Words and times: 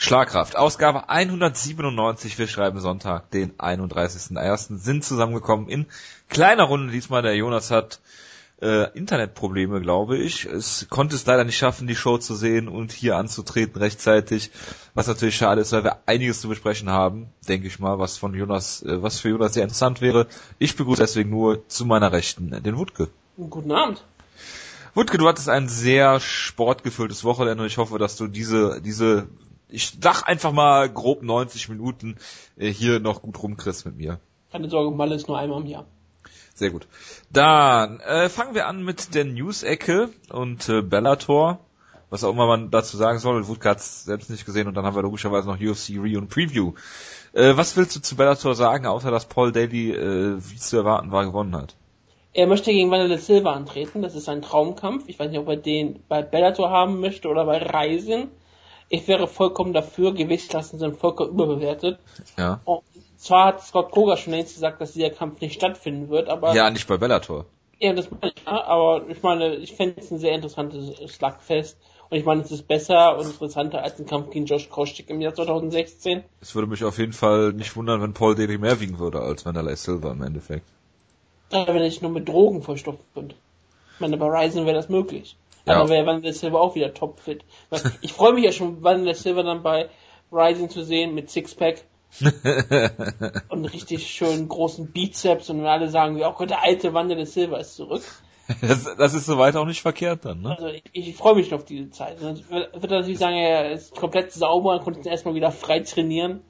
Schlagkraft. 0.00 0.56
Ausgabe 0.56 1.08
197, 1.08 2.38
wir 2.38 2.46
schreiben 2.46 2.78
Sonntag, 2.78 3.32
den 3.32 3.52
31.01. 3.58 4.78
sind 4.78 5.04
zusammengekommen 5.04 5.68
in 5.68 5.86
kleiner 6.28 6.62
Runde. 6.62 6.92
Diesmal 6.92 7.22
der 7.22 7.34
Jonas 7.34 7.72
hat 7.72 7.98
äh, 8.62 8.96
Internetprobleme, 8.96 9.80
glaube 9.80 10.16
ich. 10.16 10.44
Es 10.44 10.86
konnte 10.88 11.16
es 11.16 11.26
leider 11.26 11.42
nicht 11.42 11.58
schaffen, 11.58 11.88
die 11.88 11.96
Show 11.96 12.16
zu 12.16 12.36
sehen 12.36 12.68
und 12.68 12.92
hier 12.92 13.16
anzutreten 13.16 13.82
rechtzeitig, 13.82 14.52
was 14.94 15.08
natürlich 15.08 15.36
schade 15.36 15.62
ist, 15.62 15.72
weil 15.72 15.82
wir 15.82 15.98
einiges 16.06 16.42
zu 16.42 16.48
besprechen 16.48 16.90
haben, 16.90 17.26
denke 17.48 17.66
ich 17.66 17.80
mal, 17.80 17.98
was 17.98 18.16
von 18.16 18.34
Jonas, 18.34 18.84
äh, 18.84 19.02
was 19.02 19.18
für 19.18 19.30
Jonas 19.30 19.54
sehr 19.54 19.64
interessant 19.64 20.00
wäre. 20.00 20.28
Ich 20.60 20.76
begrüße 20.76 21.02
deswegen 21.02 21.30
nur 21.30 21.68
zu 21.68 21.84
meiner 21.84 22.12
Rechten 22.12 22.62
den 22.62 22.76
Wutke. 22.76 23.08
Guten 23.36 23.72
Abend. 23.72 24.04
Wutke, 24.94 25.18
du 25.18 25.26
hattest 25.26 25.48
ein 25.48 25.68
sehr 25.68 26.20
sportgefülltes 26.20 27.24
Wochenende 27.24 27.62
und 27.62 27.66
ich 27.66 27.78
hoffe, 27.78 27.98
dass 27.98 28.16
du 28.16 28.28
diese, 28.28 28.80
diese, 28.80 29.26
ich 29.68 29.98
sag 30.00 30.22
einfach 30.28 30.52
mal 30.52 30.88
grob 30.88 31.22
90 31.22 31.68
Minuten 31.68 32.16
äh, 32.56 32.68
hier 32.68 33.00
noch 33.00 33.22
gut 33.22 33.42
rumkriegst 33.42 33.86
mit 33.86 33.96
mir. 33.96 34.18
Keine 34.50 34.68
Sorge, 34.70 34.94
Malle 34.94 35.14
ist 35.14 35.28
nur 35.28 35.38
einmal 35.38 35.60
im 35.60 35.66
Jahr. 35.66 35.84
Sehr 36.54 36.70
gut. 36.70 36.88
Dann 37.30 38.00
äh, 38.00 38.28
fangen 38.28 38.54
wir 38.54 38.66
an 38.66 38.82
mit 38.82 39.14
der 39.14 39.24
News-Ecke 39.24 40.08
und 40.30 40.68
äh, 40.68 40.82
Bellator. 40.82 41.60
Was 42.10 42.24
auch 42.24 42.32
immer 42.32 42.46
man 42.46 42.70
dazu 42.70 42.96
sagen 42.96 43.18
soll. 43.18 43.46
Wutke 43.46 43.68
hat 43.68 43.82
selbst 43.82 44.30
nicht 44.30 44.46
gesehen 44.46 44.66
und 44.66 44.74
dann 44.74 44.86
haben 44.86 44.96
wir 44.96 45.02
logischerweise 45.02 45.46
noch 45.46 45.60
UFC 45.60 45.90
Re 45.98 46.18
und 46.18 46.30
Preview. 46.30 46.72
Äh, 47.32 47.56
was 47.56 47.76
willst 47.76 47.94
du 47.94 48.00
zu 48.00 48.16
Bellator 48.16 48.54
sagen, 48.54 48.86
außer 48.86 49.10
dass 49.10 49.26
Paul 49.26 49.52
Daly, 49.52 49.92
äh, 49.92 50.36
wie 50.38 50.56
zu 50.56 50.78
erwarten 50.78 51.12
war, 51.12 51.26
gewonnen 51.26 51.54
hat? 51.54 51.76
Er 52.32 52.46
möchte 52.46 52.72
gegen 52.72 52.90
Wanderlei 52.90 53.18
Silva 53.18 53.52
antreten. 53.52 54.00
Das 54.00 54.14
ist 54.14 54.28
ein 54.28 54.42
Traumkampf. 54.42 55.04
Ich 55.06 55.18
weiß 55.18 55.30
nicht, 55.30 55.40
ob 55.40 55.48
er 55.48 55.56
den 55.56 56.00
bei 56.08 56.22
Bellator 56.22 56.70
haben 56.70 57.00
möchte 57.00 57.28
oder 57.28 57.44
bei 57.44 57.58
Reisen. 57.58 58.28
Ich 58.88 59.06
wäre 59.06 59.26
vollkommen 59.26 59.72
dafür. 59.72 60.14
Gewichtsklassen 60.14 60.78
sind 60.78 60.96
vollkommen 60.96 61.30
überbewertet. 61.30 61.98
Ja. 62.36 62.60
Und 62.64 62.82
zwar 63.16 63.46
hat 63.46 63.62
Scott 63.62 63.90
Koga 63.90 64.16
schon 64.16 64.32
längst 64.32 64.54
gesagt, 64.54 64.80
dass 64.80 64.92
dieser 64.92 65.10
Kampf 65.10 65.40
nicht 65.40 65.54
stattfinden 65.54 66.08
wird, 66.08 66.28
aber... 66.28 66.54
Ja, 66.54 66.70
nicht 66.70 66.88
bei 66.88 66.96
Bellator. 66.96 67.44
Ja, 67.80 67.92
das 67.92 68.10
meine 68.10 68.32
ich, 68.34 68.44
ja. 68.44 68.64
Aber 68.64 69.08
ich 69.08 69.22
meine, 69.22 69.56
ich 69.56 69.74
fände 69.74 70.00
es 70.00 70.10
ein 70.10 70.18
sehr 70.18 70.32
interessantes 70.32 71.12
Schlagfest. 71.12 71.76
Und 72.10 72.16
ich 72.16 72.24
meine, 72.24 72.40
es 72.40 72.50
ist 72.50 72.66
besser 72.66 73.18
und 73.18 73.26
interessanter 73.26 73.82
als 73.82 73.98
ein 73.98 74.06
Kampf 74.06 74.30
gegen 74.30 74.46
Josh 74.46 74.70
Koscheck 74.70 75.10
im 75.10 75.20
Jahr 75.20 75.34
2016. 75.34 76.24
Es 76.40 76.54
würde 76.54 76.68
mich 76.68 76.82
auf 76.82 76.98
jeden 76.98 77.12
Fall 77.12 77.52
nicht 77.52 77.76
wundern, 77.76 78.00
wenn 78.00 78.14
Paul 78.14 78.34
Daly 78.34 78.56
mehr 78.56 78.80
wiegen 78.80 78.98
würde 78.98 79.20
als 79.20 79.44
Wanderlei 79.44 79.76
Silva 79.76 80.12
im 80.12 80.22
Endeffekt. 80.22 80.66
Ja, 81.52 81.66
wenn 81.66 81.82
nicht 81.82 82.00
nur 82.00 82.10
mit 82.10 82.28
Drogen 82.28 82.62
vollstopft 82.62 83.04
wird. 83.14 83.34
Ich 83.94 84.00
meine, 84.00 84.16
bei 84.16 84.26
Ryzen 84.26 84.64
wäre 84.64 84.76
das 84.76 84.88
möglich. 84.88 85.36
Ja. 85.68 85.80
Aber 85.80 85.88
wäre 85.88 86.06
Wanderlei 86.06 86.32
Silva 86.32 86.58
auch 86.58 86.74
wieder 86.74 86.94
topfit. 86.94 87.44
Ich 88.00 88.12
freue 88.12 88.32
mich 88.32 88.44
ja 88.44 88.52
schon, 88.52 88.82
Wanderlei 88.82 89.14
Silva 89.14 89.42
dann 89.42 89.62
bei 89.62 89.88
Ryzen 90.32 90.70
zu 90.70 90.82
sehen 90.82 91.14
mit 91.14 91.30
Sixpack. 91.30 91.84
und 93.48 93.66
richtig 93.66 94.06
schön 94.06 94.48
großen 94.48 94.90
Bizeps 94.92 95.50
und 95.50 95.64
alle 95.66 95.90
sagen, 95.90 96.16
wie, 96.16 96.24
oh 96.24 96.32
Gott, 96.32 96.50
der 96.50 96.62
alte 96.62 96.94
Wanderlei 96.94 97.26
Silva 97.26 97.58
ist 97.58 97.76
zurück. 97.76 98.02
Das, 98.62 98.88
das 98.96 99.12
ist 99.12 99.26
soweit 99.26 99.56
auch 99.56 99.66
nicht 99.66 99.82
verkehrt 99.82 100.24
dann, 100.24 100.40
ne? 100.40 100.56
Also 100.56 100.68
ich, 100.68 100.82
ich 100.92 101.16
freue 101.16 101.34
mich 101.34 101.48
schon 101.48 101.58
auf 101.58 101.66
diese 101.66 101.90
Zeit. 101.90 102.20
Und 102.22 102.38
ich 102.38 102.50
würde 102.50 102.70
natürlich 102.88 103.18
sagen, 103.18 103.36
er 103.36 103.72
ist 103.72 103.94
komplett 103.94 104.32
sauber 104.32 104.72
und 104.72 104.84
konnte 104.84 105.06
erstmal 105.06 105.34
wieder 105.34 105.52
frei 105.52 105.80
trainieren. 105.80 106.40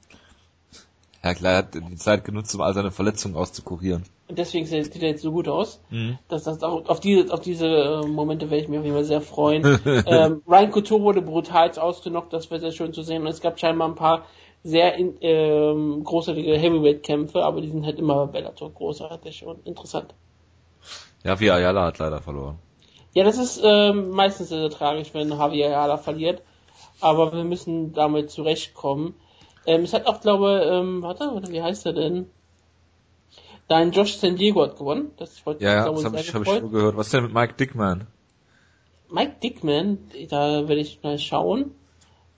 Ja 1.24 1.34
klar, 1.34 1.52
er 1.52 1.58
hat 1.58 1.74
die 1.74 1.96
Zeit 1.96 2.24
genutzt, 2.24 2.54
um 2.54 2.60
all 2.60 2.72
seine 2.72 2.92
Verletzungen 2.92 3.34
auszukurieren. 3.34 4.04
Und 4.28 4.38
deswegen 4.38 4.66
sieht 4.66 5.02
er 5.02 5.08
jetzt 5.08 5.22
so 5.22 5.32
gut 5.32 5.48
aus. 5.48 5.80
Mhm. 5.88 6.18
Das, 6.28 6.44
das, 6.44 6.62
auch, 6.62 6.86
auf 6.86 7.00
diese, 7.00 7.32
auf 7.32 7.40
diese 7.40 7.66
äh, 7.66 8.06
Momente 8.06 8.50
werde 8.50 8.62
ich 8.62 8.68
mich 8.68 8.78
auf 8.78 8.84
jeden 8.84 8.96
Fall 8.96 9.04
sehr 9.04 9.22
freuen. 9.22 9.64
ähm, 10.06 10.42
Ryan 10.46 10.70
Couture 10.70 11.02
wurde 11.02 11.22
brutal 11.22 11.70
ausgenockt, 11.78 12.32
das 12.32 12.50
wäre 12.50 12.60
sehr 12.60 12.72
schön 12.72 12.92
zu 12.92 13.02
sehen. 13.02 13.22
Und 13.22 13.28
es 13.28 13.40
gab 13.40 13.58
scheinbar 13.58 13.88
ein 13.88 13.94
paar 13.94 14.26
sehr 14.62 14.96
in, 14.96 15.16
ähm, 15.22 16.04
großartige 16.04 16.56
Heavyweight-Kämpfe, 16.56 17.42
aber 17.42 17.62
die 17.62 17.70
sind 17.70 17.86
halt 17.86 17.98
immer 17.98 18.26
Bellator 18.26 18.70
großartig 18.70 19.46
und 19.46 19.66
interessant. 19.66 20.14
Ja, 21.24 21.40
wie 21.40 21.50
Ayala 21.50 21.86
hat 21.86 21.98
leider 21.98 22.20
verloren. 22.20 22.58
Ja, 23.14 23.24
das 23.24 23.38
ist 23.38 23.60
ähm, 23.64 24.10
meistens 24.10 24.50
sehr, 24.50 24.60
sehr 24.60 24.70
tragisch, 24.70 25.14
wenn 25.14 25.30
Javier 25.30 25.68
Ayala 25.68 25.96
verliert. 25.96 26.42
Aber 27.00 27.32
wir 27.32 27.44
müssen 27.44 27.92
damit 27.94 28.30
zurechtkommen. 28.30 29.14
Ähm, 29.66 29.82
es 29.82 29.92
hat 29.92 30.06
auch, 30.06 30.20
glaube 30.20 30.62
ähm, 30.70 31.02
warte, 31.02 31.30
warte, 31.32 31.50
wie 31.50 31.62
heißt 31.62 31.86
er 31.86 31.92
denn? 31.92 32.30
Dein 33.68 33.92
Josh 33.92 34.16
San 34.16 34.36
Diego 34.36 34.62
hat 34.62 34.76
gewonnen. 34.78 35.10
Das 35.18 35.44
wollte 35.44 35.62
Ja, 35.64 35.74
ja, 35.86 35.92
das 35.92 36.04
habe 36.04 36.18
ich, 36.20 36.34
hab 36.34 36.42
ich 36.42 36.48
schon 36.48 36.72
gehört. 36.72 36.96
Was 36.96 37.06
ist 37.08 37.12
denn 37.14 37.24
mit 37.24 37.34
Mike 37.34 37.54
Dickman? 37.54 38.06
Mike 39.10 39.36
Dickman, 39.42 39.98
da 40.30 40.68
werde 40.68 40.80
ich 40.80 41.00
mal 41.02 41.18
schauen. 41.18 41.72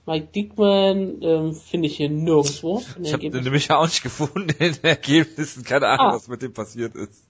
Mike 0.05 0.27
Dickman 0.33 1.21
ähm, 1.21 1.53
finde 1.53 1.87
ich 1.87 1.97
hier 1.97 2.09
nirgendwo. 2.09 2.81
Ich 3.01 3.13
habe 3.13 3.29
nämlich 3.29 3.71
auch 3.71 3.85
nicht 3.85 4.03
gefunden 4.03 4.49
in 4.59 4.73
den 4.73 4.83
Ergebnissen. 4.83 5.63
Keine 5.63 5.87
Ahnung, 5.87 6.07
Ah. 6.07 6.15
was 6.15 6.27
mit 6.27 6.41
dem 6.41 6.53
passiert 6.53 6.95
ist. 6.95 7.25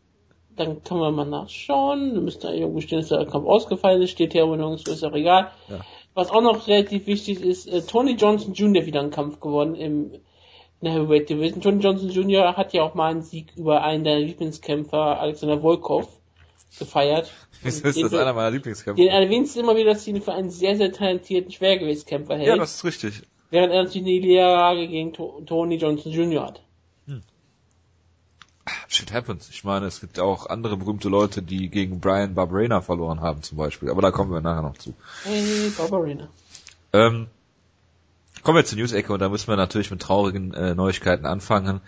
Dann 0.56 0.84
können 0.84 1.00
wir 1.00 1.11
mal 1.11 1.25
nachschauen. 1.25 2.16
Da 2.16 2.22
müsste 2.22 2.50
irgendwo 2.50 2.81
stehen, 2.81 3.00
dass 3.00 3.09
der 3.09 3.25
Kampf 3.25 3.45
ausgefallen 3.45 4.01
ist. 4.01 4.11
Steht 4.11 4.34
hier 4.34 4.44
aber 4.44 4.57
nirgendwo, 4.57 4.91
ist 4.91 5.03
auch 5.03 5.13
egal. 5.13 5.51
Ja. 5.69 5.81
Was 6.13 6.29
auch 6.29 6.41
noch 6.41 6.67
relativ 6.67 7.07
wichtig 7.07 7.41
ist, 7.41 7.67
äh, 7.67 7.81
Tony 7.81 8.13
Johnson 8.13 8.53
Jr. 8.53 8.85
wieder 8.85 9.00
einen 9.00 9.11
Kampf 9.11 9.40
gewonnen 9.40 9.75
im 9.75 10.11
in 10.81 10.86
der 10.86 10.94
Heavyweight 10.94 11.30
Division. 11.30 11.62
Tony 11.62 11.81
Johnson 11.81 12.09
Jr. 12.09 12.58
hat 12.58 12.74
ja 12.74 12.84
auch 12.84 12.96
mal 12.96 13.12
einen 13.12 13.22
Sieg 13.22 13.53
über 13.56 13.84
einen 13.84 14.03
der 14.03 14.19
Lieblingskämpfer, 14.19 15.19
Alexander 15.19 15.62
Volkov, 15.62 16.09
gefeiert. 16.78 17.31
Wieso 17.62 17.88
ist 17.88 17.96
Den 17.97 18.03
das 18.03 18.14
einer 18.14 18.34
meiner 18.34 18.52
Lieblingskämpfer? 18.52 19.02
Den 19.02 19.12
erwähnst 19.12 19.56
du 19.56 19.59
immer 19.59 19.75
wieder, 19.75 19.94
dass 19.94 20.03
sie 20.03 20.12
ihn 20.12 20.22
für 20.22 20.34
einen 20.34 20.50
sehr, 20.50 20.75
sehr 20.75 20.91
talentierten 20.91 21.52
Schwergewichtskämpfer 21.52 22.38
hält. 22.38 22.47
Ja, 22.47 22.58
das 22.58 22.75
ist 22.75 22.84
richtig. 22.84 23.22
während 23.52 23.72
er 23.72 23.84
natürlich 23.84 24.08
eine 24.08 24.20
Niederlage 24.20 24.88
gegen 24.88 25.14
To 25.14 25.41
Tony 25.46 25.75
Johnson 25.75 26.12
Jr. 26.12 26.47
hat. 26.47 26.62
Shit 28.88 29.14
happens. 29.14 29.50
Ich 29.50 29.64
meine, 29.64 29.86
es 29.86 30.02
gibt 30.02 30.20
auch 30.20 30.47
andere 30.47 30.75
berühmte 30.78 31.08
Leute, 31.08 31.41
die 31.41 31.70
gegen 31.70 32.00
Brian 32.00 32.34
Barberena 32.36 32.81
verloren 32.81 33.22
haben 33.22 33.41
zum 33.41 33.58
Beispiel. 33.58 33.90
Aber 33.90 34.02
da 34.02 34.12
kommen 34.12 34.31
wir 34.31 34.41
nachher 34.41 34.62
noch 34.62 34.78
zu. 34.78 34.94
Hey, 35.24 35.72
Barbarina. 35.78 36.28
Ähm, 36.94 37.28
kommen 38.44 38.57
wir 38.57 38.66
zur 38.66 38.78
News-Ecke 38.78 39.13
und 39.13 39.19
da 39.19 39.29
müssen 39.29 39.47
wir 39.47 39.56
natürlich 39.56 39.91
mit 39.91 40.02
traurigen 40.02 40.53
äh, 40.53 40.75
Neuigkeiten 40.75 41.25
anfangen. 41.25 41.81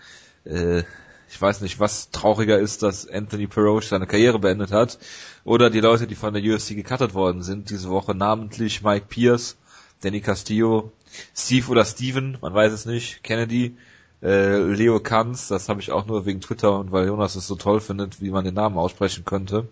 Äh, 0.44 0.82
ich 1.28 1.40
weiß 1.40 1.62
nicht, 1.62 1.80
was 1.80 2.10
trauriger 2.10 2.58
ist, 2.58 2.82
dass 2.82 3.08
Anthony 3.08 3.46
Peroche 3.46 3.86
seine 3.86 4.06
Karriere 4.06 4.38
beendet 4.38 4.72
hat 4.72 4.98
oder 5.44 5.70
die 5.70 5.80
Leute, 5.80 6.06
die 6.06 6.14
von 6.14 6.34
der 6.34 6.42
UFC 6.42 6.76
gecuttet 6.76 7.14
worden 7.14 7.42
sind 7.42 7.70
diese 7.70 7.90
Woche, 7.90 8.14
namentlich 8.14 8.82
Mike 8.82 9.06
Pierce, 9.08 9.56
Danny 10.00 10.20
Castillo, 10.20 10.92
Steve 11.34 11.70
oder 11.70 11.84
Steven, 11.84 12.38
man 12.40 12.54
weiß 12.54 12.72
es 12.72 12.86
nicht, 12.86 13.24
Kennedy, 13.24 13.76
äh, 14.22 14.58
Leo 14.58 15.00
Kanz, 15.00 15.48
das 15.48 15.68
habe 15.68 15.80
ich 15.80 15.90
auch 15.90 16.06
nur 16.06 16.26
wegen 16.26 16.40
Twitter 16.40 16.78
und 16.78 16.92
weil 16.92 17.06
Jonas 17.06 17.36
es 17.36 17.46
so 17.46 17.56
toll 17.56 17.80
findet, 17.80 18.20
wie 18.20 18.30
man 18.30 18.44
den 18.44 18.54
Namen 18.54 18.78
aussprechen 18.78 19.24
könnte. 19.24 19.68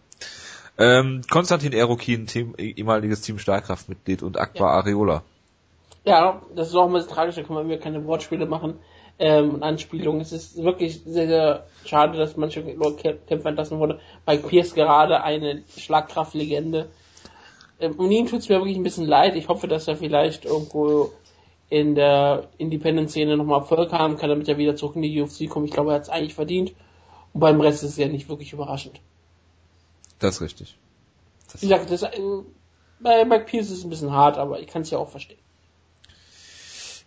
Ähm, 0.79 1.21
Konstantin 1.31 1.73
Erokin, 1.73 2.27
Team, 2.27 2.55
ehemaliges 2.57 3.21
Team 3.21 3.39
Stahlkraftmitglied 3.39 4.23
und 4.23 4.39
Akbar 4.39 4.73
Areola. 4.73 5.23
Ja, 6.05 6.43
das 6.55 6.69
ist 6.69 6.75
auch 6.75 6.87
immer 6.87 7.07
tragisch, 7.07 7.37
da 7.37 7.43
können 7.43 7.69
wir 7.69 7.79
keine 7.79 8.05
Wortspiele 8.05 8.47
machen 8.47 8.81
ähm, 9.19 9.55
und 9.55 9.63
Anspielungen. 9.63 10.21
Es 10.21 10.33
ist 10.33 10.63
wirklich 10.63 11.03
sehr, 11.05 11.29
sehr 11.29 11.67
schade, 11.85 12.19
dass 12.19 12.37
manche 12.37 12.63
Kämpfer 12.63 13.49
entlassen 13.49 13.79
wurde. 13.79 14.01
Bei 14.25 14.37
Pierce 14.37 14.75
gerade 14.75 15.23
eine 15.23 15.63
Schlagkraftlegende. 15.77 16.89
Ähm, 17.79 17.95
um 17.99 18.11
ihn 18.11 18.27
tut's 18.27 18.49
mir 18.49 18.57
wirklich 18.57 18.77
ein 18.77 18.83
bisschen 18.83 19.07
leid. 19.07 19.37
Ich 19.37 19.49
hoffe, 19.49 19.69
dass 19.69 19.87
er 19.87 19.97
vielleicht 19.97 20.45
irgendwo 20.45 21.13
in 21.69 21.95
der 21.95 22.49
Independent-Szene 22.59 23.37
nochmal 23.37 23.61
Erfolg 23.61 23.93
haben 23.93 24.19
kann, 24.19 24.29
damit 24.29 24.49
er 24.49 24.59
wieder 24.59 24.77
zurück 24.77 24.97
in 24.97 25.03
die 25.03 25.23
UFC 25.23 25.49
kommt. 25.49 25.67
Ich 25.67 25.73
glaube, 25.73 25.93
er 25.93 25.97
hat's 25.97 26.09
eigentlich 26.09 26.35
verdient. 26.35 26.75
Und 27.33 27.41
beim 27.41 27.61
Rest 27.61 27.83
ist 27.83 27.91
es 27.91 27.97
ja 27.97 28.09
nicht 28.09 28.29
wirklich 28.29 28.53
überraschend. 28.53 29.01
Das 30.19 30.35
ist 30.35 30.43
richtig. 30.43 30.77
Wie 31.61 31.69
gesagt, 31.69 31.91
das, 31.91 32.03
äh, 32.03 32.21
bei 33.01 33.25
Mike 33.25 33.45
Pierce 33.45 33.71
ist 33.71 33.79
es 33.79 33.85
ein 33.85 33.91
bisschen 33.91 34.13
hart, 34.13 34.37
aber 34.37 34.61
ich 34.61 34.67
kann 34.67 34.83
es 34.83 34.91
ja 34.91 34.99
auch 34.99 35.09
verstehen. 35.09 35.39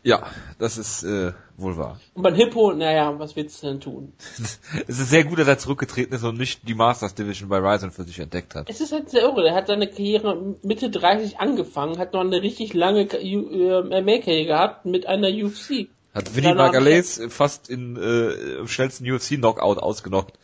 Ja, 0.06 0.22
das 0.60 0.78
ist 0.78 1.02
äh, 1.02 1.32
wohl 1.58 1.78
wahr. 1.78 2.00
Und 2.14 2.22
beim 2.22 2.36
Hippo, 2.36 2.72
naja, 2.74 3.18
was 3.18 3.36
willst 3.36 3.64
du 3.64 3.68
denn 3.68 3.80
tun? 3.80 4.14
Es 4.88 5.00
ist 5.00 5.10
sehr 5.10 5.24
gut, 5.24 5.40
dass 5.40 5.48
er 5.48 5.58
zurückgetreten 5.58 6.14
ist 6.14 6.24
und 6.24 6.38
nicht 6.38 6.68
die 6.68 6.76
Masters 6.76 7.16
Division 7.16 7.50
bei 7.50 7.58
Ryzen 7.58 7.90
für 7.90 8.04
sich 8.04 8.20
entdeckt 8.20 8.54
hat. 8.54 8.70
Es 8.70 8.82
ist 8.82 8.92
halt 8.92 9.10
sehr 9.10 9.24
irre. 9.24 9.48
Er 9.48 9.56
hat 9.56 9.66
seine 9.66 9.88
Karriere 9.88 10.56
Mitte 10.62 10.92
30 10.92 11.40
angefangen, 11.40 11.98
hat 11.98 12.14
noch 12.14 12.20
eine 12.20 12.44
richtig 12.44 12.76
lange 12.76 13.06
MMA-Karriere 13.06 14.46
gehabt 14.46 14.86
mit 14.86 15.08
einer 15.08 15.30
UFC. 15.30 15.88
Hat 16.14 16.36
Vinny 16.36 16.54
Margalais 16.54 17.20
fast 17.30 17.68
in 17.68 17.98
äh, 17.98 18.60
im 18.60 18.68
schnellsten 18.68 19.10
UFC-Knockout 19.10 19.80
ausgenockt. 19.80 20.38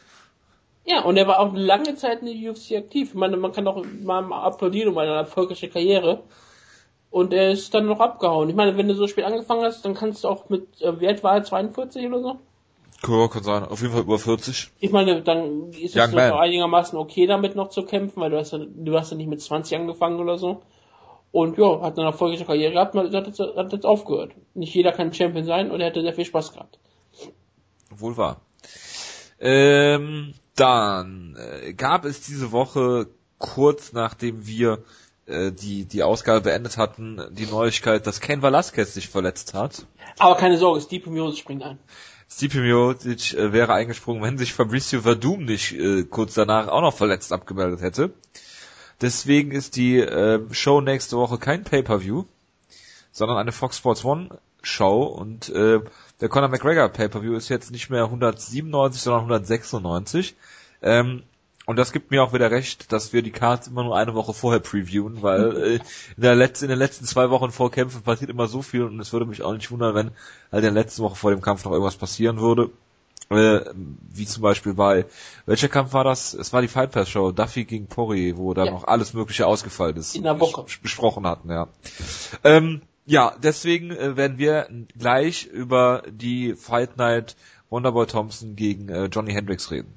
Ja, 0.86 1.04
und 1.04 1.18
er 1.18 1.28
war 1.28 1.40
auch 1.40 1.54
lange 1.54 1.94
Zeit 1.94 2.24
in 2.24 2.26
der 2.26 2.52
UFC 2.52 2.72
aktiv. 2.78 3.10
Ich 3.10 3.14
meine, 3.14 3.38
man 3.38 3.52
kann 3.52 3.66
doch 3.66 3.86
mal 4.02 4.34
applaudieren 4.34 4.90
um 4.90 4.98
eine 4.98 5.12
erfolgreiche 5.12 5.70
Karriere. 5.70 6.24
Und 7.12 7.34
er 7.34 7.52
ist 7.52 7.74
dann 7.74 7.86
noch 7.88 8.00
abgehauen. 8.00 8.50
Ich 8.50 8.56
meine, 8.56 8.78
wenn 8.78 8.88
du 8.88 8.96
so 8.96 9.06
spät 9.06 9.26
angefangen 9.26 9.64
hast, 9.64 9.84
dann 9.84 9.94
kannst 9.94 10.24
du 10.24 10.30
auch 10.30 10.50
mit, 10.50 10.82
äh, 10.82 11.00
wie 11.00 11.08
alt 11.08 11.24
war 11.24 11.36
er, 11.36 11.44
42 11.44 12.08
oder 12.08 12.22
so? 12.22 12.40
Ja, 13.08 13.28
kann 13.28 13.44
sein. 13.44 13.64
Auf 13.66 13.82
jeden 13.82 13.94
Fall 13.94 14.04
über 14.04 14.18
40. 14.18 14.72
Ich 14.80 14.92
meine, 14.92 15.22
dann 15.22 15.72
ist 15.72 15.96
Young 15.96 16.06
es 16.06 16.14
noch 16.14 16.40
einigermaßen 16.40 16.98
okay 16.98 17.26
damit 17.28 17.56
noch 17.56 17.70
zu 17.70 17.84
kämpfen, 17.84 18.22
weil 18.22 18.30
du 18.30 18.38
hast 18.38 18.54
ja, 18.54 18.60
du 18.60 18.98
hast 18.98 19.12
ja 19.12 19.18
nicht 19.18 19.30
mit 19.30 19.42
20 19.42 19.78
angefangen 19.78 20.20
oder 20.20 20.38
so. 20.38 20.62
Und 21.32 21.58
ja, 21.58 21.82
hat 21.82 21.98
eine 21.98 22.08
erfolgreiche 22.08 22.46
Karriere 22.46 22.74
gehabt, 22.74 22.96
hat 22.96 23.28
jetzt, 23.28 23.40
hat 23.40 23.74
jetzt 23.74 23.86
aufgehört. 23.86 24.34
Nicht 24.54 24.74
jeder 24.74 24.92
kann 24.92 25.14
Champion 25.14 25.46
sein 25.46 25.72
und 25.72 25.82
er 25.82 25.88
hätte 25.88 26.02
sehr 26.02 26.14
viel 26.14 26.26
Spaß 26.26 26.54
gehabt. 26.54 26.80
Wohl 27.90 28.18
wahr. 28.18 28.42
Ähm, 29.40 30.34
dann 30.56 31.36
äh, 31.38 31.74
gab 31.74 32.06
es 32.06 32.22
diese 32.22 32.52
Woche 32.52 33.08
kurz 33.40 33.94
nachdem 33.94 34.46
wir 34.46 34.84
äh, 35.28 35.52
die 35.52 35.86
die 35.86 36.04
Ausgabe 36.04 36.42
beendet 36.42 36.78
hatten, 36.78 37.22
die 37.32 37.46
Neuigkeit, 37.46 38.08
dass 38.08 38.20
Ken 38.22 38.42
Velasquez 38.42 38.94
sich 38.94 39.10
verletzt 39.10 39.54
hat. 39.54 39.86
Aber 40.20 40.36
keine 40.36 40.58
Sorge, 40.58 40.82
Stipe 40.82 41.10
Miocic 41.10 41.40
springt 41.40 41.64
ein. 41.64 41.80
Stipe 42.30 42.62
Miocic 42.62 43.34
äh, 43.34 43.54
wäre 43.54 43.74
eingesprungen, 43.74 44.24
wenn 44.24 44.38
sich 44.38 44.54
Fabricio 44.54 45.02
Verdum 45.02 45.46
nicht 45.46 45.74
äh, 45.74 46.04
kurz 46.04 46.34
danach 46.34 46.68
auch 46.68 46.82
noch 46.82 46.96
verletzt 46.96 47.34
abgemeldet 47.34 47.82
hätte. 47.82 48.14
Deswegen 49.02 49.52
ist 49.52 49.76
die 49.76 49.98
äh, 49.98 50.42
Show 50.52 50.80
nächste 50.80 51.18
Woche 51.18 51.38
kein 51.38 51.64
Pay-per-View, 51.64 52.26
sondern 53.12 53.38
eine 53.38 53.52
Fox 53.52 53.78
Sports 53.78 54.06
One 54.06 54.40
Show 54.62 55.04
und 55.04 55.50
äh, 55.50 55.80
der 56.22 56.30
Conor 56.30 56.50
McGregor 56.50 56.88
Pay-per-View 56.88 57.36
ist 57.36 57.50
jetzt 57.50 57.72
nicht 57.72 57.90
mehr 57.90 58.04
197, 58.04 59.02
sondern 59.02 59.22
196. 59.22 60.36
Ähm, 60.84 61.24
und 61.66 61.76
das 61.78 61.92
gibt 61.92 62.12
mir 62.12 62.24
auch 62.24 62.34
wieder 62.34 62.52
recht, 62.52 62.92
dass 62.92 63.14
wir 63.14 63.22
die 63.22 63.32
Cards 63.32 63.68
immer 63.68 63.84
nur 63.84 63.96
eine 63.98 64.14
Woche 64.16 64.34
vorher 64.34 64.60
previewen, 64.60 65.22
weil 65.22 65.58
äh, 65.64 65.76
in, 65.76 65.82
der 66.24 66.36
letzten, 66.36 66.66
in 66.66 66.70
den 66.70 66.80
letzten 66.80 67.06
zwei 67.06 67.30
Wochen 67.30 67.52
vor 67.52 67.72
Kämpfen 67.72 68.02
passiert 68.02 68.30
immer 68.32 68.48
so 68.48 68.62
viel 68.62 68.84
und 68.84 69.00
es 69.00 69.14
würde 69.14 69.26
mich 69.26 69.42
auch 69.44 69.54
nicht 69.54 69.72
wundern, 69.72 69.94
wenn 69.96 70.08
halt 70.52 70.64
in 70.66 70.74
der 70.74 70.84
letzten 70.84 71.04
Woche 71.04 71.16
vor 71.16 71.32
dem 71.32 71.42
Kampf 71.42 71.64
noch 71.66 71.72
irgendwas 71.72 71.96
passieren 71.96 72.40
würde. 72.40 72.72
Äh, 73.30 73.62
wie 74.14 74.26
zum 74.26 74.44
Beispiel 74.44 74.74
bei, 74.74 75.06
welcher 75.46 75.70
Kampf 75.70 75.94
war 75.94 76.04
das? 76.04 76.34
Es 76.34 76.52
war 76.52 76.62
die 76.62 76.68
Fight 76.68 76.92
Pass 76.92 77.08
Show, 77.10 77.32
Duffy 77.32 77.64
gegen 77.64 77.88
Pori, 77.88 78.36
wo 78.36 78.54
dann 78.54 78.66
Ja. 78.66 78.72
noch 78.74 78.84
alles 78.84 79.14
mögliche 79.14 79.48
ausgefallen 79.48 79.96
ist. 79.96 80.16
In 80.18 80.24
der 80.24 80.38
Woche. 80.42 80.62
bes- 80.64 80.82
Besprochen 80.82 81.26
hatten, 81.26 81.50
ja. 81.50 81.70
Ähm, 82.44 82.82
ja, 83.06 83.34
deswegen 83.42 83.92
äh, 83.92 84.18
werden 84.18 84.38
wir 84.38 84.68
gleich 85.00 85.46
über 85.46 86.04
die 86.10 86.56
Fight 86.56 86.98
Night 86.98 87.38
Wonderboy 87.70 88.06
Thompson 88.06 88.58
gegen 88.58 88.90
äh, 88.90 89.06
Johnny 89.06 89.32
Hendricks 89.32 89.72
reden. 89.72 89.94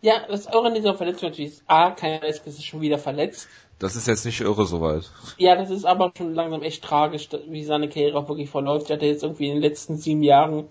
Ja, 0.00 0.26
das 0.28 0.46
Eure 0.46 0.68
an 0.68 0.74
dieser 0.74 0.94
Verletzung 0.94 1.30
natürlich 1.30 1.52
ist 1.52 1.64
A, 1.66 1.90
keiner 1.90 2.24
ist 2.24 2.64
schon 2.64 2.80
wieder 2.80 2.98
verletzt. 2.98 3.48
Das 3.78 3.94
ist 3.96 4.06
jetzt 4.06 4.24
nicht 4.24 4.40
irre 4.40 4.66
soweit. 4.66 5.10
Ja, 5.36 5.54
das 5.54 5.70
ist 5.70 5.84
aber 5.84 6.12
schon 6.16 6.34
langsam 6.34 6.62
echt 6.62 6.82
tragisch, 6.82 7.28
wie 7.48 7.64
seine 7.64 7.88
Karriere 7.88 8.18
auch 8.18 8.28
wirklich 8.28 8.48
verläuft. 8.48 8.88
Er 8.88 8.96
hat 8.96 9.02
jetzt 9.02 9.22
irgendwie 9.22 9.48
in 9.48 9.54
den 9.54 9.62
letzten 9.62 9.98
sieben 9.98 10.22
Jahren 10.22 10.68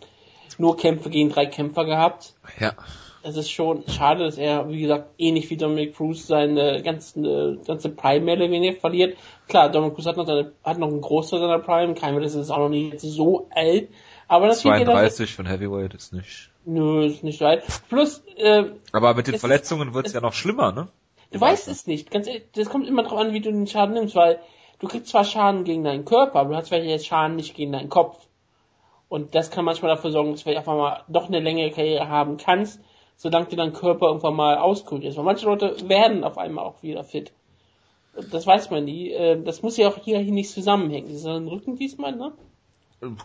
nur 0.58 0.76
Kämpfe 0.78 1.10
gegen 1.10 1.30
drei 1.30 1.46
Kämpfer 1.46 1.86
gehabt. 1.86 2.34
Ja. 2.60 2.74
Es 3.22 3.38
ist 3.38 3.50
schon 3.50 3.84
schade, 3.88 4.24
dass 4.24 4.38
er, 4.38 4.70
wie 4.70 4.82
gesagt, 4.82 5.10
ähnlich 5.18 5.50
wie 5.50 5.58
Dominic 5.58 5.96
Cruz 5.96 6.28
seine 6.28 6.84
ganze, 6.84 7.60
ganze 7.66 7.90
Prime 7.90 8.24
mehr 8.24 8.36
oder 8.36 8.52
weniger 8.52 8.80
verliert. 8.80 9.18
Klar, 9.48 9.72
Dominic 9.72 9.96
Cruz 9.96 10.06
hat 10.06 10.18
noch, 10.18 10.28
seine, 10.28 10.52
hat 10.64 10.78
noch 10.78 10.90
einen 10.90 11.02
Großteil 11.02 11.40
seiner 11.40 11.60
Prime, 11.60 11.96
kein 11.96 12.20
das 12.22 12.36
ist 12.36 12.52
auch 12.52 12.60
noch 12.60 12.70
nicht 12.70 13.00
so 13.00 13.48
alt. 13.54 13.90
Aber 14.28 14.48
das 14.48 14.62
geht 14.62 14.72
ja 14.72 14.86
32 14.86 15.34
von 15.34 15.48
Heavyweight 15.48 15.94
ist 15.96 16.14
nicht. 16.14 16.52
Nö, 16.66 17.06
ist 17.06 17.24
nicht 17.24 17.42
alt. 17.42 17.64
Plus, 17.90 18.24
äh, 18.38 18.66
Aber 18.92 19.14
mit 19.14 19.28
den 19.28 19.36
Es 19.36 19.42
Verletzungen 19.42 19.94
wird's 19.94 20.14
ja 20.14 20.22
noch 20.22 20.34
schlimmer, 20.34 20.72
ne? 20.72 20.88
Du 21.32 21.40
weißt 21.40 21.68
es 21.68 21.86
nicht. 21.88 22.12
Ganz 22.12 22.28
ehrlich, 22.28 22.44
das 22.54 22.70
kommt 22.70 22.88
immer 22.88 23.04
drauf 23.04 23.20
an, 23.20 23.34
wie 23.34 23.42
du 23.42 23.52
den 23.52 23.68
Schaden 23.68 23.94
nimmst, 23.94 24.16
weil 24.16 24.40
du 24.80 24.88
kriegst 24.88 25.08
zwar 25.10 25.24
Schaden 25.24 25.64
gegen 25.64 25.84
deinen 25.84 26.06
Körper, 26.06 26.40
aber 26.40 26.50
du 26.52 26.56
hast 26.56 26.70
vielleicht 26.70 26.88
jetzt 26.88 27.06
Schaden 27.08 27.36
nicht 27.36 27.56
gegen 27.56 27.72
deinen 27.72 27.90
Kopf. 27.90 28.26
Und 29.10 29.36
das 29.36 29.52
kann 29.52 29.66
manchmal 29.66 29.96
dafür 29.96 30.12
sorgen, 30.12 30.32
dass 30.32 30.40
du 30.40 30.44
vielleicht 30.46 30.60
einfach 30.60 30.76
mal 30.76 31.04
doch 31.08 31.28
eine 31.28 31.40
längere 31.40 31.72
Karriere 31.72 32.10
haben 32.10 32.38
kannst, 32.38 32.80
solange 33.16 33.46
dir 33.48 33.58
dein 33.58 33.74
Körper 33.74 34.08
irgendwann 34.08 34.36
mal 34.36 34.58
auskühlt 34.58 35.04
ist. 35.04 35.18
Weil 35.18 35.24
manche 35.24 35.46
Leute 35.46 35.76
werden 35.88 36.24
auf 36.24 36.38
einmal 36.38 36.66
auch 36.66 36.82
wieder 36.82 37.04
fit. 37.04 37.32
Das 38.32 38.48
weiß 38.48 38.72
man 38.72 38.86
nie. 38.86 39.12
Äh, 39.12 39.42
Das 39.44 39.62
muss 39.62 39.78
ja 39.78 39.90
auch 39.90 39.98
hier, 39.98 40.20
hier 40.20 40.32
nicht 40.34 40.50
zusammenhängen. 40.50 41.08
Das 41.10 41.18
ist 41.18 41.26
ein 41.28 41.48
Rücken 41.48 41.76
diesmal, 41.76 42.16
ne? 42.16 42.32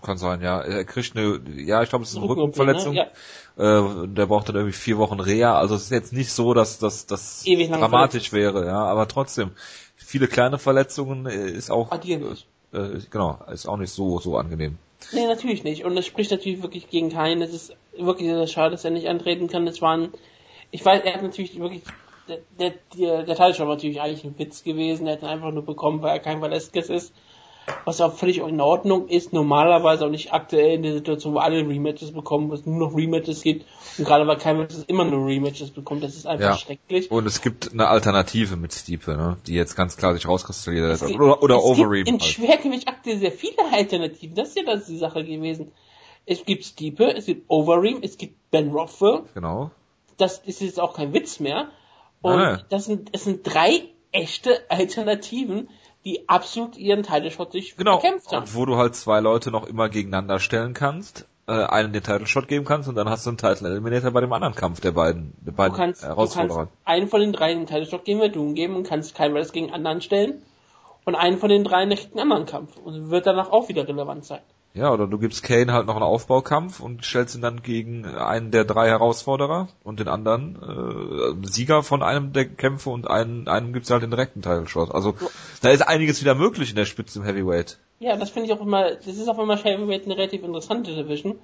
Kann 0.02 0.18
sein, 0.18 0.40
ja. 0.42 0.60
Er 0.60 0.84
kriegt 0.84 1.16
eine, 1.16 1.40
ja, 1.56 1.82
ich 1.82 1.88
glaube, 1.90 2.04
es 2.04 2.10
ist 2.10 2.16
eine 2.16 2.26
Rücken- 2.26 2.40
Rückenverletzung. 2.42 2.94
ne? 2.94 3.10
Äh, 3.58 4.08
der 4.08 4.26
braucht 4.26 4.48
dann 4.48 4.56
irgendwie 4.56 4.76
vier 4.76 4.98
Wochen 4.98 5.20
Reha. 5.20 5.58
Also 5.58 5.74
es 5.74 5.82
ist 5.84 5.90
jetzt 5.90 6.12
nicht 6.12 6.32
so, 6.32 6.54
dass 6.54 6.78
das 6.78 7.44
dramatisch 7.44 8.32
wäre, 8.32 8.66
ja. 8.66 8.78
Aber 8.84 9.06
trotzdem, 9.08 9.50
viele 9.96 10.28
kleine 10.28 10.58
Verletzungen 10.58 11.26
äh, 11.26 11.50
ist 11.50 11.70
auch, 11.70 11.90
nicht. 12.04 12.46
äh, 12.72 12.98
genau, 13.10 13.38
ist 13.52 13.66
auch 13.66 13.76
nicht 13.76 13.92
so 13.92 14.18
so 14.18 14.36
angenehm. 14.36 14.78
Nee, 15.12 15.26
natürlich 15.26 15.64
nicht. 15.64 15.84
Und 15.84 15.96
das 15.96 16.06
spricht 16.06 16.30
natürlich 16.30 16.62
wirklich 16.62 16.88
gegen 16.90 17.10
keinen. 17.10 17.42
Es 17.42 17.52
ist 17.52 17.74
wirklich 17.98 18.28
sehr 18.28 18.46
schade, 18.46 18.70
dass 18.72 18.84
er 18.84 18.90
nicht 18.90 19.08
antreten 19.08 19.48
kann. 19.48 19.66
Das 19.66 19.80
war 19.82 19.96
ein, 19.96 20.10
ich 20.70 20.84
weiß, 20.84 21.02
er 21.04 21.14
hat 21.14 21.22
natürlich 21.22 21.58
wirklich, 21.58 21.82
der, 22.28 22.38
der, 22.58 22.74
der, 22.98 23.22
der 23.24 23.34
Teil 23.36 23.58
war 23.58 23.66
natürlich 23.66 24.00
eigentlich 24.00 24.24
ein 24.24 24.38
Witz 24.38 24.62
gewesen. 24.62 25.06
Er 25.06 25.14
hat 25.14 25.22
ihn 25.22 25.28
einfach 25.28 25.50
nur 25.52 25.64
bekommen, 25.64 26.02
weil 26.02 26.12
er 26.16 26.20
kein 26.20 26.40
Velasquez 26.42 26.88
ist. 26.90 27.12
Was 27.84 28.00
auch 28.00 28.14
völlig 28.14 28.38
in 28.38 28.60
Ordnung 28.60 29.08
ist, 29.08 29.32
normalerweise 29.32 30.04
auch 30.06 30.10
nicht 30.10 30.32
aktuell 30.32 30.74
in 30.74 30.82
der 30.82 30.92
Situation, 30.94 31.34
wo 31.34 31.38
alle 31.38 31.58
Rematches 31.66 32.12
bekommen, 32.12 32.50
wo 32.50 32.54
es 32.54 32.66
nur 32.66 32.76
noch 32.88 32.96
Rematches 32.96 33.42
gibt. 33.42 33.66
Und 33.98 34.04
gerade 34.04 34.26
weil 34.26 34.36
kein 34.36 34.58
Mensch 34.58 34.74
immer 34.86 35.04
nur 35.04 35.26
Rematches 35.26 35.70
bekommt, 35.70 36.02
das 36.02 36.14
ist 36.16 36.26
einfach 36.26 36.50
Ja. 36.50 36.56
schrecklich. 36.56 37.10
Und 37.10 37.26
es 37.26 37.40
gibt 37.42 37.72
eine 37.72 37.88
Alternative 37.88 38.56
mit 38.56 38.72
Stipe, 38.72 39.16
ne? 39.16 39.36
Die 39.46 39.54
jetzt 39.54 39.76
ganz 39.76 39.96
klar 39.96 40.14
sich 40.14 40.26
rauskristallisiert 40.28 41.00
hat. 41.02 41.10
Oder, 41.20 41.42
oder 41.42 41.56
es 41.56 41.62
Overeem. 41.64 42.04
gibt 42.04 42.08
in 42.08 42.20
halt. 42.20 42.24
Schwergewicht 42.24 42.88
aktuell 42.88 43.18
sehr 43.18 43.32
viele 43.32 43.56
Alternativen. 43.72 44.34
Das 44.34 44.48
ist 44.50 44.56
ja 44.56 44.64
das 44.64 44.86
die 44.86 44.98
Sache 44.98 45.24
gewesen. 45.24 45.72
Es 46.26 46.44
gibt 46.44 46.64
Stipe, 46.64 47.14
es 47.16 47.26
gibt 47.26 47.48
Overeem, 47.50 47.98
es 48.02 48.16
gibt 48.18 48.50
Ben 48.50 48.70
Rothwell. 48.70 49.22
Genau. 49.34 49.70
Das 50.16 50.38
ist 50.38 50.60
jetzt 50.60 50.78
auch 50.78 50.94
kein 50.94 51.12
Witz 51.14 51.40
mehr. 51.40 51.68
Und 52.22 52.36
Nein. 52.36 52.62
das 52.68 52.84
sind, 52.84 53.08
es 53.12 53.24
sind 53.24 53.40
drei 53.44 53.84
echte 54.12 54.60
Alternativen, 54.68 55.68
die 56.04 56.28
absolut 56.28 56.76
ihren 56.76 57.02
Title 57.02 57.30
Shot 57.30 57.52
sich 57.52 57.76
Genau. 57.76 57.98
verkämpft 58.00 58.32
haben. 58.32 58.42
Und 58.44 58.54
wo 58.54 58.66
du 58.66 58.76
halt 58.76 58.94
zwei 58.94 59.20
Leute 59.20 59.50
noch 59.50 59.66
immer 59.66 59.88
gegeneinander 59.88 60.38
stellen 60.38 60.72
kannst, 60.74 61.26
äh, 61.46 61.52
einen 61.52 61.92
den 61.92 62.02
Title 62.02 62.26
Shot 62.26 62.48
geben 62.48 62.64
kannst 62.64 62.88
und 62.88 62.94
dann 62.94 63.08
hast 63.10 63.26
du 63.26 63.30
einen 63.30 63.38
Title 63.38 63.68
Eliminator 63.68 64.10
bei 64.12 64.20
dem 64.20 64.32
anderen 64.32 64.54
Kampf 64.54 64.80
der 64.80 64.92
beiden, 64.92 65.34
der 65.40 65.52
Du 65.52 65.56
beiden 65.56 65.76
kannst, 65.76 66.02
du 66.02 66.06
Herausforderer. 66.08 66.56
kannst 66.56 66.72
einen 66.84 67.08
von 67.08 67.20
den 67.20 67.32
dreien 67.32 67.58
den 67.58 67.66
Title 67.66 67.86
Shot 67.86 68.04
gegen 68.04 68.20
Verdun 68.20 68.54
geben 68.54 68.76
und 68.76 68.86
kannst 68.86 69.14
keinen 69.14 69.34
das 69.34 69.52
gegen 69.52 69.72
anderen 69.72 70.00
stellen. 70.00 70.42
Und 71.04 71.14
einen 71.14 71.38
von 71.38 71.48
den 71.48 71.64
dreien 71.64 71.88
kriegt 71.90 72.12
einen 72.12 72.20
anderen 72.30 72.46
Kampf. 72.46 72.76
Und 72.76 73.10
wird 73.10 73.26
danach 73.26 73.50
auch 73.50 73.68
wieder 73.68 73.88
relevant 73.88 74.24
sein. 74.24 74.40
Ja, 74.72 74.92
oder 74.92 75.08
du 75.08 75.18
gibst 75.18 75.42
Kane 75.42 75.72
halt 75.72 75.86
noch 75.86 75.96
einen 75.96 76.04
Aufbaukampf 76.04 76.78
und 76.78 77.04
stellst 77.04 77.34
ihn 77.34 77.42
dann 77.42 77.62
gegen 77.62 78.04
einen 78.04 78.52
der 78.52 78.64
drei 78.64 78.88
Herausforderer 78.88 79.68
und 79.82 79.98
den 79.98 80.06
anderen 80.06 81.42
äh, 81.42 81.46
Sieger 81.46 81.82
von 81.82 82.04
einem 82.04 82.32
der 82.32 82.44
Kämpfe 82.44 82.90
und 82.90 83.10
einen, 83.10 83.48
einem 83.48 83.72
gibt's 83.72 83.90
halt 83.90 84.04
den 84.04 84.10
direkten 84.10 84.42
Title 84.42 84.68
Shot. 84.68 84.94
Also 84.94 85.14
da 85.60 85.70
ist 85.70 85.82
einiges 85.82 86.20
wieder 86.20 86.36
möglich 86.36 86.70
in 86.70 86.76
der 86.76 86.84
Spitze 86.84 87.18
im 87.18 87.24
Heavyweight. 87.24 87.78
Ja, 87.98 88.16
das 88.16 88.30
finde 88.30 88.46
ich 88.46 88.54
auch 88.54 88.60
immer, 88.60 88.94
das 88.94 89.08
ist 89.08 89.28
auch 89.28 89.40
immer 89.40 89.56
Heavyweight 89.56 90.04
eine 90.04 90.16
relativ 90.16 90.44
interessante 90.44 90.94
Division. 90.94 91.40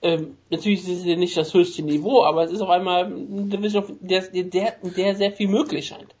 Ähm, 0.00 0.36
natürlich 0.48 0.86
ist 0.86 1.00
es 1.00 1.04
nicht 1.04 1.36
das 1.36 1.52
höchste 1.54 1.82
Niveau, 1.82 2.24
aber 2.24 2.44
es 2.44 2.52
ist 2.52 2.60
auf 2.60 2.70
einmal 2.70 3.06
eine 3.06 3.46
Division, 3.46 3.98
der, 4.00 4.22
der, 4.22 4.76
der 4.82 5.16
sehr 5.16 5.32
viel 5.32 5.48
möglich 5.48 5.88
scheint. 5.88 6.14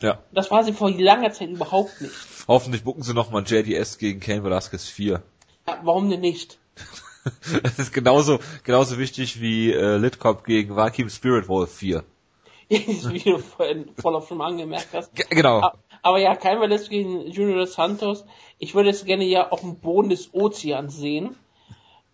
Ja. 0.00 0.18
Das 0.32 0.50
war 0.50 0.64
sie 0.64 0.72
vor 0.72 0.90
langer 0.90 1.30
Zeit 1.32 1.50
überhaupt 1.50 2.00
nicht. 2.00 2.12
Hoffentlich 2.48 2.84
bucken 2.84 3.02
sie 3.02 3.14
nochmal 3.14 3.44
JDS 3.46 3.98
gegen 3.98 4.20
Kane 4.20 4.42
Velasquez 4.44 4.88
4. 4.88 5.22
Ja, 5.66 5.80
warum 5.82 6.10
denn 6.10 6.20
nicht? 6.20 6.58
Das 7.62 7.78
ist 7.78 7.92
genauso, 7.92 8.40
genauso 8.64 8.98
wichtig 8.98 9.40
wie 9.40 9.70
äh, 9.72 9.96
Litcop 9.96 10.44
gegen 10.44 10.74
Vakim 10.74 11.08
Spirit 11.08 11.46
Wolf 11.46 11.72
4. 11.72 12.02
Wie 12.68 13.18
du 13.20 13.38
vorhin 13.38 13.90
voll 14.00 14.16
auf 14.16 14.26
schon 14.26 14.40
angemerkt 14.40 14.88
hast. 14.92 15.14
G 15.14 15.22
genau. 15.30 15.60
A- 15.60 15.74
Aber 16.02 16.18
ja, 16.18 16.34
kein 16.34 16.58
Verletzt 16.58 16.90
gegen 16.90 17.26
Junior 17.28 17.66
Santos. 17.66 18.24
Ich 18.58 18.74
würde 18.74 18.90
es 18.90 19.04
gerne 19.04 19.24
ja 19.24 19.50
auf 19.50 19.60
dem 19.60 19.76
Boden 19.78 20.08
des 20.08 20.32
Ozeans 20.34 20.96
sehen. 20.96 21.36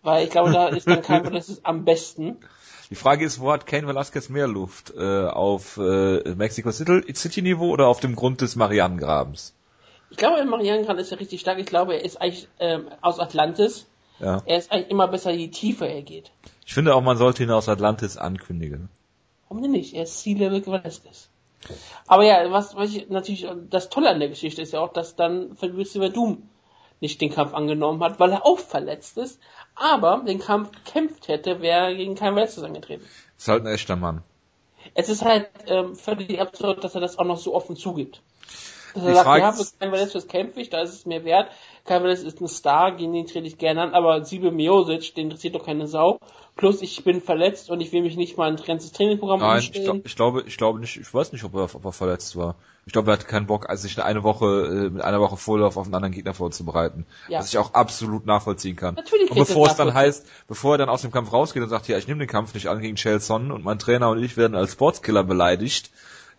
Weil 0.03 0.25
ich 0.25 0.29
glaube, 0.31 0.51
da 0.51 0.67
ist 0.67 0.87
dann 0.87 1.01
kein 1.01 1.23
Verletzt 1.25 1.61
am 1.63 1.85
besten. 1.85 2.37
Die 2.89 2.95
Frage 2.95 3.25
ist, 3.25 3.39
wo 3.39 3.51
hat 3.51 3.65
Kane 3.65 3.87
Velasquez 3.87 4.29
mehr 4.29 4.47
Luft? 4.47 4.93
Äh, 4.95 5.25
auf 5.27 5.77
äh, 5.77 6.35
Mexico 6.35 6.71
City, 6.71 7.13
City 7.15 7.41
Niveau 7.41 7.69
oder 7.71 7.87
auf 7.87 7.99
dem 7.99 8.15
Grund 8.15 8.41
des 8.41 8.55
Marianengrabens? 8.55 9.55
Ich 10.09 10.17
glaube, 10.17 10.43
Marianne 10.45 10.81
ist 10.99 11.11
ja 11.11 11.17
richtig 11.17 11.41
stark. 11.41 11.59
Ich 11.59 11.65
glaube, 11.65 11.93
er 11.95 12.03
ist 12.03 12.21
eigentlich 12.21 12.47
ähm, 12.59 12.87
aus 13.01 13.19
Atlantis. 13.19 13.87
Ja. 14.19 14.41
Er 14.45 14.57
ist 14.57 14.71
eigentlich 14.71 14.89
immer 14.89 15.07
besser, 15.07 15.31
je 15.31 15.47
tiefer 15.49 15.87
er 15.87 16.01
geht. 16.01 16.31
Ich 16.65 16.73
finde 16.73 16.93
auch, 16.93 17.01
man 17.01 17.17
sollte 17.17 17.43
ihn 17.43 17.51
aus 17.51 17.69
Atlantis 17.69 18.17
ankündigen. 18.17 18.89
Warum 19.47 19.63
denn 19.63 19.71
nicht? 19.71 19.95
Er 19.95 20.03
ist 20.03 20.19
C-Level 20.21 20.65
Velasquez. 20.65 21.29
Aber 22.07 22.23
ja, 22.23 22.51
was, 22.51 22.75
was 22.75 22.93
ich 22.93 23.09
natürlich, 23.09 23.47
das 23.69 23.89
Tolle 23.89 24.09
an 24.09 24.19
der 24.19 24.29
Geschichte 24.29 24.61
ist 24.61 24.73
ja 24.73 24.79
auch, 24.79 24.93
dass 24.93 25.15
dann 25.15 25.55
Fabrice 25.55 26.09
Doom 26.09 26.49
nicht 27.01 27.21
den 27.21 27.31
Kampf 27.31 27.53
angenommen 27.53 28.03
hat, 28.03 28.19
weil 28.19 28.31
er 28.31 28.45
auch 28.45 28.59
verletzt 28.59 29.17
ist, 29.17 29.39
aber 29.75 30.23
den 30.25 30.39
Kampf 30.39 30.71
gekämpft 30.71 31.27
hätte, 31.27 31.61
wäre 31.61 31.87
er 31.87 31.95
gegen 31.95 32.15
keinen 32.15 32.35
Velasquez 32.35 32.63
angetreten. 32.63 33.05
Ist 33.37 33.47
halt 33.47 33.63
ein 33.63 33.73
echter 33.73 33.95
Mann. 33.95 34.23
Es 34.93 35.09
ist 35.09 35.23
halt 35.23 35.49
ähm, 35.67 35.95
völlig 35.95 36.39
absurd, 36.39 36.83
dass 36.83 36.95
er 36.95 37.01
das 37.01 37.17
auch 37.17 37.25
noch 37.25 37.37
so 37.37 37.53
offen 37.53 37.75
zugibt. 37.75 38.21
Also 38.93 39.07
er 39.07 39.15
sagt, 39.15 39.39
ja, 39.39 39.51
für 39.51 39.65
Kein 39.79 39.91
Velasquez 39.91 40.27
kämpfe 40.27 40.61
ich, 40.61 40.69
da 40.69 40.81
ist 40.81 40.93
es 40.93 41.05
mir 41.05 41.23
wert. 41.23 41.49
Velasquez 41.85 42.27
ist 42.27 42.41
ein 42.41 42.47
Star, 42.47 42.95
gegen 42.95 43.13
den 43.13 43.25
trete 43.25 43.47
ich 43.47 43.57
gerne 43.57 43.81
an, 43.81 43.93
aber 43.93 44.23
Siebe 44.23 44.51
Miosic, 44.51 45.15
den 45.15 45.25
interessiert 45.25 45.55
doch 45.55 45.65
keine 45.65 45.87
Sau. 45.87 46.19
Plus 46.55 46.81
ich 46.81 47.03
bin 47.03 47.21
verletzt 47.21 47.69
und 47.69 47.79
ich 47.79 47.91
will 47.93 48.01
mich 48.01 48.17
nicht 48.17 48.37
mal 48.37 48.49
ein 48.49 48.57
ganzes 48.57 48.91
Trainingsprogramm 48.91 49.39
Nein, 49.39 49.59
ich, 49.59 49.71
glaub, 49.71 50.05
ich 50.05 50.15
glaube, 50.15 50.43
ich 50.45 50.57
glaube 50.57 50.79
nicht, 50.79 50.97
ich 50.97 51.13
weiß 51.13 51.31
nicht, 51.31 51.43
ob 51.45 51.55
er, 51.55 51.73
ob 51.73 51.85
er 51.85 51.93
verletzt 51.93 52.35
war. 52.35 52.55
Ich 52.85 52.93
glaube, 52.93 53.11
er 53.11 53.13
hat 53.13 53.27
keinen 53.27 53.45
Bock, 53.45 53.69
also 53.69 53.83
sich 53.83 54.01
eine 54.01 54.23
Woche, 54.23 54.45
äh, 54.65 54.89
mit 54.89 55.01
einer 55.01 55.21
Woche 55.21 55.37
Vorlauf 55.37 55.77
auf 55.77 55.85
einen 55.85 55.95
anderen 55.95 56.13
Gegner 56.13 56.33
vorzubereiten. 56.33 57.05
Ja. 57.27 57.39
Was 57.39 57.49
ich 57.49 57.57
auch 57.57 57.73
absolut 57.75 58.25
nachvollziehen 58.25 58.75
kann. 58.75 58.95
Natürlich 58.95 59.29
und 59.29 59.37
bevor 59.37 59.67
es 59.67 59.75
dann 59.75 59.93
heißt, 59.93 60.25
bevor 60.47 60.73
er 60.75 60.79
dann 60.79 60.89
aus 60.89 61.03
dem 61.03 61.11
Kampf 61.11 61.31
rausgeht 61.31 61.63
und 61.63 61.69
sagt, 61.69 61.87
ja, 61.87 61.97
ich 61.97 62.07
nehme 62.07 62.19
den 62.19 62.27
Kampf 62.27 62.53
nicht 62.53 62.67
an 62.67 62.81
gegen 62.81 62.95
Chelson 62.95 63.51
und 63.51 63.63
mein 63.63 63.79
Trainer 63.79 64.09
und 64.09 64.21
ich 64.23 64.37
werden 64.37 64.55
als 64.55 64.73
Sportskiller 64.73 65.23
beleidigt, 65.23 65.91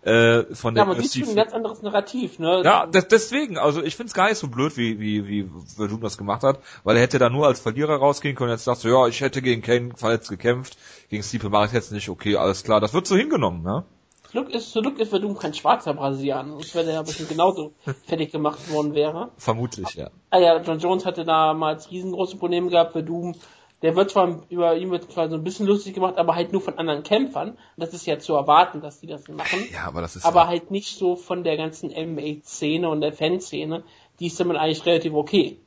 äh, 0.02 0.54
von 0.54 0.74
der 0.74 0.84
ja, 0.84 0.88
man 0.88 1.02
sieht 1.02 1.28
ein 1.28 1.36
ganz 1.36 1.52
anderes 1.52 1.82
Narrativ, 1.82 2.38
ne? 2.38 2.62
Ja, 2.64 2.86
das, 2.86 3.08
deswegen, 3.08 3.58
also 3.58 3.82
ich 3.82 3.96
find's 3.96 4.14
gar 4.14 4.28
nicht 4.28 4.38
so 4.38 4.48
blöd, 4.48 4.76
wie, 4.78 4.98
wie, 4.98 5.26
wie 5.26 5.50
Verdun 5.76 6.00
das 6.00 6.16
gemacht 6.16 6.42
hat, 6.42 6.60
weil 6.84 6.96
er 6.96 7.02
hätte 7.02 7.18
da 7.18 7.28
nur 7.28 7.46
als 7.46 7.60
Verlierer 7.60 7.96
rausgehen 7.96 8.34
können 8.34 8.50
und 8.50 8.56
jetzt 8.56 8.66
dachte, 8.66 8.88
ja, 8.88 9.06
ich 9.08 9.20
hätte 9.20 9.42
gegen 9.42 9.60
Kane 9.60 9.90
verletzt 9.94 10.30
gekämpft, 10.30 10.78
gegen 11.10 11.22
Stipe 11.22 11.50
mache 11.50 11.66
ich 11.66 11.72
jetzt 11.72 11.92
nicht, 11.92 12.08
okay, 12.08 12.36
alles 12.36 12.64
klar, 12.64 12.80
das 12.80 12.94
wird 12.94 13.06
so 13.06 13.16
hingenommen, 13.16 13.62
ne? 13.62 13.84
Glück 14.30 14.50
ist, 14.50 14.72
zum 14.72 14.82
Glück 14.82 14.98
ist 15.00 15.10
Verdun 15.10 15.36
kein 15.36 15.54
schwarzer 15.54 15.92
Brasilianer, 15.92 16.52
sonst 16.52 16.74
wäre 16.74 16.84
der 16.84 16.94
ja 16.94 17.02
bestimmt 17.02 17.28
genauso 17.28 17.72
fertig 18.06 18.32
gemacht 18.32 18.70
worden 18.70 18.94
wäre. 18.94 19.30
Vermutlich, 19.36 19.94
ja. 19.94 20.10
Ah 20.30 20.38
ja, 20.38 20.60
John 20.62 20.78
Jones 20.78 21.04
hatte 21.04 21.24
damals 21.24 21.90
riesengroße 21.90 22.36
Probleme 22.36 22.70
gehabt, 22.70 22.92
Verdun 22.92 23.36
der 23.82 23.96
wird 23.96 24.10
zwar 24.10 24.42
über 24.50 24.76
ihm 24.76 24.90
wird 24.90 25.10
zwar 25.10 25.28
so 25.30 25.36
ein 25.36 25.44
bisschen 25.44 25.66
lustig 25.66 25.94
gemacht, 25.94 26.18
aber 26.18 26.34
halt 26.34 26.52
nur 26.52 26.60
von 26.60 26.78
anderen 26.78 27.02
Kämpfern. 27.02 27.56
Das 27.76 27.94
ist 27.94 28.06
ja 28.06 28.18
zu 28.18 28.34
erwarten, 28.34 28.82
dass 28.82 29.00
die 29.00 29.06
das 29.06 29.26
machen. 29.28 29.66
Ja, 29.72 29.84
aber 29.86 30.02
das 30.02 30.16
ist 30.16 30.24
aber 30.26 30.40
ja. 30.40 30.48
halt 30.48 30.70
nicht 30.70 30.98
so 30.98 31.16
von 31.16 31.44
der 31.44 31.56
ganzen 31.56 31.90
MMA-Szene 31.90 32.88
und 32.88 33.00
der 33.00 33.12
Fanszene. 33.12 33.82
Die 34.18 34.26
ist 34.26 34.38
damit 34.38 34.58
eigentlich 34.58 34.84
relativ 34.84 35.14
okay. 35.14 35.58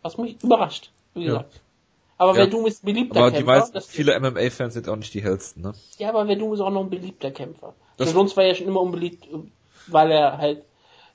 Was 0.00 0.16
mich 0.16 0.42
überrascht, 0.42 0.90
wie 1.12 1.24
gesagt. 1.24 1.54
Ja. 1.54 1.60
Aber 2.16 2.30
ja. 2.30 2.44
Verdum 2.44 2.66
ist 2.66 2.82
ein 2.82 2.86
beliebter 2.86 3.20
aber 3.20 3.30
Kämpfer. 3.32 3.52
Aber 3.52 3.60
die 3.60 3.72
meisten, 3.72 3.90
viele 3.90 4.18
MMA-Fans 4.18 4.74
sind 4.74 4.88
auch 4.88 4.96
nicht 4.96 5.12
die 5.12 5.22
hellsten, 5.22 5.62
ne? 5.62 5.74
Ja, 5.98 6.08
aber 6.10 6.26
Verdum 6.26 6.54
ist 6.54 6.60
auch 6.60 6.70
noch 6.70 6.82
ein 6.82 6.90
beliebter 6.90 7.30
Kämpfer. 7.30 7.74
Das 7.98 8.12
Jones 8.14 8.36
war 8.36 8.44
ja 8.44 8.54
schon 8.54 8.68
immer 8.68 8.80
unbeliebt, 8.80 9.28
weil 9.88 10.10
er 10.10 10.38
halt 10.38 10.64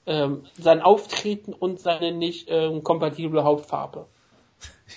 ähm, 0.05 0.43
sein 0.59 0.81
Auftreten 0.81 1.53
und 1.53 1.79
seine 1.79 2.11
nicht 2.11 2.47
ähm, 2.49 2.83
kompatible 2.83 3.43
Hautfarbe 3.43 4.05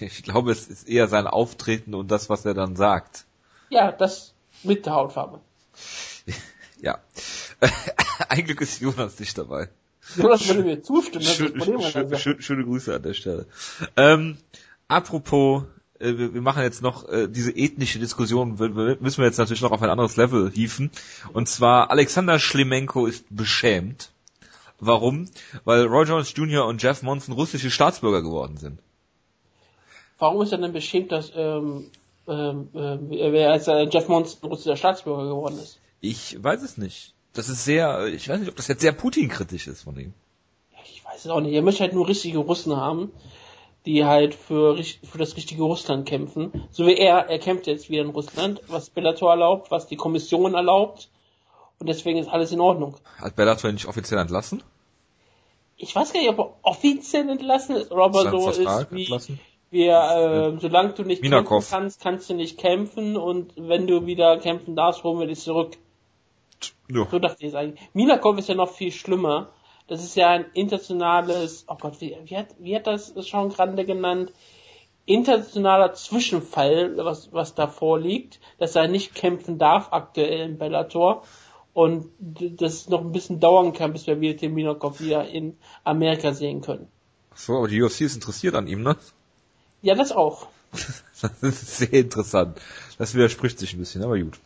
Ich 0.01 0.23
glaube, 0.23 0.53
es 0.53 0.69
ist 0.69 0.89
eher 0.89 1.09
sein 1.09 1.27
Auftreten 1.27 1.95
und 1.95 2.11
das, 2.11 2.31
was 2.31 2.45
er 2.45 2.55
dann 2.55 2.77
sagt. 2.77 3.25
Ja, 3.71 3.93
das 3.93 4.33
mit 4.63 4.87
der 4.87 4.95
Hautfarbe. 4.95 5.41
Ja. 6.81 6.99
Ein 8.29 8.45
Glück 8.45 8.61
ist 8.61 8.81
Jonas 8.81 9.21
nicht 9.21 9.39
dabei. 9.39 9.69
Jonas 10.17 10.49
würde 10.49 10.65
mir 10.65 10.83
zustimmen. 10.83 11.25
Schön, 11.25 11.61
schön, 11.63 12.19
schön, 12.19 12.43
schöne 12.43 12.65
Grüße 12.65 12.93
an 12.93 13.03
der 13.05 13.15
Stelle. 13.15 13.47
Ähm, 13.97 14.37
apropos, 14.89 15.63
äh, 16.01 16.19
wir, 16.19 16.35
wir 16.35 16.43
machen 16.43 16.65
jetzt 16.65 16.83
noch 16.83 17.09
äh, 17.09 17.29
diese 17.29 17.53
ethnische 17.53 18.01
Diskussion, 18.01 18.57
müssen 18.59 19.19
wir 19.19 19.27
jetzt 19.27 19.39
natürlich 19.39 19.63
noch 19.63 19.71
auf 19.71 19.81
ein 19.81 19.91
anderes 19.91 20.17
Level 20.17 20.51
hieven. 20.53 20.91
Und 21.33 21.49
zwar 21.49 21.93
Alexander 21.93 22.41
Schlemenko 22.41 23.07
ist 23.07 23.25
beschämt. 23.31 24.11
Warum? 24.81 25.29
Weil 25.65 25.87
Roy 25.87 26.05
Jones 26.05 26.35
Jr. 26.35 26.67
und 26.67 26.83
Jeff 26.83 27.03
Monson 27.03 27.37
russische 27.37 27.71
Staatsbürger 27.71 28.23
geworden 28.23 28.57
sind. 28.57 28.81
Warum 30.23 30.41
ist 30.41 30.53
er 30.53 30.59
denn 30.59 30.73
beschämt, 30.73 31.11
dass 31.11 31.33
ähm, 31.35 31.91
ähm, 32.29 32.69
äh, 32.73 33.45
als 33.45 33.67
Jeff 33.67 34.07
Monson 34.07 34.49
russischer 34.49 34.77
Staatsbürger 34.77 35.25
geworden 35.25 35.59
ist? 35.59 35.81
Ich 36.01 36.41
weiß 36.41 36.63
es 36.63 36.79
nicht. 36.79 37.13
Das 37.33 37.49
ist 37.49 37.65
sehr, 37.65 38.07
ich 38.07 38.29
weiß 38.29 38.39
nicht, 38.39 38.49
ob 38.49 38.55
das 38.55 38.69
jetzt 38.69 38.83
sehr 38.83 38.93
Putin-kritisch 38.93 39.67
ist 39.67 39.83
von 39.83 39.99
ihm. 39.99 40.15
Ich 40.85 41.05
weiß 41.05 41.25
es 41.25 41.29
auch 41.29 41.41
nicht. 41.41 41.55
Er 41.55 41.63
möchte 41.63 41.83
halt 41.83 41.93
nur 41.93 42.07
richtige 42.07 42.39
Russen 42.39 42.77
haben, 42.77 43.11
die 43.85 44.05
halt 44.05 44.37
für, 44.37 44.81
für 44.81 45.19
das 45.19 45.37
richtige 45.37 45.65
Russland 45.65 46.07
kämpfen. 46.07 46.69
So 46.71 46.87
wie 46.87 46.95
er, 46.95 47.29
er 47.29 47.41
kämpft 47.41 47.67
jetzt 47.67 47.91
wieder 47.91 48.03
in 48.03 48.11
Russland, 48.11 48.61
was 48.69 48.91
Bellator 48.91 49.31
erlaubt, 49.31 49.73
was 49.73 49.89
die 49.89 49.97
Kommission 49.97 50.55
erlaubt. 50.55 51.09
Und 51.81 51.89
deswegen 51.89 52.21
ist 52.21 52.29
alles 52.29 52.53
in 52.53 52.61
Ordnung. 52.61 52.97
Hat 53.19 53.35
Bellator 53.35 53.73
nicht 53.73 53.87
offiziell 53.87 54.21
entlassen? 54.21 54.63
Ich 55.77 55.97
weiß 55.97 56.13
gar 56.13 56.21
nicht, 56.21 56.31
ob 56.31 56.39
er 56.39 56.55
offiziell 56.63 57.29
entlassen 57.29 57.75
ist 57.75 57.91
oder 57.91 58.05
ob 58.05 58.15
er 58.15 58.31
so 58.31 58.51
ist 58.51 58.93
wie, 58.93 59.03
entlassen? 59.03 59.41
Wir, 59.73 60.55
äh, 60.55 60.61
solange 60.61 60.93
du 60.93 61.03
nicht 61.03 61.23
Minakov. 61.23 61.49
kämpfen 61.49 61.71
kannst, 61.71 62.01
kannst 62.01 62.31
du 62.31 62.35
nicht 62.35 62.59
kämpfen 62.59 63.17
und 63.17 63.55
wenn 63.57 63.87
du 63.87 64.07
wieder 64.07 64.39
kämpfen 64.39 64.77
darfst, 64.77 65.03
holen 65.03 65.19
wir 65.19 65.27
dich 65.27 65.41
zurück. 65.41 65.77
Ja. 66.91 67.07
So 67.11 67.19
dachte 67.19 67.47
ich 67.47 67.57
eigentlich. 67.57 67.81
Minakov 67.95 68.39
ist 68.39 68.49
ja 68.49 68.55
noch 68.55 68.71
viel 68.71 68.93
schlimmer. 68.93 69.49
Das 69.89 70.05
ist 70.05 70.15
ja 70.15 70.29
ein 70.29 70.47
internationales, 70.55 71.65
oh 71.69 71.77
Gott, 71.81 72.01
wie, 72.01 72.17
wie 72.25 72.37
hat, 72.37 72.49
wie 72.59 72.77
hat 72.77 72.87
das 72.87 73.09
Sean 73.17 73.49
Grande 73.49 73.85
genannt? 73.85 74.33
Internationaler 75.05 75.95
Zwischenfall, 75.95 76.97
was, 76.99 77.33
was 77.33 77.55
da 77.55 77.67
vorliegt, 77.67 78.39
dass 78.59 78.77
er 78.77 78.87
nicht 78.87 79.15
kämpfen 79.15 79.59
darf 79.59 79.89
aktuell 79.91 80.49
in 80.49 80.59
Bellator 80.59 81.25
und 81.73 82.11
das 82.21 82.89
noch 82.89 83.01
ein 83.01 83.11
bisschen 83.11 83.41
dauern 83.41 83.73
kann, 83.73 83.93
bis 83.93 84.07
wir 84.07 84.21
wieder 84.21 84.35
den 84.35 84.55
Minakov 84.55 85.01
wieder 85.01 85.27
in 85.27 85.57
Amerika 85.83 86.33
sehen 86.33 86.61
können. 86.61 86.89
So, 87.35 87.57
aber 87.57 87.69
die 87.69 87.83
UFC 87.83 88.03
ist 88.03 88.15
interessiert 88.15 88.55
an 88.55 88.69
ihm, 88.69 88.83
ne? 88.83 88.97
Ja, 89.83 89.95
das 89.95 90.13
auch. 90.13 90.47
das 91.21 91.43
ist 91.43 91.77
sehr 91.77 91.93
interessant. 91.93 92.61
Das 92.99 93.15
widerspricht 93.15 93.59
sich 93.59 93.75
ein 93.75 93.79
bisschen, 93.79 94.03
aber 94.03 94.19
gut. 94.19 94.39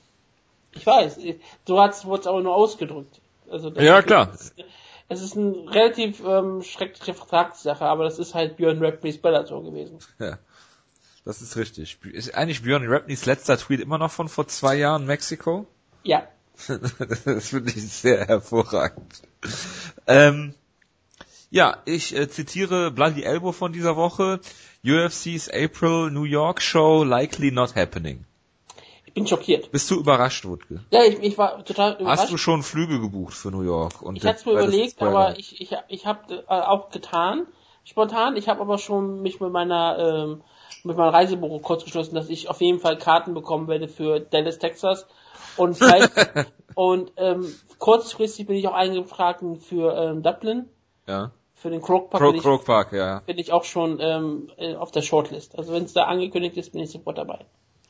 Ich 0.72 0.86
weiß, 0.86 1.18
so 1.66 1.80
hat 1.80 1.92
es 1.92 2.26
aber 2.26 2.42
nur 2.42 2.54
ausgedrückt. 2.54 3.20
Also 3.50 3.70
ja, 3.70 4.02
klar. 4.02 4.30
Es, 4.34 4.52
es 5.08 5.22
ist 5.22 5.36
eine 5.36 5.54
relativ 5.70 6.22
ähm, 6.24 6.62
schreckliche 6.62 7.14
Vertragssache, 7.14 7.84
aber 7.84 8.04
das 8.04 8.18
ist 8.18 8.34
halt 8.34 8.56
Björn 8.56 8.84
Rapneys 8.84 9.18
Bellator 9.18 9.62
gewesen. 9.62 9.98
Ja, 10.18 10.38
das 11.24 11.42
ist 11.42 11.56
richtig. 11.56 11.98
Ist 12.12 12.34
eigentlich 12.34 12.62
Björn 12.62 12.86
Rapneys 12.86 13.24
letzter 13.24 13.56
Tweet 13.56 13.80
immer 13.80 13.98
noch 13.98 14.10
von 14.10 14.28
vor 14.28 14.48
zwei 14.48 14.76
Jahren 14.76 15.06
Mexiko? 15.06 15.66
Ja. 16.02 16.26
das 17.24 17.48
finde 17.48 17.70
ich 17.70 17.88
sehr 17.88 18.26
hervorragend. 18.26 19.22
Ähm, 20.06 20.54
ja, 21.50 21.78
ich 21.84 22.16
äh, 22.16 22.28
zitiere 22.28 22.90
Bloody 22.90 23.22
Elbow 23.22 23.52
von 23.52 23.72
dieser 23.72 23.96
Woche. 23.96 24.40
UFC's 24.86 25.48
April 25.48 26.10
New 26.10 26.24
York 26.24 26.62
Show 26.62 27.02
likely 27.02 27.50
not 27.50 27.74
happening. 27.74 28.24
Ich 29.04 29.14
bin 29.14 29.26
schockiert. 29.26 29.72
Bist 29.72 29.90
du 29.90 29.98
überrascht, 29.98 30.44
Wutke? 30.44 30.80
Ja, 30.92 31.02
ich, 31.02 31.18
ich 31.20 31.36
war 31.38 31.64
total 31.64 31.94
überrascht. 31.94 32.22
Hast 32.22 32.30
du 32.30 32.36
schon 32.36 32.62
Flüge 32.62 33.00
gebucht 33.00 33.34
für 33.34 33.50
New 33.50 33.62
York? 33.62 34.00
Und 34.02 34.16
ich 34.16 34.24
hatte 34.24 34.48
mir 34.48 34.52
überlegt, 34.52 35.02
aber 35.02 35.38
ich, 35.38 35.60
ich, 35.60 35.76
ich 35.88 36.06
habe 36.06 36.44
äh, 36.48 36.52
auch 36.52 36.90
getan, 36.90 37.46
spontan. 37.82 38.36
Ich 38.36 38.48
habe 38.48 38.60
aber 38.60 38.78
schon 38.78 39.22
mich 39.22 39.40
mit 39.40 39.50
meiner 39.50 39.98
ähm, 39.98 40.42
mit 40.84 40.96
meinem 40.96 41.10
Reisebüro 41.10 41.58
kurz 41.58 41.82
geschlossen, 41.82 42.14
dass 42.14 42.28
ich 42.28 42.48
auf 42.48 42.60
jeden 42.60 42.78
Fall 42.78 42.96
Karten 42.96 43.34
bekommen 43.34 43.66
werde 43.66 43.88
für 43.88 44.20
Dallas, 44.20 44.60
Texas. 44.60 45.06
Und 45.56 45.76
vielleicht, 45.76 46.12
und 46.76 47.12
ähm, 47.16 47.52
kurzfristig 47.78 48.46
bin 48.46 48.54
ich 48.54 48.68
auch 48.68 48.74
eingefragt 48.74 49.42
für 49.68 49.96
ähm, 49.96 50.22
Dublin. 50.22 50.66
Ja 51.08 51.32
für 51.66 51.70
den 51.70 51.82
Croke 51.82 52.10
Park, 52.10 52.22
Croke, 52.22 52.38
Croke 52.38 52.64
Park 52.64 52.92
ja. 52.92 53.22
bin 53.26 53.38
ich 53.38 53.52
auch 53.52 53.64
schon 53.64 53.98
ähm, 54.00 54.50
äh, 54.56 54.76
auf 54.76 54.92
der 54.92 55.02
Shortlist. 55.02 55.58
Also 55.58 55.72
wenn 55.72 55.82
es 55.82 55.92
da 55.92 56.04
angekündigt 56.04 56.56
ist, 56.56 56.70
bin 56.72 56.82
ich 56.82 56.90
sofort 56.90 57.18
dabei. 57.18 57.40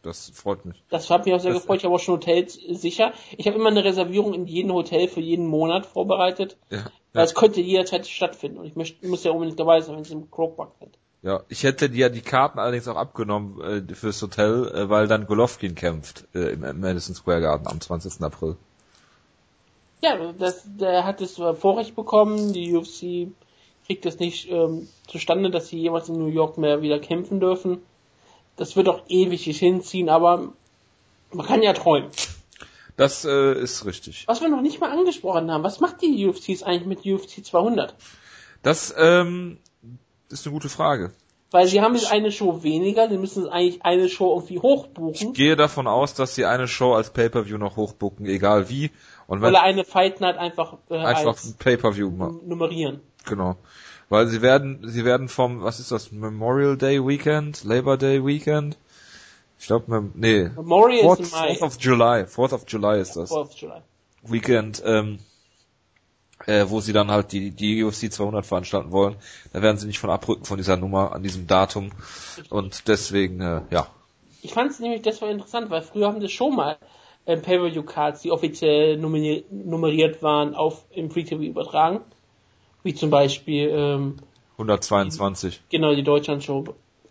Das 0.03 0.31
freut 0.35 0.65
mich. 0.65 0.83
Das 0.89 1.11
hat 1.11 1.27
mich 1.27 1.35
auch 1.35 1.41
sehr 1.41 1.53
das 1.53 1.61
gefreut. 1.61 1.81
Ich 1.81 1.85
habe 1.85 1.95
auch 1.95 2.01
schon 2.01 2.15
Hotels 2.15 2.55
sicher. 2.55 3.13
Ich 3.37 3.47
habe 3.47 3.59
immer 3.59 3.69
eine 3.69 3.85
Reservierung 3.85 4.33
in 4.33 4.47
jedem 4.47 4.73
Hotel 4.73 5.09
für 5.09 5.21
jeden 5.21 5.47
Monat 5.47 5.85
vorbereitet. 5.85 6.57
Ja, 6.71 6.85
weil 7.13 7.21
ja. 7.21 7.23
es 7.25 7.35
könnte 7.35 7.61
jederzeit 7.61 8.07
stattfinden. 8.07 8.57
Und 8.57 8.65
ich 8.65 8.77
möchte, 8.77 9.07
muss 9.07 9.25
ja 9.25 9.33
unbedingt 9.33 9.61
dabei 9.61 9.83
sein, 9.83 9.97
wenn 9.97 10.03
es 10.03 10.11
im 10.11 10.31
Croke 10.31 10.57
Park 10.57 10.73
sind. 10.79 10.97
Ja, 11.21 11.43
ich 11.49 11.63
hätte 11.63 11.91
dir 11.91 12.09
die 12.09 12.23
Karten 12.23 12.59
allerdings 12.59 12.89
auch 12.89 12.97
abgenommen 12.97 13.61
äh, 13.61 13.95
fürs 13.95 14.23
Hotel, 14.23 14.73
äh, 14.75 14.89
weil 14.89 15.07
dann 15.07 15.27
Golovkin 15.27 15.75
kämpft 15.75 16.29
äh, 16.35 16.53
im 16.55 16.81
Madison 16.81 17.15
Square 17.15 17.43
Garden 17.43 17.67
am 17.67 17.79
20. 17.79 18.23
April. 18.23 18.57
Ja, 20.03 20.33
das, 20.39 20.63
der 20.65 21.05
hat 21.05 21.21
es 21.21 21.35
Vorrecht 21.35 21.95
bekommen. 21.95 22.55
Die 22.55 22.75
UFC 22.75 23.33
kriegt 23.87 24.05
es 24.07 24.19
nicht 24.19 24.51
ähm, 24.51 24.89
zustande, 25.07 25.51
dass 25.51 25.69
sie 25.69 25.79
jemals 25.79 26.09
in 26.09 26.19
New 26.19 26.27
York 26.27 26.59
mehr 26.59 26.83
wieder 26.83 26.99
kämpfen 26.99 27.41
dürfen. 27.41 27.79
Das 28.57 28.77
wird 28.77 28.89
auch 28.89 29.03
ewig 29.09 29.45
hinziehen, 29.45 30.09
aber 30.09 30.53
man 31.33 31.47
kann 31.47 31.63
ja 31.63 31.73
träumen. 31.73 32.11
Das 32.97 33.25
äh, 33.25 33.53
ist 33.53 33.85
richtig. 33.85 34.25
Was 34.27 34.41
wir 34.41 34.49
noch 34.49 34.63
nicht 34.63 34.81
mal 34.81 34.91
angesprochen 34.91 35.51
haben, 35.51 35.63
was 35.63 35.81
macht 35.81 36.01
die 36.01 36.27
UFCs 36.27 36.63
eigentlich 36.63 36.87
mit 36.87 37.07
UFC 37.07 37.45
200? 37.45 37.95
Das 38.63 38.95
ähm, 38.97 39.59
ist 40.31 40.47
eine 40.47 40.55
gute 40.55 40.71
Frage. 40.71 41.13
Weil 41.51 41.69
sie 41.69 41.81
haben 41.81 41.95
jetzt 41.95 42.11
eine 42.11 42.33
Show 42.33 42.65
weniger, 42.65 43.09
sie 43.09 43.19
müssen 43.19 43.49
eigentlich 43.49 43.85
eine 43.85 44.09
Show 44.09 44.35
irgendwie 44.35 44.59
hochbuchen. 44.59 45.29
Ich 45.29 45.33
gehe 45.35 45.55
davon 45.55 45.87
aus, 45.87 46.15
dass 46.15 46.35
sie 46.35 46.45
eine 46.45 46.67
Show 46.67 46.95
als 46.95 47.11
Pay-Per-View 47.11 47.57
noch 47.57 47.77
hochbuchen, 47.77 48.27
egal 48.27 48.69
wie. 48.69 48.91
Und 49.29 49.43
wenn 49.43 49.51
Oder 49.51 49.63
eine 49.63 49.85
Fight 49.85 50.21
Night 50.21 50.39
einfach, 50.39 50.79
äh, 50.91 50.97
einfach 50.97 51.43
ein 51.45 51.55
Pay-Per-View 51.59 52.11
nummerieren. 52.45 53.01
Genau. 53.27 53.57
Weil 54.09 54.29
sie 54.29 54.41
werden, 54.41 54.89
sie 54.89 55.05
werden 55.05 55.29
vom, 55.29 55.63
was 55.63 55.81
ist 55.81 55.91
das, 55.91 56.13
Memorial 56.13 56.77
Day 56.77 57.05
Weekend, 57.05 57.65
Labor 57.65 57.97
Day 57.97 58.25
Weekend? 58.25 58.79
Ich 59.59 59.67
glaube, 59.67 60.11
nee. 60.15 60.45
Memorial 60.45 61.03
Fourth, 61.03 61.21
ist 61.21 61.33
Mai. 61.33 61.55
Fourth 61.55 61.63
of 61.63 61.77
July, 61.81 62.27
Fourth 62.27 62.53
of 62.53 62.65
July 62.69 63.01
ist 63.01 63.17
das. 63.17 63.31
Fourth 63.31 63.51
of 63.51 63.55
July. 63.55 63.81
Weekend, 64.23 64.83
ähm, 64.85 65.19
äh, 66.47 66.67
wo 66.69 66.81
sie 66.81 66.93
dann 66.93 67.11
halt 67.11 67.33
die, 67.33 67.51
die 67.51 67.83
UFC 67.83 68.13
200 68.13 68.45
veranstalten 68.45 68.93
wollen. 68.93 69.17
Da 69.53 69.63
werden 69.63 69.79
sie 69.79 69.87
nicht 69.87 69.99
von 69.99 70.11
abrücken 70.11 70.45
von 70.45 70.57
dieser 70.57 70.77
Nummer 70.77 71.13
an 71.13 71.23
diesem 71.23 71.47
Datum. 71.47 71.91
Und 72.51 72.89
deswegen, 72.89 73.41
äh, 73.41 73.63
ja. 73.71 73.89
Ich 74.43 74.53
fand 74.53 74.71
es 74.71 74.79
nämlich 74.79 75.05
war 75.21 75.31
interessant, 75.31 75.71
weil 75.71 75.83
früher 75.83 76.07
haben 76.07 76.21
sie 76.21 76.29
schon 76.29 76.55
mal 76.55 76.77
äh, 77.25 77.37
Pay-Per-View-Cards, 77.37 78.23
die 78.23 78.31
offiziell 78.31 78.99
nummeriert 78.99 80.23
waren, 80.23 80.55
auf 80.55 80.85
im 80.91 81.11
Free-TV 81.11 81.43
übertragen. 81.43 82.01
Wie 82.87 82.95
zum 82.95 83.11
Beispiel 83.11 83.69
ähm, 83.69 84.17
122. 84.53 85.61
Genau, 85.71 85.93
die 85.93 86.05
Deutschland-Show, 86.05 86.65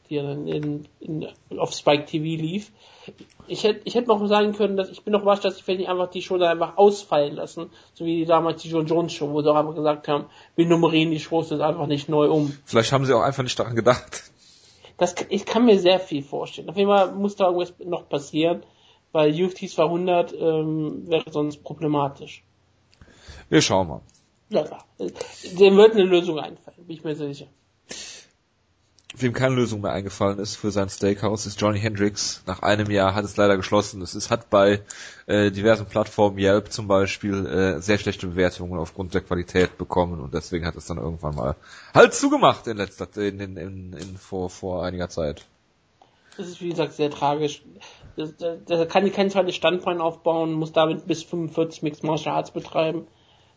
die 0.09 0.15
dann 0.15 0.47
in, 0.47 0.87
in, 1.01 1.27
auf 1.57 1.73
Spike 1.73 2.05
TV 2.05 2.41
lief. 2.41 2.71
Ich 3.47 3.65
hätte 3.65 3.81
ich 3.83 3.93
hätte 3.93 4.07
noch 4.07 4.25
sagen 4.25 4.53
können, 4.53 4.77
dass 4.77 4.89
ich 4.89 5.03
bin 5.03 5.11
noch 5.11 5.23
überrascht, 5.23 5.43
dass 5.43 5.57
ich 5.57 5.65
vielleicht 5.65 5.81
nicht 5.81 5.89
einfach 5.89 6.09
die 6.09 6.21
Show 6.21 6.37
dann 6.37 6.49
einfach 6.49 6.77
ausfallen 6.77 7.35
lassen, 7.35 7.71
so 7.93 8.05
wie 8.05 8.23
damals 8.23 8.61
die 8.61 8.69
John 8.69 8.85
Jones 8.85 9.11
Show, 9.11 9.29
wo 9.33 9.41
sie 9.41 9.51
auch 9.51 9.57
einfach 9.57 9.75
gesagt 9.75 10.07
haben, 10.07 10.27
wir 10.55 10.65
nummerieren 10.65 11.11
die 11.11 11.19
Shows 11.19 11.49
jetzt 11.49 11.59
einfach 11.59 11.87
nicht 11.87 12.07
neu 12.07 12.29
um. 12.29 12.57
Vielleicht 12.63 12.93
haben 12.93 13.03
sie 13.03 13.13
auch 13.13 13.21
einfach 13.21 13.43
nicht 13.43 13.59
daran 13.59 13.75
gedacht. 13.75 14.31
Das, 14.97 15.13
ich 15.27 15.45
kann 15.45 15.65
mir 15.65 15.77
sehr 15.77 15.99
viel 15.99 16.23
vorstellen. 16.23 16.69
Auf 16.69 16.77
jeden 16.77 16.89
Fall 16.89 17.11
muss 17.11 17.35
da 17.35 17.47
irgendwas 17.47 17.73
noch 17.85 18.07
passieren, 18.07 18.63
weil 19.11 19.33
UFC 19.43 19.69
200 19.69 20.33
ähm, 20.39 21.03
wäre 21.09 21.29
sonst 21.29 21.65
problematisch. 21.65 22.45
Wir 23.49 23.61
schauen 23.61 23.89
mal. 23.89 24.01
Ja, 24.49 24.63
dem 24.99 25.77
wird 25.77 25.93
eine 25.93 26.03
Lösung 26.03 26.39
einfallen, 26.39 26.85
bin 26.85 26.97
ich 26.97 27.03
mir 27.03 27.15
sicher. 27.15 27.47
Wem 29.17 29.31
keine 29.31 29.55
Lösung 29.55 29.81
mehr 29.81 29.93
eingefallen 29.93 30.39
ist 30.39 30.57
für 30.57 30.71
sein 30.71 30.89
Steakhouse, 30.89 31.45
ist 31.45 31.61
Johnny 31.61 31.79
Hendricks. 31.79 32.43
Nach 32.47 32.61
einem 32.61 32.91
Jahr 32.91 33.15
hat 33.15 33.23
es 33.23 33.37
leider 33.37 33.55
geschlossen. 33.55 34.01
Es 34.01 34.13
ist, 34.13 34.29
hat 34.29 34.49
bei 34.49 34.81
äh, 35.25 35.51
diversen 35.51 35.85
Plattformen, 35.85 36.37
Yelp 36.37 36.71
zum 36.71 36.89
Beispiel, 36.89 37.45
äh, 37.45 37.81
sehr 37.81 37.97
schlechte 37.97 38.27
Bewertungen 38.27 38.77
aufgrund 38.77 39.13
der 39.13 39.21
Qualität 39.21 39.77
bekommen 39.77 40.19
und 40.19 40.33
deswegen 40.33 40.65
hat 40.65 40.75
es 40.75 40.87
dann 40.87 40.97
irgendwann 40.97 41.35
mal 41.35 41.55
halt 41.93 42.13
zugemacht 42.13 42.67
in 42.67 42.75
letzter 42.75 43.07
in, 43.15 43.39
in, 43.39 43.55
in, 43.55 43.93
in 43.93 44.17
vor, 44.17 44.49
vor 44.49 44.83
einiger 44.83 45.07
Zeit. 45.07 45.45
Das 46.35 46.47
ist 46.47 46.61
wie 46.61 46.69
gesagt 46.69 46.93
sehr 46.93 47.09
tragisch. 47.09 47.63
Da 48.17 48.85
kann 48.85 49.07
ich 49.07 49.13
kein 49.13 49.29
zweites 49.29 49.55
Standbein 49.55 50.01
aufbauen, 50.01 50.51
muss 50.51 50.73
damit 50.73 51.07
bis 51.07 51.23
45 51.23 51.83
Mixed 51.83 52.03
Martial 52.03 52.35
Arts 52.35 52.51
betreiben. 52.51 53.07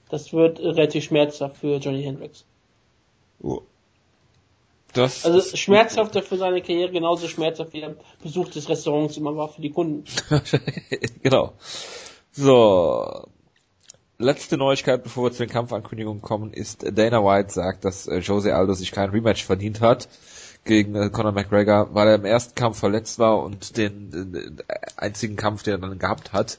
Das 0.09 0.33
wird 0.33 0.61
relativ 0.61 1.05
schmerzhaft 1.05 1.59
für 1.59 1.77
Johnny 1.77 2.03
Hendricks. 2.03 2.45
Oh. 3.43 3.62
Das 4.95 5.25
also 5.25 5.57
schmerzhafter 5.57 6.23
für 6.23 6.38
seine 6.38 6.62
Karriere, 6.62 6.91
genauso 6.91 7.29
schmerzhaft 7.29 7.73
wie 7.75 7.81
der 7.81 7.95
Besuch 8.23 8.49
des 8.49 8.69
Restaurants 8.69 9.17
immer 9.17 9.37
war 9.37 9.49
für 9.49 9.61
die 9.61 9.71
Kunden. 9.71 10.05
genau. 11.23 11.53
So. 12.33 13.29
Letzte 14.21 14.57
Neuigkeit, 14.57 15.05
bevor 15.05 15.25
wir 15.25 15.33
zu 15.33 15.45
den 15.45 15.50
Kampfankündigungen 15.50 16.23
kommen, 16.23 16.53
ist 16.53 16.83
Dana 16.83 17.23
White 17.23 17.53
sagt, 17.53 17.85
dass 17.85 18.09
äh, 18.09 18.19
Jose 18.19 18.53
Aldo 18.53 18.73
sich 18.73 18.91
kein 18.91 19.11
Rematch 19.11 19.45
verdient 19.45 19.81
hat 19.81 20.09
gegen 20.65 20.97
äh, 20.97 21.11
Conor 21.11 21.31
McGregor, 21.31 21.95
weil 21.95 22.09
er 22.09 22.15
im 22.17 22.25
ersten 22.25 22.57
Kampf 22.57 22.79
verletzt 22.79 23.21
war 23.21 23.43
und 23.43 23.77
den, 23.77 24.11
den 24.11 24.62
einzigen 24.97 25.37
Kampf, 25.37 25.62
den 25.62 25.75
er 25.75 25.79
dann 25.79 25.99
gehabt 26.00 26.33
hat, 26.33 26.59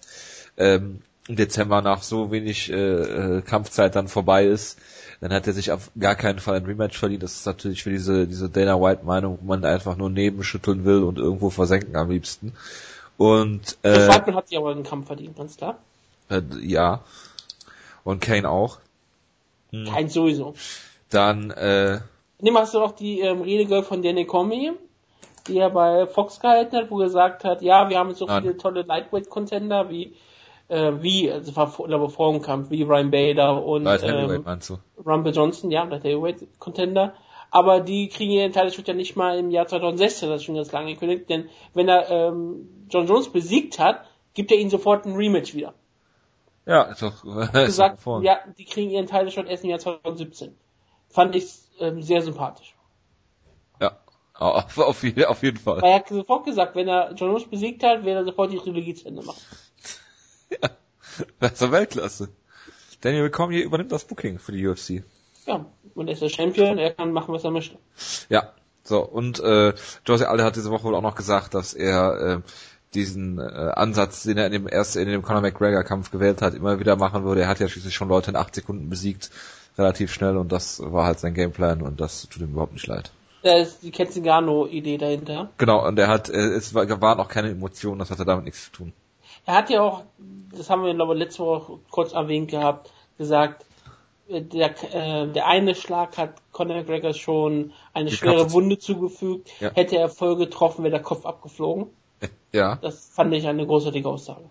ähm, 0.56 1.01
Dezember 1.36 1.81
nach 1.81 2.01
so 2.01 2.31
wenig 2.31 2.71
äh, 2.71 2.75
äh, 2.75 3.41
Kampfzeit 3.41 3.95
dann 3.95 4.07
vorbei 4.07 4.45
ist, 4.45 4.79
dann 5.21 5.33
hat 5.33 5.48
er 5.48 5.53
sich 5.53 5.71
auf 5.71 5.91
gar 6.00 6.15
keinen 6.15 6.39
Fall 6.39 6.57
ein 6.57 6.65
Rematch 6.65 6.98
verdient. 6.98 7.24
Das 7.24 7.36
ist 7.36 7.45
natürlich 7.45 7.83
für 7.83 7.91
diese, 7.91 8.27
diese 8.27 8.50
Dana 8.50 8.81
White 8.81 9.05
Meinung, 9.05 9.38
wo 9.41 9.48
man 9.48 9.65
einfach 9.65 9.95
nur 9.95 10.09
nebenschütteln 10.09 10.86
will 10.86 11.03
und 11.03 11.17
irgendwo 11.17 11.50
versenken 11.50 11.95
am 11.95 12.09
liebsten. 12.09 12.53
Und 13.17 13.77
äh, 13.83 14.07
Weidman 14.07 14.36
hat 14.36 14.48
sich 14.48 14.57
aber 14.57 14.71
einen 14.71 14.83
Kampf 14.83 15.07
verdient, 15.07 15.36
ganz 15.36 15.57
klar. 15.57 15.77
Äh, 16.29 16.41
ja. 16.62 17.01
Und 18.03 18.21
Kane 18.21 18.50
auch. 18.50 18.77
Hm. 19.71 19.86
Kein 19.86 20.09
sowieso. 20.09 20.55
Dann, 21.09 21.51
äh. 21.51 22.00
Nimm 22.39 22.57
hast 22.57 22.74
du 22.74 22.79
auch 22.79 22.93
die 22.93 23.19
ähm, 23.19 23.41
Rede 23.41 23.65
gehört 23.65 23.86
von 23.86 24.01
Danny 24.01 24.25
Comey, 24.25 24.71
die 25.48 25.57
er 25.57 25.69
bei 25.69 26.07
Fox 26.07 26.39
gehalten 26.39 26.77
hat, 26.77 26.89
wo 26.89 27.01
er 27.01 27.07
gesagt 27.07 27.43
hat, 27.43 27.62
ja, 27.62 27.89
wir 27.89 28.00
haben 28.00 28.15
so 28.15 28.27
viele 28.27 28.55
tolle 28.55 28.83
Lightweight-Contender 28.83 29.89
wie 29.89 30.15
äh, 30.69 31.01
wie, 31.01 31.31
also 31.31 31.55
war 31.55 31.67
vor, 31.67 31.88
glaube 31.88 32.09
vor 32.09 32.31
dem 32.31 32.41
Kampf, 32.41 32.69
wie 32.69 32.83
Ryan 32.83 33.11
Bader 33.11 33.63
und 33.65 33.85
ähm, 33.85 34.45
Rumble 35.05 35.33
Johnson, 35.33 35.71
ja, 35.71 35.85
der 35.85 35.99
Heavyweight 35.99 36.59
Contender. 36.59 37.13
Aber 37.51 37.79
die 37.79 38.09
kriegen 38.09 38.31
ihren 38.31 38.51
Titelschutz 38.51 38.88
ja 38.88 38.93
nicht 38.93 39.15
mal 39.15 39.38
im 39.39 39.49
Jahr 39.49 39.67
2016, 39.67 40.29
das 40.29 40.41
ist 40.41 40.45
schon 40.45 40.55
ganz 40.55 40.71
lange 40.71 40.93
gekündigt, 40.93 41.29
denn 41.29 41.49
wenn 41.73 41.89
er 41.89 42.09
ähm, 42.09 42.85
John 42.89 43.07
Jones 43.07 43.29
besiegt 43.29 43.79
hat, 43.79 44.05
gibt 44.35 44.51
er 44.51 44.57
ihnen 44.59 44.70
sofort 44.70 45.05
ein 45.05 45.15
Rematch 45.15 45.55
wieder. 45.55 45.74
Ja, 46.67 46.83
ist 46.83 47.01
doch, 47.01 47.24
ist 47.25 47.51
gesagt, 47.51 48.05
doch 48.05 48.22
ja, 48.22 48.37
die 48.57 48.65
kriegen 48.65 48.91
ihren 48.91 49.07
Titelshot 49.07 49.48
erst 49.48 49.63
im 49.63 49.72
Jahr 49.72 49.79
2017. 49.79 50.55
Fand 51.07 51.35
ich 51.35 51.51
ähm, 51.79 52.03
sehr 52.03 52.22
sympathisch. 52.22 52.75
Ja, 53.81 53.98
auf, 54.35 54.77
auf, 54.77 55.03
auf 55.03 55.44
jeden 55.44 55.57
Fall. 55.57 55.81
Weil 55.81 55.89
er 55.89 55.96
hat 55.96 56.09
sofort 56.09 56.46
gesagt, 56.46 56.75
wenn 56.75 56.87
er 56.87 57.13
John 57.15 57.29
Jones 57.29 57.46
besiegt 57.46 57.81
hat, 57.81 58.05
wird 58.05 58.15
er 58.15 58.25
sofort 58.25 58.51
die 58.51 58.59
Trilogie 58.59 58.94
zu 58.94 59.07
Ende 59.07 59.24
machen. 59.24 59.41
Ja, 60.50 60.70
das 61.40 61.53
ist 61.53 61.62
doch 61.62 61.72
Weltklasse. 61.72 62.29
Daniel 63.01 63.31
hier 63.50 63.64
übernimmt 63.64 63.92
das 63.92 64.05
Booking 64.05 64.40
für 64.40 64.51
die 64.51 64.68
UFC. 64.68 65.03
Ja, 65.46 65.66
und 65.96 66.07
er 66.07 66.14
ist 66.14 66.22
der 66.22 66.29
Champion, 66.29 66.77
er 66.77 66.92
kann 66.92 67.14
machen, 67.14 67.33
was 67.33 67.44
er 67.44 67.51
möchte. 67.51 67.77
Ja, 68.29 68.53
so, 68.83 69.01
und 69.01 69.40
äh, 69.40 69.74
Jose 70.05 70.27
Alde 70.27 70.44
hat 70.44 70.55
diese 70.55 70.72
Woche 70.72 70.83
wohl 70.83 70.96
auch 70.96 71.01
noch 71.01 71.16
gesagt, 71.16 71.53
dass 71.53 71.74
er 71.74 72.22
äh, 72.22 72.42
diesen 72.94 73.40
äh, 73.40 73.44
Ansatz, 73.44 74.24
den 74.24 74.38
er 74.38 74.48
in 74.48 74.51
dem 74.51 74.68
ersten, 74.68 75.00
in 75.00 75.09
dem 75.09 75.22
Conor 75.22 75.42
McGregor 75.42 75.83
Kampf 75.83 76.12
gewählt 76.12 76.42
hat, 76.42 76.55
immer 76.55 76.79
wieder 76.79 76.96
machen 76.96 77.24
würde. 77.24 77.42
Er 77.42 77.48
hat 77.48 77.59
ja 77.59 77.68
schließlich 77.68 77.94
schon 77.94 78.09
Leute 78.09 78.31
in 78.31 78.35
acht 78.35 78.55
Sekunden 78.55 78.90
besiegt, 78.90 79.29
relativ 79.77 80.12
schnell 80.12 80.38
und 80.38 80.51
das 80.51 80.81
war 80.83 81.05
halt 81.05 81.20
sein 81.20 81.33
Gameplan 81.33 81.81
und 81.81 82.01
das 82.01 82.27
tut 82.29 82.42
ihm 82.42 82.51
überhaupt 82.51 82.74
nicht 82.74 82.88
leid. 82.88 83.12
Da 83.44 83.57
ist 83.57 83.83
die 83.83 83.92
Ketzingano-Idee 83.92 84.98
dahinter. 84.98 85.50
Genau, 85.57 85.88
und 85.88 85.98
er 85.98 86.07
hat, 86.07 86.29
äh, 86.29 86.38
es 86.38 86.74
war, 86.74 86.90
waren 87.01 87.20
auch 87.20 87.29
keine 87.29 87.50
Emotionen, 87.50 88.00
das 88.00 88.12
hatte 88.12 88.25
damit 88.25 88.46
nichts 88.46 88.66
zu 88.66 88.72
tun. 88.72 88.94
Er 89.50 89.55
hat 89.55 89.72
ja 89.72 89.81
auch, 89.81 90.03
das 90.55 90.70
haben 90.70 90.83
wir 90.83 90.94
glaube 90.94 91.14
ich 91.14 91.20
letzte 91.22 91.44
Woche 91.44 91.79
kurz 91.90 92.14
erwähnt 92.14 92.51
gehabt, 92.51 92.92
gesagt, 93.18 93.66
äh, 94.27 94.44
der, 94.44 94.75
äh, 94.94 95.27
der 95.27 95.48
eine 95.48 95.74
Schlag 95.74 96.20
hat 96.20 96.35
Conor 96.51 96.75
McGregor 96.75 97.16
schon 97.16 97.74
eine 97.92 98.12
schwere 98.12 98.51
Wunde 98.51 98.77
zugefügt. 98.77 99.50
Ja. 99.59 99.72
Hätte 99.74 99.98
er 99.98 100.07
voll 100.07 100.35
getroffen, 100.35 100.83
wäre 100.83 100.92
der 100.92 101.01
Kopf 101.01 101.25
abgeflogen. 101.25 101.88
Ja. 102.51 102.77
Das 102.77 103.09
fand 103.14 103.31
ich 103.33 103.48
eine 103.48 103.66
großartige 103.66 104.09
Aussage. 104.09 104.50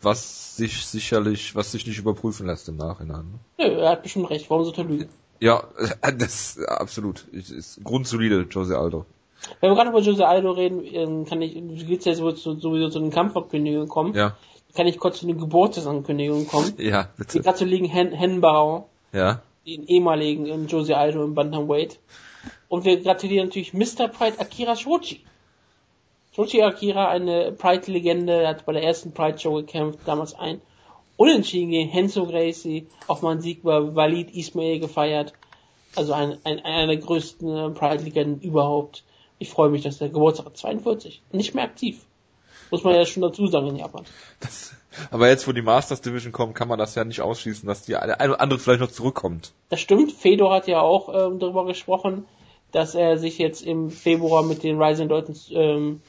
Was 0.00 0.56
sich 0.56 0.86
sicherlich, 0.86 1.54
was 1.54 1.72
sich 1.72 1.86
nicht 1.86 1.98
überprüfen 1.98 2.46
lässt 2.46 2.70
im 2.70 2.76
Nachhinein. 2.76 3.38
Ne? 3.58 3.68
Nö, 3.68 3.80
er 3.80 3.90
hat 3.90 4.02
bestimmt 4.02 4.30
recht. 4.30 4.48
Warum 4.48 4.64
sollte 4.64 4.80
er 4.80 4.88
lügen? 4.88 5.08
Ja, 5.40 5.64
das 6.18 6.58
absolut. 6.58 7.28
Ist 7.32 7.84
grundsolide, 7.84 8.46
Jose 8.50 8.78
Aldo. 8.78 9.04
Wenn 9.60 9.70
wir 9.70 9.76
gerade 9.76 9.90
über 9.90 10.00
Jose 10.00 10.26
Aldo 10.26 10.52
reden, 10.52 10.82
ähm, 10.84 11.24
kann 11.24 11.42
ich, 11.42 11.54
du 11.54 11.84
geht's 11.84 12.04
ja 12.04 12.14
sowieso 12.14 12.54
zu 12.88 12.98
den 12.98 13.10
Kampfankündigungen 13.10 13.88
kommen. 13.88 14.14
Ja. 14.14 14.36
Kann 14.74 14.86
ich 14.86 14.98
kurz 14.98 15.20
zu 15.20 15.26
den 15.26 15.38
Geburtsankündigungen 15.38 16.46
kommen? 16.48 16.74
Ja, 16.78 17.08
bitte. 17.16 17.38
Die 17.38 17.44
gratulieren 17.44 17.86
Hen 17.86 18.12
Henbauer. 18.12 18.88
Ja. 19.12 19.42
Den 19.66 19.86
ehemaligen 19.86 20.46
ähm, 20.46 20.66
Jose 20.66 20.96
Aldo 20.96 21.22
im 21.24 21.34
Bantamweight. 21.34 21.98
Und 22.68 22.84
wir 22.84 23.00
gratulieren 23.00 23.48
natürlich 23.48 23.72
Mr. 23.72 24.08
Pride 24.08 24.38
Akira 24.40 24.76
Shoji. 24.76 25.20
Shoji 26.34 26.62
Akira, 26.62 27.08
eine 27.08 27.52
Pride-Legende, 27.52 28.48
hat 28.48 28.66
bei 28.66 28.72
der 28.72 28.82
ersten 28.82 29.12
Pride-Show 29.12 29.54
gekämpft, 29.54 30.00
damals 30.04 30.34
ein 30.34 30.60
Unentschieden 31.16 31.70
gegen 31.70 31.88
Henzo 31.88 32.26
Gracie, 32.26 32.88
auch 33.06 33.22
mal 33.22 33.32
einen 33.32 33.40
Sieg 33.40 33.60
über 33.60 33.94
Walid 33.94 34.34
Ismail 34.34 34.80
gefeiert. 34.80 35.32
Also 35.94 36.12
ein, 36.12 36.38
ein, 36.42 36.58
einer 36.64 36.88
der 36.88 36.96
größten 36.96 37.56
äh, 37.56 37.70
Pride-Legenden 37.70 38.40
überhaupt. 38.40 39.04
Ich 39.38 39.50
freue 39.50 39.70
mich, 39.70 39.82
dass 39.82 39.98
der 39.98 40.08
Geburtstag 40.08 40.46
hat 40.46 40.56
42. 40.56 41.22
Nicht 41.32 41.54
mehr 41.54 41.64
aktiv. 41.64 42.04
Muss 42.70 42.84
man 42.84 42.94
ja 42.94 43.04
schon 43.04 43.22
dazu 43.22 43.46
sagen 43.46 43.68
in 43.68 43.76
Japan. 43.76 44.04
Das, 44.40 44.74
aber 45.10 45.28
jetzt, 45.28 45.46
wo 45.46 45.52
die 45.52 45.62
Masters 45.62 46.00
Division 46.00 46.32
kommen, 46.32 46.54
kann 46.54 46.68
man 46.68 46.78
das 46.78 46.94
ja 46.94 47.04
nicht 47.04 47.20
ausschließen, 47.20 47.66
dass 47.66 47.82
die 47.82 47.96
eine, 47.96 48.20
eine 48.20 48.40
andere 48.40 48.58
vielleicht 48.58 48.80
noch 48.80 48.90
zurückkommt. 48.90 49.52
Das 49.68 49.80
stimmt. 49.80 50.12
Fedor 50.12 50.54
hat 50.54 50.66
ja 50.66 50.80
auch 50.80 51.08
ähm, 51.08 51.38
darüber 51.38 51.66
gesprochen, 51.66 52.26
dass 52.72 52.94
er 52.94 53.18
sich 53.18 53.38
jetzt 53.38 53.62
im 53.62 53.90
Februar 53.90 54.42
mit 54.42 54.62
den 54.62 54.80
Rising 54.80 55.08
Leuten 55.08 55.36
ähm, 55.50 56.00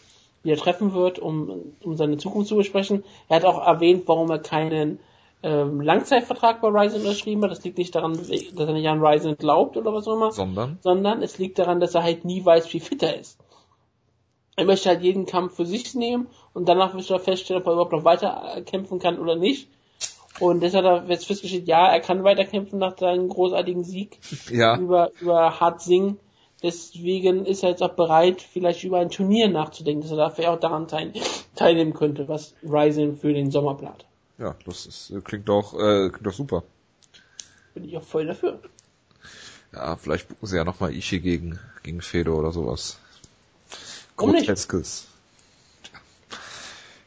wieder 0.44 0.58
treffen 0.58 0.94
wird, 0.94 1.20
um, 1.20 1.74
um 1.84 1.98
seine 1.98 2.18
Zukunft 2.18 2.50
zu 2.50 2.56
besprechen. 2.56 3.04
Er 3.30 3.38
hat 3.38 3.46
auch 3.46 3.66
erwähnt, 3.66 4.04
warum 4.08 4.30
er 4.30 4.40
keinen 4.40 5.00
ähm, 5.46 5.80
Langzeitvertrag 5.80 6.60
bei 6.60 6.70
Ryzen 6.70 7.02
unterschrieben 7.02 7.44
hat. 7.44 7.52
Das 7.52 7.64
liegt 7.64 7.78
nicht 7.78 7.94
daran, 7.94 8.14
dass 8.14 8.30
er 8.30 8.74
nicht 8.74 8.88
an 8.88 9.00
Ryzen 9.00 9.38
glaubt 9.38 9.78
oder 9.78 9.94
was 9.94 10.08
auch 10.08 10.16
immer. 10.16 10.32
Sondern? 10.32 10.80
Sondern 10.82 11.22
es 11.22 11.38
liegt 11.38 11.60
daran, 11.60 11.80
dass 11.80 11.94
er 11.94 12.04
halt 12.04 12.26
nie 12.26 12.44
weiß, 12.44 12.74
wie 12.74 12.80
fit 12.80 13.04
er 13.04 13.20
ist. 13.20 13.40
Er 14.56 14.66
möchte 14.66 14.90
halt 14.90 15.04
jeden 15.04 15.28
Kampf 15.28 15.56
für 15.56 15.66
sich 15.66 15.94
nehmen 15.94 16.28
und 16.54 16.68
danach 16.68 16.96
möchte 16.96 17.14
er 17.14 17.20
feststellen, 17.20 17.62
ob 17.62 17.68
er 17.68 17.74
überhaupt 17.74 17.92
noch 17.92 18.06
weiter 18.06 18.60
kämpfen 18.66 18.98
kann 18.98 19.20
oder 19.20 19.36
nicht. 19.36 19.70
Und 20.40 20.64
deshalb 20.64 20.86
hat 20.86 21.04
er 21.04 21.12
jetzt 21.12 21.28
festgestellt, 21.28 21.68
ja, 21.68 21.88
er 21.88 22.00
kann 22.00 22.24
weiterkämpfen 22.24 22.80
nach 22.80 22.98
seinem 22.98 23.30
großartigen 23.30 23.84
Sieg 23.84 24.18
ja. 24.52 24.78
über, 24.80 25.12
über 25.22 25.60
Hart 25.60 25.82
Singh. 25.82 26.18
Deswegen 26.64 27.46
ist 27.46 27.62
er 27.62 27.70
jetzt 27.70 27.84
auch 27.84 27.94
bereit, 27.94 28.42
vielleicht 28.42 28.84
über 28.84 28.98
ein 28.98 29.12
Turnier 29.12 29.48
nachzudenken, 29.50 30.02
dass 30.02 30.12
er 30.12 30.18
dafür 30.18 30.54
auch 30.54 30.60
daran 30.60 30.88
teilnehmen 30.88 31.94
könnte, 31.94 32.28
was 32.28 32.56
Ryzen 32.64 33.18
für 33.18 33.34
den 33.34 33.52
Sommer 33.52 33.76
plant. 33.76 34.06
Ja, 34.38 34.56
das 34.66 34.86
ist, 34.86 35.14
klingt 35.24 35.48
doch, 35.48 35.74
äh, 35.74 36.10
klingt 36.10 36.26
doch 36.26 36.34
super. 36.34 36.64
bin 37.74 37.86
ich 37.86 37.98
auch 37.98 38.04
voll 38.04 38.26
dafür. 38.26 38.60
Ja, 39.74 39.96
vielleicht 39.98 40.28
buchen 40.28 40.46
sie 40.48 40.56
ja 40.58 40.64
nochmal 40.64 40.94
Ishi 40.94 41.20
gegen, 41.20 41.60
gegen 41.84 42.02
Fedor 42.02 42.38
oder 42.38 42.52
sowas. 42.52 42.98
Nicht? 43.70 44.16
Groteskes. 44.18 45.08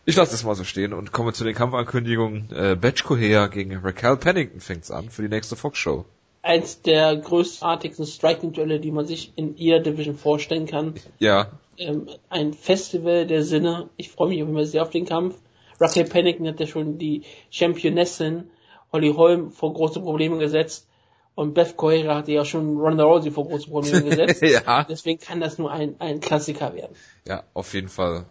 Ich 0.05 0.17
lasse 0.17 0.35
es 0.35 0.43
mal 0.45 0.55
so 0.55 0.65
stehen 0.65 0.95
und 0.95 1.13
komme 1.13 1.33
zu 1.35 1.45
den 1.45 1.55
Kampfankündigungen. 1.55 2.51
Äh, 2.51 2.77
Batch 2.77 3.05
Kohea 3.05 3.47
gegen 3.49 3.77
Raquel 3.77 4.17
Pennington 4.17 4.61
fängt's 4.61 4.91
an 4.91 5.11
für 5.11 5.23
die 5.23 5.29
nächste 5.29 5.55
Fox-Show. 5.57 6.05
Eins 6.43 6.81
der 6.81 7.17
größtartigsten 7.17 8.07
Striking-Duelle, 8.07 8.81
die 8.81 8.91
man 8.91 9.07
sich 9.07 9.33
in 9.37 9.57
ihrer 9.59 9.81
Division 9.81 10.17
vorstellen 10.17 10.67
kann. 10.67 10.95
Ja, 11.19 11.51
Ähm, 11.77 12.09
ein 12.31 12.55
Festival 12.55 13.27
der 13.27 13.45
Sinne. 13.45 13.89
Ich 13.97 14.11
freue 14.11 14.29
mich 14.31 14.39
immer 14.39 14.65
sehr 14.65 14.83
auf 14.83 14.91
den 14.91 15.05
Kampf. 15.05 15.35
Raquel 15.81 16.05
Pennington 16.05 16.47
hat 16.49 16.61
ja 16.61 16.67
schon 16.67 16.99
die 16.99 17.23
Championessin 17.51 18.51
Holly 18.93 19.13
Holm 19.15 19.51
vor 19.51 19.73
große 19.75 20.01
Probleme 20.01 20.39
gesetzt. 20.39 20.87
Und 21.35 21.55
Beth 21.55 21.77
Correira 21.77 22.17
hat 22.17 22.27
ja 22.29 22.45
schon 22.45 22.79
Ronda 22.79 23.05
Rousey 23.05 23.31
vor 23.31 23.47
große 23.47 23.71
Probleme 23.71 24.03
gesetzt. 24.11 24.43
ja, 24.43 24.85
Deswegen 24.85 25.21
kann 25.21 25.41
das 25.41 25.57
nur 25.59 25.71
ein, 25.71 25.95
ein 26.01 26.19
Klassiker 26.21 26.75
werden. 26.75 26.97
ja, 27.27 27.45
auf 27.55 27.75
jeden 27.75 27.89
Fall. 27.89 28.27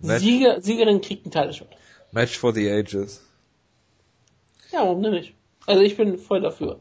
Match, 0.00 0.22
Sieger, 0.24 0.60
Siegerin 0.60 1.00
kriegt 1.00 1.24
einen 1.24 1.32
Title-Shot. 1.32 1.68
Match 2.10 2.36
for 2.36 2.52
the 2.52 2.68
Ages. 2.70 3.24
Ja, 4.72 4.80
warum 4.80 5.02
denn 5.02 5.12
nicht? 5.12 5.34
Also 5.66 5.82
ich 5.82 5.96
bin 5.96 6.18
voll 6.18 6.40
dafür. 6.40 6.80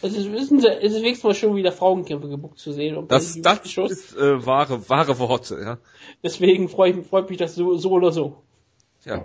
Es 0.00 0.12
ist, 0.14 0.26
es 0.26 0.50
ist, 0.50 0.64
es 0.64 0.92
ist 0.92 1.02
wenigstens 1.02 1.24
mal 1.24 1.34
schön, 1.34 1.56
wieder 1.56 1.72
Frauenkämpfe 1.72 2.28
gebucht 2.28 2.58
zu 2.58 2.72
sehen. 2.72 2.96
Und 2.96 3.10
Das, 3.10 3.40
das 3.40 3.64
ist 3.66 4.16
äh, 4.16 4.44
wahre, 4.46 4.88
wahre 4.88 5.18
Worte, 5.18 5.58
ja. 5.60 5.78
Deswegen 6.22 6.68
freut 6.68 6.96
mich, 6.96 7.06
freut 7.06 7.28
mich 7.28 7.38
das 7.38 7.54
so, 7.54 7.76
so 7.76 7.90
oder 7.90 8.12
so. 8.12 8.43
Ja. 9.04 9.24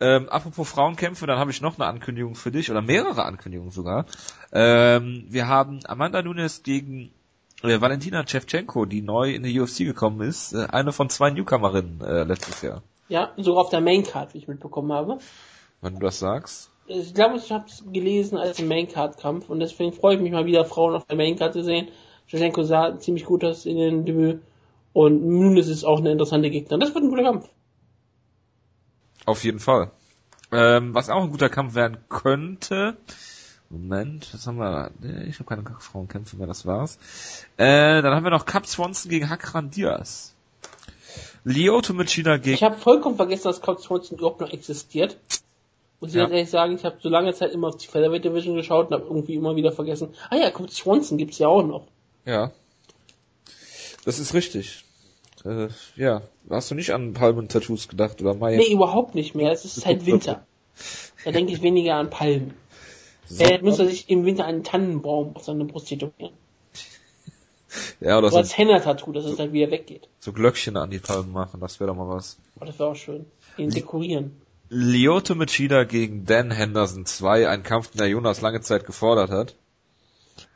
Ähm, 0.00 0.28
apropos 0.28 0.68
Frauenkämpfe, 0.68 1.26
dann 1.26 1.38
habe 1.38 1.50
ich 1.50 1.60
noch 1.60 1.78
eine 1.78 1.86
Ankündigung 1.86 2.36
für 2.36 2.52
dich, 2.52 2.70
oder 2.70 2.82
mehrere 2.82 3.24
Ankündigungen 3.24 3.72
sogar. 3.72 4.06
Ähm, 4.52 5.24
wir 5.28 5.48
haben 5.48 5.80
Amanda 5.86 6.22
Nunes 6.22 6.62
gegen 6.62 7.10
äh, 7.62 7.80
Valentina 7.80 8.24
Shevchenko, 8.26 8.84
die 8.84 9.02
neu 9.02 9.34
in 9.34 9.42
die 9.42 9.58
UFC 9.58 9.78
gekommen 9.78 10.20
ist, 10.20 10.52
äh, 10.52 10.68
eine 10.70 10.92
von 10.92 11.10
zwei 11.10 11.30
Newcomerinnen 11.30 12.00
äh, 12.00 12.22
letztes 12.22 12.62
Jahr. 12.62 12.82
Ja, 13.08 13.32
sogar 13.36 13.64
auf 13.64 13.70
der 13.70 13.80
Maincard, 13.80 14.34
wie 14.34 14.38
ich 14.38 14.48
mitbekommen 14.48 14.92
habe. 14.92 15.18
Wenn 15.80 15.94
du 15.94 16.00
das 16.00 16.18
sagst. 16.18 16.70
Ich 16.86 17.14
glaube, 17.14 17.36
ich 17.36 17.50
habe 17.50 17.66
es 17.66 17.84
gelesen 17.92 18.38
als 18.38 18.62
Maincard-Kampf 18.62 19.50
und 19.50 19.60
deswegen 19.60 19.92
freue 19.92 20.14
ich 20.14 20.20
mich 20.20 20.32
mal 20.32 20.46
wieder, 20.46 20.64
Frauen 20.64 20.94
auf 20.94 21.06
der 21.06 21.16
Maincard 21.16 21.52
zu 21.52 21.64
sehen. 21.64 21.88
Shevchenko 22.26 22.62
sah 22.62 22.98
ziemlich 22.98 23.24
gut 23.24 23.44
aus 23.44 23.66
in 23.66 23.76
den 23.76 24.04
Debüt 24.04 24.42
und 24.92 25.26
Nunes 25.26 25.68
ist 25.68 25.84
auch 25.84 25.98
eine 25.98 26.12
interessante 26.12 26.50
Gegner. 26.50 26.78
Das 26.78 26.94
wird 26.94 27.04
ein 27.04 27.10
guter 27.10 27.24
Kampf. 27.24 27.48
Auf 29.28 29.44
jeden 29.44 29.60
Fall. 29.60 29.90
Ähm, 30.52 30.94
was 30.94 31.10
auch 31.10 31.22
ein 31.22 31.28
guter 31.30 31.50
Kampf 31.50 31.74
werden 31.74 31.98
könnte. 32.08 32.96
Moment, 33.68 34.26
was 34.32 34.46
haben 34.46 34.56
wir? 34.56 34.90
Nee, 35.00 35.24
Ich 35.28 35.38
habe 35.38 35.44
keine 35.44 35.62
Frauenkämpfe 35.78 36.36
mehr, 36.38 36.46
das 36.46 36.64
war's. 36.64 36.98
Äh, 37.58 38.00
dann 38.00 38.14
haben 38.14 38.24
wir 38.24 38.30
noch 38.30 38.46
Cap 38.46 38.66
Swanson 38.66 39.10
gegen 39.10 39.28
Hakran 39.28 39.68
Diaz. 39.70 40.32
Lyoto 41.44 41.92
Machida 41.92 42.38
gegen 42.38 42.54
Ich 42.54 42.62
habe 42.62 42.78
vollkommen 42.78 43.16
vergessen, 43.16 43.48
dass 43.48 43.60
Cobb 43.60 43.80
Swanson 43.82 44.16
überhaupt 44.16 44.40
noch 44.40 44.50
existiert. 44.50 45.18
Muss 46.00 46.12
ich 46.12 46.16
Ja. 46.16 46.22
ganz 46.22 46.32
ehrlich 46.32 46.50
sagen, 46.50 46.74
ich 46.76 46.84
habe 46.86 46.96
so 47.02 47.10
lange 47.10 47.34
Zeit 47.34 47.52
immer 47.52 47.68
auf 47.68 47.76
die 47.76 47.86
Featherweight 47.86 48.24
Division 48.24 48.56
geschaut 48.56 48.86
und 48.86 48.94
habe 48.94 49.04
irgendwie 49.04 49.34
immer 49.34 49.56
wieder 49.56 49.72
vergessen. 49.72 50.14
Ah 50.30 50.36
ja, 50.36 50.50
Cobb 50.50 50.70
Swanson 50.70 51.18
gibt's 51.18 51.36
ja 51.36 51.48
auch 51.48 51.62
noch. 51.62 51.86
Ja. 52.24 52.50
Das 54.06 54.18
ist 54.18 54.32
richtig. 54.32 54.86
Äh, 55.44 55.68
ja. 55.96 56.22
Hast 56.50 56.70
du 56.70 56.74
nicht 56.74 56.92
an 56.92 57.12
Palmen-Tattoos 57.12 57.88
gedacht 57.88 58.20
oder 58.20 58.34
Mai? 58.34 58.56
Nee, 58.56 58.72
überhaupt 58.72 59.14
nicht 59.14 59.34
mehr. 59.34 59.52
Es 59.52 59.64
ist 59.64 59.84
halt 59.86 60.06
Winter. 60.06 60.44
Da 61.24 61.32
denke 61.32 61.52
ich 61.52 61.62
weniger 61.62 61.96
an 61.96 62.10
Palmen. 62.10 62.54
Er 63.38 63.62
müsste 63.62 63.86
sich 63.86 64.08
im 64.08 64.24
Winter 64.24 64.46
einen 64.46 64.64
Tannenbaum 64.64 65.36
auf 65.36 65.44
seine 65.44 65.64
Brust 65.66 65.88
tätowieren. 65.88 66.32
Ja, 68.00 68.16
oder 68.18 68.28
So 68.28 68.32
so, 68.32 68.38
als 68.38 68.56
Henna-Tattoo, 68.56 69.12
dass 69.12 69.26
es 69.26 69.38
halt 69.38 69.52
wieder 69.52 69.70
weggeht. 69.70 70.08
so 70.20 70.32
Glöckchen 70.32 70.76
an 70.76 70.90
die 70.90 70.98
Palmen 70.98 71.32
machen, 71.32 71.60
das 71.60 71.78
wäre 71.80 71.88
doch 71.88 71.96
mal 71.96 72.08
was. 72.08 72.38
Oh, 72.58 72.64
das 72.64 72.78
wäre 72.78 72.90
auch 72.90 72.96
schön. 72.96 73.26
Ihn 73.58 73.70
dekorieren. 73.70 74.40
Lyoto 74.70 75.34
Machida 75.34 75.84
gegen 75.84 76.24
Dan 76.24 76.50
Henderson 76.50 77.04
2, 77.06 77.48
ein 77.48 77.62
Kampf, 77.62 77.88
den 77.90 77.98
der 77.98 78.08
Jonas 78.08 78.40
lange 78.40 78.60
Zeit 78.60 78.86
gefordert 78.86 79.30
hat. 79.30 79.54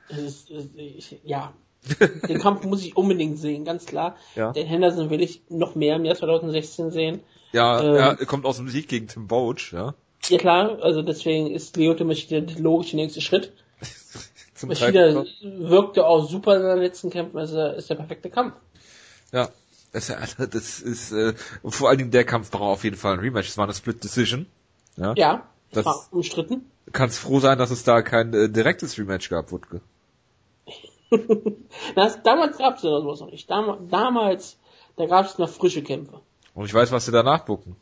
Ist, 0.08 0.50
äh, 0.50 0.66
ich, 0.76 1.18
ja. 1.24 1.52
Den 2.28 2.38
Kampf 2.38 2.64
muss 2.64 2.84
ich 2.84 2.96
unbedingt 2.96 3.38
sehen, 3.38 3.64
ganz 3.64 3.86
klar. 3.86 4.16
Ja. 4.36 4.52
Den 4.52 4.66
Henderson 4.66 5.10
will 5.10 5.20
ich 5.22 5.42
noch 5.48 5.74
mehr 5.74 5.96
im 5.96 6.04
Jahr 6.04 6.14
2016 6.16 6.90
sehen. 6.90 7.20
Ja, 7.52 7.82
Ähm. 7.82 8.16
er 8.20 8.26
kommt 8.26 8.44
aus 8.46 8.56
dem 8.56 8.68
Sieg 8.68 8.88
gegen 8.88 9.08
Tim 9.08 9.26
Boach, 9.26 9.72
ja. 9.72 9.94
Ja 10.28 10.38
klar, 10.38 10.78
also 10.82 11.02
deswegen 11.02 11.50
ist 11.50 11.76
Lyoto 11.76 12.04
Machida 12.04 12.40
der 12.40 12.58
logische 12.60 12.94
nächste 12.96 13.20
Schritt. 13.20 13.52
Zum 14.54 14.68
Machida 14.68 15.24
wirkte 15.42 16.06
auch 16.06 16.28
super 16.30 16.56
in 16.56 16.62
seinen 16.62 16.80
letzten 16.82 17.10
Kämpfen, 17.10 17.36
also 17.38 17.60
ist 17.70 17.90
der 17.90 17.96
perfekte 17.96 18.30
Kampf. 18.30 18.54
Ja. 19.32 19.48
Das 19.92 20.08
ist, 20.08 20.36
das 20.38 20.80
ist 20.80 21.12
äh, 21.12 21.34
vor 21.64 21.88
allen 21.90 21.98
Dingen 21.98 22.10
der 22.12 22.24
Kampf 22.24 22.50
braucht 22.50 22.62
auf 22.78 22.84
jeden 22.84 22.96
Fall 22.96 23.14
ein 23.14 23.18
Rematch. 23.18 23.48
Es 23.48 23.58
war 23.58 23.64
eine 23.64 23.74
Split 23.74 24.02
Decision. 24.02 24.46
Ja. 24.96 25.12
Ja, 25.18 25.46
Das- 25.72 25.84
war 25.84 26.06
umstritten. 26.12 26.64
Kannst 26.92 27.18
froh 27.18 27.40
sein, 27.40 27.58
dass 27.58 27.70
es 27.70 27.84
da 27.84 28.00
kein 28.02 28.32
äh, 28.32 28.48
direktes 28.48 28.96
Rematch 28.98 29.28
gab, 29.28 29.52
Wutke. 29.52 29.80
Das, 31.94 32.22
damals 32.22 32.58
gab 32.58 32.76
es 32.76 32.82
ja 32.82 32.90
sowas 32.90 33.20
noch 33.20 33.30
nicht. 33.30 33.50
Dam 33.50 33.88
damals, 33.90 34.58
da 34.96 35.06
gab 35.06 35.26
es 35.26 35.38
noch 35.38 35.48
frische 35.48 35.82
Kämpfe. 35.82 36.20
Und 36.54 36.66
ich 36.66 36.74
weiß, 36.74 36.92
was 36.92 37.06
sie 37.06 37.12
danach 37.12 37.44
bucken. 37.44 37.76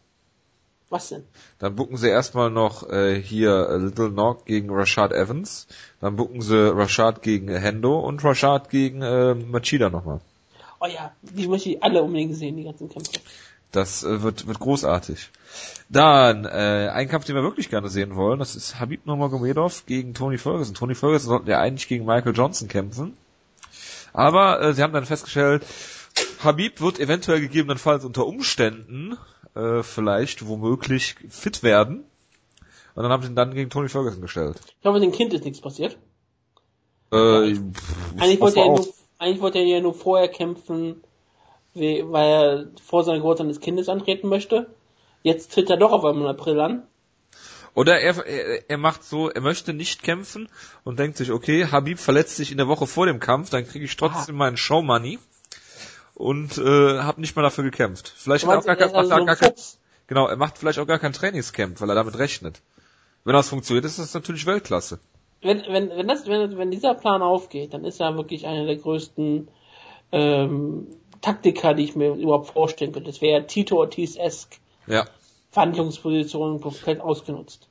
Was 0.89 1.09
denn? 1.09 1.25
Dann 1.61 1.77
bucken 1.77 1.97
sie 1.97 2.09
erstmal 2.09 2.51
noch 2.51 2.89
äh, 2.91 3.21
hier 3.21 3.69
äh, 3.69 3.77
Little 3.77 4.11
Nog 4.11 4.45
gegen 4.45 4.71
Rashad 4.71 5.13
Evans. 5.13 5.69
Dann 6.01 6.17
bucken 6.17 6.43
sie 6.43 6.73
Rashad 6.75 7.23
gegen 7.23 7.49
Hendo 7.49 8.01
und 8.01 8.25
Rashad 8.25 8.71
gegen 8.71 9.01
äh, 9.03 9.35
Machida 9.35 9.89
nochmal. 9.89 10.21
Oh 10.81 10.87
ja, 10.87 11.13
die 11.23 11.47
möchte 11.47 11.71
ich 11.71 11.83
alle 11.83 12.03
unbedingt 12.03 12.35
sehen, 12.35 12.57
die 12.57 12.65
ganzen 12.65 12.89
Kämpfe. 12.89 13.21
Das 13.73 14.03
äh, 14.03 14.23
wird, 14.23 14.47
wird 14.47 14.59
großartig. 14.59 15.31
Dann 15.89 16.45
äh, 16.45 16.91
ein 16.93 17.09
Kampf, 17.09 17.25
den 17.25 17.37
wir 17.37 17.43
wirklich 17.43 17.71
gerne 17.71 17.89
sehen 17.89 18.17
wollen, 18.17 18.39
das 18.39 18.57
ist 18.57 18.81
Habib 18.81 19.07
Nurmagomedov 19.07 19.87
gegen 19.87 20.15
Tony 20.15 20.39
Ferguson. 20.39 20.75
Tony 20.75 20.95
Ferguson 20.95 21.29
sollte 21.29 21.51
ja 21.51 21.61
eigentlich 21.61 21.89
gegen 21.89 22.05
Michael 22.05 22.35
Johnson 22.35 22.69
kämpfen. 22.69 23.17
Aber 24.13 24.61
äh, 24.61 24.75
sie 24.75 24.83
haben 24.83 24.93
dann 24.93 25.05
festgestellt, 25.05 25.65
Habib 26.43 26.81
wird 26.81 26.99
eventuell 26.99 27.41
gegebenenfalls 27.41 28.05
unter 28.05 28.27
Umständen 28.27 29.17
äh, 29.55 29.83
vielleicht 29.83 30.47
womöglich 30.47 31.17
fit 31.29 31.63
werden. 31.63 32.05
Und 32.95 33.03
dann 33.05 33.13
haben 33.13 33.23
sie 33.23 33.29
ihn 33.29 33.37
dann 33.37 33.55
gegen 33.55 33.71
Tony 33.71 33.89
Ferguson 33.89 34.21
gestellt. 34.21 34.61
Ich 34.81 34.87
hoffe, 34.87 35.01
dem 35.01 35.13
Kind 35.13 35.33
ist 35.33 35.45
nichts 35.45 35.61
passiert. 35.61 35.97
Äh, 37.13 37.17
Eigentlich 37.17 38.35
ich 38.35 38.41
wollte, 38.41 38.61
er 38.61 38.67
nur, 38.67 38.87
eigentlich 39.19 39.41
wollte 39.41 39.59
er 39.59 39.65
ja 39.65 39.81
nur 39.81 39.95
vorher 39.95 40.29
kämpfen, 40.29 41.03
weil 41.75 42.27
er 42.27 42.67
vor 42.83 43.05
seiner 43.05 43.19
Geburt 43.19 43.39
seines 43.39 43.61
Kindes 43.61 43.89
antreten 43.89 44.29
möchte. 44.29 44.67
Jetzt 45.23 45.53
tritt 45.53 45.71
er 45.71 45.77
doch 45.77 45.93
auf 45.93 46.05
einmal 46.05 46.25
im 46.25 46.37
April 46.37 46.61
an. 46.61 46.83
Oder 47.75 48.01
er, 48.01 48.27
er, 48.27 48.71
er 48.71 48.79
macht 48.79 49.05
so, 49.05 49.31
er 49.31 49.41
möchte 49.41 49.73
nicht 49.73 50.03
kämpfen 50.03 50.49
und 50.83 50.99
denkt 50.99 51.17
sich, 51.17 51.31
okay, 51.31 51.67
Habib 51.71 51.99
verletzt 51.99 52.37
sich 52.37 52.51
in 52.51 52.59
der 52.59 52.69
Woche 52.69 52.87
vor 52.87 53.07
dem 53.07 53.21
Kampf, 53.21 53.51
dann 53.51 53.67
kriege 53.67 53.85
ich 53.85 53.97
trotzdem 53.97 54.37
meinen 54.37 54.57
Showmoney 54.57 55.19
und 56.15 56.59
äh, 56.59 56.99
habe 56.99 57.21
nicht 57.21 57.37
mal 57.37 57.43
dafür 57.43 57.65
gekämpft. 57.65 58.13
Vielleicht 58.17 58.45
auch 58.45 58.65
gar, 58.65 58.77
er 58.77 58.87
macht 58.87 58.95
also 58.95 58.97
er 58.97 59.05
so 59.05 59.25
gar 59.25 59.35
ein 59.35 59.39
kein, 59.39 59.53
genau, 60.09 60.27
er 60.27 60.37
macht 60.37 60.59
vielleicht 60.59 60.81
auch 60.81 60.87
gar 60.87 60.99
kein 60.99 61.13
Trainingscamp, 61.13 61.81
weil 61.81 61.89
er 61.89 61.95
damit 61.95 62.19
rechnet. 62.19 62.61
Wenn 63.25 63.35
das 63.35 63.49
funktioniert, 63.49 63.85
ist 63.85 63.99
das 63.99 64.15
natürlich 64.15 64.47
Weltklasse. 64.47 64.99
Wenn, 65.43 65.63
wenn, 65.69 65.91
wenn, 65.91 66.09
das, 66.09 66.27
wenn, 66.27 66.59
wenn 66.59 66.71
dieser 66.71 66.95
Plan 66.95 67.23
aufgeht, 67.23 67.73
dann 67.73 67.85
ist 67.85 68.01
er 68.01 68.17
wirklich 68.17 68.47
einer 68.47 68.67
der 68.67 68.77
größten 68.77 69.49
ähm, 70.13 70.89
Taktiker, 71.21 71.75
die 71.75 71.85
ich 71.85 71.97
mir 71.97 72.15
überhaupt 72.15 72.51
vorstellen 72.51 72.93
könnte. 72.93 73.11
Das 73.11 73.21
wäre 73.21 73.47
Tito 73.47 73.77
Ortiz-esque. 73.77 74.59
Ja, 74.87 75.07
Verhandlungsposition 75.51 76.61
komplett 76.61 77.01
ausgenutzt. 77.01 77.69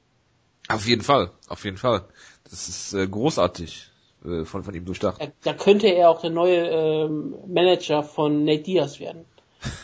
auf 0.67 0.85
jeden 0.85 1.01
Fall, 1.01 1.31
auf 1.47 1.63
jeden 1.63 1.77
Fall. 1.77 2.03
Das 2.49 2.67
ist 2.67 2.93
äh, 2.93 3.07
großartig 3.07 3.89
äh, 4.25 4.43
von, 4.43 4.63
von 4.63 4.73
ihm 4.73 4.85
durchdacht. 4.85 5.21
Da, 5.21 5.27
da 5.43 5.53
könnte 5.53 5.87
er 5.87 6.09
auch 6.09 6.21
der 6.21 6.29
neue 6.29 6.67
ähm, 6.67 7.35
Manager 7.47 8.03
von 8.03 8.43
Nate 8.43 8.63
Diaz 8.63 8.99
werden, 8.99 9.25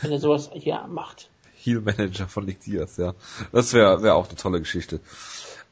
wenn 0.02 0.12
er 0.12 0.20
sowas 0.20 0.50
hier 0.54 0.86
macht. 0.88 1.30
Heel 1.58 1.82
Manager 1.82 2.28
von 2.28 2.46
Nick 2.46 2.60
Diaz, 2.62 2.98
ja. 2.98 3.16
Das 3.52 3.74
wäre 3.74 4.04
wär 4.04 4.16
auch 4.16 4.28
eine 4.28 4.36
tolle 4.36 4.60
Geschichte. 4.60 5.00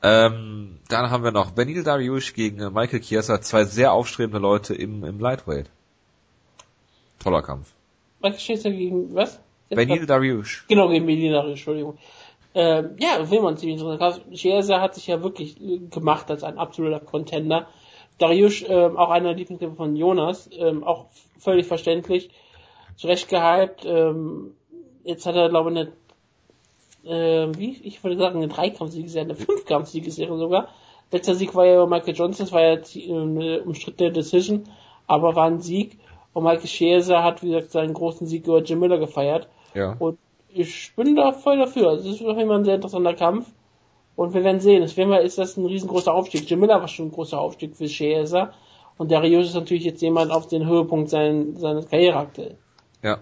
Ähm, 0.02 0.80
dann 0.90 1.12
haben 1.12 1.24
wir 1.24 1.32
noch 1.32 1.52
Benil 1.52 1.84
Dariush 1.84 2.34
gegen 2.34 2.60
äh, 2.60 2.70
Michael 2.70 3.02
Chiesa, 3.02 3.42
zwei 3.42 3.66
sehr 3.66 3.92
aufstrebende 3.92 4.40
Leute 4.40 4.74
im, 4.74 5.04
im 5.04 5.20
Lightweight. 5.20 5.70
Toller 7.20 7.42
Kampf. 7.42 7.72
Da 8.24 8.30
gegen 8.30 9.14
was? 9.14 9.40
Benil 9.70 10.06
Dariush. 10.06 10.66
Genau, 10.70 10.88
gegen 10.88 11.06
Melina, 11.06 11.46
Entschuldigung. 11.46 11.98
Ähm, 12.56 12.96
ja, 13.00 13.30
will 13.30 13.42
man 13.42 13.58
ziemlich 13.58 13.82
interessant. 13.82 14.24
Chiesa 14.34 14.80
hat 14.80 14.96
sich 14.96 15.08
ja 15.08 15.22
wirklich 15.22 15.60
äh, 15.60 15.80
gemacht 15.80 16.30
als 16.32 16.44
ein 16.44 16.58
absoluter 16.58 17.00
Contender. 17.00 17.68
Darius, 18.20 18.64
ähm, 18.68 18.96
auch 18.96 19.10
einer 19.10 19.30
der 19.30 19.38
Lieblingskämpfer 19.38 19.76
von 19.76 19.96
Jonas, 19.96 20.50
ähm, 20.58 20.84
auch 20.84 21.08
völlig 21.40 21.66
verständlich, 21.66 22.30
zurecht 22.96 23.28
gehypt. 23.28 23.86
Ähm, 23.86 24.52
jetzt 25.04 25.26
hat 25.26 25.36
er, 25.36 25.50
glaube 25.50 25.72
ich, 25.72 25.78
eine, 25.78 25.92
ähm, 27.06 27.58
wie, 27.58 27.82
ich 27.84 28.04
würde 28.04 28.18
sagen, 28.18 28.38
eine 28.38 28.48
Dreikampfsiegesserie, 28.48 29.26
eine 29.26 29.36
Fünfkampfsiegesserie 29.36 30.38
sogar. 30.38 30.70
Letzter 31.12 31.36
Sieg 31.36 31.54
war 31.56 31.66
ja 31.66 31.76
über 31.76 31.88
Michael 31.88 32.16
Johnson, 32.16 32.46
das 32.46 32.54
war 32.54 32.62
ja 32.62 32.80
eine 33.18 33.64
umstrittene 33.64 34.12
Decision, 34.12 34.64
aber 35.08 35.36
war 35.36 35.48
ein 35.48 35.60
Sieg. 35.60 35.98
Und 36.34 36.44
Michael 36.44 36.68
Chiesa 36.68 37.24
hat, 37.24 37.44
wie 37.44 37.52
gesagt, 37.52 37.72
seinen 37.72 37.94
großen 37.94 38.28
Sieg 38.28 38.48
über 38.48 38.62
Jim 38.62 38.80
Miller 38.80 38.98
gefeiert. 38.98 39.48
Ja. 39.74 39.96
Und 40.00 40.18
ich 40.50 40.94
bin 40.96 41.16
da 41.16 41.32
voll 41.32 41.58
dafür. 41.58 41.90
Also 41.90 42.10
es 42.10 42.16
ist 42.16 42.26
auf 42.26 42.38
jeden 42.38 42.50
Fall 42.50 42.60
ein 42.60 42.66
sehr 42.66 42.76
interessanter 42.76 43.14
Kampf. 43.14 43.48
Und 44.16 44.34
wir 44.34 44.44
werden 44.44 44.60
sehen. 44.60 44.84
Es 44.84 44.98
ist 44.98 45.38
das 45.38 45.58
ein 45.58 45.66
riesengroßer 45.66 46.14
Aufstieg. 46.14 46.50
Jim 46.50 46.60
Miller 46.60 46.80
war 46.80 46.88
schon 46.88 47.08
ein 47.08 47.12
großer 47.12 47.40
Aufstieg 47.40 47.76
für 47.76 47.86
Chiesa. 47.86 48.54
Und 48.98 49.12
Darius 49.12 49.48
ist 49.48 49.56
natürlich 49.56 49.84
jetzt 49.86 50.02
jemand 50.02 50.32
auf 50.32 50.48
den 50.48 50.68
Höhepunkt 50.68 51.10
sein, 51.10 51.56
seiner 51.56 51.84
Karriere 51.84 52.18
aktuell. 52.18 52.58
Ja. 53.02 53.20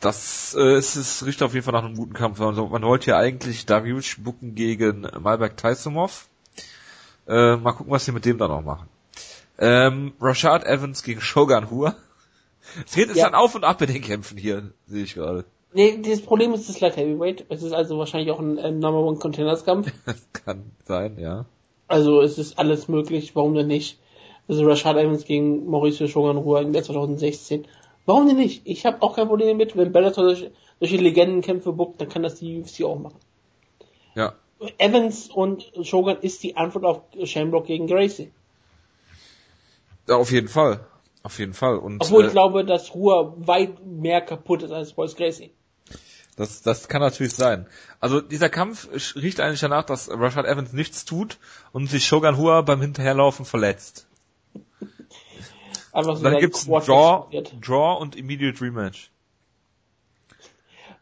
Das 0.00 0.56
äh, 0.58 0.78
ist, 0.78 0.96
es 0.96 1.26
riecht 1.26 1.42
auf 1.42 1.52
jeden 1.52 1.64
Fall 1.64 1.74
nach 1.74 1.84
einem 1.84 1.96
guten 1.96 2.14
Kampf. 2.14 2.40
Also, 2.40 2.66
man 2.68 2.82
wollte 2.82 3.10
ja 3.10 3.18
eigentlich 3.18 3.66
Darius 3.66 4.16
bucken 4.18 4.54
gegen 4.54 5.06
Malberg 5.20 5.56
Taisumov. 5.56 6.28
Äh, 7.28 7.56
mal 7.56 7.72
gucken, 7.72 7.92
was 7.92 8.04
sie 8.04 8.12
mit 8.12 8.24
dem 8.24 8.38
dann 8.38 8.50
auch 8.50 8.62
machen. 8.62 8.88
Ähm, 9.60 10.14
Rashad 10.20 10.64
Evans 10.64 11.02
gegen 11.02 11.20
Shogun 11.20 11.70
Hua. 11.70 11.94
Es 12.86 12.94
geht 12.94 13.08
jetzt 13.08 13.16
ja. 13.16 13.24
dann 13.24 13.34
auf 13.34 13.54
und 13.54 13.64
ab 13.64 13.80
in 13.80 13.90
den 13.90 14.02
Kämpfen 14.02 14.36
hier, 14.36 14.72
sehe 14.86 15.02
ich 15.02 15.14
gerade. 15.14 15.44
Nee, 15.72 15.98
das 16.02 16.20
Problem 16.20 16.52
ist 16.52 16.68
das 16.68 16.78
Light 16.80 16.96
Heavyweight. 16.96 17.46
Es 17.48 17.62
ist 17.62 17.72
also 17.72 17.98
wahrscheinlich 17.98 18.30
auch 18.30 18.38
ein, 18.38 18.58
ein 18.58 18.78
Number 18.80 19.00
One 19.00 19.18
Containers 19.18 19.64
Kampf. 19.64 19.90
Kann 20.32 20.70
sein, 20.84 21.18
ja. 21.18 21.46
Also 21.88 22.20
es 22.20 22.38
ist 22.38 22.58
alles 22.58 22.86
möglich, 22.86 23.34
warum 23.34 23.54
denn 23.54 23.66
nicht? 23.66 23.98
Also 24.46 24.64
Rashad 24.64 24.96
Evans 24.96 25.24
gegen 25.24 25.66
Mauricio 25.70 26.06
Shogun 26.06 26.44
Hua 26.44 26.60
im 26.60 26.74
Jahr 26.74 26.84
2016. 26.84 27.66
Warum 28.04 28.26
denn 28.26 28.36
nicht? 28.36 28.62
Ich 28.64 28.84
habe 28.84 29.00
auch 29.02 29.16
kein 29.16 29.28
Problem 29.28 29.48
damit, 29.48 29.76
wenn 29.76 29.92
Bellator 29.92 30.24
solche, 30.24 30.50
solche 30.80 30.96
Legendenkämpfe 30.96 31.72
bookt, 31.72 32.00
dann 32.00 32.08
kann 32.08 32.22
das 32.22 32.36
die 32.36 32.60
UFC 32.60 32.84
auch 32.84 32.98
machen. 32.98 33.18
Ja. 34.14 34.34
Evans 34.78 35.30
und 35.30 35.70
Shogun 35.82 36.16
ist 36.20 36.42
die 36.42 36.56
Antwort 36.56 36.84
auf 36.84 37.02
Shamrock 37.24 37.66
gegen 37.66 37.86
Gracie. 37.86 38.32
Ja, 40.08 40.16
auf 40.16 40.30
jeden 40.30 40.48
Fall. 40.48 40.86
Auf 41.22 41.38
jeden 41.38 41.54
Fall. 41.54 41.76
Und, 41.76 42.00
Obwohl 42.00 42.24
äh, 42.24 42.26
ich 42.26 42.32
glaube, 42.32 42.64
dass 42.64 42.94
Ruhr 42.94 43.34
weit 43.46 43.84
mehr 43.84 44.20
kaputt 44.20 44.62
ist 44.62 44.72
als 44.72 44.92
Boyce 44.92 45.16
Gracie. 45.16 45.50
Das, 46.36 46.62
das 46.62 46.88
kann 46.88 47.02
natürlich 47.02 47.34
sein. 47.34 47.66
Also 47.98 48.22
dieser 48.22 48.48
Kampf 48.48 48.88
riecht 49.14 49.40
eigentlich 49.40 49.60
danach, 49.60 49.84
dass 49.84 50.08
Rashad 50.10 50.46
Evans 50.46 50.72
nichts 50.72 51.04
tut 51.04 51.38
und 51.72 51.88
sich 51.88 52.06
Shogun 52.06 52.38
Hua 52.38 52.62
beim 52.62 52.80
Hinterherlaufen 52.80 53.44
verletzt. 53.44 54.06
Einfach 55.92 56.16
so 56.16 56.24
dann 56.24 56.38
gibt's 56.38 56.66
Draw, 56.66 57.26
Draw 57.60 58.00
und 58.00 58.16
Immediate 58.16 58.58
Rematch. 58.60 59.10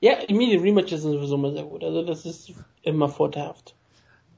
Ja, 0.01 0.15
Immediate 0.15 0.63
Rematches 0.63 1.03
sind 1.03 1.13
sowieso 1.13 1.37
immer 1.37 1.53
sehr 1.53 1.65
gut. 1.65 1.85
Also 1.85 2.03
das 2.03 2.25
ist 2.25 2.53
immer 2.83 3.09
vorteilhaft. 3.09 3.75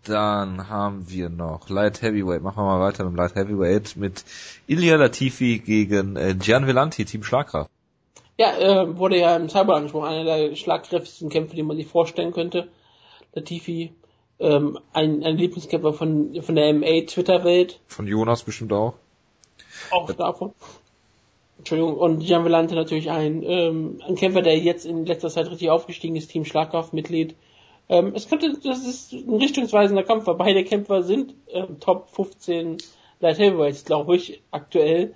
Dann 0.05 0.69
haben 0.69 1.11
wir 1.11 1.29
noch 1.29 1.69
Light 1.69 2.01
Heavyweight. 2.01 2.43
Machen 2.43 2.59
wir 2.59 2.65
mal 2.65 2.81
weiter 2.81 3.05
mit 3.05 3.17
Light 3.17 3.35
Heavyweight 3.35 3.97
mit 3.97 4.25
Ilya 4.67 4.97
Latifi 4.97 5.59
gegen 5.59 6.17
äh, 6.17 6.35
Gian 6.35 6.67
Vellanti, 6.67 7.05
Team 7.05 7.23
Schlagkraft. 7.23 7.71
Ja, 8.39 8.57
äh, 8.59 8.97
wurde 8.97 9.19
ja 9.19 9.37
im 9.37 9.51
Cyber 9.51 9.77
angesprochen, 9.77 10.09
einer 10.09 10.25
der 10.25 10.57
schlagkräftigsten 10.57 11.29
Kämpfe, 11.29 11.55
die 11.55 11.63
man 11.63 11.77
sich 11.77 11.87
vorstellen 11.87 12.33
könnte. 12.33 12.69
Latifi, 13.35 13.93
ähm, 14.39 14.79
ein, 14.95 15.23
ein 15.23 15.37
Lieblingskämpfer 15.37 15.93
von, 15.93 16.43
von 16.43 16.55
der 16.55 16.73
MA-Twitter-Welt. 16.73 17.81
Von 17.87 18.07
Jonas 18.07 18.43
bestimmt 18.43 18.73
auch. 18.73 18.95
Auch 19.91 20.11
davon. 20.13 20.53
Entschuldigung, 21.59 21.97
und 21.97 22.21
Gian 22.21 22.45
Vellante 22.45 22.75
natürlich 22.75 23.11
ein, 23.11 23.43
ähm, 23.43 24.01
ein 24.09 24.15
Kämpfer, 24.15 24.41
der 24.41 24.59
jetzt 24.59 24.87
in 24.87 25.05
letzter 25.05 25.29
Zeit 25.29 25.51
richtig 25.51 25.69
aufgestiegen 25.69 26.17
ist, 26.17 26.29
Team 26.29 26.47
Schlagkraft-Mitglied. 26.47 27.35
Ähm, 27.91 28.13
es 28.15 28.29
könnte, 28.29 28.57
das 28.63 28.87
ist 28.87 29.13
ein 29.13 29.35
richtungsweisender 29.35 30.05
Kampf, 30.05 30.25
weil 30.29 30.37
beide 30.37 30.65
Kämpfer 30.65 31.03
sind 31.03 31.35
ähm, 31.49 31.81
Top 31.81 32.09
15 32.15 32.79
Light 33.19 33.39
Heavyweights, 33.39 33.85
glaube 33.85 34.15
ich, 34.15 34.41
aktuell. 34.53 35.13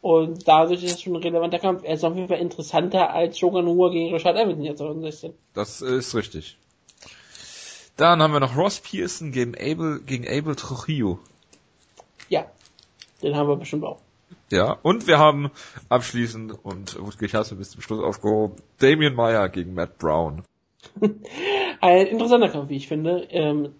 Und 0.00 0.46
dadurch 0.46 0.84
ist 0.84 0.94
es 0.94 1.02
schon 1.02 1.16
ein 1.16 1.22
relevanter 1.22 1.58
Kampf. 1.58 1.82
Er 1.82 1.94
ist 1.94 2.04
auf 2.04 2.14
jeden 2.14 2.28
Fall 2.28 2.38
interessanter 2.38 3.12
als 3.12 3.38
Shogun 3.38 3.66
Rua 3.66 3.90
gegen 3.90 4.14
Richard 4.14 4.36
Evans 4.36 4.64
jetzt 4.64 4.78
2016. 4.78 5.34
Das 5.52 5.82
ist 5.82 6.14
richtig. 6.14 6.56
Dann 7.96 8.22
haben 8.22 8.32
wir 8.32 8.40
noch 8.40 8.56
Ross 8.56 8.78
Pearson 8.78 9.32
gegen 9.32 9.56
Abel, 9.56 10.00
gegen 10.00 10.26
Abel 10.26 10.54
Trujillo. 10.54 11.18
Ja, 12.28 12.46
den 13.20 13.34
haben 13.34 13.48
wir 13.48 13.56
bestimmt 13.56 13.84
auch. 13.84 13.98
Ja, 14.50 14.78
und 14.82 15.08
wir 15.08 15.18
haben 15.18 15.50
abschließend, 15.88 16.64
und 16.64 16.96
ich 17.20 17.34
habe 17.34 17.42
es 17.42 17.54
bis 17.54 17.70
zum 17.70 17.82
Schluss 17.82 18.02
aufgehoben, 18.02 18.56
Damien 18.78 19.14
Meyer 19.14 19.48
gegen 19.48 19.74
Matt 19.74 19.98
Brown. 19.98 20.44
Ein 21.80 22.06
interessanter 22.06 22.48
Kampf, 22.48 22.68
wie 22.70 22.76
ich 22.76 22.88
finde. 22.88 23.26
Ähm, 23.30 23.74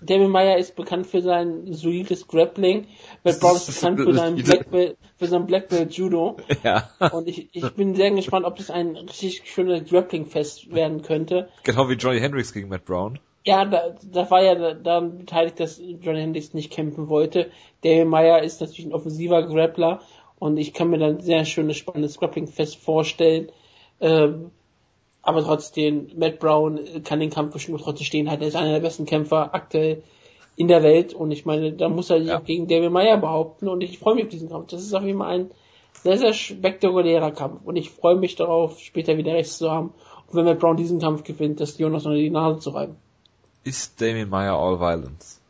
Damien 0.00 0.30
Meyer 0.30 0.58
ist 0.58 0.76
bekannt 0.76 1.06
für 1.06 1.20
sein 1.22 1.72
solides 1.72 2.28
Grappling. 2.28 2.86
Matt 3.24 3.40
Brown 3.40 3.56
ist 3.56 3.66
bekannt 3.66 4.00
für 4.00 4.14
sein 4.14 4.36
Black 4.36 4.70
Belt, 4.70 4.96
für 5.16 5.26
sein 5.26 5.46
Black 5.46 5.68
Belt 5.68 5.92
Judo. 5.92 6.36
Ja. 6.62 6.90
Und 7.12 7.28
ich, 7.28 7.48
ich 7.52 7.70
bin 7.74 7.94
sehr 7.94 8.10
gespannt, 8.12 8.46
ob 8.46 8.56
das 8.56 8.70
ein 8.70 8.96
richtig 8.96 9.42
schönes 9.46 9.88
Grappling-Fest 9.88 10.72
werden 10.72 11.02
könnte. 11.02 11.48
Genau 11.64 11.88
wie 11.88 11.94
Johnny 11.94 12.20
Hendricks 12.20 12.52
gegen 12.52 12.68
Matt 12.68 12.84
Brown. 12.84 13.18
Ja, 13.44 13.64
da, 13.64 13.96
da 14.02 14.30
war 14.30 14.42
ja 14.42 14.74
daran 14.74 15.18
beteiligt, 15.18 15.58
dass 15.58 15.78
Johnny 15.78 16.20
Hendricks 16.20 16.54
nicht 16.54 16.70
kämpfen 16.70 17.08
wollte. 17.08 17.50
Damien 17.82 18.08
Meyer 18.08 18.42
ist 18.42 18.60
natürlich 18.60 18.86
ein 18.86 18.92
offensiver 18.92 19.46
Grappler 19.46 20.00
und 20.38 20.58
ich 20.58 20.74
kann 20.74 20.90
mir 20.90 20.98
dann 20.98 21.20
sehr 21.20 21.44
schönes, 21.44 21.76
spannendes 21.76 22.18
Grappling-Fest 22.18 22.76
vorstellen. 22.76 23.50
Ähm, 24.00 24.50
aber 25.22 25.42
trotzdem, 25.42 26.10
Matt 26.16 26.38
Brown 26.38 26.80
kann 27.04 27.20
den 27.20 27.30
Kampf 27.30 27.52
bestimmt 27.52 27.80
trotzdem 27.82 28.06
stehen 28.06 28.30
halten. 28.30 28.42
Er 28.42 28.48
ist 28.48 28.56
einer 28.56 28.72
der 28.72 28.80
besten 28.80 29.06
Kämpfer 29.06 29.54
aktuell 29.54 30.02
in 30.56 30.68
der 30.68 30.82
Welt 30.82 31.14
und 31.14 31.30
ich 31.30 31.46
meine, 31.46 31.72
da 31.72 31.88
muss 31.88 32.10
er 32.10 32.18
sich 32.18 32.28
ja. 32.28 32.38
auch 32.38 32.44
gegen 32.44 32.66
David 32.66 32.90
Meyer 32.90 33.16
behaupten 33.16 33.68
und 33.68 33.80
ich 33.82 33.98
freue 33.98 34.16
mich 34.16 34.24
auf 34.24 34.30
diesen 34.30 34.48
Kampf. 34.48 34.68
Das 34.70 34.82
ist 34.82 34.92
auf 34.94 35.04
jeden 35.04 35.18
Fall 35.18 35.32
ein 35.32 35.50
sehr, 36.02 36.18
sehr 36.18 36.32
spektakulärer 36.32 37.30
Kampf 37.30 37.60
und 37.64 37.76
ich 37.76 37.90
freue 37.90 38.16
mich 38.16 38.36
darauf, 38.36 38.80
später 38.80 39.16
wieder 39.16 39.34
rechts 39.34 39.58
zu 39.58 39.70
haben 39.70 39.92
und 40.26 40.34
wenn 40.34 40.44
Matt 40.44 40.58
Brown 40.58 40.76
diesen 40.76 40.98
Kampf 40.98 41.24
gewinnt, 41.24 41.60
das 41.60 41.78
Jonas 41.78 42.06
unter 42.06 42.18
die 42.18 42.30
Nase 42.30 42.58
zu 42.58 42.70
reiben. 42.70 42.96
Ist 43.64 44.00
Damien 44.00 44.28
Meyer 44.28 44.54
all 44.54 44.80
violence? 44.80 45.40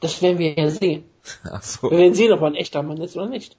Das 0.00 0.20
werden 0.20 0.38
wir 0.38 0.52
ja 0.52 0.68
sehen. 0.68 1.04
Ach 1.50 1.62
so. 1.62 1.90
Wir 1.90 1.98
werden 1.98 2.14
sehen, 2.14 2.32
ob 2.32 2.40
er 2.40 2.48
ein 2.48 2.54
echter 2.54 2.82
Mann 2.82 3.00
ist 3.00 3.16
oder 3.16 3.28
nicht. 3.28 3.56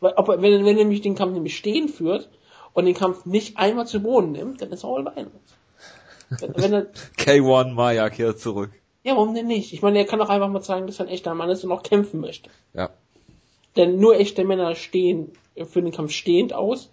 Ob 0.00 0.28
er, 0.28 0.42
wenn, 0.42 0.64
wenn 0.64 0.66
er 0.66 0.84
nämlich 0.84 1.00
den 1.00 1.14
Kampf 1.14 1.32
nämlich 1.32 1.56
stehen 1.56 1.88
führt, 1.88 2.28
und 2.76 2.84
den 2.84 2.94
Kampf 2.94 3.24
nicht 3.24 3.56
einmal 3.56 3.86
zu 3.86 4.00
Boden 4.00 4.32
nimmt, 4.32 4.60
dann 4.60 4.70
ist 4.70 4.84
er 4.84 4.90
wenn 6.28 6.72
er, 6.74 6.86
K1 7.16 7.72
Maya 7.72 8.10
kehrt 8.10 8.38
zurück. 8.38 8.70
Ja, 9.02 9.16
warum 9.16 9.34
denn 9.34 9.46
nicht? 9.46 9.72
Ich 9.72 9.80
meine, 9.80 9.98
er 9.98 10.04
kann 10.04 10.18
doch 10.18 10.28
einfach 10.28 10.50
mal 10.50 10.62
sagen, 10.62 10.86
dass 10.86 11.00
er 11.00 11.06
ein 11.06 11.12
echter 11.12 11.34
Mann 11.34 11.48
ist 11.48 11.64
und 11.64 11.72
auch 11.72 11.82
kämpfen 11.82 12.20
möchte. 12.20 12.50
Ja. 12.74 12.90
Denn 13.76 13.98
nur 13.98 14.16
echte 14.20 14.44
Männer 14.44 14.74
stehen 14.74 15.32
für 15.54 15.80
den 15.80 15.92
Kampf 15.92 16.12
stehend 16.12 16.52
aus, 16.52 16.90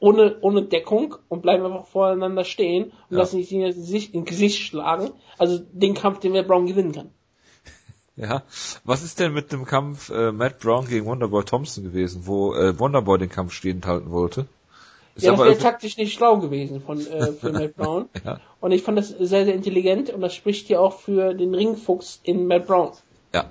ohne, 0.00 0.36
ohne 0.42 0.64
Deckung 0.64 1.14
und 1.28 1.40
bleiben 1.40 1.64
einfach 1.64 1.86
voreinander 1.86 2.44
stehen 2.44 2.84
und 3.08 3.16
ja. 3.16 3.18
lassen 3.18 3.42
sich 3.42 4.12
in 4.12 4.26
Gesicht 4.26 4.60
schlagen. 4.60 5.12
Also 5.38 5.60
den 5.72 5.94
Kampf, 5.94 6.20
den 6.20 6.32
Matt 6.32 6.46
Brown 6.46 6.66
gewinnen 6.66 6.92
kann. 6.92 7.10
Ja. 8.18 8.44
Was 8.84 9.02
ist 9.02 9.20
denn 9.20 9.34
mit 9.34 9.52
dem 9.52 9.66
Kampf 9.66 10.08
äh, 10.08 10.32
Matt 10.32 10.58
Brown 10.60 10.86
gegen 10.88 11.04
Wonderboy 11.04 11.44
Thompson 11.44 11.84
gewesen, 11.84 12.22
wo 12.24 12.54
äh, 12.54 12.78
Wonderboy 12.78 13.18
den 13.18 13.28
Kampf 13.28 13.52
stehend 13.52 13.86
halten 13.86 14.10
wollte? 14.10 14.46
Ja, 15.16 15.32
das 15.32 15.40
wäre 15.40 15.58
taktisch 15.58 15.96
nicht 15.96 16.12
schlau 16.12 16.38
gewesen 16.38 16.80
von, 16.80 17.04
äh, 17.06 17.32
für 17.40 17.52
Matt 17.52 17.76
Brown. 17.76 18.08
ja. 18.24 18.40
Und 18.60 18.72
ich 18.72 18.82
fand 18.82 18.98
das 18.98 19.08
sehr, 19.08 19.44
sehr 19.44 19.54
intelligent 19.54 20.10
und 20.10 20.20
das 20.20 20.34
spricht 20.34 20.68
ja 20.68 20.80
auch 20.80 20.98
für 20.98 21.34
den 21.34 21.54
Ringfuchs 21.54 22.20
in 22.22 22.46
Matt 22.46 22.66
Brown. 22.66 22.92
Ja. 23.34 23.50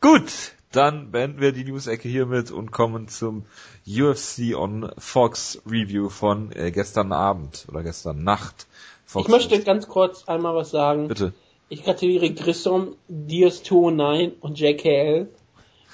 Gut, 0.00 0.52
dann 0.72 1.10
beenden 1.10 1.40
wir 1.40 1.52
die 1.52 1.64
News-Ecke 1.64 2.08
hiermit 2.08 2.50
und 2.50 2.70
kommen 2.70 3.08
zum 3.08 3.44
UFC 3.86 4.54
on 4.54 4.90
Fox 4.98 5.60
Review 5.66 6.08
von 6.08 6.52
äh, 6.52 6.70
gestern 6.70 7.12
Abend 7.12 7.66
oder 7.68 7.82
gestern 7.82 8.22
Nacht. 8.22 8.66
Fox 9.04 9.26
ich 9.26 9.30
möchte 9.30 9.62
ganz 9.62 9.88
kurz 9.88 10.28
einmal 10.28 10.54
was 10.54 10.70
sagen. 10.70 11.08
Bitte. 11.08 11.32
Ich 11.70 11.84
gratuliere 11.84 12.32
Grissom, 12.32 12.96
Diaz209 13.10 14.32
und 14.40 14.58
JKL 14.58 15.28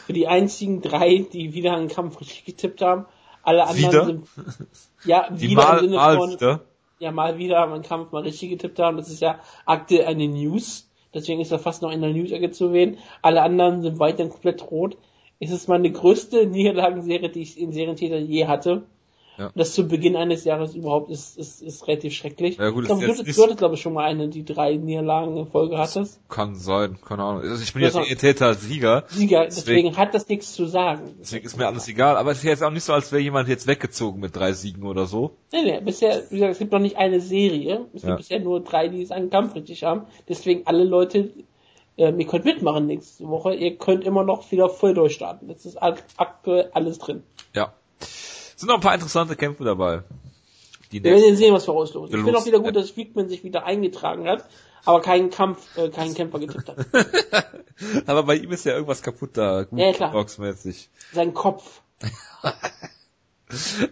für 0.07 0.13
die 0.13 0.29
einzigen 0.29 0.83
drei, 0.83 1.27
die 1.33 1.55
wieder 1.55 1.75
einen 1.75 1.89
Kampf 1.89 2.21
richtig 2.21 2.45
getippt 2.45 2.81
haben. 2.83 3.07
Alle 3.45 3.67
anderen 3.67 3.93
wieder? 3.93 4.05
sind 4.05 4.27
ja 5.05 5.31
Die 5.31 5.51
wieder 5.51 5.63
mal, 5.63 5.79
im 5.79 5.85
Sinne 5.85 5.97
mal 5.97 6.17
von 6.17 6.31
wieder. 6.33 6.61
ja 6.99 7.13
mal 7.13 7.39
wieder 7.39 7.65
einen 7.65 7.83
Kampf 7.83 8.13
mal 8.13 8.23
richtig 8.23 8.51
getippt 8.51 8.79
haben. 8.79 8.97
Das 8.97 9.09
ist 9.09 9.21
ja 9.21 9.39
aktuell 9.67 10.07
eine 10.07 10.29
News. 10.29 10.89
Deswegen 11.13 11.41
ist 11.41 11.53
er 11.53 11.59
fast 11.61 11.83
noch 11.83 11.93
in 11.93 12.01
der 12.01 12.11
News-Ecke 12.13 12.51
zu 12.51 12.73
wählen. 12.73 12.99
Alle 13.23 13.43
anderen 13.43 13.83
sind 13.83 13.99
weiterhin 14.01 14.33
komplett 14.33 14.69
rot. 14.71 14.97
Es 15.39 15.51
ist 15.51 15.69
meine 15.69 15.91
größte 15.91 16.47
Niederlagenserie, 16.47 17.29
die 17.29 17.43
ich 17.43 17.61
in 17.61 17.73
Serientäter 17.73 18.19
je 18.19 18.47
hatte. 18.47 18.83
Ja. 19.37 19.51
Das 19.55 19.73
zu 19.73 19.89
Beginn 19.89 20.15
eines 20.15 20.45
Jahres 20.45 20.75
überhaupt 20.75 21.11
ist, 21.11 21.37
ist, 21.37 21.61
ist 21.61 21.89
relativ 21.89 22.15
schrecklich. 22.15 22.57
Ja, 22.57 22.71
gut, 22.71 22.85
ich 22.85 22.89
glaube, 22.89 23.05
du, 23.05 23.15
du 23.15 23.43
hattest, 23.43 23.59
glaube 23.59 23.75
ich, 23.75 23.81
schon 23.81 23.93
mal 23.93 24.05
eine, 24.05 24.29
die 24.29 24.45
drei 24.45 24.77
Niederlagen 24.77 25.37
in 25.37 25.47
Folge 25.47 25.77
hattest. 25.77 26.21
Kann 26.29 26.55
sein, 26.55 26.99
keine 27.05 27.25
Ahnung. 27.25 27.43
Also 27.43 27.63
ich 27.63 27.73
bin 27.73 27.83
jetzt 27.83 27.97
irritierter 27.97 28.55
Sieger. 28.55 29.05
Sieger, 29.09 29.45
deswegen, 29.45 29.67
deswegen, 29.67 29.97
hat 29.97 30.15
das 30.15 30.29
nichts 30.29 30.53
zu 30.53 30.67
sagen. 30.67 31.17
Deswegen 31.21 31.47
ist 31.47 31.57
mir 31.57 31.67
alles 31.67 31.89
egal. 31.89 32.17
Aber 32.17 32.31
es 32.31 32.39
ist 32.39 32.45
jetzt 32.45 32.63
auch 32.63 32.71
nicht 32.71 32.85
so, 32.85 32.93
als 32.93 33.11
wäre 33.11 33.23
jemand 33.23 33.49
jetzt 33.49 33.67
weggezogen 33.67 34.21
mit 34.21 34.37
drei 34.37 34.53
Siegen 34.53 34.85
oder 34.85 35.07
so. 35.07 35.33
Nee, 35.53 35.63
nee, 35.65 35.81
bisher, 35.81 36.23
wie 36.31 36.37
gesagt, 36.37 36.53
es 36.53 36.59
gibt 36.59 36.73
noch 36.73 36.79
nicht 36.79 36.97
eine 36.97 37.21
Serie. 37.21 37.87
Es 37.93 38.03
gibt 38.03 38.05
ja. 38.05 38.17
bisher 38.17 38.41
nur 38.41 38.61
drei, 38.61 38.89
die 38.89 39.03
es 39.03 39.11
einen 39.11 39.31
Kampf 39.31 39.57
richtig 39.57 39.83
haben. 39.83 40.03
Deswegen 40.29 40.67
alle 40.67 40.85
Leute, 40.85 41.31
ähm, 41.97 42.21
ihr 42.21 42.27
könnt 42.27 42.45
mitmachen 42.45 42.87
nächste 42.87 43.27
Woche, 43.29 43.55
ihr 43.55 43.77
könnt 43.77 44.05
immer 44.05 44.23
noch 44.23 44.51
wieder 44.53 44.69
voll 44.69 44.95
durchstarten. 44.95 45.49
Das 45.49 45.67
ist 45.67 45.77
aktuell 45.81 46.71
alles 46.73 46.99
drin. 46.99 47.25
Ja. 47.53 47.73
Sind 48.57 48.69
noch 48.69 48.77
ein 48.77 48.81
paar 48.81 48.95
interessante 48.95 49.37
Kämpfe 49.37 49.65
dabei. 49.65 50.03
Die 50.93 51.03
Wir 51.03 51.13
werden 51.13 51.37
sehen, 51.37 51.53
was 51.53 51.67
wir 51.67 51.73
rauslosen. 51.73 52.17
Ich 52.17 52.25
finde 52.25 52.39
auch 52.39 52.47
wieder 52.47 52.61
gut, 52.61 52.77
dass 52.77 52.97
Wiegman 52.97 53.29
sich 53.29 53.43
wieder 53.43 53.65
eingetragen 53.65 54.29
hat, 54.29 54.45
aber 54.85 55.01
keinen 55.01 55.31
Kampf, 55.31 55.77
äh, 55.77 55.89
keinen 55.89 56.15
Kämpfer 56.15 56.39
getippt 56.39 56.69
hat. 56.69 56.87
aber 58.07 58.23
bei 58.23 58.37
ihm 58.37 58.53
ist 58.53 58.65
ja 58.65 58.75
irgendwas 58.75 59.03
kaputt 59.03 59.31
da, 59.37 59.67
ja, 59.73 59.93
klar. 59.93 60.13
boxmäßig. 60.13 60.91
Sein 61.13 61.35
Kopf. 61.35 61.83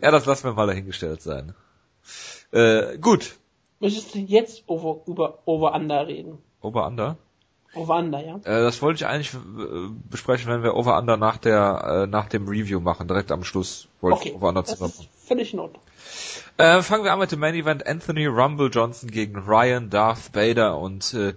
ja, 0.02 0.10
das 0.10 0.26
lassen 0.26 0.44
wir 0.44 0.52
mal 0.52 0.66
dahingestellt 0.66 1.22
sein. 1.22 1.54
Äh, 2.52 2.98
gut. 2.98 3.36
Möchtest 3.80 4.14
du 4.14 4.18
jetzt 4.18 4.64
over, 4.68 5.02
über 5.06 5.40
Over-Under 5.46 6.06
reden? 6.06 6.38
Over-Under? 7.74 8.18
Over-Under, 8.18 8.24
ja. 8.24 8.36
Äh, 8.58 8.62
das 8.62 8.82
wollte 8.82 8.96
ich 8.96 9.06
eigentlich 9.06 9.34
äh, 9.34 9.38
besprechen, 10.10 10.50
wenn 10.50 10.62
wir 10.62 10.74
Over-Under 10.74 11.16
nach 11.16 11.36
der, 11.38 12.04
äh, 12.04 12.06
nach 12.06 12.28
dem 12.28 12.48
Review 12.48 12.80
machen, 12.80 13.08
direkt 13.08 13.32
am 13.32 13.44
Schluss. 13.44 13.88
Wollte 14.00 14.18
okay, 14.18 14.32
Over-Under 14.34 14.64
zusammen. 14.64 14.92
Völlig 15.26 15.52
in 15.52 15.60
Ordnung. 15.60 15.82
Äh, 16.58 16.82
fangen 16.82 17.04
wir 17.04 17.12
an 17.12 17.18
mit 17.18 17.32
dem 17.32 17.40
Main 17.40 17.54
Event 17.54 17.86
Anthony 17.86 18.26
Rumble 18.26 18.70
Johnson 18.70 19.10
gegen 19.10 19.38
Ryan 19.38 19.90
Darth 19.90 20.32
Bader 20.32 20.78
und 20.78 21.14
äh, 21.14 21.34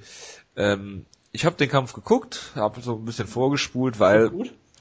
ähm, 0.58 1.06
ich 1.32 1.46
habe 1.46 1.56
den 1.56 1.70
Kampf 1.70 1.94
geguckt, 1.94 2.52
habe 2.56 2.82
so 2.82 2.96
ein 2.96 3.06
bisschen 3.06 3.28
vorgespult, 3.28 4.00
weil 4.00 4.32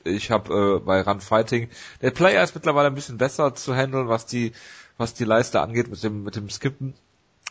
ich 0.05 0.31
habe 0.31 0.79
äh, 0.79 0.85
bei 0.85 1.03
Run 1.03 1.21
Fighting 1.21 1.69
der 2.03 2.11
Player 2.11 2.43
ist 2.43 2.55
mittlerweile 2.55 2.89
ein 2.89 2.95
bisschen 2.95 3.19
besser 3.19 3.55
zu 3.55 3.75
handeln, 3.75 4.09
was 4.09 4.27
die 4.27 4.53
was 4.97 5.15
die 5.15 5.25
Leiste 5.25 5.61
angeht 5.61 5.89
mit 5.89 6.03
dem 6.03 6.25
mit 6.25 6.37
dem 6.37 6.51
Skippen. 6.51 6.95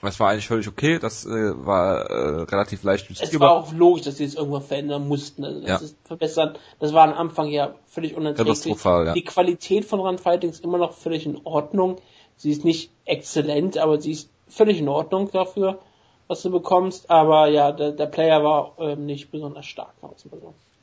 Das 0.04 0.20
war 0.20 0.30
eigentlich 0.30 0.48
völlig 0.48 0.68
okay, 0.68 1.00
das 1.00 1.26
äh, 1.26 1.30
war 1.66 2.10
äh, 2.10 2.42
relativ 2.44 2.84
leicht 2.84 3.10
Es 3.10 3.40
war 3.40 3.52
auch 3.54 3.74
logisch, 3.74 4.04
dass 4.04 4.18
sie 4.18 4.26
es 4.26 4.36
irgendwann 4.36 4.62
verändern 4.62 5.08
mussten, 5.08 5.46
also 5.46 5.62
das 5.62 5.70
ja. 5.70 5.78
ist 5.78 5.98
verbessern. 6.04 6.58
Das 6.80 6.94
war 6.94 7.08
am 7.08 7.14
Anfang 7.14 7.48
ja 7.48 7.74
völlig 7.88 8.16
unerträglich. 8.16 8.84
Ja. 8.84 9.14
Die 9.14 9.24
Qualität 9.24 9.86
von 9.86 10.02
Run 10.02 10.18
Fighting 10.18 10.50
ist 10.50 10.64
immer 10.64 10.78
noch 10.78 10.94
völlig 10.94 11.26
in 11.26 11.40
Ordnung. 11.46 11.98
Sie 12.36 12.52
ist 12.52 12.66
nicht 12.66 12.92
exzellent, 13.06 13.78
aber 13.78 14.02
sie 14.02 14.12
ist 14.12 14.30
völlig 14.50 14.80
in 14.80 14.90
Ordnung 14.90 15.32
dafür, 15.32 15.80
was 16.28 16.42
du 16.42 16.52
bekommst. 16.52 17.10
Aber 17.10 17.48
ja, 17.48 17.72
der, 17.72 17.92
der 17.92 18.08
Player 18.08 18.44
war 18.44 18.74
ähm, 18.80 19.06
nicht 19.06 19.32
besonders 19.32 19.66
stark. 19.66 19.94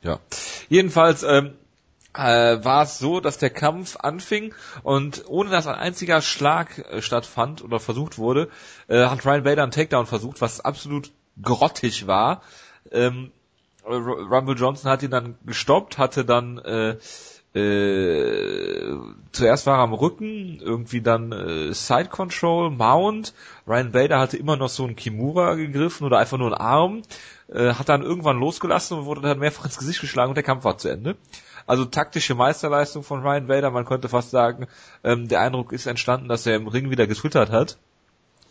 Ja, 0.01 0.19
jedenfalls 0.67 1.21
ähm, 1.21 1.53
äh, 2.13 2.63
war 2.63 2.83
es 2.83 2.99
so, 2.99 3.19
dass 3.19 3.37
der 3.37 3.49
Kampf 3.49 3.97
anfing 3.97 4.53
und 4.83 5.23
ohne 5.27 5.49
dass 5.49 5.67
ein 5.67 5.75
einziger 5.75 6.21
Schlag 6.21 6.79
äh, 6.79 7.01
stattfand 7.01 7.63
oder 7.63 7.79
versucht 7.79 8.17
wurde, 8.17 8.49
äh, 8.87 9.05
hat 9.05 9.25
Ryan 9.25 9.43
Bader 9.43 9.63
einen 9.63 9.71
Takedown 9.71 10.05
versucht, 10.05 10.41
was 10.41 10.61
absolut 10.61 11.11
grottig 11.41 12.07
war. 12.07 12.41
Ähm, 12.91 13.31
Rumble 13.85 14.55
Johnson 14.55 14.91
hat 14.91 15.01
ihn 15.03 15.11
dann 15.11 15.37
gestoppt, 15.45 15.97
hatte 15.97 16.23
dann 16.23 16.59
äh, 16.59 16.97
äh, 17.53 18.95
zuerst 19.33 19.65
war 19.67 19.79
er 19.79 19.83
am 19.83 19.93
Rücken, 19.93 20.59
irgendwie 20.61 21.01
dann 21.01 21.33
äh, 21.33 21.73
Side 21.73 22.07
Control, 22.07 22.69
Mount. 22.69 23.33
Ryan 23.67 23.91
Bader 23.91 24.19
hatte 24.19 24.37
immer 24.37 24.55
noch 24.55 24.69
so 24.69 24.85
einen 24.85 24.95
Kimura 24.95 25.55
gegriffen 25.55 26.05
oder 26.05 26.19
einfach 26.19 26.37
nur 26.37 26.47
einen 26.47 26.61
Arm, 26.61 27.01
äh, 27.49 27.73
hat 27.73 27.89
dann 27.89 28.03
irgendwann 28.03 28.39
losgelassen 28.39 28.99
und 28.99 29.05
wurde 29.05 29.21
dann 29.21 29.39
mehrfach 29.39 29.65
ins 29.65 29.77
Gesicht 29.77 29.99
geschlagen 29.99 30.29
und 30.29 30.35
der 30.35 30.43
Kampf 30.43 30.63
war 30.63 30.77
zu 30.77 30.87
Ende. 30.87 31.17
Also 31.65 31.85
taktische 31.85 32.35
Meisterleistung 32.35 33.03
von 33.03 33.21
Ryan 33.21 33.47
Bader, 33.47 33.71
man 33.71 33.85
könnte 33.85 34.09
fast 34.09 34.31
sagen, 34.31 34.67
ähm, 35.03 35.27
der 35.27 35.41
Eindruck 35.41 35.71
ist 35.73 35.85
entstanden, 35.85 36.27
dass 36.27 36.45
er 36.45 36.55
im 36.55 36.67
Ring 36.67 36.89
wieder 36.89 37.07
getwittert 37.07 37.51
hat. 37.51 37.77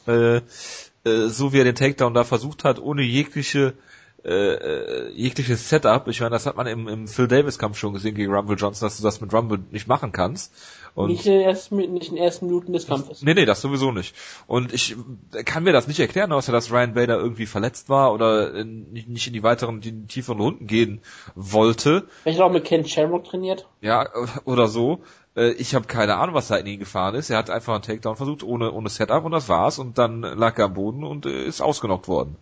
Äh, 0.07 0.37
äh, 0.37 1.29
so 1.29 1.53
wie 1.53 1.59
er 1.59 1.65
den 1.65 1.75
Takedown 1.75 2.15
da 2.15 2.25
versucht 2.25 2.65
hat, 2.65 2.79
ohne 2.79 3.03
jegliche 3.03 3.75
äh, 4.25 4.55
äh, 4.55 5.13
jegliches 5.13 5.69
Setup. 5.69 6.07
Ich 6.09 6.21
meine, 6.21 6.31
das 6.31 6.45
hat 6.45 6.57
man 6.57 6.67
im, 6.67 6.89
im 6.89 7.09
Phil 7.09 7.27
Davis 7.27 7.59
Kampf 7.59 7.79
schon 7.79 7.95
gesehen 7.95 8.15
gegen 8.15 8.33
Rumble 8.33 8.57
Johnson, 8.57 8.87
dass 8.87 8.99
du 8.99 9.03
das 9.03 9.21
mit 9.21 9.33
Rumble 9.33 9.61
nicht 9.71 9.89
machen 9.89 10.13
kannst. 10.13 10.53
Und 10.95 11.09
nicht, 11.09 11.25
in 11.25 11.33
den 11.33 11.43
ersten, 11.43 11.77
nicht 11.77 12.09
in 12.09 12.17
den 12.17 12.25
ersten 12.25 12.47
Minuten 12.47 12.73
des 12.73 12.87
Kampfes. 12.87 13.23
Nee, 13.23 13.35
nee, 13.35 13.47
das 13.47 13.61
sowieso 13.61 13.93
nicht. 13.93 14.15
Und 14.47 14.75
ich 14.75 14.97
kann 15.45 15.63
mir 15.63 15.73
das 15.73 15.87
nicht 15.87 16.01
erklären, 16.01 16.33
außer 16.33 16.53
dass 16.53 16.71
Ryan 16.71 16.95
Bader 16.95 17.19
irgendwie 17.19 17.47
verletzt 17.47 17.89
war 17.89 18.13
oder 18.13 18.55
in, 18.55 18.93
nicht 18.93 19.27
in 19.27 19.33
die 19.33 19.43
weiteren, 19.43 19.81
die 19.81 20.07
tieferen 20.07 20.41
Runden 20.41 20.67
gehen 20.67 21.01
wollte. 21.35 22.07
Vielleicht 22.23 22.41
auch 22.41 22.53
mit 22.53 22.65
Ken 22.65 22.87
Shamrock 22.87 23.25
trainiert. 23.25 23.69
Ja, 23.81 24.09
oder 24.45 24.67
so. 24.67 25.01
Äh, 25.37 25.53
ich 25.53 25.75
habe 25.75 25.87
keine 25.87 26.17
Ahnung, 26.17 26.35
was 26.35 26.49
da 26.49 26.57
in 26.57 26.67
ihn 26.67 26.79
gefahren 26.79 27.15
ist. 27.15 27.31
Er 27.31 27.39
hat 27.39 27.51
einfach 27.51 27.75
einen 27.75 27.83
Takedown 27.83 28.17
versucht, 28.17 28.43
ohne, 28.43 28.73
ohne 28.73 28.89
Setup 28.89 29.25
und 29.25 29.33
das 29.33 29.49
war's. 29.49 29.79
Und 29.79 29.97
dann 29.97 30.23
lag 30.23 30.59
er 30.59 30.67
am 30.67 30.75
Boden 30.75 31.05
und 31.05 31.25
äh, 31.25 31.45
ist 31.45 31.63
ausgenockt 31.63 32.09
worden. 32.09 32.37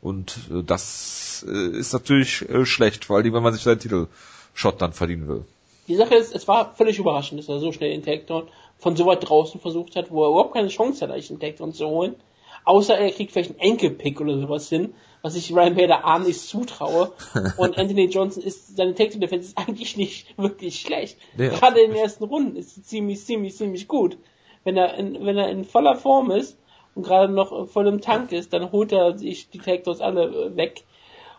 Und 0.00 0.36
äh, 0.50 0.62
das 0.62 1.44
äh, 1.48 1.76
ist 1.76 1.92
natürlich 1.92 2.48
äh, 2.48 2.64
schlecht, 2.64 3.06
vor 3.06 3.16
allem 3.16 3.32
wenn 3.32 3.42
man 3.42 3.52
sich 3.52 3.62
seinen 3.62 3.80
Titelshot 3.80 4.80
dann 4.80 4.92
verdienen 4.92 5.28
will. 5.28 5.44
Die 5.88 5.96
Sache 5.96 6.16
ist, 6.16 6.34
es 6.34 6.48
war 6.48 6.74
völlig 6.74 6.98
überraschend, 6.98 7.40
dass 7.40 7.48
er 7.48 7.60
so 7.60 7.72
schnell 7.72 7.90
den 7.90 8.02
Takedown 8.02 8.48
von 8.78 8.96
so 8.96 9.06
weit 9.06 9.28
draußen 9.28 9.60
versucht 9.60 9.96
hat, 9.96 10.10
wo 10.10 10.24
er 10.24 10.30
überhaupt 10.30 10.54
keine 10.54 10.68
Chance 10.68 11.02
hat, 11.02 11.10
eigentlich 11.10 11.28
den 11.28 11.40
Takedown 11.40 11.72
zu 11.72 11.86
holen. 11.86 12.16
Außer 12.64 12.98
er 12.98 13.12
kriegt 13.12 13.30
vielleicht 13.30 13.50
einen 13.50 13.60
Enkelpick 13.60 14.20
oder 14.20 14.40
sowas 14.40 14.68
hin, 14.68 14.94
was 15.22 15.36
ich 15.36 15.52
Ryan 15.54 15.76
Bader 15.76 16.04
A 16.04 16.18
nicht 16.18 16.40
zutraue. 16.40 17.12
Und 17.56 17.78
Anthony 17.78 18.06
Johnson 18.06 18.42
ist, 18.42 18.76
seine 18.76 18.94
Takedown 18.94 19.20
Defense 19.20 19.48
ist 19.48 19.58
eigentlich 19.58 19.96
nicht 19.96 20.36
wirklich 20.38 20.80
schlecht. 20.80 21.16
Nee. 21.36 21.48
Gerade 21.48 21.80
in 21.80 21.92
den 21.92 22.00
ersten 22.00 22.24
Runden 22.24 22.56
ist 22.56 22.74
sie 22.74 22.82
ziemlich, 22.82 23.24
ziemlich, 23.24 23.56
ziemlich 23.56 23.86
gut. 23.86 24.18
Wenn 24.64 24.76
er 24.76 24.94
in, 24.94 25.24
wenn 25.24 25.38
er 25.38 25.48
in 25.48 25.64
voller 25.64 25.94
Form 25.94 26.32
ist, 26.32 26.58
und 26.96 27.02
gerade 27.04 27.32
noch 27.32 27.68
voll 27.68 27.86
im 27.86 28.00
Tank 28.00 28.32
ist, 28.32 28.54
dann 28.54 28.72
holt 28.72 28.90
er 28.90 29.16
sich 29.18 29.50
die 29.50 29.58
Takedowns 29.58 30.00
alle 30.00 30.24
äh, 30.24 30.56
weg. 30.56 30.84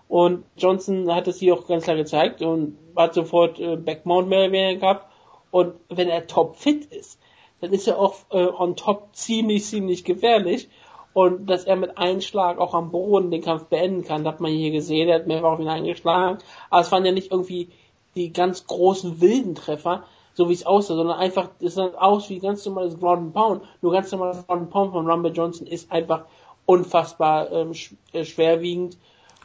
Und 0.07 0.45
Johnson 0.55 1.13
hat 1.13 1.27
es 1.27 1.39
hier 1.39 1.55
auch 1.55 1.67
ganz 1.67 1.83
klar 1.83 1.97
gezeigt 1.97 2.41
und 2.43 2.77
hat 2.95 3.15
sofort 3.15 3.59
äh, 3.59 3.75
Backmount 3.75 4.29
mehr 4.29 4.43
oder 4.43 4.51
weniger 4.51 4.79
gehabt. 4.79 5.11
Und 5.49 5.73
wenn 5.89 6.09
er 6.09 6.27
top 6.27 6.57
fit 6.57 6.85
ist, 6.85 7.19
dann 7.59 7.73
ist 7.73 7.87
er 7.87 7.97
auch 7.97 8.15
äh, 8.29 8.45
on 8.45 8.75
top 8.75 9.09
ziemlich, 9.13 9.65
ziemlich 9.65 10.05
gefährlich. 10.05 10.69
Und 11.13 11.47
dass 11.47 11.63
er 11.63 11.75
mit 11.75 11.97
einem 11.97 12.21
Schlag 12.21 12.59
auch 12.59 12.75
am 12.75 12.91
Boden 12.91 13.31
den 13.31 13.41
Kampf 13.41 13.65
beenden 13.65 14.03
kann, 14.03 14.27
hat 14.27 14.39
man 14.39 14.51
hier 14.51 14.69
gesehen. 14.69 15.09
Er 15.09 15.15
hat 15.15 15.27
mehrfach 15.27 15.57
ihn 15.57 15.67
eingeschlagen. 15.67 16.37
Aber 16.69 16.81
es 16.81 16.91
waren 16.91 17.03
ja 17.03 17.11
nicht 17.11 17.31
irgendwie 17.31 17.69
die 18.15 18.31
ganz 18.31 18.67
großen 18.67 19.19
wilden 19.21 19.55
Treffer, 19.55 20.03
so 20.37 20.49
wie 20.49 20.53
es 20.53 20.67
aussah, 20.67 20.93
sondern 20.93 21.17
einfach, 21.17 21.49
es 21.59 21.73
sah 21.73 21.87
aus 21.97 22.29
wie 22.29 22.37
ganz 22.37 22.63
normales 22.63 22.99
Ground 22.99 23.33
Pound. 23.33 23.63
Nur 23.81 23.91
ganz 23.91 24.11
normales 24.11 24.45
Ground 24.45 24.69
Pound 24.69 24.91
von 24.91 25.09
Rumble 25.09 25.31
Johnson 25.31 25.65
ist 25.65 25.91
einfach 25.91 26.25
unfassbar 26.67 27.51
ähm, 27.51 27.73
sch 27.73 27.95
äh, 28.13 28.23
schwerwiegend 28.23 28.99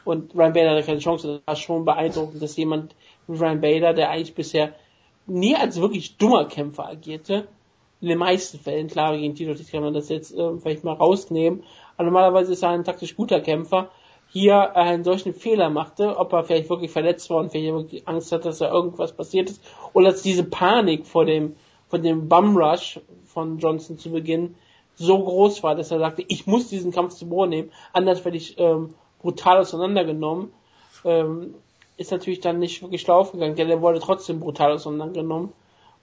und 0.05 0.35
Ryan 0.35 0.53
Bader 0.53 0.71
hatte 0.73 0.85
keine 0.85 0.99
Chance. 0.99 1.29
Das 1.29 1.47
war 1.47 1.57
schon 1.57 1.87
beeindruckend, 1.87 2.43
dass 2.43 2.59
jemand 2.59 2.95
wie 3.27 3.39
Ryan 3.39 3.63
Bader, 3.63 3.95
der 3.95 4.11
eigentlich 4.11 4.35
bisher 4.35 4.75
nie 5.27 5.57
als 5.57 5.81
wirklich 5.81 6.19
dummer 6.19 6.45
Kämpfer 6.45 6.87
agierte, 6.87 7.49
in 8.03 8.09
den 8.09 8.19
meisten 8.19 8.59
Fällen, 8.59 8.89
klar, 8.89 9.17
gegen 9.17 9.35
Tito 9.35 9.55
kann 9.71 9.83
man 9.83 9.95
das 9.95 10.11
jetzt 10.11 10.37
äh, 10.37 10.59
vielleicht 10.59 10.85
mal 10.85 10.93
rausnehmen, 10.93 11.63
aber 11.97 12.05
normalerweise 12.05 12.53
ist 12.53 12.63
er 12.63 12.69
ein 12.69 12.85
taktisch 12.85 13.17
guter 13.17 13.41
Kämpfer, 13.41 13.89
hier 14.33 14.77
einen 14.77 15.05
solchen 15.05 15.35
Fehler 15.35 15.69
machte, 15.69 16.17
ob 16.17 16.33
er 16.33 16.43
vielleicht 16.43 16.71
wirklich 16.71 16.91
verletzt 16.91 17.29
war 17.29 17.37
und 17.37 17.53
vielleicht 17.53 17.73
wirklich 17.73 18.09
Angst 18.09 18.33
hat, 18.33 18.47
dass 18.47 18.59
da 18.59 18.73
irgendwas 18.73 19.13
passiert 19.13 19.51
ist, 19.51 19.63
oder 19.93 20.11
dass 20.11 20.23
diese 20.23 20.45
Panik 20.45 21.07
vor 21.07 21.27
dem, 21.27 21.55
von 21.89 22.03
dem 22.03 22.29
Bumrush 22.31 22.99
von 23.27 23.59
Johnson 23.59 23.99
zu 23.99 24.11
Beginn 24.11 24.55
so 24.95 25.23
groß 25.23 25.63
war, 25.63 25.75
dass 25.75 25.91
er 25.91 25.99
sagte, 25.99 26.25
ich 26.27 26.47
muss 26.47 26.69
diesen 26.69 26.93
Kampf 26.93 27.15
zu 27.15 27.29
Boden 27.29 27.51
nehmen, 27.51 27.73
anders 27.93 28.25
werde 28.25 28.39
ich 28.39 28.59
ähm, 28.59 28.95
brutal 29.21 29.59
auseinandergenommen, 29.59 30.51
ähm, 31.05 31.55
ist 31.99 32.11
natürlich 32.11 32.41
dann 32.41 32.59
nicht 32.59 32.81
wirklich 32.81 33.03
schlau 33.03 33.25
gegangen, 33.25 33.55
denn 33.57 33.69
er 33.69 33.83
wurde 33.83 34.01
trotzdem 34.01 34.41
brutal 34.41 34.73
auseinandergenommen 34.73 35.53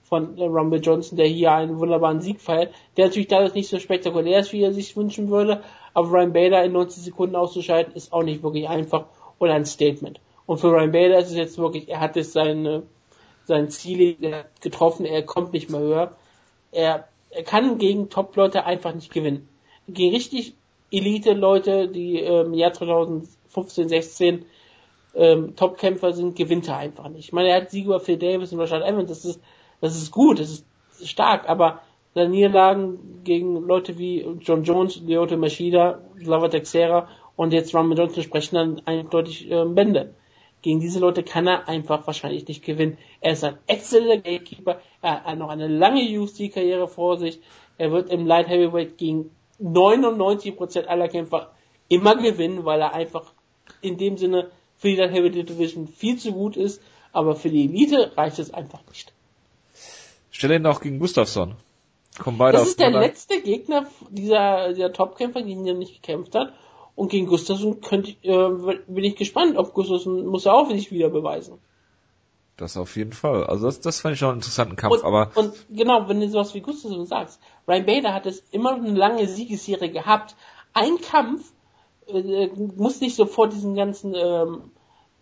von 0.04 0.38
äh, 0.38 0.44
Rumble 0.44 0.80
Johnson, 0.80 1.16
der 1.16 1.26
hier 1.26 1.52
einen 1.52 1.80
wunderbaren 1.80 2.20
Sieg 2.20 2.40
feiert, 2.40 2.72
der 2.96 3.06
natürlich 3.06 3.28
dadurch 3.28 3.54
nicht 3.54 3.68
so 3.68 3.80
spektakulär 3.80 4.38
ist, 4.38 4.52
wie 4.52 4.62
er 4.62 4.72
sich 4.72 4.96
wünschen 4.96 5.30
würde, 5.30 5.62
aber 5.94 6.10
Ryan 6.10 6.32
Bader 6.32 6.64
in 6.64 6.72
90 6.72 7.02
Sekunden 7.02 7.36
auszuschalten, 7.36 7.94
ist 7.94 8.12
auch 8.12 8.22
nicht 8.22 8.42
wirklich 8.42 8.68
einfach 8.68 9.06
oder 9.38 9.54
ein 9.54 9.66
Statement. 9.66 10.20
Und 10.46 10.58
für 10.58 10.70
Ryan 10.70 10.92
Bader 10.92 11.18
ist 11.18 11.30
es 11.30 11.36
jetzt 11.36 11.58
wirklich, 11.58 11.88
er 11.88 12.00
hat 12.00 12.16
jetzt 12.16 12.32
seine, 12.32 12.82
sein 13.44 13.70
Ziel 13.70 14.44
getroffen, 14.60 15.06
er 15.06 15.22
kommt 15.22 15.52
nicht 15.52 15.70
mehr 15.70 15.80
höher. 15.80 16.16
Er, 16.72 17.08
er 17.30 17.42
kann 17.42 17.78
gegen 17.78 18.10
Top-Leute 18.10 18.64
einfach 18.64 18.94
nicht 18.94 19.12
gewinnen. 19.12 19.48
Gegen 19.88 20.14
richtig 20.14 20.54
Elite-Leute, 20.90 21.88
die 21.88 22.20
ähm, 22.20 22.48
im 22.48 22.54
Jahr 22.54 22.72
2015, 22.72 23.88
16 23.88 24.44
ähm, 25.14 25.56
Top-Kämpfer 25.56 26.12
sind, 26.12 26.36
gewinnt 26.36 26.68
er 26.68 26.76
einfach 26.76 27.08
nicht. 27.08 27.26
Ich 27.26 27.32
meine, 27.32 27.48
er 27.48 27.62
hat 27.62 27.70
Sieg 27.70 27.86
über 27.86 28.00
Phil 28.00 28.18
Davis 28.18 28.52
und 28.52 28.60
Rashad 28.60 28.82
Evans, 28.82 29.08
das 29.08 29.24
ist 29.24 29.40
das 29.80 29.96
ist 29.96 30.10
gut, 30.10 30.38
das 30.38 30.50
ist 30.50 30.64
stark, 31.08 31.48
aber 31.48 31.80
seine 32.14 32.30
Niederlagen 32.30 33.22
gegen 33.24 33.56
Leute 33.66 33.98
wie 33.98 34.26
John 34.40 34.64
Jones, 34.64 35.00
Lyoto 35.00 35.36
Machida, 35.36 36.00
Lava 36.18 36.48
Texera 36.48 37.08
und 37.36 37.52
jetzt 37.52 37.74
Rumble 37.74 37.98
Johnson 37.98 38.22
sprechen 38.22 38.54
dann 38.54 38.82
eindeutig 38.84 39.50
äh, 39.50 39.64
Bände. 39.64 40.14
Gegen 40.62 40.80
diese 40.80 41.00
Leute 41.00 41.22
kann 41.22 41.46
er 41.46 41.68
einfach 41.68 42.06
wahrscheinlich 42.06 42.46
nicht 42.46 42.62
gewinnen. 42.62 42.98
Er 43.20 43.32
ist 43.32 43.44
ein 43.44 43.56
exzellenter 43.66 44.30
Gatekeeper, 44.30 44.80
er 45.00 45.24
hat 45.24 45.38
noch 45.38 45.48
eine 45.48 45.68
lange 45.68 46.02
UFC-Karriere 46.20 46.86
vor 46.86 47.18
sich. 47.18 47.40
Er 47.78 47.92
wird 47.92 48.10
im 48.10 48.26
Light 48.26 48.48
Heavyweight 48.48 48.98
gegen 48.98 49.30
99% 49.62 50.84
aller 50.84 51.08
Kämpfer 51.08 51.52
immer 51.88 52.16
gewinnen, 52.16 52.64
weil 52.64 52.80
er 52.80 52.92
einfach 52.92 53.32
in 53.80 53.96
dem 53.96 54.18
Sinne 54.18 54.50
für 54.76 54.88
die 54.88 54.96
Light 54.96 55.12
Heavyweight 55.12 55.48
Division 55.48 55.88
viel 55.88 56.18
zu 56.18 56.32
gut 56.32 56.56
ist, 56.56 56.82
aber 57.12 57.36
für 57.36 57.48
die 57.48 57.64
Elite 57.64 58.12
reicht 58.16 58.38
es 58.38 58.52
einfach 58.52 58.80
nicht. 58.88 59.12
Stell 60.30 60.52
ihn 60.52 60.66
auch 60.66 60.80
gegen 60.80 60.98
Gustafsson. 60.98 61.54
Kommen 62.18 62.38
beide 62.38 62.58
Das 62.58 62.68
ist 62.68 62.80
der 62.80 62.90
letzte 62.90 63.40
Gegner 63.40 63.86
dieser, 64.10 64.72
dieser 64.72 64.92
Topkämpfer, 64.92 65.42
gegen 65.42 65.64
den 65.64 65.74
er 65.74 65.78
nicht 65.78 66.02
gekämpft 66.02 66.34
hat. 66.34 66.52
Und 66.96 67.10
gegen 67.10 67.26
Gustafsson 67.26 67.80
könnte 67.80 68.10
ich, 68.10 68.24
äh, 68.24 68.48
bin 68.86 69.04
ich 69.04 69.16
gespannt, 69.16 69.56
ob 69.56 69.72
Gustafsson 69.72 70.26
muss 70.26 70.46
er 70.46 70.54
auch 70.54 70.68
sich 70.70 70.90
wieder 70.90 71.08
beweisen. 71.08 71.58
Das 72.56 72.76
auf 72.76 72.94
jeden 72.96 73.14
Fall. 73.14 73.44
Also 73.44 73.66
das, 73.66 73.80
das 73.80 74.00
fand 74.00 74.16
ich 74.16 74.24
auch 74.24 74.28
einen 74.28 74.38
interessanten 74.38 74.76
Kampf, 74.76 74.96
Und, 74.96 75.04
aber 75.04 75.30
und 75.34 75.54
genau, 75.70 76.08
wenn 76.08 76.20
du 76.20 76.28
sowas 76.28 76.52
wie 76.52 76.60
Gustafsson 76.60 77.06
sagst, 77.06 77.40
Ryan 77.66 77.86
Bader 77.86 78.12
hat 78.12 78.26
es 78.26 78.40
immer 78.50 78.74
eine 78.74 78.90
lange 78.90 79.26
Siegesserie 79.26 79.90
gehabt. 79.90 80.36
Ein 80.74 81.00
Kampf 81.00 81.52
äh, 82.06 82.48
muss 82.76 83.00
nicht 83.00 83.16
sofort 83.16 83.54
diesen 83.54 83.74
ganzen, 83.76 84.14
ähm, 84.14 84.72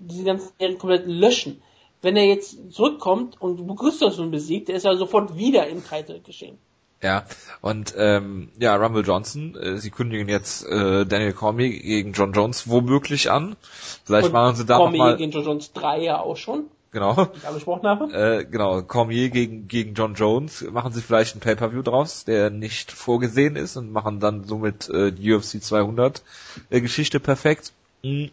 diese 0.01 0.25
ganzen 0.25 0.51
Serien 0.59 0.79
komplett 0.79 1.07
löschen. 1.07 1.63
Wenn 2.03 2.17
er 2.17 2.25
jetzt 2.25 2.73
zurückkommt 2.73 3.41
und 3.41 3.69
Gustafsson 3.77 4.33
besiegt, 4.33 4.69
der 4.69 4.77
ist 4.77 4.85
er 4.85 4.97
sofort 4.97 5.37
wieder 5.37 5.69
im 5.69 5.85
Titel 5.85 6.21
geschehen. 6.21 6.59
Ja. 7.03 7.25
Und 7.61 7.95
ähm, 7.97 8.51
ja, 8.59 8.75
Rumble 8.77 9.05
Johnson, 9.05 9.55
äh, 9.57 9.79
sie 9.79 9.91
kündigen 9.91 10.29
jetzt 10.29 10.65
äh, 10.67 11.05
Daniel 11.07 11.33
Cormier 11.33 11.69
gegen 11.71 12.13
John 12.13 12.33
Jones 12.33 12.69
womöglich 12.69 13.31
an. 13.31 13.57
Vielleicht 14.05 14.27
Und 14.27 14.33
machen 14.33 14.57
sie 14.57 14.65
da 14.67 14.77
Cormier 14.79 14.99
nochmal. 14.99 15.17
gegen 15.17 15.33
John 15.33 15.45
Jones 15.45 15.73
3 15.73 16.01
ja 16.03 16.21
auch 16.21 16.37
schon, 16.37 16.65
Genau. 16.91 17.29
ich 17.35 17.47
angesprochen 17.47 17.87
habe. 17.87 18.13
Äh, 18.13 18.45
genau, 18.47 18.83
Cormier 18.83 19.29
gegen, 19.31 19.69
gegen 19.69 19.95
John 19.95 20.15
Jones, 20.15 20.63
machen 20.71 20.93
sie 20.93 21.03
vielleicht 21.03 21.37
ein 21.37 21.41
Pay-Per-View 21.41 21.83
draus, 21.83 22.25
der 22.25 22.51
nicht 22.51 22.91
vorgesehen 22.93 23.57
ist 23.57 23.77
und 23.77 23.93
machen 23.93 24.21
dann 24.21 24.45
somit 24.45 24.89
äh, 24.89 25.13
die 25.13 25.33
UFC 25.33 25.63
200 25.63 26.23
äh, 26.71 26.81
Geschichte 26.81 27.21
perfekt. 27.21 27.73
Mhm. 28.03 28.31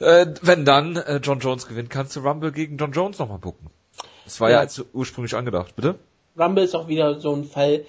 Äh, 0.00 0.26
wenn 0.42 0.64
dann 0.64 0.96
äh, 0.96 1.16
John 1.22 1.40
Jones 1.40 1.66
gewinnt, 1.68 1.90
kannst 1.90 2.16
du 2.16 2.20
Rumble 2.20 2.52
gegen 2.52 2.78
John 2.78 2.92
Jones 2.92 3.18
nochmal 3.18 3.38
bucken. 3.38 3.68
Das 4.24 4.40
war 4.40 4.48
ja, 4.48 4.56
Ja. 4.56 4.60
als 4.60 4.82
ursprünglich 4.92 5.34
angedacht, 5.34 5.76
bitte? 5.76 5.98
Rumble 6.40 6.64
ist 6.64 6.74
auch 6.74 6.88
wieder 6.88 7.20
so 7.20 7.32
ein 7.34 7.44
Fall. 7.44 7.84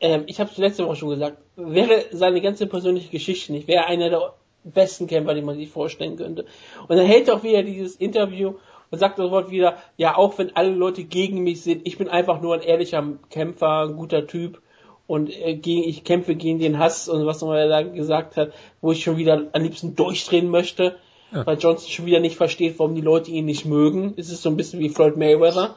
Ähm, 0.00 0.24
ich 0.26 0.38
habe 0.40 0.50
es 0.50 0.58
letzte 0.58 0.86
Woche 0.86 0.96
schon 0.96 1.10
gesagt. 1.10 1.38
Wäre 1.56 2.04
seine 2.12 2.40
ganze 2.40 2.66
persönliche 2.66 3.10
Geschichte 3.10 3.52
nicht, 3.52 3.66
wäre 3.68 3.86
einer 3.86 4.10
der 4.10 4.34
besten 4.64 5.06
Camper, 5.06 5.34
die 5.34 5.42
man 5.42 5.56
sich 5.56 5.68
vorstellen 5.70 6.16
könnte. 6.16 6.44
Und 6.88 6.96
dann 6.96 7.06
hält 7.06 7.28
er 7.28 7.36
auch 7.36 7.42
wieder 7.42 7.62
dieses 7.62 7.96
Interview 7.96 8.54
und 8.90 8.98
sagt 8.98 9.16
sofort 9.16 9.50
wieder, 9.50 9.76
ja, 9.96 10.16
auch 10.16 10.36
wenn 10.38 10.54
alle 10.54 10.70
Leute 10.70 11.04
gegen 11.04 11.42
mich 11.42 11.62
sind, 11.62 11.86
ich 11.86 11.98
bin 11.98 12.08
einfach 12.08 12.40
nur 12.40 12.54
ein 12.54 12.62
ehrlicher 12.62 13.04
Kämpfer, 13.30 13.86
ein 13.86 13.96
guter 13.96 14.26
Typ 14.26 14.60
und 15.06 15.30
äh, 15.30 15.54
gegen, 15.54 15.84
ich 15.88 16.04
kämpfe 16.04 16.34
gegen 16.34 16.58
den 16.58 16.78
Hass 16.78 17.08
und 17.08 17.24
was 17.26 17.40
nochmal 17.40 17.60
er 17.60 17.68
da 17.68 17.82
gesagt 17.82 18.36
hat, 18.36 18.52
wo 18.80 18.92
ich 18.92 19.02
schon 19.02 19.16
wieder 19.16 19.44
am 19.52 19.62
liebsten 19.62 19.94
durchdrehen 19.96 20.50
möchte, 20.50 20.96
Ja. 21.32 21.46
weil 21.46 21.58
Johnson 21.58 21.88
schon 21.88 22.06
wieder 22.06 22.20
nicht 22.20 22.36
versteht, 22.36 22.78
warum 22.78 22.94
die 22.94 23.00
Leute 23.00 23.30
ihn 23.30 23.44
nicht 23.46 23.64
mögen. 23.66 24.14
Es 24.16 24.30
ist 24.30 24.42
so 24.42 24.50
ein 24.50 24.56
bisschen 24.56 24.80
wie 24.80 24.88
Floyd 24.88 25.16
Mayweather 25.16 25.76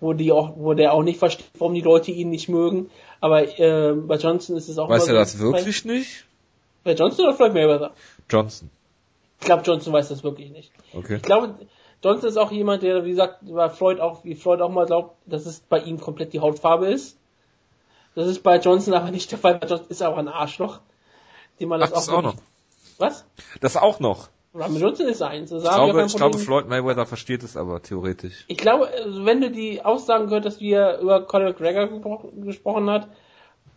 wo 0.00 0.12
die 0.14 0.32
auch, 0.32 0.56
wo 0.56 0.74
der 0.74 0.92
auch 0.92 1.02
nicht 1.02 1.18
versteht, 1.18 1.50
warum 1.58 1.74
die 1.74 1.82
Leute 1.82 2.10
ihn 2.10 2.30
nicht 2.30 2.48
mögen. 2.48 2.90
Aber 3.20 3.42
äh, 3.58 3.92
bei 3.92 4.16
Johnson 4.16 4.56
ist 4.56 4.68
es 4.68 4.78
auch 4.78 4.88
Weiß 4.88 5.08
er 5.08 5.14
das 5.14 5.38
wirklich 5.38 5.84
nicht? 5.84 6.24
Bei, 6.82 6.94
Johnson 6.94 7.26
oder 7.26 7.34
Floyd 7.34 7.52
Mayweather? 7.52 7.92
Johnson. 8.28 8.70
Ich 9.38 9.46
glaube, 9.46 9.62
Johnson 9.62 9.92
weiß 9.92 10.08
das 10.08 10.24
wirklich 10.24 10.50
nicht. 10.50 10.72
Okay. 10.94 11.16
Ich 11.16 11.22
glaube, 11.22 11.54
Johnson 12.02 12.28
ist 12.28 12.36
auch 12.38 12.50
jemand, 12.50 12.82
der, 12.82 13.04
wie 13.04 13.10
gesagt, 13.10 13.40
bei 13.42 13.68
Floyd 13.68 14.00
auch, 14.00 14.24
wie 14.24 14.34
Floyd 14.34 14.60
auch 14.62 14.70
mal 14.70 14.86
glaubt, 14.86 15.16
dass 15.26 15.44
es 15.44 15.60
bei 15.60 15.80
ihm 15.80 16.00
komplett 16.00 16.32
die 16.32 16.40
Hautfarbe 16.40 16.86
ist. 16.86 17.16
Das 18.14 18.26
ist 18.26 18.42
bei 18.42 18.58
Johnson 18.58 18.94
aber 18.94 19.10
nicht 19.10 19.30
der 19.30 19.38
Fall. 19.38 19.58
Bei 19.58 19.66
Johnson 19.66 19.88
ist 19.88 20.00
er 20.00 20.08
auch 20.10 20.16
ein 20.16 20.28
Arschloch. 20.28 20.80
Dem 21.58 21.68
man 21.68 21.82
Ach, 21.82 21.90
das 21.90 22.06
das 22.06 22.14
auch 22.14 22.22
noch. 22.22 22.36
Was? 22.98 23.24
Das 23.60 23.76
auch 23.76 24.00
noch. 24.00 24.28
Johnson 24.52 25.06
ist 25.06 25.22
eins. 25.22 25.52
Ich 25.52 25.62
glaube, 25.62 26.04
ich 26.04 26.16
glaube. 26.16 26.38
Floyd 26.38 26.68
Mayweather 26.68 27.06
versteht 27.06 27.42
es 27.44 27.56
aber 27.56 27.82
theoretisch. 27.82 28.44
Ich 28.48 28.56
glaube, 28.58 28.88
also 28.88 29.24
wenn 29.24 29.40
du 29.40 29.50
die 29.50 29.82
Aussagen 29.84 30.26
gehört 30.26 30.44
hast, 30.44 30.60
wie 30.60 30.72
er 30.72 30.98
über 31.00 31.22
Conor 31.24 31.50
McGregor 31.50 32.30
gesprochen 32.42 32.90
hat 32.90 33.08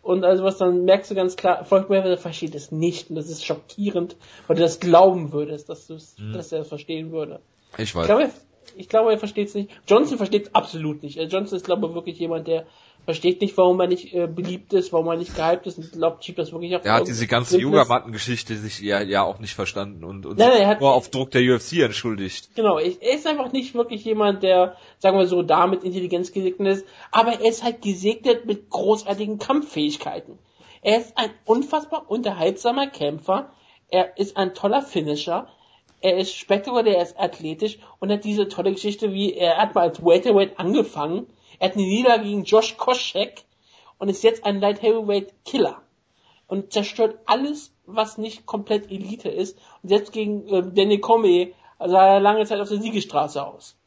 und 0.02 0.24
also 0.24 0.42
was, 0.42 0.58
dann 0.58 0.84
merkst 0.84 1.10
du 1.10 1.14
ganz 1.14 1.36
klar, 1.36 1.64
Floyd 1.64 1.88
Mayweather 1.88 2.16
versteht 2.18 2.54
es 2.56 2.72
nicht 2.72 3.08
und 3.08 3.16
das 3.16 3.28
ist 3.28 3.44
schockierend, 3.44 4.16
weil 4.48 4.56
du 4.56 4.62
das 4.62 4.80
glauben 4.80 5.32
würdest, 5.32 5.68
dass, 5.68 5.86
du's, 5.86 6.16
dass 6.32 6.50
er 6.50 6.62
es 6.62 6.68
verstehen 6.68 7.12
würde. 7.12 7.40
Ich 7.78 7.84
Ich 7.84 7.94
weiß. 7.94 8.06
glaube, 8.06 8.22
er, 8.24 8.30
ich 8.76 8.88
glaube, 8.88 9.12
er 9.12 9.18
versteht 9.18 9.48
es 9.48 9.54
nicht. 9.54 9.70
Johnson 9.86 10.16
versteht 10.16 10.46
es 10.48 10.54
absolut 10.56 11.04
nicht. 11.04 11.18
Äh, 11.18 11.24
Johnson 11.26 11.56
ist, 11.56 11.64
glaube 11.66 11.86
ich, 11.86 11.94
wirklich 11.94 12.18
jemand, 12.18 12.48
der 12.48 12.66
versteht 13.04 13.40
nicht, 13.40 13.56
warum 13.56 13.78
er 13.80 13.86
nicht 13.86 14.14
äh, 14.14 14.26
beliebt 14.26 14.72
ist, 14.72 14.92
warum 14.92 15.08
er 15.08 15.16
nicht 15.16 15.34
gehypt 15.36 15.66
ist 15.66 15.78
und 15.78 15.92
glaubt, 15.92 16.24
schiebt 16.24 16.38
das 16.38 16.52
wirklich 16.52 16.74
auf 16.76 16.84
Er 16.84 16.94
hat 16.94 17.06
diese 17.06 17.26
ganze. 17.26 17.58
Yoga-Matten-Geschichte 17.58 18.56
sich 18.56 18.80
ja, 18.80 19.02
ja 19.02 19.22
auch 19.22 19.38
nicht 19.38 19.54
verstanden 19.54 20.04
und, 20.04 20.24
und 20.26 20.38
Nein, 20.38 20.52
er 20.52 20.66
hat- 20.68 20.80
nur 20.80 20.94
auf 20.94 21.10
Druck 21.10 21.30
der 21.30 21.42
UFC 21.42 21.80
entschuldigt. 21.82 22.50
Genau, 22.54 22.78
er 22.78 22.86
ist 23.14 23.26
einfach 23.26 23.52
nicht 23.52 23.74
wirklich 23.74 24.04
jemand, 24.04 24.42
der, 24.42 24.76
sagen 24.98 25.18
wir 25.18 25.26
so, 25.26 25.42
da 25.42 25.66
mit 25.66 25.84
Intelligenz 25.84 26.32
gesegnet 26.32 26.78
ist, 26.78 26.86
aber 27.10 27.32
er 27.32 27.48
ist 27.48 27.62
halt 27.62 27.82
gesegnet 27.82 28.46
mit 28.46 28.70
großartigen 28.70 29.38
Kampffähigkeiten. 29.38 30.38
Er 30.82 30.98
ist 31.00 31.16
ein 31.16 31.30
unfassbar 31.44 32.04
unterhaltsamer 32.10 32.86
Kämpfer, 32.88 33.50
er 33.88 34.18
ist 34.18 34.36
ein 34.36 34.54
toller 34.54 34.82
Finisher, 34.82 35.48
er 36.00 36.16
ist 36.18 36.34
spektakulär, 36.36 36.96
er 36.96 37.02
ist 37.02 37.18
athletisch 37.18 37.78
und 37.98 38.10
hat 38.12 38.24
diese 38.24 38.48
tolle 38.48 38.72
Geschichte, 38.72 39.12
wie 39.12 39.32
er 39.34 39.56
hat 39.56 39.74
mal 39.74 39.88
als 39.88 40.04
Welterweight 40.04 40.58
angefangen, 40.58 41.26
er 41.64 41.70
hat 41.70 41.76
eine 41.78 41.86
Niederlage 41.86 42.24
gegen 42.24 42.44
Josh 42.44 42.76
Koscheck 42.76 43.44
und 43.96 44.10
ist 44.10 44.22
jetzt 44.22 44.44
ein 44.44 44.60
Light 44.60 44.82
Heavyweight 44.82 45.32
Killer 45.46 45.80
und 46.46 46.74
zerstört 46.74 47.18
alles, 47.24 47.72
was 47.86 48.18
nicht 48.18 48.44
komplett 48.44 48.90
Elite 48.90 49.30
ist. 49.30 49.56
Und 49.82 49.88
selbst 49.88 50.12
gegen 50.12 50.46
äh, 50.48 50.62
Danny 50.74 51.00
Cormier 51.00 51.52
sah 51.78 52.06
er 52.06 52.20
lange 52.20 52.44
Zeit 52.44 52.60
auf 52.60 52.68
der 52.68 52.82
Siegestraße 52.82 53.42
aus. 53.42 53.78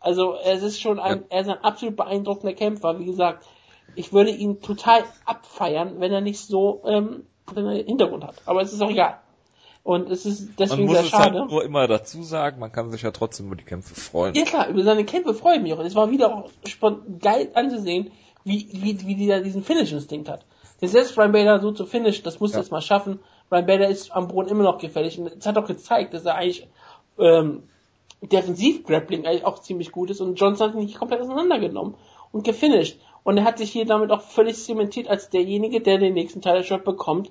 Also 0.00 0.34
es 0.34 0.62
ist 0.62 0.82
schon 0.82 1.00
ein, 1.00 1.20
Ja. 1.20 1.24
er 1.30 1.40
ist 1.40 1.48
ein 1.48 1.64
absolut 1.64 1.96
beeindruckender 1.96 2.52
Kämpfer. 2.54 2.98
Wie 2.98 3.06
gesagt, 3.06 3.46
ich 3.94 4.12
würde 4.12 4.30
ihn 4.30 4.60
total 4.60 5.02
abfeiern, 5.24 6.00
wenn 6.00 6.12
er 6.12 6.20
nicht 6.20 6.40
so 6.40 6.82
ähm, 6.84 7.26
einen 7.56 7.86
Hintergrund 7.86 8.24
hat. 8.24 8.34
Aber 8.44 8.60
es 8.60 8.74
ist 8.74 8.82
auch 8.82 8.90
egal. 8.90 9.18
Und 9.84 10.10
es 10.10 10.24
ist 10.24 10.40
Man 10.46 10.56
deswegen 10.58 10.86
muss 10.86 10.94
sehr 10.96 11.04
es 11.04 11.10
schade. 11.10 11.40
halt 11.40 11.50
nur 11.50 11.62
immer 11.62 11.86
dazu 11.86 12.22
sagen, 12.22 12.58
man 12.58 12.72
kann 12.72 12.90
sich 12.90 13.02
ja 13.02 13.10
trotzdem 13.10 13.46
über 13.46 13.56
die 13.56 13.64
Kämpfe 13.64 13.94
freuen. 13.94 14.34
Ja 14.34 14.44
klar, 14.44 14.68
über 14.68 14.82
seine 14.82 15.04
Kämpfe 15.04 15.34
freue 15.34 15.56
ich 15.56 15.62
mich 15.62 15.74
auch. 15.74 15.78
Es 15.80 15.94
war 15.94 16.10
wieder 16.10 16.34
auch 16.34 16.50
geil 17.20 17.50
anzusehen, 17.54 18.10
wie, 18.44 18.66
wie, 18.72 19.06
wie 19.06 19.14
dieser 19.14 19.40
diesen 19.40 19.62
Finish-Instinkt 19.62 20.28
hat. 20.30 20.46
Den 20.80 20.88
selbst 20.88 21.14
Brian 21.14 21.32
Bader 21.32 21.60
so 21.60 21.70
zu 21.70 21.84
finish, 21.86 22.22
das 22.22 22.40
muss 22.40 22.52
er 22.52 22.56
Ja. 22.56 22.62
jetzt 22.62 22.72
mal 22.72 22.80
schaffen. 22.80 23.20
Brian 23.50 23.66
Bader 23.66 23.88
ist 23.88 24.10
am 24.10 24.28
Boden 24.28 24.48
immer 24.48 24.64
noch 24.64 24.78
gefährlich 24.78 25.18
und 25.18 25.26
es 25.38 25.46
hat 25.46 25.56
auch 25.58 25.66
gezeigt, 25.66 26.14
dass 26.14 26.24
er 26.24 26.34
eigentlich 26.36 26.66
ähm, 27.18 27.62
Defensiv-Grappling 28.22 29.26
eigentlich 29.26 29.44
auch 29.44 29.60
ziemlich 29.60 29.92
gut 29.92 30.10
ist 30.10 30.20
und 30.20 30.40
Johnson 30.40 30.68
hat 30.68 30.74
ihn 30.74 30.80
nicht 30.84 30.98
komplett 30.98 31.20
auseinandergenommen 31.20 31.94
und 32.32 32.44
gefinisht. 32.44 32.98
Und 33.22 33.38
er 33.38 33.44
hat 33.44 33.58
sich 33.58 33.70
hier 33.70 33.86
damit 33.86 34.10
auch 34.10 34.22
völlig 34.22 34.56
zementiert 34.62 35.08
als 35.08 35.30
derjenige, 35.30 35.80
der 35.80 35.98
den 35.98 36.14
nächsten 36.14 36.40
Title-Shot 36.42 36.84
bekommt, 36.84 37.30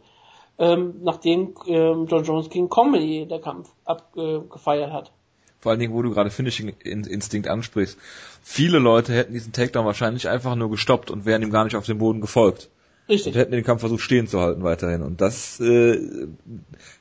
ähm, 0.60 0.96
nachdem 1.02 1.54
ähm, 1.68 2.08
John 2.08 2.24
Jones 2.24 2.50
gegen 2.50 2.70
Comedy 2.70 3.26
der 3.28 3.40
Kampf 3.40 3.70
abgefeiert 3.86 4.50
gefeiert 4.52 4.92
hat. 4.92 5.12
Vor 5.60 5.72
allen 5.72 5.80
Dingen, 5.80 5.94
wo 5.94 6.02
du 6.02 6.12
gerade 6.12 6.30
Finishing 6.30 6.74
In- 6.84 7.06
Instinkt 7.06 7.48
ansprichst. 7.48 7.98
Viele 8.42 8.80
Leute 8.80 9.14
hätten 9.14 9.34
diesen 9.34 9.54
Takedown 9.54 9.86
wahrscheinlich 9.86 10.28
einfach 10.28 10.56
nur 10.56 10.70
gestoppt 10.70 11.10
und 11.10 11.26
wären 11.26 11.42
ihm 11.42 11.52
gar 11.52 11.64
nicht 11.64 11.78
auf 11.78 11.86
den 11.86 11.98
Boden 11.98 12.20
gefolgt. 12.20 12.70
Richtig. 13.10 13.34
Und 13.34 13.40
hätten 13.40 13.52
den 13.52 13.66
Kampf 13.66 13.82
versucht 13.82 14.02
stehen 14.02 14.28
zu 14.28 14.40
halten 14.40 14.64
weiterhin. 14.64 15.02
Und 15.02 15.20
das, 15.20 15.60
äh, 15.60 16.00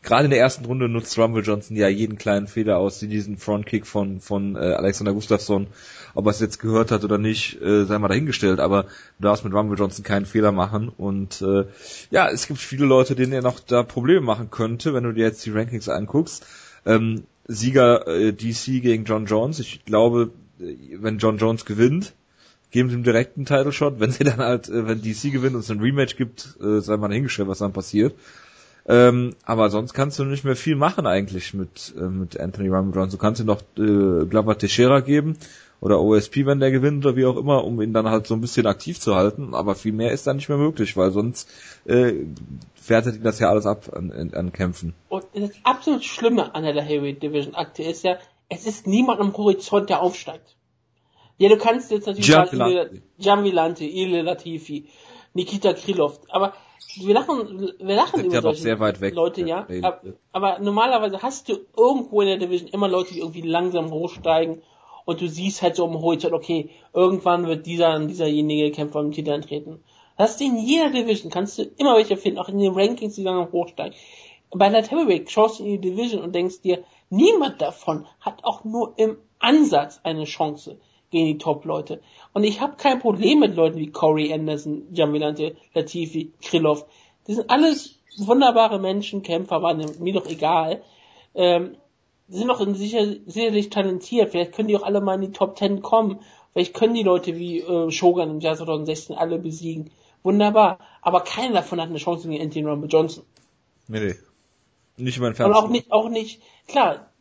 gerade 0.03 0.25
in 0.25 0.31
der 0.31 0.41
ersten 0.41 0.65
Runde 0.65 0.89
nutzt 0.89 1.17
Rumble 1.17 1.45
Johnson 1.45 1.77
ja 1.77 1.89
jeden 1.89 2.19
kleinen 2.19 2.49
Fehler 2.49 2.79
aus, 2.79 3.01
wie 3.03 3.07
diesen 3.07 3.37
Frontkick 3.37 3.87
von, 3.87 4.21
von 4.21 4.57
äh, 4.57 4.59
Alexander 4.59 5.13
Gustafsson. 5.13 5.69
Ob 6.15 6.27
er 6.27 6.31
es 6.31 6.41
jetzt 6.41 6.59
gehört 6.59 6.91
hat 6.91 7.05
oder 7.05 7.19
nicht, 7.19 7.63
äh, 7.63 7.85
sei 7.85 7.99
mal 7.99 8.09
dahingestellt. 8.09 8.59
Aber 8.59 8.85
du 8.85 9.23
darfst 9.23 9.45
mit 9.45 9.55
Rumble 9.55 9.79
Johnson 9.79 10.05
keinen 10.05 10.27
Fehler 10.27 10.51
machen. 10.51 10.89
Und 10.89 11.41
äh, 11.41 11.67
ja, 12.11 12.29
es 12.29 12.49
gibt 12.49 12.59
viele 12.59 12.85
Leute, 12.85 13.15
denen 13.15 13.33
er 13.33 13.43
noch 13.43 13.61
da 13.61 13.85
Probleme 13.85 14.23
machen 14.23 14.51
könnte, 14.51 14.95
wenn 14.95 15.05
du 15.05 15.13
dir 15.13 15.25
jetzt 15.25 15.47
die 15.47 15.53
Rankings 15.53 15.89
anguckst. 15.89 16.45
Ähm, 16.85 17.25
Sieger 17.47 18.09
äh, 18.09 18.33
DC 18.33 18.83
gegen 18.83 19.05
John 19.05 19.27
Jones. 19.27 19.61
Ich 19.61 19.85
glaube, 19.85 20.33
äh, 20.59 20.75
wenn 20.95 21.19
John 21.19 21.39
Jones 21.39 21.65
gewinnt, 21.65 22.13
geben 22.73 22.89
sie 22.89 22.97
ihm 22.97 23.05
direkt 23.05 23.37
einen 23.37 23.47
Title 23.47 23.71
Shot. 23.71 24.01
Wenn 24.01 24.11
sie 24.11 24.25
dann 24.25 24.39
halt, 24.39 24.69
äh, 24.69 24.89
wenn 24.89 25.01
DC 25.01 25.31
gewinnt 25.31 25.55
und 25.55 25.61
es 25.61 25.71
ein 25.71 25.81
Rematch 25.81 26.17
gibt, 26.17 26.57
äh, 26.61 26.81
sei 26.81 26.97
mal 26.97 27.09
dahingestellt, 27.09 27.49
was 27.49 27.59
dann 27.59 27.73
passiert. 27.73 28.15
Ähm, 28.87 29.37
aber 29.45 29.71
sonst 29.71 29.93
kannst 29.95 30.19
du 30.19 30.25
nicht 30.25 30.45
mehr 30.45 30.57
viel 30.57 30.75
machen 30.75 31.07
eigentlich 31.07 31.55
mit, 31.55 31.95
äh, 31.97 32.03
mit 32.03 32.41
Anthony 32.41 32.69
Johnson. 32.69 33.11
Du 33.11 33.19
kannst 33.19 33.41
ihm 33.41 33.47
noch 33.47 33.61
äh, 33.79 34.27
Glover 34.27 34.59
Teixeira 34.59 35.01
geben 35.01 35.37
oder 35.81 36.01
OSP, 36.01 36.47
wenn 36.47 36.59
der 36.59 36.73
gewinnt 36.73 37.05
oder 37.07 37.15
wie 37.15 37.27
auch 37.27 37.37
immer, 37.37 37.65
um 37.65 37.81
ihn 37.81 37.93
dann 37.93 38.09
halt 38.09 38.27
so 38.27 38.35
ein 38.35 38.41
bisschen 38.41 38.67
aktiv 38.67 38.99
zu 38.99 39.15
halten. 39.15 39.55
Aber 39.55 39.77
viel 39.77 39.93
mehr 39.93 40.11
ist 40.11 40.27
da 40.27 40.35
nicht 40.35 40.49
mehr 40.49 40.59
möglich, 40.59 40.97
weil 40.97 41.13
sonst 41.13 41.49
äh, 41.85 42.13
wertet 42.89 43.17
ihn 43.17 43.23
das 43.23 43.39
ja 43.39 43.51
alles 43.51 43.67
ab 43.67 43.93
an, 43.95 44.11
an, 44.11 44.35
an 44.35 44.53
Kämpfen. 44.53 44.95
Und 45.09 45.27
das 45.35 45.51
absolut 45.63 46.05
Schlimme 46.05 46.55
an 46.55 46.65
der 46.65 46.83
Heavyweight 46.83 47.23
Division 47.23 47.55
aktuell 47.55 47.91
ist 47.91 48.03
ja, 48.03 48.19
es 48.49 48.67
ist 48.67 48.87
niemand 48.87 49.21
am 49.21 49.37
Horizont, 49.37 49.91
der 49.91 50.03
aufsteigt. 50.03 50.57
Ja, 51.43 51.49
du 51.49 51.57
kannst 51.57 51.91
jetzt 51.91 52.07
natürlich. 52.07 53.03
Gianvillante, 53.19 53.85
Ile 53.85 54.23
Latifi, 54.23 54.87
Nikita 55.35 55.73
Krylov, 55.73 56.21
aber 56.29 56.53
wir 56.95 57.15
lachen, 57.15 57.73
wir 57.81 57.97
lachen 57.97 58.21
Sind 58.21 58.27
über 58.27 58.35
ja 58.37 58.43
solche 58.43 58.63
sehr 58.63 58.79
weit 58.79 59.01
weg. 59.01 59.13
Leute, 59.13 59.45
ja. 59.45 59.67
Aber, 59.83 60.01
aber 60.31 60.59
normalerweise 60.61 61.21
hast 61.21 61.49
du 61.49 61.59
irgendwo 61.77 62.21
in 62.21 62.29
der 62.29 62.37
Division 62.37 62.69
immer 62.69 62.87
Leute, 62.87 63.15
die 63.15 63.19
irgendwie 63.19 63.41
langsam 63.41 63.91
hochsteigen 63.91 64.63
und 65.05 65.21
du 65.21 65.27
siehst 65.27 65.63
halt 65.63 65.75
so 65.75 65.85
am 65.85 66.01
Horizont, 66.01 66.33
okay, 66.33 66.71
irgendwann 66.93 67.49
wird 67.49 67.67
dieser 67.67 67.99
dieserjenige 67.99 68.71
Kämpfer 68.71 69.01
im 69.01 69.11
Titel 69.11 69.33
antreten. 69.33 69.83
Das 70.17 70.31
hast 70.31 70.41
du 70.41 70.45
in 70.45 70.59
jeder 70.59 70.91
Division, 70.91 71.33
kannst 71.33 71.59
du 71.59 71.65
immer 71.77 71.97
welche 71.97 72.17
finden, 72.17 72.39
auch 72.39 72.51
in 72.51 72.61
den 72.61 72.73
Rankings, 72.73 73.17
die 73.17 73.25
langsam 73.25 73.51
hochsteigen. 73.51 73.99
Bei 74.53 74.69
Light 74.69 74.93
Heavyweight 74.93 75.29
schaust 75.29 75.59
du 75.59 75.65
in 75.65 75.81
die 75.81 75.91
Division 75.91 76.23
und 76.23 76.37
denkst 76.37 76.61
dir, 76.61 76.85
niemand 77.11 77.61
davon 77.61 78.07
hat 78.21 78.45
auch 78.45 78.63
nur 78.63 78.93
im 78.97 79.17
Ansatz 79.41 79.99
eine 80.05 80.23
Chance 80.23 80.79
gegen 81.13 81.27
die 81.27 81.39
Top-Leute. 81.39 82.01
Und 82.33 82.43
ich 82.43 82.61
habe 82.61 82.77
kein 82.77 82.99
Problem 82.99 83.39
mit 83.39 83.55
Leuten 83.55 83.79
wie 83.79 83.93
Corey 83.93 84.33
Anderson, 84.33 84.89
Jamilante, 84.93 85.55
Latifi, 85.75 86.33
Krylov. 86.43 86.85
Die 87.29 87.35
sind 87.35 87.49
alles 87.51 88.01
wunderbare 88.19 88.81
Menschen, 88.81 89.23
Kämpfer, 89.23 89.63
waren 89.63 89.85
mir 90.01 90.15
doch 90.15 90.27
egal. 90.27 90.83
Ähm, 91.35 91.77
die 92.29 92.39
sind 92.39 92.49
doch 92.49 92.67
sicher, 92.75 93.07
sicherlich 93.27 93.71
talentiert. 93.71 94.31
Vielleicht 94.31 94.53
können 94.53 94.69
die 94.69 94.77
auch 94.77 94.83
alle 94.83 95.01
mal 95.01 95.15
in 95.15 95.21
die 95.21 95.33
Top 95.33 95.57
10 95.57 95.83
kommen. 95.83 96.19
Vielleicht 96.53 96.75
können 96.75 96.95
die 96.95 97.03
Leute 97.03 97.37
wie 97.39 97.61
äh, 97.61 97.91
Shogun 97.91 98.31
im 98.31 98.41
Jahr 98.41 98.57
2016 98.57 99.17
alle 99.17 99.39
besiegen. 99.39 99.91
Wunderbar. 100.23 100.79
Aber 101.03 101.21
keiner 101.21 101.55
davon 101.55 101.81
hat 101.81 101.89
eine 101.89 101.99
Chance 101.99 102.29
gegen 102.29 102.43
Anthony 102.43 102.67
Rumble 102.67 102.91
Johnson. 102.91 103.25
Nee, 103.89 104.01
nee. 104.01 104.15
Nicht 104.97 105.19
mein 105.19 105.29
Und 105.29 105.37
Fernsehen. 105.37 105.65
auch 105.65 105.69
nicht, 105.69 105.93
auch 105.93 106.09
nicht, 106.09 106.43
klar, 106.69 107.12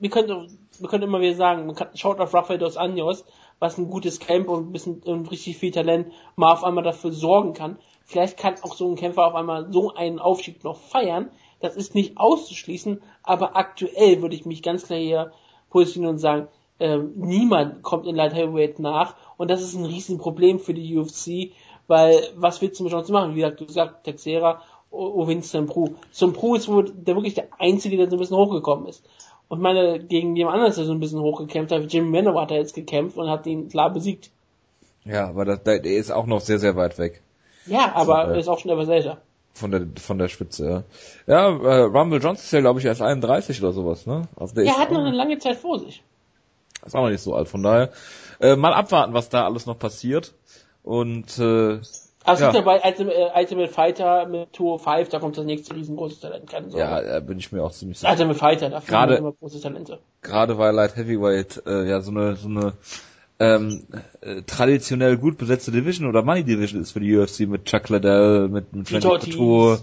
wir 0.00 0.10
können, 0.10 0.58
wir 0.78 0.88
können 0.88 1.04
immer 1.04 1.20
wieder 1.20 1.34
sagen, 1.34 1.66
man 1.66 1.76
kann, 1.76 1.88
schaut 1.94 2.20
auf 2.20 2.34
Rafael 2.34 2.58
dos 2.58 2.76
Anjos, 2.76 3.24
was 3.58 3.78
ein 3.78 3.90
gutes 3.90 4.18
Camp 4.18 4.48
und 4.48 4.68
ein 4.68 4.72
bisschen 4.72 5.02
und 5.02 5.30
richtig 5.30 5.58
viel 5.58 5.70
Talent 5.70 6.12
mal 6.36 6.52
auf 6.52 6.64
einmal 6.64 6.82
dafür 6.82 7.12
sorgen 7.12 7.52
kann. 7.52 7.78
Vielleicht 8.04 8.38
kann 8.38 8.54
auch 8.62 8.74
so 8.74 8.88
ein 8.90 8.96
Kämpfer 8.96 9.26
auf 9.26 9.34
einmal 9.34 9.72
so 9.72 9.94
einen 9.94 10.18
Aufstieg 10.18 10.64
noch 10.64 10.76
feiern. 10.76 11.30
Das 11.60 11.76
ist 11.76 11.94
nicht 11.94 12.16
auszuschließen, 12.16 13.02
aber 13.22 13.56
aktuell 13.56 14.22
würde 14.22 14.34
ich 14.34 14.46
mich 14.46 14.62
ganz 14.62 14.86
klar 14.86 14.98
hier 14.98 15.32
positionieren 15.68 16.14
und 16.14 16.18
sagen, 16.18 16.48
ähm, 16.80 17.12
niemand 17.16 17.82
kommt 17.82 18.06
in 18.06 18.16
Light 18.16 18.34
Heavyweight 18.34 18.78
nach 18.78 19.14
und 19.36 19.50
das 19.50 19.60
ist 19.60 19.74
ein 19.74 19.84
Riesenproblem 19.84 20.58
für 20.58 20.72
die 20.72 20.96
UFC, 20.96 21.52
weil 21.86 22.18
was 22.36 22.62
willst 22.62 22.80
du 22.80 22.84
mit 22.84 22.92
Johnson 22.92 23.12
machen? 23.12 23.34
Wie 23.34 23.40
gesagt, 23.40 23.60
du 23.60 23.70
sagst 23.70 24.04
Texera, 24.04 24.62
Ovin 24.90 25.42
Prue. 25.66 25.94
Zum 26.10 26.32
Prue 26.32 26.56
ist 26.56 26.68
wohl 26.68 26.90
der 26.90 27.14
wirklich 27.14 27.34
der 27.34 27.48
Einzige, 27.58 27.96
der 27.96 28.10
so 28.10 28.16
ein 28.16 28.18
bisschen 28.18 28.36
hochgekommen 28.36 28.86
ist. 28.86 29.04
Und 29.50 29.60
meine, 29.60 29.98
gegen 29.98 30.36
jemand 30.36 30.54
anderes, 30.58 30.76
der 30.76 30.84
so 30.84 30.92
ein 30.92 31.00
bisschen 31.00 31.18
hochgekämpft 31.20 31.72
hat, 31.72 31.92
Jimmy 31.92 32.08
Manowar 32.08 32.42
hat 32.42 32.52
er 32.52 32.58
jetzt 32.58 32.72
gekämpft 32.74 33.16
und 33.16 33.28
hat 33.28 33.46
ihn 33.46 33.68
klar 33.68 33.92
besiegt. 33.92 34.30
Ja, 35.04 35.28
aber 35.28 35.44
das, 35.44 35.64
der 35.64 35.82
ist 35.84 36.12
auch 36.12 36.26
noch 36.26 36.40
sehr, 36.40 36.60
sehr 36.60 36.76
weit 36.76 36.98
weg. 36.98 37.20
Ja, 37.66 37.92
aber 37.96 38.26
So, 38.26 38.30
äh, 38.30 38.34
er 38.34 38.38
ist 38.38 38.46
auch 38.48 38.60
schon 38.60 38.70
etwas 38.70 38.88
älter. 38.88 39.18
Von 39.52 39.72
der, 39.72 39.88
von 40.00 40.18
der 40.18 40.28
Spitze, 40.28 40.84
ja. 41.26 41.44
Ja, 41.48 41.48
äh, 41.48 41.80
Rumble 41.82 42.20
Johnson 42.20 42.44
ist 42.44 42.52
ja, 42.52 42.60
glaube 42.60 42.78
ich, 42.78 42.86
erst 42.86 43.02
31 43.02 43.60
oder 43.60 43.72
sowas, 43.72 44.06
ne? 44.06 44.28
Also 44.36 44.54
der 44.54 44.64
Er 44.66 44.70
ist 44.70 44.78
hat 44.78 44.92
noch 44.92 45.00
eine 45.00 45.10
lange 45.10 45.38
Zeit 45.38 45.56
vor 45.56 45.80
sich. 45.80 46.00
ist 46.86 46.94
auch 46.94 47.02
noch 47.02 47.10
nicht 47.10 47.20
so 47.20 47.34
alt, 47.34 47.48
von 47.48 47.64
daher. 47.64 47.90
Äh, 48.40 48.54
mal 48.54 48.72
abwarten, 48.72 49.14
was 49.14 49.30
da 49.30 49.44
alles 49.46 49.66
noch 49.66 49.78
passiert. 49.80 50.32
Und, 50.84 51.36
äh, 51.40 51.80
Also 52.24 52.44
Ja. 52.44 52.52
dabei 52.52 52.80
Ultimate, 52.84 53.16
äh, 53.16 53.38
Ultimate 53.40 53.72
Fighter 53.72 54.26
mit 54.26 54.52
Tour 54.52 54.78
5, 54.78 55.08
da 55.08 55.18
kommt 55.20 55.38
das 55.38 55.44
nächste 55.46 55.74
riesengroße 55.74 56.20
Talent. 56.20 56.46
Keine 56.50 56.68
Sorge. 56.70 56.84
ja, 56.84 57.00
da 57.02 57.20
bin 57.20 57.38
ich 57.38 57.50
mir 57.50 57.62
auch 57.64 57.72
ziemlich 57.72 57.98
sicher. 57.98 58.10
Ultimate 58.12 58.38
Fighter, 58.38 58.68
da 58.70 58.80
Gerade- 58.80 59.14
immer 59.16 59.32
große 59.32 59.60
Talente. 59.60 59.98
gerade 60.20 60.58
weil 60.58 60.74
Light 60.74 60.96
Heavyweight 60.96 61.62
äh, 61.66 61.88
ja 61.88 62.00
so 62.02 62.10
eine 62.10 62.36
so 62.36 62.48
eine 62.48 62.74
ähm, 63.38 63.84
äh, 64.20 64.42
traditionell 64.42 65.16
gut 65.16 65.38
besetzte 65.38 65.72
Division 65.72 66.06
oder 66.06 66.22
Money 66.22 66.44
Division 66.44 66.82
ist 66.82 66.92
für 66.92 67.00
die 67.00 67.16
UFC 67.16 67.40
mit 67.48 67.64
Chuck 67.64 67.88
Liddell, 67.88 68.48
mit, 68.48 68.70
mit 68.74 69.04
Ortiz. 69.06 69.34
Couture, 69.34 69.78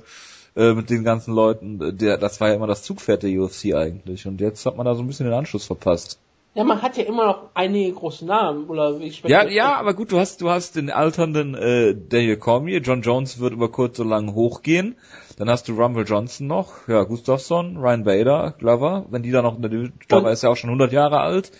äh, 0.56 0.74
mit 0.74 0.92
den 0.92 1.04
ganzen 1.04 1.34
Leuten. 1.34 1.82
äh, 1.82 1.92
Der, 1.94 2.18
das 2.20 2.40
war 2.40 2.50
ja 2.50 2.54
immer 2.54 2.68
das 2.68 2.84
Zugpferd 2.84 3.24
der 3.24 3.32
UFC 3.32 3.74
eigentlich 3.74 4.28
und 4.28 4.40
jetzt 4.42 4.64
hat 4.68 4.78
man 4.78 4.86
da 4.86 4.94
so 4.94 5.02
ein 5.02 5.08
bisschen 5.08 5.26
den 5.26 5.34
Anschluss 5.34 5.66
verpasst. 5.66 6.20
Ja, 6.58 6.64
man 6.64 6.82
hat 6.82 6.98
ja 6.98 7.04
immer 7.04 7.28
noch 7.28 7.50
einige 7.54 7.94
große 7.94 8.26
Namen, 8.26 8.68
oder 8.68 9.00
ich 9.00 9.18
spreche 9.18 9.32
Ja, 9.32 9.48
ja, 9.48 9.76
aber 9.76 9.94
gut, 9.94 10.12
du 10.12 10.18
hast 10.18 10.42
du 10.42 10.50
hast 10.50 10.76
den 10.76 10.90
alternden 10.90 11.54
äh, 11.54 11.94
Daniel 11.96 12.38
Cormier, 12.38 12.80
John 12.80 13.04
Jones 13.04 13.40
wird 13.40 13.54
über 13.54 13.70
kurz 13.70 14.00
oder 14.00 14.10
lang 14.10 14.34
hochgehen. 14.34 14.96
Dann 15.38 15.52
hast 15.52 15.68
du 15.68 15.74
Rumble 15.74 16.04
Johnson 16.04 16.48
noch, 16.48 16.88
ja, 16.88 17.04
Gustafsson, 17.04 17.78
Ryan 17.78 18.06
Bader, 18.06 18.56
Glover, 18.58 19.06
wenn 19.12 19.22
die 19.22 19.30
da 19.30 19.44
noch 19.44 19.56
in 19.56 19.62
der 19.62 19.70
Division, 19.70 20.00
Glover 20.08 20.32
ist 20.32 20.42
ja 20.42 20.50
auch 20.50 20.56
schon 20.56 20.72
100 20.72 20.92
Jahre 20.92 21.20
alt. 21.20 21.52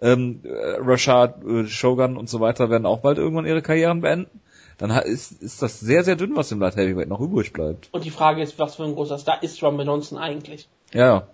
Ähm, 0.00 0.40
äh, 0.42 0.78
Rashad, 0.80 1.44
äh, 1.44 1.66
Shogun 1.68 2.16
und 2.16 2.28
so 2.28 2.40
weiter 2.40 2.70
werden 2.70 2.86
auch 2.86 3.02
bald 3.02 3.18
irgendwann 3.18 3.46
ihre 3.46 3.62
Karrieren 3.62 4.00
beenden. 4.00 4.40
Dann 4.78 4.90
ist, 4.90 5.30
ist 5.30 5.62
das 5.62 5.78
sehr, 5.78 6.02
sehr 6.02 6.16
dünn, 6.16 6.34
was 6.34 6.50
im 6.50 6.58
Light 6.58 6.74
Heavyweight 6.74 7.08
noch 7.08 7.20
übrig 7.20 7.52
bleibt. 7.52 7.88
Und 7.92 8.04
die 8.04 8.10
Frage 8.10 8.42
ist, 8.42 8.58
was 8.58 8.74
für 8.74 8.82
ein 8.82 8.96
großer 8.96 9.18
Star 9.18 9.44
ist 9.44 9.62
Rumble 9.62 9.86
Johnson 9.86 10.18
eigentlich? 10.18 10.68
Ja, 10.92 11.28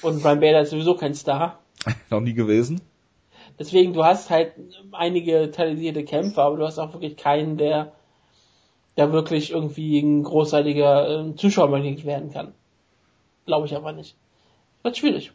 Und 0.00 0.22
Brian 0.22 0.40
Bader 0.40 0.62
ist 0.62 0.70
sowieso 0.70 0.94
kein 0.94 1.14
Star. 1.14 1.58
noch 2.10 2.20
nie 2.20 2.34
gewesen. 2.34 2.80
Deswegen, 3.58 3.92
du 3.92 4.04
hast 4.04 4.30
halt 4.30 4.52
einige 4.92 5.50
talentierte 5.50 6.04
Kämpfer, 6.04 6.42
aber 6.42 6.56
du 6.56 6.66
hast 6.66 6.78
auch 6.78 6.92
wirklich 6.92 7.16
keinen, 7.16 7.58
der, 7.58 7.92
der 8.96 9.12
wirklich 9.12 9.50
irgendwie 9.50 10.00
ein 10.00 10.22
großartiger 10.22 11.08
ähm, 11.08 11.36
Zuschauermagnet 11.36 12.04
werden 12.04 12.32
kann. 12.32 12.54
Glaube 13.46 13.66
ich 13.66 13.76
aber 13.76 13.92
nicht. 13.92 14.16
Wird 14.82 14.96
schwierig. 14.96 15.32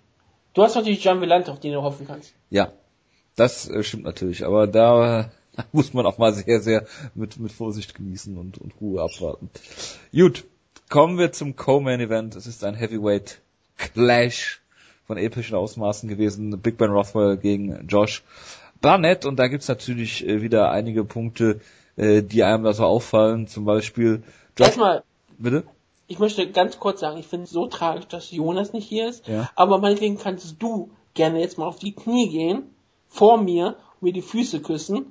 Du 0.53 0.63
hast 0.63 0.75
natürlich 0.75 1.03
John 1.03 1.21
Villante, 1.21 1.51
auf 1.51 1.59
den 1.59 1.73
du 1.73 1.83
hoffen 1.83 2.07
kannst. 2.07 2.33
Ja, 2.49 2.71
das 3.35 3.69
äh, 3.69 3.83
stimmt 3.83 4.03
natürlich, 4.03 4.45
aber 4.45 4.67
da 4.67 5.21
äh, 5.57 5.63
muss 5.71 5.93
man 5.93 6.05
auch 6.05 6.17
mal 6.17 6.33
sehr, 6.33 6.61
sehr 6.61 6.85
mit, 7.13 7.37
mit 7.39 7.51
Vorsicht 7.51 7.93
genießen 7.93 8.37
und, 8.37 8.57
und 8.57 8.73
Ruhe 8.81 9.01
abwarten. 9.01 9.49
Gut, 10.11 10.45
kommen 10.89 11.17
wir 11.17 11.31
zum 11.31 11.55
Co-Main 11.55 11.99
Event. 11.99 12.35
Es 12.35 12.47
ist 12.47 12.63
ein 12.63 12.75
Heavyweight 12.75 13.41
Clash 13.77 14.61
von 15.07 15.17
epischen 15.17 15.55
Ausmaßen 15.55 16.09
gewesen. 16.09 16.59
Big 16.61 16.77
Ben 16.77 16.91
Rothwell 16.91 17.37
gegen 17.37 17.87
Josh 17.87 18.23
Barnett 18.81 19.25
und 19.25 19.37
da 19.37 19.47
gibt's 19.47 19.67
natürlich 19.69 20.27
äh, 20.27 20.41
wieder 20.41 20.69
einige 20.69 21.03
Punkte, 21.05 21.61
äh, 21.95 22.21
die 22.21 22.43
einem 22.43 22.65
da 22.65 22.73
so 22.73 22.83
auffallen. 22.83 23.47
Zum 23.47 23.65
Beispiel 23.65 24.21
Josh, 24.57 24.67
Erstmal, 24.67 25.03
bitte? 25.39 25.63
ich 26.07 26.19
möchte 26.19 26.49
ganz 26.51 26.77
kurz 26.79 26.99
sagen, 26.99 27.17
ich 27.17 27.25
finde 27.25 27.45
es 27.45 27.51
so 27.51 27.67
tragisch, 27.67 28.07
dass 28.07 28.31
Jonas 28.31 28.73
nicht 28.73 28.87
hier 28.87 29.07
ist, 29.09 29.27
Ja. 29.27 29.49
aber 29.55 29.79
meinetwegen 29.79 30.17
kannst 30.17 30.61
du 30.61 30.91
gerne 31.13 31.39
jetzt 31.39 31.57
mal 31.57 31.65
auf 31.65 31.79
die 31.79 31.93
Knie 31.93 32.29
gehen, 32.29 32.63
vor 33.07 33.37
mir, 33.41 33.77
und 33.95 34.03
mir 34.03 34.13
die 34.13 34.21
Füße 34.21 34.61
küssen, 34.61 35.07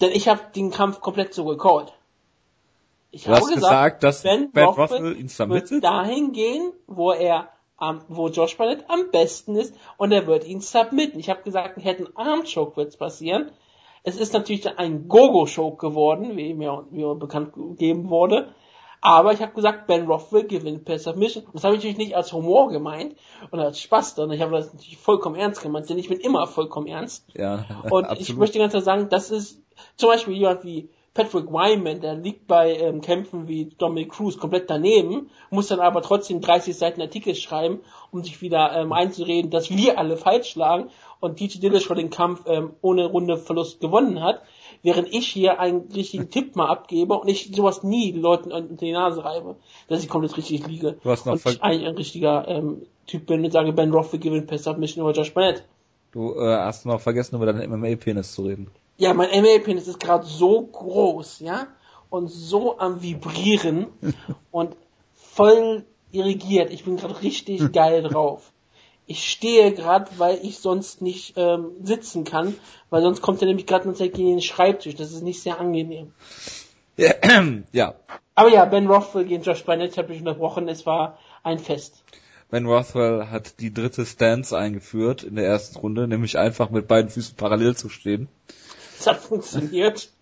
denn 0.00 0.10
ich 0.10 0.28
habe 0.28 0.40
den 0.54 0.70
Kampf 0.70 1.00
komplett 1.00 1.32
so 1.32 1.44
gecallt. 1.46 1.92
Ich 3.10 3.24
Du 3.24 3.30
hast 3.30 3.54
gesagt, 3.54 4.02
dass 4.02 4.22
Ben, 4.22 4.50
Ben 4.52 4.64
Rothwell 4.64 5.12
ihn 5.16 5.22
wird 5.22 5.30
submittet? 5.30 5.84
dahin 5.84 6.32
gehen, 6.32 6.72
wo 6.88 7.12
er 7.12 7.48
am, 7.76 8.02
wo 8.08 8.28
Josh 8.28 8.56
Barnett 8.56 8.84
am 8.88 9.10
besten 9.10 9.56
ist 9.56 9.74
und 9.96 10.12
er 10.12 10.26
wird 10.26 10.46
ihn 10.46 10.60
submitten. 10.60 11.18
Ich 11.18 11.30
habe 11.30 11.42
gesagt, 11.42 11.82
hätte 11.82 12.04
ein 12.04 12.16
Armchoke 12.16 12.76
wird's 12.76 12.96
passieren. 12.96 13.50
Es 14.02 14.16
ist 14.16 14.34
natürlich 14.34 14.78
ein 14.78 15.08
Gogo-Choke 15.08 15.86
geworden, 15.88 16.36
wie 16.36 16.52
mir, 16.54 16.86
mir 16.90 17.14
bekannt 17.14 17.54
gegeben 17.54 18.10
wurde. 18.10 18.54
Aber 19.00 19.32
ich 19.32 19.42
habe 19.42 19.52
gesagt, 19.52 19.86
Ben 19.86 20.06
Rothwell 20.06 20.44
gewinnt 20.44 20.86
per 20.86 20.98
Submission. 20.98 21.44
Und 21.44 21.56
das 21.56 21.64
habe 21.64 21.74
ich 21.74 21.80
natürlich 21.80 21.98
nicht 21.98 22.16
als 22.16 22.32
Humor 22.32 22.70
gemeint 22.70 23.16
und 23.50 23.60
als 23.60 23.78
Spaß, 23.80 24.14
sondern 24.14 24.36
ich 24.36 24.42
habe 24.42 24.52
das 24.52 24.72
natürlich 24.72 24.96
vollkommen 24.96 25.36
ernst 25.36 25.62
gemeint, 25.62 25.90
denn 25.90 25.98
ich 25.98 26.08
bin 26.08 26.20
immer 26.20 26.46
vollkommen 26.46 26.86
ernst. 26.86 27.26
Ja, 27.34 27.66
Und 27.90 28.04
absolut. 28.04 28.20
ich 28.20 28.36
möchte 28.36 28.58
ganz 28.58 28.72
klar 28.72 28.82
sagen, 28.82 29.08
das 29.10 29.30
ist 29.30 29.60
zum 29.96 30.08
Beispiel 30.08 30.34
jemand 30.34 30.64
wie 30.64 30.88
Patrick 31.14 31.46
Wyman, 31.46 32.00
der 32.00 32.16
liegt 32.16 32.48
bei 32.48 32.74
ähm, 32.74 33.00
Kämpfen 33.00 33.46
wie 33.46 33.66
Dominic 33.78 34.10
Cruz 34.10 34.36
komplett 34.36 34.68
daneben, 34.68 35.30
muss 35.48 35.68
dann 35.68 35.78
aber 35.78 36.02
trotzdem 36.02 36.40
30 36.40 36.76
Seiten 36.76 37.00
Artikel 37.00 37.36
schreiben, 37.36 37.80
um 38.10 38.24
sich 38.24 38.42
wieder 38.42 38.72
ähm, 38.76 38.92
einzureden, 38.92 39.48
dass 39.48 39.70
wir 39.70 39.96
alle 39.96 40.16
falsch 40.16 40.56
lagen 40.56 40.90
und 41.20 41.36
TJ 41.36 41.60
Dillashaw 41.60 41.94
den 41.94 42.10
Kampf 42.10 42.42
ähm, 42.46 42.70
ohne 42.82 43.06
Runde 43.06 43.36
Verlust 43.36 43.80
gewonnen 43.80 44.20
hat, 44.20 44.42
während 44.82 45.06
ich 45.14 45.28
hier 45.28 45.60
einen 45.60 45.88
richtigen 45.94 46.30
Tipp 46.30 46.56
mal 46.56 46.68
abgebe 46.68 47.14
und 47.14 47.28
ich 47.28 47.48
sowas 47.54 47.84
nie 47.84 48.10
den 48.10 48.20
Leuten 48.20 48.50
unter 48.50 48.74
die 48.74 48.90
Nase 48.90 49.24
reibe, 49.24 49.54
dass 49.86 50.02
ich 50.02 50.08
komplett 50.08 50.36
richtig 50.36 50.66
liege. 50.66 50.96
Du 51.00 51.10
hast 51.10 51.26
noch 51.26 51.34
und 51.34 51.46
ich 51.46 51.62
eigentlich 51.62 51.88
ein 51.88 51.94
richtiger 51.94 52.48
ähm, 52.48 52.82
Typ 53.06 53.26
bin 53.26 53.44
und 53.44 53.52
sage, 53.52 53.72
Ben 53.72 53.92
Rothwell 53.92 54.18
gewinnt 54.18 54.48
per 54.48 54.58
Submission 54.58 55.04
über 55.04 55.12
Josh 55.12 55.32
Barnett. 55.32 55.64
Du 56.10 56.34
äh, 56.34 56.56
hast 56.56 56.86
noch 56.86 57.00
vergessen, 57.00 57.36
über 57.36 57.46
deinen 57.46 57.70
MMA-Penis 57.70 58.34
zu 58.34 58.42
reden. 58.42 58.68
Ja, 58.96 59.12
mein 59.14 59.30
ML-Penis 59.30 59.88
ist 59.88 60.00
gerade 60.00 60.26
so 60.26 60.62
groß, 60.62 61.40
ja, 61.40 61.66
und 62.10 62.28
so 62.28 62.78
am 62.78 63.02
Vibrieren 63.02 63.88
und 64.50 64.76
voll 65.14 65.84
irrigiert. 66.12 66.70
Ich 66.70 66.84
bin 66.84 66.96
gerade 66.96 67.22
richtig 67.22 67.72
geil 67.72 68.02
drauf. 68.02 68.52
Ich 69.06 69.28
stehe 69.28 69.72
gerade, 69.72 70.10
weil 70.16 70.38
ich 70.42 70.58
sonst 70.58 71.02
nicht 71.02 71.34
ähm, 71.36 71.72
sitzen 71.82 72.24
kann, 72.24 72.54
weil 72.88 73.02
sonst 73.02 73.20
kommt 73.20 73.42
er 73.42 73.48
nämlich 73.48 73.66
gerade 73.66 73.92
gegen 73.92 74.28
den 74.28 74.40
Schreibtisch. 74.40 74.94
Das 74.94 75.12
ist 75.12 75.22
nicht 75.22 75.42
sehr 75.42 75.60
angenehm. 75.60 76.12
ja, 76.96 77.94
Aber 78.34 78.48
ja, 78.48 78.64
Ben 78.64 78.86
Rothwell 78.86 79.24
gegen 79.24 79.42
Josh 79.42 79.64
Barnett 79.64 79.96
habe 79.96 80.12
ich 80.12 80.20
unterbrochen. 80.20 80.68
Es 80.68 80.86
war 80.86 81.18
ein 81.42 81.58
Fest. 81.58 82.02
Ben 82.50 82.66
Rothwell 82.66 83.28
hat 83.30 83.60
die 83.60 83.72
dritte 83.72 84.06
Stance 84.06 84.56
eingeführt 84.56 85.22
in 85.22 85.36
der 85.36 85.46
ersten 85.46 85.78
Runde, 85.78 86.08
nämlich 86.08 86.38
einfach 86.38 86.70
mit 86.70 86.88
beiden 86.88 87.10
Füßen 87.10 87.36
parallel 87.36 87.76
zu 87.76 87.88
stehen. 87.88 88.28
Das 89.04 89.16
hat 89.16 89.22
funktioniert. 89.22 90.08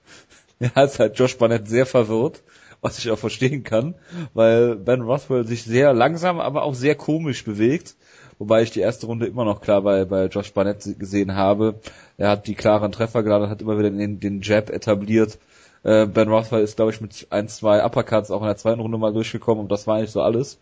Er 0.58 0.74
hat 0.76 0.98
halt 1.00 1.18
Josh 1.18 1.38
Barnett 1.38 1.66
sehr 1.66 1.86
verwirrt, 1.86 2.40
was 2.80 2.96
ich 2.98 3.10
auch 3.10 3.18
verstehen 3.18 3.64
kann, 3.64 3.96
weil 4.32 4.76
Ben 4.76 5.00
Rothwell 5.00 5.44
sich 5.44 5.64
sehr 5.64 5.92
langsam, 5.92 6.38
aber 6.38 6.62
auch 6.62 6.74
sehr 6.74 6.94
komisch 6.94 7.44
bewegt. 7.44 7.96
Wobei 8.38 8.62
ich 8.62 8.70
die 8.70 8.78
erste 8.78 9.06
Runde 9.06 9.26
immer 9.26 9.44
noch 9.44 9.60
klar 9.60 9.82
bei, 9.82 10.04
bei 10.04 10.26
Josh 10.26 10.52
Barnett 10.52 11.00
gesehen 11.00 11.34
habe. 11.34 11.80
Er 12.16 12.28
hat 12.28 12.46
die 12.46 12.54
klaren 12.54 12.92
Treffer 12.92 13.24
geladen, 13.24 13.50
hat 13.50 13.60
immer 13.60 13.76
wieder 13.76 13.90
den, 13.90 14.20
den 14.20 14.40
Jab 14.40 14.70
etabliert. 14.70 15.38
Äh, 15.82 16.06
ben 16.06 16.28
Rothwell 16.28 16.62
ist, 16.62 16.76
glaube 16.76 16.92
ich, 16.92 17.00
mit 17.00 17.26
ein, 17.30 17.48
zwei 17.48 17.84
Uppercuts 17.84 18.30
auch 18.30 18.42
in 18.42 18.46
der 18.46 18.56
zweiten 18.56 18.80
Runde 18.80 18.98
mal 18.98 19.12
durchgekommen 19.12 19.64
und 19.64 19.72
das 19.72 19.88
war 19.88 19.96
eigentlich 19.96 20.12
so 20.12 20.22
alles. 20.22 20.58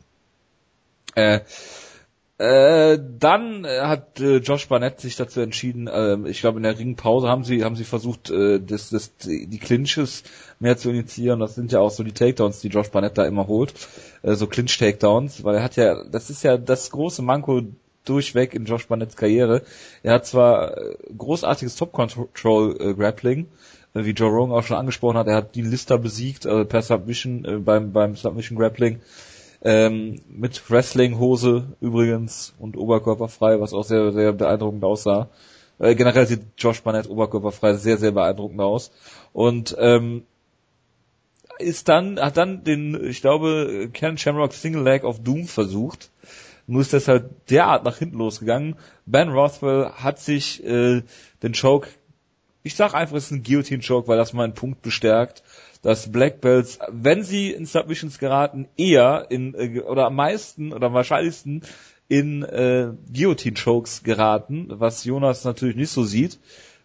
Äh, 1.15 1.41
äh, 2.41 2.99
dann 3.19 3.67
äh, 3.67 3.81
hat 3.81 4.19
äh, 4.19 4.39
Josh 4.39 4.67
Barnett 4.67 4.99
sich 4.99 5.15
dazu 5.17 5.43
entschieden, 5.43 5.89
äh, 5.89 6.17
ich 6.27 6.41
glaube 6.41 6.57
in 6.57 6.63
der 6.63 6.79
Ringpause 6.79 7.29
haben 7.29 7.45
sie 7.45 7.65
haben 7.65 7.77
sie 7.77 7.85
versucht, 7.85 8.31
äh, 8.31 8.59
das, 8.59 8.89
das, 8.89 9.13
die 9.19 9.59
Clinches 9.59 10.23
mehr 10.59 10.79
zu 10.79 10.89
initiieren. 10.89 11.39
Das 11.39 11.55
sind 11.55 11.71
ja 11.71 11.81
auch 11.81 11.91
so 11.91 12.03
die 12.03 12.13
Takedowns, 12.13 12.61
die 12.61 12.69
Josh 12.69 12.91
Barnett 12.91 13.19
da 13.19 13.27
immer 13.27 13.47
holt, 13.47 13.75
äh, 14.23 14.33
so 14.37 14.47
Clinch-Takedowns, 14.47 15.45
weil 15.45 15.57
er 15.57 15.63
hat 15.63 15.77
ja, 15.77 16.03
das 16.11 16.31
ist 16.31 16.43
ja 16.43 16.57
das 16.57 16.91
große 16.91 17.21
Manko 17.21 17.61
durchweg 18.07 18.55
in 18.55 18.65
Josh 18.65 18.89
Barnetts 18.89 19.17
Karriere. 19.17 19.61
Er 20.03 20.15
hat 20.15 20.25
zwar 20.25 20.79
äh, 20.79 20.97
großartiges 21.19 21.77
Top-Control-Grappling, 21.77 23.49
äh, 23.93 24.05
wie 24.05 24.13
Joe 24.13 24.31
Rogan 24.31 24.57
auch 24.57 24.65
schon 24.65 24.79
angesprochen 24.79 25.19
hat, 25.19 25.27
er 25.27 25.37
hat 25.37 25.55
die 25.57 25.63
Lister 25.63 25.99
besiegt 25.99 26.47
äh, 26.47 26.65
per 26.65 26.81
Submission 26.81 27.45
äh, 27.45 27.59
beim 27.59 27.93
beim 27.93 28.17
Submission 28.17 28.57
Grappling 28.57 29.01
ähm, 29.63 30.21
mit 30.29 30.71
Wrestling-Hose 30.71 31.77
übrigens 31.81 32.55
und 32.59 32.77
oberkörperfrei, 32.77 33.61
was 33.61 33.75
auch 33.75 33.85
sehr, 33.85 34.13
sehr 34.13 34.33
beeindruckend 34.33 34.85
aussah. 34.85 35.29
Äh, 35.79 35.95
generell 35.95 36.27
sieht 36.27 36.43
Josh 36.59 36.83
Barnett 36.83 37.09
oberkörperfrei 37.09 37.75
sehr, 37.75 37.99
sehr 37.99 38.13
beeindruckend 38.13 38.61
aus. 38.61 38.91
Und 39.33 39.77
ähm, 39.79 40.25
ist 41.59 41.89
dann, 41.89 42.19
hat 42.19 42.37
dann 42.37 42.65
den, 42.65 43.03
ich 43.05 43.21
glaube, 43.21 43.91
Ken 43.93 44.19
Shamrock 44.19 44.53
Single 44.53 44.83
Leg 44.83 45.05
of 45.05 45.23
Doom 45.23 45.47
versucht. 45.47 46.11
Nur 46.67 46.83
ist 46.83 46.93
das 46.93 47.09
halt 47.09 47.31
derart 47.51 47.85
nach 47.85 47.99
hinten 47.99 48.19
losgegangen. 48.19 48.77
Ben 49.05 49.29
Rothwell 49.29 49.91
hat 49.91 50.21
sich 50.21 50.65
äh, 50.65 51.03
den 51.43 51.53
Choke, 51.53 51.89
ich 52.63 52.77
sag 52.77 52.95
einfach, 52.95 53.17
es 53.17 53.25
ist 53.25 53.31
ein 53.33 53.43
Guillotine-Choke, 53.43 54.07
weil 54.07 54.19
das 54.19 54.33
meinen 54.33 54.55
Punkt 54.55 54.83
bestärkt, 54.83 55.43
dass 55.83 56.11
Black 56.13 56.41
Belts, 56.41 56.79
wenn 56.89 57.23
sie 57.23 57.51
in 57.51 57.67
Submissions 57.67 58.19
geraten, 58.19 58.69
eher 58.77 59.27
in 59.31 59.55
äh, 59.55 59.81
oder 59.81 60.07
am 60.07 60.17
meisten 60.17 60.73
oder 60.73 60.89
am 60.89 60.95
wahrscheinlichsten 60.95 61.63
in 62.09 62.43
äh, 62.43 62.93
Guillotine 63.13 63.57
Chokes 63.57 64.03
geraten, 64.03 64.67
was 64.69 65.05
Jonas 65.05 65.45
natürlich 65.45 65.77
nicht 65.77 65.91
so 65.91 66.03
sieht, 66.03 66.41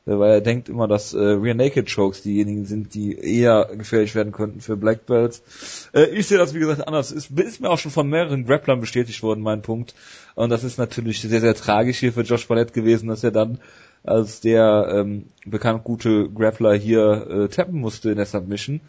äh, 0.05 0.11
weil 0.17 0.31
er 0.33 0.41
denkt 0.41 0.69
immer, 0.69 0.87
dass 0.87 1.13
äh, 1.13 1.19
Rear 1.19 1.55
Naked 1.55 1.93
Chokes 1.93 2.21
diejenigen 2.21 2.65
sind, 2.65 2.93
die 2.93 3.17
eher 3.17 3.69
gefährlich 3.75 4.13
werden 4.15 4.31
könnten 4.31 4.61
für 4.61 4.77
Black 4.77 5.07
Belts. 5.07 5.89
Äh, 5.93 6.05
ich 6.05 6.27
sehe 6.27 6.37
das 6.37 6.53
wie 6.53 6.59
gesagt 6.59 6.87
anders. 6.87 7.11
Ist, 7.11 7.31
ist 7.31 7.59
mir 7.59 7.69
auch 7.69 7.79
schon 7.79 7.91
von 7.91 8.07
mehreren 8.07 8.45
Grapplern 8.45 8.79
bestätigt 8.79 9.21
worden, 9.23 9.41
mein 9.41 9.63
Punkt. 9.63 9.95
Und 10.35 10.51
das 10.51 10.63
ist 10.63 10.77
natürlich 10.77 11.21
sehr, 11.21 11.41
sehr 11.41 11.55
tragisch 11.55 11.97
hier 11.97 12.13
für 12.13 12.21
Josh 12.21 12.47
Barnett 12.47 12.73
gewesen, 12.73 13.09
dass 13.09 13.23
er 13.23 13.31
dann 13.31 13.59
als 14.05 14.41
der 14.41 14.87
ähm, 14.91 15.27
bekannt 15.45 15.83
gute 15.83 16.29
Grappler 16.29 16.73
hier 16.73 17.27
äh, 17.29 17.47
tappen 17.49 17.79
musste 17.79 18.11
in 18.11 18.17
der 18.17 18.25
Submission. 18.25 18.81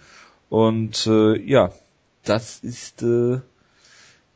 Und 0.49 1.07
äh, 1.07 1.39
ja, 1.39 1.73
das 2.25 2.61
ist 2.61 3.03
äh, 3.03 3.41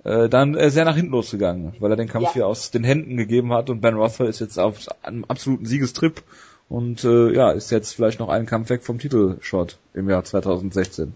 äh, 0.05 0.29
dann 0.29 0.55
äh, 0.57 0.71
sehr 0.71 0.85
nach 0.85 0.97
hinten 0.97 1.13
losgegangen, 1.13 1.75
weil 1.79 1.91
er 1.91 1.97
den 1.97 2.09
Kampf 2.09 2.29
ja. 2.29 2.33
hier 2.35 2.47
aus 2.47 2.71
den 2.71 2.85
Händen 2.85 3.17
gegeben 3.17 3.53
hat 3.53 3.71
und 3.71 3.81
Ben 3.81 3.97
Rothwell 3.97 4.29
ist 4.29 4.41
jetzt 4.41 4.59
auf 4.59 4.87
einem 5.03 5.25
absoluten 5.27 5.67
Siegestrip 5.67 6.23
und 6.69 7.05
äh, 7.05 7.33
ja, 7.35 7.51
ist 7.51 7.71
jetzt 7.71 7.95
vielleicht 7.95 8.21
noch 8.21 8.29
einen 8.29 8.47
Kampf 8.47 8.71
weg 8.71 8.83
vom 8.83 8.99
Titelshot 8.99 9.79
im 9.93 10.09
Jahr 10.09 10.25
2016. 10.25 11.13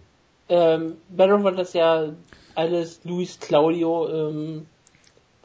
Ähm, 0.49 0.95
Ben 1.09 1.31
Rothwell 1.31 1.53
hat 1.53 1.59
das 1.59 1.73
ja 1.73 2.13
alles 2.55 3.01
Luis 3.05 3.41
Claudio 3.41 4.09
ähm, 4.09 4.67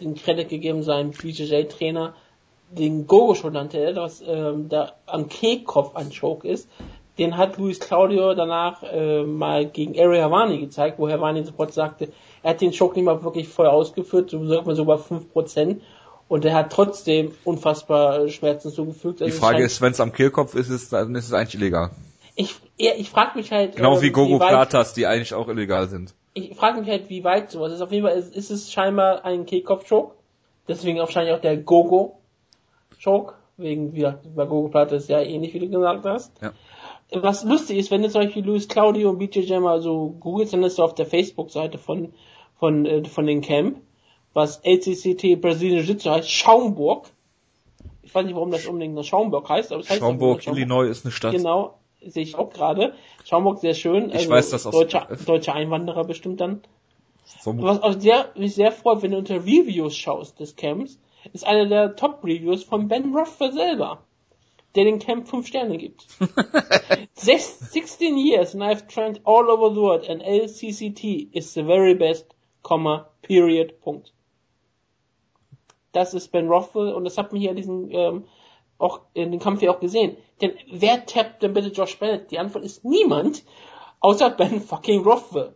den 0.02 0.16
Credit 0.16 0.48
gegeben, 0.50 0.84
seinem 0.84 1.12
BJJ-Trainer, 1.12 2.14
den 2.72 3.08
Gogo 3.08 3.36
schon 3.36 3.54
nannte 3.54 3.78
er, 3.80 3.96
was 3.96 4.22
ähm, 4.26 4.70
da 4.70 4.94
am 5.06 5.28
Kehlkopf 5.28 5.96
ein 5.96 6.12
Choke 6.12 6.48
ist, 6.48 6.70
den 7.18 7.36
hat 7.38 7.58
Luis 7.58 7.80
Claudio 7.80 8.34
danach 8.34 8.82
äh, 8.84 9.24
mal 9.24 9.66
gegen 9.66 10.00
Ari 10.00 10.20
Havani 10.20 10.60
gezeigt, 10.60 11.00
wo 11.00 11.10
Havani 11.10 11.44
sofort 11.44 11.74
sagte, 11.74 12.10
er 12.44 12.52
hat 12.52 12.62
den 12.62 12.72
Choke 12.72 12.96
nicht 12.96 13.06
mal 13.06 13.24
wirklich 13.24 13.48
voll 13.48 13.68
ausgeführt, 13.68 14.30
so 14.30 14.46
sagt 14.48 14.66
man 14.66 14.76
so 14.76 14.86
bei 14.86 14.96
5%. 14.96 15.78
Und 16.30 16.46
er 16.46 16.54
hat 16.54 16.72
trotzdem 16.72 17.34
unfassbar 17.44 18.30
Schmerzen 18.30 18.72
zugefügt. 18.72 19.22
Also 19.22 19.34
die 19.34 19.40
Frage 19.40 19.64
ist, 19.64 19.82
wenn 19.82 19.92
es 19.92 20.00
am 20.00 20.14
Kehlkopf 20.14 20.54
ist, 20.54 20.70
ist, 20.70 20.94
dann 20.94 21.16
ist 21.16 21.26
es 21.26 21.34
eigentlich 21.34 21.56
illegal. 21.56 21.90
Ich, 22.36 22.56
ja, 22.78 22.92
ich 22.96 23.10
frage 23.10 23.38
mich 23.38 23.52
halt. 23.52 23.76
Genau 23.76 23.98
äh, 23.98 24.02
wie 24.04 24.12
Gogo 24.12 24.36
wie 24.36 24.48
Platas, 24.48 24.94
die 24.94 25.08
eigentlich 25.08 25.34
auch 25.34 25.48
illegal 25.48 25.90
sind. 25.90 26.14
Ich 26.36 26.56
frage 26.56 26.80
mich 26.80 26.90
halt, 26.90 27.10
wie 27.10 27.24
weit 27.24 27.50
sowas 27.50 27.74
ist. 27.74 27.82
Auf 27.82 27.92
jeden 27.92 28.06
Fall 28.06 28.16
ist, 28.16 28.34
ist 28.34 28.52
es 28.52 28.72
scheinbar 28.72 29.26
ein 29.26 29.48
Kehlkopf-Choke. 29.48 30.14
Deswegen 30.68 31.00
wahrscheinlich 31.00 31.34
auch 31.34 31.42
der 31.42 31.58
Gogo 31.58 32.19
Choke, 33.04 33.34
wegen, 33.58 33.94
wie 33.94 33.98
gesagt, 33.98 34.36
bei 34.36 34.46
Google 34.46 34.72
Platte 34.72 34.96
ist 34.96 35.10
ja 35.10 35.22
ähnlich, 35.22 35.54
wie 35.54 35.60
du 35.60 35.70
gesagt 35.70 36.06
hast. 36.06 36.32
Ja. 36.42 36.54
Was 37.12 37.44
lustig 37.44 37.78
ist, 37.78 37.92
wenn 37.92 38.04
du 38.04 38.10
zum 38.10 38.22
Beispiel 38.22 38.46
Luis 38.46 38.68
Claudio 38.68 39.10
und 39.10 39.18
BJJ 39.18 39.60
mal 39.60 39.82
so 39.82 40.16
googelst, 40.20 40.54
dann 40.54 40.64
ist 40.64 40.78
du 40.78 40.84
auf 40.84 40.94
der 40.94 41.06
Facebook-Seite 41.06 41.78
von, 41.78 42.14
von, 42.60 42.86
äh, 42.86 43.04
von 43.06 43.26
den 43.26 43.42
Camp, 43.42 43.82
was 44.34 44.62
LCCT 44.64 45.42
Brasilien 45.42 45.84
Jiu-Jitsu 45.84 46.10
heißt, 46.10 46.30
Schaumburg. 46.30 47.10
Ich 48.04 48.14
weiß 48.14 48.26
nicht, 48.26 48.36
warum 48.36 48.52
das 48.52 48.66
unbedingt 48.68 48.96
noch 48.96 49.04
Schaumburg 49.04 49.50
heißt, 49.50 49.72
aber 49.72 49.82
es 49.82 49.90
heißt 49.90 50.00
Schaumburg, 50.00 50.44
Schaumburg. 50.44 50.60
Illinois 50.60 50.84
ist 50.88 51.06
eine 51.06 51.12
Stadt. 51.12 51.34
Genau, 51.34 51.80
sehe 52.06 52.24
ich 52.24 52.36
auch 52.36 52.52
gerade. 52.52 52.94
Schaumburg 53.24 53.60
sehr 53.60 53.74
schön. 53.74 54.10
Ich 54.10 54.16
also 54.16 54.30
weiß 54.30 54.50
das 54.52 54.66
aus 54.68 54.74
deutsche, 54.74 55.08
deutsche 55.26 55.54
Einwanderer 55.54 56.04
bestimmt 56.04 56.42
dann. 56.42 56.62
Was 57.44 57.82
auch 57.82 58.00
sehr, 58.00 58.32
mich 58.36 58.56
sehr 58.56 58.72
freut, 58.72 59.02
wenn 59.02 59.12
du 59.12 59.18
unter 59.18 59.36
Reviews 59.36 59.96
schaust 59.96 60.40
des 60.40 60.56
Camps, 60.56 61.00
ist 61.34 61.46
einer 61.46 61.66
der 61.66 61.96
Top-Reviews 61.96 62.64
von 62.64 62.88
Ben 62.88 63.16
Rothwell 63.16 63.54
selber, 63.54 64.04
der 64.76 64.86
den 64.86 65.00
Camp 65.00 65.28
5 65.28 65.48
Sterne 65.48 65.78
gibt. 65.78 66.08
16 67.14 68.18
years 68.18 68.54
and 68.54 68.64
I've 68.64 68.88
trained 68.88 69.22
all 69.26 69.50
over 69.50 69.74
the 69.74 69.82
world 69.82 70.10
and 70.10 70.22
LCCT 70.22 71.30
is 71.34 71.54
the 71.54 71.64
very 71.64 71.96
best, 71.96 72.26
comma, 72.62 73.10
period, 73.22 73.80
Punkt. 73.82 74.14
Das 75.92 76.14
ist 76.14 76.32
Ben 76.32 76.48
Rothwell 76.48 76.94
und 76.94 77.04
das 77.04 77.18
hat 77.18 77.32
man 77.32 77.42
hier 77.42 77.50
in 77.50 77.56
diesem, 77.56 77.90
ähm, 77.92 78.26
auch 78.78 79.02
in 79.14 79.32
dem 79.32 79.40
Kampf 79.40 79.60
hier 79.60 79.72
auch 79.72 79.80
gesehen. 79.80 80.18
Denn 80.42 80.54
wer 80.72 81.06
tappt 81.06 81.42
denn 81.44 81.54
bitte 81.54 81.70
Josh 81.70 81.98
Bennett? 81.98 82.32
Die 82.32 82.40
Antwort 82.40 82.64
ist 82.64 82.86
niemand, 82.86 83.44
außer 84.00 84.30
Ben 84.30 84.62
fucking 84.62 85.04
Rothwell. 85.04 85.56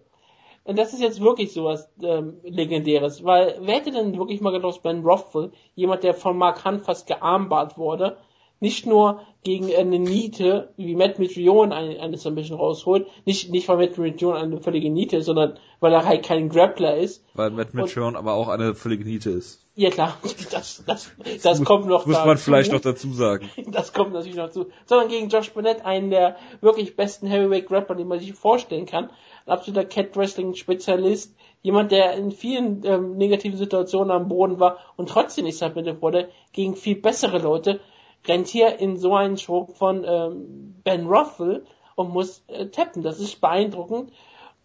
Und 0.65 0.77
das 0.77 0.93
ist 0.93 1.01
jetzt 1.01 1.19
wirklich 1.19 1.51
sowas 1.51 1.89
ähm, 2.01 2.37
Legendäres, 2.43 3.23
weil 3.23 3.57
wer 3.61 3.75
hätte 3.75 3.91
denn 3.91 4.17
wirklich 4.17 4.39
mal 4.39 4.51
gedacht, 4.51 4.81
Ben 4.81 5.03
Rothwell, 5.03 5.51
jemand, 5.75 6.03
der 6.03 6.13
von 6.13 6.37
Mark 6.37 6.63
Hunt 6.63 6.83
fast 6.83 7.05
gearmbart 7.07 7.77
wurde, 7.77 8.17
nicht 8.61 8.85
nur 8.85 9.19
gegen 9.43 9.75
eine 9.75 9.99
Niete, 9.99 10.69
wie 10.77 10.95
Matt 10.95 11.19
Mitrione 11.19 11.75
eine, 11.75 11.99
eine 11.99 12.17
Submission 12.17 12.57
rausholt, 12.57 13.07
nicht, 13.25 13.51
nicht 13.51 13.67
weil 13.67 13.75
Matt 13.75 13.97
Mitrione 13.97 14.39
eine 14.39 14.61
völlige 14.61 14.89
Niete 14.89 15.17
ist, 15.17 15.25
sondern 15.25 15.59
weil 15.81 15.91
er 15.91 16.05
halt 16.05 16.23
kein 16.23 16.47
Grappler 16.47 16.95
ist. 16.95 17.25
Weil 17.33 17.49
Matt 17.49 17.73
Mitrione 17.73 18.17
aber 18.17 18.35
auch 18.35 18.47
eine 18.47 18.73
völlige 18.73 19.03
Niete 19.03 19.31
ist. 19.31 19.65
Ja 19.75 19.89
klar, 19.89 20.17
das, 20.51 20.81
das, 20.85 21.11
das 21.43 21.63
kommt 21.65 21.87
noch 21.87 22.05
Muss 22.05 22.15
dazu. 22.15 22.27
man 22.27 22.37
vielleicht 22.37 22.71
noch 22.71 22.79
dazu 22.79 23.11
sagen. 23.11 23.49
Das 23.67 23.91
kommt 23.91 24.13
natürlich 24.13 24.37
noch 24.37 24.45
dazu. 24.45 24.67
Sondern 24.85 25.09
gegen 25.09 25.27
Josh 25.27 25.51
Burnett, 25.51 25.83
einen 25.83 26.09
der 26.09 26.37
wirklich 26.61 26.95
besten 26.95 27.27
Heavyweight 27.27 27.67
Grappler, 27.67 27.95
die 27.95 28.05
man 28.05 28.19
sich 28.19 28.33
vorstellen 28.33 28.85
kann 28.85 29.09
ein 29.45 29.51
absoluter 29.51 29.85
Cat-Wrestling-Spezialist, 29.85 31.35
jemand, 31.61 31.91
der 31.91 32.13
in 32.13 32.31
vielen 32.31 32.83
ähm, 32.85 33.17
negativen 33.17 33.57
Situationen 33.57 34.11
am 34.11 34.27
Boden 34.27 34.59
war 34.59 34.77
und 34.95 35.09
trotzdem 35.09 35.45
nicht 35.45 35.57
submitted 35.57 36.01
wurde, 36.01 36.29
gegen 36.51 36.75
viel 36.75 36.95
bessere 36.95 37.39
Leute, 37.39 37.79
rennt 38.27 38.47
hier 38.47 38.79
in 38.79 38.97
so 38.97 39.15
einen 39.15 39.37
Show 39.37 39.65
von 39.65 40.03
ähm, 40.05 40.75
Ben 40.83 41.07
Ruffle 41.07 41.65
und 41.95 42.11
muss 42.11 42.43
äh, 42.47 42.67
tappen. 42.67 43.03
Das 43.03 43.19
ist 43.19 43.41
beeindruckend 43.41 44.11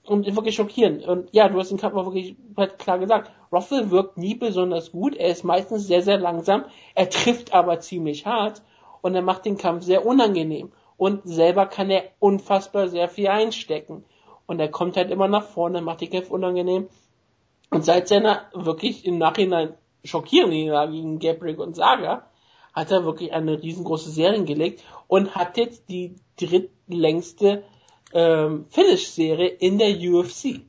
und 0.04 0.26
wirklich 0.36 0.54
schockierend. 0.54 1.06
Und 1.06 1.28
ja, 1.32 1.48
du 1.48 1.58
hast 1.58 1.70
den 1.70 1.78
Kampf 1.78 1.94
mal 1.94 2.06
wirklich 2.06 2.36
halt 2.56 2.78
klar 2.78 2.98
gesagt. 2.98 3.30
Ruffle 3.52 3.90
wirkt 3.90 4.16
nie 4.16 4.34
besonders 4.34 4.92
gut. 4.92 5.16
Er 5.16 5.28
ist 5.28 5.44
meistens 5.44 5.86
sehr, 5.86 6.02
sehr 6.02 6.18
langsam. 6.18 6.64
Er 6.94 7.10
trifft 7.10 7.52
aber 7.52 7.80
ziemlich 7.80 8.26
hart 8.26 8.62
und 9.02 9.14
er 9.14 9.22
macht 9.22 9.44
den 9.44 9.58
Kampf 9.58 9.84
sehr 9.84 10.06
unangenehm. 10.06 10.72
Und 10.96 11.22
selber 11.24 11.66
kann 11.66 11.90
er 11.90 12.04
unfassbar 12.18 12.88
sehr 12.88 13.08
viel 13.08 13.28
einstecken 13.28 14.04
und 14.48 14.58
er 14.58 14.68
kommt 14.68 14.96
halt 14.96 15.10
immer 15.10 15.28
nach 15.28 15.44
vorne, 15.44 15.82
macht 15.82 16.00
die 16.00 16.08
Kämpfe 16.08 16.32
unangenehm. 16.32 16.88
Und 17.70 17.84
seit 17.84 18.08
seiner 18.08 18.46
wirklich 18.54 19.04
im 19.04 19.18
Nachhinein 19.18 19.74
schockierenden 20.02 20.58
Niederlage 20.58 20.92
gegen 20.92 21.18
Gabriel 21.18 21.60
und 21.60 21.76
Saga 21.76 22.24
hat 22.72 22.90
er 22.90 23.04
wirklich 23.04 23.32
eine 23.32 23.62
riesengroße 23.62 24.10
Serie 24.10 24.44
gelegt 24.44 24.82
und 25.06 25.34
hat 25.34 25.58
jetzt 25.58 25.90
die 25.90 26.16
drittlängste 26.40 27.62
ähm, 28.14 28.64
Finish-Serie 28.70 29.48
in 29.48 29.78
der 29.78 29.90
UFC. 29.90 30.62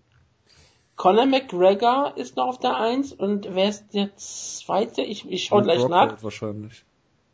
Conor 0.98 1.26
McGregor 1.26 2.14
ist 2.18 2.36
noch 2.36 2.48
auf 2.48 2.60
der 2.60 2.76
Eins 2.76 3.14
und 3.14 3.48
wer 3.56 3.70
ist 3.70 3.94
der 3.94 4.14
zweite? 4.18 5.04
Ich, 5.04 5.30
ich 5.30 5.46
schau 5.46 5.62
gleich 5.62 5.88
nach. 5.88 6.22
Wahrscheinlich. 6.22 6.84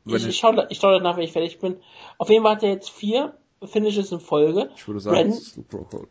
Ich, 0.06 0.28
ich, 0.28 0.38
schau, 0.38 0.54
ich 0.70 0.78
schau 0.78 1.00
nach, 1.00 1.18
wenn 1.18 1.24
ich 1.24 1.32
fertig 1.32 1.58
bin. 1.58 1.78
Auf 2.20 2.30
jeden 2.30 2.44
Fall 2.44 2.58
hat 2.58 2.64
er 2.64 2.70
jetzt 2.70 2.92
vier 2.92 3.36
Finishes 3.64 4.12
in 4.12 4.20
Folge. 4.20 4.70
Ich 4.76 4.88
würde 4.88 5.00
sagen, 5.00 5.36
Brandon, 5.70 6.08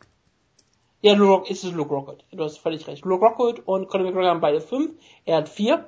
Ja, 1.05 1.13
Luke, 1.13 1.51
ist 1.51 1.63
es 1.65 1.73
Luke 1.73 1.93
Rockhold. 1.93 2.25
Du 2.33 2.43
hast 2.43 2.57
völlig 2.57 2.87
recht. 2.87 3.05
Luke 3.05 3.23
Rockhold 3.23 3.69
und 3.69 3.89
Conor 3.89 4.07
McGregor 4.07 4.31
haben 4.31 4.41
beide 4.41 4.63
fünf. 4.63 4.93
Er 5.27 5.37
hat 5.37 5.51
vier. 5.51 5.87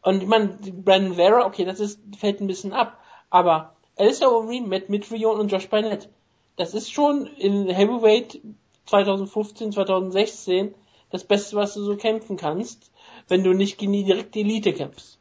Und 0.00 0.22
ich 0.22 0.26
meine, 0.26 0.46
Brandon 0.46 1.16
Vera, 1.16 1.44
okay, 1.44 1.66
das 1.66 1.78
ist, 1.78 2.00
fällt 2.16 2.40
ein 2.40 2.46
bisschen 2.46 2.72
ab. 2.72 2.96
Aber 3.28 3.76
Alistair 3.96 4.32
Overeem, 4.32 4.70
Matt 4.70 4.88
Mitrion 4.88 5.38
und 5.38 5.52
Josh 5.52 5.68
Barnett, 5.68 6.08
das 6.56 6.72
ist 6.72 6.90
schon 6.90 7.26
in 7.26 7.68
Heavyweight 7.68 8.40
2015, 8.86 9.72
2016 9.72 10.74
das 11.10 11.24
Beste, 11.24 11.56
was 11.56 11.74
du 11.74 11.82
so 11.82 11.94
kämpfen 11.98 12.38
kannst, 12.38 12.90
wenn 13.28 13.44
du 13.44 13.52
nicht 13.52 13.76
gegen 13.76 13.92
die 13.92 14.04
direkte 14.04 14.40
Elite 14.40 14.72
kämpfst. 14.72 15.18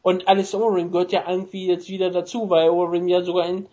Und 0.00 0.28
Alice 0.28 0.54
Overeem 0.54 0.92
gehört 0.92 1.12
ja 1.12 1.28
irgendwie 1.28 1.66
jetzt 1.66 1.90
wieder 1.90 2.08
dazu, 2.08 2.48
weil 2.48 2.70
Overeem 2.70 3.06
ja 3.06 3.22
sogar 3.22 3.46
in, 3.46 3.66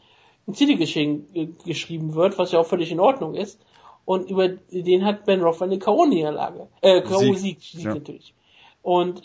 in 0.45 0.55
Titelgeschehen 0.55 1.55
geschrieben 1.63 2.15
wird, 2.15 2.37
was 2.37 2.51
ja 2.51 2.59
auch 2.59 2.67
völlig 2.67 2.91
in 2.91 2.99
Ordnung 2.99 3.33
ist. 3.35 3.61
Und 4.09 4.27
über 4.31 4.47
den 4.47 5.05
hat 5.05 5.25
Ben 5.25 5.43
Roth 5.43 5.61
eine 5.61 5.77
K.O.-Niederlage. 5.77 6.67
Äh, 6.81 7.03
K.O.-Sieg, 7.03 7.59
Sieg, 7.61 7.83
ja. 7.83 7.93
natürlich. 7.93 8.33
Und 8.81 9.21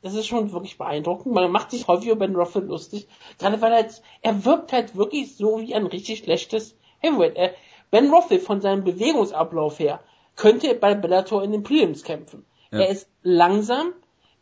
das 0.00 0.14
ist 0.14 0.28
schon 0.28 0.52
wirklich 0.52 0.78
beeindruckend. 0.78 1.34
Man 1.34 1.50
macht 1.50 1.72
sich 1.72 1.88
häufig 1.88 2.06
über 2.06 2.24
Ben 2.24 2.36
Roth 2.36 2.54
lustig. 2.54 3.08
Gerade 3.40 3.60
weil 3.60 3.72
er 3.72 3.80
jetzt, 3.80 4.00
er 4.22 4.44
wirkt 4.44 4.72
halt 4.72 4.94
wirklich 4.94 5.34
so 5.34 5.60
wie 5.60 5.74
ein 5.74 5.86
richtig 5.86 6.20
schlechtes 6.20 6.76
Heavyweight. 7.00 7.34
Er, 7.34 7.54
Ben 7.90 8.10
Rothwell 8.10 8.38
von 8.38 8.60
seinem 8.60 8.84
Bewegungsablauf 8.84 9.80
her 9.80 9.98
könnte 10.36 10.72
bei 10.76 10.94
Bellator 10.94 11.42
in 11.42 11.50
den 11.50 11.64
Prelims 11.64 12.04
kämpfen. 12.04 12.46
Ja. 12.70 12.78
Er 12.78 12.90
ist 12.90 13.08
langsam, 13.24 13.92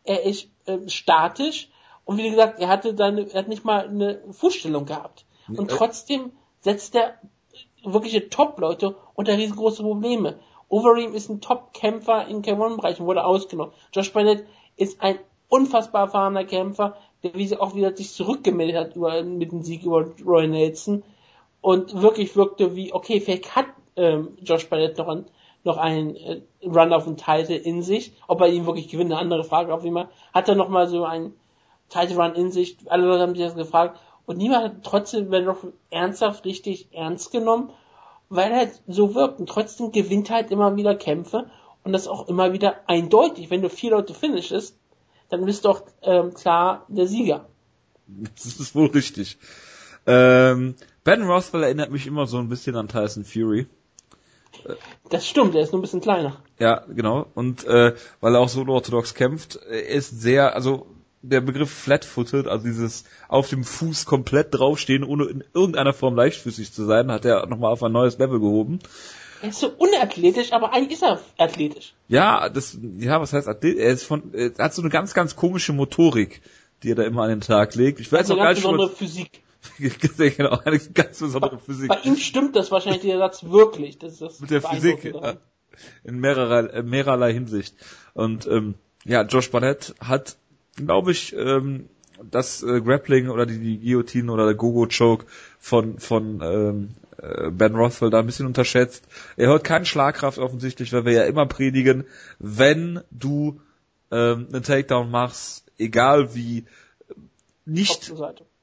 er 0.05 0.25
ist 0.25 0.51
äh, 0.67 0.77
statisch 0.89 1.71
und 2.05 2.19
wie 2.19 2.29
gesagt, 2.29 2.61
er 2.61 2.69
hatte 2.69 2.95
seine, 2.95 3.31
er 3.31 3.39
hat 3.39 3.49
nicht 3.49 3.65
mal 3.65 3.89
eine 3.89 4.21
Fußstellung 4.31 4.85
gehabt. 4.85 5.25
Und 5.49 5.71
trotzdem 5.71 6.33
setzt 6.61 6.95
er 6.97 7.15
wirkliche 7.93 8.29
Top-Leute 8.29 8.97
unter 9.15 9.37
riesengroße 9.37 9.83
Probleme. 9.83 10.39
Overeem 10.69 11.15
ist 11.15 11.29
ein 11.29 11.41
Top-Kämpfer 11.41 12.27
in 12.29 12.43
K1-Bereichen, 12.43 13.07
wurde 13.07 13.25
ausgenommen. 13.25 13.73
Josh 13.93 14.13
Barnett 14.13 14.45
ist 14.77 15.01
ein 15.01 15.19
unfassbar 15.49 16.03
erfahrener 16.03 16.45
Kämpfer, 16.45 16.97
der 17.23 17.35
wie 17.35 17.47
sie 17.47 17.61
auch 17.61 17.75
wieder 17.75 17.97
sich 17.97 18.13
zurückgemeldet 18.13 18.77
hat 18.77 18.97
über, 18.97 19.23
mit 19.23 19.53
dem 19.53 19.63
Sieg 19.63 19.85
über 19.85 20.07
Roy 20.25 20.49
Nelson 20.49 21.03
und 21.61 22.01
wirklich 22.01 22.37
wirkte 22.37 22.77
wie, 22.77 22.93
okay, 22.93 23.21
vielleicht 23.21 23.57
hat 23.57 23.67
ähm, 23.97 24.37
Josh 24.43 24.69
Barnett 24.69 24.99
noch, 24.99 25.09
ein, 25.09 25.25
noch 25.65 25.79
einen 25.79 26.17
äh, 26.17 26.41
Run 26.63 26.93
auf 26.93 27.05
den 27.05 27.17
Title 27.17 27.57
in 27.57 27.83
sich. 27.83 28.13
Ob 28.29 28.41
er 28.41 28.49
ihn 28.49 28.67
wirklich 28.67 28.89
gewinnt, 28.89 29.13
eine 29.13 29.21
andere 29.21 29.45
Frage 29.45 29.75
auf 29.75 29.83
jeden 29.83 29.97
Fall. 29.97 30.09
Hat 30.33 30.49
er 30.49 30.55
noch 30.55 30.69
mal 30.69 30.87
so 30.87 31.05
einen 31.05 31.35
Title 31.89 32.17
Run 32.17 32.35
in 32.35 32.53
sich? 32.53 32.77
Alle 32.87 33.07
Leute 33.07 33.23
haben 33.23 33.35
sich 33.35 33.45
das 33.45 33.57
gefragt. 33.57 33.99
Und 34.27 34.39
niemand 34.39 34.65
hat 34.65 34.85
trotzdem 34.85 35.31
wenn 35.31 35.45
noch 35.45 35.65
ernsthaft 35.91 36.45
richtig 36.45 36.89
ernst 36.93 37.31
genommen, 37.33 37.71
weil 38.29 38.51
er 38.51 38.59
halt 38.59 38.83
so 38.87 39.15
wirkt. 39.15 39.41
Und 39.41 39.49
trotzdem 39.49 39.93
gewinnt 39.93 40.31
halt 40.31 40.51
immer 40.51 40.77
wieder 40.77 40.95
Kämpfe 40.95 41.49
und 41.85 41.93
das 41.93 42.09
auch 42.09 42.29
immer 42.29 42.53
wieder 42.53 42.75
eindeutig. 42.89 43.51
Wenn 43.51 43.63
du 43.63 43.71
vier 43.71 43.93
Leute 43.93 44.15
finishest, 44.15 44.77
dann 45.29 45.45
bist 45.45 45.65
du 45.65 45.71
auch 45.71 45.83
ähm, 46.03 46.35
klar 46.35 46.85
der 46.89 47.07
Sieger. 47.07 47.47
Das 48.37 48.47
ist 48.61 48.75
wohl 48.77 48.87
richtig. 48.87 49.37
Ähm, 50.07 50.77
Ben 51.03 51.23
Rothwell 51.23 51.65
erinnert 51.65 51.91
mich 51.91 52.07
immer 52.07 52.27
so 52.27 52.39
ein 52.39 52.49
bisschen 52.49 52.77
an 52.77 52.87
Tyson 52.87 53.25
Fury. 53.25 53.67
Das 55.11 55.27
stimmt, 55.27 55.55
er 55.55 55.63
ist 55.63 55.73
nur 55.73 55.81
ein 55.81 55.83
bisschen 55.83 56.01
kleiner. 56.01 56.37
Ja, 56.59 56.85
genau. 56.89 57.27
Und 57.35 57.65
äh, 57.65 57.95
weil 58.21 58.35
er 58.35 58.41
auch 58.41 58.49
so 58.49 58.65
orthodox 58.67 59.15
kämpft, 59.15 59.57
er 59.57 59.89
ist 59.89 60.21
sehr, 60.21 60.55
also 60.55 60.87
der 61.29 61.41
Begriff 61.41 61.71
flat-footed, 61.71 62.47
also 62.47 62.65
dieses 62.65 63.05
auf 63.29 63.49
dem 63.49 63.65
Fuß 63.65 64.07
komplett 64.07 64.55
draufstehen, 64.55 65.05
ohne 65.05 65.25
in 65.25 65.45
irgendeiner 65.55 65.93
Form 65.93 66.15
leichtfüßig 66.15 66.73
zu 66.73 66.85
sein, 66.85 67.11
hat 67.11 67.25
er 67.25 67.47
nochmal 67.47 67.73
auf 67.73 67.83
ein 67.83 67.93
neues 67.93 68.19
Level 68.19 68.41
gehoben. 68.41 68.79
Er 69.43 69.51
ist 69.51 69.61
so 69.61 69.69
unathletisch, 69.69 70.53
aber 70.53 70.73
eigentlich 70.73 70.93
ist 70.93 71.03
er 71.03 71.21
athletisch. 71.39 71.95
Ja, 72.09 72.49
das, 72.49 72.79
ja, 72.99 73.21
was 73.21 73.33
heißt 73.33 73.49
athletisch? 73.49 73.83
Er 73.83 73.93
ist 73.93 74.05
von, 74.05 74.33
er 74.33 74.53
hat 74.59 74.75
so 74.75 74.83
eine 74.83 74.91
ganz, 74.91 75.15
ganz 75.15 75.37
komische 75.37 75.73
Motorik, 75.73 76.41
die 76.83 76.91
er 76.93 76.95
da 76.95 77.03
immer 77.03 77.23
an 77.23 77.31
den 77.31 77.41
Tag 77.41 77.75
legt. 77.75 78.01
Ich 78.01 78.11
weiß 78.11 78.21
also 78.21 78.35
auch 78.35 78.39
gar 78.39 78.51
nicht, 78.51 78.63
besondere 78.63 78.91
Physik. 78.91 79.43
genau, 80.37 80.59
eine 80.65 80.79
ganz 80.79 81.19
besondere 81.19 81.59
Physik. 81.59 81.89
Bei 81.89 81.99
ihm 82.05 82.17
stimmt 82.17 82.57
das 82.57 82.71
wahrscheinlich 82.71 83.03
der 83.03 83.19
Satz 83.19 83.45
wirklich. 83.45 83.99
Das 83.99 84.13
ist 84.13 84.23
das 84.23 84.41
Mit 84.41 84.51
der 84.51 84.63
Physik 84.63 85.05
äh, 85.05 85.37
in 86.05 86.19
mehrerer, 86.19 86.73
in 86.73 86.89
mehrerlei 86.89 87.33
Hinsicht. 87.33 87.75
Und 88.15 88.47
ähm, 88.47 88.75
ja, 89.05 89.23
Josh 89.23 89.51
Barnett 89.51 89.95
hat, 90.01 90.37
glaube 90.77 91.13
ich, 91.13 91.35
ähm, 91.37 91.89
das 92.31 92.63
äh, 92.63 92.81
Grappling 92.81 93.29
oder 93.29 93.47
die, 93.47 93.59
die 93.59 93.81
Guillotine 93.81 94.31
oder 94.33 94.47
der 94.47 94.55
Gogo-Choke 94.55 95.27
von, 95.59 95.99
von 95.99 96.41
ähm, 96.43 96.89
äh, 97.21 97.51
Ben 97.51 97.75
Rothwell 97.75 98.11
da 98.11 98.21
ein 98.21 98.27
bisschen 98.27 98.47
unterschätzt. 98.47 99.05
Er 99.37 99.49
hört 99.49 99.65
keine 99.65 99.85
Schlagkraft 99.85 100.39
offensichtlich, 100.39 100.93
weil 100.93 101.05
wir 101.05 101.13
ja 101.13 101.25
immer 101.25 101.47
predigen, 101.47 102.05
wenn 102.39 103.01
du 103.11 103.61
ähm, 104.11 104.49
einen 104.53 104.63
Takedown 104.63 105.11
machst, 105.11 105.65
egal 105.79 106.35
wie, 106.35 106.65
nicht, 107.65 108.13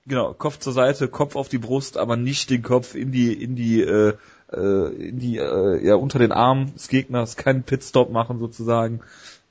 genau, 0.08 0.34
Kopf 0.34 0.60
zur 0.60 0.74
Seite, 0.74 1.08
Kopf 1.08 1.36
auf 1.36 1.50
die 1.50 1.58
Brust, 1.58 1.98
aber 1.98 2.16
nicht 2.16 2.50
den 2.50 2.64
Kopf 2.64 2.96
in 2.96 3.12
die, 3.12 3.34
in 3.34 3.56
die, 3.56 3.82
äh, 3.82 4.14
äh, 4.52 5.10
in 5.10 5.20
die, 5.20 5.38
äh, 5.38 5.86
ja, 5.86 5.96
unter 5.96 6.20
den 6.20 6.32
Arm 6.32 6.74
des 6.74 6.88
Gegners, 6.88 7.36
keinen 7.36 7.64
Pitstop 7.64 8.12
machen 8.12 8.40
sozusagen. 8.40 9.02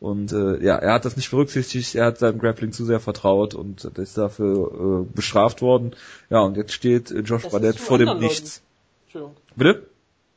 Und 0.02 0.32
äh, 0.32 0.60
ja, 0.64 0.78
er 0.78 0.94
hat 0.94 1.04
das 1.04 1.16
nicht 1.16 1.30
berücksichtigt, 1.30 1.94
er 1.94 2.06
hat 2.06 2.18
seinem 2.18 2.40
Grappling 2.40 2.72
zu 2.72 2.84
sehr 2.84 2.98
vertraut 2.98 3.54
und 3.54 3.84
ist 3.84 4.18
dafür 4.18 5.04
äh, 5.06 5.14
bestraft 5.14 5.62
worden. 5.62 5.94
Ja, 6.28 6.40
und 6.40 6.56
jetzt 6.56 6.72
steht 6.72 7.12
äh, 7.12 7.20
Josh 7.20 7.48
Barnett 7.48 7.76
vor 7.76 7.98
dem 7.98 8.18
Nichts. 8.18 8.64
Entschuldigung. 9.04 9.36
Bitte? 9.54 9.86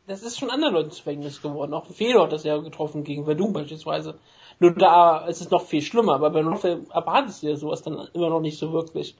Das 0.05 0.22
ist 0.22 0.38
schon 0.38 0.51
anderen 0.51 0.76
Leuten 0.76 0.91
zu 0.91 1.01
Verhängnis 1.01 1.41
geworden. 1.41 1.74
Auch 1.74 1.88
Fedor 1.88 2.26
hat 2.26 2.32
das 2.32 2.43
ja 2.43 2.57
getroffen 2.57 3.03
gegen 3.03 3.26
Verdun 3.26 3.53
beispielsweise. 3.53 4.20
Nur 4.59 4.70
da 4.76 5.26
ist 5.26 5.41
es 5.41 5.49
noch 5.49 5.66
viel 5.66 5.82
schlimmer, 5.82 6.13
aber 6.13 6.30
bei 6.30 6.43
Rothwell 6.43 6.82
erwartest 6.93 7.41
du 7.41 7.47
ja 7.47 7.55
sowas 7.55 7.82
dann 7.82 8.07
immer 8.13 8.30
noch 8.30 8.41
nicht 8.41 8.59
so 8.59 8.72
wirklich. 8.72 9.16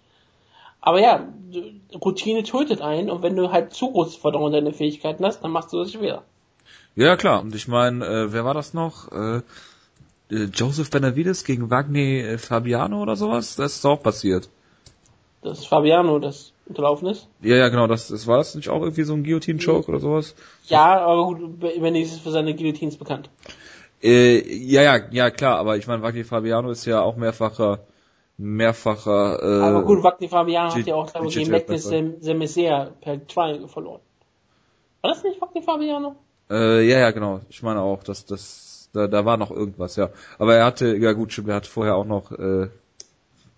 Aber 0.79 1.01
ja, 1.01 1.27
Routine 1.95 2.43
tötet 2.43 2.81
einen 2.81 3.09
und 3.09 3.23
wenn 3.23 3.35
du 3.35 3.51
halt 3.51 3.73
zu 3.73 3.91
großes 3.91 4.17
Vertrauen 4.17 4.53
in 4.53 4.63
deine 4.63 4.73
Fähigkeiten 4.73 5.25
hast, 5.25 5.39
dann 5.41 5.49
machst 5.49 5.73
du 5.73 5.79
das 5.79 5.91
schwer. 5.91 6.21
Ja, 6.95 7.15
klar. 7.15 7.41
Und 7.41 7.55
ich 7.55 7.67
meine, 7.67 8.05
äh, 8.05 8.31
wer 8.31 8.45
war 8.45 8.53
das 8.53 8.75
noch? 8.75 9.11
Äh 9.11 9.41
Joseph 10.30 10.89
Benavides 10.89 11.43
gegen 11.43 11.69
Wagner 11.69 11.99
äh, 11.99 12.38
Fabiano 12.38 13.01
oder 13.01 13.15
sowas? 13.15 13.55
Das 13.55 13.76
ist 13.76 13.86
auch 13.86 14.01
passiert. 14.01 14.49
Das 15.41 15.59
ist 15.59 15.67
Fabiano, 15.67 16.17
das 16.19 16.53
unterlaufen 16.65 17.07
ist? 17.09 17.28
Ja, 17.41 17.55
ja, 17.55 17.69
genau. 17.69 17.86
Das, 17.86 18.07
das 18.07 18.26
war 18.26 18.38
das 18.38 18.55
nicht 18.55 18.69
auch 18.69 18.82
irgendwie 18.82 19.03
so 19.03 19.13
ein 19.13 19.23
Guillotine-Choke 19.23 19.88
oder 19.88 19.99
sowas? 19.99 20.36
Ja, 20.65 20.99
aber 21.05 21.26
gut, 21.26 21.59
Benavides 21.59 22.13
ist 22.13 22.21
für 22.21 22.32
seine 22.32 22.55
Guillotines 22.55 22.97
bekannt. 22.97 23.30
Äh, 24.01 24.41
ja, 24.55 24.82
ja, 24.82 24.99
ja, 25.11 25.30
klar. 25.30 25.59
Aber 25.59 25.78
ich 25.78 25.86
meine, 25.86 26.01
Wagner 26.01 26.26
Fabiano 26.26 26.71
ist 26.71 26.86
ja 26.86 27.01
auch 27.01 27.15
mehrfacher 27.15 27.82
mehrfacher. 28.38 29.41
Äh, 29.41 29.63
Aber 29.63 29.84
gut, 29.84 30.03
Wagner 30.03 30.30
Fabian 30.30 30.73
hat 30.73 30.86
ja 30.86 30.95
auch 30.95 31.11
glaube 31.11 31.28
ich, 31.28 31.36
gegen 31.36 31.51
Magnus 31.51 31.84
Semesea 31.84 32.91
per 33.01 33.26
Triangle 33.28 33.67
verloren. 33.67 34.01
War 35.01 35.11
das 35.11 35.23
nicht 35.23 35.39
Wagner 35.41 35.61
Fabiano? 35.61 36.15
Äh, 36.49 36.88
ja, 36.88 36.99
ja, 36.99 37.11
genau. 37.11 37.41
Ich 37.49 37.63
meine 37.63 37.82
auch, 37.82 38.03
dass 38.03 38.26
das 38.26 38.64
da, 38.95 39.07
da 39.07 39.25
war 39.25 39.37
noch 39.37 39.51
irgendwas, 39.51 39.95
ja. 39.95 40.09
Aber 40.39 40.55
er 40.55 40.65
hatte, 40.65 40.95
ja 40.95 41.13
gut, 41.13 41.31
stimmt, 41.31 41.49
er 41.49 41.55
hat 41.55 41.67
vorher 41.67 41.95
auch 41.95 42.05
noch 42.05 42.31
äh, 42.31 42.69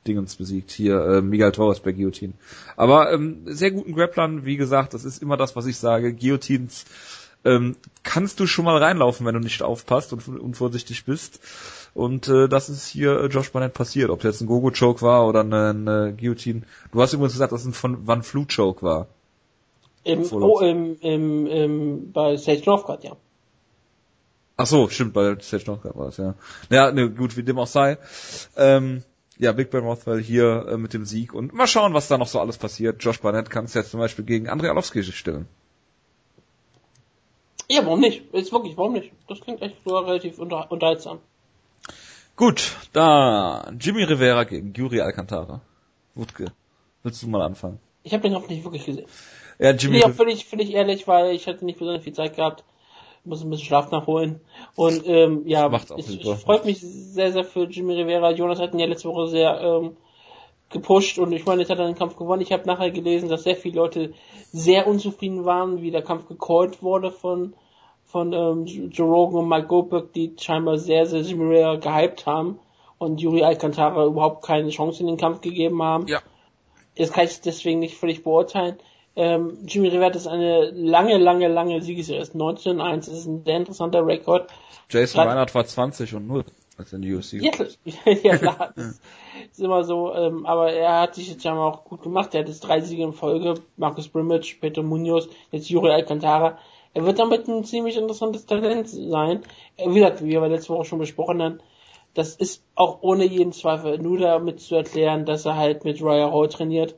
Dingens 0.07 0.35
besiegt. 0.35 0.71
Hier, 0.71 0.99
äh, 1.03 1.21
Miguel 1.21 1.51
Torres 1.51 1.79
bei 1.79 1.91
Guillotine. 1.91 2.33
Aber 2.75 3.11
ähm, 3.11 3.41
sehr 3.45 3.71
guten 3.71 3.93
Grapplern, 3.93 4.45
wie 4.45 4.57
gesagt, 4.57 4.93
das 4.93 5.05
ist 5.05 5.21
immer 5.21 5.37
das, 5.37 5.55
was 5.55 5.65
ich 5.65 5.77
sage. 5.77 6.13
Guillotines 6.13 6.85
ähm, 7.45 7.75
kannst 8.03 8.39
du 8.39 8.47
schon 8.47 8.65
mal 8.65 8.77
reinlaufen, 8.77 9.25
wenn 9.25 9.35
du 9.35 9.39
nicht 9.39 9.61
aufpasst 9.61 10.13
und 10.13 10.27
unvorsichtig 10.27 11.05
bist. 11.05 11.39
Und 11.93 12.27
äh, 12.27 12.47
das 12.47 12.69
ist 12.69 12.87
hier 12.87 13.19
äh, 13.19 13.25
Josh 13.27 13.51
Barnett 13.51 13.73
passiert. 13.73 14.09
Ob 14.09 14.23
jetzt 14.23 14.41
ein 14.41 14.47
Gogo-Choke 14.47 15.01
war 15.01 15.27
oder 15.27 15.41
eine, 15.41 15.69
eine 15.69 16.15
Guillotine. 16.17 16.63
Du 16.91 17.01
hast 17.01 17.13
übrigens 17.13 17.33
gesagt, 17.33 17.51
dass 17.51 17.61
es 17.61 17.67
ein 17.67 17.73
von 17.73 18.07
Van 18.07 18.23
Flu-Choke 18.23 18.81
war. 18.83 19.07
Im, 20.03 20.23
oh, 20.31 20.59
im, 20.59 20.97
im, 21.01 21.47
im, 21.47 22.11
bei 22.13 22.37
Sage 22.37 22.63
Northcutt, 22.65 23.03
ja. 23.03 23.17
Ach 24.57 24.65
so, 24.65 24.89
stimmt, 24.89 25.13
bei 25.13 25.37
Sage 25.39 25.63
Northcutt 25.67 25.95
war 25.95 26.07
es, 26.07 26.17
ja. 26.17 26.33
Ja, 26.71 26.91
ne, 26.91 27.11
gut, 27.11 27.37
wie 27.37 27.43
dem 27.43 27.59
auch 27.59 27.67
sei. 27.67 27.99
Ähm, 28.57 29.03
ja, 29.37 29.51
Big 29.51 29.69
Ben 29.69 29.83
Rothwell 29.83 30.21
hier 30.21 30.65
äh, 30.67 30.77
mit 30.77 30.93
dem 30.93 31.05
Sieg 31.05 31.33
und 31.33 31.53
mal 31.53 31.67
schauen, 31.67 31.93
was 31.93 32.07
da 32.07 32.17
noch 32.17 32.27
so 32.27 32.39
alles 32.39 32.57
passiert. 32.57 33.03
Josh 33.03 33.21
Barnett 33.21 33.51
kann 33.51 33.65
es 33.65 33.75
jetzt 33.75 33.91
zum 33.91 33.99
Beispiel 33.99 34.25
gegen 34.25 34.49
André 34.49 34.69
Alowski 34.69 35.03
stellen. 35.03 35.47
Ja, 37.69 37.85
warum 37.85 37.99
nicht? 37.99 38.33
Ist 38.33 38.51
wirklich, 38.51 38.75
warum 38.77 38.93
nicht? 38.93 39.11
Das 39.27 39.41
klingt 39.41 39.61
echt 39.61 39.75
so 39.85 39.95
relativ 39.97 40.39
unter, 40.39 40.71
unterhaltsam. 40.71 41.19
Gut, 42.35 42.75
da 42.93 43.71
Jimmy 43.79 44.03
Rivera 44.03 44.43
gegen 44.45 44.73
Yuri 44.73 45.01
Alcantara. 45.01 45.61
Wutke, 46.15 46.51
willst 47.03 47.21
du 47.21 47.27
mal 47.27 47.41
anfangen? 47.41 47.79
Ich 48.03 48.13
habe 48.13 48.23
den 48.23 48.35
auch 48.35 48.47
nicht 48.47 48.63
wirklich 48.63 48.85
gesehen. 48.85 49.07
Ja, 49.59 49.71
Jimmy. 49.71 49.97
Nee, 49.97 50.13
völlig, 50.13 50.45
völlig 50.45 50.73
ehrlich, 50.73 51.07
weil 51.07 51.35
ich 51.35 51.47
hatte 51.47 51.65
nicht 51.65 51.77
besonders 51.77 52.03
viel 52.03 52.13
Zeit 52.13 52.35
gehabt. 52.35 52.63
Muss 53.27 53.43
ein 53.43 53.49
bisschen 53.49 53.67
Schlaf 53.67 53.91
nachholen. 53.91 54.41
Und 54.75 55.03
ähm, 55.05 55.43
ja, 55.45 55.71
ich, 55.97 56.25
ich 56.25 56.35
freue 56.37 56.63
mich 56.65 56.79
sehr, 56.81 57.31
sehr 57.31 57.43
für 57.43 57.65
Jimmy 57.65 57.93
Rivera. 57.93 58.31
Jonas 58.31 58.59
hat 58.59 58.73
ihn 58.73 58.79
ja 58.79 58.87
letzte 58.87 59.09
Woche 59.09 59.27
sehr 59.27 59.59
ähm, 59.61 59.97
gepusht 60.69 61.17
und 61.17 61.31
ich 61.31 61.45
meine, 61.45 61.61
jetzt 61.61 61.69
hat 61.69 61.79
er 61.79 61.85
den 61.85 61.95
Kampf 61.95 62.17
gewonnen. 62.17 62.41
Ich 62.41 62.51
habe 62.51 62.65
nachher 62.65 62.91
gelesen, 62.91 63.29
dass 63.29 63.43
sehr 63.43 63.55
viele 63.55 63.75
Leute 63.75 64.13
sehr 64.51 64.87
unzufrieden 64.87 65.45
waren, 65.45 65.81
wie 65.81 65.91
der 65.91 66.01
Kampf 66.01 66.27
gecallt 66.27 66.81
wurde 66.81 67.11
von 67.11 67.53
von 68.07 68.31
ähm, 68.31 68.65
Joe 68.65 69.09
Rogan 69.09 69.39
und 69.41 69.49
Mike 69.49 69.67
Goldberg, 69.67 70.13
die 70.13 70.33
scheinbar 70.39 70.77
sehr, 70.77 71.05
sehr 71.05 71.21
Jimmy 71.21 71.43
Rivera 71.43 71.75
gehypt 71.75 72.25
haben 72.25 72.57
und 72.97 73.21
Yuri 73.21 73.43
Alcantara 73.43 74.05
überhaupt 74.05 74.45
keine 74.45 74.69
Chance 74.69 75.01
in 75.01 75.07
den 75.07 75.17
Kampf 75.17 75.41
gegeben 75.41 75.83
haben. 75.83 76.07
Ja. 76.07 76.21
Das 76.95 77.11
kann 77.11 77.25
ich 77.25 77.41
deswegen 77.41 77.79
nicht 77.79 77.97
völlig 77.97 78.23
beurteilen. 78.23 78.77
Ähm, 79.17 79.57
Jimmy 79.65 79.87
Rivera 79.87 80.09
ist 80.09 80.27
eine 80.27 80.69
lange, 80.69 81.17
lange, 81.17 81.47
lange 81.47 81.81
Siegesserie. 81.81 82.21
Ist 82.21 82.35
19 82.35 82.79
1, 82.79 83.07
das 83.07 83.17
ist 83.17 83.25
ein 83.25 83.43
sehr 83.43 83.57
interessanter 83.57 84.05
Rekord. 84.05 84.47
Jason 84.91 85.17
Grad 85.17 85.29
Reinhardt 85.29 85.55
war 85.55 85.65
20 85.65 86.13
und 86.13 86.27
0 86.27 86.45
als 86.77 86.93
in 86.93 87.01
die 87.01 87.15
UFC. 87.15 87.33
Ja, 87.33 87.51
ja 88.23 88.37
klar, 88.37 88.73
das 88.75 89.01
ist 89.51 89.59
immer 89.59 89.83
so, 89.83 90.13
ähm, 90.13 90.45
aber 90.45 90.71
er 90.71 91.01
hat 91.01 91.15
sich 91.15 91.31
jetzt 91.31 91.43
ja 91.43 91.55
auch 91.55 91.83
gut 91.85 92.03
gemacht. 92.03 92.35
Er 92.35 92.41
hat 92.41 92.47
jetzt 92.47 92.59
drei 92.59 92.79
Siege 92.81 93.01
in 93.01 93.13
Folge. 93.13 93.55
Marcus 93.75 94.07
Brimage, 94.07 94.57
Peter 94.61 94.83
Munoz, 94.83 95.27
jetzt 95.51 95.67
Yuri 95.67 95.89
Alcantara. 95.89 96.59
Er 96.93 97.03
wird 97.03 97.17
damit 97.17 97.47
ein 97.47 97.63
ziemlich 97.63 97.97
interessantes 97.97 98.45
Talent 98.45 98.87
sein. 98.87 99.41
Wie 99.77 99.95
gesagt, 99.95 100.23
wie 100.23 100.29
wir 100.29 100.47
letzte 100.47 100.73
Woche 100.73 100.85
schon 100.85 100.99
besprochen 100.99 101.41
haben, 101.41 101.59
das 102.13 102.35
ist 102.35 102.63
auch 102.75 102.99
ohne 103.01 103.25
jeden 103.25 103.51
Zweifel 103.51 103.97
nur 103.97 104.19
damit 104.19 104.59
zu 104.59 104.75
erklären, 104.75 105.25
dass 105.25 105.45
er 105.45 105.55
halt 105.55 105.85
mit 105.85 106.03
Raya 106.03 106.31
Hall 106.31 106.49
trainiert. 106.49 106.95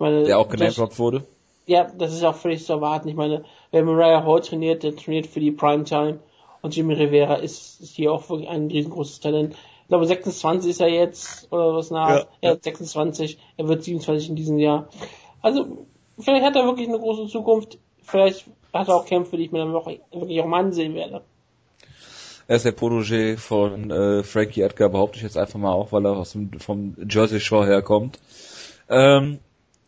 Meine, 0.00 0.24
Der 0.24 0.40
auch 0.40 0.48
genamedroppt 0.48 0.98
wurde. 0.98 1.24
Ja, 1.66 1.84
das 1.84 2.14
ist 2.14 2.22
auch 2.22 2.36
völlig 2.36 2.64
zu 2.64 2.72
erwarten. 2.72 3.08
Ich 3.08 3.16
meine, 3.16 3.44
wenn 3.72 3.84
Mariah 3.84 4.24
Hall 4.24 4.40
trainiert, 4.40 4.84
der 4.84 4.94
trainiert 4.94 5.26
für 5.26 5.40
die 5.40 5.50
Primetime 5.50 6.20
und 6.62 6.76
Jimmy 6.76 6.94
Rivera 6.94 7.34
ist, 7.34 7.80
ist 7.80 7.96
hier 7.96 8.12
auch 8.12 8.28
wirklich 8.30 8.48
ein 8.48 8.68
riesengroßes 8.68 9.20
Talent. 9.20 9.54
Ich 9.82 9.88
glaube 9.88 10.06
26 10.06 10.70
ist 10.70 10.80
er 10.80 10.88
jetzt 10.88 11.52
oder 11.52 11.74
was 11.74 11.90
nach. 11.90 12.08
Ja, 12.08 12.26
er 12.40 12.52
ja. 12.54 12.58
26, 12.60 13.38
er 13.56 13.68
wird 13.68 13.82
27 13.82 14.30
in 14.30 14.36
diesem 14.36 14.58
Jahr. 14.58 14.88
Also 15.42 15.86
vielleicht 16.18 16.44
hat 16.44 16.56
er 16.56 16.66
wirklich 16.66 16.88
eine 16.88 16.98
große 16.98 17.26
Zukunft. 17.28 17.78
Vielleicht 18.02 18.46
hat 18.72 18.88
er 18.88 18.96
auch 18.96 19.06
Kämpfe, 19.06 19.36
die 19.36 19.44
ich 19.44 19.52
mir 19.52 19.58
dann 19.58 19.72
wirklich 19.72 20.40
auch 20.40 20.46
mal 20.46 20.64
ansehen 20.64 20.94
werde. 20.94 21.22
Er 22.48 22.56
ist 22.56 22.64
der 22.64 22.76
Protégé 22.76 23.36
von 23.36 23.90
äh, 23.90 24.22
Frankie 24.22 24.60
Edgar, 24.60 24.88
behaupte 24.88 25.16
ich 25.16 25.24
jetzt 25.24 25.36
einfach 25.36 25.58
mal 25.58 25.72
auch, 25.72 25.90
weil 25.90 26.06
er 26.06 26.16
aus 26.16 26.32
dem, 26.32 26.52
vom 26.60 26.94
Jersey 27.08 27.40
Shore 27.40 27.66
herkommt. 27.66 28.20
Ähm, 28.88 29.40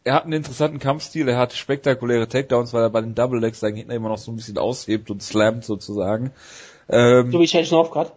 er 0.09 0.15
hat 0.15 0.25
einen 0.25 0.33
interessanten 0.33 0.79
Kampfstil, 0.79 1.29
er 1.29 1.37
hat 1.37 1.53
spektakuläre 1.53 2.29
Takedowns, 2.29 2.73
weil 2.73 2.83
er 2.83 2.89
bei 2.89 3.03
den 3.03 3.15
Double 3.15 3.39
Legs 3.39 3.61
seinen 3.61 3.75
Gegner 3.75 3.95
immer 3.95 4.09
noch 4.09 4.17
so 4.17 4.33
ein 4.33 4.37
bisschen 4.37 4.57
aushebt 4.57 5.11
und 5.11 5.23
slammt 5.23 5.67
sozusagen. 5.67 6.33
Ähm, 6.89 7.31
so 7.31 7.41
wie 7.41 7.47
Chase 7.47 7.75
Northcutt. 7.75 8.13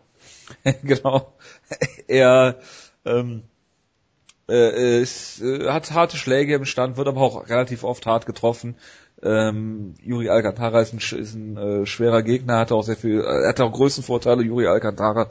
genau. 0.84 1.34
er 2.08 2.60
ähm, 3.04 3.44
äh, 4.48 5.02
ist, 5.02 5.42
äh, 5.42 5.68
hat 5.68 5.92
harte 5.92 6.16
Schläge 6.16 6.56
im 6.56 6.64
Stand, 6.64 6.96
wird 6.96 7.10
aber 7.10 7.20
auch 7.20 7.50
relativ 7.50 7.84
oft 7.84 8.06
hart 8.06 8.26
getroffen. 8.26 8.78
Ähm, 9.24 9.94
Yuri 10.02 10.30
Alcantara 10.30 10.82
ist 10.82 10.94
ein, 10.94 11.20
ist 11.20 11.36
ein 11.36 11.58
äh, 11.58 11.86
schwerer 11.86 12.24
Gegner, 12.24 12.58
hatte 12.58 12.76
auch 12.76 12.84
sehr 12.84 12.96
viel, 12.96 13.20
äh, 13.20 13.44
er 13.44 13.50
hatte 13.50 13.64
auch 13.64 13.72
Größenvorteile, 13.72 14.44
Yuri 14.44 14.68
Alcantara. 14.68 15.30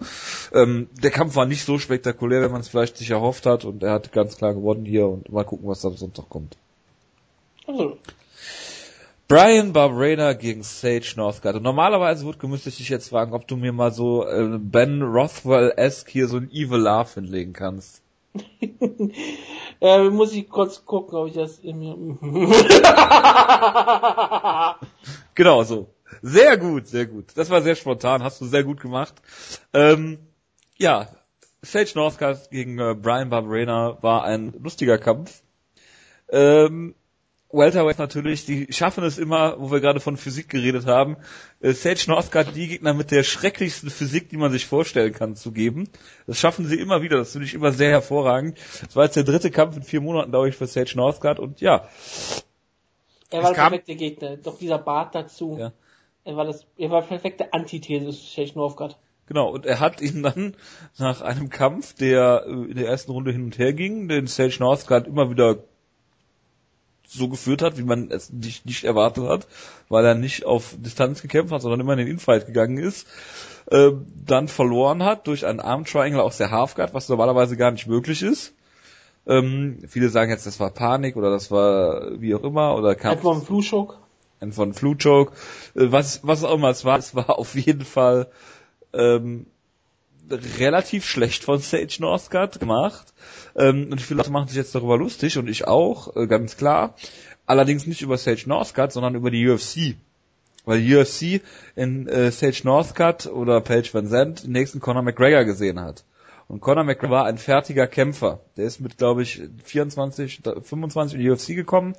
Ähm, 0.52 0.88
der 1.02 1.10
Kampf 1.10 1.34
war 1.36 1.46
nicht 1.46 1.64
so 1.64 1.78
spektakulär, 1.78 2.42
wenn 2.42 2.52
man 2.52 2.60
es 2.60 2.68
vielleicht 2.68 2.96
sich 2.96 3.10
erhofft 3.10 3.46
hat 3.46 3.64
und 3.64 3.82
er 3.82 3.92
hat 3.92 4.12
ganz 4.12 4.36
klar 4.36 4.54
gewonnen 4.54 4.84
hier 4.84 5.06
und 5.08 5.30
mal 5.32 5.44
gucken, 5.44 5.68
was 5.68 5.80
da 5.80 5.88
am 5.88 5.96
Sonntag 5.96 6.28
kommt. 6.28 6.56
Also. 7.66 7.96
Brian 9.26 9.72
Barberena 9.72 10.32
gegen 10.32 10.64
Sage 10.64 11.12
Northcutt. 11.16 11.54
Und 11.54 11.62
normalerweise 11.62 12.24
würde 12.24 12.48
müsste 12.48 12.68
ich 12.68 12.78
dich 12.78 12.88
jetzt 12.88 13.10
fragen, 13.10 13.32
ob 13.32 13.46
du 13.46 13.56
mir 13.56 13.72
mal 13.72 13.92
so 13.92 14.26
äh, 14.26 14.58
Ben 14.58 15.02
Rothwell-esque 15.02 16.10
hier 16.10 16.26
so 16.26 16.38
ein 16.38 16.50
Evil 16.50 16.80
Laugh 16.80 17.14
hinlegen 17.14 17.52
kannst. 17.52 18.02
äh, 19.80 20.10
muss 20.10 20.32
ich 20.32 20.48
kurz 20.48 20.84
gucken, 20.84 21.18
ob 21.18 21.28
ich 21.28 21.34
das 21.34 21.58
in 21.58 21.78
mir. 21.78 21.94
genau 25.34 25.62
so. 25.62 25.94
Sehr 26.22 26.56
gut, 26.56 26.86
sehr 26.86 27.06
gut. 27.06 27.26
Das 27.34 27.50
war 27.50 27.62
sehr 27.62 27.76
spontan, 27.76 28.22
hast 28.22 28.40
du 28.40 28.46
sehr 28.46 28.64
gut 28.64 28.80
gemacht. 28.80 29.14
Ähm, 29.72 30.18
ja, 30.76 31.08
Sage 31.62 31.92
Northcutt 31.94 32.50
gegen 32.50 32.78
äh, 32.78 32.94
Brian 32.94 33.30
Barberena 33.30 34.02
war 34.02 34.24
ein 34.24 34.52
lustiger 34.62 34.98
Kampf. 34.98 35.42
Ähm, 36.30 36.94
Welterweight 37.52 37.98
natürlich, 37.98 38.44
die 38.44 38.72
schaffen 38.72 39.02
es 39.02 39.18
immer, 39.18 39.56
wo 39.58 39.72
wir 39.72 39.80
gerade 39.80 39.98
von 39.98 40.16
Physik 40.16 40.48
geredet 40.48 40.86
haben, 40.86 41.16
äh, 41.60 41.72
Sage 41.72 42.04
Northcutt 42.06 42.54
die 42.54 42.68
Gegner 42.68 42.94
mit 42.94 43.10
der 43.10 43.24
schrecklichsten 43.24 43.90
Physik, 43.90 44.28
die 44.28 44.36
man 44.36 44.52
sich 44.52 44.66
vorstellen 44.66 45.12
kann, 45.12 45.34
zu 45.34 45.50
geben. 45.50 45.88
Das 46.26 46.38
schaffen 46.38 46.66
sie 46.66 46.78
immer 46.78 47.02
wieder, 47.02 47.18
das 47.18 47.32
finde 47.32 47.46
ich 47.46 47.54
immer 47.54 47.72
sehr 47.72 47.90
hervorragend. 47.90 48.56
Das 48.84 48.94
war 48.94 49.04
jetzt 49.04 49.16
der 49.16 49.24
dritte 49.24 49.50
Kampf 49.50 49.76
in 49.76 49.82
vier 49.82 50.00
Monaten, 50.00 50.30
glaube 50.30 50.48
ich, 50.48 50.56
für 50.56 50.66
Sage 50.66 50.92
Northcutt 50.94 51.40
und 51.40 51.60
ja. 51.60 51.88
Er 53.30 53.42
war 53.42 53.52
der 53.52 53.60
perfekte 53.60 53.96
Gegner, 53.96 54.36
doch 54.36 54.58
dieser 54.58 54.78
Bart 54.78 55.14
dazu. 55.14 55.56
Ja. 55.58 55.72
Er 56.24 56.36
war 56.36 56.44
das, 56.44 56.66
er 56.76 56.90
war 56.90 57.02
perfekte 57.02 57.52
Antithese 57.52 58.10
zu 58.10 58.12
Sage 58.12 58.52
Northcutt. 58.54 58.96
Genau, 59.26 59.48
und 59.50 59.64
er 59.64 59.78
hat 59.78 60.00
ihn 60.00 60.22
dann 60.22 60.56
nach 60.98 61.20
einem 61.20 61.50
Kampf, 61.50 61.94
der 61.94 62.44
äh, 62.46 62.50
in 62.50 62.74
der 62.76 62.86
ersten 62.86 63.12
Runde 63.12 63.32
hin 63.32 63.44
und 63.44 63.58
her 63.58 63.72
ging, 63.72 64.08
den 64.08 64.26
Sage 64.26 64.56
Northcutt 64.60 65.06
immer 65.06 65.30
wieder 65.30 65.58
so 67.12 67.28
geführt 67.28 67.62
hat, 67.62 67.76
wie 67.76 67.82
man 67.82 68.10
es 68.10 68.32
nicht, 68.32 68.66
nicht 68.66 68.84
erwartet 68.84 69.24
hat, 69.24 69.46
weil 69.88 70.04
er 70.04 70.14
nicht 70.14 70.46
auf 70.46 70.74
Distanz 70.78 71.22
gekämpft 71.22 71.52
hat, 71.52 71.62
sondern 71.62 71.80
immer 71.80 71.92
in 71.92 71.98
den 71.98 72.08
Infight 72.08 72.46
gegangen 72.46 72.78
ist, 72.78 73.06
äh, 73.70 73.90
dann 74.24 74.48
verloren 74.48 75.02
hat 75.02 75.26
durch 75.26 75.46
einen 75.46 75.60
Arm 75.60 75.84
Triangle 75.84 76.22
aus 76.22 76.36
der 76.36 76.50
Halfguard, 76.50 76.94
was 76.94 77.08
normalerweise 77.08 77.56
gar 77.56 77.72
nicht 77.72 77.86
möglich 77.86 78.22
ist. 78.22 78.54
Ähm, 79.26 79.78
viele 79.88 80.08
sagen 80.08 80.30
jetzt, 80.30 80.46
das 80.46 80.60
war 80.60 80.70
Panik 80.70 81.16
oder 81.16 81.30
das 81.30 81.50
war 81.50 82.20
wie 82.20 82.34
auch 82.34 82.44
immer 82.44 82.76
oder 82.76 82.94
Kampf. 82.94 83.18
Einfach 83.18 83.36
ein 83.36 83.42
Flu-Choke. 83.42 83.96
Ein 84.40 84.52
von 84.52 84.72
Flu-Choke. 84.72 85.32
Äh, 85.74 85.92
was, 85.92 86.20
was 86.22 86.44
auch 86.44 86.54
immer 86.54 86.70
es 86.70 86.84
war, 86.84 86.98
es 86.98 87.14
war 87.14 87.38
auf 87.38 87.54
jeden 87.54 87.84
Fall 87.84 88.28
ähm, 88.92 89.46
relativ 90.58 91.04
schlecht 91.04 91.44
von 91.44 91.58
Sage 91.58 91.96
Northcutt 91.98 92.60
gemacht. 92.60 93.12
Ähm, 93.56 93.88
und 93.90 94.00
viele 94.00 94.18
Leute 94.18 94.30
machen 94.30 94.48
sich 94.48 94.56
jetzt 94.56 94.74
darüber 94.74 94.96
lustig 94.96 95.38
und 95.38 95.48
ich 95.48 95.66
auch, 95.66 96.16
äh, 96.16 96.26
ganz 96.26 96.56
klar. 96.56 96.94
Allerdings 97.46 97.86
nicht 97.86 98.02
über 98.02 98.16
Sage 98.16 98.42
Northcutt, 98.46 98.92
sondern 98.92 99.14
über 99.14 99.30
die 99.30 99.48
UFC. 99.48 99.96
Weil 100.64 100.82
die 100.82 100.94
UFC 100.94 101.42
in 101.74 102.06
äh, 102.06 102.30
Sage 102.30 102.60
Northcutt 102.64 103.26
oder 103.26 103.60
Paige 103.60 103.90
Van 103.92 104.08
Zandt 104.08 104.44
den 104.44 104.52
nächsten 104.52 104.80
Conor 104.80 105.02
McGregor 105.02 105.44
gesehen 105.44 105.80
hat. 105.80 106.04
Und 106.50 106.60
Conor 106.60 106.84
McGregor 106.84 107.10
war 107.10 107.26
ein 107.26 107.38
fertiger 107.38 107.86
Kämpfer. 107.86 108.40
Der 108.56 108.66
ist 108.66 108.80
mit, 108.80 108.98
glaube 108.98 109.22
ich, 109.22 109.40
24, 109.64 110.40
25 110.62 111.18
in 111.18 111.24
die 111.24 111.30
UFC 111.30 111.48
gekommen 111.48 111.94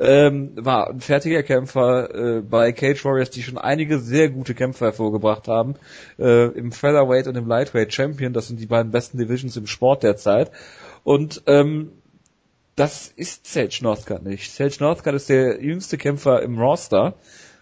ähm, 0.00 0.52
war 0.56 0.88
ein 0.88 1.00
fertiger 1.00 1.42
Kämpfer 1.42 2.14
äh, 2.14 2.40
bei 2.40 2.72
Cage 2.72 3.04
Warriors, 3.04 3.28
die 3.30 3.42
schon 3.42 3.58
einige 3.58 3.98
sehr 3.98 4.30
gute 4.30 4.54
Kämpfer 4.54 4.86
hervorgebracht 4.86 5.46
haben. 5.46 5.74
Äh, 6.18 6.46
Im 6.46 6.72
Featherweight 6.72 7.28
und 7.28 7.36
im 7.36 7.46
Lightweight 7.46 7.92
Champion, 7.92 8.32
das 8.32 8.48
sind 8.48 8.58
die 8.58 8.66
beiden 8.66 8.92
besten 8.92 9.18
Divisions 9.18 9.58
im 9.58 9.66
Sport 9.66 10.02
derzeit. 10.02 10.50
Und 11.04 11.42
ähm, 11.46 11.92
das 12.76 13.12
ist 13.14 13.46
Sage 13.46 13.78
Northcutt 13.82 14.22
nicht. 14.22 14.50
Sage 14.50 14.76
Northcutt 14.80 15.14
ist 15.14 15.28
der 15.28 15.62
jüngste 15.62 15.98
Kämpfer 15.98 16.42
im 16.42 16.58
Roster. 16.58 17.14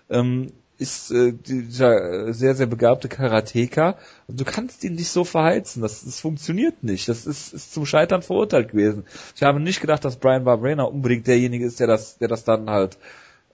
Ähm, 0.09 0.53
ist 0.79 1.11
äh, 1.11 1.33
dieser 1.33 2.33
sehr, 2.33 2.55
sehr 2.55 2.67
begabte 2.67 3.09
Karateka 3.09 3.97
und 4.29 4.41
du 4.41 4.45
kannst 4.45 4.85
ihn 4.85 4.95
nicht 4.95 5.11
so 5.11 5.25
verheizen. 5.25 5.83
Das, 5.83 6.05
das 6.05 6.21
funktioniert 6.21 6.85
nicht. 6.85 7.09
Das 7.09 7.27
ist, 7.27 7.53
ist 7.53 7.75
zum 7.75 7.85
Scheitern 7.85 8.23
verurteilt 8.23 8.71
gewesen. 8.71 9.05
Ich 9.35 9.43
habe 9.43 9.59
nicht 9.59 9.81
gedacht, 9.81 10.05
dass 10.05 10.17
Brian 10.17 10.45
Barberena 10.45 10.85
unbedingt 10.85 11.27
derjenige 11.27 11.67
ist, 11.67 11.81
der 11.81 11.89
das, 11.89 12.19
der 12.19 12.29
das 12.29 12.45
dann 12.45 12.71
halt 12.71 12.97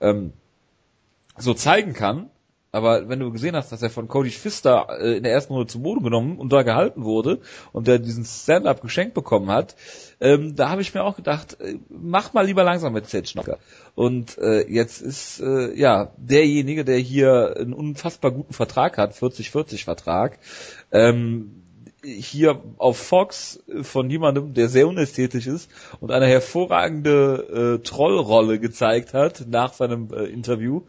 ähm, 0.01 0.33
so 1.37 1.53
zeigen 1.55 1.93
kann. 1.93 2.29
Aber 2.75 3.07
wenn 3.07 3.21
du 3.21 3.31
gesehen 3.31 3.55
hast, 3.55 3.71
dass 3.71 3.81
er 3.81 3.89
von 3.89 4.09
Cody 4.09 4.29
Pfister 4.29 4.87
äh, 4.99 5.15
in 5.15 5.23
der 5.23 5.31
ersten 5.31 5.53
Runde 5.53 5.67
zu 5.67 5.81
Boden 5.81 6.03
genommen 6.03 6.37
und 6.37 6.51
da 6.51 6.63
gehalten 6.63 7.05
wurde 7.05 7.39
und 7.71 7.87
der 7.87 7.99
diesen 7.99 8.25
Stand-up 8.25 8.81
geschenkt 8.81 9.13
bekommen 9.13 9.49
hat, 9.49 9.77
ähm, 10.19 10.57
da 10.57 10.71
habe 10.71 10.81
ich 10.81 10.93
mir 10.93 11.05
auch 11.05 11.15
gedacht, 11.15 11.57
äh, 11.61 11.77
mach 11.87 12.33
mal 12.33 12.45
lieber 12.45 12.65
langsam 12.65 12.91
mit 12.91 13.07
Zetschnocker. 13.07 13.59
Und 13.95 14.37
äh, 14.39 14.69
jetzt 14.69 15.01
ist 15.01 15.39
äh, 15.39 15.73
ja 15.73 16.11
derjenige, 16.17 16.83
der 16.83 16.97
hier 16.97 17.55
einen 17.57 17.71
unfassbar 17.71 18.31
guten 18.31 18.51
Vertrag 18.51 18.97
hat, 18.97 19.13
40-40 19.13 19.85
Vertrag, 19.85 20.37
ähm, 20.91 21.61
hier 22.03 22.61
auf 22.77 22.97
Fox 22.97 23.63
von 23.83 24.09
jemandem, 24.09 24.53
der 24.53 24.67
sehr 24.67 24.89
unästhetisch 24.89 25.47
ist 25.47 25.71
und 26.01 26.11
eine 26.11 26.27
hervorragende 26.27 27.79
äh, 27.79 27.83
Trollrolle 27.83 28.59
gezeigt 28.59 29.13
hat 29.13 29.45
nach 29.47 29.71
seinem 29.71 30.13
äh, 30.13 30.25
Interview. 30.25 30.81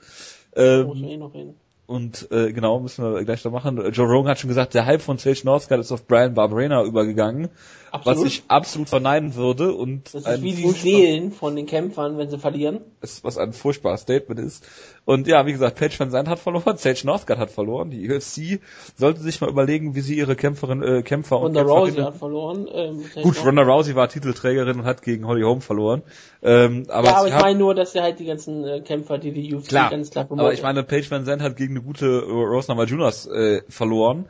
Ähm, 0.56 1.54
und 1.86 2.30
äh, 2.32 2.52
genau, 2.52 2.80
müssen 2.80 3.04
wir 3.04 3.24
gleich 3.24 3.44
noch 3.44 3.52
machen. 3.52 3.78
Joe 3.92 4.06
Rogan 4.06 4.30
hat 4.30 4.40
schon 4.40 4.48
gesagt, 4.48 4.74
der 4.74 4.86
Hype 4.86 5.02
von 5.02 5.18
Sage 5.18 5.40
Northcutt 5.44 5.78
ist 5.78 5.92
auf 5.92 6.06
Brian 6.06 6.34
Barberena 6.34 6.82
übergegangen, 6.82 7.48
absolut. 7.90 8.18
was 8.18 8.26
ich 8.26 8.42
absolut 8.48 8.88
verneinen 8.88 9.34
würde. 9.34 9.72
Und 9.72 10.14
das 10.14 10.26
ist 10.26 10.42
wie 10.42 10.52
die 10.52 10.70
Seelen 10.70 11.32
von 11.32 11.56
den 11.56 11.66
Kämpfern, 11.66 12.18
wenn 12.18 12.30
sie 12.30 12.38
verlieren. 12.38 12.80
Ist, 13.00 13.24
was 13.24 13.38
ein 13.38 13.52
furchtbares 13.52 14.02
Statement 14.02 14.40
ist. 14.40 14.66
Und 15.04 15.28
ja, 15.28 15.46
wie 15.46 15.52
gesagt, 15.52 15.78
Paige 15.78 15.98
Van 15.98 16.10
Zandt 16.10 16.28
hat 16.28 16.40
verloren, 16.40 16.76
Sage 16.76 17.02
Northcutt 17.04 17.38
hat 17.38 17.50
verloren. 17.50 17.90
Die 17.90 18.10
UFC 18.10 18.60
sollte 18.96 19.20
sich 19.20 19.40
mal 19.40 19.48
überlegen, 19.48 19.94
wie 19.94 20.00
sie 20.00 20.16
ihre 20.16 20.34
Kämpferin, 20.34 20.82
äh, 20.82 21.02
Kämpfer 21.02 21.36
Ronda 21.36 21.60
und 21.60 21.68
Ronda 21.68 21.80
Rousey 21.80 22.00
hat 22.02 22.16
verloren. 22.16 22.66
Ähm, 22.72 23.04
Gut, 23.22 23.44
Ronda 23.44 23.62
Rousey 23.62 23.94
war 23.94 24.08
Titelträgerin 24.08 24.80
und 24.80 24.84
hat 24.84 25.02
gegen 25.02 25.26
Holly 25.26 25.42
Holm 25.42 25.60
verloren. 25.60 26.02
Ähm, 26.42 26.86
aber 26.88 27.08
ja, 27.08 27.16
aber 27.18 27.28
ich 27.28 27.34
meine 27.34 27.58
nur, 27.58 27.74
dass 27.74 27.92
sie 27.92 28.00
halt 28.00 28.18
die 28.18 28.24
ganzen 28.24 28.64
äh, 28.64 28.80
Kämpfer, 28.80 29.18
die 29.18 29.32
die 29.32 29.54
UFC 29.54 29.68
klar, 29.68 29.90
ganz 29.90 30.10
klar 30.10 30.26
Aber 30.28 30.52
ich 30.52 30.62
meine, 30.62 30.82
Paige 30.82 31.10
Van 31.10 31.24
Zandt 31.24 31.42
hat 31.42 31.56
gegen 31.56 31.74
eine 31.74 31.82
gute 31.82 32.06
äh, 32.06 32.30
Rose 32.30 32.68
Namajunas 32.68 33.26
äh, 33.26 33.62
verloren, 33.68 34.26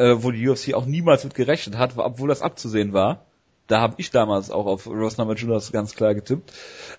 äh, 0.00 0.22
wo 0.22 0.30
die 0.30 0.48
UFC 0.48 0.72
auch 0.74 0.86
niemals 0.86 1.24
mit 1.24 1.34
gerechnet 1.34 1.76
hat, 1.76 1.92
obwohl 1.96 2.28
das 2.28 2.40
abzusehen 2.40 2.92
war. 2.94 3.26
Da 3.66 3.80
habe 3.80 3.94
ich 3.98 4.10
damals 4.10 4.50
auch 4.50 4.66
auf 4.66 4.88
Rose 4.88 5.16
Namajunas 5.18 5.70
ganz 5.70 5.94
klar 5.94 6.12
getippt. 6.12 6.52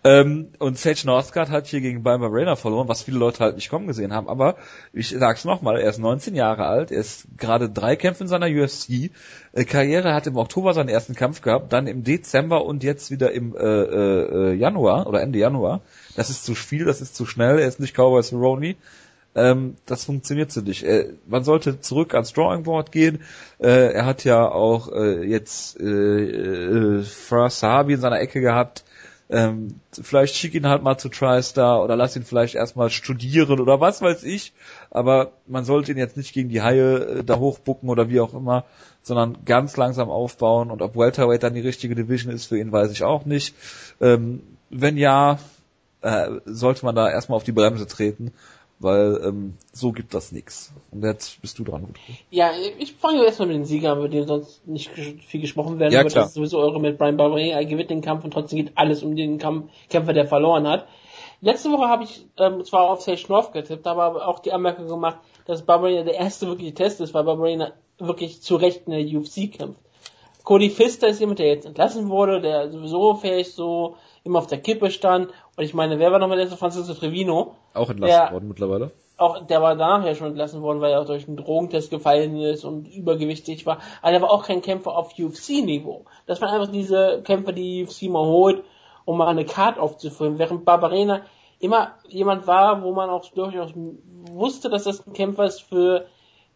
Ähm, 0.06 0.54
und 0.58 0.78
Sage 0.78 1.02
Northcutt 1.04 1.50
hat 1.50 1.68
hier 1.68 1.82
gegen 1.82 2.04
Bamba 2.04 2.28
Rayner 2.30 2.56
verloren, 2.56 2.88
was 2.88 3.02
viele 3.02 3.18
Leute 3.18 3.40
halt 3.40 3.56
nicht 3.56 3.70
kommen 3.70 3.88
gesehen 3.88 4.14
haben. 4.14 4.30
Aber 4.30 4.56
ich 4.94 5.10
sag's 5.10 5.44
nochmal, 5.44 5.82
er 5.82 5.90
ist 5.90 5.98
19 5.98 6.34
Jahre 6.34 6.68
alt, 6.68 6.92
er 6.92 7.02
ist 7.02 7.28
gerade 7.38 7.70
drei 7.70 7.98
Kämpfe 7.98 8.24
in 8.24 8.30
seiner 8.30 8.46
UFC-Karriere, 8.46 10.10
äh, 10.10 10.14
hat 10.14 10.28
im 10.28 10.38
Oktober 10.38 10.74
seinen 10.74 10.88
ersten 10.88 11.14
Kampf 11.14 11.42
gehabt, 11.42 11.74
dann 11.74 11.88
im 11.88 12.06
Dezember 12.06 12.64
und 12.64 12.84
jetzt 12.84 13.12
wieder 13.12 13.34
im 13.34 13.54
äh, 13.54 13.60
äh, 13.60 14.54
Januar 14.54 15.08
oder 15.08 15.22
Ende 15.22 15.40
Januar. 15.40 15.82
Das 16.16 16.30
ist 16.30 16.46
zu 16.46 16.56
viel, 16.56 16.86
das 16.86 17.02
ist 17.02 17.18
zu 17.18 17.26
schnell, 17.26 17.60
er 17.60 17.68
ist 17.68 17.82
nicht 17.82 17.96
Cowboy 17.96 18.24
Cerrone 18.24 18.76
ähm, 19.34 19.76
das 19.86 20.06
funktioniert 20.06 20.52
so 20.52 20.62
nicht. 20.62 20.84
Äh, 20.84 21.14
man 21.28 21.44
sollte 21.44 21.80
zurück 21.80 22.14
ans 22.14 22.34
Drawing 22.34 22.64
Board 22.64 22.92
gehen. 22.92 23.20
Äh, 23.60 23.94
er 23.94 24.06
hat 24.06 24.24
ja 24.24 24.50
auch 24.50 24.92
äh, 24.92 25.24
jetzt 25.24 25.80
äh, 25.80 25.86
äh, 25.86 27.04
First 27.04 27.60
Sahabi 27.60 27.94
in 27.94 28.02
seiner 28.02 28.20
Ecke 28.20 28.42
gehabt. 28.42 28.84
Ähm, 29.30 29.80
vielleicht 29.94 30.36
schick 30.36 30.54
ihn 30.56 30.68
halt 30.68 30.84
mal 30.84 30.98
zu 30.98 31.08
TriStar 31.08 31.82
oder 31.82 31.96
lass 31.96 32.18
ihn 32.18 32.26
vielleicht 32.26 32.56
erstmal 32.56 32.90
studieren 32.90 33.62
oder 33.62 33.80
was 33.80 34.02
weiß 34.02 34.24
ich. 34.24 34.52
Aber 34.90 35.32
man 35.48 35.64
sollte 35.64 35.94
ihn 35.94 35.98
jetzt 35.98 36.18
nicht 36.18 36.34
gegen 36.34 36.50
die 36.50 36.62
Haie 36.62 36.98
äh, 36.98 37.24
da 37.24 37.40
hochbucken 37.40 37.88
oder 37.88 38.10
wie 38.10 38.20
auch 38.20 38.34
immer, 38.34 38.66
sondern 39.02 39.46
ganz 39.46 39.78
langsam 39.78 40.10
aufbauen. 40.10 40.70
Und 40.70 40.82
ob 40.82 40.98
Welterweight 40.98 41.44
dann 41.44 41.54
die 41.54 41.62
richtige 41.62 41.96
Division 41.96 42.34
ist 42.34 42.48
für 42.48 42.60
ihn, 42.60 42.74
weiß 42.74 42.92
ich 42.92 43.04
auch 43.04 43.24
nicht. 43.26 43.56
Ähm, 44.02 44.44
wenn 44.70 44.98
ja, 44.98 45.40
äh, 46.02 46.32
sollte 46.46 46.84
man 46.84 46.96
da 46.96 47.10
erstmal 47.10 47.38
auf 47.38 47.44
die 47.46 47.54
Bremse 47.54 47.88
treten 47.88 48.34
weil 48.82 49.22
ähm, 49.24 49.54
so 49.72 49.92
gibt 49.92 50.14
das 50.14 50.32
nichts. 50.32 50.74
Und 50.92 51.04
jetzt 51.04 51.42
bist 51.42 51.60
du 51.60 51.64
dran. 51.64 51.94
Ja, 52.30 52.52
ich 52.80 52.94
fange 52.94 53.24
erstmal 53.24 53.48
mit 53.48 53.58
den 53.58 53.66
Siegern, 53.66 54.00
über 54.00 54.10
den 54.10 54.28
sonst 54.28 54.68
nicht 54.68 54.90
viel 54.90 55.42
gesprochen 55.42 55.80
werden 55.80 55.94
ja, 55.94 56.04
wird. 56.04 56.16
Das 56.16 56.30
ist 56.30 56.34
sowieso 56.34 56.60
eure 56.60 56.80
mit 56.80 56.98
Brian 56.98 57.18
Barberé. 57.18 57.52
Er 57.52 57.66
gewinnt 57.66 57.90
den 57.90 58.02
Kampf 58.02 58.24
und 58.24 58.32
trotzdem 58.32 58.58
geht 58.58 58.72
alles 58.76 59.04
um 59.04 59.16
den 59.16 59.38
Kampf, 59.38 59.72
Kämpfer, 59.90 60.14
der 60.14 60.26
verloren 60.26 60.68
hat. 60.68 60.88
Letzte 61.42 61.72
Woche 61.72 61.88
habe 61.88 62.04
ich 62.04 62.26
ähm, 62.38 62.64
zwar 62.66 62.90
auf 62.90 63.02
Sage 63.02 63.26
North 63.30 63.54
getippt, 63.54 63.88
aber 63.88 64.28
auch 64.28 64.40
die 64.40 64.52
Anmerkung 64.52 64.88
gemacht, 64.88 65.18
dass 65.46 65.64
Barbarina 65.64 66.04
der 66.04 66.16
erste 66.16 66.48
wirkliche 66.48 66.74
Test 66.74 67.02
ist, 67.02 67.14
weil 67.14 67.24
Barbarina 67.24 67.74
wirklich 67.98 68.42
zu 68.42 68.56
Recht 68.56 68.88
in 68.88 68.94
der 68.94 69.20
UFC 69.20 69.52
kämpft. 69.52 69.80
Cody 70.44 70.70
Pfister 70.70 71.08
ist 71.08 71.20
jemand, 71.20 71.40
der 71.40 71.48
jetzt 71.48 71.66
entlassen 71.66 72.10
wurde, 72.10 72.42
der 72.42 72.72
sowieso 72.72 73.16
fähig 73.16 73.54
so 73.54 73.96
immer 74.24 74.40
auf 74.40 74.48
der 74.48 74.60
Kippe 74.60 74.90
stand. 74.92 75.30
Und 75.56 75.64
ich 75.64 75.74
meine, 75.74 76.00
wer 76.00 76.12
war 76.12 76.20
nochmal 76.20 76.38
der 76.38 76.46
erste 76.46 76.58
Francisco 76.58 76.94
Trevino? 76.94 77.56
Auch 77.74 77.90
entlassen 77.90 78.26
der, 78.26 78.32
worden 78.32 78.48
mittlerweile. 78.48 78.92
Auch, 79.18 79.46
der 79.46 79.62
war 79.62 79.76
danach 79.76 80.06
ja 80.06 80.16
schon 80.16 80.30
entlassen 80.30 80.62
worden, 80.62 80.82
weil 80.82 80.94
er 80.94 81.02
auch 81.02 81.06
durch 81.06 81.28
einen 81.28 81.38
Drogentest 81.38 81.92
gefallen 81.92 82.38
ist 82.38 82.66
und 82.66 82.88
übergewichtig 82.88 83.66
war. 83.66 83.80
Aber 84.02 84.12
der 84.12 84.22
war 84.22 84.32
auch 84.32 84.46
kein 84.46 84.62
Kämpfer 84.62 84.98
auf 84.98 85.14
UFC-Niveau. 85.18 86.06
Das 86.26 86.42
waren 86.42 86.50
einfach 86.50 86.72
diese 86.72 87.22
Kämpfer, 87.24 87.52
die 87.52 87.84
UFC 87.84 88.04
mal 88.04 88.26
holt, 88.26 88.64
um 89.06 89.18
mal 89.18 89.28
eine 89.28 89.46
Card 89.46 89.78
aufzufüllen. 89.78 90.40
Während 90.40 90.66
Barbarena 90.66 91.22
immer 91.60 91.94
jemand 92.08 92.48
war, 92.48 92.82
wo 92.84 92.92
man 92.94 93.10
auch 93.10 93.30
durchaus 93.30 93.72
wusste, 94.32 94.70
dass 94.70 94.86
das 94.86 95.06
ein 95.06 95.14
Kämpfer 95.14 95.46
ist 95.46 95.62
für 95.62 96.08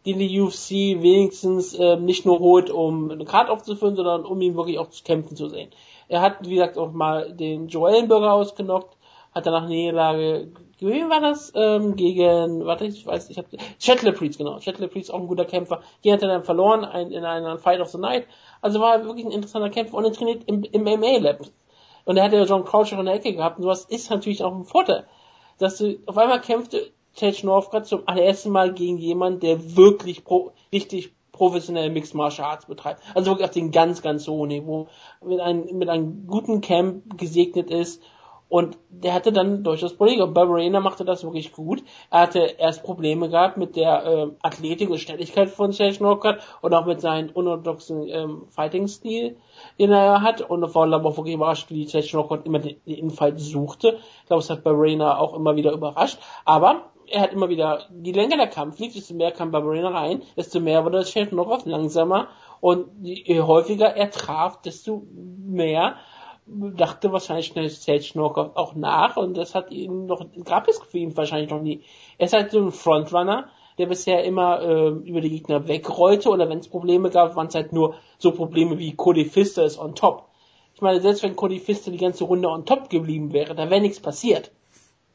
den 0.06 0.20
die 0.20 0.40
UFC 0.40 0.72
wenigstens 1.02 1.74
äh, 1.74 1.98
nicht 1.98 2.26
nur 2.26 2.40
holt, 2.40 2.70
um 2.70 3.12
eine 3.12 3.26
Karte 3.26 3.52
aufzufüllen, 3.52 3.96
sondern 3.96 4.26
um 4.26 4.40
ihn 4.42 4.56
wirklich 4.56 4.80
auch 4.80 4.90
zu 4.90 5.04
kämpfen 5.04 5.36
zu 5.36 5.50
sehen. 5.50 5.70
Er 6.08 6.22
hat, 6.22 6.48
wie 6.48 6.56
gesagt, 6.56 6.78
auch 6.78 6.92
mal 6.92 7.34
den 7.34 7.68
Joellenburger 7.68 8.34
ausgenockt, 8.34 8.96
hat 9.34 9.46
danach 9.46 9.64
eine 9.64 9.76
Niederlage, 9.76 10.52
wie 10.80 11.10
war 11.10 11.22
das, 11.22 11.52
ähm, 11.56 11.96
gegen, 11.96 12.66
warte, 12.66 12.86
ich 12.86 13.06
weiß, 13.06 13.30
ich 13.30 13.38
hab, 13.38 13.46
Chet 13.80 14.16
Priest, 14.16 14.38
genau, 14.38 14.60
Chet 14.60 14.78
Priest, 14.92 15.12
auch 15.12 15.20
ein 15.20 15.28
guter 15.28 15.46
Kämpfer, 15.46 15.82
die 16.04 16.14
hat 16.14 16.22
er 16.22 16.28
dann 16.28 16.44
verloren 16.44 16.86
ein, 16.86 17.12
in 17.12 17.26
einer 17.26 17.58
Fight 17.58 17.80
of 17.80 17.90
the 17.90 17.98
Night, 17.98 18.28
also 18.62 18.80
war 18.80 19.04
wirklich 19.06 19.26
ein 19.26 19.32
interessanter 19.32 19.70
Kämpfer 19.70 19.98
und 19.98 20.06
er 20.06 20.14
trainiert 20.14 20.44
im, 20.46 20.64
im 20.64 20.84
MMA-Lab. 20.84 21.40
Und 22.06 22.18
er 22.18 22.24
hat 22.24 22.34
ja 22.34 22.44
John 22.44 22.66
Croucher 22.66 23.00
in 23.00 23.06
der 23.06 23.16
Ecke 23.16 23.34
gehabt 23.34 23.58
und 23.58 23.64
sowas 23.64 23.86
ist 23.86 24.12
natürlich 24.12 24.44
auch 24.44 24.54
ein 24.54 24.66
Vorteil. 24.66 25.08
Dass 25.58 25.78
du, 25.78 25.98
auf 26.06 26.18
einmal 26.18 26.42
kämpfte 26.42 26.92
Tage 27.16 27.46
Northcutt 27.46 27.86
zum 27.86 28.04
allerersten 28.06 28.52
Mal 28.52 28.74
gegen 28.74 28.98
jemanden, 28.98 29.40
der 29.40 29.76
wirklich 29.76 30.24
pro, 30.24 30.52
richtig 30.72 31.14
professionell 31.36 31.90
Mixed 31.90 32.16
Martial 32.16 32.48
Arts 32.48 32.66
betreibt. 32.66 33.02
Also 33.14 33.32
wirklich 33.32 33.46
auf 33.46 33.54
den 33.54 33.72
ganz, 33.72 34.02
ganz 34.02 34.28
hohen 34.28 34.50
Niveau. 34.50 34.88
Mit 35.24 35.40
einem, 35.40 35.78
mit 35.78 35.90
einem 35.90 36.28
guten 36.28 36.62
Camp 36.62 37.18
gesegnet 37.18 37.70
ist. 37.70 38.02
Und 38.48 38.78
der 38.90 39.14
hatte 39.14 39.34
dann 39.34 39.64
durchaus 39.64 39.96
Probleme. 39.96 40.28
Barbarena 40.28 40.80
machte 40.80 41.04
das 41.04 41.24
wirklich 41.24 41.52
gut. 41.52 41.84
Er 42.12 42.22
hatte 42.22 42.40
erst 42.40 42.84
Probleme 42.84 43.28
gehabt 43.28 43.58
mit 43.58 43.76
der 43.76 44.06
äh, 44.06 44.28
Athletik 44.44 44.90
und 44.92 45.00
Schnelligkeit 45.00 45.50
von 45.50 45.72
Serge 45.72 46.02
Northcutt 46.02 46.38
und 46.62 46.74
auch 46.74 46.86
mit 46.86 47.02
seinem 47.02 47.32
unorthodoxen 47.32 48.08
ähm, 48.08 48.44
Fighting-Stil, 48.50 49.38
den 49.80 49.92
er 49.92 50.22
hat. 50.22 50.42
Und 50.42 50.66
vor 50.70 50.84
allem 50.84 51.06
auch 51.06 51.18
wirklich 51.18 51.36
überrascht, 51.36 51.70
wie 51.70 51.88
Serge 51.88 52.10
Northcutt 52.14 52.46
immer 52.46 52.60
den, 52.60 52.78
den 52.86 52.96
Infight 52.96 53.40
suchte. 53.40 53.98
Ich 54.22 54.28
glaube, 54.28 54.44
es 54.44 54.50
hat 54.50 54.64
Barbarena 54.64 55.18
auch 55.18 55.34
immer 55.34 55.56
wieder 55.56 55.72
überrascht. 55.72 56.20
Aber 56.46 56.84
er 57.08 57.22
hat 57.22 57.34
immer 57.34 57.50
wieder, 57.50 57.86
je 58.04 58.12
länger 58.12 58.38
der 58.38 58.48
Kampf 58.48 58.80
lief, 58.80 58.94
desto 58.94 59.14
mehr 59.14 59.32
kam 59.32 59.52
Barbarina 59.52 59.90
rein, 59.90 60.22
desto 60.38 60.60
mehr 60.60 60.84
wurde 60.84 61.00
das 61.00 61.12
Chef 61.12 61.32
noch 61.32 61.48
auf 61.48 61.66
langsamer 61.66 62.30
und 62.62 62.88
je 63.02 63.42
häufiger 63.42 63.96
er 63.96 64.12
traf, 64.12 64.62
desto 64.62 65.04
mehr 65.12 65.98
dachte 66.48 67.12
wahrscheinlich 67.12 67.48
schnell 67.48 67.70
Sage 67.70 68.12
Norkoff 68.14 68.56
auch 68.56 68.76
nach 68.76 69.18
und 69.18 69.36
das 69.36 69.56
hat 69.56 69.72
ihn 69.72 70.06
noch, 70.06 70.26
gab 70.44 70.68
es 70.68 70.80
für 70.80 71.00
ihn 71.00 71.16
wahrscheinlich 71.18 71.50
noch 71.50 71.62
nie. 71.62 71.82
Er 72.18 72.26
ist 72.26 72.34
halt 72.34 72.52
so 72.52 72.60
ein 72.60 72.72
Frontrunner, 72.72 73.50
der 73.78 73.88
bisher 73.88 74.24
immer 74.24 74.62
äh, 74.62 74.90
über 74.90 75.22
die 75.22 75.32
Gegner 75.32 75.68
wegrollte 75.68 76.30
oder 76.30 76.48
wenn 76.48 76.60
es 76.60 76.68
Probleme 76.68 77.10
gab, 77.10 77.36
waren 77.36 77.48
es 77.48 77.56
halt 77.56 77.74
nur 77.74 77.96
so 78.20 78.32
Probleme 78.32 78.78
wie 78.78 78.96
Cody 78.96 79.26
Fister 79.26 79.66
ist 79.66 79.80
on 79.80 79.96
top. 79.96 80.30
Ich 80.76 80.82
meine, 80.82 81.02
selbst 81.02 81.24
wenn 81.24 81.36
Cody 81.36 81.60
Fister 81.60 81.92
die 81.92 81.98
ganze 81.98 82.26
Runde 82.26 82.48
on 82.48 82.66
top 82.66 82.90
geblieben 82.90 83.34
wäre, 83.34 83.56
da 83.56 83.70
wäre 83.70 83.82
nichts 83.82 84.00
passiert 84.00 84.52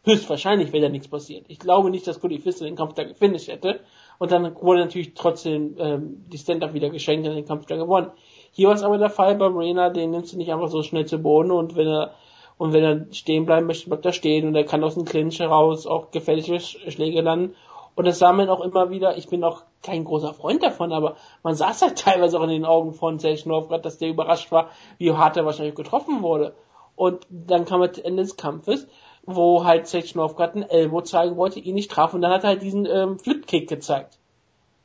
höchstwahrscheinlich 0.05 0.73
wäre 0.73 0.85
da 0.85 0.89
nichts 0.89 1.09
passiert. 1.09 1.45
Ich 1.49 1.59
glaube 1.59 1.91
nicht, 1.91 2.07
dass 2.07 2.21
Cody 2.21 2.39
Fister 2.39 2.65
den 2.65 2.77
Kampf 2.77 2.95
da 2.95 3.05
gefinisht 3.05 3.49
hätte. 3.49 3.81
Und 4.19 4.33
dann 4.33 4.55
wurde 4.61 4.81
natürlich 4.81 5.15
trotzdem 5.15 5.77
ähm, 5.79 6.25
die 6.29 6.39
Stand-Up 6.39 6.75
wieder 6.75 6.91
geschenkt 6.91 7.27
und 7.27 7.35
den 7.35 7.47
Kampf 7.47 7.67
dann 7.67 7.79
gewonnen. 7.79 8.11
Hier 8.53 8.69
war 8.69 8.75
es 8.75 8.83
aber 8.83 8.99
der 8.99 9.11
Fall 9.11 9.35
bei 9.37 9.49
Marina, 9.49 9.91
den 9.91 10.11
nimmst 10.11 10.33
du 10.33 10.37
nicht 10.37 10.53
einfach 10.53 10.69
so 10.69 10.83
schnell 10.83 11.07
zu 11.07 11.19
Boden 11.19 11.51
und 11.51 11.77
wenn 11.77 11.89
er 11.89 12.15
und 12.59 12.75
wenn 12.75 12.85
er 12.85 13.07
stehen 13.15 13.47
bleiben 13.47 13.67
möchte, 13.67 13.89
bleibt 13.89 14.05
er 14.05 14.13
stehen 14.13 14.47
und 14.47 14.55
er 14.55 14.65
kann 14.65 14.85
aus 14.85 14.93
dem 14.93 15.07
Clinch 15.07 15.39
heraus 15.39 15.87
auch 15.87 16.11
gefährliche 16.11 16.61
Schläge 16.61 17.23
landen. 17.23 17.55
Und 17.95 18.07
das 18.07 18.19
sah 18.19 18.35
man 18.35 18.51
auch 18.51 18.61
immer 18.61 18.91
wieder, 18.91 19.17
ich 19.17 19.29
bin 19.29 19.43
auch 19.45 19.63
kein 19.83 20.05
großer 20.05 20.35
Freund 20.35 20.63
davon, 20.63 20.93
aber 20.93 21.17
man 21.43 21.55
sah 21.55 21.71
es 21.71 21.81
halt 21.81 21.99
teilweise 21.99 22.39
auch 22.39 22.45
in 22.45 22.51
den 22.51 22.67
Augen 22.67 22.93
von 22.93 23.19
Serge 23.19 23.49
Novgorod, 23.49 23.87
dass 23.87 23.97
der 23.97 24.11
überrascht 24.11 24.53
war, 24.53 24.69
wie 24.99 25.11
hart 25.11 25.39
er 25.39 25.47
wahrscheinlich 25.47 25.75
getroffen 25.75 26.23
wurde. 26.23 26.55
Und 26.97 27.27
dann 27.31 27.65
kam 27.65 27.81
er 27.81 27.93
Ende 28.05 28.25
des 28.25 28.37
Kampfes 28.37 28.87
wo 29.25 29.65
halt 29.65 29.87
Sechenov 29.87 30.37
gerade 30.37 30.55
einen 30.55 30.71
Elbow 30.71 31.03
zeigen 31.03 31.37
wollte, 31.37 31.61
ihn 31.61 31.75
nicht 31.75 31.91
traf. 31.91 32.15
Und 32.15 32.23
dann 32.23 32.33
hat 32.33 32.45
er 32.45 32.51
halt 32.51 32.63
diesen 32.63 32.87
ähm, 32.87 33.19
Flipkick 33.19 33.69
gezeigt. 33.69 34.19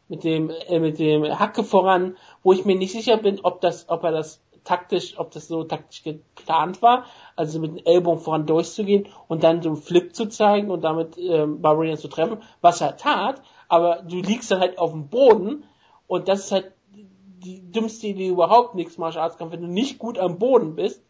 Mit 0.08 0.24
dem, 0.24 0.52
äh, 0.68 0.80
mit 0.80 1.00
dem 1.00 1.24
Hacke 1.40 1.64
voran, 1.64 2.16
wo 2.44 2.54
ich 2.54 2.66
mir 2.66 2.76
nicht 2.76 2.92
sicher 2.92 3.18
bin, 3.18 3.40
ob 3.42 3.62
das, 3.62 3.90
ob 3.90 4.04
er 4.04 4.12
das 4.12 4.40
taktisch, 4.66 5.18
ob 5.18 5.32
das 5.32 5.48
so 5.48 5.64
taktisch 5.64 6.04
geplant 6.04 6.82
war, 6.82 7.06
also 7.36 7.60
mit 7.60 7.72
dem 7.72 7.86
Ellbogen 7.86 8.20
voran 8.20 8.46
durchzugehen 8.46 9.08
und 9.28 9.44
dann 9.44 9.62
so 9.62 9.70
einen 9.70 9.78
Flip 9.78 10.14
zu 10.14 10.28
zeigen 10.28 10.70
und 10.70 10.82
damit 10.82 11.18
ähm, 11.18 11.62
Barbarian 11.62 11.98
zu 11.98 12.08
treffen, 12.08 12.42
was 12.62 12.82
er 12.82 12.98
tat, 12.98 13.42
aber 13.70 14.02
du 14.02 14.18
liegst 14.18 14.52
dann 14.52 14.60
halt 14.60 14.78
auf 14.78 14.92
dem 14.92 15.08
Boden 15.08 15.64
und 16.08 16.28
das 16.28 16.46
ist 16.46 16.52
halt 16.52 16.72
die 16.92 17.72
dümmste 17.72 18.08
Idee 18.08 18.30
überhaupt, 18.30 18.76
nichts 18.76 18.98
Martial 18.98 19.24
Arts 19.24 19.38
Kampf, 19.38 19.54
wenn 19.54 19.62
du 19.62 19.68
nicht 19.68 20.00
gut 20.00 20.18
am 20.18 20.40
Boden 20.40 20.76
bist, 20.76 21.04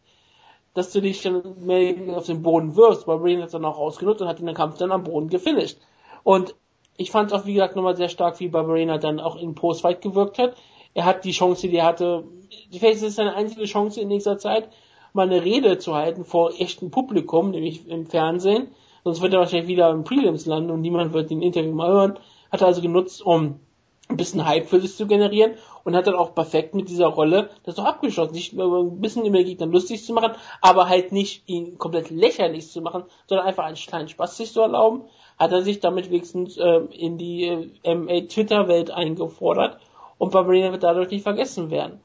dass 0.76 0.92
du 0.92 1.00
dich 1.00 1.22
dann 1.22 1.42
mehr 1.64 1.94
auf 2.16 2.26
den 2.26 2.42
Boden 2.42 2.76
wirfst. 2.76 3.06
Barbarina 3.06 3.40
hat 3.40 3.46
es 3.46 3.52
dann 3.52 3.64
auch 3.64 3.78
ausgenutzt 3.78 4.20
und 4.20 4.28
hat 4.28 4.40
den 4.40 4.52
Kampf 4.52 4.76
dann 4.76 4.92
am 4.92 5.04
Boden 5.04 5.30
gefinisht. 5.30 5.78
Und 6.22 6.54
ich 6.98 7.10
fand 7.10 7.32
auch, 7.32 7.46
wie 7.46 7.54
gesagt, 7.54 7.76
nochmal 7.76 7.96
sehr 7.96 8.10
stark, 8.10 8.40
wie 8.40 8.48
Barbarina 8.48 8.98
dann 8.98 9.18
auch 9.18 9.36
in 9.36 9.54
Postfight 9.54 10.02
gewirkt 10.02 10.38
hat. 10.38 10.54
Er 10.92 11.06
hat 11.06 11.24
die 11.24 11.32
Chance, 11.32 11.68
die 11.68 11.76
er 11.76 11.86
hatte, 11.86 12.24
vielleicht 12.70 12.96
ist 12.96 13.02
es 13.02 13.14
seine 13.16 13.34
einzige 13.34 13.64
Chance 13.64 14.02
in 14.02 14.08
nächster 14.08 14.36
Zeit, 14.36 14.68
mal 15.14 15.26
eine 15.26 15.42
Rede 15.42 15.78
zu 15.78 15.94
halten 15.94 16.26
vor 16.26 16.52
echtem 16.58 16.90
Publikum, 16.90 17.52
nämlich 17.52 17.88
im 17.88 18.04
Fernsehen, 18.04 18.68
sonst 19.02 19.22
wird 19.22 19.32
er 19.32 19.40
wahrscheinlich 19.40 19.68
wieder 19.68 19.90
im 19.90 20.04
Prelims 20.04 20.44
landen 20.44 20.70
und 20.70 20.82
niemand 20.82 21.14
wird 21.14 21.30
den 21.30 21.40
Interview 21.40 21.72
mal 21.72 21.90
hören. 21.90 22.18
Hat 22.52 22.60
er 22.60 22.66
also 22.66 22.82
genutzt, 22.82 23.24
um 23.24 23.60
ein 24.08 24.16
bisschen 24.16 24.46
Hype 24.46 24.68
für 24.68 24.80
sich 24.80 24.96
zu 24.96 25.06
generieren 25.06 25.54
und 25.84 25.96
hat 25.96 26.06
dann 26.06 26.14
auch 26.14 26.34
perfekt 26.34 26.74
mit 26.74 26.88
dieser 26.88 27.06
Rolle 27.06 27.50
das 27.64 27.74
doch 27.74 27.84
abgeschlossen. 27.84 28.34
Nicht 28.34 28.52
nur 28.52 28.84
ein 28.84 29.00
bisschen 29.00 29.24
über 29.24 29.42
Gegner 29.42 29.66
lustig 29.66 30.04
zu 30.04 30.12
machen, 30.12 30.32
aber 30.60 30.88
halt 30.88 31.12
nicht 31.12 31.48
ihn 31.48 31.76
komplett 31.78 32.10
lächerlich 32.10 32.70
zu 32.70 32.80
machen, 32.80 33.04
sondern 33.26 33.46
einfach 33.46 33.64
einen 33.64 33.76
kleinen 33.76 34.08
Spaß 34.08 34.36
sich 34.36 34.52
zu 34.52 34.60
erlauben, 34.60 35.02
hat 35.38 35.52
er 35.52 35.62
sich 35.62 35.80
damit 35.80 36.10
wenigstens 36.10 36.56
äh, 36.56 36.80
in 36.92 37.18
die 37.18 37.44
äh, 37.44 37.94
MA-Twitter-Welt 37.94 38.90
eingefordert 38.90 39.78
und 40.18 40.32
Barbarina 40.32 40.72
wird 40.72 40.82
dadurch 40.82 41.10
nicht 41.10 41.22
vergessen 41.22 41.70
werden. 41.70 42.00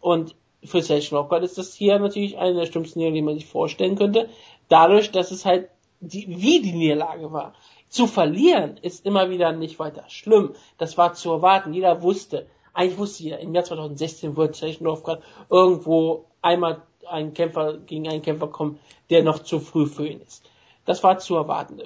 Und 0.00 0.34
für 0.64 0.82
Sage 0.82 1.06
Lockhart 1.10 1.44
ist 1.44 1.58
das 1.58 1.74
hier 1.74 1.98
natürlich 1.98 2.38
eine 2.38 2.54
der 2.54 2.66
schlimmsten 2.66 2.98
Niederlagen, 2.98 3.14
die 3.14 3.22
man 3.22 3.34
sich 3.34 3.46
vorstellen 3.46 3.96
könnte, 3.96 4.28
dadurch, 4.68 5.10
dass 5.10 5.30
es 5.30 5.44
halt 5.44 5.68
die, 6.00 6.26
wie 6.28 6.60
die 6.60 6.72
Niederlage 6.72 7.32
war. 7.32 7.54
Zu 7.94 8.08
verlieren 8.08 8.76
ist 8.82 9.06
immer 9.06 9.30
wieder 9.30 9.52
nicht 9.52 9.78
weiter 9.78 10.02
schlimm. 10.08 10.56
Das 10.78 10.98
war 10.98 11.14
zu 11.14 11.30
erwarten. 11.30 11.72
Jeder 11.72 12.02
wusste, 12.02 12.48
eigentlich 12.72 12.98
wusste 12.98 13.22
jeder, 13.22 13.38
im 13.38 13.54
Jahr 13.54 13.62
2016 13.62 14.36
wird 14.36 14.56
Tschechenowgrad 14.56 15.22
irgendwo 15.48 16.24
einmal 16.42 16.82
ein 17.08 17.34
Kämpfer 17.34 17.74
gegen 17.74 18.08
einen 18.08 18.20
Kämpfer 18.20 18.48
kommen, 18.48 18.80
der 19.10 19.22
noch 19.22 19.38
zu 19.38 19.60
früh 19.60 19.86
für 19.86 20.08
ihn 20.08 20.20
ist. 20.20 20.42
Das 20.86 21.04
war 21.04 21.18
zu 21.18 21.36
erwarten. 21.36 21.82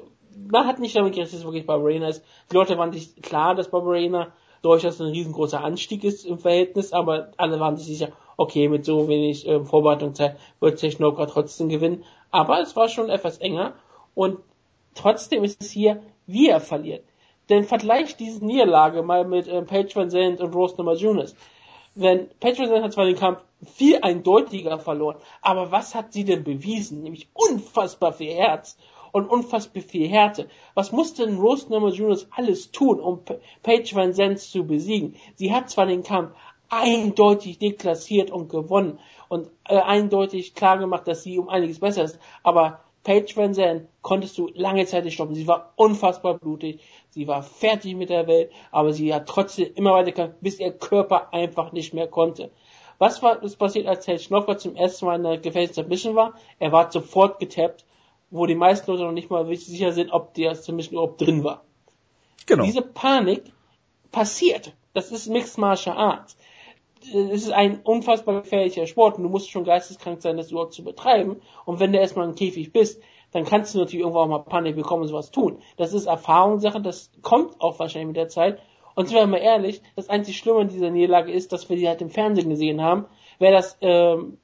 Man 0.51 0.67
hat 0.67 0.79
nicht 0.79 0.97
damit 0.97 1.13
gerechnet, 1.13 1.35
dass 1.35 1.41
es 1.41 1.45
wirklich 1.45 1.67
Barbarena 1.67 2.09
ist. 2.09 2.25
Die 2.51 2.55
Leute 2.55 2.79
waren 2.79 2.95
sich 2.95 3.15
klar, 3.21 3.55
dass 3.55 3.71
Barbarena 3.71 4.33
durchaus 4.63 5.03
ein 5.03 5.09
riesengroßer 5.09 5.63
Anstieg 5.63 6.05
ist 6.05 6.25
im 6.25 6.39
Verhältnis, 6.39 6.95
aber 6.95 7.33
alle 7.37 7.61
waren 7.61 7.77
sich 7.77 7.87
sicher, 7.87 8.13
okay, 8.39 8.71
mit 8.71 8.87
so 8.87 9.09
wenig 9.09 9.47
äh, 9.47 9.63
Vorbereitungszeit 9.63 10.39
wird 10.59 10.81
Technograd 10.81 11.29
trotzdem 11.29 11.69
gewinnen. 11.69 12.03
Aber 12.31 12.63
es 12.63 12.77
war 12.77 12.89
schon 12.89 13.11
etwas 13.11 13.37
enger 13.37 13.75
und 14.15 14.39
Trotzdem 14.99 15.45
ist 15.45 15.63
es 15.63 15.71
hier, 15.71 16.03
wie 16.27 16.49
er 16.49 16.61
verliert. 16.61 17.05
Denn 17.49 17.63
vergleich 17.63 18.17
diese 18.17 18.45
Niederlage 18.45 19.03
mal 19.05 19.25
mit 19.25 19.47
äh, 19.47 19.63
Page 19.63 19.95
Van 19.95 20.11
Zandt 20.11 20.41
und 20.41 20.53
Rose 20.53 20.75
Namajunas. 20.77 21.37
Wenn 21.95 22.29
Page 22.41 22.59
Van 22.59 22.69
Zandt 22.69 22.85
hat 22.85 22.93
zwar 22.95 23.05
den 23.05 23.15
Kampf 23.15 23.39
viel 23.65 24.01
eindeutiger 24.03 24.81
verloren, 24.81 25.17
aber 25.41 25.71
was 25.71 25.95
hat 25.95 26.13
sie 26.13 26.25
denn 26.25 26.43
bewiesen? 26.43 27.03
Nämlich 27.03 27.29
unfassbar 27.33 28.13
viel 28.13 28.35
Herz 28.35 28.77
und 29.13 29.31
unfassbar 29.31 29.83
viel 29.85 30.09
Härte. 30.09 30.49
Was 30.75 30.91
musste 30.91 31.25
denn 31.25 31.39
Rose 31.39 31.71
Namajunas 31.71 32.27
alles 32.33 32.73
tun, 32.73 32.99
um 32.99 33.21
Page 33.63 33.95
Van 33.95 34.13
Zandt 34.13 34.41
zu 34.41 34.67
besiegen? 34.67 35.15
Sie 35.37 35.55
hat 35.55 35.71
zwar 35.71 35.87
den 35.87 36.03
Kampf 36.03 36.33
eindeutig 36.71 37.61
deklassiert 37.61 38.33
und 38.33 38.49
gewonnen 38.49 38.99
und 39.29 39.49
äh, 39.69 39.79
eindeutig 39.79 40.55
klar 40.55 40.79
gemacht, 40.79 41.07
dass 41.07 41.23
sie 41.23 41.39
um 41.39 41.49
einiges 41.49 41.79
besser 41.79 42.03
ist, 42.03 42.19
aber 42.43 42.81
Paige 43.05 43.37
Van 43.37 43.55
Zandt 43.55 43.89
konntest 44.03 44.37
du 44.39 44.49
lange 44.55 44.85
Zeit 44.87 45.05
nicht 45.05 45.15
stoppen. 45.15 45.35
Sie 45.35 45.47
war 45.47 45.73
unfassbar 45.77 46.39
blutig. 46.39 46.81
Sie 47.11 47.27
war 47.27 47.43
fertig 47.43 47.95
mit 47.97 48.11
der 48.11 48.27
Welt, 48.27 48.51
aber 48.71 48.93
sie 48.93 49.15
hat 49.15 49.27
trotzdem 49.27 49.73
immer 49.75 49.93
weiter 49.93 50.13
gekämpft, 50.13 50.41
bis 50.41 50.61
ihr 50.61 50.73
Körper 50.73 51.33
einfach 51.33 51.73
nicht 51.73 51.95
mehr 51.95 52.09
konnte. 52.09 52.51
Was 52.99 53.23
war 53.23 53.37
das 53.37 53.57
passiert, 53.57 53.87
als 53.87 54.05
Ted 54.05 54.21
Schnocker 54.21 54.59
zum 54.59 54.75
ersten 54.75 55.07
Mal 55.07 55.17
in 55.17 55.23
der 55.23 55.39
gefährlichen 55.39 55.75
Submission 55.75 56.17
war? 56.17 56.35
Er 56.59 56.73
war 56.73 56.91
sofort 56.91 57.39
getappt, 57.39 57.85
wo 58.31 58.45
die 58.47 58.57
meisten 58.57 58.91
Leute 58.91 59.05
noch 59.05 59.13
nicht 59.13 59.31
mal 59.31 59.47
sicher 59.57 59.93
sind, 59.93 60.13
ob 60.13 60.35
der 60.35 60.55
Submission 60.55 60.95
überhaupt 60.95 61.21
drin 61.21 61.45
war. 61.45 61.65
Genau. 62.47 62.65
Diese 62.65 62.83
Panik 62.83 63.45
passiert. 64.11 64.75
Das 64.95 65.13
ist 65.13 65.29
Mixed 65.29 65.59
Martial 65.59 65.97
Arts 65.97 66.37
es 67.03 67.43
ist 67.45 67.53
ein 67.53 67.81
unfassbar 67.83 68.43
gefährlicher 68.43 68.87
Sport 68.87 69.17
und 69.17 69.25
du 69.25 69.29
musst 69.29 69.51
schon 69.51 69.65
geisteskrank 69.65 70.23
sein, 70.23 70.37
das 70.37 70.51
überhaupt 70.51 70.73
zu 70.73 70.85
betreiben. 70.85 71.41
Und 71.65 71.81
wenn 71.81 71.93
du 71.93 71.99
erstmal 71.99 72.29
im 72.29 72.35
Käfig 72.35 72.73
bist, 72.73 73.01
dann 73.33 73.45
kannst 73.45 73.75
du 73.75 73.79
natürlich 73.79 74.01
irgendwo 74.01 74.21
auch 74.21 74.27
mal 74.27 74.39
Panik 74.39 74.77
bekommen 74.77 75.03
und 75.03 75.09
sowas 75.09 75.31
tun. 75.31 75.59
Das 75.77 75.93
ist 75.93 76.07
Erfahrungssache, 76.07 76.81
das 76.81 77.11
kommt 77.23 77.61
auch 77.61 77.79
wahrscheinlich 77.79 78.09
mit 78.09 78.17
der 78.17 78.29
Zeit. 78.29 78.59
Und 78.95 79.09
sind 79.09 79.17
wir 79.17 79.27
mal 79.27 79.37
ehrlich, 79.37 79.81
das 79.97 80.09
einzig 80.09 80.39
Schlimme 80.39 80.61
an 80.61 80.69
dieser 80.69 80.91
Niederlage 80.91 81.31
ist, 81.31 81.53
dass 81.53 81.69
wir 81.69 81.77
die 81.77 81.87
halt 81.87 82.03
im 82.03 82.11
Fernsehen 82.11 82.49
gesehen 82.49 82.83
haben. 82.83 83.07
Wer 83.39 83.53
das 83.53 83.79
ähm, 83.81 84.39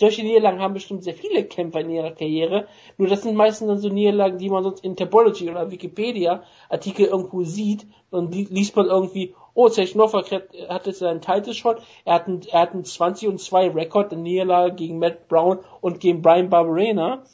solche 0.00 0.22
Niederlagen 0.22 0.60
haben 0.60 0.74
bestimmt 0.74 1.04
sehr 1.04 1.14
viele 1.14 1.44
Kämpfer 1.44 1.80
in 1.80 1.90
ihrer 1.90 2.12
Karriere. 2.12 2.66
Nur 2.96 3.08
das 3.08 3.22
sind 3.22 3.36
meistens 3.36 3.68
dann 3.68 3.78
so 3.78 3.90
Niederlagen, 3.90 4.38
die 4.38 4.48
man 4.48 4.64
sonst 4.64 4.82
in 4.82 4.96
Topology 4.96 5.50
oder 5.50 5.70
Wikipedia 5.70 6.42
Artikel 6.70 7.04
irgendwo 7.04 7.44
sieht 7.44 7.86
und 8.10 8.34
liest 8.34 8.74
man 8.74 8.86
irgendwie, 8.86 9.34
oh, 9.54 9.68
Zechnoffer 9.68 10.24
hat 10.68 10.86
jetzt 10.86 10.98
seinen 10.98 11.20
Title 11.20 11.54
Shot, 11.54 11.82
er 12.04 12.14
hat 12.14 12.26
einen, 12.26 12.42
er 12.50 12.60
hat 12.60 12.72
einen 12.72 12.84
20 12.84 13.28
und 13.28 13.40
2 13.40 13.70
Rekord 13.70 14.12
in 14.12 14.22
Niederlage 14.22 14.74
gegen 14.74 14.98
Matt 14.98 15.28
Brown 15.28 15.60
und 15.80 16.00
gegen 16.00 16.22
Brian 16.22 16.50
Barberena. 16.50 17.24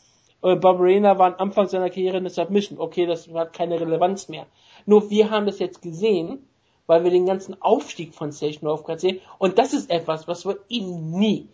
Äh, 0.42 0.56
Barberena 0.56 1.18
war 1.18 1.28
am 1.28 1.48
Anfang 1.48 1.68
seiner 1.68 1.90
Karriere 1.90 2.18
eine 2.18 2.30
Submission. 2.30 2.78
Okay, 2.78 3.06
das 3.06 3.28
hat 3.28 3.52
keine 3.52 3.80
Relevanz 3.80 4.28
mehr. 4.28 4.46
Nur 4.86 5.10
wir 5.10 5.30
haben 5.30 5.46
das 5.46 5.58
jetzt 5.58 5.82
gesehen, 5.82 6.46
weil 6.86 7.04
wir 7.04 7.10
den 7.10 7.26
ganzen 7.26 7.60
Aufstieg 7.60 8.14
von 8.14 8.32
Sage 8.32 8.58
Northcutt 8.62 9.00
sehen. 9.00 9.20
Und 9.38 9.58
das 9.58 9.72
ist 9.72 9.90
etwas, 9.90 10.28
was 10.28 10.46
wir 10.46 10.58
ihm 10.68 11.10
nie, 11.10 11.48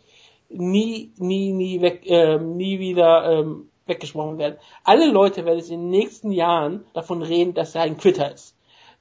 nie, 0.49 1.11
nie, 1.17 1.53
nie 1.53 1.81
weg, 1.81 2.03
äh, 2.07 2.39
nie 2.39 2.79
wieder 2.79 3.31
ähm, 3.31 3.69
weggesprochen 3.87 4.39
werden. 4.39 4.59
Alle 4.85 5.11
Leute 5.11 5.45
werden 5.45 5.59
es 5.59 5.71
in 5.71 5.81
den 5.81 5.91
nächsten 5.91 6.31
Jahren 6.31 6.85
davon 6.93 7.23
reden, 7.23 7.55
dass 7.55 7.75
er 7.75 7.83
ein 7.83 7.97
Quitter 7.97 8.33
ist. 8.33 8.55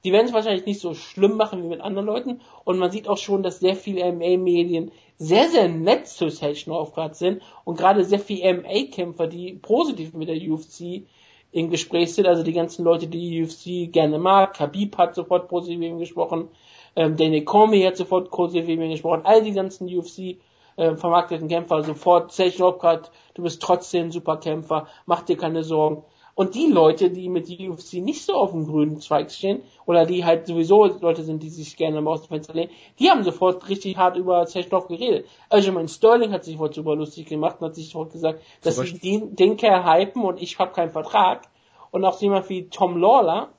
Die 0.04 0.12
werden 0.12 0.26
es 0.26 0.32
wahrscheinlich 0.32 0.66
nicht 0.66 0.80
so 0.80 0.94
schlimm 0.94 1.36
machen 1.36 1.62
wie 1.62 1.68
mit 1.68 1.80
anderen 1.80 2.06
Leuten. 2.06 2.40
Und 2.64 2.78
man 2.78 2.90
sieht 2.90 3.08
auch 3.08 3.18
schon, 3.18 3.42
dass 3.42 3.60
sehr 3.60 3.76
viele 3.76 4.12
MA-Medien 4.12 4.90
sehr, 5.16 5.48
sehr 5.48 5.68
nett 5.68 6.08
zu 6.08 6.28
Sage 6.30 6.64
Northcutt 6.66 7.14
sind 7.14 7.42
und 7.64 7.78
gerade 7.78 8.04
sehr 8.04 8.18
viele 8.18 8.54
MA-Kämpfer, 8.54 9.28
die 9.28 9.52
positiv 9.54 10.14
mit 10.14 10.28
der 10.28 10.36
UFC 10.36 11.06
im 11.52 11.70
Gespräch 11.70 12.14
sind, 12.14 12.26
also 12.26 12.42
die 12.42 12.54
ganzen 12.54 12.84
Leute, 12.84 13.06
die 13.06 13.30
die 13.30 13.42
UFC 13.42 13.92
gerne 13.92 14.18
mag. 14.18 14.54
Khabib 14.54 14.96
hat 14.96 15.14
sofort 15.14 15.48
positiv 15.48 15.78
mit 15.78 15.90
ihm 15.90 15.98
gesprochen, 15.98 16.48
ähm, 16.96 17.16
Daniel 17.16 17.44
Cormier 17.44 17.88
hat 17.88 17.96
sofort 17.96 18.30
positiv 18.30 18.66
mit 18.66 18.80
ihm 18.80 18.90
gesprochen, 18.90 19.20
all 19.24 19.42
die 19.42 19.52
ganzen 19.52 19.86
UFC 19.86 20.38
äh, 20.76 20.96
vermarkteten 20.96 21.48
Kämpfer 21.48 21.82
sofort, 21.84 22.32
Sage 22.32 22.54
Northcutt, 22.58 23.10
du 23.34 23.42
bist 23.42 23.62
trotzdem 23.62 24.06
ein 24.06 24.10
super 24.10 24.38
Kämpfer, 24.38 24.88
mach 25.06 25.22
dir 25.22 25.36
keine 25.36 25.62
Sorgen. 25.62 26.02
Und 26.34 26.54
die 26.54 26.66
Leute, 26.66 27.10
die 27.10 27.28
mit 27.28 27.48
UFC 27.48 27.94
nicht 27.94 28.24
so 28.24 28.34
auf 28.34 28.52
dem 28.52 28.66
grünen 28.66 29.00
Zweig 29.00 29.30
stehen, 29.30 29.62
oder 29.84 30.06
die 30.06 30.24
halt 30.24 30.46
sowieso 30.46 30.86
Leute 30.86 31.24
sind, 31.24 31.42
die 31.42 31.50
sich 31.50 31.76
gerne 31.76 32.00
mal 32.00 32.12
aus 32.12 32.22
dem 32.22 32.28
Fenster 32.28 32.54
lehnen, 32.54 32.70
die 32.98 33.10
haben 33.10 33.22
sofort 33.22 33.68
richtig 33.68 33.96
hart 33.96 34.16
über 34.16 34.46
Zechnov 34.46 34.88
geredet. 34.88 35.26
Aljamain 35.50 35.88
Sterling 35.88 36.32
hat 36.32 36.44
sich 36.44 36.54
sofort 36.54 36.74
super 36.74 36.96
lustig 36.96 37.26
gemacht 37.26 37.56
und 37.60 37.68
hat 37.68 37.74
sich 37.74 37.90
sofort 37.90 38.12
gesagt, 38.12 38.40
dass 38.62 38.76
sie 38.76 38.98
den, 38.98 39.36
den 39.36 39.56
Kerl 39.56 39.84
hypen 39.84 40.22
und 40.24 40.40
ich 40.40 40.58
habe 40.58 40.72
keinen 40.72 40.90
Vertrag. 40.90 41.48
Und 41.90 42.04
auch 42.06 42.18
jemand 42.22 42.48
wie 42.48 42.68
Tom 42.70 42.96
Lawler, 42.96 43.50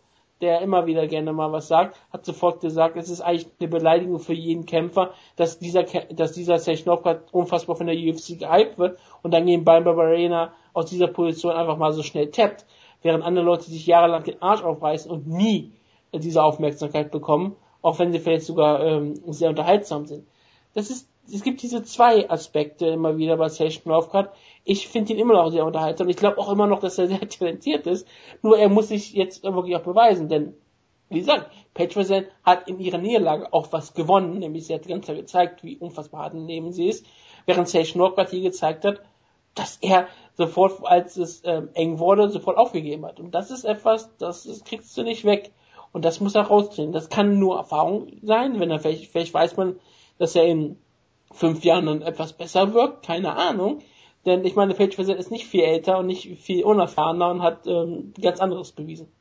der 0.42 0.62
immer 0.62 0.88
wieder 0.88 1.08
gerne 1.08 1.32
mal 1.32 1.52
was 1.52 1.68
sagt, 1.68 1.98
hat 2.12 2.26
sofort 2.26 2.60
gesagt, 2.60 2.98
es 2.98 3.10
ist 3.10 3.22
eigentlich 3.22 3.48
eine 3.60 3.70
Beleidigung 3.70 4.20
für 4.20 4.34
jeden 4.34 4.66
Kämpfer, 4.66 5.14
dass 5.36 5.60
dieser, 5.60 5.84
dass 5.84 6.34
dieser 6.34 6.58
Sechnov 6.58 7.04
unfassbar 7.32 7.76
von 7.76 7.88
der 7.88 7.96
UFC 7.96 8.40
gehypt 8.40 8.78
wird 8.78 9.00
und 9.22 9.32
dann 9.34 9.46
gegen 9.46 9.64
Brian 9.64 9.84
Barbarena 9.84 10.54
aus 10.74 10.88
dieser 10.88 11.08
Position 11.08 11.54
einfach 11.54 11.78
mal 11.78 11.94
so 11.94 12.04
schnell 12.04 12.32
tappt, 12.32 12.66
während 13.02 13.24
andere 13.24 13.46
Leute 13.46 13.64
sich 13.64 13.86
jahrelang 13.86 14.24
den 14.24 14.42
Arsch 14.42 14.64
aufreißen 14.64 15.10
und 15.10 15.28
nie 15.28 15.72
diese 16.14 16.44
Aufmerksamkeit 16.44 17.12
bekommen, 17.12 17.56
auch 17.82 18.00
wenn 18.00 18.12
sie 18.12 18.20
vielleicht 18.20 18.46
sogar 18.46 18.86
ähm, 18.86 19.16
sehr 19.28 19.50
unterhaltsam 19.50 20.06
sind. 20.06 20.28
Das 20.74 20.90
ist, 20.90 21.10
es 21.32 21.44
gibt 21.44 21.62
diese 21.62 21.84
zwei 21.84 22.30
Aspekte 22.30 22.88
immer 22.88 23.18
wieder 23.18 23.38
bei 23.38 23.50
Session 23.50 23.84
Northcutt. 23.92 24.30
Ich 24.64 24.88
finde 24.88 25.14
ihn 25.14 25.20
immer 25.20 25.34
noch 25.34 25.52
sehr 25.52 25.66
unterhaltsam. 25.66 26.10
Ich 26.10 26.18
glaube 26.18 26.38
auch 26.38 26.52
immer 26.52 26.68
noch, 26.68 26.80
dass 26.80 26.98
er 26.98 27.08
sehr 27.08 27.28
talentiert 27.30 27.88
ist. 27.88 28.08
Nur 28.42 28.58
er 28.58 28.70
muss 28.70 28.90
sich 28.90 29.14
jetzt 29.14 29.44
wirklich 29.44 29.76
auch 29.76 29.84
beweisen, 29.84 30.30
denn 30.30 30.56
wie 31.10 31.20
gesagt, 31.20 31.52
Petrosen 31.76 32.26
hat 32.44 32.68
in 32.68 32.80
ihrer 32.80 32.98
Niederlage 32.98 33.54
auch 33.54 33.72
was 33.72 33.94
gewonnen, 33.94 34.40
nämlich 34.40 34.66
sie 34.66 34.74
hat 34.74 34.86
die 34.86 34.90
ganze 34.90 35.08
Zeit 35.08 35.18
gezeigt, 35.18 35.64
wie 35.64 35.78
unfassbar 35.78 36.24
hart 36.24 36.34
neben 36.34 36.72
sie 36.72 36.88
ist, 36.88 37.06
während 37.46 37.70
Sage 37.70 37.92
Northcutt 37.96 38.30
hier 38.30 38.42
gezeigt 38.42 38.84
hat, 38.84 39.02
dass 39.54 39.78
er 39.82 40.08
sofort, 40.36 40.86
als 40.86 41.18
es 41.18 41.42
ähm, 41.46 41.70
eng 41.74 42.00
wurde, 42.00 42.30
sofort 42.30 42.58
aufgegeben 42.58 43.06
hat. 43.06 43.20
Und 43.20 43.36
das 43.36 43.52
ist 43.52 43.66
etwas, 43.66 44.16
das, 44.18 44.44
das 44.44 44.64
kriegst 44.64 44.98
du 44.98 45.04
nicht 45.04 45.26
weg. 45.26 45.52
Und 45.92 46.06
das 46.06 46.20
muss 46.20 46.36
er 46.36 46.44
rausziehen. 46.44 46.92
Das 46.92 47.10
kann 47.10 47.38
nur 47.38 47.58
Erfahrung 47.58 48.08
sein, 48.24 48.60
wenn 48.60 48.72
er 48.72 48.80
vielleicht, 48.80 49.12
vielleicht 49.12 49.34
weiß 49.34 49.58
man, 49.58 49.80
dass 50.18 50.36
er 50.36 50.46
in 50.46 50.78
fünf 51.32 51.64
Jahren 51.64 51.86
dann 51.86 52.02
etwas 52.02 52.34
besser 52.34 52.74
wirkt, 52.74 53.06
keine 53.06 53.36
Ahnung. 53.36 53.80
Denn 54.26 54.44
ich 54.46 54.56
meine, 54.56 54.74
Page 54.74 54.98
ist 54.98 55.32
nicht 55.32 55.46
viel 55.46 55.64
älter 55.64 56.00
und 56.00 56.08
nicht 56.08 56.40
viel 56.40 56.64
unerfahrener 56.64 57.30
und 57.30 57.42
hat 57.42 57.68
ähm, 57.68 58.14
ganz 58.20 58.40
anderes 58.40 58.72
bewiesen. 58.72 59.12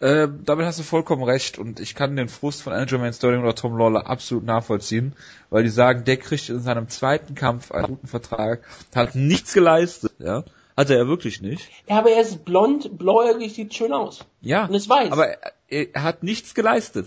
Äh, 0.00 0.28
damit 0.44 0.66
hast 0.66 0.78
du 0.78 0.82
vollkommen 0.82 1.22
recht 1.22 1.58
und 1.58 1.80
ich 1.80 1.94
kann 1.94 2.16
den 2.16 2.28
Frust 2.28 2.62
von 2.62 2.72
Aljamain 2.72 3.12
Sterling 3.12 3.42
oder 3.42 3.54
Tom 3.54 3.78
Lawler 3.78 4.06
absolut 4.08 4.44
nachvollziehen, 4.44 5.14
weil 5.50 5.62
die 5.62 5.68
sagen, 5.68 6.04
der 6.04 6.16
kriegt 6.16 6.48
in 6.48 6.60
seinem 6.60 6.88
zweiten 6.88 7.34
Kampf 7.34 7.70
einen 7.70 7.86
guten 7.86 8.06
Vertrag, 8.06 8.62
hat 8.94 9.14
nichts 9.14 9.54
geleistet, 9.54 10.12
ja. 10.18 10.44
Hat 10.76 10.90
er 10.90 10.98
ja 10.98 11.06
wirklich 11.06 11.40
nicht. 11.40 11.68
Ja, 11.88 11.98
aber 11.98 12.10
er 12.10 12.22
ist 12.22 12.44
blond, 12.44 12.98
blauäugig, 12.98 13.54
sieht 13.54 13.72
schön 13.74 13.92
aus. 13.92 14.24
Ja. 14.40 14.66
Und 14.66 14.74
es 14.74 14.88
weiß. 14.88 15.12
Aber 15.12 15.28
er, 15.28 15.94
er 15.94 16.02
hat 16.02 16.24
nichts 16.24 16.54
geleistet. 16.54 17.06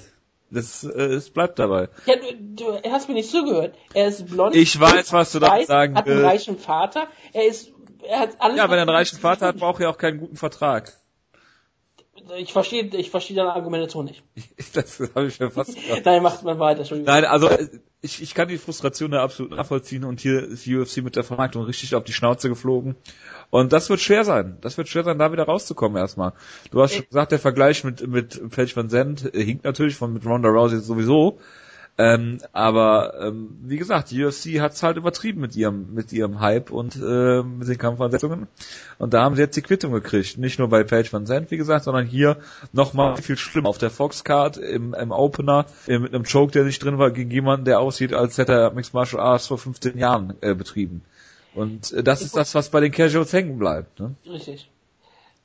Das, 0.49 0.85
äh, 0.85 0.88
es 0.88 1.30
bleibt 1.30 1.59
dabei. 1.59 1.89
Ja, 2.05 2.15
du, 2.15 2.80
du 2.81 2.89
hast 2.89 3.09
mir 3.09 3.15
nicht 3.15 3.30
zugehört. 3.30 3.76
Er 3.93 4.07
ist 4.07 4.26
blond. 4.27 4.55
Ich 4.55 4.80
weiß, 4.80 5.11
was 5.11 5.34
du 5.34 5.39
da 5.39 5.61
sagen 5.65 5.95
Hat 5.95 6.07
einen 6.07 6.23
reichen 6.23 6.57
Vater. 6.57 7.07
Er 7.34 7.47
ist 7.47 7.73
er 8.07 8.19
hat 8.19 8.39
alles. 8.39 8.57
Ja, 8.57 8.69
wenn 8.69 8.77
er 8.77 8.84
einen 8.84 8.89
reichen 8.89 9.19
Vater 9.19 9.47
hat, 9.47 9.57
braucht 9.57 9.81
er 9.81 9.89
auch 9.89 9.97
keinen 9.97 10.19
guten 10.19 10.38
Vertrag. 10.38 10.93
Ich 12.37 12.53
verstehe, 12.53 12.83
ich 12.85 13.09
verstehe 13.09 13.35
deine 13.35 13.53
Argumentation 13.53 14.05
nicht. 14.05 14.23
das 14.73 14.99
habe 15.15 15.27
ich 15.27 15.39
mir 15.39 15.51
fast 15.51 15.75
gedacht. 15.81 16.01
Nein, 16.05 16.23
macht 16.23 16.43
man 16.43 16.59
weiter, 16.59 16.79
Entschuldigung. 16.79 17.13
Nein, 17.13 17.25
also 17.25 17.49
ich, 18.01 18.21
ich 18.21 18.33
kann 18.33 18.47
die 18.47 18.57
Frustration 18.57 19.11
da 19.11 19.23
absolut 19.23 19.51
nachvollziehen 19.51 20.03
und 20.03 20.19
hier 20.19 20.43
ist 20.43 20.65
die 20.65 20.75
UFC 20.75 20.97
mit 20.97 21.15
der 21.15 21.23
Vermarktung 21.23 21.63
richtig 21.63 21.95
auf 21.95 22.03
die 22.03 22.13
Schnauze 22.13 22.49
geflogen. 22.49 22.95
Und 23.49 23.73
das 23.73 23.89
wird 23.89 23.99
schwer 23.99 24.23
sein. 24.23 24.57
Das 24.61 24.77
wird 24.77 24.87
schwer 24.87 25.03
sein, 25.03 25.17
da 25.17 25.31
wieder 25.31 25.43
rauszukommen 25.43 25.97
erstmal. 25.97 26.33
Du 26.71 26.81
hast 26.81 26.93
schon 26.93 27.05
gesagt, 27.05 27.31
der 27.31 27.39
Vergleich 27.39 27.83
mit, 27.83 28.05
mit 28.07 28.51
Page 28.51 28.75
Van 28.75 28.89
Zandt 28.89 29.33
äh, 29.33 29.43
hinkt 29.43 29.63
natürlich 29.63 29.95
von 29.95 30.13
mit 30.13 30.25
Ronda 30.25 30.49
Rousey 30.49 30.79
sowieso. 30.79 31.39
Ähm, 31.99 32.40
aber 32.52 33.15
ähm, 33.19 33.57
wie 33.64 33.78
gesagt, 33.78 34.11
die 34.11 34.24
UFC 34.24 34.60
hat's 34.60 34.84
halt 34.84 34.98
übertrieben 34.98 35.41
mit 35.41 35.56
ihrem 35.56 35.95
mit 35.95 36.14
ihrem 36.14 36.40
Hype 36.40 36.69
und 36.69 36.95
äh, 36.95 37.41
mit 37.41 37.68
den 37.68 37.78
Kampfansetzungen. 37.80 38.48
Und 38.99 39.15
da 39.15 39.24
haben 39.24 39.36
sie 39.36 39.41
jetzt 39.41 39.57
die 39.57 39.64
Quittung 39.64 39.91
gekriegt. 39.94 40.38
Nicht 40.38 40.60
nur 40.60 40.69
bei 40.69 40.84
Page 40.84 41.11
Van 41.11 41.26
Zandt, 41.26 41.49
wie 41.49 41.57
gesagt, 41.57 41.86
sondern 41.86 42.06
hier 42.06 42.38
nochmal 42.72 43.18
viel 43.18 43.38
schlimmer. 43.38 43.69
Auf 43.69 43.80
der 43.80 43.90
Fox-Card, 43.90 44.57
im, 44.57 44.94
im 44.94 45.11
Opener, 45.11 45.65
äh, 45.88 45.98
mit 45.98 46.14
einem 46.14 46.24
Choke, 46.24 46.52
der 46.52 46.65
nicht 46.65 46.84
drin 46.84 46.99
war, 46.99 47.10
gegen 47.10 47.32
jemanden, 47.32 47.65
der 47.65 47.80
aussieht, 47.80 48.14
als 48.14 48.38
hätte 48.38 48.53
er 48.53 48.74
Mixed 48.74 48.94
Martial 48.94 49.22
Arts 49.22 49.48
vor 49.48 49.57
15 49.57 49.98
Jahren 49.98 50.36
äh, 50.41 50.53
betrieben. 50.53 51.02
Und 51.56 51.91
äh, 51.94 52.03
das 52.03 52.22
ist 52.22 52.38
das, 52.38 52.53
was 52.53 52.69
bei 52.69 52.80
den 52.80 52.91
Casuals 52.91 53.34
hängen 53.34 53.57
bleibt. 53.57 53.99
Ne? 53.99 54.14
Richtig. 54.30 54.69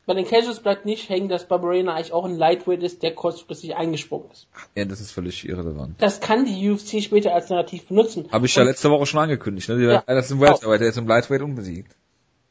Bei 0.04 0.14
den 0.14 0.26
Casuals 0.26 0.60
bleibt 0.60 0.84
nicht 0.84 1.08
hängen, 1.08 1.28
dass 1.28 1.46
Barbarena 1.46 1.94
eigentlich 1.94 2.12
auch 2.12 2.24
ein 2.24 2.36
Lightweight 2.36 2.82
ist, 2.82 3.04
der 3.04 3.14
kurzfristig 3.14 3.76
eingesprungen 3.76 4.30
ist. 4.32 4.48
Ja, 4.74 4.84
das 4.84 5.00
ist 5.00 5.12
völlig 5.12 5.48
irrelevant. 5.48 5.94
Das 5.98 6.20
kann 6.20 6.44
die 6.44 6.70
UFC 6.70 7.00
später 7.02 7.32
als 7.32 7.50
Narrativ 7.50 7.86
benutzen. 7.86 8.28
Habe 8.32 8.46
ich 8.46 8.54
ja 8.56 8.64
letzte 8.64 8.90
Woche 8.90 9.06
schon 9.06 9.20
angekündigt. 9.20 9.68
Ne? 9.68 9.78
Die, 9.78 9.84
Ja. 9.84 10.02
Das 10.06 10.26
ist 10.26 10.32
im 10.32 10.40
Welterweight, 10.40 10.80
der 10.80 10.88
ist 10.88 10.98
im 10.98 11.06
Lightweight 11.06 11.42
unbesiegt. 11.42 11.94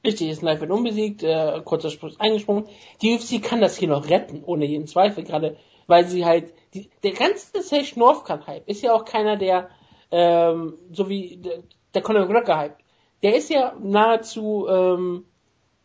Richtig, 0.06 0.30
ist 0.30 0.42
ein 0.42 0.46
Lightweight 0.46 0.72
unbesiegt, 0.72 1.24
äh, 1.24 1.62
kurzer 1.64 1.90
Sprung 1.90 2.14
eingesprungen. 2.20 2.66
Die 3.02 3.14
UFC 3.14 3.44
kann 3.44 3.60
das 3.60 3.78
hier 3.78 3.90
noch 3.90 4.10
retten, 4.10 4.44
ohne 4.46 4.66
jeden 4.66 4.88
Zweifel, 4.88 5.24
gerade 5.24 5.58
weil 5.88 6.08
sie 6.08 6.26
halt, 6.26 6.54
die, 6.74 6.90
der 7.04 7.12
ganze 7.12 7.62
Sage 7.62 7.92
Northcutt 7.98 8.48
Hype 8.48 8.68
ist 8.68 8.82
ja 8.82 8.94
auch 8.94 9.04
keiner, 9.04 9.36
der, 9.36 9.70
ähm, 10.10 10.76
so 10.92 11.10
wie 11.10 11.38
der, 11.38 11.64
der 11.94 12.02
Conor 12.02 12.26
McGregor 12.26 12.58
Hype, 12.58 12.78
der 13.24 13.36
ist 13.36 13.50
ja 13.50 13.76
nahezu, 13.80 14.68
ähm, 14.70 15.26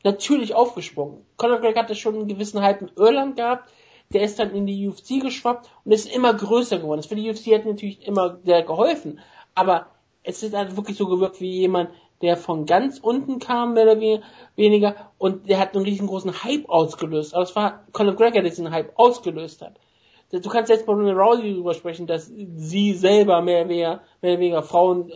natürlich 0.07 0.55
aufgesprungen. 0.55 1.27
Conor 1.37 1.57
McGregor 1.57 1.83
hatte 1.83 1.95
schon 1.95 2.15
einen 2.15 2.29
gewissen 2.29 2.63
Hype 2.63 2.81
in 2.81 2.91
Irland 2.97 3.37
gehabt, 3.37 3.69
der 4.15 4.23
ist 4.23 4.39
dann 4.39 4.53
in 4.55 4.67
die 4.67 4.89
UFC 4.89 5.21
geschwappt 5.21 5.69
und 5.85 5.93
ist 5.93 6.07
immer 6.07 6.33
größer 6.33 6.79
geworden. 6.79 7.01
Das 7.01 7.07
für 7.07 7.17
die 7.17 7.29
UFC 7.29 7.53
hat 7.55 7.67
natürlich 7.67 8.07
immer 8.07 8.39
sehr 8.45 8.63
geholfen, 8.63 9.19
aber 9.55 9.89
es 10.23 10.43
ist 10.43 10.55
halt 10.55 10.77
wirklich 10.77 10.97
so 10.97 11.07
gewirkt 11.07 11.41
wie 11.41 11.51
jemand, 11.51 11.91
der 12.23 12.37
von 12.37 12.65
ganz 12.67 12.99
unten 12.99 13.41
kam, 13.41 13.75
mehr 13.75 13.83
oder 13.83 14.01
we- 14.01 14.23
weniger, 14.55 14.95
und 15.19 15.49
der 15.49 15.59
hat 15.59 15.75
einen 15.75 15.85
riesengroßen 15.85 16.45
Hype 16.45 16.69
ausgelöst. 16.69 17.35
Aber 17.35 17.43
es 17.43 17.55
war 17.55 17.85
Conor 17.93 18.13
McGregor, 18.13 18.41
der 18.43 18.51
diesen 18.51 18.71
Hype 18.71 18.93
ausgelöst 18.97 19.61
hat. 19.61 19.79
Du 20.31 20.49
kannst 20.49 20.71
jetzt 20.71 20.87
bei 20.87 20.93
Ronda 20.93 21.13
Rousey 21.13 21.53
darüber 21.53 21.75
sprechen, 21.75 22.07
dass 22.07 22.27
sie 22.27 22.95
selber 22.95 23.43
mehr 23.43 23.61
oder 23.61 23.69
weniger, 23.69 24.01
mehr 24.23 24.33
oder 24.33 24.41
weniger 24.41 24.63
Frauen 24.63 25.11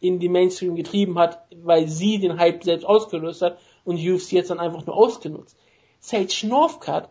in 0.00 0.18
die 0.20 0.28
Mainstream 0.28 0.76
getrieben 0.76 1.18
hat, 1.18 1.40
weil 1.62 1.88
sie 1.88 2.18
den 2.18 2.38
Hype 2.38 2.62
selbst 2.62 2.84
ausgelöst 2.84 3.42
hat 3.42 3.58
und 3.88 3.96
die 3.96 4.12
UFC 4.12 4.32
jetzt 4.32 4.50
dann 4.50 4.60
einfach 4.60 4.84
nur 4.84 4.94
ausgenutzt. 4.94 5.56
Sage 5.98 6.46
Northcutt 6.46 7.08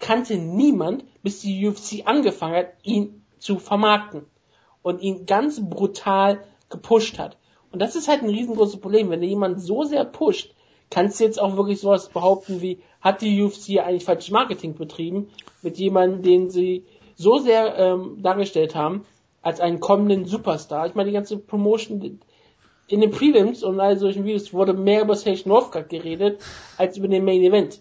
kannte 0.00 0.36
niemand, 0.36 1.04
bis 1.22 1.40
die 1.40 1.66
UFC 1.66 2.02
angefangen 2.04 2.56
hat, 2.56 2.66
ihn 2.82 3.24
zu 3.38 3.58
vermarkten 3.58 4.26
und 4.82 5.00
ihn 5.00 5.24
ganz 5.24 5.62
brutal 5.66 6.44
gepusht 6.68 7.18
hat. 7.18 7.38
Und 7.72 7.80
das 7.80 7.96
ist 7.96 8.06
halt 8.06 8.22
ein 8.22 8.28
riesengroßes 8.28 8.80
Problem. 8.80 9.08
Wenn 9.08 9.22
du 9.22 9.26
jemanden 9.26 9.60
so 9.60 9.84
sehr 9.84 10.04
pusht, 10.04 10.54
kannst 10.90 11.18
du 11.18 11.24
jetzt 11.24 11.40
auch 11.40 11.56
wirklich 11.56 11.80
sowas 11.80 12.10
behaupten 12.10 12.60
wie, 12.60 12.80
hat 13.00 13.22
die 13.22 13.42
UFC 13.42 13.78
eigentlich 13.78 14.04
falsches 14.04 14.30
Marketing 14.30 14.74
betrieben 14.74 15.30
mit 15.62 15.78
jemandem, 15.78 16.22
den 16.22 16.50
sie 16.50 16.84
so 17.16 17.38
sehr 17.38 17.78
ähm, 17.78 18.18
dargestellt 18.22 18.74
haben, 18.74 19.06
als 19.40 19.60
einen 19.60 19.80
kommenden 19.80 20.26
Superstar. 20.26 20.86
Ich 20.86 20.94
meine, 20.94 21.08
die 21.08 21.14
ganze 21.14 21.38
Promotion 21.38 22.20
in 22.94 23.00
den 23.00 23.10
Prelims 23.10 23.62
und 23.62 23.80
all 23.80 23.98
solchen 23.98 24.24
Videos 24.24 24.52
wurde 24.52 24.72
mehr 24.72 25.02
über 25.02 25.16
Sage 25.16 25.42
Northcutt 25.46 25.88
geredet, 25.88 26.40
als 26.78 26.96
über 26.96 27.08
den 27.08 27.24
Main 27.24 27.42
Event. 27.42 27.80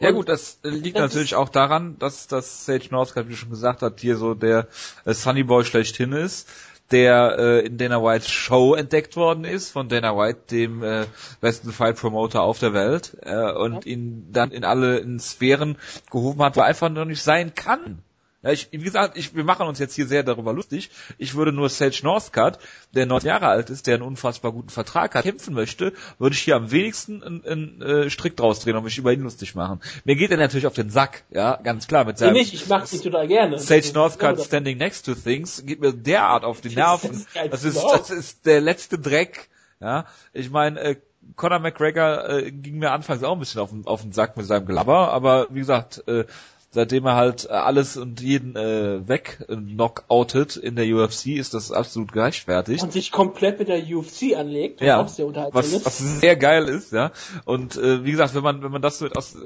Ja 0.00 0.10
Und 0.10 0.16
gut, 0.16 0.28
das 0.28 0.58
äh, 0.64 0.68
liegt 0.68 0.96
das 0.96 1.12
natürlich 1.12 1.34
auch 1.34 1.48
daran, 1.48 1.96
dass 1.98 2.26
das 2.26 2.66
Sage 2.66 2.88
Northcutt, 2.90 3.28
wie 3.28 3.36
schon 3.36 3.50
gesagt 3.50 3.82
hat, 3.82 4.00
hier 4.00 4.16
so 4.16 4.34
der 4.34 4.68
äh, 5.04 5.14
Sunny 5.14 5.44
Boy 5.44 5.64
schlechthin 5.64 6.12
ist, 6.12 6.48
der 6.90 7.36
äh, 7.38 7.66
in 7.66 7.78
Dana 7.78 8.02
Whites 8.02 8.28
Show 8.28 8.74
entdeckt 8.74 9.16
worden 9.16 9.44
ist, 9.44 9.70
von 9.70 9.88
Dana 9.88 10.16
White, 10.16 10.40
dem 10.50 10.82
äh, 10.82 11.06
besten 11.40 11.72
Fight 11.72 11.96
Promoter 11.96 12.42
auf 12.42 12.58
der 12.58 12.74
Welt, 12.74 13.16
äh, 13.22 13.50
und 13.52 13.86
ihn 13.86 14.28
dann 14.30 14.50
in 14.50 14.64
alle 14.64 14.98
in 14.98 15.18
Sphären 15.18 15.78
gehoben 16.10 16.42
hat, 16.42 16.56
wo 16.56 16.60
er 16.60 16.66
einfach 16.66 16.90
noch 16.90 17.06
nicht 17.06 17.22
sein 17.22 17.54
kann. 17.54 18.02
Ja, 18.44 18.50
ich, 18.50 18.68
wie 18.72 18.78
gesagt, 18.78 19.16
ich, 19.16 19.34
wir 19.34 19.42
machen 19.42 19.66
uns 19.66 19.78
jetzt 19.78 19.94
hier 19.94 20.06
sehr 20.06 20.22
darüber 20.22 20.52
lustig. 20.52 20.90
Ich 21.16 21.34
würde 21.34 21.50
nur 21.50 21.70
Sage 21.70 22.00
Northcutt, 22.02 22.58
der 22.94 23.06
neun 23.06 23.22
Jahre 23.22 23.46
alt 23.46 23.70
ist, 23.70 23.86
der 23.86 23.94
einen 23.94 24.02
unfassbar 24.02 24.52
guten 24.52 24.68
Vertrag 24.68 25.14
hat, 25.14 25.24
kämpfen 25.24 25.54
möchte, 25.54 25.94
würde 26.18 26.34
ich 26.34 26.42
hier 26.42 26.56
am 26.56 26.70
wenigsten 26.70 27.22
einen, 27.22 27.44
einen 27.46 27.82
äh, 27.82 28.10
Strick 28.10 28.36
draus 28.36 28.60
drehen 28.60 28.76
und 28.76 28.84
mich 28.84 28.98
über 28.98 29.12
ihn 29.14 29.22
lustig 29.22 29.54
machen. 29.54 29.80
Mir 30.04 30.16
geht 30.16 30.30
er 30.30 30.36
natürlich 30.36 30.66
auf 30.66 30.74
den 30.74 30.90
Sack, 30.90 31.24
ja, 31.30 31.56
ganz 31.56 31.86
klar, 31.86 32.04
mit 32.04 32.18
seinem 32.18 32.34
nicht, 32.34 32.52
ich 32.52 32.68
mag 32.68 32.86
sie 32.86 32.98
total 32.98 33.26
gerne. 33.26 33.58
Sage 33.58 33.90
Northcutt 33.94 34.40
Standing 34.40 34.76
Next 34.76 35.06
to 35.06 35.14
Things 35.14 35.64
geht 35.64 35.80
mir 35.80 35.94
derart 35.94 36.44
auf 36.44 36.60
die 36.60 36.74
Nerven. 36.74 37.24
Das 37.50 37.64
ist 37.64 37.82
Das 37.82 38.10
ist, 38.10 38.44
der 38.44 38.60
letzte 38.60 38.98
Dreck. 38.98 39.48
Ja, 39.80 40.06
ich 40.32 40.50
meine, 40.50 40.80
äh, 40.80 40.96
Conor 41.36 41.58
McGregor 41.58 42.28
äh, 42.28 42.50
ging 42.50 42.78
mir 42.78 42.92
anfangs 42.92 43.22
auch 43.22 43.32
ein 43.32 43.38
bisschen 43.38 43.60
auf 43.60 43.70
den, 43.70 43.86
auf 43.86 44.02
den 44.02 44.12
Sack 44.12 44.36
mit 44.36 44.46
seinem 44.46 44.66
Gelabber, 44.66 45.10
aber 45.12 45.48
wie 45.50 45.60
gesagt, 45.60 46.06
äh, 46.06 46.24
seitdem 46.74 47.06
er 47.06 47.14
halt 47.14 47.46
äh, 47.48 47.52
alles 47.52 47.96
und 47.96 48.20
jeden 48.20 48.56
äh, 48.56 49.08
weg 49.08 49.44
äh, 49.48 49.56
knockoutet 49.56 50.56
in 50.56 50.76
der 50.76 50.86
UFC, 50.86 51.28
ist 51.28 51.54
das 51.54 51.72
absolut 51.72 52.12
gerechtfertigt. 52.12 52.82
Und 52.82 52.92
sich 52.92 53.12
komplett 53.12 53.58
mit 53.60 53.68
der 53.68 53.78
UFC 53.78 54.36
anlegt, 54.36 54.80
was 54.80 54.86
Ja, 54.86 55.00
auch 55.00 55.08
sehr 55.08 55.26
unterhaltsam 55.26 55.62
was, 55.62 55.72
ist. 55.72 55.86
was 55.86 55.98
sehr 56.20 56.36
geil 56.36 56.68
ist, 56.68 56.92
ja. 56.92 57.12
Und 57.44 57.76
äh, 57.76 58.04
wie 58.04 58.10
gesagt, 58.10 58.34
wenn 58.34 58.42
man 58.42 58.62
wenn 58.62 58.72
man 58.72 58.82
das 58.82 58.98
so 58.98 59.06
aus 59.08 59.36
äh, 59.36 59.38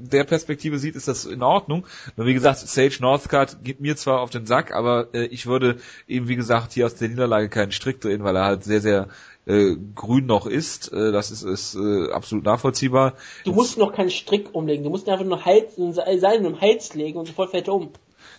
der 0.00 0.24
Perspektive 0.24 0.78
sieht, 0.78 0.96
ist 0.96 1.08
das 1.08 1.24
in 1.24 1.42
Ordnung. 1.42 1.86
Nur 2.16 2.26
wie 2.26 2.34
gesagt, 2.34 2.58
Sage 2.58 2.98
Northcutt 3.00 3.58
gibt 3.64 3.80
mir 3.80 3.96
zwar 3.96 4.20
auf 4.20 4.30
den 4.30 4.46
Sack, 4.46 4.72
aber 4.72 5.08
äh, 5.14 5.24
ich 5.26 5.46
würde 5.46 5.78
ihm 6.06 6.28
wie 6.28 6.36
gesagt 6.36 6.72
hier 6.72 6.86
aus 6.86 6.94
der 6.94 7.08
Niederlage 7.08 7.48
keinen 7.48 7.72
Strick 7.72 8.00
drehen, 8.00 8.22
weil 8.22 8.36
er 8.36 8.44
halt 8.44 8.64
sehr 8.64 8.80
sehr 8.80 9.08
äh, 9.46 9.76
grün 9.94 10.26
noch 10.26 10.46
ist. 10.46 10.92
Äh, 10.92 11.12
das 11.12 11.30
ist, 11.30 11.42
ist 11.42 11.74
äh, 11.74 12.10
absolut 12.12 12.44
nachvollziehbar. 12.44 13.14
Du 13.44 13.52
musst 13.52 13.78
noch 13.78 13.92
keinen 13.92 14.10
Strick 14.10 14.54
umlegen, 14.54 14.84
du 14.84 14.90
musst 14.90 15.08
einfach 15.08 15.24
nur 15.24 15.44
Hals, 15.44 15.78
ein 15.78 15.92
Seil 15.92 16.42
den 16.42 16.60
Hals 16.60 16.94
legen 16.94 17.18
und 17.18 17.26
sofort 17.26 17.50
fällt 17.50 17.68
er 17.68 17.74
um. 17.74 17.90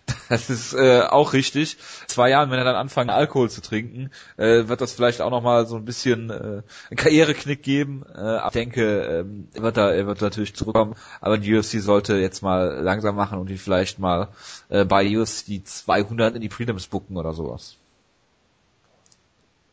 Das 0.30 0.50
ist 0.50 0.74
äh, 0.74 1.02
auch 1.02 1.34
richtig. 1.34 1.78
Zwei 2.08 2.30
Jahren, 2.30 2.52
wenn 2.52 2.60
er 2.60 2.66
dann 2.66 2.76
anfängt, 2.76 3.10
Alkohol 3.10 3.50
zu 3.50 3.62
trinken, 3.62 4.10
äh, 4.38 4.68
wird 4.68 4.82
das 4.82 4.94
vielleicht 4.94 5.22
auch 5.22 5.32
nochmal 5.32 5.66
so 5.68 5.76
ein 5.76 5.86
bisschen 5.86 6.30
äh, 6.30 6.34
einen 6.34 6.98
Karriereknick 6.98 7.64
geben. 7.64 8.06
Äh, 8.16 8.46
ich 8.46 8.52
denke, 8.52 9.02
ähm, 9.02 9.48
er 9.54 9.64
wird 9.64 9.78
da, 9.78 9.92
er 9.92 10.08
wird 10.08 10.22
natürlich 10.22 10.56
zurückkommen. 10.56 10.96
Aber 11.22 11.38
die 11.38 11.56
UFC 11.56 11.82
sollte 11.82 12.18
jetzt 12.18 12.42
mal 12.42 12.80
langsam 12.82 13.16
machen 13.16 13.40
und 13.40 13.50
ihn 13.50 13.58
vielleicht 13.58 14.00
mal 14.00 14.30
äh, 14.70 14.86
bei 14.86 15.18
UFC 15.18 15.66
200 15.66 16.36
in 16.36 16.42
die 16.42 16.50
Prelims 16.50 16.88
booken 16.88 17.18
oder 17.18 17.34
sowas. 17.34 17.78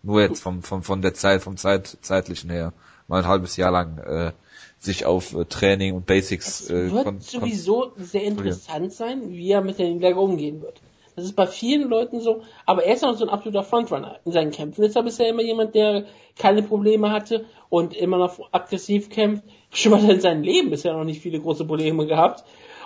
Nur 0.04 0.20
jetzt 0.20 0.42
vom, 0.42 0.62
vom, 0.62 0.82
von 0.82 1.02
der 1.02 1.14
Zeit, 1.14 1.42
vom 1.42 1.56
Zeit, 1.56 1.96
zeitlichen 2.02 2.50
her. 2.50 2.72
Mal 3.08 3.22
ein 3.22 3.28
halbes 3.28 3.56
Jahr 3.56 3.70
lang 3.70 3.98
äh, 3.98 4.32
sich 4.78 5.06
auf 5.06 5.34
äh, 5.34 5.44
Training 5.46 5.94
und 5.94 6.06
Basics 6.06 6.60
Es 6.60 6.70
äh, 6.70 6.92
wird 6.92 7.22
sowieso 7.22 7.92
sehr 7.96 8.22
interessant 8.22 8.92
sein, 8.92 9.30
wie 9.30 9.50
er 9.50 9.62
mit 9.62 9.78
der 9.78 9.88
Niederlage 9.88 10.20
umgehen 10.20 10.60
wird. 10.60 10.80
Das 11.16 11.24
ist 11.24 11.36
bei 11.36 11.46
vielen 11.46 11.88
Leuten 11.88 12.20
so, 12.20 12.42
aber 12.66 12.84
er 12.84 12.94
ist 12.94 13.04
auch 13.04 13.14
so 13.14 13.24
ein 13.24 13.30
absoluter 13.30 13.62
Frontrunner 13.62 14.18
in 14.24 14.32
seinen 14.32 14.50
Kämpfen. 14.50 14.84
Ist 14.84 14.96
er 14.96 15.04
bisher 15.04 15.28
immer 15.28 15.42
jemand, 15.42 15.74
der 15.74 16.06
keine 16.36 16.62
Probleme 16.62 17.10
hatte 17.12 17.44
und 17.68 17.94
immer 17.94 18.18
noch 18.18 18.38
aggressiv 18.52 19.10
kämpft. 19.10 19.44
Schon 19.72 19.92
mal 19.92 20.10
in 20.10 20.20
seinem 20.20 20.42
Leben 20.42 20.70
bisher 20.70 20.92
noch 20.92 21.04
nicht 21.04 21.20
viele 21.20 21.40
große 21.40 21.64
Probleme 21.64 22.06
gehabt. 22.06 22.44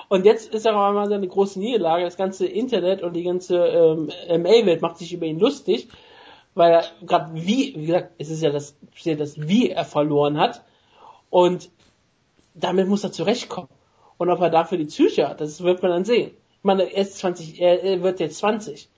Und 0.08 0.24
jetzt 0.24 0.54
ist 0.54 0.64
er 0.64 0.74
auf 0.74 0.88
einmal 0.88 1.08
seine 1.08 1.28
große 1.28 1.58
Niederlage. 1.58 2.04
Das 2.04 2.16
ganze 2.16 2.46
Internet 2.46 3.02
und 3.02 3.14
die 3.14 3.24
ganze 3.24 3.58
ähm, 3.58 4.06
MA-Welt 4.42 4.82
macht 4.82 4.98
sich 4.98 5.12
über 5.12 5.26
ihn 5.26 5.38
lustig, 5.38 5.88
weil 6.58 6.72
er 6.72 6.84
gerade 7.06 7.30
wie, 7.34 7.74
wie 7.76 7.86
gesagt, 7.86 8.12
es 8.18 8.28
ist 8.30 8.42
ja 8.42 8.50
das, 8.50 8.76
steht 8.94 9.20
das, 9.20 9.40
wie 9.48 9.70
er 9.70 9.84
verloren 9.84 10.38
hat. 10.38 10.62
Und 11.30 11.70
damit 12.54 12.88
muss 12.88 13.04
er 13.04 13.12
zurechtkommen. 13.12 13.68
Und 14.18 14.30
ob 14.30 14.40
er 14.40 14.50
dafür 14.50 14.78
die 14.78 14.86
Psyche 14.86 15.28
hat, 15.28 15.40
das 15.40 15.62
wird 15.62 15.82
man 15.82 15.92
dann 15.92 16.04
sehen. 16.04 16.30
Ich 16.58 16.64
meine, 16.64 16.82
er 16.92 17.02
ist 17.02 17.18
20, 17.18 17.60
er, 17.60 17.82
er 17.82 18.02
wird 18.02 18.18
jetzt 18.20 18.38
20. 18.38 18.88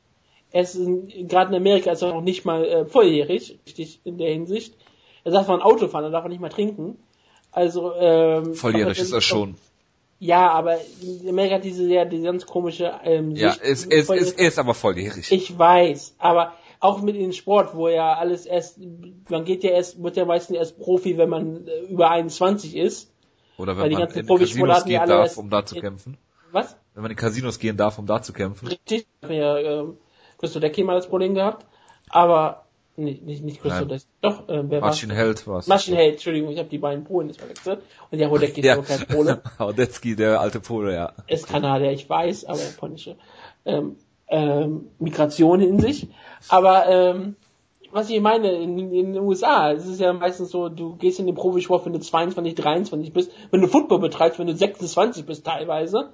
Er 0.52 0.62
ist 0.62 0.76
gerade 1.28 1.50
in 1.50 1.56
Amerika 1.56 1.92
ist 1.92 2.02
er 2.02 2.12
noch 2.14 2.22
nicht 2.22 2.44
mal 2.44 2.64
äh, 2.64 2.84
volljährig, 2.86 3.58
richtig 3.66 4.00
in 4.04 4.18
der 4.18 4.30
Hinsicht. 4.32 4.74
Er 5.22 5.32
darf 5.32 5.46
mal 5.46 5.54
ein 5.56 5.62
Auto 5.62 5.86
fahren, 5.88 6.04
er 6.04 6.10
darf 6.10 6.24
auch 6.24 6.28
nicht 6.28 6.40
mal 6.40 6.48
trinken. 6.48 6.98
Also 7.52 7.92
ähm, 7.96 8.54
volljährig 8.54 8.98
ist 8.98 9.12
er 9.12 9.20
schon. 9.20 9.56
Ja, 10.18 10.50
aber 10.50 10.78
Amerika 11.28 11.56
hat 11.56 11.64
diese 11.64 11.84
ja 11.86 12.04
die 12.04 12.20
ganz 12.22 12.46
komische 12.46 12.92
ähm, 13.04 13.36
Ja, 13.36 13.50
Sicht- 13.52 13.62
es, 13.62 13.86
es, 13.86 13.86
es, 13.86 14.08
volljährig- 14.08 14.38
er 14.38 14.48
ist 14.48 14.58
aber 14.58 14.74
volljährig. 14.74 15.30
ich 15.30 15.58
weiß, 15.58 16.14
aber 16.18 16.54
auch 16.80 17.02
mit 17.02 17.14
in 17.14 17.22
den 17.22 17.32
Sport, 17.32 17.74
wo 17.74 17.88
ja 17.88 18.14
alles 18.14 18.46
erst, 18.46 18.78
man 19.28 19.44
geht 19.44 19.62
ja 19.62 19.70
erst, 19.70 20.02
wird 20.02 20.16
ja 20.16 20.24
meistens 20.24 20.56
erst 20.56 20.78
Profi, 20.78 21.18
wenn 21.18 21.28
man 21.28 21.66
äh, 21.68 21.80
über 21.90 22.10
21 22.10 22.74
ist. 22.76 23.12
Oder 23.58 23.76
wenn 23.76 23.92
man 23.92 24.08
in 24.08 24.26
Casinos 24.26 24.84
gehen 24.84 24.94
ja 24.94 25.06
darf, 25.06 25.20
erst- 25.26 25.38
um 25.38 25.50
da 25.50 25.64
zu 25.64 25.74
kämpfen. 25.76 26.16
Was? 26.52 26.76
Wenn 26.94 27.02
man 27.02 27.10
in 27.12 27.16
Casinos 27.16 27.58
gehen 27.58 27.76
darf, 27.76 27.98
um 27.98 28.06
da 28.06 28.22
zu 28.22 28.32
kämpfen. 28.32 28.68
Richtig, 28.68 29.06
hat 29.22 29.30
ja 29.30 29.58
ähm, 29.58 29.98
Christo 30.38 30.58
Decky 30.58 30.82
mal 30.82 30.94
das 30.96 31.06
Problem 31.06 31.34
gehabt. 31.34 31.66
Aber, 32.08 32.64
nee, 32.96 33.20
nicht, 33.22 33.44
nicht 33.44 33.60
Christo. 33.62 33.84
Decky, 33.84 34.02
doch, 34.22 34.48
äh, 34.48 34.68
wer 34.68 34.80
war 34.82 34.94
Held 34.94 35.46
war's. 35.46 35.66
Maschinenheld, 35.68 36.14
Entschuldigung, 36.14 36.50
ich 36.50 36.58
habe 36.58 36.68
die 36.70 36.78
beiden 36.78 37.04
Polen 37.04 37.28
nicht 37.28 37.38
verwechselt. 37.40 37.82
Und 38.10 38.18
der 38.18 38.30
Hodecki 38.30 38.62
Ja. 38.62 38.72
ist 38.74 38.78
auch 38.80 38.86
kein 38.86 39.06
Pole. 39.06 39.42
Haudetzky, 39.58 40.16
der 40.16 40.40
alte 40.40 40.58
Pole, 40.60 40.94
ja. 40.94 41.12
ist 41.28 41.46
Kanadier, 41.46 41.92
ich 41.92 42.08
weiß, 42.08 42.46
aber 42.46 42.58
er 42.58 42.72
polnische 42.72 43.16
ähm, 43.66 43.96
ähm, 44.30 44.88
Migration 44.98 45.60
in 45.60 45.80
sich. 45.80 46.08
Aber 46.48 46.88
ähm, 46.88 47.36
was 47.92 48.08
ich 48.08 48.20
meine, 48.20 48.52
in, 48.52 48.78
in 48.78 49.12
den 49.12 49.22
USA, 49.22 49.72
es 49.72 49.86
ist 49.86 50.00
ja 50.00 50.12
meistens 50.12 50.50
so, 50.50 50.68
du 50.68 50.96
gehst 50.96 51.18
in 51.18 51.26
den 51.26 51.34
Profisport, 51.34 51.84
wenn 51.84 51.92
du 51.92 52.00
22, 52.00 52.54
23 52.54 53.12
bist, 53.12 53.32
wenn 53.50 53.60
du 53.60 53.68
Football 53.68 53.98
betreibst, 53.98 54.38
wenn 54.38 54.46
du 54.46 54.54
26 54.54 55.26
bist 55.26 55.44
teilweise. 55.44 56.12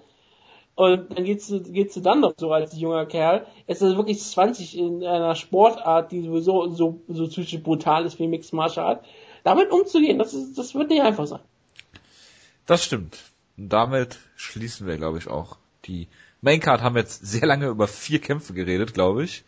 Und 0.75 1.17
dann 1.17 1.25
gehst 1.25 1.51
du, 1.51 1.63
gehst 1.63 1.97
du 1.97 2.01
dann 2.01 2.21
noch 2.21 2.35
so 2.37 2.53
als 2.53 2.79
junger 2.79 3.07
Kerl. 3.07 3.47
Es 3.67 3.81
ist 3.81 3.97
wirklich 3.97 4.23
20 4.23 4.77
in 4.77 5.05
einer 5.05 5.35
Sportart, 5.35 6.13
die 6.13 6.23
sowieso 6.23 6.69
so, 6.69 7.01
so 7.09 7.27
psychisch 7.29 7.63
brutal 7.63 8.05
ist 8.05 8.19
wie 8.19 8.29
Mixed 8.29 8.53
Martial 8.53 8.87
Art. 8.87 9.05
Damit 9.43 9.71
umzugehen, 9.71 10.19
das 10.19 10.35
ist, 10.35 10.59
das 10.59 10.75
wird 10.75 10.91
nicht 10.91 11.03
einfach 11.03 11.27
sein. 11.27 11.41
Das 12.67 12.85
stimmt. 12.85 13.19
Und 13.57 13.73
damit 13.73 14.19
schließen 14.35 14.87
wir, 14.87 14.97
glaube 14.97 15.19
ich, 15.19 15.29
auch 15.29 15.57
die 15.87 16.09
Maincard 16.47 16.81
haben 16.81 16.97
jetzt 16.97 17.27
sehr 17.27 17.45
lange 17.45 17.67
über 17.67 17.89
vier 17.89 18.21
Kämpfe 18.21 18.55
geredet, 18.55 18.95
glaube 18.95 19.25
ich. 19.25 19.43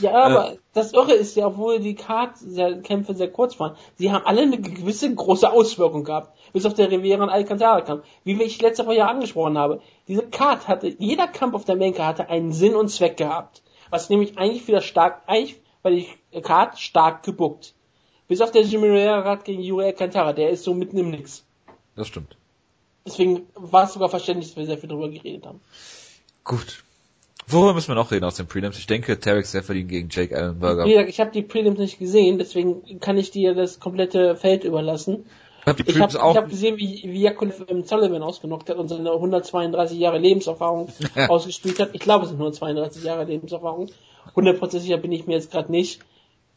Ja, 0.00 0.12
aber 0.12 0.56
das 0.72 0.92
Irre 0.92 1.12
ist 1.12 1.34
ja, 1.34 1.48
obwohl 1.48 1.80
die 1.80 1.96
Card 1.96 2.38
sehr, 2.38 2.80
Kämpfe 2.80 3.12
sehr 3.14 3.28
kurz 3.28 3.58
waren, 3.58 3.76
sie 3.96 4.12
haben 4.12 4.24
alle 4.24 4.42
eine 4.42 4.60
gewisse 4.60 5.12
große 5.12 5.50
Auswirkung 5.50 6.04
gehabt. 6.04 6.32
Bis 6.52 6.64
auf 6.64 6.74
der 6.74 6.92
Riviera 6.92 7.24
und 7.24 7.30
Alcantara 7.30 7.80
Kampf. 7.80 8.06
Wie 8.22 8.40
ich 8.40 8.62
letzte 8.62 8.86
Woche 8.86 8.94
ja 8.94 9.08
angesprochen 9.08 9.58
habe. 9.58 9.80
Diese 10.06 10.22
Card 10.22 10.68
hatte, 10.68 10.94
jeder 10.96 11.26
Kampf 11.26 11.56
auf 11.56 11.64
der 11.64 11.74
Maincard 11.74 12.20
hatte 12.20 12.30
einen 12.30 12.52
Sinn 12.52 12.76
und 12.76 12.88
Zweck 12.88 13.16
gehabt. 13.16 13.62
Was 13.90 14.08
nämlich 14.08 14.38
eigentlich 14.38 14.68
wieder 14.68 14.80
stark, 14.80 15.22
eigentlich 15.26 15.60
war 15.82 15.90
die 15.90 16.06
Card 16.40 16.78
stark 16.78 17.24
gebuckt. 17.24 17.74
Bis 18.28 18.40
auf 18.40 18.52
der 18.52 18.62
Jimmy 18.62 18.86
Rivera 18.86 19.34
gegen 19.34 19.60
Yuri 19.60 19.86
Alcantara, 19.86 20.32
der 20.32 20.50
ist 20.50 20.62
so 20.62 20.72
mitten 20.72 20.98
im 20.98 21.10
Nix. 21.10 21.44
Das 21.96 22.06
stimmt. 22.06 22.36
Deswegen 23.04 23.48
war 23.54 23.84
es 23.84 23.92
sogar 23.92 24.08
verständlich, 24.08 24.50
dass 24.50 24.56
wir 24.56 24.66
sehr 24.66 24.78
viel 24.78 24.88
drüber 24.88 25.08
geredet 25.08 25.46
haben. 25.46 25.60
Gut. 26.44 26.84
Worüber 27.46 27.74
müssen 27.74 27.88
wir 27.88 27.94
noch 27.94 28.10
reden 28.10 28.24
aus 28.24 28.36
den 28.36 28.46
Prelims? 28.46 28.78
Ich 28.78 28.86
denke, 28.86 29.18
Tarek 29.20 29.44
Seferdin 29.46 29.88
gegen 29.88 30.08
Jake 30.10 30.36
Allenberger. 30.36 30.84
Wie 30.84 30.90
gesagt, 30.90 31.08
ich 31.10 31.20
habe 31.20 31.30
die 31.30 31.42
Prelims 31.42 31.78
nicht 31.78 31.98
gesehen, 31.98 32.38
deswegen 32.38 33.00
kann 33.00 33.18
ich 33.18 33.30
dir 33.30 33.54
das 33.54 33.80
komplette 33.80 34.36
Feld 34.36 34.64
überlassen. 34.64 35.26
Ich 35.60 35.66
habe 35.66 35.82
die 35.82 35.90
Ich 35.90 36.00
habe 36.00 36.18
hab 36.18 36.48
gesehen, 36.48 36.76
wie, 36.78 37.02
wie 37.04 37.22
Jakolev 37.22 37.64
im 37.68 37.84
Sullivan 37.84 38.22
ausgenockt 38.22 38.70
hat 38.70 38.76
und 38.76 38.88
seine 38.88 39.12
132 39.12 39.98
Jahre 39.98 40.18
Lebenserfahrung 40.18 40.88
ausgespielt 41.28 41.80
hat. 41.80 41.90
Ich 41.92 42.00
glaube, 42.00 42.24
es 42.24 42.30
sind 42.30 42.38
nur 42.38 42.52
32 42.52 43.02
Jahre 43.02 43.24
Lebenserfahrung. 43.24 43.90
100% 44.34 44.78
sicher 44.78 44.96
bin 44.96 45.12
ich 45.12 45.26
mir 45.26 45.34
jetzt 45.34 45.50
gerade 45.50 45.70
nicht. 45.70 46.00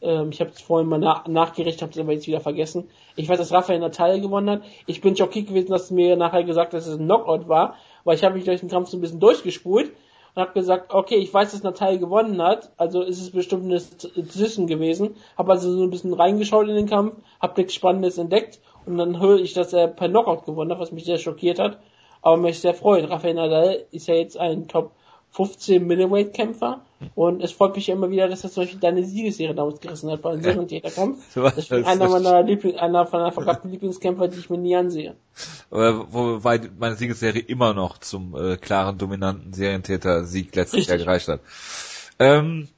Ähm, 0.00 0.30
ich 0.30 0.40
habe 0.40 0.50
es 0.50 0.60
vorhin 0.60 0.88
mal 0.88 0.98
na 0.98 1.24
nachgerechnet, 1.26 1.82
habe 1.82 1.92
es 1.92 1.98
aber 1.98 2.12
jetzt 2.12 2.26
wieder 2.26 2.40
vergessen. 2.40 2.88
Ich 3.16 3.28
weiß, 3.28 3.38
dass 3.38 3.52
Rafael 3.52 3.80
Natal 3.80 4.20
gewonnen 4.20 4.50
hat. 4.50 4.62
Ich 4.86 5.00
bin 5.00 5.16
schockiert 5.16 5.48
gewesen, 5.48 5.70
dass 5.70 5.90
mir 5.90 6.16
nachher 6.16 6.44
gesagt 6.44 6.72
dass 6.72 6.86
es 6.86 6.98
ein 6.98 7.04
Knockout 7.04 7.48
war, 7.48 7.76
weil 8.04 8.16
ich 8.16 8.24
habe 8.24 8.34
mich 8.34 8.44
durch 8.44 8.60
den 8.60 8.68
Kampf 8.68 8.88
so 8.88 8.96
ein 8.96 9.00
bisschen 9.00 9.20
durchgespult 9.20 9.92
und 10.34 10.42
habe 10.42 10.52
gesagt, 10.52 10.92
okay, 10.94 11.16
ich 11.16 11.32
weiß, 11.32 11.52
dass 11.52 11.62
Natal 11.62 11.98
gewonnen 11.98 12.40
hat, 12.42 12.70
also 12.76 13.02
ist 13.02 13.20
es 13.20 13.30
bestimmt 13.30 13.64
eine 13.64 13.80
Decision 13.80 14.66
gewesen. 14.66 15.16
Habe 15.36 15.52
also 15.52 15.72
so 15.72 15.82
ein 15.82 15.90
bisschen 15.90 16.14
reingeschaut 16.14 16.68
in 16.68 16.76
den 16.76 16.88
Kampf, 16.88 17.16
habe 17.40 17.60
nichts 17.60 17.74
Spannendes 17.74 18.18
entdeckt 18.18 18.60
und 18.86 18.98
dann 18.98 19.20
höre 19.20 19.40
ich, 19.40 19.52
dass 19.52 19.72
er 19.72 19.88
per 19.88 20.08
Knockout 20.08 20.46
gewonnen 20.46 20.70
hat, 20.70 20.80
was 20.80 20.92
mich 20.92 21.04
sehr 21.04 21.18
schockiert 21.18 21.58
hat, 21.58 21.78
aber 22.22 22.36
mich 22.36 22.60
sehr 22.60 22.74
freut. 22.74 23.08
Rafael 23.10 23.34
Nadal 23.34 23.84
ist 23.90 24.08
ja 24.08 24.14
jetzt 24.14 24.38
ein 24.38 24.68
Top 24.68 24.92
15 25.32 25.86
Middleweight 25.86 26.34
Kämpfer 26.34 26.80
und 27.14 27.42
es 27.42 27.52
freut 27.52 27.76
mich 27.76 27.88
immer 27.88 28.10
wieder, 28.10 28.28
dass 28.28 28.42
er 28.42 28.50
zum 28.50 28.64
Beispiel 28.64 28.80
deine 28.80 29.04
Siegesserie 29.04 29.54
damals 29.54 29.80
gerissen 29.80 30.10
hat 30.10 30.22
bei 30.22 30.30
einem 30.32 30.42
Serientäter 30.42 30.90
Kampf. 30.90 31.18
So 31.34 31.42
Das 31.42 31.58
ist 31.58 31.72
einer 31.72 32.08
das- 32.08 32.10
meiner 32.10 32.42
Liebling, 32.42 32.76
einer 32.76 33.06
von 33.06 33.20
meiner 33.20 33.32
verkappten 33.32 33.70
Lieblingskämpfer, 33.70 34.28
die 34.28 34.38
ich 34.38 34.50
mir 34.50 34.58
nie 34.58 34.74
ansehe. 34.74 35.14
Wobei 35.70 36.60
meine 36.78 36.96
Siegesserie 36.96 37.42
immer 37.42 37.72
noch 37.74 37.98
zum 37.98 38.34
äh, 38.34 38.56
klaren, 38.56 38.98
dominanten 38.98 39.52
Serientäter-Sieg 39.52 40.54
letztes 40.56 40.78
Richtig. 40.78 40.88
Jahr 40.88 40.98
gereicht 40.98 41.28
hat. 41.28 41.40
Ähm, 42.18 42.68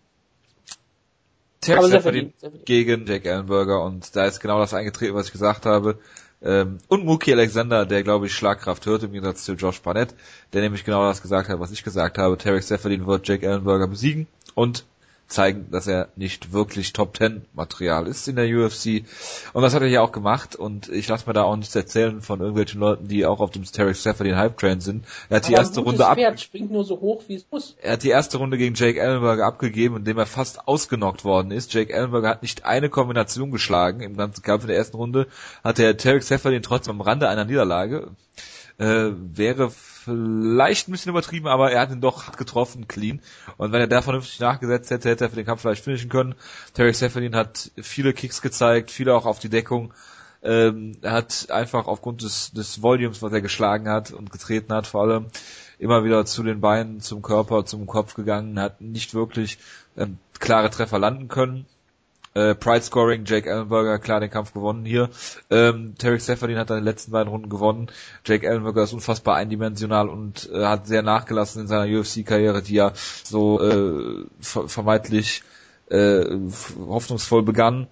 sehr 1.63 2.01
verdient. 2.01 2.35
gegen 2.65 3.07
Jake 3.07 3.31
Allenberger 3.33 3.85
und 3.85 4.17
da 4.17 4.25
ist 4.25 4.41
genau 4.41 4.59
das 4.59 4.73
eingetreten, 4.75 5.15
was 5.15 5.27
ich 5.27 5.33
gesagt 5.33 5.67
habe. 5.67 5.99
Ähm, 6.43 6.79
und 6.89 7.05
Mookie 7.05 7.33
Alexander, 7.33 7.85
der 7.85 8.03
glaube 8.03 8.27
ich 8.27 8.35
Schlagkraft 8.35 8.87
hört 8.87 9.03
im 9.03 9.13
Gegensatz 9.13 9.45
zu 9.45 9.53
Josh 9.53 9.81
Barnett, 9.83 10.15
der 10.53 10.63
nämlich 10.63 10.85
genau 10.85 11.05
das 11.05 11.23
gesagt 11.23 11.49
hat, 11.49 11.61
was 11.61 11.71
ich 11.71 11.85
gesagt 11.85 12.19
habe. 12.19 12.39
Tarek 12.39 12.63
Seferdin 12.63 13.07
wird 13.07 13.29
Jake 13.29 13.49
Allenberger 13.49 13.89
besiegen 13.89 14.27
und 14.55 14.85
zeigen, 15.31 15.71
dass 15.71 15.87
er 15.87 16.09
nicht 16.17 16.53
wirklich 16.53 16.93
Top 16.93 17.15
Ten 17.15 17.47
Material 17.55 18.07
ist 18.07 18.29
in 18.29 18.37
der 18.37 18.47
UFC. 18.47 19.05
Und 19.53 19.63
das 19.63 19.75
hat 19.75 19.83
er 19.83 19.89
ja 19.89 20.03
auch 20.03 20.13
gemacht 20.13 20.57
und 20.57 20.89
ich 20.89 21.09
lasse 21.09 21.27
mir 21.27 21.33
da 21.33 21.45
auch 21.45 21.57
nichts 21.57 21.75
erzählen 21.75 22.21
von 22.21 22.41
irgendwelchen 22.41 22.81
Leuten, 22.81 23.09
die 23.09 23.25
auch 23.25 23.41
auf 23.41 23.51
dem 23.51 23.65
Tarek 23.65 23.97
Seferdin 23.97 24.37
Hype 24.37 24.59
Train 24.59 24.81
sind. 24.81 25.05
Er 25.29 25.37
hat 25.37 25.49
die 25.49 25.55
Aber 25.55 25.61
ein 25.61 25.67
erste 25.67 25.81
Runde 25.81 26.07
ab, 26.07 26.17
Pferd 26.17 26.41
springt 26.41 26.71
nur 26.71 26.85
so 26.85 27.01
hoch, 27.01 27.23
wie 27.29 27.37
es 27.37 27.47
muss. 27.51 27.77
er 27.81 27.93
hat 27.93 28.03
die 28.03 28.11
erste 28.11 28.39
Runde 28.39 28.59
gegen 28.59 28.75
Jake 28.75 29.01
Ellenberger 29.01 29.47
abgegeben, 29.47 29.97
indem 29.97 30.19
er 30.19 30.27
fast 30.27 30.67
ausgenockt 30.67 31.25
worden 31.25 31.53
ist. 31.53 31.73
Jake 31.73 31.93
Ellenberger 31.93 32.29
hat 32.29 32.43
nicht 32.43 32.65
eine 32.65 32.89
Kombination 32.89 33.51
geschlagen 33.51 34.01
im 34.01 34.17
ganzen 34.17 34.43
Kampf 34.43 34.65
in 34.65 34.69
der 34.69 34.77
ersten 34.77 34.97
Runde. 34.97 35.27
Hatte 35.65 35.85
er 35.85 35.97
Tarek 35.97 36.23
Seferdin 36.23 36.63
trotzdem 36.63 36.97
am 36.97 37.01
Rande 37.01 37.29
einer 37.29 37.45
Niederlage. 37.45 38.09
Äh, 38.79 39.11
wäre 39.15 39.71
vielleicht 40.11 40.89
ein 40.89 40.93
bisschen 40.93 41.11
übertrieben, 41.11 41.47
aber 41.47 41.71
er 41.73 41.81
hat 41.81 41.91
ihn 41.91 42.01
doch 42.01 42.27
hart 42.27 42.37
getroffen, 42.37 42.89
clean. 42.89 43.21
Und 43.57 43.73
wenn 43.73 43.81
er 43.81 43.87
da 43.87 44.03
vernünftig 44.03 44.41
nachgesetzt 44.41 44.91
hätte, 44.91 45.09
hätte 45.09 45.25
er 45.25 45.31
für 45.31 45.37
den 45.37 45.47
Kampf 45.47 45.63
vielleicht 45.63 45.85
finishen 45.85 46.11
können. 46.11 46.35
Tarek 46.75 46.95
Seferdin 46.95 47.37
hat 47.37 47.71
viele 47.81 48.13
Kicks 48.13 48.43
gezeigt, 48.43 48.91
viele 48.91 49.15
auch 49.15 49.27
auf 49.27 49.39
die 49.39 49.49
Deckung. 49.49 49.93
Ähm, 50.43 50.97
er 51.03 51.13
hat 51.13 51.51
einfach 51.51 51.87
aufgrund 51.87 52.23
des, 52.23 52.53
des 52.53 52.83
Volumes, 52.83 53.23
was 53.23 53.33
er 53.33 53.43
geschlagen 53.43 53.89
hat 53.89 54.11
und 54.11 54.33
getreten 54.33 54.73
hat, 54.73 54.87
vor 54.87 55.03
allem 55.03 55.27
immer 55.79 56.05
wieder 56.05 56.25
zu 56.25 56.43
den 56.43 56.61
Beinen, 56.61 57.01
zum 57.01 57.23
Körper, 57.23 57.65
zum 57.65 57.87
Kopf 57.87 58.15
gegangen, 58.15 58.59
hat 58.59 58.81
nicht 58.81 59.15
wirklich 59.15 59.59
ähm, 59.97 60.19
klare 60.39 60.71
Treffer 60.71 60.99
landen 60.99 61.29
können. 61.29 61.67
Äh, 62.33 62.55
Pride 62.55 62.83
Scoring, 62.83 63.25
Jake 63.25 63.51
Ellenberger, 63.51 63.99
klar 63.99 64.21
den 64.21 64.31
Kampf 64.31 64.53
gewonnen 64.53 64.85
hier. 64.85 65.11
Ähm, 65.51 65.95
Tarek 65.99 66.21
Seferdin 66.21 66.59
hat 66.59 66.71
dann 66.71 66.79
die 66.79 66.85
letzten 66.85 67.11
beiden 67.11 67.29
Runden 67.29 67.49
gewonnen. 67.49 67.91
Jake 68.25 68.47
Ellenberger 68.47 68.85
ist 68.85 68.93
unfassbar 68.93 69.37
eindimensional 69.37 70.09
und 70.09 70.49
äh, 70.53 70.65
hat 70.65 70.87
sehr 70.87 71.03
nachgelassen 71.03 71.63
in 71.63 71.69
seiner 71.69 71.93
UFC-Karriere, 71.99 72.63
die 72.63 72.75
ja 72.75 72.93
so 73.25 73.61
äh, 73.61 74.25
ver 74.41 74.69
vermeintlich 74.69 75.43
äh, 75.91 76.25
hoffnungsvoll 76.79 77.43
begann. 77.43 77.89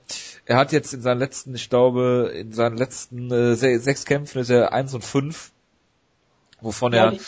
Er 0.46 0.56
hat 0.56 0.70
jetzt 0.70 0.94
in 0.94 1.02
seinen 1.02 1.18
letzten, 1.18 1.56
ich 1.56 1.68
glaube, 1.68 2.32
in 2.32 2.52
seinen 2.52 2.76
letzten 2.76 3.32
äh, 3.32 3.56
se 3.56 3.80
sechs 3.80 4.04
Kämpfen 4.04 4.40
ist 4.40 4.50
er 4.50 4.72
eins 4.72 4.94
und 4.94 5.04
fünf, 5.04 5.50
wovon 6.60 6.92
Ja, 6.92 7.12
er 7.12 7.18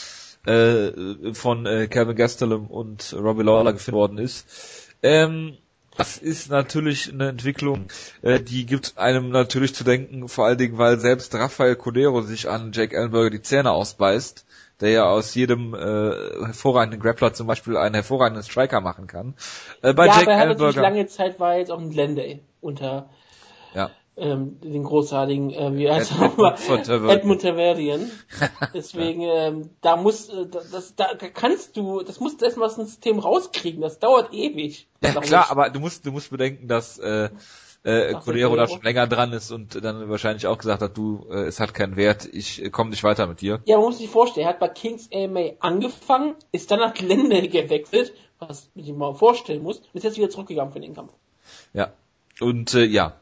äh, 0.47 1.35
von 1.35 1.67
äh, 1.67 1.89
Kevin 1.89 2.15
Gastelum 2.17 2.69
und 2.69 3.15
Robbie 3.19 3.43
Lawler 3.43 3.73
gefunden 3.73 3.99
worden 3.99 4.19
ist. 4.19 4.47
Ähm, 5.03 5.57
das 6.01 6.17
ist 6.17 6.51
natürlich 6.51 7.13
eine 7.13 7.29
Entwicklung, 7.29 7.89
äh, 8.23 8.41
die 8.41 8.65
gibt 8.65 8.97
einem 8.97 9.29
natürlich 9.29 9.75
zu 9.75 9.85
denken, 9.85 10.29
vor 10.29 10.47
allen 10.47 10.57
Dingen, 10.57 10.79
weil 10.79 10.99
selbst 10.99 11.35
Rafael 11.35 11.77
Cordero 11.77 12.23
sich 12.23 12.49
an 12.49 12.73
Jake 12.73 12.97
Ellenberger 12.97 13.29
die 13.29 13.43
Zähne 13.43 13.71
ausbeißt, 13.71 14.47
der 14.81 14.91
ja 14.91 15.05
aus 15.05 15.35
jedem 15.35 15.75
äh, 15.75 15.79
hervorragenden 16.47 17.01
Grappler 17.01 17.35
zum 17.35 17.47
Beispiel 17.47 17.77
einen 17.77 17.97
hervorragenden 17.97 18.43
Striker 18.43 18.81
machen 18.81 19.09
kann. 19.09 19.35
Äh, 19.83 19.93
bei 19.93 20.07
ja, 20.07 20.15
Jake 20.15 20.23
aber 20.23 20.33
er 20.33 20.39
hat 20.39 20.49
natürlich 20.49 20.77
Ellenberger, 20.77 20.81
lange 20.81 21.07
Zeit 21.07 21.39
war 21.39 21.59
jetzt 21.59 21.71
auch 21.71 21.81
ein 21.81 21.91
Glenday 21.91 22.41
unter 22.63 23.11
ja, 23.75 23.91
ähm, 24.21 24.61
den 24.61 24.85
großartigen, 24.85 25.51
äh, 25.51 25.77
wie 25.77 25.91
heißt 25.91 26.13
er 26.19 27.11
Edmund 27.11 27.43
Taverdian. 27.43 28.11
Deswegen, 28.75 29.23
ähm, 29.23 29.71
da 29.81 29.97
muss, 29.97 30.29
äh, 30.29 30.47
das, 30.47 30.95
da 30.95 31.15
kannst 31.15 31.77
du, 31.77 32.03
das 32.03 32.21
musst 32.21 32.41
du 32.41 32.45
erstmal 32.45 32.69
aus 32.69 32.77
dem 32.77 32.87
System 32.87 33.19
rauskriegen, 33.19 33.81
das 33.81 33.99
dauert 33.99 34.33
ewig. 34.33 34.89
ja 35.03 35.13
klar, 35.13 35.45
ich. 35.47 35.51
aber 35.51 35.71
du 35.71 35.81
musst, 35.81 36.07
du 36.07 36.13
musst 36.13 36.31
bedenken, 36.31 36.69
dass 36.69 36.99
äh, 36.99 37.31
äh, 37.83 38.13
Cordero 38.15 38.57
da 38.57 38.69
schon 38.69 38.83
länger 38.83 39.07
dran 39.07 39.33
ist 39.33 39.51
und 39.51 39.83
dann 39.83 40.09
wahrscheinlich 40.09 40.47
auch 40.47 40.59
gesagt 40.59 40.83
hat, 40.83 40.97
du, 40.97 41.27
äh, 41.31 41.45
es 41.45 41.61
hat 41.61 41.73
keinen 41.73 41.97
Wert, 41.97 42.29
ich 42.31 42.63
äh, 42.63 42.71
komme 42.71 42.91
nicht 42.91 43.05
weiter 43.05 43.27
mit 43.27 43.41
dir. 43.41 43.61
Ja, 43.65 43.79
man 43.79 43.87
muss 43.87 43.99
sich 43.99 44.11
vorstellen, 44.11 44.47
er 44.47 44.51
hat 44.51 44.61
bei 44.61 44.69
Kings 44.69 45.09
AMA 45.13 45.53
angefangen, 45.61 46.35
ist 46.53 46.71
dann 46.71 46.81
nach 46.81 46.95
Glenday 46.95 47.49
gewechselt, 47.49 48.13
was 48.39 48.71
man 48.75 48.85
sich 48.85 48.95
mal 48.95 49.15
vorstellen 49.15 49.63
muss, 49.63 49.79
und 49.79 49.95
ist 49.95 50.05
jetzt 50.05 50.19
wieder 50.19 50.31
zurückgegangen 50.31 50.73
für 50.73 50.81
den 50.81 50.95
Kampf. 50.95 51.13
Ja. 51.73 51.93
Und 52.41 52.75
äh, 52.75 52.85
ja, 52.85 53.21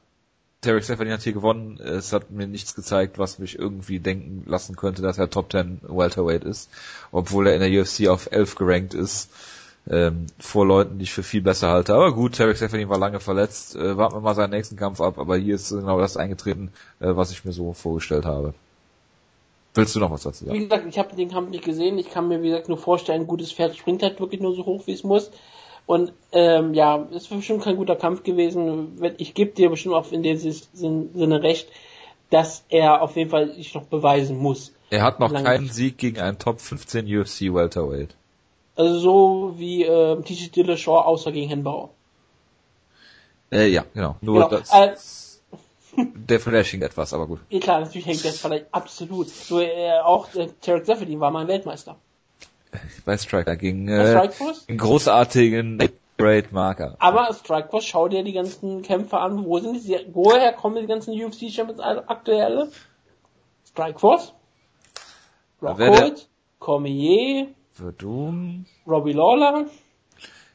Tarek 0.60 0.85
Stephanie 0.85 1.12
hat 1.12 1.22
hier 1.22 1.32
gewonnen. 1.32 1.78
Es 1.78 2.12
hat 2.12 2.30
mir 2.30 2.47
nichts 2.48 2.74
gezeigt, 2.74 3.18
was 3.18 3.39
mich 3.39 3.59
irgendwie 3.59 4.01
denken 4.01 4.44
lassen 4.47 4.74
könnte, 4.76 5.02
dass 5.02 5.18
er 5.18 5.30
Top 5.30 5.52
10 5.52 5.80
Welterweight 5.82 6.44
ist, 6.44 6.68
obwohl 7.12 7.47
er 7.47 7.55
in 7.55 7.60
der 7.60 7.80
UFC 7.80 8.09
auf 8.09 8.30
11 8.32 8.56
gerankt 8.56 8.94
ist. 8.94 9.30
ähm, 9.90 10.26
vor 10.39 10.66
Leuten, 10.66 10.98
die 10.98 11.05
ich 11.05 11.12
für 11.12 11.22
viel 11.22 11.40
besser 11.40 11.68
halte. 11.68 11.94
Aber 11.94 12.12
gut, 12.12 12.36
Tarek 12.36 12.56
Stephanie 12.56 12.89
war 12.89 12.98
lange 12.98 13.20
verletzt. 13.20 13.76
Äh, 13.76 13.97
warten 13.97 14.16
wir 14.16 14.20
mal 14.20 14.35
seinen 14.35 14.51
nächsten 14.51 14.76
Kampf 14.76 15.01
ab. 15.01 15.18
Aber 15.18 15.36
hier 15.36 15.55
ist 15.55 15.70
genau 15.70 15.98
das 15.98 16.16
eingetreten, 16.16 16.72
äh, 17.01 17.16
was 17.16 17.30
ich 17.30 17.44
mir 17.44 17.52
so 17.52 17.72
vorgestellt 17.72 18.24
habe. 18.24 18.55
Willst 19.74 19.94
du 19.94 20.01
noch 20.01 20.10
was 20.10 20.24
dazu 20.24 20.44
sagen? 20.44 20.59
Wie 20.59 20.64
gesagt, 20.64 20.86
ich 20.89 20.98
habe 20.98 21.14
den 21.14 21.30
Kampf 21.30 21.51
nicht 21.51 21.64
gesehen. 21.64 21.98
Ich 21.98 22.10
kann 22.10 22.28
mir, 22.28 22.43
wie 22.43 22.48
gesagt, 22.48 22.68
nur 22.68 22.78
vorstellen, 22.78 23.22
ein 23.22 23.26
gutes 23.26 23.52
Pferd 23.52 23.76
springt 23.76 24.02
halt 24.02 24.20
wirklich 24.20 24.40
nur 24.40 24.55
so 24.55 24.66
hoch, 24.66 24.86
wie 24.86 24.93
es 24.93 25.05
muss. 25.05 25.30
Und 25.89 26.12
ähm, 26.32 26.74
ja, 26.74 27.09
es 27.15 27.31
war 27.31 27.39
bestimmt 27.39 27.62
kein 27.62 27.77
guter 27.77 27.97
Kampf 27.97 28.23
gewesen. 28.23 29.01
Ich 29.16 29.32
gebe 29.32 29.52
dir 29.52 29.70
bestimmt 29.70 29.94
auch 29.94 30.12
in 30.12 30.23
dem 30.23 30.36
Sinne 30.36 31.43
recht, 31.43 31.70
dass 32.28 32.62
er 32.69 33.01
auf 33.01 33.16
jeden 33.16 33.31
Fall 33.31 33.55
sich 33.55 33.73
noch 33.73 33.85
beweisen 33.85 34.36
muss. 34.36 34.74
Er 34.90 35.02
hat 35.02 35.19
noch 35.19 35.32
Lange. 35.32 35.47
keinen 35.47 35.70
Sieg 35.70 35.97
gegen 35.97 36.20
einen 36.20 36.39
Top 36.39 36.60
15 36.60 37.06
UFC 37.06 37.55
Welterweight. 37.55 38.15
Also 38.77 38.98
so 38.98 39.55
wie 39.56 39.82
äh, 39.82 40.20
TJ 40.20 40.48
Dillashaw 40.51 41.06
außer 41.06 41.32
gegen 41.32 41.48
Henbauer. 41.48 41.89
Äh, 43.51 43.69
ja, 43.69 43.86
genau. 43.94 44.16
Nur 44.20 44.47
genau. 44.47 44.60
das. 44.60 45.40
Äh, 45.97 46.05
der 46.15 46.39
Flashing 46.39 46.82
etwas, 46.82 47.15
aber 47.15 47.27
gut. 47.27 47.40
Ja, 47.48 47.60
klar, 47.60 47.81
natürlich 47.81 48.06
hängt 48.06 48.23
das 48.27 48.39
vielleicht 48.39 48.66
absolut. 48.73 49.31
So, 49.31 49.59
äh, 49.59 50.01
auch 50.05 50.35
äh, 50.35 50.48
Tarek 50.60 50.85
Zefferdin 50.85 51.19
war 51.19 51.31
mein 51.31 51.48
Weltmeister. 51.48 51.97
Bei 53.05 53.16
Striker 53.16 53.57
gegen 53.57 53.89
äh, 53.89 54.28
einen 54.69 54.78
großartigen 54.78 55.78
Great 56.19 56.53
Marker. 56.53 56.97
Aber 56.99 57.32
Strikeforce, 57.32 57.86
schau 57.86 58.09
dir 58.09 58.24
die 58.24 58.32
ganzen 58.32 58.82
Kämpfer 58.82 59.20
an. 59.20 59.45
Wo 59.45 59.59
sind 59.61 59.86
die? 59.86 59.97
Woher 60.12 60.53
kommen 60.53 60.77
die 60.81 60.86
ganzen 60.86 61.12
UFC 61.12 61.51
Champions 61.51 61.81
aktuelle? 61.81 62.70
Strikeforce, 63.65 64.35
Rockhold, 65.62 66.28
Cormier, 66.59 67.49
Verdum, 67.73 68.66
Robbie 68.86 69.12
Lawler. 69.12 69.66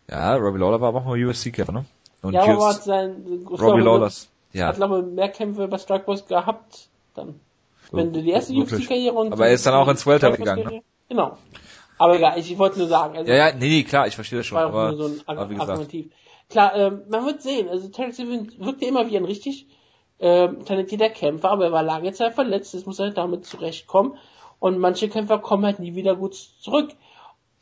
Ja, 0.10 0.36
Robbie 0.36 0.60
Lawler 0.60 0.82
war 0.82 0.90
aber 0.90 1.00
auch 1.00 1.06
mal 1.06 1.24
UFC-Kämpfer, 1.24 1.72
ne? 1.72 1.86
Und 2.22 2.34
ja, 2.34 2.44
aber 2.44 2.70
hat 2.70 2.84
sein, 2.84 3.46
Robbie 3.50 3.82
Lawlers, 3.82 4.30
ja. 4.52 4.68
Hat, 4.68 4.76
glaube 4.76 5.04
mehr 5.04 5.30
Kämpfe 5.30 5.68
bei 5.68 5.78
Strikeforce 5.78 6.26
gehabt, 6.26 6.90
dann. 7.14 7.40
Wenn 7.92 8.12
du 8.12 8.24
die 8.24 8.32
erste 8.32 8.54
UFC-Karriere 8.54 9.14
und... 9.14 9.34
Aber 9.34 9.46
er 9.46 9.54
ist 9.54 9.68
dann 9.68 9.76
auch 9.76 9.88
ins 9.88 10.06
Welter 10.08 10.32
gegangen, 10.32 10.64
ne? 10.64 10.82
Genau. 11.10 11.38
Aber 12.04 12.18
egal, 12.18 12.38
ich, 12.38 12.52
ich 12.52 12.58
wollte 12.58 12.80
nur 12.80 12.90
sagen. 12.90 13.16
Also, 13.16 13.32
ja, 13.32 13.48
ja, 13.48 13.54
nee, 13.56 13.70
nee, 13.70 13.84
klar, 13.84 14.08
ich 14.08 14.16
verstehe 14.16 14.40
das 14.40 14.46
schon. 14.46 14.58
War 14.58 14.66
aber, 14.66 14.92
nur 14.92 15.08
so 15.08 15.16
ein 15.16 15.22
aber 15.26 15.50
wie 15.50 15.58
Argumentiv. 15.58 16.12
Klar, 16.50 16.76
ähm, 16.76 17.04
man 17.08 17.26
wird 17.26 17.42
sehen. 17.42 17.70
Also 17.70 17.88
Terence 17.88 18.16
Steven 18.16 18.52
wirkte 18.58 18.84
immer 18.84 19.10
wie 19.10 19.16
ein 19.16 19.24
richtig 19.24 19.68
ähm, 20.20 20.66
talentierter 20.66 21.12
Kämpfer, 21.12 21.50
aber 21.50 21.64
er 21.64 21.72
war 21.72 21.82
lange 21.82 22.12
Zeit 22.12 22.34
verletzt. 22.34 22.74
Jetzt 22.74 22.88
muss 22.88 23.00
er 23.00 23.06
halt 23.06 23.18
damit 23.18 23.46
zurechtkommen. 23.46 24.18
Und 24.60 24.80
manche 24.80 25.08
Kämpfer 25.08 25.40
kommen 25.40 25.64
halt 25.64 25.80
nie 25.80 25.96
wieder 25.96 26.18
gut 26.18 26.36
zurück. 26.36 26.90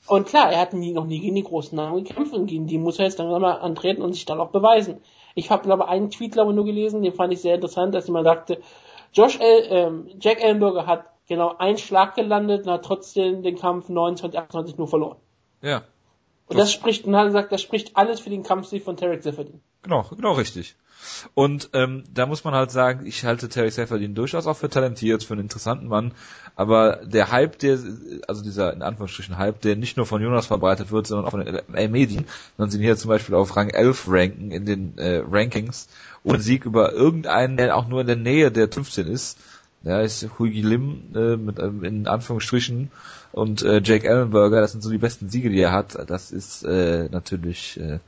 Und 0.08 0.26
klar, 0.26 0.52
er 0.52 0.60
hat 0.60 0.74
nie, 0.74 0.92
noch 0.92 1.06
nie 1.06 1.20
gegen 1.20 1.36
die 1.36 1.44
großen 1.44 1.76
Namen 1.76 2.04
gekämpft 2.04 2.34
und 2.34 2.48
gegen 2.48 2.66
die 2.66 2.80
muss 2.80 2.98
er 2.98 3.06
jetzt 3.06 3.20
dann 3.20 3.30
mal 3.30 3.60
antreten 3.60 4.02
und 4.02 4.14
sich 4.14 4.26
dann 4.26 4.40
auch 4.40 4.50
beweisen. 4.50 5.02
Ich 5.36 5.52
habe 5.52 5.62
glaube 5.62 5.88
einen 5.88 6.10
Tweet 6.10 6.32
glaube 6.32 6.56
nur 6.56 6.66
gelesen, 6.66 7.04
den 7.04 7.14
fand 7.14 7.32
ich 7.32 7.42
sehr 7.42 7.54
interessant, 7.54 7.94
dass 7.94 8.08
jemand 8.08 8.26
sagte, 8.26 8.60
Josh 9.14 9.40
El, 9.40 9.68
ähm, 9.70 10.10
Jack 10.20 10.44
Ellenberger 10.44 10.88
hat 10.88 11.11
genau 11.32 11.56
ein 11.58 11.78
Schlag 11.78 12.16
gelandet 12.16 12.68
und 12.68 12.74
hat 12.74 12.84
trotzdem 12.84 13.42
den 13.42 13.58
Kampf 13.58 13.88
29, 13.88 14.38
28 14.38 14.78
nur 14.78 14.88
verloren. 14.90 15.18
Ja. 15.62 15.84
Und 16.48 16.58
das 16.58 16.74
spricht, 16.74 17.06
und 17.06 17.16
hat 17.16 17.28
gesagt, 17.28 17.54
das 17.54 17.62
spricht 17.62 17.96
alles 17.96 18.20
für 18.20 18.30
den 18.30 18.44
Kampfstil 18.44 18.82
von 18.82 18.98
Tarek 18.98 19.24
Seferdin. 19.24 19.62
Genau, 19.82 20.06
genau 20.14 20.34
richtig. 20.34 20.76
Und 21.34 21.70
ähm, 21.74 22.04
da 22.14 22.26
muss 22.26 22.44
man 22.44 22.54
halt 22.54 22.70
sagen, 22.70 23.06
ich 23.06 23.24
halte 23.24 23.48
Terry 23.48 23.72
Seferdin 23.72 24.14
durchaus 24.14 24.46
auch 24.46 24.58
für 24.58 24.70
talentiert, 24.70 25.24
für 25.24 25.34
einen 25.34 25.44
interessanten 25.44 25.88
Mann, 25.88 26.14
aber 26.56 26.98
der 27.06 27.32
Hype, 27.32 27.58
der, 27.60 27.80
also 28.28 28.44
dieser 28.44 28.74
in 28.74 28.82
Anführungsstrichen 28.82 29.38
Hype, 29.38 29.62
der 29.62 29.78
nicht 29.78 29.96
nur 29.98 30.06
von 30.06 30.22
Jonas 30.22 30.48
verbreitet 30.48 30.92
wird, 30.92 31.08
sondern 31.08 31.26
auch 31.26 31.32
von 31.32 31.46
den 31.46 31.56
LA-Medien, 31.56 32.28
sondern 32.58 32.72
sie 32.72 32.80
hier 32.80 32.98
zum 32.98 33.10
Beispiel 33.10 33.36
auf 33.36 33.56
Rang 33.56 33.70
11 33.70 34.06
ranken 34.10 34.52
in 34.52 34.66
den 34.66 34.98
äh, 34.98 35.24
Rankings, 35.28 35.88
ohne 36.24 36.42
Sieg 36.42 36.66
über 36.66 36.92
irgendeinen, 36.92 37.58
der 37.58 37.76
auch 37.76 37.88
nur 37.88 38.02
in 38.02 38.08
der 38.08 38.18
Nähe 38.18 38.52
der 38.52 38.68
15 38.70 39.08
ist, 39.08 39.40
ja, 39.84 40.02
ist 40.02 40.28
Huigi 40.38 40.62
Lim 40.62 41.12
äh, 41.16 41.38
mit 41.38 41.58
ähm, 41.60 41.84
in 41.84 42.08
Anführungsstrichen 42.08 42.92
und 43.32 43.64
äh, 43.64 43.82
Jake 43.84 44.08
Ellenberger, 44.08 44.62
das 44.62 44.74
sind 44.74 44.82
so 44.82 44.92
die 44.92 44.98
besten 44.98 45.30
Siege, 45.30 45.50
die 45.50 45.60
er 45.60 45.72
hat. 45.72 45.98
Das 46.10 46.32
ist 46.32 46.64
äh, 46.64 47.08
natürlich 47.10 47.80
äh, 47.80 48.00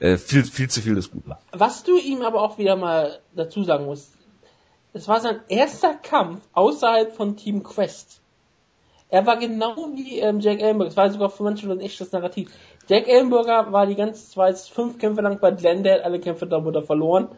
äh, 0.00 0.18
viel 0.18 0.44
viel 0.44 0.68
zu 0.68 0.82
viel 0.82 0.96
des 0.96 1.10
Guten. 1.10 1.32
Was 1.52 1.82
du 1.82 1.96
ihm 1.96 2.22
aber 2.22 2.42
auch 2.42 2.58
wieder 2.58 2.76
mal 2.76 3.20
dazu 3.34 3.62
sagen 3.62 3.86
musst, 3.86 4.12
es 4.92 5.08
war 5.08 5.20
sein 5.20 5.40
erster 5.48 5.94
Kampf 5.94 6.42
außerhalb 6.52 7.14
von 7.14 7.36
Team 7.36 7.62
Quest. 7.62 8.20
Er 9.10 9.24
war 9.24 9.38
genau 9.38 9.76
wie 9.94 10.18
ähm, 10.18 10.40
Jack 10.40 10.60
Ellenberger. 10.60 10.90
Es 10.90 10.96
war 10.96 11.10
sogar 11.10 11.30
für 11.30 11.42
manche 11.42 11.70
ein 11.70 11.80
echtes 11.80 12.12
Narrativ. 12.12 12.50
Jack 12.86 13.08
Ellenberger 13.08 13.72
war 13.72 13.86
die 13.86 13.94
ganze 13.94 14.30
Zeit 14.30 14.58
fünf 14.58 14.98
Kämpfe 14.98 15.22
lang 15.22 15.38
bei 15.40 15.52
Glendale, 15.52 16.04
alle 16.04 16.20
Kämpfe 16.20 16.46
darunter 16.46 16.82
verloren 16.82 17.28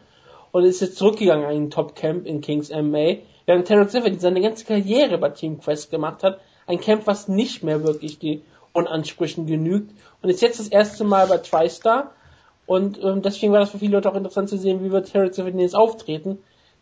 und 0.51 0.65
ist 0.65 0.81
jetzt 0.81 0.97
zurückgegangen 0.97 1.49
in 1.49 1.63
den 1.63 1.69
Top 1.69 1.95
Camp 1.95 2.25
in 2.25 2.41
Kings 2.41 2.69
MMA 2.69 3.19
während 3.45 3.67
Terence 3.67 3.91
Silver 3.91 4.11
seine 4.19 4.41
ganze 4.41 4.65
Karriere 4.65 5.17
bei 5.17 5.29
Team 5.29 5.59
Quest 5.59 5.91
gemacht 5.91 6.23
hat, 6.23 6.39
ein 6.67 6.79
Camp, 6.79 7.07
was 7.07 7.27
nicht 7.27 7.63
mehr 7.63 7.83
wirklich 7.83 8.19
die 8.19 8.41
Unansprüchen 8.73 9.47
genügt 9.47 9.91
und 10.21 10.29
ist 10.29 10.41
jetzt 10.41 10.59
das 10.59 10.67
erste 10.67 11.03
Mal 11.03 11.27
bei 11.27 11.37
TriStar 11.37 12.11
und 12.65 13.03
ähm, 13.03 13.21
deswegen 13.21 13.51
war 13.51 13.59
das 13.59 13.71
für 13.71 13.79
viele 13.79 13.93
Leute 13.93 14.09
auch 14.09 14.15
interessant 14.15 14.49
zu 14.49 14.57
sehen, 14.57 14.83
wie 14.83 14.91
wird 14.91 15.11
Terence 15.11 15.35
Silver 15.35 15.49
jetzt 15.59 15.75
auftreten. 15.75 16.37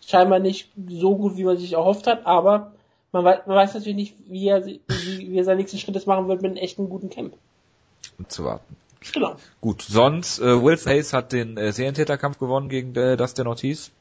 Scheinbar 0.06 0.40
nicht 0.40 0.70
so 0.88 1.16
gut, 1.16 1.36
wie 1.36 1.44
man 1.44 1.58
sich 1.58 1.74
erhofft 1.74 2.08
hat, 2.08 2.26
aber 2.26 2.74
man 3.12 3.26
weiß, 3.26 3.40
man 3.48 3.56
weiß 3.56 3.74
natürlich 3.74 3.96
nicht, 3.96 4.16
wie 4.28 4.48
er, 4.48 4.66
wie, 4.66 4.82
wie 4.88 5.38
er 5.38 5.44
seinen 5.44 5.58
nächsten 5.58 5.78
Schritt 5.78 6.06
machen 6.06 6.28
wird 6.28 6.42
mit 6.42 6.52
einem 6.52 6.62
echten 6.62 6.90
guten 6.90 7.10
Camp. 7.10 7.34
Und 8.18 8.32
zu 8.32 8.46
warten. 8.46 8.76
Genau. 9.14 9.36
Gut, 9.62 9.82
sonst, 9.82 10.40
äh, 10.40 10.64
Will 10.64 10.78
Hayes 10.78 11.14
hat 11.14 11.32
den 11.32 11.58
äh, 11.58 11.72
Serientäterkampf 11.72 12.38
gewonnen 12.38 12.70
gegen 12.70 12.96
äh, 12.96 13.18
Dustin 13.18 13.48
Ortiz. 13.48 13.92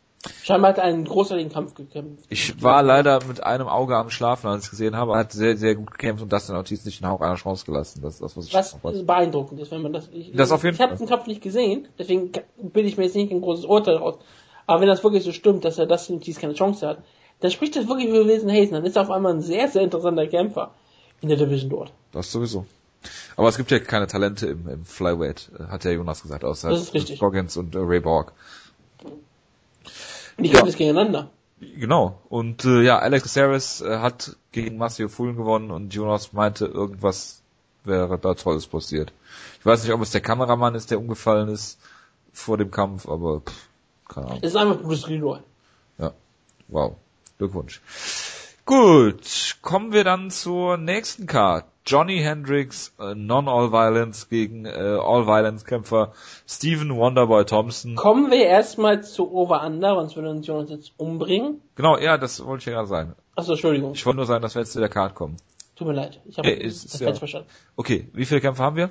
Scheinbar 0.43 0.71
hat 0.71 0.79
er 0.79 0.85
einen 0.85 1.05
großartigen 1.05 1.53
Kampf 1.53 1.75
gekämpft. 1.75 2.25
Ich 2.29 2.61
war 2.61 2.83
leider 2.83 3.25
mit 3.25 3.43
einem 3.45 3.69
Auge 3.69 3.97
am 3.97 4.11
Schlafen, 4.11 4.49
als 4.49 4.65
ich 4.65 4.65
es 4.65 4.71
gesehen 4.71 4.97
habe. 4.97 5.13
Er 5.13 5.19
hat 5.19 5.33
sehr, 5.33 5.57
sehr 5.57 5.77
gut 5.77 5.93
gekämpft 5.93 6.23
und 6.23 6.33
das 6.33 6.49
dann 6.49 6.57
Ortiz 6.57 6.85
nicht 6.85 7.03
einen 7.03 7.13
Hauch 7.13 7.21
einer 7.21 7.37
Chance 7.37 7.65
gelassen. 7.65 8.03
Das, 8.03 8.19
das 8.19 8.37
was 8.37 8.47
ich 8.47 8.55
was 8.55 8.77
beeindruckend 9.07 9.61
ist, 9.61 9.71
wenn 9.71 9.83
man 9.83 9.93
das. 9.93 10.09
Ich, 10.13 10.33
das 10.33 10.51
auf 10.51 10.65
jeden 10.65 10.75
ich 10.75 10.83
habe 10.83 10.97
den 10.97 11.07
Kampf 11.07 11.27
nicht 11.29 11.41
gesehen, 11.41 11.87
deswegen 11.99 12.33
bin 12.57 12.87
ich 12.87 12.97
mir 12.97 13.05
jetzt 13.05 13.15
nicht 13.15 13.31
ein 13.31 13.41
großes 13.41 13.65
Urteil 13.65 13.97
raus. 13.97 14.17
Aber 14.67 14.81
wenn 14.81 14.89
das 14.89 15.05
wirklich 15.05 15.23
so 15.23 15.33
stimmt, 15.33 15.65
dass 15.65 15.79
er 15.79 15.87
das 15.87 16.11
Ortiz 16.11 16.39
keine 16.39 16.55
Chance 16.55 16.87
hat, 16.87 16.99
dann 17.41 17.51
spricht 17.53 17.77
das 17.77 17.87
wirklich 17.87 18.11
für 18.11 18.27
Wilson 18.27 18.51
Hazen. 18.51 18.73
Dann 18.73 18.85
ist 18.85 18.97
er 18.97 19.03
auf 19.03 19.11
einmal 19.11 19.35
ein 19.35 19.41
sehr, 19.41 19.69
sehr 19.69 19.83
interessanter 19.83 20.27
Kämpfer 20.27 20.73
in 21.21 21.29
der 21.29 21.39
Division 21.39 21.71
dort. 21.71 21.93
Das 22.13 22.33
sowieso. 22.33 22.67
Aber 23.37 23.49
es 23.49 23.57
gibt 23.57 23.71
ja 23.71 23.79
keine 23.79 24.09
Talente 24.09 24.49
im, 24.49 24.69
im 24.69 24.85
Flyweight, 24.85 25.51
hat 25.69 25.85
ja 25.85 25.93
Jonas 25.93 26.23
gesagt, 26.23 26.45
außer 26.45 26.71
ist. 26.71 27.19
Goggins 27.21 27.57
und 27.57 27.75
äh, 27.77 27.79
Ray 27.79 28.01
Borg. 28.01 28.33
Die 30.39 30.49
ja. 30.49 30.63
gegeneinander. 30.63 31.31
Genau. 31.61 32.21
Und 32.29 32.65
äh, 32.65 32.83
ja, 32.83 32.99
Alex 32.99 33.25
Caceres 33.25 33.81
äh, 33.81 33.99
hat 33.99 34.37
gegen 34.53 34.79
Massimo 34.79 35.09
Fullen 35.09 35.37
gewonnen 35.37 35.71
und 35.71 35.93
Jonas 35.93 36.33
meinte, 36.33 36.67
irgendwas 36.67 37.43
wäre 37.85 38.19
da 38.19 38.35
Tolles 38.35 38.67
passiert. 38.67 39.13
Ich 39.59 39.67
weiß 39.67 39.83
nicht, 39.83 39.93
ob 39.93 40.01
es 40.03 40.13
der 40.13 40.21
Kameramann 40.21 40.75
ist, 40.75 40.91
der 40.91 41.01
umgefallen 41.01 41.49
ist 41.49 41.81
vor 42.33 42.57
dem 42.57 42.71
Kampf, 42.71 43.09
aber 43.09 43.41
pff, 43.41 43.69
keine 44.09 44.27
Ahnung. 44.27 44.39
Es 44.43 44.51
ist 44.51 44.57
einfach 44.57 44.81
Bruce 44.81 45.09
Leroy. 45.09 45.41
Ja. 45.99 46.13
Wow. 46.69 46.97
Glückwunsch. 47.39 47.81
Gut, 48.65 49.57
kommen 49.63 49.93
wir 49.93 50.05
dann 50.05 50.31
zur 50.31 50.77
nächsten 50.77 51.27
Card. 51.27 51.65
Johnny 51.89 52.19
Hendricks, 52.19 52.93
äh, 53.01 53.15
Non-All-Violence 53.15 54.29
gegen 54.29 54.67
äh, 54.67 54.69
All-Violence-Kämpfer 54.71 56.13
Stephen 56.47 56.95
Wonderboy 56.95 57.47
Thompson. 57.47 57.97
Kommen 57.97 58.31
wir 58.31 58.45
erstmal 58.45 59.03
zu 59.03 59.33
Over-Under, 59.33 59.95
sonst 59.95 60.15
würde 60.15 60.29
uns 60.29 60.47
Jonas 60.47 60.69
jetzt 60.69 60.93
umbringen. 60.99 61.63
Genau, 61.77 61.97
ja, 61.97 62.19
das 62.19 62.45
wollte 62.45 62.61
ich 62.61 62.67
ja 62.67 62.73
gerade 62.73 62.89
sagen. 62.89 63.15
Achso, 63.37 63.53
Entschuldigung. 63.53 63.93
Ich 63.95 64.05
wollte 64.05 64.19
nur 64.19 64.27
sagen, 64.27 64.43
dass 64.43 64.55
wir 64.55 64.61
jetzt 64.61 64.73
zu 64.73 64.81
der 64.81 64.91
Card 64.91 65.15
kommen. 65.15 65.39
Tut 65.77 65.87
mir 65.87 65.95
leid, 65.95 66.21
ich 66.27 66.37
habe 66.37 66.51
äh, 66.51 66.63
das 66.63 67.01
ja. 67.01 67.15
verstanden. 67.15 67.49
Okay, 67.77 68.09
wie 68.13 68.27
viele 68.27 68.43
Kämpfe 68.43 68.63
haben 68.63 68.77
wir? 68.77 68.91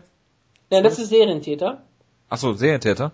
Ja, 0.72 0.82
das 0.82 0.98
ist 0.98 1.10
Serientäter. 1.10 1.84
Achso, 2.30 2.54
Serientäter? 2.54 3.12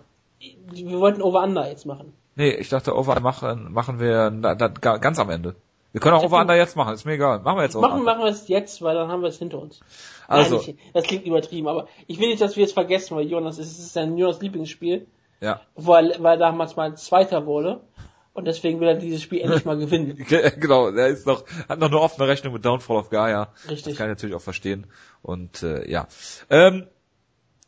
Wir 0.72 0.98
wollten 0.98 1.20
Over-Under 1.20 1.68
jetzt 1.68 1.84
machen. 1.84 2.14
Nee, 2.36 2.52
ich 2.52 2.70
dachte, 2.70 2.96
Over 2.96 3.20
machen, 3.20 3.70
machen 3.72 4.00
wir 4.00 4.30
da, 4.30 4.54
da, 4.54 4.68
ganz 4.68 5.18
am 5.18 5.28
Ende. 5.28 5.54
Wir 5.94 6.00
können 6.00 6.16
auch 6.16 6.24
Over-Under 6.24 6.56
jetzt 6.56 6.74
machen, 6.74 6.92
ist 6.92 7.04
mir 7.04 7.12
egal. 7.12 7.38
Machen 7.38 7.56
wir 7.56 7.62
jetzt 7.62 7.76
Over. 7.76 7.88
Machen, 7.88 8.02
machen 8.02 8.24
wir 8.24 8.30
es 8.30 8.48
jetzt, 8.48 8.82
weil 8.82 8.96
dann 8.96 9.12
haben 9.12 9.22
wir 9.22 9.28
es 9.28 9.38
hinter 9.38 9.60
uns. 9.60 9.78
Also. 10.26 10.56
Nein, 10.56 10.64
ich, 10.70 10.92
das 10.92 11.04
klingt 11.04 11.24
übertrieben, 11.24 11.68
aber 11.68 11.86
ich 12.08 12.18
will 12.18 12.30
nicht, 12.30 12.40
dass 12.40 12.56
wir 12.56 12.64
es 12.64 12.72
vergessen, 12.72 13.16
weil 13.16 13.28
Jonas, 13.28 13.58
es 13.58 13.78
ist 13.78 13.92
sein 13.92 14.18
Jonas 14.18 14.42
Lieblingsspiel. 14.42 15.06
Ja. 15.40 15.60
Weil, 15.76 16.16
weil 16.18 16.32
er 16.32 16.38
damals 16.38 16.74
mal 16.74 16.96
Zweiter 16.96 17.46
wurde. 17.46 17.80
Und 18.32 18.48
deswegen 18.48 18.80
will 18.80 18.88
er 18.88 18.96
dieses 18.96 19.22
Spiel 19.22 19.40
endlich 19.40 19.64
mal 19.66 19.78
gewinnen. 19.78 20.16
genau, 20.58 20.88
er 20.88 21.06
ist 21.06 21.28
noch, 21.28 21.44
hat 21.68 21.78
noch 21.78 21.86
eine 21.86 22.00
offene 22.00 22.26
Rechnung 22.26 22.54
mit 22.54 22.64
Downfall 22.64 22.96
of 22.96 23.10
Gaia. 23.10 23.52
Richtig. 23.68 23.92
Das 23.92 23.96
kann 23.96 24.08
ich 24.08 24.16
natürlich 24.16 24.34
auch 24.34 24.42
verstehen. 24.42 24.88
Und 25.22 25.62
äh, 25.62 25.88
ja. 25.88 26.08
Ähm, 26.50 26.88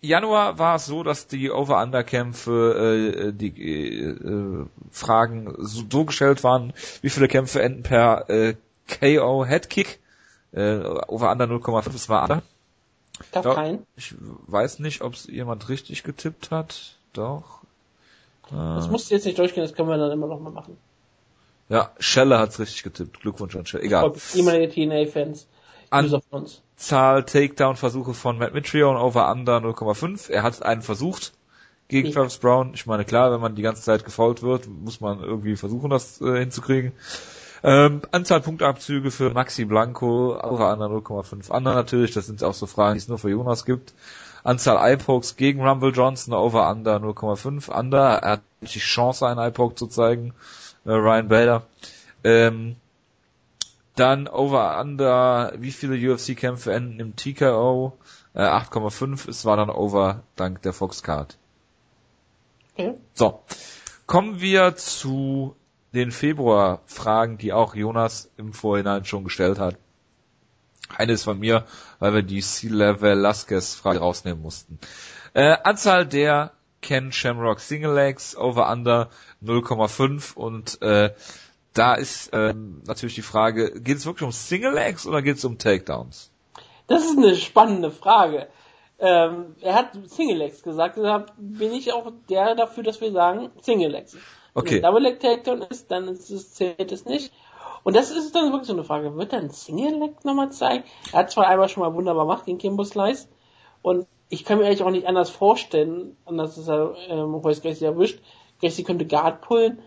Januar 0.01 0.59
war 0.59 0.77
es 0.77 0.87
so, 0.87 1.03
dass 1.03 1.27
die 1.27 1.51
Over-Under-Kämpfe, 1.51 3.29
äh, 3.29 3.33
die 3.33 4.03
äh, 4.03 4.67
Fragen 4.91 5.55
so, 5.59 5.85
so 5.91 6.05
gestellt 6.05 6.45
waren, 6.45 6.73
wie 7.03 7.11
viele 7.11 7.29
Kämpfe 7.29 7.63
enden 7.63 7.83
per 7.83 8.29
äh, 8.29 8.55
KO 8.89 9.45
Headkick. 9.45 10.01
Äh, 10.53 10.79
Over-Under 10.79 11.47
0,5, 11.47 11.93
das 11.93 12.09
war 12.09 12.23
Under. 12.25 12.43
Ich 13.21 13.31
glaube 13.33 13.55
keinen. 13.55 13.87
Ich 13.97 14.15
weiß 14.19 14.79
nicht, 14.81 15.01
ob 15.01 15.15
es 15.15 15.27
jemand 15.27 15.69
richtig 15.69 16.03
getippt 16.03 16.51
hat. 16.51 16.97
Doch. 17.13 17.63
Das 18.51 18.89
musst 18.89 19.11
du 19.11 19.15
jetzt 19.15 19.25
nicht 19.25 19.39
durchgehen, 19.39 19.65
das 19.65 19.75
können 19.75 19.89
wir 19.89 19.97
dann 19.97 20.13
immer 20.13 20.29
noch 20.29 20.39
mal 20.39 20.53
machen. 20.53 20.77
Ja, 21.69 21.91
Schelle 21.99 22.39
hat's 22.39 22.61
richtig 22.61 22.85
getippt. 22.85 23.21
Glückwunsch 23.21 23.57
an 23.57 23.67
Schelle. 23.67 23.83
Egal. 23.83 24.13
Ehemalige 24.35 24.69
TNA-Fans. 24.73 25.49
An 25.91 26.09
Zahl 26.77 27.25
Takedown-Versuche 27.25 28.15
von 28.15 28.39
Matt 28.39 28.55
Mitrione 28.55 29.01
over 29.01 29.31
under 29.31 29.59
0,5. 29.59 30.31
Er 30.31 30.43
hat 30.43 30.63
einen 30.63 30.83
versucht 30.83 31.33
gegen 31.89 32.13
Travis 32.13 32.39
Brown. 32.39 32.73
Ich 32.75 32.87
meine, 32.87 33.05
klar, 33.05 33.33
wenn 33.33 33.41
man 33.41 33.55
die 33.55 33.63
ganze 33.63 33.83
Zeit 33.83 34.05
gefault 34.05 34.43
wird, 34.43 34.69
muss 34.69 35.01
man 35.01 35.21
irgendwie 35.21 35.57
versuchen, 35.57 35.91
das 35.91 36.21
äh, 36.21 36.39
hinzukriegen. 36.39 36.93
Ähm, 37.63 38.03
Anzahl 38.13 38.41
Punktabzüge 38.41 39.11
für 39.11 39.31
Maxi 39.31 39.65
Blanco, 39.65 40.39
over 40.39 40.73
under 40.73 40.87
0,5 40.87 41.51
under 41.51 41.75
natürlich. 41.75 42.13
Das 42.13 42.27
sind 42.27 42.43
auch 42.45 42.55
so 42.55 42.67
Fragen, 42.67 42.95
die 42.95 42.99
es 42.99 43.09
nur 43.09 43.19
für 43.19 43.31
Jonas 43.31 43.65
gibt. 43.65 43.95
Anzahl 44.45 44.77
Eye-Pokes 44.77 45.37
gegen 45.37 45.67
Rumble 45.67 45.93
Johnson, 45.93 46.35
over 46.35 46.71
under 46.71 46.97
0,5 46.97 47.71
under. 47.71 48.19
Er 48.23 48.31
hat 48.33 48.43
die 48.61 48.79
Chance, 48.79 49.27
einen 49.27 49.41
Eye-Poke 49.41 49.75
zu 49.75 49.87
zeigen 49.87 50.35
äh, 50.85 50.93
Ryan 50.93 51.29
Bader. 51.29 51.63
Ähm, 52.23 52.77
dann 53.97 54.29
over 54.29 54.79
under, 54.81 55.53
wie 55.57 55.73
viele 55.73 55.97
UFC-Kämpfe 56.13 56.73
enden 56.73 57.01
im 57.01 57.17
TKO? 57.17 57.99
Äh, 58.35 58.43
8,5. 58.43 59.29
Es 59.29 59.45
war 59.45 59.57
dann 59.57 59.71
over 59.71 60.23
dank 60.37 60.63
der 60.63 60.73
Fox-Card. 60.73 61.37
Okay. 62.75 62.95
So. 63.15 63.43
Kommen 64.07 64.41
wir 64.41 64.77
zu 64.77 65.57
den 65.95 66.13
Februar-Fragen, 66.13 67.39
die 67.39 67.53
auch 67.53 67.75
Jonas 67.75 68.31
im 68.37 68.53
Vorhinein 68.53 69.05
schon 69.05 69.25
gestellt 69.25 69.59
hat. 69.59 69.77
Eine 70.95 71.13
ist 71.13 71.25
von 71.25 71.39
mir, 71.39 71.65
weil 71.99 72.15
wir 72.15 72.23
die 72.23 72.41
C-Level 72.41 73.15
Lasquez-Frage 73.15 73.99
rausnehmen 73.99 74.41
mussten. 74.41 74.79
Äh, 75.33 75.57
Anzahl 75.65 76.07
der 76.07 76.53
Ken 76.83 77.11
Shamrock 77.11 77.61
Single 77.61 77.95
Legs 77.95 78.37
over 78.37 78.71
under 78.71 79.11
0,5 79.43 80.35
und 80.35 80.81
äh, 80.83 81.13
da 81.79 81.95
ist 81.95 82.31
ähm, 82.33 82.83
natürlich 82.87 83.15
die 83.15 83.23
Frage, 83.23 83.81
geht 83.81 83.99
es 83.99 84.07
wirklich 84.07 84.23
um 84.23 84.33
Single 84.33 84.73
Legs 84.73 85.07
oder 85.07 85.23
geht 85.23 85.37
es 85.37 85.45
um 85.45 85.59
Takedowns? 85.59 86.31
Das 86.87 87.05
ist 87.05 87.17
eine 87.17 87.35
spannende 87.35 87.91
Frage. 87.91 88.49
Ähm, 88.99 89.57
er 89.61 89.75
hat 89.75 89.91
Single 90.07 90.39
Legs 90.39 90.63
gesagt, 90.63 90.97
deshalb 90.97 91.33
bin 91.37 91.73
ich 91.73 91.93
auch 91.93 92.11
der 92.31 92.55
dafür, 92.55 92.83
dass 92.83 93.01
wir 93.01 93.13
sagen 93.13 93.51
Single 93.61 93.91
Legs. 93.91 94.17
Okay. 94.55 94.77
Wenn 94.77 94.83
Double 94.83 95.03
Leg 95.03 95.21
Takedown 95.21 95.63
ist, 95.63 95.91
dann 95.91 96.09
ist 96.09 96.31
es, 96.31 96.55
zählt 96.55 96.91
es 96.91 97.05
nicht. 97.05 97.33
Und 97.83 97.95
das 97.95 98.11
ist 98.11 98.35
dann 98.35 98.53
wirklich 98.53 98.67
so 98.67 98.73
eine 98.73 98.85
Frage. 98.85 99.15
Wird 99.17 99.35
ein 99.35 99.51
Single 99.51 99.99
Leg 99.99 100.25
nochmal 100.25 100.51
zeigen? 100.51 100.85
Er 101.13 101.21
hat 101.21 101.31
zwar 101.31 101.47
einmal 101.47 101.69
schon 101.69 101.83
mal 101.83 101.95
wunderbar 101.95 102.25
gemacht 102.25 102.47
gegen 102.47 102.59
Kimbo 102.59 102.85
Slice 102.85 103.29
und 103.83 104.07
ich 104.29 104.45
kann 104.45 104.59
mir 104.59 104.67
eigentlich 104.67 104.83
auch 104.83 104.91
nicht 104.91 105.07
anders 105.07 105.31
vorstellen, 105.31 106.17
anders 106.25 106.59
ist 106.59 106.69
er 106.69 106.95
ähm, 107.09 107.35
Royce 107.35 107.63
Gracie 107.63 107.85
erwischt. 107.85 108.21
Gracie 108.61 108.83
könnte 108.83 109.07
Guard 109.07 109.43
pullen. 109.43 109.81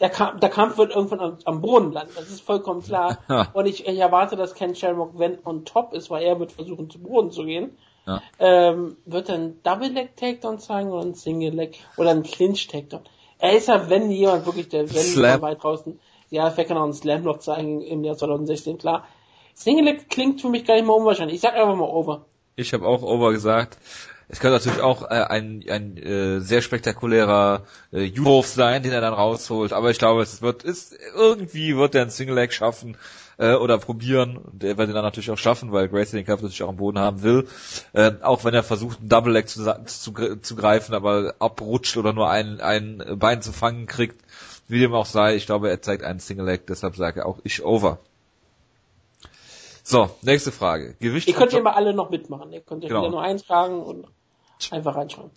Der, 0.00 0.10
Kampf, 0.10 0.40
der 0.40 0.48
Kampf 0.48 0.78
wird 0.78 0.94
irgendwann 0.94 1.20
am, 1.20 1.38
am 1.44 1.60
Boden 1.60 1.92
landen, 1.92 2.12
das 2.16 2.28
ist 2.28 2.40
vollkommen 2.40 2.82
klar. 2.82 3.18
Und 3.52 3.66
ich, 3.66 3.86
ich 3.86 3.98
erwarte, 3.98 4.36
dass 4.36 4.54
Ken 4.54 4.74
Shamrock, 4.74 5.12
wenn 5.18 5.38
on 5.44 5.64
top 5.64 5.92
ist, 5.92 6.10
weil 6.10 6.24
er 6.24 6.38
wird 6.40 6.52
versuchen, 6.52 6.90
zu 6.90 6.98
Boden 6.98 7.30
zu 7.30 7.44
gehen, 7.44 7.76
ja. 8.06 8.20
ähm, 8.38 8.96
wird 9.04 9.28
er 9.28 9.36
ein 9.36 9.62
Double 9.62 9.88
Leg 9.88 10.16
Takedown 10.16 10.58
zeigen 10.58 10.90
oder 10.90 11.04
ein 11.04 11.14
Single 11.14 11.54
Leg 11.54 11.78
oder 11.96 12.10
ein 12.10 12.22
Clinch 12.22 12.66
Takedown. 12.66 13.02
Er 13.38 13.52
ist 13.52 13.68
ja, 13.68 13.88
wenn 13.88 14.10
jemand 14.10 14.46
wirklich, 14.46 14.68
der, 14.68 14.92
wenn 14.92 15.14
jemand 15.14 15.42
weit 15.42 15.62
draußen, 15.62 15.98
ja, 16.30 16.50
vielleicht 16.50 16.68
kann 16.68 16.78
auch 16.78 16.84
einen 16.84 16.94
Slam 16.94 17.22
noch 17.22 17.38
zeigen 17.38 17.82
im 17.82 18.04
Jahr 18.04 18.16
2016, 18.16 18.78
klar. 18.78 19.06
Single 19.54 19.84
Leg 19.84 20.08
klingt 20.08 20.40
für 20.40 20.48
mich 20.48 20.64
gar 20.64 20.74
nicht 20.74 20.86
mal 20.86 20.94
unwahrscheinlich. 20.94 21.36
Ich 21.36 21.42
sag 21.42 21.54
einfach 21.54 21.76
mal 21.76 21.88
over. 21.88 22.24
Ich 22.56 22.72
habe 22.72 22.86
auch 22.86 23.02
over 23.02 23.32
gesagt. 23.32 23.78
Es 24.32 24.40
könnte 24.40 24.56
natürlich 24.56 24.80
auch 24.80 25.02
äh, 25.02 25.26
ein, 25.28 25.62
ein 25.68 25.98
äh, 25.98 26.40
sehr 26.40 26.62
spektakulärer 26.62 27.64
äh, 27.92 28.10
Wurf 28.16 28.46
sein, 28.46 28.82
den 28.82 28.90
er 28.90 29.02
dann 29.02 29.12
rausholt. 29.12 29.74
Aber 29.74 29.90
ich 29.90 29.98
glaube, 29.98 30.22
es 30.22 30.40
wird, 30.40 30.62
ist 30.62 30.96
irgendwie 31.14 31.76
wird 31.76 31.94
er 31.94 32.00
ein 32.00 32.10
Single 32.10 32.36
Leg 32.36 32.54
schaffen 32.54 32.96
äh, 33.36 33.52
oder 33.52 33.76
probieren. 33.76 34.38
Und 34.38 34.64
er 34.64 34.78
wird 34.78 34.88
ihn 34.88 34.94
dann 34.94 35.04
natürlich 35.04 35.30
auch 35.30 35.36
schaffen, 35.36 35.70
weil 35.70 35.90
Gracie 35.90 36.16
den 36.16 36.24
Kampf 36.24 36.40
natürlich 36.40 36.62
auch 36.62 36.70
am 36.70 36.78
Boden 36.78 36.98
haben 36.98 37.22
will. 37.22 37.46
Äh, 37.92 38.12
auch 38.22 38.42
wenn 38.46 38.54
er 38.54 38.62
versucht, 38.62 39.00
einen 39.00 39.10
Double 39.10 39.34
Leg 39.34 39.50
zu, 39.50 39.64
zu, 39.84 40.12
zu 40.40 40.56
greifen, 40.56 40.94
aber 40.94 41.34
abrutscht 41.38 41.98
oder 41.98 42.14
nur 42.14 42.30
ein, 42.30 42.58
ein 42.62 43.04
Bein 43.16 43.42
zu 43.42 43.52
fangen 43.52 43.84
kriegt, 43.84 44.18
wie 44.66 44.80
dem 44.80 44.94
auch 44.94 45.04
sei. 45.04 45.36
Ich 45.36 45.44
glaube, 45.44 45.68
er 45.68 45.82
zeigt 45.82 46.04
einen 46.04 46.20
Single 46.20 46.46
Leg, 46.46 46.66
deshalb 46.66 46.96
sage 46.96 47.26
auch 47.26 47.38
ich 47.44 47.62
over. 47.62 47.98
So, 49.82 50.08
nächste 50.22 50.52
Frage. 50.52 50.94
Gewicht. 51.00 51.28
Ihr 51.28 51.34
könnt 51.34 51.52
ja 51.52 51.60
mal 51.60 51.72
alle 51.74 51.92
noch 51.92 52.08
mitmachen. 52.08 52.50
Ihr 52.50 52.62
könnt 52.62 52.82
euch 52.82 52.88
genau. 52.88 53.02
wieder 53.02 53.10
nur 53.10 53.22
eins 53.22 53.42
fragen 53.42 53.82
und 53.82 54.06
einfach 54.70 54.96
reinschreiben. 54.96 55.30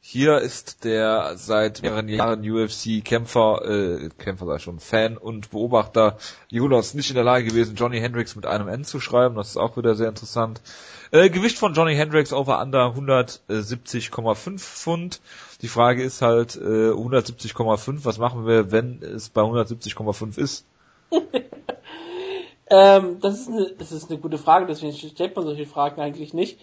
Hier 0.00 0.38
ist 0.38 0.84
der 0.84 1.36
seit 1.36 1.82
mehreren 1.82 2.08
Jahren 2.08 2.40
UFC-Kämpfer, 2.40 3.62
äh, 3.64 4.08
Kämpfer 4.16 4.46
sei 4.46 4.58
schon, 4.58 4.78
Fan 4.78 5.18
und 5.18 5.50
Beobachter 5.50 6.16
Jonas 6.48 6.94
nicht 6.94 7.10
in 7.10 7.14
der 7.16 7.24
Lage 7.24 7.44
gewesen, 7.44 7.74
Johnny 7.74 8.00
Hendricks 8.00 8.34
mit 8.34 8.46
einem 8.46 8.68
N 8.68 8.84
zu 8.84 9.00
schreiben. 9.00 9.34
Das 9.34 9.48
ist 9.48 9.56
auch 9.56 9.76
wieder 9.76 9.96
sehr 9.96 10.08
interessant. 10.08 10.62
Äh, 11.10 11.28
Gewicht 11.30 11.58
von 11.58 11.74
Johnny 11.74 11.94
Hendricks 11.94 12.32
over 12.32 12.60
under 12.62 12.94
170,5 12.94 14.58
Pfund. 14.58 15.20
Die 15.62 15.68
Frage 15.68 16.02
ist 16.02 16.22
halt 16.22 16.56
äh, 16.56 16.90
170,5. 16.90 18.04
Was 18.04 18.18
machen 18.18 18.46
wir, 18.46 18.70
wenn 18.72 19.02
es 19.02 19.28
bei 19.28 19.42
170,5 19.42 20.38
ist? 20.38 20.64
ähm, 22.70 23.18
das, 23.20 23.40
ist 23.40 23.48
eine, 23.48 23.72
das 23.78 23.92
ist 23.92 24.10
eine 24.10 24.20
gute 24.20 24.38
Frage, 24.38 24.66
deswegen 24.66 24.92
stellt 24.94 25.34
man 25.36 25.44
solche 25.44 25.66
Fragen 25.66 26.00
eigentlich 26.00 26.32
nicht. 26.32 26.58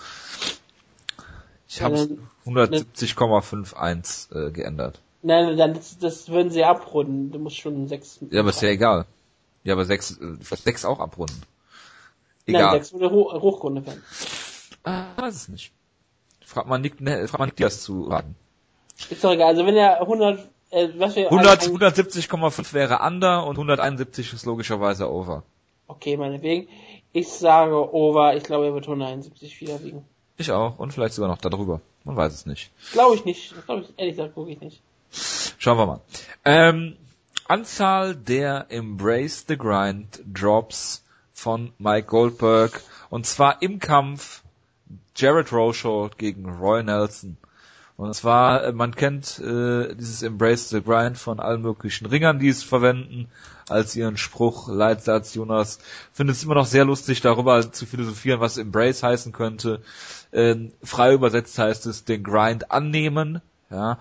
Ich 1.68 1.82
habe 1.82 2.18
170,51 2.46 4.48
äh, 4.48 4.50
geändert. 4.50 5.00
Nein, 5.22 5.56
dann 5.56 5.74
das, 5.74 5.98
das 5.98 6.28
würden 6.28 6.50
sie 6.50 6.64
abrunden. 6.64 7.30
Du 7.30 7.38
musst 7.38 7.58
schon 7.58 7.86
6. 7.88 8.20
Ja, 8.30 8.40
aber 8.40 8.50
ist 8.50 8.60
ja 8.62 8.68
egal. 8.68 9.06
Ja, 9.64 9.74
aber 9.74 9.84
6 9.84 10.18
6 10.40 10.84
auch 10.84 11.00
abrunden. 11.00 11.42
Egal. 12.46 12.62
Nein, 12.62 12.82
6 12.82 12.92
würde 12.94 13.10
hoch, 13.10 13.32
Hochgrunde 13.40 13.86
werden. 13.86 14.02
Ah, 14.82 15.04
weiß 15.16 15.34
es 15.34 15.48
nicht. 15.48 15.72
Frag 16.52 16.66
mal 16.66 16.78
Nick, 16.78 17.00
ne, 17.00 17.26
frag 17.28 17.38
mal 17.38 17.46
Nick 17.46 17.56
das 17.56 17.82
zu 17.82 18.02
raten. 18.02 18.34
Ist 19.08 19.24
doch 19.24 19.32
egal. 19.32 19.48
Also 19.48 19.64
wenn 19.64 19.76
er 19.76 20.02
100, 20.02 20.38
äh, 20.70 20.88
was 20.96 21.16
wir 21.16 21.30
100, 21.30 21.62
170,5 21.62 22.74
wäre 22.74 22.98
under 23.00 23.46
und 23.46 23.56
171 23.56 24.34
ist 24.34 24.44
logischerweise 24.44 25.10
over. 25.10 25.44
Okay, 25.88 26.16
meinetwegen. 26.16 26.68
Ich 27.12 27.28
sage 27.28 27.94
over. 27.94 28.36
Ich 28.36 28.44
glaube, 28.44 28.66
er 28.66 28.74
wird 28.74 28.84
171 28.84 29.60
wieder 29.62 29.82
wiegen. 29.82 30.04
Ich 30.36 30.50
auch. 30.52 30.78
Und 30.78 30.92
vielleicht 30.92 31.14
sogar 31.14 31.30
noch 31.30 31.38
darüber. 31.38 31.80
Man 32.04 32.16
weiß 32.16 32.34
es 32.34 32.46
nicht. 32.46 32.70
Glaube 32.92 33.14
ich 33.14 33.24
nicht. 33.24 33.56
Das 33.56 33.64
glaube 33.64 33.82
ich, 33.82 33.88
ehrlich 33.96 34.16
gesagt, 34.16 34.34
gucke 34.34 34.50
ich 34.50 34.60
nicht. 34.60 34.82
Schauen 35.58 35.78
wir 35.78 35.86
mal. 35.86 36.00
Ähm, 36.44 36.96
Anzahl 37.48 38.14
der 38.14 38.66
Embrace 38.68 39.46
the 39.48 39.56
Grind 39.56 40.22
Drops 40.26 41.02
von 41.32 41.72
Mike 41.78 42.08
Goldberg. 42.08 42.82
Und 43.10 43.26
zwar 43.26 43.62
im 43.62 43.78
Kampf 43.78 44.41
Jared 45.14 45.52
Roshaw 45.52 46.10
gegen 46.16 46.48
Roy 46.48 46.82
Nelson. 46.82 47.36
Und 47.96 48.14
zwar, 48.14 48.64
äh, 48.64 48.72
man 48.72 48.94
kennt 48.94 49.38
äh, 49.38 49.94
dieses 49.94 50.22
Embrace 50.22 50.70
the 50.70 50.82
Grind 50.82 51.18
von 51.18 51.40
allen 51.40 51.62
möglichen 51.62 52.06
Ringern, 52.06 52.38
die 52.38 52.48
es 52.48 52.62
verwenden, 52.62 53.28
als 53.68 53.94
ihren 53.94 54.16
Spruch, 54.16 54.68
Leitsatz, 54.68 55.34
Jonas. 55.34 55.78
Findet 56.12 56.36
es 56.36 56.42
immer 56.42 56.54
noch 56.54 56.66
sehr 56.66 56.84
lustig, 56.84 57.20
darüber 57.20 57.70
zu 57.70 57.86
philosophieren, 57.86 58.40
was 58.40 58.58
Embrace 58.58 59.02
heißen 59.02 59.32
könnte. 59.32 59.82
Ähm, 60.32 60.72
frei 60.82 61.12
übersetzt 61.12 61.58
heißt 61.58 61.86
es, 61.86 62.04
den 62.04 62.24
Grind 62.24 62.70
annehmen. 62.70 63.40
Ja. 63.70 63.98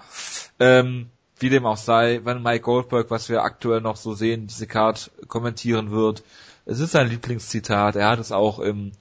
Ähm, 0.60 1.10
wie 1.40 1.50
dem 1.50 1.66
auch 1.66 1.78
sei, 1.78 2.22
wenn 2.24 2.44
Mike 2.44 2.62
Goldberg, 2.62 3.10
was 3.10 3.30
wir 3.30 3.44
aktuell 3.44 3.82
noch 3.82 3.98
so 3.98 4.14
sehen, 4.14 4.48
diese 4.48 4.68
Card 4.68 5.12
kommentieren 5.28 5.92
wird. 5.92 6.24
Es 6.66 6.80
ist 6.80 6.92
sein 6.92 7.10
Lieblingszitat. 7.10 7.96
Er 7.96 8.10
hat 8.10 8.20
es 8.20 8.32
auch 8.32 8.60
im 8.60 8.92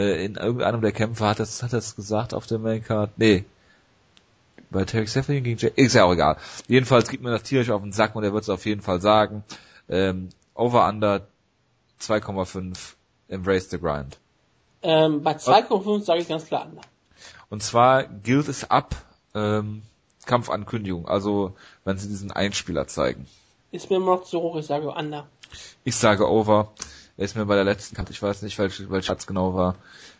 äh, 0.00 0.24
in 0.24 0.36
irgendeinem 0.36 0.80
der 0.80 0.92
Kämpfe 0.92 1.26
hat 1.26 1.40
das, 1.40 1.62
hat 1.62 1.72
das 1.72 1.94
gesagt 1.96 2.34
auf 2.34 2.46
der 2.46 2.58
Maincard. 2.58 3.10
Nee. 3.16 3.44
Bei 4.70 4.84
Terry 4.84 5.06
Seflin 5.06 5.44
gegen 5.44 5.58
Jay, 5.58 5.72
ist 5.74 5.94
ja 5.94 6.04
auch 6.04 6.12
egal. 6.12 6.36
Jedenfalls 6.68 7.08
gibt 7.08 7.22
mir 7.22 7.30
das 7.30 7.42
tierisch 7.42 7.70
auf 7.70 7.82
den 7.82 7.92
Sack 7.92 8.14
und 8.14 8.24
er 8.24 8.32
wird 8.32 8.44
es 8.44 8.48
auf 8.48 8.64
jeden 8.66 8.82
Fall 8.82 9.00
sagen. 9.00 9.44
Ähm, 9.88 10.28
over 10.54 10.88
under 10.88 11.26
2,5 12.00 12.76
Embrace 13.28 13.70
the 13.70 13.78
Grind. 13.78 14.18
Ähm, 14.82 15.22
bei 15.22 15.32
2,5 15.32 16.04
sage 16.04 16.20
ich 16.20 16.28
ganz 16.28 16.46
klar 16.46 16.66
under. 16.66 16.82
Und 17.50 17.62
zwar 17.62 18.04
gilt 18.04 18.48
es 18.48 18.70
ab 18.70 18.94
ähm, 19.34 19.82
Kampfankündigung, 20.24 21.08
also 21.08 21.54
wenn 21.84 21.98
sie 21.98 22.08
diesen 22.08 22.30
Einspieler 22.30 22.86
zeigen. 22.86 23.26
Ist 23.72 23.90
mir 23.90 23.96
immer 23.96 24.16
noch 24.16 24.24
zu 24.24 24.40
hoch, 24.40 24.56
ich 24.56 24.66
sage 24.66 24.90
under. 24.90 25.26
Ich 25.84 25.96
sage 25.96 26.30
over. 26.30 26.72
Er 27.20 27.26
ist 27.26 27.36
mir 27.36 27.44
bei 27.44 27.54
der 27.54 27.64
letzten 27.64 27.96
Karte, 27.96 28.12
ich 28.12 28.22
weiß 28.22 28.40
nicht, 28.40 28.58
welche, 28.58 28.90
welche 28.90 29.08
Schatz 29.08 29.26
genau 29.26 29.54
war. 29.54 29.74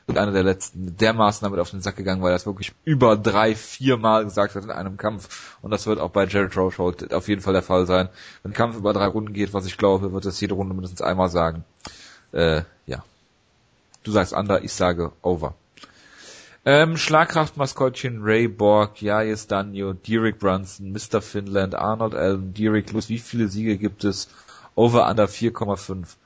einer 0.07 0.33
der 0.33 0.43
letzten 0.43 0.99
dermaßen 0.99 1.43
damit 1.43 1.59
auf 1.59 1.71
den 1.71 1.81
Sack 1.81 1.97
gegangen, 1.97 2.21
weil 2.21 2.29
er 2.29 2.35
das 2.35 2.45
wirklich 2.45 2.75
über 2.85 3.17
drei, 3.17 3.55
vier 3.55 3.97
Mal 3.97 4.25
gesagt 4.25 4.55
hat 4.55 4.65
in 4.65 4.71
einem 4.71 4.99
Kampf. 4.99 5.57
Und 5.63 5.71
das 5.71 5.87
wird 5.87 5.99
auch 5.99 6.11
bei 6.11 6.27
Jared 6.27 6.55
Rochold 6.59 7.15
auf 7.15 7.27
jeden 7.27 7.41
Fall 7.41 7.55
der 7.55 7.63
Fall 7.63 7.87
sein. 7.87 8.11
Wenn 8.43 8.53
ein 8.53 8.55
Kampf 8.55 8.77
über 8.77 8.93
drei 8.93 9.07
Runden 9.07 9.33
geht, 9.33 9.55
was 9.55 9.65
ich 9.65 9.79
glaube, 9.79 10.13
wird 10.13 10.27
es 10.27 10.43
jede 10.43 10.53
Runde 10.53 10.75
mindestens 10.75 11.01
einmal 11.01 11.31
sagen. 11.31 11.65
Äh, 12.33 12.65
ja. 12.85 13.03
Du 14.03 14.13
sagst 14.13 14.35
under, 14.35 14.63
ich 14.63 14.75
sage 14.75 15.11
over. 15.23 15.55
Ähm, 16.67 16.99
Schlagkraftmaskottchen 16.99 18.21
Ray 18.23 18.47
Borg, 18.47 19.01
Jayes 19.01 19.47
Danjo, 19.47 19.95
Derek 19.95 20.39
Brunson, 20.39 20.93
Mr. 20.93 21.23
Finland, 21.23 21.75
Arnold 21.75 22.15
Allen, 22.15 22.53
Derek 22.53 22.93
Lewis. 22.93 23.09
Wie 23.09 23.19
viele 23.19 23.49
Siege 23.49 23.79
gibt 23.79 24.05
es? 24.05 24.29
Over 24.75 25.09
under 25.09 25.25
4,5. 25.25 26.17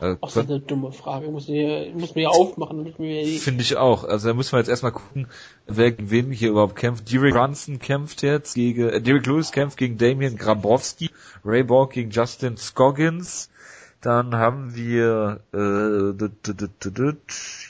Äh, 0.00 0.16
Ach, 0.20 0.32
das 0.32 0.36
ist 0.36 0.50
eine 0.50 0.60
dumme 0.60 0.92
Frage. 0.92 1.26
Ich 1.26 1.32
muss 1.32 1.48
mir, 1.48 1.92
muss 1.94 2.14
mir 2.14 2.30
aufmachen. 2.30 2.92
Finde 2.94 3.62
ich 3.62 3.76
auch. 3.76 4.04
Also 4.04 4.28
da 4.28 4.34
müssen 4.34 4.52
wir 4.52 4.58
jetzt 4.58 4.68
erstmal 4.68 4.92
gucken, 4.92 5.26
wer 5.66 5.90
gegen 5.92 6.10
wen 6.10 6.32
hier 6.32 6.50
überhaupt 6.50 6.76
kämpft. 6.76 7.10
Derek 7.12 7.34
Brunson 7.34 7.78
kämpft 7.78 8.22
jetzt 8.22 8.54
gegen, 8.54 8.88
äh, 8.88 9.00
Derek 9.00 9.26
Lewis 9.26 9.52
kämpft 9.52 9.76
gegen 9.76 9.98
Damien 9.98 10.36
Grabowski, 10.36 11.10
Ray 11.44 11.62
Borg 11.62 11.92
gegen 11.92 12.10
Justin 12.10 12.56
Scoggins, 12.56 13.50
dann 14.00 14.34
haben 14.34 14.74
wir 14.74 15.40
äh, 15.52 16.28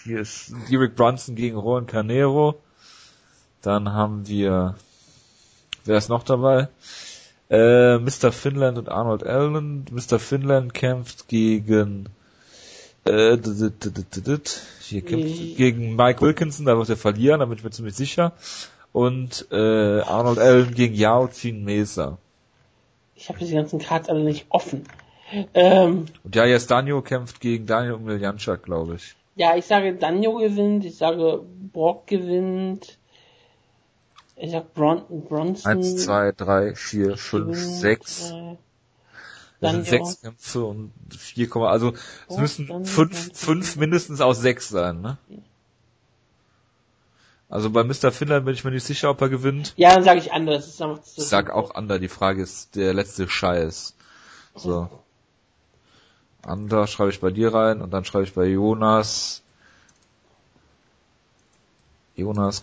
hier 0.05 0.21
ist 0.21 0.53
Derek 0.71 0.95
Brunson 0.95 1.35
gegen 1.35 1.57
Juan 1.57 1.87
Canero. 1.87 2.63
Dann 3.63 3.93
haben 3.93 4.29
wir 4.29 4.77
wer 5.85 5.99
ist 5.99 6.09
noch 6.09 6.23
dabei? 6.23 6.69
Äh, 7.51 7.99
Mr. 7.99 8.31
Finland 8.31 8.79
und 8.79 8.89
Arnold 8.89 9.27
Allen. 9.27 9.85
Mr. 9.91 10.19
Finland 10.19 10.73
kämpft 10.73 11.27
gegen 11.29 12.09
äh, 13.05 13.37
hier 14.81 15.03
kämpft 15.03 15.57
gegen 15.57 15.97
Mike 15.97 16.21
Wilkinson, 16.21 16.67
da 16.67 16.77
wird 16.77 16.89
er 16.89 16.97
verlieren, 16.97 17.41
da 17.41 17.47
bin 17.47 17.59
ich 17.59 17.65
mir 17.65 17.71
ziemlich 17.71 17.97
sicher. 17.97 18.33
Und 18.93 19.47
äh, 19.51 20.01
Arnold 20.01 20.39
Allen 20.39 20.75
gegen 20.75 20.95
Yao 20.95 21.29
Chin 21.29 21.65
Mesa. 21.65 22.19
Ich 23.15 23.29
habe 23.29 23.39
diese 23.39 23.55
ganzen 23.55 23.79
Cards 23.81 24.09
alle 24.09 24.25
nicht 24.25 24.47
offen. 24.49 24.85
Ähm, 25.55 26.07
und 26.25 26.35
ja, 26.35 26.45
jetzt 26.45 26.71
Danjo 26.71 27.03
kämpft 27.03 27.41
gegen 27.41 27.67
Daniel 27.67 27.95
Umiljanczak, 27.95 28.63
glaube 28.63 28.97
ich. 28.97 29.15
Ja, 29.37 29.57
ich 29.57 29.65
sage 29.65 29.95
Danjo 29.95 30.37
gewinnt, 30.37 30.85
ich 30.85 30.97
sage 30.97 31.43
Brock 31.73 32.07
gewinnt, 32.07 32.99
ich 34.41 34.51
sag 34.51 34.75
Bron 34.75 35.05
Bronson. 35.29 35.71
Eins, 35.71 36.05
zwei, 36.05 36.33
drei, 36.33 36.75
vier, 36.75 37.17
fünf, 37.17 37.57
sechs. 37.59 38.33
Das 39.61 39.73
sind 39.73 39.87
sechs 39.87 40.23
Kämpfe 40.23 40.65
und 40.65 40.93
vier, 41.11 41.55
also 41.57 41.93
es 42.29 42.37
müssen 42.39 42.85
fünf, 42.87 43.37
fünf 43.37 43.77
mindestens 43.77 44.23
aus 44.23 44.41
sechs 44.41 44.71
sein, 44.71 45.03
ne? 45.03 45.19
Also 47.51 47.69
bei 47.69 47.83
Mr. 47.83 48.13
Finland 48.13 48.47
bin 48.47 48.55
ich 48.55 48.65
mir 48.65 48.71
nicht 48.71 48.85
sicher, 48.85 49.11
ob 49.11 49.21
er 49.21 49.29
gewinnt. 49.29 49.75
Ja, 49.77 49.95
dann 49.95 50.05
sage 50.05 50.21
ich 50.21 50.33
anders. 50.33 50.81
Ich 51.17 51.25
sag 51.25 51.51
auch 51.51 51.75
Ander. 51.75 51.99
Die 51.99 52.09
Frage 52.09 52.43
ist 52.43 52.77
der 52.77 52.95
letzte 52.95 53.29
Scheiß. 53.29 53.95
So. 54.55 54.89
Ander 56.43 56.87
schreibe 56.87 57.11
ich 57.11 57.21
bei 57.21 57.31
dir 57.31 57.53
rein 57.53 57.83
und 57.83 57.91
dann 57.91 58.05
schreibe 58.05 58.25
ich 58.25 58.35
bei 58.35 58.45
Jonas. 58.47 59.43
Jonas, 62.15 62.63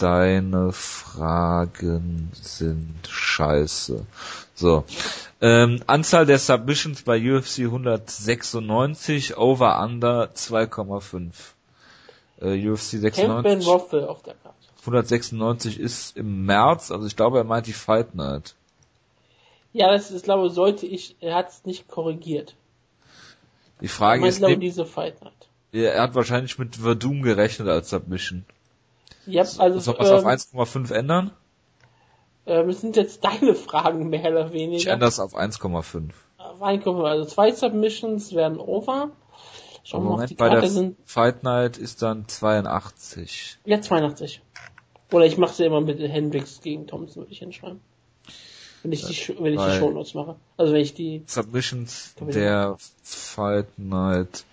deine 0.00 0.72
Fragen 0.72 2.30
sind 2.32 3.06
scheiße. 3.08 4.06
So. 4.54 4.84
Ähm, 5.40 5.82
Anzahl 5.86 6.26
der 6.26 6.38
Submissions 6.38 7.02
bei 7.02 7.18
UFC 7.18 7.60
196, 7.60 9.36
Over 9.36 9.82
Under 9.82 10.30
2,5. 10.34 11.32
Äh, 12.40 12.68
UFC 12.68 12.98
96. 12.98 13.68
auf 13.68 13.90
der 14.22 14.34
Karte. 14.34 14.56
196 14.80 15.78
ist 15.78 16.16
im 16.16 16.46
März, 16.46 16.90
also 16.90 17.06
ich 17.06 17.16
glaube, 17.16 17.38
er 17.38 17.44
meint 17.44 17.66
die 17.66 17.74
Fight 17.74 18.14
Night. 18.14 18.54
Ja, 19.72 19.92
das 19.92 20.10
ist, 20.10 20.24
glaube 20.24 20.50
sollte 20.50 20.86
ich, 20.86 21.16
er 21.20 21.34
hat 21.34 21.50
es 21.50 21.64
nicht 21.64 21.86
korrigiert. 21.86 22.56
Die 23.80 23.88
Frage 23.88 24.26
ist, 24.26 24.38
glaube, 24.38 24.58
diese 24.58 24.86
Fight 24.86 25.22
Night. 25.22 25.48
Er 25.72 26.02
hat 26.02 26.14
wahrscheinlich 26.14 26.58
mit 26.58 26.76
Verdum 26.76 27.22
gerechnet 27.22 27.68
als 27.68 27.90
Submission. 27.90 28.44
Ja, 29.26 29.42
also, 29.42 29.78
Soll 29.78 29.96
was 29.98 30.08
ähm, 30.52 30.58
auf 30.58 30.74
1,5 30.76 30.92
ändern? 30.92 31.30
Ähm, 32.46 32.68
das 32.68 32.80
sind 32.80 32.96
jetzt 32.96 33.24
deine 33.24 33.54
Fragen 33.54 34.08
mehr 34.08 34.30
oder 34.30 34.52
weniger. 34.52 34.78
Ich 34.78 34.86
ändere 34.86 35.08
es 35.08 35.20
auf 35.20 35.36
1,5. 35.36 36.10
Auf 36.38 36.62
1,5. 36.62 37.04
Also 37.04 37.24
zwei 37.26 37.52
Submissions 37.52 38.34
werden 38.34 38.58
over. 38.58 39.10
Schauen 39.84 40.04
wir 40.04 40.16
mal, 40.16 40.26
die 40.26 40.34
bei 40.34 40.48
Karte 40.48 40.62
der 40.62 40.70
sind. 40.70 40.96
Fight 41.04 41.42
Night 41.42 41.78
ist 41.78 42.02
dann 42.02 42.28
82. 42.28 43.58
Ja, 43.64 43.80
82. 43.80 44.42
Oder 45.12 45.26
ich 45.26 45.38
mache 45.38 45.54
sie 45.54 45.64
immer 45.64 45.80
mit 45.80 45.98
Hendrix 45.98 46.60
gegen 46.60 46.86
Thompson, 46.86 47.22
würde 47.22 47.32
ich 47.32 47.40
hinschreiben. 47.40 47.80
Wenn 48.82 48.92
ich 48.92 49.04
die, 49.04 49.36
wenn 49.38 49.52
ich 49.52 49.60
die 49.60 49.78
Shownotes 49.78 50.14
mache. 50.14 50.36
Also 50.56 50.72
wenn 50.72 50.80
ich 50.80 50.94
die. 50.94 51.22
Submissions 51.26 52.14
der 52.20 52.76
Fight 53.02 53.78
Night 53.78 54.44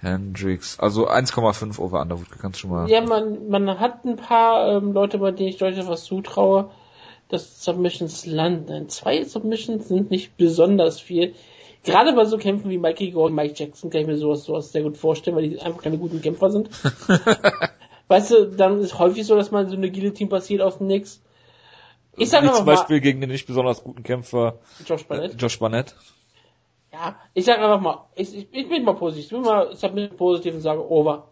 Hendrix, 0.00 0.78
also 0.78 1.08
1,5 1.08 1.78
over 1.78 2.00
Underwood, 2.00 2.30
kannst 2.40 2.58
du 2.58 2.60
schon 2.62 2.70
mal. 2.70 2.88
Ja, 2.88 3.00
man, 3.00 3.48
man 3.48 3.80
hat 3.80 4.04
ein 4.04 4.16
paar 4.16 4.76
ähm, 4.76 4.92
Leute, 4.92 5.18
bei 5.18 5.32
denen 5.32 5.48
ich 5.48 5.58
durchaus 5.58 5.88
was 5.88 6.04
zutraue, 6.04 6.70
dass 7.28 7.64
Submissions 7.64 8.24
landen. 8.24 8.88
Zwei 8.88 9.24
Submissions 9.24 9.88
sind 9.88 10.10
nicht 10.10 10.36
besonders 10.36 11.00
viel. 11.00 11.34
Gerade 11.84 12.12
bei 12.12 12.24
so 12.24 12.38
Kämpfen 12.38 12.70
wie 12.70 12.78
Mikey 12.78 13.10
Gordon, 13.12 13.34
Mike 13.34 13.54
Jackson 13.56 13.90
kann 13.90 14.02
ich 14.02 14.06
mir 14.06 14.16
sowas, 14.16 14.44
sowas 14.44 14.72
sehr 14.72 14.82
gut 14.82 14.96
vorstellen, 14.96 15.36
weil 15.36 15.48
die 15.48 15.60
einfach 15.60 15.82
keine 15.82 15.98
guten 15.98 16.20
Kämpfer 16.20 16.50
sind. 16.50 16.70
weißt 18.08 18.30
du, 18.30 18.44
dann 18.46 18.80
ist 18.80 18.98
häufig 18.98 19.26
so, 19.26 19.36
dass 19.36 19.50
man 19.50 19.68
so 19.68 19.76
eine 19.76 19.90
Guillotine 19.90 20.28
passiert 20.28 20.60
aus 20.60 20.78
dem 20.78 20.86
Nix. 20.86 21.22
Ich 22.16 22.30
sag 22.30 22.42
Wie 22.42 22.52
zum 22.52 22.66
Beispiel 22.66 22.96
mal, 22.96 23.00
gegen 23.00 23.20
den 23.20 23.30
nicht 23.30 23.46
besonders 23.46 23.82
guten 23.84 24.02
Kämpfer 24.02 24.58
Josh 24.84 25.06
Barnett. 25.06 25.34
Äh, 25.34 25.36
Josh 25.36 25.58
Barnett. 25.58 25.94
Ja, 26.92 27.16
ich 27.34 27.44
sag 27.44 27.58
einfach 27.58 27.80
mal, 27.80 28.06
ich, 28.14 28.34
ich, 28.34 28.48
ich 28.50 28.68
bin 28.68 28.84
mal 28.84 28.94
positiv, 28.94 29.24
ich 29.24 29.30
bin 29.30 29.42
mal, 29.42 29.70
ich 29.72 29.82
hab 29.82 29.94
mit 29.94 30.16
positiv 30.16 30.54
und 30.54 30.60
sage 30.60 30.90
over. 30.90 31.28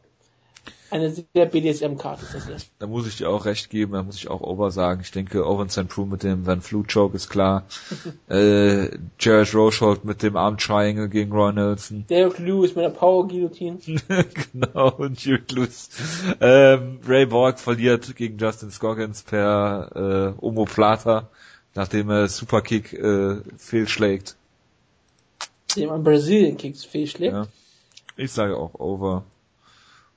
Eine 0.89 1.11
sehr 1.11 1.47
BDSM-Karte 1.47 2.25
ist 2.25 2.35
das 2.35 2.47
hier. 2.47 2.57
Da 2.79 2.87
muss 2.87 3.09
ich 3.09 3.17
dir 3.17 3.29
auch 3.29 3.45
recht 3.45 3.71
geben, 3.71 3.95
da 3.95 4.05
muss 4.05 4.17
ich 4.17 4.29
auch 4.29 4.41
over 4.41 4.71
sagen. 4.71 5.01
Ich 5.03 5.11
denke, 5.11 5.45
Owen 5.45 5.69
St. 5.69 5.89
Prue 5.89 6.07
mit 6.07 6.23
dem 6.23 6.47
Van 6.47 6.61
Flu 6.61 6.85
Choke 6.85 7.17
ist 7.17 7.29
klar. 7.29 7.65
äh, 8.29 8.91
Jared 9.19 9.53
Rochold 9.53 10.05
mit 10.05 10.23
dem 10.23 10.37
Arm 10.37 10.59
Triangle 10.59 11.09
gegen 11.09 11.33
Roy 11.33 11.53
Nelson. 11.53 12.05
Derek 12.09 12.39
Lewis 12.39 12.77
mit 12.77 12.85
der 12.85 12.91
Power 12.91 13.27
Guillotine. 13.27 13.79
genau, 14.53 14.91
und 14.93 15.25
Derek 15.25 15.51
Lewis. 15.51 15.91
Ähm, 16.41 17.01
Ray 17.05 17.27
Borg 17.27 17.59
verliert 17.59 18.15
gegen 18.15 18.39
Justin 18.39 18.71
Scoggins 18.71 19.23
per 19.23 20.35
äh, 20.39 20.45
Omoplata, 20.45 21.29
nachdem 21.75 22.11
er 22.11 22.29
Superkick 22.29 22.93
äh, 22.93 23.39
fehlschlägt 23.59 24.37
dem 25.77 25.91
an 25.91 26.05
Brasilien 26.05 26.57
Kicks 26.57 26.85
fehlschlägt. 26.85 27.35
Ja. 27.35 27.47
Ich 28.17 28.33
sage 28.33 28.57
auch 28.57 28.75
over. 28.75 29.25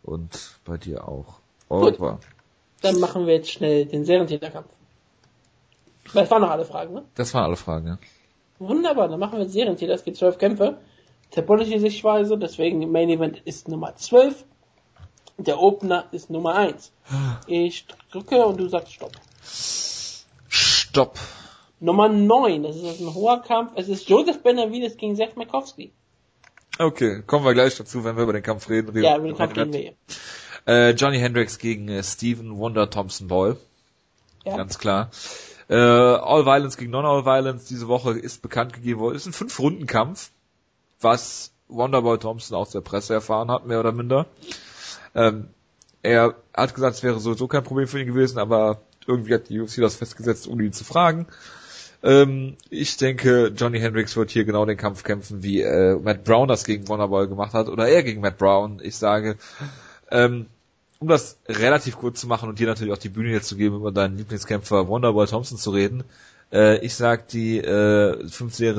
Und 0.04 0.58
bei 0.66 0.78
dir 0.78 1.08
auch. 1.08 1.40
Over. 1.68 1.92
Gut. 1.92 2.20
Dann 2.82 3.00
machen 3.00 3.28
wir 3.28 3.36
jetzt 3.36 3.52
schnell 3.52 3.86
den 3.86 4.06
Serientäterkampf. 4.06 4.70
Das 6.14 6.32
waren 6.32 6.42
noch 6.42 6.50
alle 6.50 6.66
Fragen, 6.66 6.94
ne? 6.94 7.04
Das 7.16 7.34
waren 7.34 7.44
alle 7.44 7.56
Fragen, 7.56 7.88
ja. 7.88 7.98
Wunderbar, 8.58 9.08
dann 9.08 9.20
machen 9.20 9.38
wir 9.38 9.44
jetzt 9.44 9.54
Serientäter. 9.54 9.94
Es 9.94 10.04
gibt 10.04 10.18
zwölf 10.18 10.38
Kämpfe. 10.38 10.80
Tabullische 11.32 11.80
Sichtweise, 11.80 12.38
deswegen 12.38 12.92
Main 12.92 13.10
Event 13.10 13.42
ist 13.46 13.68
Nummer 13.68 13.96
zwölf. 13.96 14.44
Der 15.38 15.60
Opener 15.60 16.06
ist 16.12 16.30
Nummer 16.30 16.56
eins. 16.56 16.92
Ich 17.48 17.86
drücke 18.12 18.46
und 18.46 18.60
du 18.60 18.68
sagst 18.68 18.94
Stopp. 18.94 19.12
Stopp. 20.50 21.18
Nummer 21.80 22.10
9, 22.10 22.64
das 22.64 22.76
ist 22.76 23.00
ein 23.00 23.14
hoher 23.14 23.42
Kampf. 23.42 23.72
Es 23.76 23.88
ist 23.88 24.10
Joseph 24.10 24.44
Benavides 24.44 24.98
gegen 24.98 25.16
Seth 25.16 25.38
Makowski. 25.38 25.92
Okay, 26.78 27.24
kommen 27.26 27.46
wir 27.46 27.54
gleich 27.54 27.76
dazu, 27.78 28.04
wenn 28.04 28.16
wir 28.16 28.24
über 28.24 28.34
den 28.34 28.44
Kampf 28.44 28.70
reden. 28.70 28.96
Ja, 29.02 29.18
über 29.18 29.28
den 29.28 29.38
Kampf 29.38 29.56
reden 29.56 29.74
wir. 29.74 29.94
Äh, 30.68 30.92
Johnny 30.92 31.20
Hendricks 31.20 31.58
gegen 31.58 31.88
äh, 31.88 32.04
Stephen 32.04 32.58
Wonder 32.58 32.90
Thompson 32.90 33.28
Boy. 33.28 33.56
Ja. 34.46 34.58
Ganz 34.58 34.78
klar. 34.78 35.10
Äh, 35.70 35.76
All 35.76 36.46
Violence 36.46 36.78
gegen 36.78 36.92
Non-All 36.92 37.26
Violence 37.26 37.66
diese 37.66 37.88
Woche 37.88 38.18
ist 38.18 38.42
bekannt 38.42 38.74
gegeben 38.74 39.00
worden. 39.00 39.16
Ist 39.16 39.26
ein 39.26 39.34
Fünf-Runden-Kampf, 39.34 40.32
was 41.00 41.54
Wonderboy 41.68 42.18
Thompson 42.18 42.58
aus 42.58 42.72
der 42.72 42.82
Presse 42.82 43.14
erfahren 43.14 43.52
hat, 43.52 43.66
mehr 43.68 43.80
oder 43.80 43.92
minder. 43.92 44.26
Ähm, 45.16 45.50
er 46.02 46.36
hat 46.56 46.74
gesagt, 46.74 46.96
es 46.96 47.04
wäre 47.04 47.20
sowieso 47.20 47.48
kein 47.48 47.64
Problem 47.64 47.88
für 47.88 48.00
ihn 48.00 48.08
gewesen, 48.08 48.40
aber 48.40 48.82
irgendwie 49.06 49.34
hat 49.34 49.50
die 49.50 49.60
UFC 49.60 49.78
das 49.78 49.96
festgesetzt, 49.96 50.48
um 50.48 50.60
ihn 50.60 50.74
zu 50.74 50.84
fragen. 50.84 51.28
Ähm, 52.02 52.56
ich 52.70 52.98
denke, 52.98 53.52
Johnny 53.56 53.80
Hendricks 53.80 54.16
wird 54.16 54.32
hier 54.32 54.46
genau 54.46 54.66
den 54.66 54.78
Kampf 54.78 55.04
kämpfen, 55.04 55.44
wie 55.44 55.62
äh, 55.62 55.96
Matt 55.96 56.24
Brown 56.24 56.48
das 56.48 56.64
gegen 56.64 56.88
Wonderboy 56.88 57.28
gemacht 57.28 57.54
hat, 57.54 57.68
oder 57.68 57.88
er 57.88 58.04
gegen 58.04 58.22
Matt 58.22 58.38
Brown. 58.38 58.80
Ich 58.82 58.96
sage, 58.96 59.38
ähm, 60.10 60.46
um 61.00 61.08
das 61.08 61.38
relativ 61.48 61.98
kurz 61.98 62.22
zu 62.22 62.28
machen 62.28 62.50
und 62.50 62.60
dir 62.60 62.68
natürlich 62.68 62.94
auch 62.94 62.98
die 62.98 63.10
Bühne 63.10 63.32
jetzt 63.32 63.48
zu 63.48 63.58
geben, 63.58 63.78
über 63.78 63.92
deinen 63.92 64.18
Lieblingskämpfer 64.18 64.88
Wonderboy 64.88 65.28
Thompson 65.28 65.58
zu 65.58 65.72
reden, 65.72 66.04
äh, 66.52 66.84
ich 66.84 66.96
sag 66.96 67.28
die 67.28 67.60
äh, 67.60 68.28
fünf, 68.28 68.56
Siege, 68.56 68.74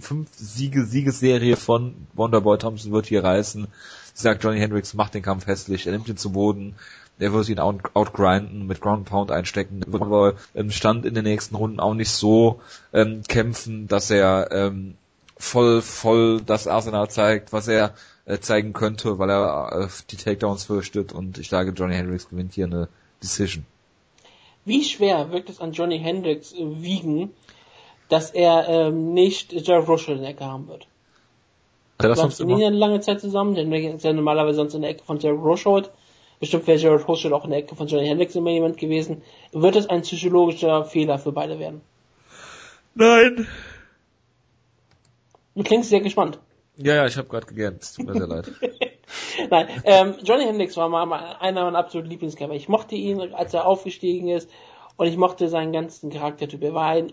fünf 0.00 0.28
Siege 0.36 0.84
Siegesserie 0.84 1.56
von 1.56 1.94
Wonderboy 2.14 2.58
Thompson 2.58 2.92
wird 2.92 3.06
hier 3.06 3.24
reißen. 3.24 3.66
sagt 4.14 4.44
Johnny 4.44 4.60
Hendricks, 4.60 4.94
macht 4.94 5.14
den 5.14 5.22
Kampf 5.22 5.46
hässlich, 5.46 5.86
er 5.86 5.92
nimmt 5.92 6.08
ihn 6.08 6.16
zu 6.16 6.32
Boden, 6.32 6.74
er 7.20 7.32
wird 7.32 7.48
ihn 7.48 7.58
out, 7.58 7.80
outgrinden, 7.94 8.66
mit 8.66 8.80
Ground 8.80 9.06
Pound 9.06 9.30
einstecken, 9.30 9.82
wird 9.86 10.02
aber 10.02 10.34
im 10.54 10.70
Stand 10.70 11.04
in 11.04 11.14
den 11.14 11.24
nächsten 11.24 11.54
Runden 11.54 11.80
auch 11.80 11.94
nicht 11.94 12.10
so 12.10 12.60
ähm, 12.92 13.22
kämpfen, 13.28 13.88
dass 13.88 14.10
er 14.10 14.48
ähm, 14.50 14.96
voll, 15.36 15.82
voll 15.82 16.40
das 16.40 16.66
Arsenal 16.66 17.08
zeigt, 17.10 17.52
was 17.52 17.68
er 17.68 17.94
äh, 18.26 18.38
zeigen 18.38 18.72
könnte, 18.72 19.18
weil 19.18 19.30
er 19.30 19.72
äh, 19.72 19.88
die 20.10 20.16
Takedowns 20.16 20.64
fürchtet 20.64 21.12
und 21.12 21.38
ich 21.38 21.48
sage, 21.48 21.72
Johnny 21.72 21.94
Hendricks 21.94 22.28
gewinnt 22.28 22.54
hier 22.54 22.66
eine 22.66 22.88
Decision. 23.22 23.64
Wie 24.64 24.84
schwer 24.84 25.32
wird 25.32 25.48
es 25.48 25.60
an 25.60 25.72
Johnny 25.72 25.98
Hendricks 25.98 26.52
äh, 26.52 26.82
wiegen, 26.82 27.30
dass 28.08 28.30
er 28.30 28.68
ähm, 28.68 29.14
nicht 29.14 29.52
Jared 29.52 29.88
Russell 29.88 30.16
in 30.16 30.22
der 30.22 30.30
Ecke 30.30 30.44
haben 30.44 30.68
wird? 30.68 30.86
Er 31.98 32.08
das 32.08 32.18
sonst 32.18 32.40
eine 32.40 32.70
lange 32.70 33.00
Zeit 33.00 33.20
zusammen? 33.20 33.54
Der 33.54 33.94
ist 33.94 34.04
ja 34.04 34.12
normalerweise 34.12 34.56
sonst 34.56 34.74
in 34.74 34.82
der 34.82 34.90
Ecke 34.90 35.04
von 35.04 35.18
Jared 35.18 35.40
Russell. 35.40 35.88
Bestimmt 36.40 36.66
wäre 36.66 36.78
Jared 36.78 37.06
Russell 37.06 37.34
auch 37.34 37.44
in 37.44 37.50
der 37.50 37.60
Ecke 37.60 37.76
von 37.76 37.86
Johnny 37.86 38.06
Hendricks 38.06 38.34
immer 38.34 38.50
jemand 38.50 38.78
gewesen. 38.78 39.22
Wird 39.52 39.76
es 39.76 39.86
ein 39.86 40.00
psychologischer 40.00 40.86
Fehler 40.86 41.18
für 41.18 41.32
beide 41.32 41.58
werden? 41.58 41.82
Nein. 42.94 43.46
Du 45.54 45.62
klingst 45.62 45.90
sehr 45.90 46.00
gespannt. 46.00 46.38
Ja, 46.76 46.94
ja, 46.94 47.06
ich 47.06 47.18
habe 47.18 47.28
gerade 47.28 47.46
gegähnt. 47.46 47.86
Tut 47.94 48.06
mir 48.06 48.14
sehr 48.14 48.26
leid. 48.26 48.50
Nein, 49.50 49.68
ähm, 49.84 50.14
Johnny 50.22 50.44
Hendricks 50.44 50.76
war 50.78 50.88
mal 50.88 51.36
einer 51.40 51.64
meiner 51.64 51.78
absoluten 51.78 52.10
Lieblingskämpfer. 52.10 52.56
Ich 52.56 52.68
mochte 52.68 52.94
ihn, 52.94 53.20
als 53.34 53.52
er 53.52 53.66
aufgestiegen 53.66 54.28
ist 54.28 54.50
und 54.96 55.08
ich 55.08 55.18
mochte 55.18 55.48
seinen 55.48 55.72
ganzen 55.72 56.10
Charaktertyp. 56.10 56.62
Er 56.62 56.74
war 56.74 56.86
ein, 56.86 57.12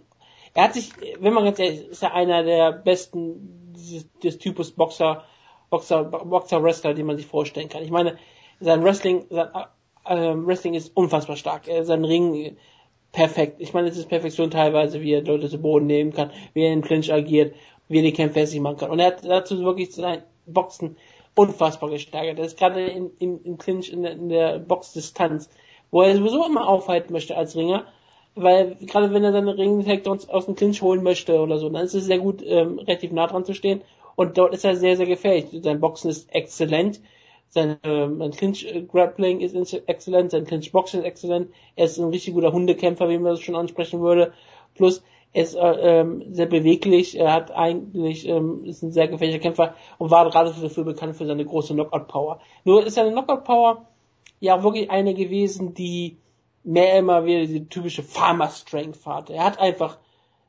er 0.54 0.64
hat 0.66 0.74
sich, 0.74 0.92
wenn 1.20 1.34
man 1.34 1.44
ganz 1.44 1.60
ehrlich 1.60 1.82
ist, 1.82 1.90
ist 1.90 2.04
er 2.04 2.14
einer 2.14 2.44
der 2.44 2.72
besten 2.72 3.74
dieses, 3.76 4.10
des 4.20 4.38
Typus 4.38 4.72
Boxer, 4.72 5.24
Boxer, 5.70 6.04
Boxer 6.06 6.64
Wrestler, 6.64 6.94
den 6.94 7.06
man 7.06 7.18
sich 7.18 7.28
vorstellen 7.28 7.70
kann. 7.70 7.84
Ich 7.84 7.92
meine, 7.92 8.18
sein 8.60 8.84
Wrestling, 8.84 9.26
sein 9.30 9.50
äh, 10.06 10.34
Wrestling 10.36 10.74
ist 10.74 10.96
unfassbar 10.96 11.36
stark. 11.36 11.68
Er, 11.68 11.86
sein 11.86 12.06
Ring 12.06 12.58
perfekt. 13.12 13.56
Ich 13.60 13.74
meine, 13.74 13.88
es 13.88 13.98
ist 13.98 14.10
Perfektion 14.10 14.52
teilweise, 14.52 15.02
wie 15.02 15.14
er 15.14 15.24
Leute 15.24 15.50
zu 15.50 15.60
Boden 15.60 15.88
nehmen 15.88 16.14
kann, 16.14 16.32
wie 16.54 16.64
er 16.64 16.74
in 16.74 16.82
Clinch 16.82 17.12
agiert, 17.12 17.56
wie 17.88 17.98
er 17.98 18.04
die 18.04 18.14
Kämpfe 18.14 18.40
hässlich 18.40 18.62
machen 18.62 18.78
kann. 18.78 18.92
Und 18.92 19.00
er 19.00 19.08
hat 19.08 19.26
dazu 19.26 19.60
wirklich 19.60 19.94
sein 19.94 20.24
Boxen 20.46 20.98
unfassbar 21.36 21.90
gesteigert. 21.90 22.40
Er 22.40 22.46
ist 22.46 22.58
gerade 22.58 22.86
in, 22.86 23.12
in, 23.20 23.44
in 23.44 23.58
Clinch 23.58 23.92
in 23.92 24.04
der, 24.04 24.14
in 24.14 24.30
der 24.30 24.60
Boxdistanz, 24.60 25.50
wo 25.92 26.02
er 26.02 26.16
sowieso 26.16 26.46
immer 26.46 26.68
aufhalten 26.68 27.14
möchte 27.14 27.38
als 27.38 27.56
Ringer, 27.56 27.86
weil 28.36 28.76
gerade 28.82 29.14
wenn 29.14 29.24
er 29.24 29.32
seine 29.32 29.58
Ring-Takedowns 29.58 30.30
aus 30.30 30.46
dem 30.46 30.56
Clinch 30.56 30.82
holen 30.82 31.04
möchte 31.04 31.40
oder 31.40 31.58
so, 31.58 31.70
dann 31.70 31.86
ist 31.86 31.96
es 31.96 32.06
sehr 32.06 32.20
gut, 32.20 32.44
ähm, 32.46 32.80
relativ 32.80 33.12
nah 33.12 33.28
dran 33.28 33.46
zu 33.46 33.54
stehen. 33.54 33.82
Und 34.16 34.38
dort 34.38 34.54
ist 34.54 34.66
er 34.66 34.76
sehr, 34.76 34.98
sehr 34.98 35.06
gefährlich. 35.06 35.46
Sein 35.64 35.80
Boxen 35.80 36.10
ist 36.10 36.34
exzellent. 36.34 37.00
Sein, 37.50 37.78
ähm, 37.84 38.20
sein 38.20 38.32
Clinch-Grappling 38.32 39.40
ist 39.40 39.74
exzellent. 39.88 40.32
Sein 40.32 40.46
Clinch-Boxing 40.46 41.02
ist 41.02 41.06
exzellent. 41.06 41.50
Er 41.76 41.86
ist 41.86 41.98
ein 41.98 42.10
richtig 42.10 42.34
guter 42.34 42.52
Hundekämpfer, 42.52 43.10
wie 43.10 43.18
man 43.18 43.32
das 43.32 43.42
schon 43.42 43.56
ansprechen 43.56 44.02
würde. 44.02 44.34
Plus, 44.76 45.02
er 45.34 45.44
ist 45.44 45.56
äh, 45.56 46.00
ähm, 46.00 46.34
sehr 46.34 46.46
beweglich. 46.46 47.18
Er 47.18 47.34
hat 47.34 47.52
eigentlich, 47.52 48.28
ähm, 48.28 48.66
ist 48.66 48.84
ein 48.84 48.92
sehr 48.92 49.08
gefährlicher 49.08 49.40
Kämpfer 49.40 49.76
und 49.98 50.12
war 50.12 50.30
gerade 50.30 50.54
dafür 50.54 50.84
bekannt 50.84 51.16
für 51.16 51.26
seine 51.26 51.46
große 51.46 51.74
Knockout-Power. 51.74 52.40
Nur 52.64 52.86
ist 52.86 52.96
seine 52.96 53.12
Knockout-Power 53.12 53.86
ja 54.40 54.64
wirklich 54.64 54.90
eine 54.90 55.14
gewesen, 55.14 55.74
die 55.74 56.18
mehr 56.64 56.98
immer 56.98 57.26
wieder 57.26 57.46
die 57.46 57.68
typische 57.70 58.04
Farmer-Strength 58.04 59.06
hatte. 59.06 59.34
Er 59.34 59.46
hat 59.46 59.60
einfach 59.60 59.98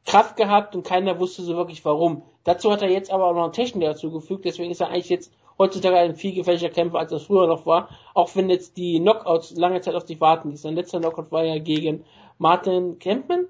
Kraft 0.04 0.36
gehabt 0.36 0.74
und 0.74 0.86
keiner 0.86 1.20
wusste 1.20 1.42
so 1.42 1.56
wirklich 1.56 1.84
warum. 1.84 2.22
Dazu 2.44 2.72
hat 2.72 2.82
er 2.82 2.90
jetzt 2.90 3.10
aber 3.10 3.26
auch 3.26 3.34
noch 3.34 3.52
Technik 3.52 3.84
dazugefügt, 3.84 4.44
deswegen 4.44 4.70
ist 4.70 4.80
er 4.80 4.88
eigentlich 4.88 5.10
jetzt 5.10 5.32
heutzutage 5.58 5.96
ein 5.96 6.14
viel 6.14 6.34
gefährlicher 6.34 6.70
Kämpfer, 6.70 6.98
als 6.98 7.12
er 7.12 7.20
früher 7.20 7.46
noch 7.46 7.66
war, 7.66 7.88
auch 8.14 8.34
wenn 8.36 8.48
jetzt 8.48 8.76
die 8.76 9.00
Knockouts 9.00 9.56
lange 9.56 9.80
Zeit 9.80 9.94
auf 9.94 10.04
dich 10.04 10.20
warten. 10.20 10.56
Sein 10.56 10.74
letzter 10.74 11.00
Knockout 11.00 11.32
war 11.32 11.44
ja 11.44 11.58
gegen 11.58 12.04
Martin 12.38 12.98
Kempman. 12.98 13.46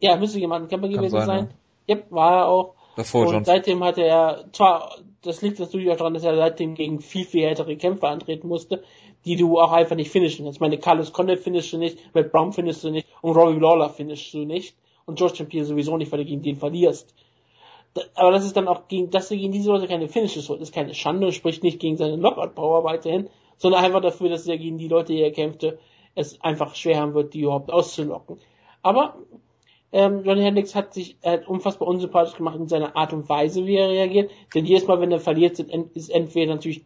Ja, 0.00 0.16
müsste 0.16 0.38
gegen 0.38 0.50
Martin 0.50 0.68
Kempman 0.68 0.90
gewesen 0.90 1.10
sein, 1.10 1.26
sein. 1.26 1.48
Ja. 1.86 1.94
Yep, 1.94 2.06
war 2.10 2.36
er 2.38 2.48
auch. 2.48 2.74
Davor 2.96 3.26
und 3.26 3.32
John 3.32 3.44
seitdem 3.44 3.82
hatte 3.82 4.02
er, 4.02 4.44
zwar, 4.52 4.96
das 5.22 5.40
liegt 5.40 5.58
natürlich 5.58 5.90
auch 5.90 5.96
daran, 5.96 6.14
dass 6.14 6.24
er 6.24 6.36
seitdem 6.36 6.74
gegen 6.74 7.00
viel, 7.00 7.24
viel 7.24 7.42
härtere 7.42 7.76
Kämpfer 7.76 8.08
antreten 8.08 8.48
musste, 8.48 8.82
die 9.24 9.36
du 9.36 9.58
auch 9.58 9.72
einfach 9.72 9.96
nicht 9.96 10.10
finishen 10.10 10.44
kannst. 10.44 10.56
Ich 10.56 10.60
meine, 10.60 10.78
Carlos 10.78 11.12
Condit 11.12 11.38
finishst 11.38 11.72
du 11.72 11.78
nicht, 11.78 11.98
Matt 12.14 12.32
Brown 12.32 12.52
finishst 12.52 12.84
du 12.84 12.90
nicht 12.90 13.06
und 13.22 13.36
Robbie 13.36 13.58
Lawler 13.58 13.88
finishst 13.88 14.34
du 14.34 14.44
nicht 14.44 14.76
und 15.06 15.18
George. 15.18 15.44
Pierre 15.44 15.64
sowieso 15.64 15.96
nicht, 15.96 16.12
weil 16.12 16.18
du 16.18 16.24
gegen 16.24 16.42
den 16.42 16.56
verlierst. 16.56 17.14
Aber 18.14 18.30
das 18.30 18.44
ist 18.44 18.56
dann 18.56 18.68
auch 18.68 18.88
gegen, 18.88 19.10
dass 19.10 19.30
er 19.30 19.36
gegen 19.36 19.52
diese 19.52 19.70
Leute 19.70 19.86
keine 19.86 20.08
Finishes 20.08 20.48
holt, 20.48 20.60
ist 20.60 20.74
keine 20.74 20.94
Schande 20.94 21.26
und 21.26 21.32
spricht 21.32 21.62
nicht 21.62 21.78
gegen 21.78 21.96
seine 21.96 22.16
Knockout-Power 22.16 22.84
weiterhin, 22.84 23.28
sondern 23.58 23.84
einfach 23.84 24.00
dafür, 24.00 24.30
dass 24.30 24.46
er 24.46 24.56
gegen 24.56 24.78
die 24.78 24.88
Leute, 24.88 25.12
die 25.12 25.20
er 25.20 25.30
kämpfte, 25.30 25.78
es 26.14 26.40
einfach 26.40 26.74
schwer 26.74 27.00
haben 27.00 27.14
wird, 27.14 27.34
die 27.34 27.42
überhaupt 27.42 27.70
auszulocken. 27.70 28.38
Aber 28.82 29.16
ähm, 29.92 30.24
Johnny 30.24 30.42
Hendricks 30.42 30.74
hat 30.74 30.94
sich 30.94 31.16
er 31.20 31.32
hat 31.32 31.48
unfassbar 31.48 31.86
unsympathisch 31.86 32.36
gemacht 32.36 32.56
in 32.58 32.68
seiner 32.68 32.96
Art 32.96 33.12
und 33.12 33.28
Weise, 33.28 33.66
wie 33.66 33.76
er 33.76 33.90
reagiert. 33.90 34.30
Denn 34.54 34.64
jedes 34.64 34.86
Mal, 34.86 35.00
wenn 35.00 35.12
er 35.12 35.20
verliert, 35.20 35.58
ist 35.58 36.10
entweder 36.10 36.54
natürlich 36.54 36.84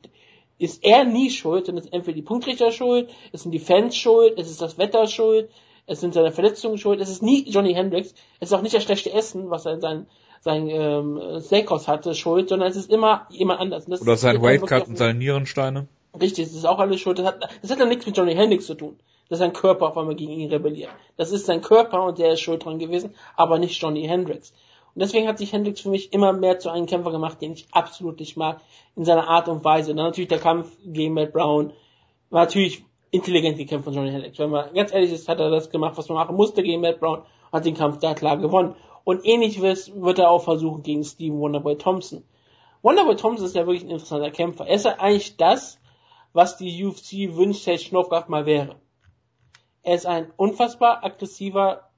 ist 0.58 0.82
er 0.84 1.04
nie 1.04 1.30
schuld, 1.30 1.68
denn 1.68 1.76
es 1.76 1.84
ist 1.84 1.92
entweder 1.92 2.16
die 2.16 2.22
Punktrichter 2.22 2.72
schuld, 2.72 3.10
es 3.32 3.42
sind 3.42 3.52
die 3.52 3.58
Fans 3.58 3.96
schuld, 3.96 4.38
es 4.38 4.50
ist 4.50 4.62
das 4.62 4.78
Wetter 4.78 5.06
schuld, 5.06 5.50
es 5.86 6.00
sind 6.00 6.14
seine 6.14 6.32
Verletzungen 6.32 6.78
schuld, 6.78 7.00
es 7.00 7.10
ist 7.10 7.22
nie 7.22 7.44
Johnny 7.48 7.74
Hendricks, 7.74 8.14
es 8.40 8.50
ist 8.50 8.54
auch 8.54 8.62
nicht 8.62 8.74
das 8.74 8.82
schlechte 8.82 9.12
Essen, 9.12 9.50
was 9.50 9.66
er 9.66 9.74
in 9.74 9.80
seinem 9.80 10.06
sein 10.40 10.68
ähm, 10.68 11.40
Steakhouse 11.40 11.88
hatte, 11.88 12.14
schuld, 12.14 12.48
sondern 12.48 12.68
es 12.68 12.76
ist 12.76 12.90
immer 12.90 13.26
jemand 13.30 13.60
anders. 13.60 13.88
Oder 13.88 14.16
sein 14.16 14.34
dann 14.34 14.42
Weightcut 14.42 14.88
und 14.88 14.98
seine 14.98 15.18
Nierensteine. 15.18 15.88
Richtig, 16.20 16.46
das 16.46 16.54
ist 16.54 16.66
auch 16.66 16.78
alles 16.78 17.00
schuld. 17.00 17.18
Das 17.18 17.26
hat, 17.26 17.48
das 17.62 17.70
hat 17.70 17.78
ja 17.78 17.86
nichts 17.86 18.06
mit 18.06 18.16
Johnny 18.16 18.34
Hendricks 18.34 18.66
zu 18.66 18.74
tun. 18.74 18.96
Dass 19.28 19.40
sein 19.40 19.52
Körper 19.52 19.88
auf 19.88 19.98
einmal 19.98 20.14
gegen 20.14 20.32
ihn 20.32 20.50
rebelliert. 20.50 20.90
Das 21.16 21.32
ist 21.32 21.46
sein 21.46 21.60
Körper 21.60 22.04
und 22.04 22.18
der 22.18 22.34
ist 22.34 22.40
schuld 22.40 22.64
dran 22.64 22.78
gewesen, 22.78 23.14
aber 23.36 23.58
nicht 23.58 23.80
Johnny 23.80 24.06
Hendricks. 24.06 24.52
Und 24.94 25.02
deswegen 25.02 25.26
hat 25.28 25.38
sich 25.38 25.52
Hendricks 25.52 25.80
für 25.80 25.90
mich 25.90 26.12
immer 26.12 26.32
mehr 26.32 26.58
zu 26.58 26.70
einem 26.70 26.86
Kämpfer 26.86 27.10
gemacht, 27.10 27.42
den 27.42 27.52
ich 27.52 27.66
absolut 27.72 28.20
nicht 28.20 28.36
mag, 28.36 28.60
in 28.94 29.04
seiner 29.04 29.28
Art 29.28 29.48
und 29.48 29.64
Weise. 29.64 29.90
Und 29.90 29.98
dann 29.98 30.06
natürlich 30.06 30.28
der 30.28 30.38
Kampf 30.38 30.70
gegen 30.86 31.12
Matt 31.12 31.32
Brown 31.32 31.72
war 32.30 32.44
natürlich 32.44 32.84
intelligent 33.10 33.58
gekämpft 33.58 33.84
von 33.84 33.94
Johnny 33.94 34.10
Hendricks. 34.10 34.38
Wenn 34.38 34.50
man 34.50 34.72
ganz 34.74 34.92
ehrlich 34.92 35.12
ist, 35.12 35.28
hat 35.28 35.40
er 35.40 35.50
das 35.50 35.70
gemacht, 35.70 35.98
was 35.98 36.08
man 36.08 36.16
machen 36.16 36.36
musste 36.36 36.62
gegen 36.62 36.80
Matt 36.80 37.00
Brown, 37.00 37.22
hat 37.52 37.64
den 37.64 37.74
Kampf 37.74 37.98
da 37.98 38.14
klar 38.14 38.36
gewonnen. 38.36 38.74
Und 39.06 39.24
ähnlich 39.24 39.60
wird 39.60 40.18
er 40.18 40.30
auch 40.30 40.42
versuchen 40.42 40.82
gegen 40.82 41.04
Steven 41.04 41.38
Wonderboy 41.38 41.78
Thompson. 41.78 42.24
Wonderboy 42.82 43.14
Thompson 43.14 43.46
ist 43.46 43.54
ja 43.54 43.64
wirklich 43.64 43.84
ein 43.84 43.90
interessanter 43.90 44.32
Kämpfer. 44.32 44.66
Er 44.66 44.74
ist 44.74 44.84
ja 44.84 44.98
eigentlich 44.98 45.36
das, 45.36 45.78
was 46.32 46.56
die 46.56 46.84
UFC 46.84 47.36
wünscht, 47.36 47.62
Sage 47.62 47.78
Schnorfgaff 47.78 48.26
mal 48.26 48.46
wäre. 48.46 48.80
Er 49.84 49.94
ist 49.94 50.06
ein 50.06 50.32
unfassbar 50.36 51.04
aggressiver, 51.04 51.88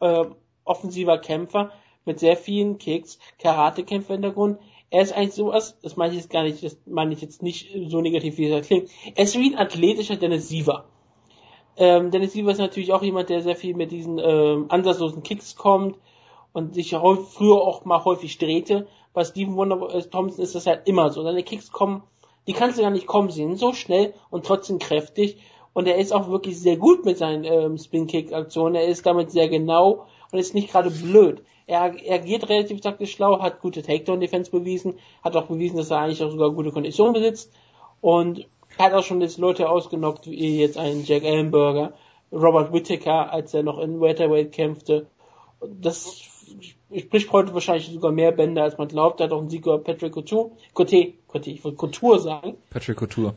äh, 0.00 0.24
offensiver 0.64 1.18
Kämpfer 1.18 1.70
mit 2.04 2.18
sehr 2.18 2.36
vielen 2.36 2.78
Kicks, 2.78 3.20
Karate-Kämpfer-Hintergrund. 3.38 4.58
Er 4.90 5.02
ist 5.02 5.12
eigentlich 5.12 5.34
sowas, 5.34 5.78
das 5.80 5.96
meine 5.96 6.14
ich 6.14 6.22
jetzt 6.22 6.30
gar 6.30 6.42
nicht, 6.42 6.64
das 6.64 6.76
meine 6.86 7.12
ich 7.12 7.20
jetzt 7.20 7.40
nicht 7.40 7.70
so 7.86 8.00
negativ, 8.00 8.36
wie 8.36 8.50
es 8.50 8.66
klingt. 8.66 8.90
Er 9.14 9.22
ist 9.22 9.38
wie 9.38 9.54
ein 9.54 9.58
athletischer 9.60 10.16
Dennis 10.16 10.48
Siever. 10.48 10.86
Ähm, 11.76 12.10
Dennis 12.10 12.32
Siever 12.32 12.50
ist 12.50 12.58
natürlich 12.58 12.92
auch 12.92 13.02
jemand, 13.04 13.28
der 13.28 13.42
sehr 13.42 13.54
viel 13.54 13.76
mit 13.76 13.92
diesen 13.92 14.18
ähm, 14.18 14.66
ansatzlosen 14.70 15.22
Kicks 15.22 15.54
kommt 15.54 15.96
und 16.52 16.74
sich 16.74 16.90
früher 16.90 17.60
auch 17.60 17.84
mal 17.84 18.04
häufig 18.04 18.38
drehte. 18.38 18.86
Bei 19.12 19.24
Steven 19.24 19.56
Wonder 19.56 19.94
äh, 19.94 20.02
Thompson 20.02 20.42
ist 20.42 20.54
das 20.54 20.66
halt 20.66 20.86
immer 20.86 21.10
so. 21.10 21.22
Seine 21.22 21.42
Kicks 21.42 21.72
kommen, 21.72 22.02
die 22.46 22.52
kannst 22.52 22.78
du 22.78 22.82
gar 22.82 22.90
nicht 22.90 23.06
kommen 23.06 23.30
sehen, 23.30 23.56
so 23.56 23.72
schnell 23.72 24.14
und 24.30 24.46
trotzdem 24.46 24.78
kräftig. 24.78 25.38
Und 25.72 25.86
er 25.86 25.96
ist 25.96 26.12
auch 26.12 26.28
wirklich 26.28 26.58
sehr 26.58 26.76
gut 26.76 27.04
mit 27.04 27.18
seinen 27.18 27.44
ähm, 27.44 27.78
Spin-Kick-Aktionen. 27.78 28.74
Er 28.74 28.86
ist 28.86 29.06
damit 29.06 29.30
sehr 29.30 29.48
genau 29.48 30.06
und 30.32 30.38
ist 30.38 30.54
nicht 30.54 30.70
gerade 30.70 30.90
blöd. 30.90 31.42
Er, 31.66 31.94
er 32.02 32.18
geht 32.18 32.48
relativ 32.48 32.80
taktisch 32.80 33.12
schlau, 33.12 33.40
hat 33.40 33.60
gute 33.60 33.82
Takedown-Defense 33.82 34.50
bewiesen, 34.50 34.98
hat 35.22 35.36
auch 35.36 35.46
bewiesen, 35.46 35.76
dass 35.76 35.90
er 35.90 35.98
eigentlich 35.98 36.22
auch 36.24 36.30
sogar 36.30 36.50
gute 36.50 36.72
Kondition 36.72 37.12
besitzt 37.12 37.52
und 38.00 38.46
hat 38.78 38.94
auch 38.94 39.02
schon 39.02 39.20
jetzt 39.20 39.38
Leute 39.38 39.68
ausgenockt, 39.68 40.26
wie 40.26 40.58
jetzt 40.58 40.78
einen 40.78 41.04
Jack 41.04 41.24
Ellenberger, 41.24 41.92
Robert 42.32 42.72
Whittaker, 42.72 43.32
als 43.32 43.52
er 43.54 43.62
noch 43.62 43.78
in 43.78 44.00
Welterweight 44.00 44.52
kämpfte. 44.52 45.06
Das 45.60 46.22
spricht 46.96 47.32
heute 47.32 47.54
wahrscheinlich 47.54 47.88
sogar 47.90 48.12
mehr 48.12 48.32
Bände, 48.32 48.62
als 48.62 48.78
man 48.78 48.88
glaubt. 48.88 49.20
Er 49.20 49.24
hat 49.24 49.32
auch 49.32 49.40
einen 49.40 49.50
Sieg 49.50 49.62
über 49.66 49.78
Patrick 49.78 50.12
Couture, 50.12 50.50
Cote, 50.74 51.12
Cote, 51.26 51.50
ich 51.50 51.62
wollte 51.64 51.76
Couture 51.76 52.18
sagen. 52.20 52.56
Patrick 52.70 52.96
Couture. 52.96 53.34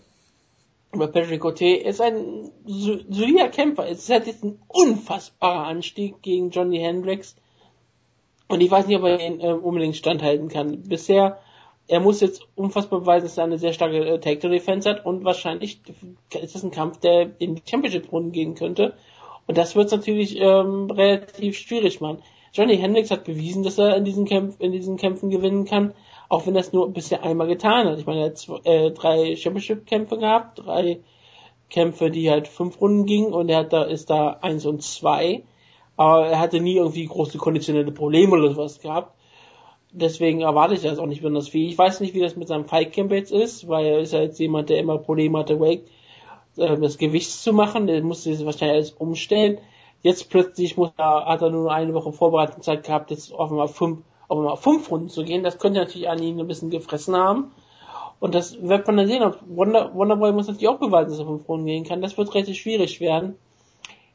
Aber 0.93 1.07
Patrick 1.07 1.39
Cote 1.39 1.65
ist 1.65 2.01
ein 2.01 2.51
so- 2.65 2.99
solider 3.09 3.47
Kämpfer. 3.49 3.87
Es 3.87 4.09
hat 4.09 4.27
jetzt 4.27 4.43
ein 4.43 4.59
unfassbarer 4.67 5.67
Anstieg 5.67 6.21
gegen 6.21 6.49
Johnny 6.49 6.79
Hendricks. 6.79 7.35
Und 8.47 8.59
ich 8.61 8.69
weiß 8.69 8.87
nicht, 8.87 8.97
ob 8.97 9.05
er 9.05 9.19
ihn 9.25 9.39
äh, 9.39 9.53
unbedingt 9.53 9.95
standhalten 9.95 10.49
kann. 10.49 10.81
Bisher, 10.83 11.39
er 11.87 12.01
muss 12.01 12.19
jetzt 12.19 12.45
unfassbar 12.55 12.99
beweisen, 12.99 13.25
dass 13.25 13.37
er 13.37 13.45
eine 13.45 13.57
sehr 13.57 13.71
starke 13.71 13.99
äh, 14.05 14.19
Takedown-Defense 14.19 14.89
hat 14.89 15.05
und 15.05 15.23
wahrscheinlich 15.23 15.79
ist 16.41 16.55
das 16.55 16.63
ein 16.63 16.71
Kampf, 16.71 16.99
der 16.99 17.31
in 17.39 17.55
die 17.55 17.63
Championship-Runden 17.65 18.33
gehen 18.33 18.55
könnte. 18.55 18.93
Und 19.47 19.57
das 19.57 19.75
wird 19.75 19.85
es 19.87 19.91
natürlich 19.93 20.37
ähm, 20.39 20.91
relativ 20.91 21.57
schwierig 21.57 22.01
machen. 22.01 22.19
Johnny 22.53 22.77
Hendricks 22.77 23.11
hat 23.11 23.23
bewiesen, 23.23 23.63
dass 23.63 23.77
er 23.77 23.95
in 23.95 24.03
diesen, 24.03 24.25
Kämpf, 24.25 24.55
in 24.59 24.71
diesen 24.71 24.97
Kämpfen 24.97 25.29
gewinnen 25.29 25.65
kann. 25.65 25.93
Auch 26.27 26.45
wenn 26.45 26.53
das 26.53 26.73
nur 26.73 26.91
bisher 26.91 27.23
einmal 27.23 27.47
getan 27.47 27.87
hat. 27.87 27.99
Ich 27.99 28.05
meine, 28.05 28.21
er 28.21 28.25
hat 28.27 28.37
zwei, 28.37 28.59
äh, 28.63 28.91
drei 28.91 29.35
Championship-Kämpfe 29.35 30.17
gehabt, 30.17 30.59
drei 30.59 30.99
Kämpfe, 31.69 32.11
die 32.11 32.29
halt 32.29 32.47
fünf 32.47 32.79
Runden 32.79 33.05
gingen 33.05 33.33
und 33.33 33.49
er 33.49 33.59
hat 33.59 33.73
da, 33.73 33.83
ist 33.83 34.09
da 34.09 34.37
eins 34.41 34.65
und 34.65 34.83
zwei. 34.83 35.43
Aber 35.97 36.27
er 36.27 36.39
hatte 36.39 36.59
nie 36.59 36.75
irgendwie 36.75 37.05
große 37.05 37.37
konditionelle 37.37 37.91
Probleme 37.91 38.33
oder 38.33 38.53
sowas 38.53 38.79
gehabt. 38.79 39.15
Deswegen 39.93 40.41
erwarte 40.41 40.73
ich 40.73 40.81
das 40.81 40.99
auch 40.99 41.05
nicht 41.05 41.21
besonders 41.21 41.49
viel. 41.49 41.69
Ich 41.69 41.77
weiß 41.77 41.99
nicht, 41.99 42.13
wie 42.13 42.21
das 42.21 42.37
mit 42.37 42.47
seinem 42.47 42.65
Fight 42.65 42.93
Camp 42.93 43.11
jetzt 43.11 43.31
ist, 43.31 43.67
weil 43.67 43.85
er 43.85 43.99
ist 43.99 44.13
ja 44.13 44.21
jetzt 44.21 44.39
jemand, 44.39 44.69
der 44.69 44.79
immer 44.79 44.97
Probleme 44.97 45.39
hatte, 45.39 45.59
Wake, 45.59 45.83
äh, 46.55 46.77
das 46.77 46.97
Gewicht 46.97 47.29
zu 47.29 47.51
machen. 47.51 47.87
Der 47.87 48.01
musste 48.01 48.33
sich 48.33 48.45
wahrscheinlich 48.45 48.75
alles 48.75 48.91
umstellen. 48.91 49.57
Jetzt 50.01 50.29
plötzlich 50.29 50.77
muss 50.77 50.91
er, 50.97 51.25
hat 51.25 51.41
er 51.41 51.51
nur 51.51 51.71
eine 51.71 51.93
Woche 51.93 52.11
Vorbereitungszeit 52.11 52.83
gehabt, 52.83 53.11
jetzt 53.11 53.33
einmal 53.33 53.67
fünf, 53.67 53.99
einmal 54.29 54.57
fünf 54.57 54.89
Runden 54.89 55.09
zu 55.09 55.23
gehen. 55.23 55.43
Das 55.43 55.59
könnte 55.59 55.79
natürlich 55.79 56.09
an 56.09 56.21
ihn 56.21 56.39
ein 56.39 56.47
bisschen 56.47 56.71
gefressen 56.71 57.15
haben. 57.15 57.51
Und 58.19 58.35
das 58.35 58.61
wird 58.61 58.85
man 58.87 58.97
dann 58.97 59.07
sehen. 59.07 59.23
Und 59.23 59.37
Wonder, 59.47 59.93
Wonderboy 59.93 60.31
muss 60.31 60.47
natürlich 60.47 60.69
auch 60.69 60.79
beweisen, 60.79 61.11
dass 61.11 61.19
er 61.19 61.25
fünf 61.25 61.47
Runden 61.47 61.65
gehen 61.65 61.83
kann. 61.83 62.01
Das 62.01 62.17
wird 62.17 62.33
relativ 62.33 62.57
schwierig 62.57 62.99
werden. 62.99 63.35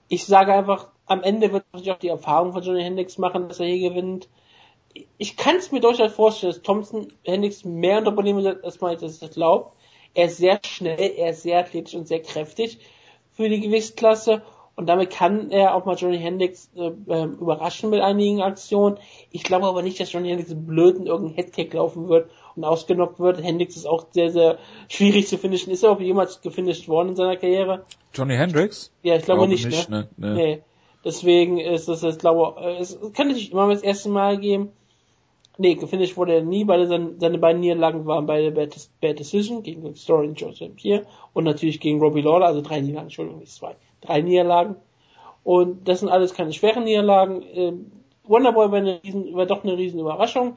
Ich 0.08 0.24
sage 0.24 0.52
einfach, 0.52 0.88
am 1.06 1.22
Ende 1.22 1.52
wird 1.52 1.64
natürlich 1.72 1.92
auch 1.92 1.98
die 1.98 2.08
Erfahrung 2.08 2.52
von 2.52 2.62
Johnny 2.62 2.82
Hendricks 2.82 3.18
machen, 3.18 3.48
dass 3.48 3.60
er 3.60 3.66
hier 3.66 3.90
gewinnt. 3.90 4.28
Ich 5.18 5.36
kann 5.36 5.56
es 5.56 5.72
mir 5.72 5.80
durchaus 5.80 6.12
vorstellen, 6.12 6.52
dass 6.52 6.62
Thompson 6.62 7.12
Hendricks 7.24 7.64
mehr 7.64 7.98
unter 7.98 8.12
Probleme 8.12 8.42
setzt, 8.42 8.64
als 8.64 8.80
man 8.80 8.96
das 8.98 9.20
glaubt. 9.30 9.76
Er 10.14 10.26
ist 10.26 10.38
sehr 10.38 10.60
schnell, 10.64 11.12
er 11.16 11.30
ist 11.30 11.42
sehr 11.42 11.58
athletisch 11.58 11.94
und 11.94 12.08
sehr 12.08 12.22
kräftig 12.22 12.78
für 13.32 13.48
die 13.48 13.60
Gewichtsklasse 13.60 14.42
und 14.76 14.86
damit 14.86 15.10
kann 15.10 15.50
er 15.50 15.74
auch 15.74 15.86
mal 15.86 15.96
Johnny 15.96 16.18
Hendricks 16.18 16.70
äh, 16.76 16.88
äh, 17.08 17.24
überraschen 17.24 17.88
mit 17.88 18.02
einigen 18.02 18.42
Aktionen. 18.42 18.98
Ich 19.30 19.42
glaube 19.42 19.66
aber 19.66 19.82
nicht, 19.82 19.98
dass 19.98 20.12
Johnny 20.12 20.28
Hendricks 20.28 20.54
blöd 20.54 20.96
in 20.96 21.06
irgendeinen 21.06 21.34
Headkick 21.34 21.72
laufen 21.72 22.10
wird 22.10 22.30
und 22.56 22.64
ausgenockt 22.64 23.18
wird. 23.18 23.42
Hendricks 23.42 23.76
ist 23.76 23.86
auch 23.86 24.06
sehr, 24.10 24.30
sehr 24.30 24.58
schwierig 24.88 25.28
zu 25.28 25.38
finishen. 25.38 25.72
Ist 25.72 25.82
er 25.82 25.92
auch 25.92 26.00
jemals 26.00 26.42
gefinisht 26.42 26.88
worden 26.88 27.10
in 27.10 27.16
seiner 27.16 27.36
Karriere? 27.36 27.86
Johnny 28.12 28.36
Hendricks? 28.36 28.92
Ja, 29.02 29.16
ich 29.16 29.24
glaube, 29.24 29.40
glaube 29.40 29.52
nicht, 29.52 29.64
nicht, 29.64 29.88
ne? 29.88 30.08
ne? 30.18 30.34
Nee. 30.34 30.44
nee. 30.56 30.62
Deswegen 31.06 31.58
ist 31.58 31.88
das 31.88 32.02
jetzt, 32.02 32.20
glaube 32.20 32.60
ich, 32.72 32.80
es 32.80 32.98
kann 33.14 33.28
natürlich 33.28 33.52
immer 33.52 33.68
das 33.68 33.82
erste 33.82 34.10
Mal 34.10 34.38
geben. 34.38 34.72
Nee, 35.56 35.76
gefinisht 35.76 36.18
wurde 36.18 36.34
er 36.34 36.42
nie, 36.42 36.68
weil 36.68 36.86
seine, 36.86 37.14
seine 37.18 37.38
beiden 37.38 37.62
Niederlagen 37.62 38.04
waren 38.04 38.26
bei 38.26 38.42
der 38.42 38.50
Bad, 38.50 38.76
Bad 39.00 39.18
Decision 39.18 39.62
gegen 39.62 39.94
Story 39.94 40.28
und 40.28 40.38
Joseph 40.38 40.72
hier 40.76 41.06
und 41.32 41.44
natürlich 41.44 41.80
gegen 41.80 41.98
Robbie 41.98 42.20
Lawler, 42.20 42.46
also 42.46 42.60
drei 42.60 42.80
Niederlagen, 42.80 43.06
Entschuldigung, 43.06 43.40
nicht 43.40 43.52
zwei 43.52 43.74
drei 44.06 44.22
Niederlagen. 44.22 44.76
Und 45.44 45.86
das 45.86 46.00
sind 46.00 46.08
alles 46.08 46.34
keine 46.34 46.52
schweren 46.52 46.84
Niederlagen. 46.84 47.44
Ähm, 47.54 47.92
Wonderboy 48.24 48.70
war, 48.70 48.78
eine 48.78 49.00
riesen, 49.02 49.34
war 49.34 49.46
doch 49.46 49.62
eine 49.62 49.76
riesen 49.76 50.00
Überraschung. 50.00 50.56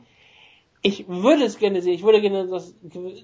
Ich 0.82 1.08
würde 1.08 1.44
es 1.44 1.60
gerne 1.60 1.82
sehen. 1.82 1.94
Ich 1.94 2.04
würde 2.04 2.22
gerne 2.22 2.48
das, 2.48 2.74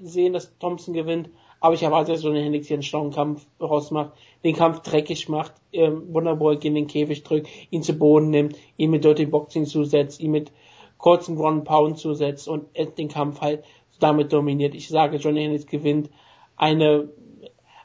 sehen, 0.04 0.34
dass 0.34 0.58
Thompson 0.60 0.94
gewinnt. 0.94 1.30
Aber 1.60 1.74
ich 1.74 1.84
erwarte, 1.84 2.12
dass 2.12 2.22
Johnny 2.22 2.42
Hendricks 2.44 2.68
hier 2.68 2.76
einen 2.76 2.84
schlauen 2.84 3.12
Kampf 3.12 3.48
rausmacht, 3.60 4.12
den 4.44 4.56
Kampf 4.56 4.82
dreckig 4.82 5.30
macht, 5.30 5.54
ähm, 5.72 6.14
Wonderboy 6.14 6.58
gegen 6.58 6.76
den 6.76 6.88
Käfig 6.88 7.24
drückt, 7.24 7.48
ihn 7.72 7.82
zu 7.82 7.94
Boden 7.94 8.30
nimmt, 8.30 8.56
ihn 8.78 8.92
mit 8.92 9.04
Dirty 9.04 9.26
Boxing 9.26 9.66
zusetzt, 9.66 10.20
ihn 10.20 10.32
mit 10.32 10.52
kurzen 10.98 11.38
One 11.38 11.62
Pound 11.62 11.98
zusetzt 11.98 12.48
und 12.48 12.66
den 12.98 13.08
Kampf 13.08 13.42
halt 13.42 13.64
damit 14.00 14.34
dominiert. 14.34 14.76
Ich 14.76 14.90
sage, 14.90 15.18
Johnny 15.18 15.42
Hendricks 15.42 15.66
gewinnt 15.66 16.10
eine 16.58 17.10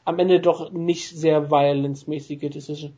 am 0.05 0.19
Ende 0.19 0.39
doch 0.39 0.71
nicht 0.71 1.09
sehr 1.09 1.49
violence-mäßige 1.49 2.49
Decision. 2.49 2.93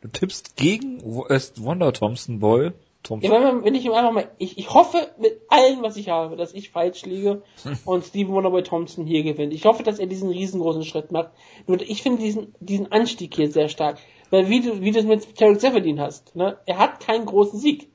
Du 0.00 0.08
tippst 0.08 0.56
gegen 0.56 1.02
Wonder 1.02 1.92
Thompson 1.92 2.40
Boy? 2.40 2.72
Thompson. 3.06 3.32
Ja, 3.32 3.64
wenn, 3.64 3.74
ich 3.74 3.84
ihm 3.84 3.92
einfach 3.92 4.12
mal, 4.12 4.28
ich, 4.38 4.58
ich 4.58 4.72
hoffe 4.74 4.98
mit 5.18 5.40
allem, 5.48 5.82
was 5.82 5.96
ich 5.96 6.08
habe, 6.08 6.36
dass 6.36 6.52
ich 6.52 6.70
falsch 6.70 7.06
liege 7.06 7.42
und 7.84 8.04
Steven 8.04 8.32
Wonderboy 8.34 8.62
Thompson 8.62 9.06
hier 9.06 9.22
gewinnt. 9.22 9.54
Ich 9.54 9.64
hoffe, 9.64 9.82
dass 9.82 9.98
er 9.98 10.06
diesen 10.06 10.30
riesengroßen 10.30 10.84
Schritt 10.84 11.12
macht. 11.12 11.30
Nur 11.66 11.80
ich 11.80 12.02
finde 12.02 12.22
diesen, 12.22 12.54
diesen 12.60 12.90
Anstieg 12.90 13.34
hier 13.34 13.50
sehr 13.50 13.68
stark. 13.68 13.98
Weil 14.30 14.48
wie 14.48 14.60
du, 14.60 14.80
wie 14.80 14.90
du 14.90 14.98
es 14.98 15.04
mit 15.04 15.36
Tarek 15.36 15.60
Zefferdin 15.60 16.00
hast, 16.00 16.34
ne? 16.34 16.58
Er 16.66 16.78
hat 16.78 17.00
keinen 17.00 17.26
großen 17.26 17.58
Sieg. 17.60 17.88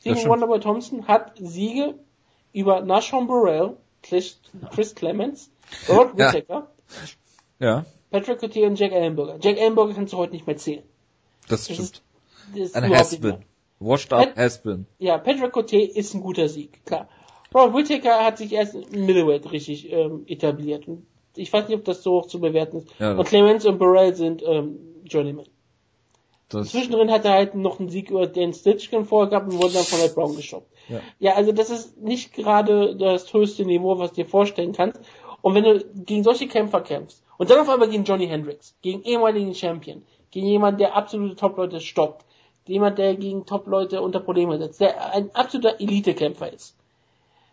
Steven 0.00 0.28
Wonderboy 0.28 0.60
Thompson 0.60 1.06
hat 1.06 1.32
Siege 1.38 1.94
über 2.52 2.80
Nashon 2.80 3.26
Burrell, 3.26 3.76
Chris, 4.02 4.38
Chris 4.74 4.94
Clements, 4.94 5.50
Robert 5.88 6.18
Whittaker, 6.18 6.54
ja. 6.54 6.68
Patrick 8.10 8.38
Cotier 8.38 8.66
und 8.66 8.78
Jack 8.78 8.92
Ellenberger. 8.92 9.38
Jack 9.40 9.58
Ellenberger 9.58 9.94
kannst 9.94 10.12
du 10.12 10.16
heute 10.16 10.32
nicht 10.32 10.46
mehr 10.46 10.56
zählen. 10.56 10.82
Das, 11.48 11.66
das 11.66 11.76
stimmt. 11.76 12.02
Ist, 12.54 12.74
das 12.74 12.82
ein 12.82 12.90
Has-Been. 12.90 13.44
Washed 13.80 14.12
up 14.12 14.36
Has-Been. 14.36 14.86
Ja, 14.98 15.18
Patrick 15.18 15.52
Cotier 15.52 15.94
ist 15.94 16.14
ein 16.14 16.20
guter 16.20 16.48
Sieg, 16.48 16.84
klar. 16.86 17.08
Robert 17.54 17.74
Whittaker 17.74 18.24
hat 18.24 18.38
sich 18.38 18.52
erst 18.52 18.74
im 18.74 19.06
Middleweight 19.06 19.50
richtig 19.52 19.90
ähm, 19.92 20.24
etabliert. 20.26 20.88
Und 20.88 21.06
ich 21.36 21.52
weiß 21.52 21.68
nicht, 21.68 21.78
ob 21.78 21.84
das 21.84 22.02
so 22.02 22.12
hoch 22.12 22.26
zu 22.26 22.40
bewerten 22.40 22.78
ist. 22.78 22.88
Ja, 22.98 23.12
und 23.12 23.24
Clemens 23.26 23.64
und 23.64 23.78
Burrell 23.78 24.14
sind 24.14 24.42
ähm, 24.44 24.78
Journeyman. 25.04 25.46
Das 26.48 26.70
Zwischendrin 26.70 27.10
hat 27.10 27.24
er 27.24 27.32
halt 27.32 27.54
noch 27.54 27.80
einen 27.80 27.88
Sieg 27.88 28.10
über 28.10 28.26
den 28.26 28.52
Stitchkin 28.52 29.04
vorgehabt 29.04 29.50
und 29.50 29.62
wurde 29.62 29.74
dann 29.74 29.84
von 29.84 30.00
Red 30.00 30.14
Brown 30.14 30.36
geshoppt. 30.36 30.70
Ja. 30.88 31.00
ja, 31.18 31.34
also 31.34 31.52
das 31.52 31.70
ist 31.70 32.00
nicht 32.00 32.34
gerade 32.34 32.96
das 32.96 33.32
höchste 33.32 33.64
Niveau, 33.64 33.98
was 33.98 34.10
du 34.10 34.16
dir 34.16 34.28
vorstellen 34.28 34.72
kannst. 34.72 35.00
Und 35.44 35.54
wenn 35.54 35.64
du 35.64 35.84
gegen 36.06 36.24
solche 36.24 36.48
Kämpfer 36.48 36.80
kämpfst 36.80 37.22
und 37.36 37.50
dann 37.50 37.60
auf 37.60 37.68
einmal 37.68 37.90
gegen 37.90 38.04
Johnny 38.04 38.26
Hendricks, 38.26 38.74
gegen 38.80 39.02
ehemaligen 39.02 39.54
Champion, 39.54 40.02
gegen 40.30 40.46
jemanden, 40.46 40.78
der 40.78 40.96
absolute 40.96 41.36
Top-Leute 41.36 41.82
stoppt, 41.82 42.24
jemand, 42.66 42.96
der 42.96 43.14
gegen 43.14 43.44
Top-Leute 43.44 44.00
unter 44.00 44.20
Probleme 44.20 44.56
setzt, 44.56 44.80
der 44.80 45.12
ein 45.12 45.34
absoluter 45.34 45.78
Elite-Kämpfer 45.78 46.50
ist, 46.50 46.78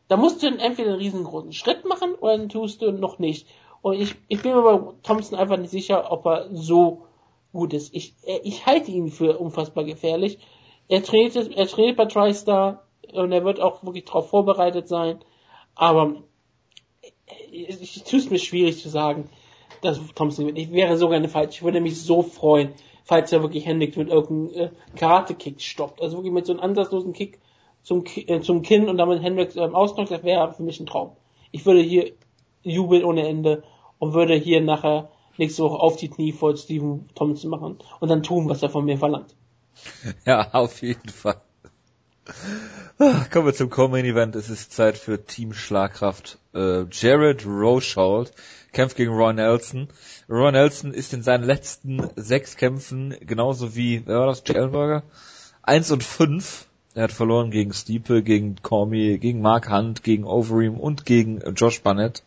da 0.07 0.15
musst 0.15 0.41
du 0.41 0.47
entweder 0.47 0.91
einen 0.91 0.99
riesengroßen 0.99 1.51
Schritt 1.51 1.83
machen 1.83 2.15
oder 2.15 2.37
dann 2.37 2.47
tust 2.47 2.81
du 2.81 2.93
noch 2.93 3.19
nicht. 3.19 3.45
Und 3.81 3.99
ich, 3.99 4.15
ich 4.29 4.41
bin 4.41 4.55
mir 4.55 4.61
bei 4.61 4.93
Thompson 5.03 5.37
einfach 5.37 5.57
nicht 5.57 5.71
sicher, 5.71 6.13
ob 6.13 6.25
er 6.27 6.47
so 6.53 7.07
gut 7.51 7.73
ist. 7.73 7.93
Ich, 7.93 8.13
ich 8.23 8.65
halte 8.65 8.89
ihn 8.89 9.09
für 9.09 9.37
unfassbar 9.37 9.83
gefährlich. 9.83 10.39
Er 10.87 11.03
trainiert, 11.03 11.35
er 11.35 11.67
trainiert 11.67 11.97
bei 11.97 12.05
TriStar 12.05 12.85
und 13.11 13.33
er 13.33 13.43
wird 13.43 13.59
auch 13.59 13.83
wirklich 13.83 14.05
darauf 14.05 14.29
vorbereitet 14.29 14.87
sein. 14.87 15.19
Aber 15.75 16.23
ich 17.51 18.03
tue 18.03 18.19
es 18.19 18.29
mir 18.29 18.39
schwierig 18.39 18.81
zu 18.81 18.89
sagen, 18.89 19.29
dass 19.81 19.99
Thompson 20.15 20.45
gewinnt. 20.45 20.59
Ich 20.59 20.71
wäre 20.71 20.97
sogar 20.97 21.17
eine 21.17 21.29
falsch. 21.29 21.55
Ich 21.55 21.63
würde 21.63 21.81
mich 21.81 22.01
so 22.01 22.21
freuen, 22.21 22.73
falls 23.03 23.31
er 23.31 23.41
wirklich 23.41 23.65
Hendricks 23.65 23.97
mit 23.97 24.09
irgendeinem 24.09 24.67
äh, 24.67 24.69
Karate-Kick 24.95 25.61
stoppt. 25.61 26.01
Also 26.01 26.17
wirklich 26.17 26.33
mit 26.33 26.45
so 26.45 26.53
einem 26.53 26.61
ansatzlosen 26.61 27.13
Kick 27.13 27.39
zum, 27.83 28.03
äh, 28.15 28.41
zum 28.41 28.61
Kinn 28.61 28.89
und 28.89 28.97
damit 28.97 29.21
Hendricks 29.21 29.55
ähm, 29.55 29.75
ausnockt, 29.75 30.11
das 30.11 30.23
wäre 30.23 30.53
für 30.53 30.63
mich 30.63 30.79
ein 30.79 30.85
Traum. 30.85 31.11
Ich 31.51 31.65
würde 31.65 31.81
hier 31.81 32.11
jubeln 32.63 33.03
ohne 33.03 33.27
Ende 33.27 33.63
und 33.99 34.13
würde 34.13 34.35
hier 34.35 34.61
nachher 34.61 35.09
nächste 35.37 35.63
Woche 35.63 35.79
auf 35.79 35.97
die 35.97 36.09
Knie 36.09 36.31
vor 36.31 36.55
Steven 36.55 37.09
Thompson 37.15 37.49
machen 37.49 37.79
und 37.99 38.09
dann 38.09 38.23
tun, 38.23 38.49
was 38.49 38.61
er 38.61 38.69
von 38.69 38.85
mir 38.85 38.97
verlangt. 38.97 39.35
Ja, 40.25 40.51
auf 40.53 40.81
jeden 40.81 41.09
Fall. 41.09 41.41
Kommen 43.31 43.45
wir 43.45 43.53
zum 43.53 43.69
Co-Main 43.69 44.05
Event. 44.05 44.35
Es 44.35 44.49
ist 44.49 44.73
Zeit 44.73 44.97
für 44.97 45.25
Team 45.25 45.53
Schlagkraft. 45.53 46.37
Äh, 46.53 46.85
Jared 46.91 47.45
Rochold 47.45 48.31
kämpft 48.71 48.95
gegen 48.95 49.11
Roy 49.11 49.33
Nelson. 49.33 49.87
Roy 50.29 50.51
Nelson 50.51 50.93
ist 50.93 51.13
in 51.13 51.23
seinen 51.23 51.43
letzten 51.43 52.07
sechs 52.15 52.57
Kämpfen 52.57 53.15
genauso 53.21 53.75
wie, 53.75 54.03
wer 54.05 54.19
war 54.19 54.27
das, 54.27 54.41
Ellenberger? 54.41 55.03
Eins 55.63 55.91
und 55.91 56.03
fünf. 56.03 56.67
Er 56.93 57.03
hat 57.03 57.11
verloren 57.11 57.51
gegen 57.51 57.73
Stiepe, 57.73 58.21
gegen 58.21 58.57
Cormier, 58.61 59.17
gegen 59.17 59.41
Mark 59.41 59.71
Hunt, 59.71 60.03
gegen 60.03 60.25
Overeem 60.25 60.77
und 60.77 61.05
gegen 61.05 61.39
Josh 61.55 61.81
Barnett. 61.81 62.23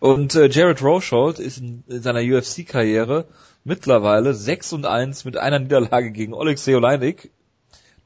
Und 0.00 0.34
äh, 0.36 0.48
Jared 0.48 0.82
Rochold 0.82 1.38
ist 1.38 1.58
in, 1.58 1.82
in 1.88 2.02
seiner 2.02 2.20
UFC-Karriere 2.20 3.26
mittlerweile 3.64 4.34
6 4.34 4.72
und 4.74 4.86
1 4.86 5.24
mit 5.24 5.36
einer 5.36 5.58
Niederlage 5.58 6.12
gegen 6.12 6.34
Alexei 6.34 6.76
Oleinik 6.76 7.30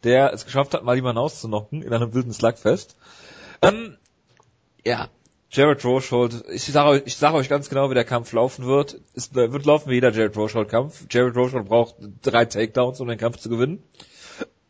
der 0.05 0.33
es 0.33 0.45
geschafft 0.45 0.75
hat, 0.75 0.85
mal 0.85 0.97
jemanden 0.97 1.19
auszunocken 1.19 1.83
in 1.83 1.93
einem 1.93 2.15
wilden 2.15 2.33
Slugfest. 2.33 2.97
Ähm, 3.63 3.97
ja, 4.85 5.09
Jared 5.51 5.85
Rochold, 5.85 6.45
ich 6.51 6.65
sage 6.65 6.89
euch, 6.89 7.03
ich 7.05 7.17
sage 7.17 7.37
euch 7.37 7.49
ganz 7.49 7.69
genau, 7.69 7.91
wie 7.91 7.95
der 7.95 8.05
Kampf 8.05 8.33
laufen 8.33 8.65
wird. 8.65 8.99
Es 9.15 9.35
wird 9.35 9.67
laufen 9.67 9.91
wie 9.91 9.95
jeder 9.95 10.11
Jared 10.11 10.37
Rochold 10.37 10.69
Kampf. 10.69 11.05
Jared 11.11 11.37
Rochold 11.37 11.69
braucht 11.69 11.97
drei 12.23 12.47
Takedowns, 12.47 13.01
um 13.01 13.09
den 13.09 13.19
Kampf 13.19 13.37
zu 13.37 13.51
gewinnen. 13.51 13.83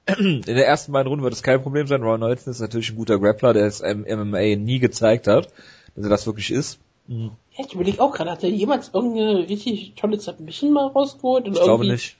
In 0.18 0.42
der 0.42 0.66
ersten 0.66 0.90
beiden 0.92 1.08
Runden 1.08 1.22
wird 1.22 1.34
es 1.34 1.44
kein 1.44 1.62
Problem 1.62 1.86
sein. 1.86 2.02
Ron 2.02 2.20
Nelson 2.20 2.50
ist 2.50 2.60
natürlich 2.60 2.90
ein 2.90 2.96
guter 2.96 3.20
Grappler, 3.20 3.52
der 3.52 3.66
es 3.66 3.80
im 3.80 4.00
MMA 4.00 4.56
nie 4.56 4.80
gezeigt 4.80 5.28
hat, 5.28 5.48
dass 5.94 6.04
er 6.04 6.10
das 6.10 6.26
wirklich 6.26 6.50
ist. 6.50 6.80
Mhm. 7.06 7.30
Ja, 7.56 7.64
ich 7.64 7.74
überlege 7.74 8.02
auch 8.02 8.12
gerade, 8.12 8.32
hat 8.32 8.42
er 8.42 8.50
jemals 8.50 8.90
irgendeine 8.92 9.48
richtig 9.48 9.94
tolle 9.94 10.18
Submission 10.18 10.72
mal 10.72 10.88
rausgeholt? 10.88 11.46
ich 11.46 11.54
glaube 11.54 11.86
nicht 11.86 12.16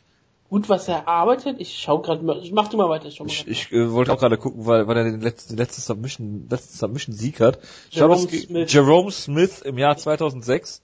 gut 0.53 0.69
was 0.69 0.87
er 0.87 1.09
arbeitet. 1.09 1.59
Ich 1.61 1.79
schau 1.79 2.01
gerade 2.01 2.23
mal, 2.23 2.39
ich 2.43 2.53
mach 2.53 2.69
du 2.69 2.77
mal 2.77 2.91
weiter 2.91 3.11
schon 3.11 3.27
mal. 3.27 3.33
Ich, 3.33 3.49
ich 3.49 3.73
äh, 3.73 3.91
wollte 3.91 4.12
auch 4.12 4.19
gerade 4.19 4.37
gucken, 4.37 4.66
weil, 4.66 4.87
weil 4.87 4.99
er 4.99 5.05
den 5.05 5.23
letzten, 5.23 5.57
letzten 5.57 5.81
Submission, 5.81 6.47
letzten 6.51 6.77
Submission 6.77 7.15
Sieg 7.15 7.41
hat. 7.41 7.59
Jerome 7.91 8.29
Smith. 8.29 8.70
Jerome 8.70 9.11
Smith 9.11 9.62
im 9.62 9.79
Jahr 9.79 9.97
2006. 9.97 10.83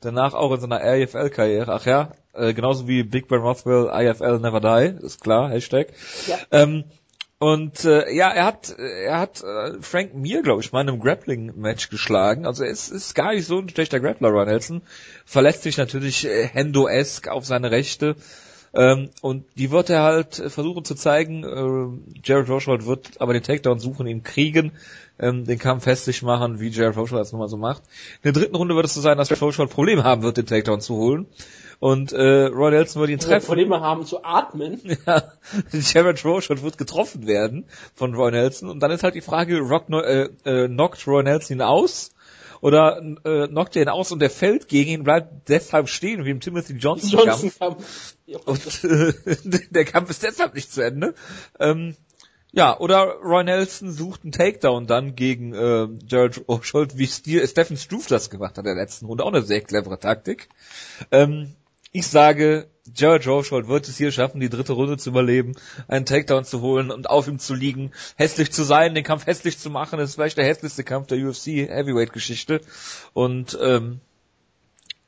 Danach 0.00 0.34
auch 0.34 0.52
in 0.52 0.60
seiner 0.60 0.80
AFL-Karriere. 0.80 1.72
Ach 1.72 1.84
ja, 1.84 2.12
äh, 2.32 2.54
genauso 2.54 2.86
wie 2.86 3.02
Big 3.02 3.26
Ben 3.26 3.40
Rothwell, 3.40 3.90
IFL 3.92 4.38
Never 4.38 4.60
Die, 4.60 5.04
ist 5.04 5.20
klar, 5.20 5.50
Hashtag. 5.50 5.88
Ja. 6.28 6.38
Ähm, 6.52 6.84
Und 7.40 7.84
äh, 7.84 8.12
ja, 8.12 8.30
er 8.30 8.44
hat 8.44 8.70
er 8.78 9.18
hat 9.18 9.42
äh, 9.42 9.82
Frank 9.82 10.14
Mir, 10.14 10.42
glaube 10.42 10.60
ich, 10.60 10.70
mal 10.70 10.82
in 10.82 10.90
einem 10.90 11.00
Grappling-Match 11.00 11.90
geschlagen. 11.90 12.46
Also 12.46 12.62
er 12.62 12.70
ist, 12.70 13.14
gar 13.16 13.32
nicht 13.32 13.46
so 13.46 13.58
ein 13.58 13.68
schlechter 13.68 13.98
Grappler, 13.98 14.28
Ron 14.28 14.46
Nelson. 14.46 14.82
Verlässt 15.24 15.64
sich 15.64 15.76
natürlich 15.76 16.24
äh, 16.24 16.46
Hendo-esque 16.46 17.26
auf 17.32 17.44
seine 17.44 17.72
Rechte. 17.72 18.14
Ähm, 18.74 19.10
und 19.22 19.44
die 19.56 19.70
wird 19.70 19.90
er 19.90 20.02
halt 20.02 20.34
versuchen 20.34 20.84
zu 20.84 20.94
zeigen. 20.94 21.44
Äh, 21.44 22.20
Jared 22.24 22.48
Rochold 22.48 22.86
wird 22.86 23.20
aber 23.20 23.32
den 23.32 23.42
Takedown 23.42 23.78
suchen, 23.78 24.06
ihn 24.06 24.22
kriegen, 24.22 24.72
ähm, 25.18 25.44
den 25.44 25.58
Kampf 25.58 25.84
festlich 25.84 26.22
machen, 26.22 26.60
wie 26.60 26.68
Jared 26.68 26.96
Rochold 26.96 27.20
das 27.20 27.32
nochmal 27.32 27.48
so 27.48 27.56
macht. 27.56 27.82
In 28.22 28.32
der 28.32 28.42
dritten 28.42 28.56
Runde 28.56 28.74
wird 28.74 28.86
es 28.86 28.94
so 28.94 29.00
sein, 29.00 29.16
dass 29.16 29.30
Rochold 29.30 29.70
Probleme 29.70 30.04
haben 30.04 30.22
wird, 30.22 30.36
den 30.36 30.46
Takedown 30.46 30.80
zu 30.80 30.96
holen. 30.96 31.26
Und 31.80 32.12
äh, 32.12 32.46
Roy 32.46 32.72
Nelson 32.72 33.00
wird 33.00 33.10
ihn 33.10 33.20
treffen. 33.20 33.46
Probleme 33.46 33.80
haben 33.80 34.04
zu 34.04 34.24
atmen. 34.24 34.80
Ja, 35.06 35.22
Jared 35.72 36.24
Rochold 36.24 36.62
wird 36.62 36.76
getroffen 36.76 37.26
werden 37.26 37.64
von 37.94 38.14
Roy 38.14 38.32
Nelson. 38.32 38.68
Und 38.68 38.80
dann 38.80 38.90
ist 38.90 39.04
halt 39.04 39.14
die 39.14 39.20
Frage, 39.20 39.60
Rock, 39.60 39.88
äh, 39.90 40.28
äh, 40.44 40.68
knockt 40.68 41.06
Roy 41.06 41.22
Nelson 41.22 41.58
ihn 41.58 41.62
aus? 41.62 42.10
Oder 42.60 43.00
äh, 43.24 43.48
knockt 43.48 43.76
er 43.76 43.82
ihn 43.82 43.88
aus 43.88 44.12
und 44.12 44.20
der 44.20 44.30
fällt 44.30 44.68
gegen 44.68 44.90
ihn, 44.90 45.04
bleibt 45.04 45.48
deshalb 45.48 45.88
stehen, 45.88 46.24
wie 46.24 46.30
im 46.30 46.40
Timothy 46.40 46.74
Johnson, 46.74 47.10
Johnson 47.10 47.52
Kampf. 47.58 48.14
Und 48.44 48.84
äh, 48.84 49.12
der 49.70 49.84
Kampf 49.84 50.10
ist 50.10 50.22
deshalb 50.22 50.54
nicht 50.54 50.72
zu 50.72 50.82
Ende. 50.82 51.14
Ähm, 51.58 51.96
ja, 52.50 52.78
oder 52.78 53.16
Roy 53.22 53.44
Nelson 53.44 53.92
sucht 53.92 54.22
einen 54.24 54.32
Takedown 54.32 54.86
dann 54.86 55.14
gegen 55.14 55.52
äh, 55.54 55.86
Jared 56.06 56.48
Rochold, 56.48 56.96
wie 56.96 57.06
Stil, 57.06 57.46
Stephen 57.46 57.76
Struve 57.76 58.08
das 58.08 58.30
gemacht 58.30 58.56
hat 58.56 58.64
in 58.64 58.74
der 58.74 58.74
letzten 58.74 59.06
Runde. 59.06 59.24
Auch 59.24 59.32
eine 59.32 59.42
sehr 59.42 59.60
clevere 59.60 59.98
Taktik. 59.98 60.48
Ähm, 61.10 61.54
ich 61.92 62.06
sage, 62.06 62.68
Jared 62.94 63.26
Rochold 63.26 63.68
wird 63.68 63.88
es 63.88 63.96
hier 63.96 64.12
schaffen, 64.12 64.40
die 64.40 64.48
dritte 64.48 64.72
Runde 64.72 64.96
zu 64.96 65.10
überleben, 65.10 65.54
einen 65.88 66.06
Takedown 66.06 66.44
zu 66.44 66.60
holen 66.60 66.90
und 66.90 67.10
auf 67.10 67.28
ihm 67.28 67.38
zu 67.38 67.54
liegen, 67.54 67.92
hässlich 68.16 68.52
zu 68.52 68.62
sein, 68.62 68.94
den 68.94 69.04
Kampf 69.04 69.26
hässlich 69.26 69.58
zu 69.58 69.70
machen. 69.70 69.98
Das 69.98 70.10
ist 70.10 70.14
vielleicht 70.16 70.38
der 70.38 70.44
hässlichste 70.44 70.84
Kampf 70.84 71.06
der 71.08 71.18
UFC 71.18 71.68
Heavyweight 71.68 72.12
Geschichte. 72.12 72.60
Und 73.12 73.58
ähm, 73.60 74.00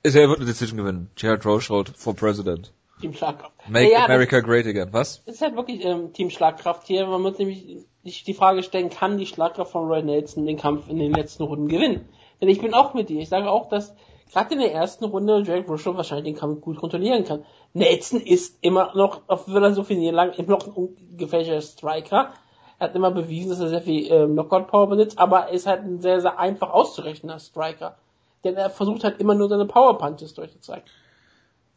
er 0.02 0.14
wird 0.14 0.38
eine 0.38 0.46
Decision 0.46 0.78
gewinnen. 0.78 1.10
Jared 1.16 1.44
Rochold 1.44 1.92
for 1.96 2.14
President. 2.14 2.72
Team 3.00 3.14
Schlagkraft. 3.14 3.52
Make 3.68 3.92
Ja, 3.92 4.04
America 4.04 4.40
great 4.40 4.66
again. 4.66 4.88
Was? 4.92 5.22
Es 5.26 5.36
ist 5.36 5.42
halt 5.42 5.56
wirklich 5.56 5.84
ähm, 5.84 6.12
Team 6.12 6.30
Schlagkraft 6.30 6.86
hier. 6.86 7.06
Man 7.06 7.22
muss 7.22 7.38
nämlich 7.38 7.86
sich 8.04 8.24
die 8.24 8.34
Frage 8.34 8.62
stellen, 8.62 8.90
kann 8.90 9.18
die 9.18 9.26
Schlagkraft 9.26 9.72
von 9.72 9.88
Roy 9.88 10.02
Nelson 10.02 10.46
den 10.46 10.58
Kampf 10.58 10.88
in 10.88 10.98
den 10.98 11.12
letzten 11.12 11.44
Runden 11.44 11.68
gewinnen? 11.68 12.08
Denn 12.40 12.48
ich 12.48 12.60
bin 12.60 12.74
auch 12.74 12.94
mit 12.94 13.08
dir. 13.08 13.20
Ich 13.20 13.28
sage 13.28 13.50
auch, 13.50 13.68
dass 13.68 13.94
gerade 14.32 14.54
in 14.54 14.60
der 14.60 14.72
ersten 14.72 15.04
Runde 15.04 15.42
Jack 15.44 15.68
Russo 15.68 15.96
wahrscheinlich 15.96 16.32
den 16.32 16.40
Kampf 16.40 16.60
gut 16.60 16.78
kontrollieren 16.78 17.24
kann. 17.24 17.44
Nelson 17.72 18.20
ist 18.20 18.58
immer 18.60 18.92
noch, 18.94 19.22
obwohl 19.26 19.62
er 19.62 19.74
so 19.74 19.82
viel 19.82 20.10
lang, 20.10 20.32
immer 20.32 20.50
noch 20.50 20.66
ein 20.66 20.72
ungefährlicher 20.72 21.60
Striker. 21.60 22.32
Er 22.78 22.88
hat 22.88 22.94
immer 22.94 23.10
bewiesen, 23.10 23.50
dass 23.50 23.60
er 23.60 23.68
sehr 23.68 23.82
viel 23.82 24.10
ähm, 24.10 24.32
Knockout-Power 24.32 24.88
besitzt, 24.88 25.18
aber 25.18 25.48
er 25.48 25.50
ist 25.50 25.66
halt 25.66 25.82
ein 25.82 26.00
sehr, 26.00 26.20
sehr 26.20 26.38
einfach 26.38 26.70
auszurechnender 26.70 27.38
Striker. 27.38 27.96
Denn 28.44 28.56
er 28.56 28.70
versucht 28.70 29.04
halt 29.04 29.20
immer 29.20 29.34
nur 29.34 29.48
seine 29.48 29.66
Power-Punches 29.66 30.34
durchzuzeigen. 30.34 30.84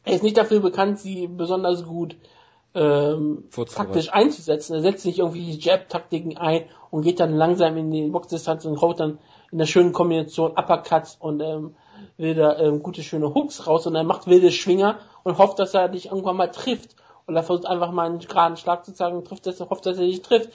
Er 0.06 0.14
ist 0.14 0.24
nicht 0.24 0.38
dafür 0.38 0.60
bekannt, 0.60 1.00
sie 1.00 1.28
besonders 1.28 1.84
gut 1.86 2.16
ähm, 2.76 3.50
taktisch 3.74 4.12
einzusetzen. 4.14 4.76
Er 4.76 4.82
setzt 4.82 5.06
nicht 5.06 5.20
irgendwie 5.20 5.52
Jab-Taktiken 5.52 6.38
ein 6.38 6.66
und 6.90 7.04
geht 7.04 7.20
dann 7.20 7.36
langsam 7.36 7.78
in 7.78 7.92
die 7.92 8.08
Boxdistanz 8.08 8.66
und 8.66 8.82
haut 8.82 9.00
dann 9.00 9.20
in 9.52 9.58
der 9.58 9.66
schönen 9.66 9.94
Kombination 9.94 10.52
Uppercuts 10.52 11.18
und 11.20 11.42
ähm, 11.42 11.76
will 12.18 12.36
da 12.36 12.58
ähm, 12.58 12.84
gute, 12.84 13.04
schöne 13.04 13.34
Hooks 13.34 13.68
raus 13.68 13.88
und 13.88 13.96
er 13.96 14.04
macht 14.04 14.28
wilde 14.28 14.52
Schwinger 14.52 15.00
und 15.24 15.38
hofft, 15.38 15.60
dass 15.60 15.74
er 15.74 15.90
dich 15.90 16.08
irgendwann 16.08 16.38
mal 16.38 16.52
trifft. 16.52 16.96
Und 17.26 17.36
er 17.36 17.44
versucht 17.44 17.68
einfach 17.68 17.92
mal 17.92 18.06
einen 18.06 18.20
geraden 18.20 18.58
Schlag 18.58 18.84
zu 18.86 18.94
zeigen 18.94 19.18
und 19.18 19.26
trifft, 19.26 19.46
dass 19.46 19.60
er 19.60 19.70
hofft, 19.70 19.86
dass 19.86 19.98
er 19.98 20.06
dich 20.06 20.22
trifft. 20.22 20.50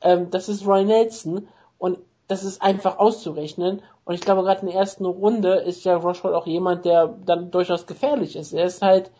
Ähm, 0.00 0.30
das 0.30 0.48
ist 0.48 0.66
Roy 0.66 0.84
Nelson 0.84 1.48
und 1.76 1.98
das 2.28 2.44
ist 2.44 2.62
einfach 2.62 2.98
auszurechnen. 2.98 3.82
Und 4.04 4.14
ich 4.14 4.20
glaube, 4.20 4.42
gerade 4.42 4.60
in 4.62 4.68
der 4.68 4.76
ersten 4.76 5.04
Runde 5.04 5.56
ist 5.56 5.84
ja 5.84 5.96
Rochefort 5.96 6.34
auch 6.34 6.46
jemand, 6.46 6.84
der 6.84 7.08
dann 7.08 7.50
durchaus 7.50 7.86
gefährlich 7.86 8.36
ist. 8.36 8.52
Er 8.52 8.64
ist 8.64 8.82
halt 8.82 9.10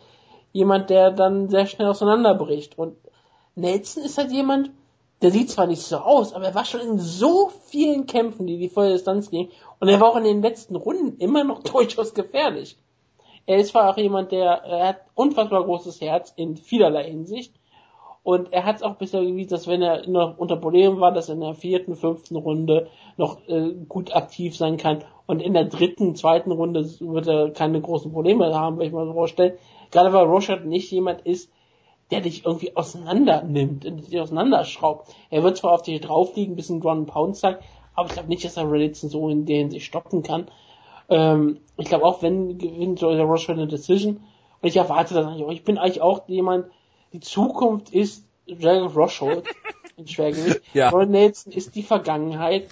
jemand, 0.51 0.89
der 0.89 1.11
dann 1.11 1.49
sehr 1.49 1.67
schnell 1.67 1.87
auseinanderbricht. 1.87 2.77
Und 2.77 2.97
Nelson 3.55 4.03
ist 4.03 4.17
halt 4.17 4.31
jemand, 4.31 4.71
der 5.21 5.31
sieht 5.31 5.49
zwar 5.49 5.67
nicht 5.67 5.81
so 5.81 5.97
aus, 5.97 6.33
aber 6.33 6.45
er 6.45 6.55
war 6.55 6.65
schon 6.65 6.81
in 6.81 6.99
so 6.99 7.51
vielen 7.65 8.05
Kämpfen, 8.05 8.47
die 8.47 8.57
die 8.57 8.69
volle 8.69 8.93
Distanz 8.93 9.29
gingen. 9.29 9.49
Und 9.79 9.89
er 9.89 9.99
war 9.99 10.09
auch 10.09 10.15
in 10.15 10.23
den 10.23 10.41
letzten 10.41 10.75
Runden 10.75 11.17
immer 11.19 11.43
noch 11.43 11.63
durchaus 11.63 12.13
gefährlich. 12.13 12.77
Er 13.45 13.57
ist 13.57 13.69
zwar 13.69 13.89
auch 13.89 13.97
jemand, 13.97 14.31
der 14.31 14.45
er 14.45 14.87
hat 14.89 15.01
unfassbar 15.15 15.63
großes 15.63 16.01
Herz 16.01 16.33
in 16.35 16.55
vielerlei 16.55 17.05
Hinsicht. 17.05 17.53
Und 18.21 18.53
er 18.53 18.65
hat 18.65 18.77
es 18.77 18.83
auch 18.83 18.95
bisher 18.95 19.21
gewiesen, 19.21 19.49
dass 19.49 19.67
wenn 19.67 19.81
er 19.81 20.07
noch 20.07 20.37
unter 20.37 20.55
Problemen 20.57 20.99
war, 20.99 21.11
dass 21.11 21.29
er 21.29 21.35
in 21.35 21.41
der 21.41 21.55
vierten, 21.55 21.95
fünften 21.95 22.35
Runde 22.35 22.87
noch 23.17 23.39
äh, 23.47 23.73
gut 23.87 24.15
aktiv 24.15 24.55
sein 24.55 24.77
kann. 24.77 25.03
Und 25.25 25.41
in 25.41 25.53
der 25.53 25.65
dritten, 25.65 26.15
zweiten 26.15 26.51
Runde 26.51 26.87
wird 26.99 27.27
er 27.27 27.51
keine 27.51 27.81
großen 27.81 28.11
Probleme 28.11 28.53
haben, 28.53 28.77
will 28.77 28.87
ich 28.87 28.93
mal 28.93 29.05
so 29.05 29.13
vorstellen. 29.13 29.57
Gerade 29.89 30.13
weil 30.13 30.25
Rorschach 30.25 30.61
nicht 30.63 30.91
jemand 30.91 31.21
ist, 31.21 31.51
der 32.11 32.21
dich 32.21 32.45
irgendwie 32.45 32.75
auseinander 32.75 33.43
nimmt 33.43 33.85
und 33.85 34.07
dich 34.07 34.19
auseinanderschraubt. 34.19 35.13
Er 35.29 35.43
wird 35.43 35.57
zwar 35.57 35.73
auf 35.73 35.83
dich 35.83 36.01
draufliegen, 36.01 36.53
ein 36.53 36.55
bisschen 36.55 36.79
Ground 36.79 37.07
Pound 37.07 37.37
sagt, 37.37 37.63
aber 37.93 38.07
ich 38.07 38.13
glaube 38.13 38.29
nicht, 38.29 38.43
dass 38.43 38.57
er 38.57 38.71
Redditson 38.71 39.09
so 39.09 39.29
in 39.29 39.45
der 39.45 39.57
Hinsicht 39.57 39.85
stoppen 39.85 40.23
kann. 40.23 40.47
Ähm, 41.09 41.59
ich 41.77 41.87
glaube 41.87 42.05
auch, 42.05 42.21
wenn 42.21 42.57
gewinnt 42.57 42.99
so 42.99 43.11
der 43.11 43.25
Rorschach 43.25 43.53
eine 43.53 43.67
Decision. 43.67 44.21
Und 44.61 44.67
ich 44.67 44.77
erwarte 44.77 45.13
das 45.13 45.25
eigentlich 45.25 45.45
auch. 45.45 45.51
Ich 45.51 45.63
bin 45.63 45.77
eigentlich 45.77 46.01
auch 46.01 46.27
jemand, 46.27 46.67
die 47.13 47.19
Zukunft 47.19 47.91
ist 47.91 48.25
Jared 48.45 48.95
Roshold 48.95 49.45
in 49.97 50.07
Schwergewicht. 50.07 50.61
Ja. 50.73 50.89
Ron 50.89 51.11
Nelson 51.11 51.53
ist 51.53 51.75
die 51.75 51.83
Vergangenheit. 51.83 52.69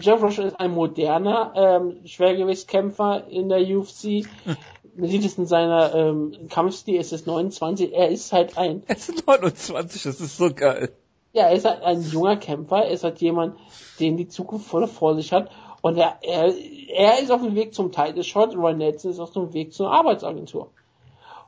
Jeff 0.00 0.22
Roshold 0.22 0.48
ist 0.48 0.60
ein 0.60 0.72
moderner 0.72 1.52
ähm, 1.54 2.06
Schwergewichtskämpfer 2.06 3.26
in 3.28 3.48
der 3.48 3.60
UFC. 3.60 4.26
Man 4.96 5.10
sieht 5.10 5.24
es 5.24 5.36
in 5.36 5.46
seiner 5.46 5.94
ähm, 5.94 6.32
Kampfstil, 6.48 6.98
es 6.98 7.12
ist 7.12 7.26
29. 7.26 7.92
Er 7.92 8.08
ist 8.08 8.32
halt 8.32 8.56
ein, 8.56 8.82
Es 8.88 9.06
sind 9.06 9.26
29, 9.26 10.02
das 10.04 10.20
ist 10.20 10.38
so 10.38 10.52
geil. 10.54 10.92
ja, 11.32 11.44
er 11.44 11.52
ist 11.52 11.66
halt 11.66 11.82
ein 11.82 12.00
junger 12.02 12.36
Kämpfer. 12.36 12.84
Er 12.84 12.90
ist 12.90 13.04
halt 13.04 13.20
jemand, 13.20 13.56
den 14.00 14.16
die 14.16 14.28
Zukunft 14.28 14.66
voll 14.66 14.86
vor 14.86 15.14
sich 15.14 15.32
hat. 15.32 15.50
Und 15.82 15.98
er, 15.98 16.16
er, 16.22 16.52
er 16.88 17.18
ist 17.20 17.30
auf 17.30 17.42
dem 17.42 17.54
Weg 17.54 17.74
zum 17.74 17.92
Title 17.92 18.24
Shot. 18.24 18.56
Roy 18.56 18.74
Nelson 18.74 19.10
ist 19.10 19.20
auf 19.20 19.32
dem 19.32 19.52
Weg 19.52 19.74
zur 19.74 19.92
Arbeitsagentur. 19.92 20.70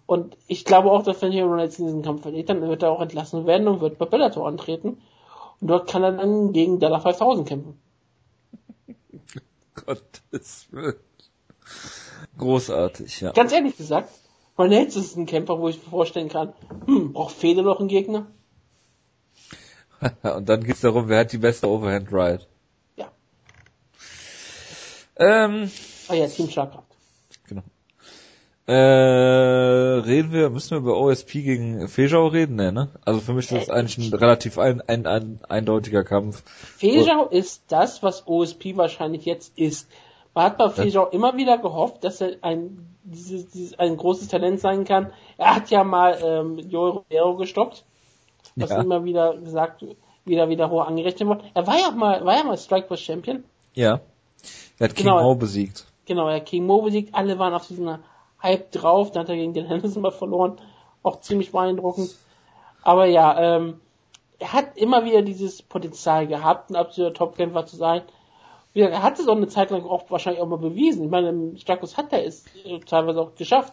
Und 0.05 0.37
ich 0.47 0.65
glaube 0.65 0.91
auch, 0.91 1.03
dass 1.03 1.21
wenn 1.21 1.33
hier 1.33 1.45
Ron 1.45 1.57
Nelson 1.57 1.87
diesen 1.87 2.03
Kampf 2.03 2.23
verliert, 2.23 2.49
dann 2.49 2.63
wird 2.63 2.83
er 2.83 2.91
auch 2.91 3.01
entlassen 3.01 3.47
werden 3.47 3.69
und 3.69 3.81
wird 3.81 3.99
bei 3.99 4.07
Bellator 4.07 4.47
antreten. 4.47 5.03
Und 5.61 5.69
dort 5.69 5.89
kann 5.89 6.03
er 6.03 6.13
dann 6.13 6.53
gegen 6.53 6.79
Della 6.81 7.01
5000 7.01 7.49
kämpfen. 7.49 7.79
Gottes 9.87 10.69
Willen. 10.71 10.97
Großartig, 12.39 13.21
ja. 13.21 13.33
Ganz 13.33 13.53
ehrlich 13.53 13.77
gesagt, 13.77 14.11
Nelson 14.57 15.03
ist 15.03 15.17
ein 15.17 15.27
Kämpfer, 15.27 15.59
wo 15.59 15.69
ich 15.69 15.83
mir 15.83 15.91
vorstellen 15.91 16.29
kann, 16.29 16.53
hm, 16.87 17.13
braucht 17.13 17.35
Fede 17.35 17.63
noch 17.63 17.79
einen 17.79 17.89
Gegner? 17.89 18.27
Und 20.23 20.49
dann 20.49 20.65
geht's 20.65 20.81
darum, 20.81 21.09
wer 21.09 21.21
hat 21.21 21.33
die 21.33 21.39
beste 21.39 21.69
Overhand 21.69 22.13
Ride. 22.13 22.47
Ja. 22.97 23.11
Ähm, 25.17 25.71
Ah 26.09 26.15
ja, 26.15 26.27
Team 26.27 26.49
Schlagkraft. 26.49 26.88
Äh, 28.69 28.75
reden 28.75 30.31
wir, 30.31 30.51
müssen 30.51 30.73
wir 30.73 30.79
über 30.79 30.99
OSP 30.99 31.43
gegen 31.43 31.89
Fejau 31.89 32.27
reden, 32.27 32.57
ne, 32.57 32.71
ne? 32.71 32.91
Also 33.03 33.21
für 33.21 33.33
mich 33.33 33.51
ist 33.51 33.69
das 33.69 33.71
eigentlich 33.71 33.97
ein 33.97 34.13
relativ 34.19 34.59
ein, 34.59 34.83
ein, 34.87 35.07
ein, 35.07 35.41
eindeutiger 35.49 36.05
Kampf. 36.05 36.43
Fejau 36.77 37.29
ist 37.29 37.63
das, 37.69 38.03
was 38.03 38.27
OSP 38.29 38.77
wahrscheinlich 38.77 39.25
jetzt 39.25 39.57
ist. 39.59 39.89
Man 40.35 40.45
hat 40.45 40.59
bei 40.59 40.69
Fejau 40.69 41.07
immer 41.07 41.35
wieder 41.39 41.57
gehofft, 41.57 42.05
dass 42.05 42.21
er 42.21 42.33
ein, 42.43 42.95
dieses, 43.05 43.49
dieses, 43.49 43.79
ein 43.79 43.97
großes 43.97 44.29
Talent 44.29 44.61
sein 44.61 44.85
kann. 44.85 45.13
Er 45.39 45.57
hat 45.57 45.71
ja 45.71 45.83
mal 45.83 46.19
ähm, 46.23 46.59
Joel 46.59 46.91
Romero 47.11 47.37
gestoppt, 47.37 47.87
was 48.55 48.69
Ja. 48.69 48.83
immer 48.83 49.03
wieder 49.03 49.35
gesagt, 49.39 49.83
wieder 50.27 50.51
wieder 50.51 50.69
hoch 50.69 50.87
angerechnet 50.87 51.27
wird. 51.27 51.43
Er 51.55 51.67
war 51.67 51.79
ja 51.79 51.91
mal, 51.91 52.23
war 52.23 52.37
ja 52.37 52.45
mal 52.45 52.59
Strikeforce 52.59 53.01
Champion. 53.01 53.45
Ja. 53.73 54.01
Er 54.79 54.89
hat 54.89 54.95
King 54.95 55.07
Genau. 55.07 55.23
Mo 55.23 55.35
besiegt. 55.37 55.87
Genau, 56.05 56.29
er 56.29 56.37
hat 56.37 56.45
King 56.47 56.67
Mo 56.67 56.83
besiegt, 56.83 57.15
alle 57.15 57.39
waren 57.39 57.55
auf 57.55 57.67
diesen 57.67 57.99
Hype 58.43 58.71
drauf, 58.73 59.11
dann 59.11 59.23
hat 59.23 59.29
er 59.29 59.37
gegen 59.37 59.55
den 59.55 59.67
Henderson 59.67 60.03
mal 60.03 60.11
verloren. 60.11 60.61
Auch 61.03 61.21
ziemlich 61.21 61.53
beeindruckend. 61.53 62.15
Aber 62.83 63.07
ja, 63.07 63.57
ähm, 63.57 63.81
er 64.39 64.53
hat 64.53 64.77
immer 64.77 65.05
wieder 65.05 65.23
dieses 65.23 65.63
Potenzial 65.63 66.27
gehabt, 66.27 66.71
ein 66.71 66.77
absoluter 66.77 67.15
Topkämpfer 67.15 67.67
zu 67.67 67.77
sein. 67.77 68.03
Er 68.75 69.03
hat 69.03 69.19
es 69.19 69.27
auch 69.27 69.37
eine 69.37 69.49
Zeit 69.49 69.71
lang 69.71 69.83
auch 69.85 70.09
wahrscheinlich 70.11 70.41
auch 70.41 70.47
mal 70.47 70.59
bewiesen. 70.59 71.05
Ich 71.05 71.11
meine, 71.11 71.31
im 71.31 71.57
Stakus 71.57 71.97
hat 71.97 72.13
er 72.13 72.25
es 72.25 72.45
äh, 72.65 72.79
teilweise 72.81 73.21
auch 73.21 73.35
geschafft. 73.35 73.73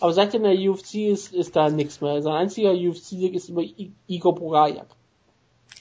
Aber 0.00 0.12
seit 0.12 0.34
er 0.34 0.42
in 0.42 0.42
der 0.44 0.70
UFC 0.70 0.94
ist, 0.94 1.32
ist 1.34 1.56
da 1.56 1.68
nichts 1.68 2.00
mehr. 2.00 2.22
Sein 2.22 2.34
einziger 2.34 2.72
UFC-Sieg 2.72 3.34
ist 3.34 3.48
über 3.48 3.62
I 3.62 3.92
Igor 4.06 4.34
Borajak. 4.34 4.88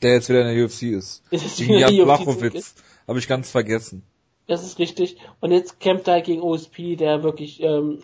Der 0.01 0.13
jetzt 0.13 0.29
wieder 0.29 0.41
in 0.41 0.55
der 0.55 0.65
UFC 0.65 0.83
ist. 0.83 1.23
Ist 1.31 1.57
Gegen 1.57 1.79
Jan 1.79 1.95
Blachowitz. 1.95 2.75
Habe 3.07 3.19
ich 3.19 3.27
ganz 3.27 3.49
vergessen. 3.49 4.03
Das 4.47 4.63
ist 4.63 4.77
richtig. 4.77 5.17
Und 5.39 5.51
jetzt 5.51 5.79
kämpft 5.79 6.07
er 6.07 6.21
gegen 6.21 6.41
OSP, 6.41 6.95
der 6.95 7.23
wirklich, 7.23 7.61
ähm, 7.63 8.03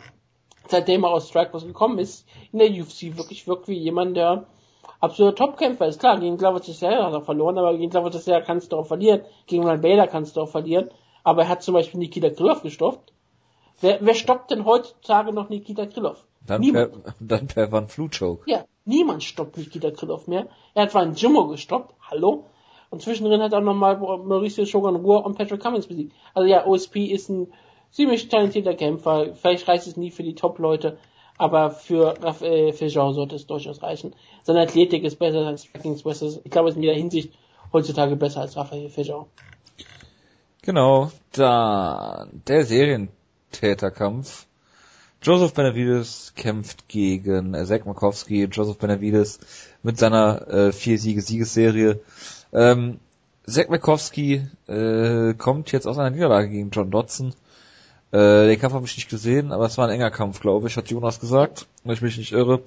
seitdem 0.68 1.04
er 1.04 1.12
aus 1.12 1.30
Strikeforce 1.30 1.66
gekommen 1.66 2.00
ist, 2.00 2.28
in 2.52 2.60
der 2.60 2.70
UFC 2.70 3.18
wirklich 3.18 3.48
wirkt 3.48 3.68
wie 3.68 3.78
jemand, 3.78 4.18
der 4.18 4.46
absoluter 5.00 5.36
Topkämpfer 5.36 5.88
ist 5.88 6.00
klar, 6.00 6.20
gegen 6.20 6.38
Glover 6.38 6.62
Teixeira 6.62 7.06
hat 7.06 7.14
er 7.14 7.22
verloren, 7.22 7.58
aber 7.58 7.76
gegen 7.78 7.90
Glover 7.90 8.12
Teixeira 8.12 8.42
kannst 8.42 8.72
du 8.72 8.78
auch 8.78 8.86
verlieren, 8.86 9.22
gegen 9.48 9.64
Ryan 9.64 9.82
Bader 9.82 10.08
kannst 10.08 10.38
du 10.38 10.42
auch 10.42 10.50
verlieren, 10.50 10.90
aber 11.24 11.44
er 11.44 11.50
hat 11.50 11.64
zum 11.64 11.74
Beispiel 11.74 12.00
Nikita 12.00 12.30
Krylov 12.30 12.62
gestoppt. 12.64 13.14
Wer, 13.80 13.98
wer 14.02 14.14
stoppt 14.14 14.52
denn 14.52 14.66
heutzutage 14.66 15.34
noch 15.34 15.50
Nikita 15.50 15.86
Krylov? 15.88 16.26
Dann 16.46 16.62
niemand. 16.62 17.04
per, 17.04 17.16
dann 17.20 17.48
per 17.48 17.72
Van 17.72 17.88
Flu-Choke. 17.88 18.50
Ja, 18.50 18.66
niemand 18.86 19.24
stoppt 19.24 19.58
Nikita 19.58 19.92
Krylov 19.92 20.28
mehr. 20.28 20.48
Er 20.74 20.84
hat 20.84 20.94
Van 20.94 21.16
Jimmo 21.16 21.48
gestoppt, 21.48 21.94
hallo? 22.10 22.46
Und 22.90 23.02
zwischendrin 23.02 23.42
hat 23.42 23.54
er 23.54 23.62
nochmal 23.62 23.98
Mauricio 23.98 24.66
Shogun 24.66 24.98
Ruhr 24.98 25.26
und 25.26 25.38
Patrick 25.38 25.62
Cummins 25.62 25.88
besiegt. 25.88 26.14
Also 26.34 26.48
ja, 26.48 26.66
OSP 26.66 27.06
ist 27.06 27.30
ein 27.30 27.54
ziemlich 27.92 28.30
talentierter 28.30 28.74
Kämpfer. 28.74 29.34
Vielleicht 29.36 29.68
reicht 29.68 29.88
es 29.88 29.98
nie 29.98 30.12
für 30.12 30.24
die 30.24 30.36
Top-Leute, 30.36 30.98
aber 31.38 31.72
für 31.72 32.16
Raphael 32.22 32.74
Jean 32.74 33.14
sollte 33.14 33.36
es 33.36 33.48
durchaus 33.48 33.82
reichen. 33.82 34.14
Seine 34.44 34.62
Athletik 34.62 35.04
ist 35.04 35.20
besser, 35.20 35.44
sein 35.44 35.58
Striking 35.58 35.96
ist 35.96 36.04
besser. 36.04 36.28
Ich 36.44 36.52
glaube, 36.52 36.70
es 36.70 36.76
ist 36.76 36.78
in 36.78 36.84
jeder 36.84 36.96
Hinsicht 36.96 37.34
heutzutage 37.74 38.16
besser 38.16 38.42
als 38.42 38.56
Raphael 38.56 38.90
Jean. 38.90 39.26
Genau, 40.64 41.12
dann 41.32 42.44
der 42.48 42.66
Serientäterkampf. 42.66 44.46
Joseph 45.24 45.54
Benavides 45.54 46.34
kämpft 46.36 46.88
gegen 46.88 47.54
äh, 47.54 47.66
Zach 47.66 47.86
Makowski. 47.86 48.46
Joseph 48.46 48.78
Benavides 48.78 49.40
mit 49.84 50.00
seiner 50.00 50.48
äh, 50.48 50.72
vier 50.72 50.98
Siege-Siegesserie. 50.98 52.00
Ähm, 52.54 53.00
Zach 53.46 53.70
Makowski 53.70 54.48
äh, 54.68 55.34
kommt 55.36 55.72
jetzt 55.72 55.86
aus 55.88 55.98
einer 56.00 56.10
Niederlage 56.10 56.50
gegen 56.50 56.72
John 56.72 56.90
Dodson. 56.90 57.34
Äh, 58.12 58.48
den 58.48 58.60
Kampf 58.60 58.74
habe 58.74 58.86
ich 58.86 58.98
nicht 58.98 59.10
gesehen, 59.10 59.52
aber 59.52 59.66
es 59.66 59.78
war 59.78 59.88
ein 59.88 59.94
enger 59.94 60.12
Kampf, 60.12 60.42
glaube 60.42 60.68
ich, 60.68 60.76
hat 60.76 60.90
Jonas 60.90 61.20
gesagt, 61.20 61.68
wenn 61.84 61.94
ich 61.94 62.02
mich 62.02 62.18
nicht 62.18 62.34
irre. 62.34 62.62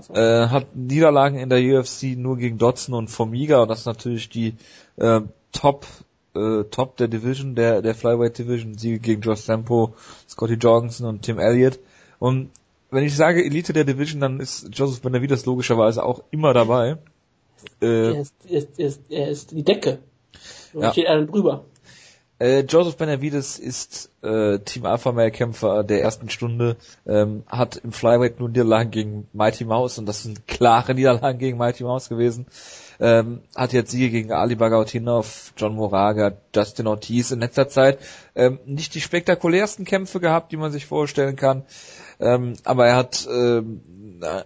So. 0.00 0.14
Äh, 0.14 0.48
hat 0.48 0.74
Niederlagen 0.74 1.38
in 1.38 1.50
der 1.50 1.60
UFC 1.60 2.16
nur 2.16 2.36
gegen 2.36 2.58
Dodson 2.58 2.94
und 2.94 3.08
Formiga 3.08 3.62
und 3.62 3.68
das 3.68 3.80
ist 3.80 3.86
natürlich 3.86 4.28
die 4.28 4.54
äh, 4.96 5.20
Top 5.52 5.86
äh, 6.34 6.64
Top 6.64 6.96
der 6.96 7.08
Division, 7.08 7.54
der 7.54 7.82
der 7.82 7.94
Flyweight 7.94 8.38
Division, 8.38 8.76
Siege 8.76 8.98
gegen 8.98 9.20
Josh 9.20 9.40
Sampo, 9.40 9.94
Scotty 10.28 10.54
Jorgensen 10.54 11.06
und 11.06 11.22
Tim 11.22 11.38
Elliott. 11.38 11.78
Und 12.18 12.50
wenn 12.90 13.04
ich 13.04 13.16
sage 13.16 13.44
Elite 13.44 13.72
der 13.72 13.84
Division, 13.84 14.20
dann 14.20 14.40
ist 14.40 14.68
Joseph 14.72 15.02
Benavides 15.02 15.46
logischerweise 15.46 16.04
auch 16.04 16.22
immer 16.30 16.54
dabei. 16.54 16.98
Äh, 17.80 17.86
er, 17.86 18.20
ist, 18.20 18.34
er, 18.48 18.58
ist, 18.58 18.78
er, 18.78 18.86
ist, 18.86 19.00
er 19.10 19.28
ist 19.28 19.50
die 19.52 19.62
Decke. 19.62 19.98
Da 20.72 20.80
ja. 20.80 20.92
steht 20.92 21.06
einer 21.06 21.26
drüber. 21.26 21.64
Äh, 22.42 22.64
Joseph 22.68 22.96
Benavides 22.96 23.60
ist 23.60 24.10
äh, 24.24 24.58
Team 24.58 24.84
Alpha 24.84 25.12
Male 25.12 25.30
Kämpfer 25.30 25.84
der 25.84 26.02
ersten 26.02 26.28
Stunde, 26.28 26.76
ähm, 27.06 27.44
hat 27.46 27.76
im 27.76 27.92
Flyweight 27.92 28.40
nur 28.40 28.48
Niederlagen 28.48 28.90
gegen 28.90 29.28
Mighty 29.32 29.64
Mouse 29.64 29.98
und 29.98 30.06
das 30.06 30.24
sind 30.24 30.48
klare 30.48 30.92
Niederlagen 30.92 31.38
gegen 31.38 31.56
Mighty 31.56 31.84
Mouse 31.84 32.08
gewesen. 32.08 32.46
Ähm, 32.98 33.42
hat 33.54 33.72
jetzt 33.72 33.92
Siege 33.92 34.10
gegen 34.10 34.32
Ali 34.32 34.56
Bagautinov, 34.56 35.52
John 35.56 35.76
Moraga, 35.76 36.32
Justin 36.52 36.88
Ortiz 36.88 37.30
in 37.30 37.38
letzter 37.38 37.68
Zeit. 37.68 38.00
Ähm, 38.34 38.58
nicht 38.66 38.96
die 38.96 39.00
spektakulärsten 39.00 39.84
Kämpfe 39.84 40.18
gehabt, 40.18 40.50
die 40.50 40.56
man 40.56 40.72
sich 40.72 40.84
vorstellen 40.84 41.36
kann. 41.36 41.62
Ähm, 42.18 42.54
aber 42.64 42.88
er 42.88 42.96
hat, 42.96 43.24
ähm, 43.30 43.82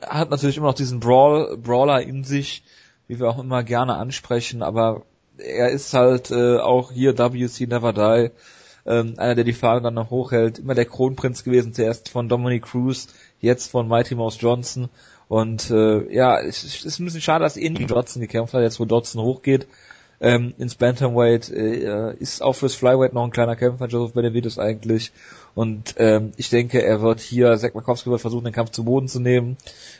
hat 0.06 0.28
natürlich 0.28 0.58
immer 0.58 0.66
noch 0.66 0.74
diesen 0.74 1.00
Brawl, 1.00 1.56
Brawler 1.56 2.02
in 2.02 2.24
sich, 2.24 2.62
wie 3.08 3.18
wir 3.18 3.30
auch 3.30 3.38
immer 3.38 3.62
gerne 3.62 3.94
ansprechen, 3.94 4.62
aber 4.62 5.06
er 5.38 5.70
ist 5.70 5.92
halt 5.94 6.30
äh, 6.30 6.58
auch 6.58 6.92
hier 6.92 7.16
WC 7.16 7.66
Never 7.66 7.92
Die, 7.92 8.30
ähm, 8.86 9.14
einer, 9.16 9.34
der 9.34 9.44
die 9.44 9.52
Fahne 9.52 9.82
dann 9.82 9.94
noch 9.94 10.10
hochhält, 10.10 10.58
immer 10.58 10.74
der 10.74 10.84
Kronprinz 10.84 11.44
gewesen, 11.44 11.74
zuerst 11.74 12.08
von 12.08 12.28
Dominic 12.28 12.64
Cruz, 12.64 13.08
jetzt 13.40 13.70
von 13.70 13.88
Mighty 13.88 14.14
Mouse 14.14 14.38
Johnson. 14.40 14.88
Und 15.28 15.70
äh, 15.70 16.12
ja, 16.14 16.38
es, 16.38 16.62
es 16.62 16.84
ist 16.84 17.00
ein 17.00 17.04
bisschen 17.04 17.20
schade, 17.20 17.44
dass 17.44 17.54
gegen 17.54 17.86
Dodson 17.86 18.22
gekämpft 18.22 18.54
hat, 18.54 18.62
jetzt 18.62 18.78
wo 18.78 18.84
Dodson 18.84 19.22
hochgeht 19.22 19.66
ähm, 20.20 20.54
ins 20.58 20.76
Bantamweight, 20.76 21.50
äh, 21.50 22.14
ist 22.14 22.42
auch 22.42 22.54
fürs 22.54 22.74
Flyweight 22.74 23.12
noch 23.12 23.24
ein 23.24 23.30
kleiner 23.30 23.56
Kämpfer, 23.56 23.86
Joseph 23.86 24.14
Benavides 24.14 24.58
eigentlich. 24.58 25.12
Und 25.54 25.94
ähm, 25.98 26.32
ich 26.36 26.50
denke, 26.50 26.82
er 26.82 27.02
wird 27.02 27.20
hier, 27.20 27.56
Zach 27.58 27.74
Markowski 27.74 28.10
wird 28.10 28.20
versuchen, 28.20 28.44
den 28.44 28.52
Kampf 28.52 28.70
zu 28.70 28.84
Boden 28.84 29.08
zu 29.08 29.20
nehmen. 29.20 29.56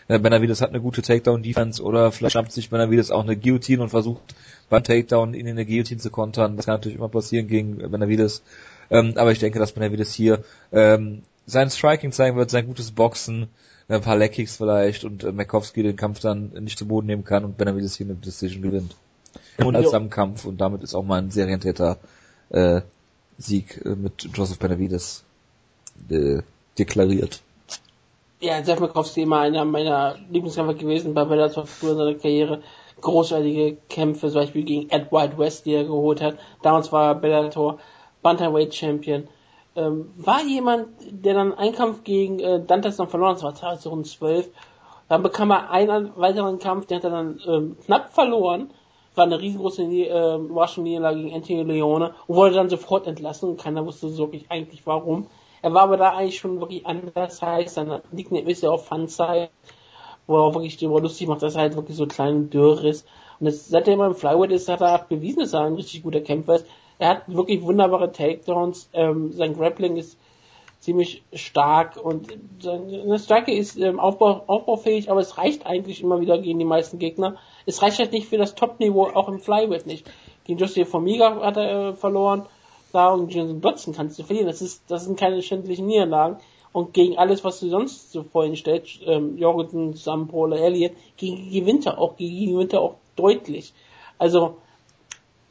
Äh, 0.09 0.19
Benavides 0.19 0.61
hat 0.61 0.71
eine 0.71 0.81
gute 0.81 1.03
Takedown-Defense 1.03 1.83
oder 1.83 2.13
vielleicht 2.13 2.35
schafft 2.35 2.53
sich 2.53 2.71
Benavides 2.71 3.11
auch 3.11 3.23
eine 3.23 3.37
Guillotine 3.37 3.83
und 3.83 3.91
versucht 3.91 4.35
beim 4.69 4.83
Takedown 4.83 5.35
ihn 5.35 5.47
in 5.47 5.53
eine 5.53 5.67
Guillotine 5.67 6.01
zu 6.01 6.11
kontern. 6.11 6.57
Das 6.57 6.67
kann 6.67 6.75
natürlich 6.75 6.99
immer 6.99 7.09
passieren 7.09 7.49
gegen 7.49 7.79
Benavides. 7.91 8.43
Ähm, 8.91 9.15
aber 9.17 9.33
ich 9.33 9.39
denke, 9.39 9.59
dass 9.59 9.73
Benavides 9.73 10.13
hier 10.13 10.45
ähm, 10.73 11.23
sein 11.47 11.71
Striking 11.71 12.13
zeigen 12.13 12.37
wird, 12.37 12.51
sein 12.51 12.67
gutes 12.67 12.91
Boxen, 12.93 13.49
ein 13.89 14.01
paar 14.01 14.17
Leckkicks 14.17 14.57
vielleicht 14.57 15.05
und 15.05 15.25
äh, 15.25 15.33
Makowski 15.33 15.83
den 15.83 15.97
Kampf 15.97 16.21
dann 16.21 16.53
nicht 16.61 16.79
zu 16.79 16.87
Boden 16.87 17.07
nehmen 17.07 17.25
kann 17.25 17.45
und 17.45 17.57
Benavides 17.57 17.97
hier 17.97 18.07
eine 18.07 18.17
Decision 18.17 18.63
gewinnt. 18.63 18.97
Und 19.59 19.77
als 19.77 19.95
am 19.95 20.11
Kampf 20.11 20.45
und 20.45 20.61
damit 20.61 20.83
ist 20.83 20.95
auch 20.95 21.05
mal 21.05 21.19
ein 21.19 21.31
Serientäter 21.31 21.99
äh, 22.51 22.81
Sieg 23.39 23.83
äh, 23.85 23.91
mit 23.91 24.29
Joseph 24.35 24.59
Benavides 24.59 25.25
äh, 26.11 26.43
deklariert. 26.79 27.41
Ja, 28.41 28.61
Jeff 28.61 28.81
Makowski 28.81 29.23
immer 29.23 29.41
einer 29.41 29.65
meiner 29.65 30.17
Lieblingskämpfer 30.31 30.75
gewesen 30.75 31.15
bei 31.15 31.25
Bellator 31.25 31.67
früher 31.67 31.93
in 31.93 31.97
seiner 31.97 32.15
Karriere 32.15 32.63
großartige 33.01 33.77
Kämpfe, 33.89 34.29
zum 34.29 34.41
Beispiel 34.41 34.65
gegen 34.65 34.91
Ed 34.91 35.13
White 35.13 35.39
West, 35.39 35.67
die 35.67 35.75
er 35.75 35.85
geholt 35.85 36.21
hat. 36.21 36.37
Damals 36.63 36.93
war 36.93 37.09
er 37.09 37.15
Bellator 37.15 37.79
Bantamweight 38.23 38.75
Champion. 38.75 39.29
Ähm, 39.77 40.13
war 40.17 40.43
jemand, 40.43 40.89
der 41.11 41.35
dann 41.35 41.55
einen 41.55 41.75
Kampf 41.75 42.03
gegen 42.03 42.41
äh, 42.41 42.65
Dantes 42.65 42.99
noch 42.99 43.11
verloren 43.11 43.31
hat, 43.31 43.37
das 43.37 43.45
war 43.45 43.55
2012. 43.55 44.49
Dann 45.09 45.23
bekam 45.23 45.51
er 45.51 45.71
einen 45.71 46.13
weiteren 46.17 46.59
Kampf, 46.59 46.87
den 46.87 46.97
hat 46.97 47.05
er 47.05 47.11
dann 47.11 47.41
ähm, 47.47 47.77
knapp 47.85 48.13
verloren. 48.13 48.71
War 49.15 49.25
eine 49.25 49.41
riesengroße 49.41 49.83
äh, 49.83 50.37
Überraschung-Niederlage 50.37 51.23
gegen 51.23 51.35
Anthony 51.35 51.63
Leone 51.63 52.15
und 52.27 52.37
wurde 52.37 52.55
dann 52.55 52.69
sofort 52.69 53.07
entlassen. 53.07 53.57
Keiner 53.57 53.87
wusste 53.87 54.09
so 54.09 54.25
wirklich 54.25 54.51
eigentlich 54.51 54.87
warum. 54.87 55.29
Er 55.63 55.73
war 55.73 55.83
aber 55.83 55.97
da 55.97 56.11
eigentlich 56.11 56.39
schon 56.39 56.61
wirklich 56.61 56.87
anders 56.87 57.41
heiß. 57.41 57.75
Sein 57.75 58.01
Nickname 58.13 58.51
ist 58.51 58.63
ja 58.63 58.71
auch 58.71 58.83
Fanside 58.83 59.51
wo 60.27 60.37
er 60.37 60.43
auch 60.43 60.55
wirklich 60.55 60.83
immer 60.83 61.01
lustig 61.01 61.29
macht, 61.29 61.43
dass 61.43 61.55
er 61.55 61.63
halt 61.63 61.77
wirklich 61.77 61.97
so 61.97 62.07
klein 62.07 62.37
und 62.37 62.55
dürr 62.55 62.85
ist. 62.85 63.07
Und 63.39 63.47
das, 63.47 63.69
seit 63.69 63.87
er 63.89 63.95
im 63.95 64.15
Flyweight 64.15 64.51
ist, 64.51 64.69
hat 64.69 64.81
er 64.81 64.95
auch 64.95 65.05
bewiesen, 65.05 65.41
dass 65.41 65.53
er 65.53 65.63
ein 65.63 65.75
richtig 65.75 66.03
guter 66.03 66.21
Kämpfer 66.21 66.57
ist. 66.57 66.67
Er 66.99 67.11
hat 67.11 67.23
wirklich 67.27 67.63
wunderbare 67.63 68.11
Takedowns, 68.11 68.89
ähm, 68.95 69.33
sein 69.33 69.55
Grappling 69.55 69.97
ist 69.97 70.19
ziemlich 70.81 71.23
stark 71.33 71.97
und 71.97 72.33
seine 72.61 73.19
Stärke 73.19 73.53
ist 73.53 73.77
ähm, 73.77 73.99
Aufbau, 73.99 74.45
aufbaufähig, 74.47 75.11
aber 75.11 75.21
es 75.21 75.37
reicht 75.37 75.67
eigentlich 75.67 76.03
immer 76.03 76.21
wieder 76.21 76.39
gegen 76.39 76.59
die 76.59 76.65
meisten 76.65 76.99
Gegner. 76.99 77.37
Es 77.67 77.83
reicht 77.83 77.99
halt 77.99 78.13
nicht 78.13 78.29
für 78.29 78.39
das 78.39 78.55
Top-Niveau, 78.55 79.09
auch 79.09 79.29
im 79.29 79.41
Flyweight 79.41 79.87
nicht. 79.87 80.09
Gegen 80.45 80.61
José 80.61 80.85
Formiga 80.85 81.41
hat 81.43 81.57
er 81.57 81.89
äh, 81.89 81.93
verloren, 81.95 82.47
da 82.93 83.13
und 83.13 83.35
Jason 83.35 83.61
Dodson 83.61 83.95
kannst 83.95 84.19
du 84.19 84.23
verlieren. 84.23 84.47
Das 84.47 84.63
ist, 84.63 84.85
das 84.89 85.05
sind 85.05 85.19
keine 85.19 85.43
schändlichen 85.43 85.87
Niederlagen 85.87 86.39
und 86.77 86.93
gegen 86.93 87.17
alles, 87.17 87.43
was 87.43 87.59
du 87.61 87.71
sonst 87.71 88.13
so 88.13 88.23
vorhin 88.23 88.55
stellst, 88.55 89.01
ähm, 89.07 89.39
Jorgensen, 89.39 89.95
Sampola, 89.95 90.59
Elliott, 90.59 90.93
gegen 91.17 91.51
gewinnt 91.51 91.87
er 91.87 91.97
auch, 91.97 92.19
gegen 92.19 92.53
gewinnt 92.53 92.75
er 92.75 92.83
auch 92.83 92.97
deutlich. 93.17 93.73
Also, 94.19 94.59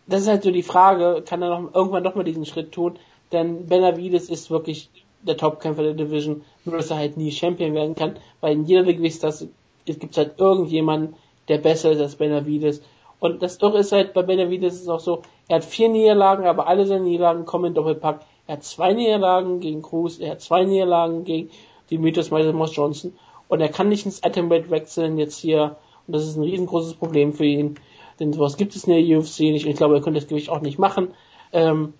das 0.05 0.21
ist 0.21 0.27
halt 0.27 0.43
so 0.43 0.51
die 0.51 0.61
Frage, 0.61 1.23
kann 1.25 1.41
er 1.41 1.49
noch 1.49 1.73
irgendwann 1.73 2.03
doch 2.03 2.13
mal 2.13 2.23
diesen 2.23 2.45
Schritt 2.45 2.71
tun, 2.71 2.99
denn 3.31 3.65
Benavides 3.65 4.29
ist 4.29 4.51
wirklich 4.51 4.91
der 5.23 5.35
Topkämpfer 5.35 5.81
der 5.81 5.95
Division, 5.95 6.43
nur 6.63 6.77
dass 6.77 6.91
er 6.91 6.97
halt 6.97 7.17
nie 7.17 7.31
Champion 7.31 7.73
werden 7.73 7.95
kann, 7.95 8.17
weil 8.39 8.53
in 8.53 8.65
jeder 8.65 8.83
Gewichtsklasse 8.83 9.49
gibt 9.85 10.15
halt 10.17 10.37
irgendjemanden, 10.37 11.15
der 11.47 11.57
besser 11.57 11.91
ist 11.91 12.01
als 12.01 12.17
Benavides. 12.17 12.83
Und 13.19 13.41
das 13.41 13.57
Irre 13.57 13.79
ist 13.79 13.91
halt, 13.91 14.13
bei 14.13 14.21
Benavides 14.21 14.75
ist 14.75 14.81
es 14.83 14.89
auch 14.89 14.99
so, 14.99 15.23
er 15.47 15.55
hat 15.55 15.65
vier 15.65 15.89
Niederlagen, 15.89 16.45
aber 16.45 16.67
alle 16.67 16.85
seine 16.85 17.05
Niederlagen 17.05 17.45
kommen 17.45 17.65
in 17.65 17.73
Doppelpack. 17.73 18.21
Er 18.47 18.57
hat 18.57 18.63
zwei 18.63 18.93
Niederlagen 18.93 19.59
gegen 19.59 19.81
Cruz, 19.81 20.19
er 20.19 20.31
hat 20.31 20.41
zwei 20.41 20.63
Niederlagen 20.63 21.23
gegen 21.23 21.49
Demetrius 21.89 22.31
Moss 22.31 22.75
Johnson. 22.75 23.13
Und 23.47 23.61
er 23.61 23.69
kann 23.69 23.89
nicht 23.89 24.05
ins 24.05 24.23
Atomweight 24.23 24.69
wechseln 24.69 25.17
jetzt 25.17 25.37
hier. 25.37 25.75
Und 26.07 26.15
das 26.15 26.23
ist 26.23 26.35
ein 26.35 26.43
riesengroßes 26.43 26.95
Problem 26.95 27.33
für 27.33 27.45
ihn, 27.45 27.79
denn 28.19 28.33
sowas 28.33 28.57
gibt 28.57 28.75
es 28.75 28.83
in 28.85 28.93
der 28.93 29.17
UFC 29.17 29.39
nicht. 29.41 29.65
Und 29.65 29.71
ich 29.71 29.77
glaube, 29.77 29.95
er 29.95 30.01
könnte 30.01 30.19
das 30.19 30.29
Gewicht 30.29 30.49
auch 30.49 30.61
nicht 30.61 30.77
machen. 30.77 31.13
Ähm, 31.51 31.93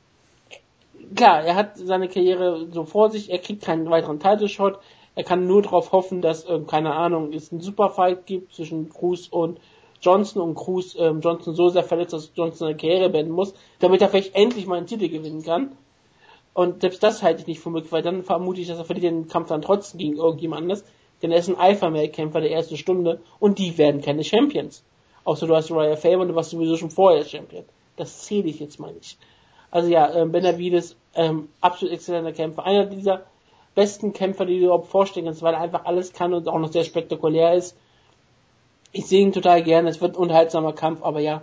klar, 1.16 1.44
er 1.44 1.56
hat 1.56 1.78
seine 1.78 2.08
Karriere 2.08 2.68
so 2.72 2.86
vor 2.86 3.10
sich, 3.10 3.32
er 3.32 3.40
kriegt 3.40 3.64
keinen 3.64 3.90
weiteren 3.90 4.20
Title 4.20 4.50
Shot, 4.50 4.80
er 5.16 5.24
kann 5.24 5.48
nur 5.48 5.62
darauf 5.62 5.92
hoffen, 5.92 6.22
dass, 6.22 6.48
ähm, 6.50 6.68
keine 6.68 6.94
Ahnung, 6.94 7.34
es 7.34 7.52
einen 7.52 7.62
Superfight 7.62 8.26
gibt 8.26 8.54
zwischen 8.54 8.90
Cruz 8.90 9.28
und 9.28 9.60
Johnson. 10.02 10.42
Und 10.42 10.56
Cruz 10.56 10.96
ähm, 11.00 11.22
Johnson 11.22 11.56
so 11.56 11.70
sehr 11.70 11.84
verletzt, 11.84 12.14
dass 12.14 12.32
Johnson 12.36 12.68
seine 12.68 12.78
Karriere 12.78 13.10
beenden 13.10 13.32
muss, 13.32 13.54
damit 13.80 14.02
er 14.02 14.10
vielleicht 14.10 14.36
endlich 14.36 14.68
mal 14.68 14.78
einen 14.78 14.88
Titel 14.88 15.08
gewinnen 15.08 15.42
kann. 15.42 15.72
Und 16.56 16.82
selbst 16.82 17.04
das 17.04 17.22
halte 17.22 17.42
ich 17.42 17.48
nicht 17.48 17.60
für 17.60 17.70
möglich, 17.70 17.92
weil 17.92 18.02
dann 18.02 18.24
vermute 18.24 18.62
ich, 18.62 18.68
dass 18.68 18.78
er 18.78 18.86
verliert 18.86 19.12
den 19.12 19.28
Kampf 19.28 19.50
dann 19.50 19.62
trotzdem 19.62 20.00
gegen 20.00 20.16
irgendjemand 20.16 20.62
anders. 20.62 20.86
Denn 21.22 21.32
er 21.32 21.38
ist 21.38 21.50
ein 21.50 21.58
Alpha-Male-Kämpfer 21.58 22.40
der 22.40 22.52
ersten 22.52 22.78
Stunde 22.78 23.20
und 23.40 23.60
die 23.60 23.78
werden 23.78 24.02
keine 24.02 24.24
Champions. 24.24 24.82
Außer 25.26 25.48
du 25.48 25.56
hast 25.56 25.70
Raya 25.70 25.98
Faber 25.98 26.22
und 26.22 26.30
du 26.30 26.36
warst 26.36 26.52
sowieso 26.52 26.78
schon 26.78 26.92
vorher 26.92 27.26
Champion. 27.26 27.66
Das 27.98 28.24
zähle 28.24 28.48
ich 28.48 28.62
jetzt 28.62 28.80
mal 28.80 28.94
nicht. 28.94 29.18
Also 29.70 29.90
ja, 29.90 30.14
ähm, 30.16 30.32
Benavides, 30.32 30.96
ähm, 31.14 31.50
absolut 31.60 31.94
exzellenter 31.94 32.32
Kämpfer. 32.32 32.64
Einer 32.64 32.86
dieser 32.86 33.26
besten 33.76 34.14
Kämpfer, 34.14 34.46
die 34.46 34.60
du 34.60 34.68
überhaupt 34.68 34.88
vorstellen 34.88 35.26
kannst, 35.26 35.42
weil 35.42 35.56
er 35.56 35.60
einfach 35.60 35.84
alles 35.84 36.14
kann 36.14 36.34
und 36.34 36.48
auch 36.48 36.60
noch 36.60 36.72
sehr 36.72 36.86
spektakulär 36.86 37.54
ist. 37.56 37.78
Ich 38.94 39.08
sehe 39.08 39.20
ihn 39.20 39.34
total 39.34 39.62
gerne. 39.62 39.90
Es 39.90 40.00
wird 40.00 40.16
ein 40.16 40.22
unterhaltsamer 40.22 40.72
Kampf, 40.72 41.04
aber 41.04 41.20
ja, 41.20 41.42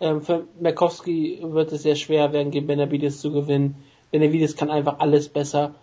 ähm, 0.00 0.22
für 0.22 0.46
Merkowski 0.58 1.40
wird 1.42 1.70
es 1.72 1.82
sehr 1.82 1.96
schwer 1.96 2.32
werden, 2.32 2.50
gegen 2.50 2.66
Benavides 2.66 3.20
zu 3.20 3.30
gewinnen. 3.30 3.84
Benavides 4.14 4.54
kann 4.54 4.70
einfach 4.70 5.00
alles 5.00 5.28
besser. 5.28 5.74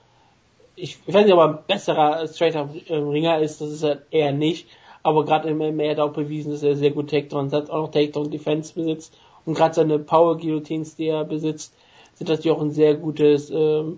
Ich, 0.77 0.99
ich 1.05 1.13
weiß 1.13 1.25
nicht, 1.25 1.33
ob 1.33 1.39
er 1.41 1.49
ein 1.49 1.57
besserer 1.67 2.25
straighter 2.29 2.69
Ringer 2.89 3.39
ist, 3.39 3.59
das 3.59 3.71
ist 3.71 3.83
er 3.83 4.03
eher 4.09 4.31
nicht. 4.31 4.69
Aber 5.03 5.25
gerade 5.25 5.49
im 5.49 5.57
MMA 5.57 5.89
hat 5.89 5.97
er 5.97 6.05
auch 6.05 6.13
bewiesen, 6.13 6.53
dass 6.53 6.63
er 6.63 6.77
sehr 6.77 6.91
gut 6.91 7.09
Takedowns 7.09 7.51
hat, 7.51 7.69
auch 7.69 7.87
noch 7.87 7.91
Takedown 7.91 8.31
Defense 8.31 8.73
besitzt. 8.73 9.13
Und 9.45 9.55
gerade 9.55 9.75
seine 9.75 9.99
Power 9.99 10.37
Guillotines, 10.37 10.95
die 10.95 11.07
er 11.07 11.25
besitzt, 11.25 11.73
sind 12.13 12.29
natürlich 12.29 12.55
auch 12.55 12.61
ein 12.61 12.71
sehr 12.71 12.95
gutes, 12.95 13.49
ähm, 13.49 13.97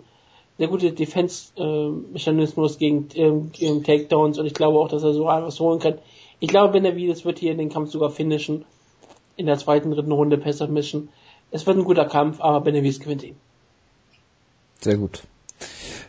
sehr 0.57 0.67
guter 0.67 0.89
Defense-Mechanismus 0.89 2.79
gegen, 2.79 3.09
ähm, 3.13 3.51
gegen 3.51 3.83
Takedowns. 3.83 4.39
Und 4.39 4.47
ich 4.47 4.55
glaube 4.55 4.79
auch, 4.79 4.87
dass 4.87 5.03
er 5.03 5.13
so 5.13 5.29
etwas 5.29 5.59
holen 5.59 5.77
kann. 5.77 5.99
Ich 6.39 6.49
glaube, 6.49 6.73
Benavides 6.73 7.23
wird 7.23 7.37
hier 7.37 7.53
den 7.53 7.69
Kampf 7.69 7.91
sogar 7.91 8.09
finishen. 8.09 8.65
In 9.35 9.45
der 9.45 9.59
zweiten, 9.59 9.91
dritten 9.91 10.11
Runde 10.11 10.39
per 10.39 10.53
Submission. 10.53 11.09
Es 11.51 11.67
wird 11.67 11.77
ein 11.77 11.83
guter 11.83 12.05
Kampf, 12.05 12.41
aber 12.41 12.61
Benavides 12.61 12.99
gewinnt 12.99 13.23
ihn. 13.23 13.35
Sehr 14.83 14.97
gut. 14.97 15.23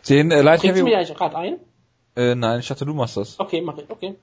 Den 0.09 0.31
äh, 0.31 0.41
Light 0.41 0.63
du 0.63 0.67
Heavy... 0.67 0.83
mich 0.83 0.95
eigentlich 0.95 1.15
gerade 1.15 1.37
ein? 1.37 1.57
Äh, 2.15 2.35
nein, 2.35 2.59
ich 2.59 2.67
dachte, 2.67 2.85
du 2.85 2.93
machst 2.93 3.17
das. 3.17 3.39
Okay, 3.39 3.61
mach 3.61 3.77
ich. 3.77 3.89
Okay. 3.89 4.15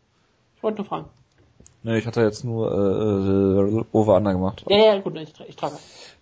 Ich 0.57 0.63
wollte 0.63 0.79
nur 0.79 0.87
fragen. 0.87 1.07
Nee, 1.85 1.99
ich 1.99 2.07
hatte 2.07 2.21
jetzt 2.21 2.45
nur 2.45 2.71
äh, 2.71 3.79
äh, 3.79 3.85
Over-Under 3.91 4.33
gemacht. 4.33 4.65
Ja, 4.69 4.77
ja, 4.77 4.99
gut, 5.01 5.17
ich, 5.17 5.33
tra 5.33 5.45
ich 5.49 5.57
trage. 5.57 5.77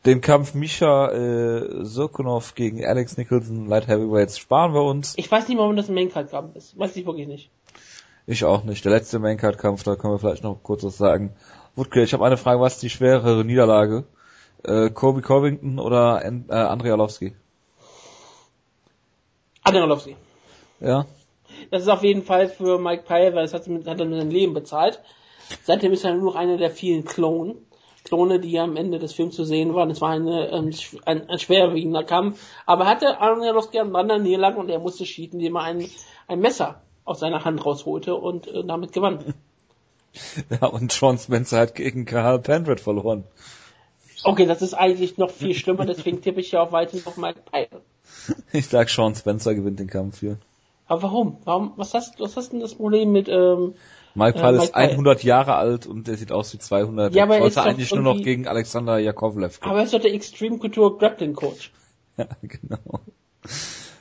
Den 0.06 0.22
Kampf 0.22 0.54
Misha 0.54 1.10
äh, 1.10 1.84
Sokunov 1.84 2.54
gegen 2.54 2.82
Alex 2.84 3.18
Nicholson, 3.18 3.66
Light 3.66 3.86
Heavyweights, 3.86 4.38
sparen 4.38 4.72
wir 4.72 4.82
uns. 4.82 5.14
Ich 5.18 5.30
weiß 5.30 5.48
nicht, 5.48 5.58
warum 5.58 5.76
das 5.76 5.88
ein 5.88 5.94
Maincard-Kampf 5.94 6.56
ist. 6.56 6.78
Weiß 6.78 6.96
ich 6.96 7.04
wirklich 7.04 7.28
nicht. 7.28 7.50
Ich 8.26 8.44
auch 8.44 8.64
nicht. 8.64 8.84
Der 8.84 8.92
letzte 8.92 9.18
Maincard-Kampf, 9.18 9.82
da 9.82 9.96
können 9.96 10.14
wir 10.14 10.18
vielleicht 10.18 10.44
noch 10.44 10.62
kurz 10.62 10.82
was 10.84 10.96
sagen. 10.96 11.34
Woodke, 11.76 12.02
ich 12.02 12.14
habe 12.14 12.24
eine 12.24 12.38
Frage, 12.38 12.60
was 12.60 12.74
ist 12.74 12.82
die 12.82 12.90
schwerere 12.90 13.44
Niederlage? 13.44 14.04
Äh, 14.64 14.88
Kobe 14.90 15.20
Covington 15.20 15.78
oder 15.78 16.24
äh, 16.24 16.54
Andrei 16.54 16.92
Arlovski? 16.92 17.34
Adrianowski. 19.62 20.16
Ja? 20.80 21.06
Das 21.70 21.82
ist 21.82 21.88
auf 21.88 22.02
jeden 22.02 22.22
Fall 22.22 22.48
für 22.48 22.78
Mike 22.78 23.04
Pyle, 23.06 23.34
weil 23.34 23.42
das 23.42 23.54
hat, 23.54 23.66
mit, 23.66 23.86
hat 23.86 24.00
er 24.00 24.06
mit 24.06 24.18
seinem 24.18 24.30
Leben 24.30 24.54
bezahlt. 24.54 25.00
Seitdem 25.64 25.92
ist 25.92 26.04
er 26.04 26.14
nur 26.14 26.32
noch 26.32 26.36
einer 26.36 26.56
der 26.56 26.70
vielen 26.70 27.04
Klonen. 27.04 27.66
Klone, 28.04 28.40
die 28.40 28.58
am 28.58 28.76
Ende 28.76 28.98
des 28.98 29.12
Films 29.12 29.36
zu 29.36 29.44
sehen 29.44 29.74
waren. 29.74 29.90
Es 29.90 30.00
war 30.00 30.10
eine, 30.10 30.48
ähm, 30.48 30.72
ein, 31.04 31.28
ein 31.28 31.38
schwerwiegender 31.38 32.02
Kampf. 32.02 32.40
Aber 32.66 32.84
er 32.84 32.90
hatte 32.90 33.20
Adrianowski 33.20 33.78
an 33.78 33.94
anderen 33.94 34.22
Niederlagen 34.22 34.58
und 34.58 34.70
er 34.70 34.78
musste 34.78 35.04
cheaten, 35.04 35.38
indem 35.38 35.56
er 35.56 35.62
ein, 35.62 35.90
ein 36.26 36.40
Messer 36.40 36.82
aus 37.04 37.20
seiner 37.20 37.44
Hand 37.44 37.64
rausholte 37.64 38.14
und 38.14 38.46
äh, 38.48 38.64
damit 38.64 38.92
gewann. 38.92 39.34
Ja, 40.50 40.66
und 40.66 40.90
Sean 40.90 41.18
Spencer 41.18 41.60
hat 41.60 41.76
gegen 41.76 42.04
Karl 42.04 42.40
Pendred 42.40 42.80
verloren. 42.80 43.22
Okay, 44.24 44.44
das 44.44 44.60
ist 44.60 44.74
eigentlich 44.74 45.18
noch 45.18 45.30
viel 45.30 45.54
schlimmer, 45.54 45.86
deswegen 45.86 46.20
tippe 46.20 46.40
ich 46.40 46.50
ja 46.50 46.62
auch 46.62 46.72
weiterhin 46.72 47.06
auf 47.06 47.16
Mike 47.16 47.42
Pyle. 47.48 47.80
Ich 48.52 48.68
sag, 48.68 48.90
Sean 48.90 49.14
Spencer 49.14 49.54
gewinnt 49.54 49.80
den 49.80 49.88
Kampf 49.88 50.20
hier. 50.20 50.38
Aber 50.86 51.02
warum? 51.02 51.38
Warum? 51.44 51.72
Was 51.76 51.94
hast, 51.94 52.20
was 52.20 52.36
hast 52.36 52.52
denn 52.52 52.60
das 52.60 52.74
Problem 52.74 53.12
mit, 53.12 53.28
ähm, 53.28 53.74
Mike 54.14 54.38
Äh, 54.38 54.40
Pyle 54.40 54.52
Mike 54.52 54.64
ist 54.64 54.72
Pyle. 54.72 54.90
100 54.90 55.22
Jahre 55.22 55.54
alt 55.54 55.86
und 55.86 56.08
der 56.08 56.16
sieht 56.16 56.32
aus 56.32 56.52
wie 56.52 56.58
200. 56.58 57.14
Ja, 57.14 57.24
aber 57.24 57.38
er 57.38 57.46
ist 57.46 57.58
eigentlich 57.58 57.94
nur 57.94 58.02
noch 58.02 58.20
gegen 58.20 58.48
Alexander 58.48 58.98
Jakovlev 58.98 59.58
aber 59.62 59.78
er 59.78 59.84
ist 59.84 59.94
doch 59.94 60.00
der 60.00 60.14
Extreme 60.14 60.58
Couture 60.58 60.96
Grappling 60.98 61.34
Coach. 61.34 61.72
Ja, 62.16 62.26
genau. 62.42 63.00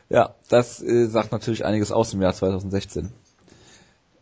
Ja, 0.09 0.35
das 0.49 0.81
äh, 0.81 1.05
sagt 1.05 1.31
natürlich 1.31 1.63
einiges 1.63 1.93
aus 1.93 2.13
im 2.13 2.21
Jahr 2.21 2.33
2016. 2.33 3.13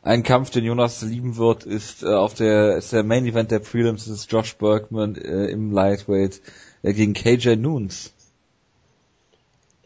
Ein 0.03 0.21
Kampf, 0.21 0.51
den 0.51 0.65
Jonas 0.65 1.01
lieben 1.01 1.37
wird, 1.37 1.63
ist 1.63 2.03
äh, 2.03 2.13
auf 2.13 2.35
der 2.35 2.77
ist 2.77 2.93
der 2.93 3.03
Main 3.03 3.25
Event 3.25 3.49
der 3.49 3.59
Prelims, 3.59 4.07
ist 4.07 4.31
Josh 4.31 4.55
Bergman 4.57 5.15
äh, 5.15 5.47
im 5.47 5.71
Lightweight 5.71 6.41
äh, 6.83 6.93
gegen 6.93 7.13
KJ 7.13 7.55
Noons. 7.55 8.13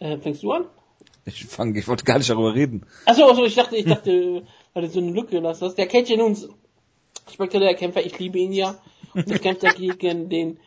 Äh, 0.02 0.18
fängst 0.18 0.41
du 0.41 0.52
an? 0.52 0.65
Ich 1.26 1.45
fange, 1.45 1.78
ich 1.78 1.88
wollte 1.88 2.03
gar 2.03 2.18
nicht 2.18 2.30
darüber 2.30 2.56
reden. 2.56 2.88
Achso, 3.06 3.30
achso, 3.30 3.45
ich 3.45 3.53
dachte, 3.53 3.78
ich 3.78 3.86
dachte, 3.86 4.44
weil 4.73 4.84
du 4.84 4.90
so 4.90 4.99
eine 4.99 5.11
Lücke 5.11 5.36
gelassen 5.36 5.65
hast. 5.65 5.78
Der 5.78 5.86
KJ 5.86 6.18
Nunes, 6.18 6.49
spektakulärer 7.32 7.76
Kämpfer, 7.76 8.03
ich 8.03 8.18
liebe 8.18 8.40
ihn 8.40 8.52
ja. 8.52 8.82
Und 9.14 9.30
jetzt 9.30 9.44
kämpft 9.44 9.64
er 9.64 9.73
gegen 9.73 10.30
den 10.30 10.60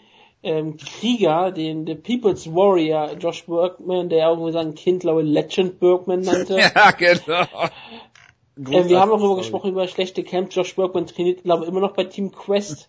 ähm, 0.44 0.76
Krieger, 0.76 1.50
den 1.50 1.84
The 1.84 1.96
People's 1.96 2.46
Warrior, 2.46 3.16
Josh 3.18 3.44
Bergman, 3.46 4.08
der 4.08 4.28
irgendwie 4.28 4.52
sein 4.52 4.76
Kind, 4.76 5.00
glaube 5.00 5.24
ich, 5.24 5.28
Legend 5.28 5.80
Bergman 5.80 6.20
nannte. 6.20 6.56
Ja, 6.74 6.92
genau. 6.92 7.42
Äh, 8.56 8.88
wir 8.88 9.00
haben 9.00 9.10
auch 9.10 9.18
darüber 9.18 9.38
gesprochen, 9.38 9.72
über 9.72 9.88
schlechte 9.88 10.22
Camps. 10.22 10.54
Josh 10.54 10.76
Bergman 10.76 11.08
trainiert, 11.08 11.42
glaube 11.42 11.64
ich, 11.64 11.68
immer 11.68 11.80
noch 11.80 11.94
bei 11.94 12.04
Team 12.04 12.30
Quest. 12.30 12.88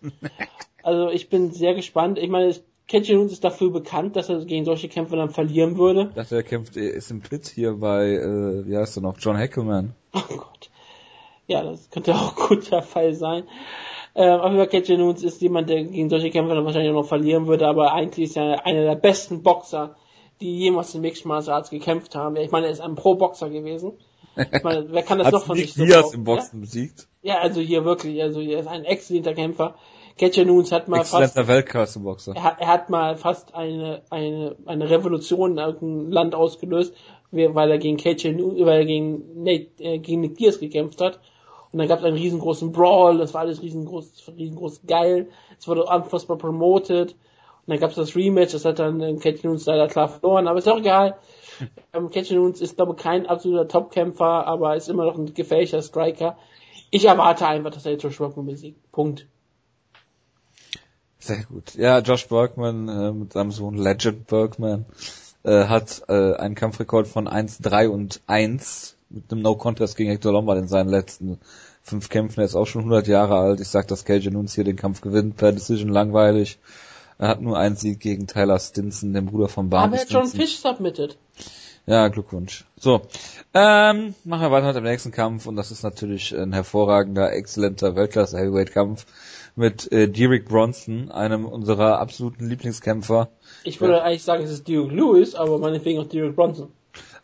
Also 0.84 1.10
ich 1.10 1.28
bin 1.28 1.50
sehr 1.50 1.74
gespannt. 1.74 2.20
Ich 2.20 2.28
meine, 2.28 2.54
KJ 2.88 3.14
Nunes 3.14 3.32
ist 3.32 3.44
dafür 3.44 3.70
bekannt, 3.70 4.14
dass 4.14 4.28
er 4.28 4.44
gegen 4.44 4.64
solche 4.64 4.88
Kämpfer 4.88 5.16
dann 5.16 5.30
verlieren 5.30 5.76
würde. 5.76 6.06
Ich 6.10 6.14
dachte, 6.14 6.36
er 6.36 6.42
kämpft, 6.44 6.76
ist 6.76 7.10
im 7.10 7.20
Pit 7.20 7.46
hier 7.48 7.74
bei, 7.74 8.12
äh, 8.12 8.66
wie 8.66 8.76
heißt 8.76 8.96
er 8.98 9.02
noch, 9.02 9.16
John 9.18 9.36
Hackelman. 9.36 9.94
Oh 10.14 10.20
Gott. 10.28 10.70
Ja, 11.48 11.62
das 11.62 11.90
könnte 11.90 12.14
auch 12.14 12.34
gut 12.48 12.70
der 12.70 12.82
Fall 12.82 13.14
sein. 13.14 13.44
Ähm, 14.14 14.40
aber 14.40 14.66
KJ 14.66 14.96
Nunes 14.96 15.22
ist 15.22 15.42
jemand, 15.42 15.68
der 15.68 15.84
gegen 15.84 16.08
solche 16.08 16.30
Kämpfer 16.30 16.54
dann 16.54 16.64
wahrscheinlich 16.64 16.90
auch 16.90 17.02
noch 17.02 17.08
verlieren 17.08 17.46
würde, 17.46 17.66
aber 17.66 17.92
eigentlich 17.92 18.30
ist 18.30 18.36
er 18.36 18.64
einer 18.64 18.82
der 18.82 18.94
besten 18.94 19.42
Boxer, 19.42 19.96
die 20.40 20.56
jemals 20.56 20.94
in 20.94 21.00
Mixed 21.00 21.26
Martial 21.26 21.56
Arts 21.56 21.70
gekämpft 21.70 22.14
haben. 22.14 22.36
Ich 22.36 22.50
meine, 22.50 22.66
er 22.66 22.72
ist 22.72 22.80
ein 22.80 22.94
Pro-Boxer 22.94 23.50
gewesen. 23.50 23.92
Ich 24.36 24.62
meine, 24.62 24.86
wer 24.90 25.02
kann 25.02 25.18
das 25.18 25.32
noch 25.32 25.44
von 25.44 25.56
sich 25.56 25.76
Nick 25.76 25.90
so 25.90 25.94
Diaz 25.94 26.14
im 26.14 26.24
Boxen 26.24 26.60
besiegt. 26.60 27.08
Ja? 27.22 27.34
ja, 27.34 27.40
also 27.40 27.60
hier 27.60 27.84
wirklich, 27.84 28.22
also 28.22 28.40
er 28.40 28.60
ist 28.60 28.68
ein 28.68 28.84
exzellenter 28.84 29.34
Kämpfer. 29.34 29.74
KJ 30.18 30.44
Nunes 30.46 30.72
hat 30.72 30.88
mal 30.88 31.04
fast 31.04 31.36
Weltklasse-Boxer. 31.48 32.34
er 32.34 32.42
hat, 32.42 32.60
er 32.60 32.66
hat 32.68 32.90
mal 32.90 33.16
fast 33.16 33.54
eine, 33.54 34.02
eine, 34.10 34.56
eine 34.64 34.88
Revolution 34.88 35.52
in 35.52 35.58
irgendeinem 35.58 36.10
Land 36.10 36.34
ausgelöst, 36.34 36.94
weil 37.30 37.70
er 37.70 37.78
gegen 37.78 37.98
KJ, 37.98 38.32
Nu- 38.32 38.64
weil 38.64 38.80
er 38.80 38.84
gegen 38.86 39.42
Nate, 39.42 39.68
äh, 39.78 39.98
gegen 39.98 40.22
Nick 40.22 40.38
Diaz 40.38 40.58
gekämpft 40.58 41.00
hat. 41.02 41.20
Und 41.72 41.80
dann 41.80 41.88
gab 41.88 41.98
es 41.98 42.04
einen 42.04 42.16
riesengroßen 42.16 42.72
Brawl, 42.72 43.18
das 43.18 43.34
war 43.34 43.42
alles 43.42 43.60
riesengroß, 43.60 44.32
riesengroß 44.38 44.82
geil. 44.86 45.28
Es 45.58 45.68
wurde 45.68 45.84
unfassbar 45.84 46.38
promoted. 46.38 47.10
Und 47.12 47.72
dann 47.72 47.80
gab 47.80 47.90
es 47.90 47.96
das 47.96 48.16
Rematch, 48.16 48.52
das 48.52 48.64
hat 48.64 48.78
dann 48.78 49.00
äh, 49.00 49.14
KJ 49.16 49.46
Nunes 49.46 49.66
leider 49.66 49.88
klar 49.88 50.08
verloren, 50.08 50.48
aber 50.48 50.58
ist 50.58 50.68
auch 50.68 50.78
egal. 50.78 51.18
Ähm, 51.92 52.10
KJ 52.10 52.34
Nunes 52.34 52.60
ist, 52.62 52.76
glaube 52.76 52.94
ich, 52.96 53.02
kein 53.02 53.26
absoluter 53.26 53.68
Topkämpfer, 53.68 54.46
aber 54.46 54.76
ist 54.76 54.88
immer 54.88 55.04
noch 55.04 55.18
ein 55.18 55.34
gefährlicher 55.34 55.82
Striker. 55.82 56.38
Ich 56.90 57.04
erwarte 57.04 57.46
einfach, 57.46 57.70
dass 57.72 57.84
er 57.84 57.96
Josh 57.96 58.20
Rockman 58.20 58.46
besiegt. 58.46 58.92
Punkt. 58.92 59.26
Sehr 61.26 61.44
gut. 61.44 61.74
Ja, 61.74 61.98
Josh 61.98 62.28
Bergman 62.28 62.88
äh, 62.88 63.10
mit 63.10 63.32
seinem 63.32 63.50
Sohn 63.50 63.76
Legend 63.76 64.28
Bergman 64.28 64.84
äh, 65.42 65.64
hat 65.64 66.04
äh, 66.08 66.34
einen 66.34 66.54
Kampfrekord 66.54 67.08
von 67.08 67.26
1-3 67.26 67.88
und 67.88 68.20
1 68.28 68.96
mit 69.10 69.32
einem 69.32 69.42
No-Contest 69.42 69.96
gegen 69.96 70.10
Hector 70.10 70.32
Lombard 70.32 70.58
in 70.58 70.68
seinen 70.68 70.88
letzten 70.88 71.40
fünf 71.82 72.10
Kämpfen. 72.10 72.40
Er 72.40 72.46
ist 72.46 72.54
auch 72.54 72.66
schon 72.66 72.82
100 72.82 73.08
Jahre 73.08 73.38
alt. 73.38 73.60
Ich 73.60 73.68
sag, 73.68 73.88
dass 73.88 74.04
KJ 74.04 74.30
Nunes 74.30 74.54
hier 74.54 74.62
den 74.62 74.76
Kampf 74.76 75.00
gewinnt 75.00 75.36
per 75.36 75.50
Decision 75.50 75.88
langweilig. 75.88 76.60
Er 77.18 77.26
hat 77.26 77.40
nur 77.40 77.58
einen 77.58 77.74
Sieg 77.74 77.98
gegen 77.98 78.28
Tyler 78.28 78.60
Stinson, 78.60 79.12
den 79.12 79.26
Bruder 79.26 79.48
von 79.48 79.68
Barney 79.68 79.86
Aber 79.86 79.96
er 79.96 80.02
hat 80.02 80.10
John 80.10 80.28
Stinson. 80.28 80.40
Fish 80.40 80.58
submitted. 80.58 81.18
Ja, 81.86 82.06
Glückwunsch. 82.06 82.64
So, 82.78 83.02
ähm, 83.52 84.14
machen 84.22 84.42
wir 84.42 84.50
weiter 84.52 84.66
mit 84.66 84.76
dem 84.76 84.84
nächsten 84.84 85.10
Kampf 85.10 85.46
und 85.46 85.56
das 85.56 85.72
ist 85.72 85.82
natürlich 85.82 86.36
ein 86.36 86.52
hervorragender, 86.52 87.32
exzellenter 87.32 87.96
Weltklasse-Heavyweight-Kampf 87.96 89.06
mit 89.56 89.90
äh, 89.90 90.08
Derek 90.08 90.46
Bronson, 90.46 91.10
einem 91.10 91.46
unserer 91.46 91.98
absoluten 91.98 92.48
Lieblingskämpfer. 92.48 93.30
Ich 93.64 93.80
würde 93.80 94.02
eigentlich 94.02 94.22
sagen, 94.22 94.44
es 94.44 94.50
ist 94.50 94.68
Duke 94.68 94.94
Lewis, 94.94 95.34
aber 95.34 95.58
meinetwegen 95.58 95.98
auch 95.98 96.08
Derek 96.08 96.36
Bronson. 96.36 96.68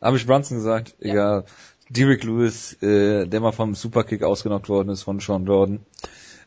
Habe 0.01 0.17
ich 0.17 0.27
Bronson 0.27 0.57
gesagt? 0.57 0.95
Egal. 0.99 1.45
Derek 1.91 2.25
Lewis, 2.25 2.83
äh, 2.83 3.27
der 3.27 3.41
mal 3.41 3.53
vom 3.53 3.75
Superkick 3.75 4.23
ausgenockt 4.23 4.69
worden 4.71 4.89
ist 4.89 5.03
von 5.03 5.21
Sean 5.21 5.45
Jordan. 5.45 5.81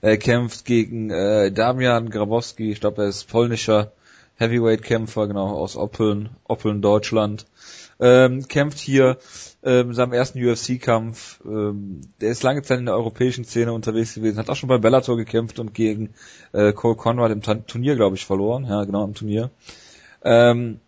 Er 0.01 0.17
kämpft 0.17 0.65
gegen 0.65 1.11
äh, 1.11 1.51
Damian 1.51 2.09
Grabowski, 2.09 2.71
ich 2.71 2.79
glaube, 2.79 3.03
er 3.03 3.09
ist 3.09 3.29
polnischer 3.29 3.91
Heavyweight-Kämpfer, 4.37 5.27
genau, 5.27 5.49
aus 5.49 5.77
Oppeln, 5.77 6.29
Oppeln, 6.43 6.81
Deutschland. 6.81 7.45
Ähm, 7.99 8.47
kämpft 8.47 8.79
hier 8.79 9.17
ähm, 9.63 9.93
seinem 9.93 10.13
ersten 10.13 10.45
UFC-Kampf. 10.45 11.39
Ähm, 11.45 12.01
der 12.19 12.31
ist 12.31 12.43
lange 12.43 12.61
Zeit 12.61 12.79
in 12.79 12.85
der 12.85 12.95
europäischen 12.95 13.45
Szene 13.45 13.71
unterwegs 13.71 14.15
gewesen, 14.15 14.37
hat 14.37 14.49
auch 14.49 14.55
schon 14.55 14.69
bei 14.69 14.77
Bellator 14.77 15.15
gekämpft 15.15 15.59
und 15.59 15.73
gegen 15.73 16.13
äh, 16.51 16.73
Cole 16.73 16.95
Conrad 16.95 17.31
im 17.31 17.41
Turnier, 17.41 17.95
glaube 17.95 18.17
ich, 18.17 18.25
verloren. 18.25 18.65
Ja, 18.65 18.83
genau, 18.83 19.05
im 19.05 19.13
Turnier. 19.13 19.49
Ähm, 20.23 20.81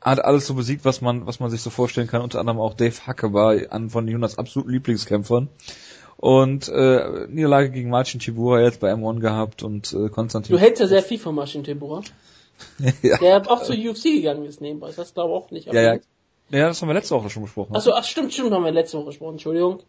hat 0.00 0.24
alles 0.24 0.46
so 0.46 0.54
besiegt, 0.54 0.84
was 0.84 1.00
man, 1.00 1.26
was 1.26 1.40
man 1.40 1.50
sich 1.50 1.62
so 1.62 1.70
vorstellen 1.70 2.08
kann. 2.08 2.22
Unter 2.22 2.40
anderem 2.40 2.60
auch 2.60 2.74
Dave 2.74 3.06
Huckebar, 3.06 3.56
an 3.70 3.90
von 3.90 4.06
Jonas 4.06 4.38
absoluten 4.38 4.70
Lieblingskämpfern. 4.70 5.48
Und 6.16 6.68
äh, 6.68 7.26
Niederlage 7.28 7.70
gegen 7.70 7.90
Marcin 7.90 8.20
Tibura 8.20 8.60
jetzt 8.60 8.80
bei 8.80 8.92
M1 8.92 9.20
gehabt 9.20 9.62
und 9.62 9.92
äh, 9.92 10.08
Konstantin. 10.08 10.54
Du 10.54 10.60
hältst 10.60 10.80
ja 10.80 10.86
sehr 10.86 11.02
viel 11.02 11.18
von 11.18 11.34
Maschin 11.34 11.64
Tebura. 11.64 12.02
ja. 13.02 13.18
Der 13.18 13.50
auch 13.50 13.62
zur 13.62 13.76
UFC 13.76 14.04
gegangen 14.04 14.44
ist 14.44 14.60
nebenbei. 14.60 14.90
Das 14.94 15.12
glaube 15.12 15.32
ich 15.32 15.36
auch 15.36 15.50
nicht. 15.50 15.66
ja, 15.72 15.94
ja. 15.94 15.98
Ja, 16.50 16.68
das 16.68 16.80
haben 16.80 16.88
wir 16.88 16.94
letzte 16.94 17.14
Woche 17.14 17.30
schon 17.30 17.42
besprochen. 17.42 17.74
Achso, 17.74 17.92
ach 17.92 18.04
stimmt, 18.04 18.32
stimmt, 18.32 18.52
haben 18.52 18.64
wir 18.64 18.72
letzte 18.72 18.98
Woche 18.98 19.06
gesprochen, 19.06 19.32
Entschuldigung. 19.32 19.82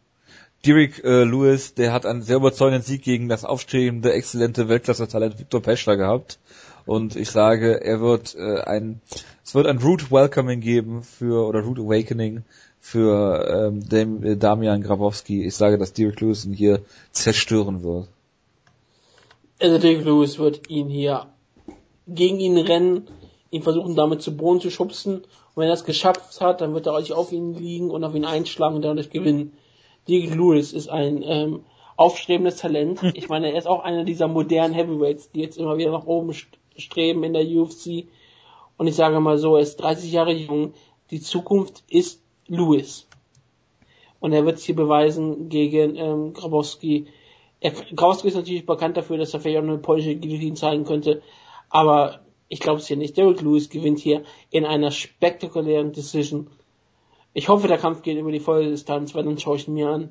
Derek 0.66 1.04
äh, 1.04 1.24
Lewis, 1.24 1.76
der 1.76 1.94
hat 1.94 2.06
einen 2.06 2.24
sehr 2.24 2.38
überzeugenden 2.38 2.82
Sieg 2.82 3.04
gegen 3.04 3.30
das 3.30 3.46
aufstrebende, 3.46 4.14
exzellente 4.14 4.68
Weltklasse-Talent 4.68 5.40
Victor 5.40 5.62
Peschler 5.62 5.96
gehabt. 5.96 6.40
Und 6.86 7.16
ich 7.16 7.30
sage, 7.30 7.84
er 7.84 8.00
wird 8.00 8.36
äh, 8.36 8.62
ein, 8.62 9.02
es 9.44 9.54
wird 9.54 9.68
ein 9.68 9.80
Root 9.80 10.12
Welcoming 10.12 10.62
geben 10.62 11.04
für, 11.04 11.48
oder 11.48 11.62
Root 11.62 11.80
Awakening 11.80 12.44
für 12.80 13.68
ähm, 13.68 13.88
dem, 13.88 14.24
äh, 14.24 14.36
Damian 14.36 14.82
Grabowski. 14.82 15.46
Ich 15.46 15.56
sage, 15.56 15.78
dass 15.78 15.94
Derek 15.94 16.22
Lewis 16.22 16.46
ihn 16.46 16.54
hier 16.54 16.82
zerstören 17.12 17.84
wird. 17.84 18.08
Also 19.60 19.78
Derek 19.78 20.06
Lewis 20.06 20.38
wird 20.38 20.70
ihn 20.70 20.90
hier 20.90 21.28
gegen 22.08 22.40
ihn 22.40 22.58
rennen, 22.58 23.08
ihn 23.56 23.64
versuchen 23.64 23.96
damit 23.96 24.22
zu 24.22 24.36
Boden 24.36 24.60
zu 24.60 24.70
schubsen. 24.70 25.16
Und 25.16 25.26
wenn 25.56 25.68
er 25.68 25.72
das 25.72 25.86
geschafft 25.86 26.42
hat, 26.42 26.62
dann 26.62 26.74
wird 26.74 26.88
er 26.88 26.94
euch 26.94 27.14
auf 27.14 27.32
ihn 27.32 27.54
liegen 27.54 27.90
und 27.90 28.04
auf 28.04 28.14
ihn 28.14 28.26
einschlagen 28.26 28.76
und 28.76 28.82
dadurch 28.82 29.10
gewinnen. 29.10 29.54
Derek 30.08 30.36
Lewis 30.36 30.74
ist 30.74 30.90
ein 30.90 31.24
ähm, 31.24 31.64
aufstrebendes 31.96 32.58
Talent. 32.58 33.02
Ich 33.16 33.30
meine, 33.30 33.52
er 33.52 33.58
ist 33.58 33.68
auch 33.68 33.84
einer 33.84 34.04
dieser 34.04 34.28
modernen 34.28 34.74
Heavyweights, 34.74 35.32
die 35.32 35.42
jetzt 35.42 35.58
immer 35.58 35.78
wieder 35.78 35.92
nach 35.92 36.06
oben 36.06 36.34
streben 36.76 37.24
in 37.24 37.34
der 37.34 37.46
UFC. 37.46 38.08
Und 38.78 38.88
ich 38.88 38.96
sage 38.96 39.20
mal 39.22 39.38
so, 39.38 39.56
er 39.56 39.62
ist 39.62 39.78
30 39.78 40.12
Jahre 40.12 40.34
jung. 40.34 40.74
Die 41.12 41.22
Zukunft 41.22 41.84
ist 41.88 42.22
Lewis. 42.48 43.08
Und 44.20 44.34
er 44.34 44.46
wird 44.46 44.58
es 44.58 44.66
hier 44.66 44.76
beweisen 44.76 45.48
gegen 45.48 45.96
ähm, 45.96 46.34
Grabowski. 46.34 47.08
Er, 47.62 47.72
Grabowski 47.72 48.28
ist 48.28 48.36
natürlich 48.36 48.66
bekannt 48.66 48.98
dafür, 48.98 49.18
dass 49.18 49.34
er 49.34 49.40
vielleicht 49.40 49.60
auch 49.60 49.68
eine 49.68 49.78
polnische 49.78 50.16
Guillotine 50.16 50.56
zeigen 50.56 50.84
könnte. 50.84 51.22
Aber 51.70 52.25
ich 52.56 52.62
glaube 52.62 52.80
es 52.80 52.88
hier 52.88 52.96
nicht. 52.96 53.18
Derek 53.18 53.42
Lewis 53.42 53.70
gewinnt 53.70 54.00
hier 54.00 54.24
in 54.50 54.66
einer 54.66 54.90
spektakulären 54.90 55.92
Decision. 55.92 56.48
Ich 57.34 57.50
hoffe, 57.50 57.68
der 57.68 57.78
Kampf 57.78 58.02
geht 58.02 58.18
über 58.18 58.32
die 58.32 58.40
volle 58.40 58.70
Distanz, 58.70 59.14
weil 59.14 59.26
dann 59.26 59.38
schaue 59.38 59.58
ich 59.58 59.68
ihn 59.68 59.74
mir 59.74 59.90
an. 59.90 60.10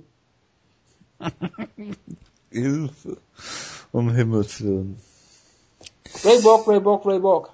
Hilfe. 2.50 3.16
Um 3.92 4.10
Himmels 4.10 4.62
Willen. 4.62 4.98
Ray 6.22 6.42
Borg, 6.42 6.68
Ray 6.68 6.80
Borg, 6.80 7.06
Ray 7.06 7.18
Borg. 7.18 7.48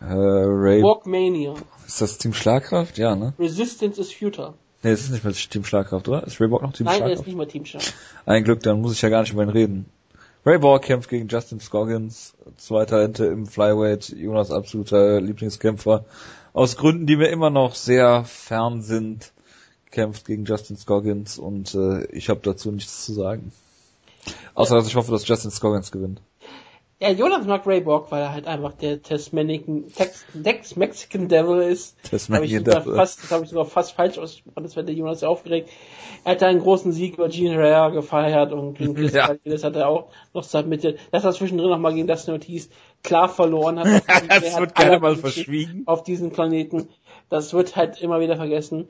Äh, 0.00 0.04
Ray. 0.14 0.80
Borgmania. 0.80 1.54
Ist 1.88 2.00
das 2.00 2.18
Team 2.18 2.32
Schlagkraft? 2.32 2.98
Ja, 2.98 3.16
ne? 3.16 3.34
Resistance 3.36 4.00
is 4.00 4.12
futile. 4.12 4.54
Ne, 4.84 4.92
das 4.92 5.00
ist 5.00 5.10
nicht 5.10 5.24
mehr 5.24 5.32
Team 5.32 5.64
Schlagkraft, 5.64 6.06
oder? 6.06 6.24
Ist 6.24 6.40
Ray 6.40 6.46
Borg 6.46 6.62
noch 6.62 6.72
Team 6.72 6.86
Nein, 6.86 6.94
er 6.94 6.98
Schlagkraft? 6.98 7.20
ist 7.22 7.26
nicht 7.26 7.36
mehr 7.36 7.48
Team 7.48 7.64
Schlagkraft. 7.64 7.96
Ein 8.26 8.44
Glück, 8.44 8.62
dann 8.62 8.80
muss 8.80 8.92
ich 8.92 9.02
ja 9.02 9.08
gar 9.08 9.22
nicht 9.22 9.32
über 9.32 9.42
ihn 9.42 9.48
reden. 9.48 9.86
Ray 10.46 10.58
Borg 10.58 10.84
kämpft 10.84 11.08
gegen 11.08 11.26
Justin 11.26 11.58
Scoggins, 11.58 12.34
zwei 12.56 12.84
Talente 12.84 13.26
im 13.26 13.48
Flyweight, 13.48 14.10
Jonas 14.10 14.52
absoluter 14.52 15.20
Lieblingskämpfer. 15.20 16.04
Aus 16.52 16.76
Gründen, 16.76 17.08
die 17.08 17.16
mir 17.16 17.30
immer 17.30 17.50
noch 17.50 17.74
sehr 17.74 18.24
fern 18.24 18.80
sind, 18.80 19.32
kämpft 19.90 20.24
gegen 20.24 20.44
Justin 20.44 20.76
Scoggins 20.76 21.36
und 21.36 21.74
äh, 21.74 22.04
ich 22.12 22.28
habe 22.28 22.42
dazu 22.44 22.70
nichts 22.70 23.04
zu 23.04 23.12
sagen. 23.12 23.50
Außer 24.54 24.76
dass 24.76 24.86
ich 24.86 24.94
hoffe, 24.94 25.10
dass 25.10 25.26
Justin 25.26 25.50
Scoggins 25.50 25.90
gewinnt. 25.90 26.20
Ja, 26.98 27.10
Jonas 27.10 27.44
mag 27.46 27.66
Ray 27.66 27.82
Borg, 27.82 28.10
weil 28.10 28.22
er 28.22 28.32
halt 28.32 28.46
einfach 28.46 28.72
der 28.72 29.02
Tasmanican, 29.02 29.84
Tex, 29.94 30.24
Tex 30.42 30.76
Mexican 30.76 31.28
Devil 31.28 31.60
ist. 31.60 31.94
Tasmanian 32.10 32.64
Hab 32.64 32.84
Devil. 32.84 32.94
Fast, 32.96 33.22
das 33.22 33.30
habe 33.30 33.44
ich 33.44 33.50
sogar 33.50 33.66
fast 33.66 33.92
falsch 33.92 34.16
ausgesprochen, 34.16 34.62
das 34.62 34.76
wird 34.76 34.88
der 34.88 34.94
Jonas 34.94 35.20
sehr 35.20 35.28
aufgeregt. 35.28 35.68
Er 36.24 36.32
hat 36.32 36.42
einen 36.42 36.60
großen 36.60 36.92
Sieg 36.92 37.18
über 37.18 37.28
Gene 37.28 37.50
Herrera 37.54 37.90
gefeiert 37.90 38.52
und 38.52 38.78
gegen 38.78 38.94
Chris 38.96 39.12
Ja. 39.12 39.34
das 39.44 39.62
hat 39.62 39.76
er 39.76 39.88
auch 39.88 40.08
noch 40.32 40.42
seit 40.44 40.66
Mitte, 40.68 40.96
dass 41.10 41.24
er 41.24 41.32
zwischendrin 41.32 41.68
nochmal 41.68 41.92
gegen 41.92 42.06
das 42.06 42.26
Notiz 42.28 42.70
klar 43.02 43.28
verloren 43.28 43.78
hat. 43.78 43.86
Das 44.28 44.58
wird 44.58 44.74
gerne 44.74 44.98
mal 44.98 45.16
verschwiegen. 45.16 45.82
Auf 45.84 46.02
diesem 46.02 46.30
Planeten. 46.30 46.88
Das 47.28 47.52
wird 47.52 47.76
halt 47.76 48.00
immer 48.00 48.20
wieder 48.20 48.36
vergessen. 48.36 48.88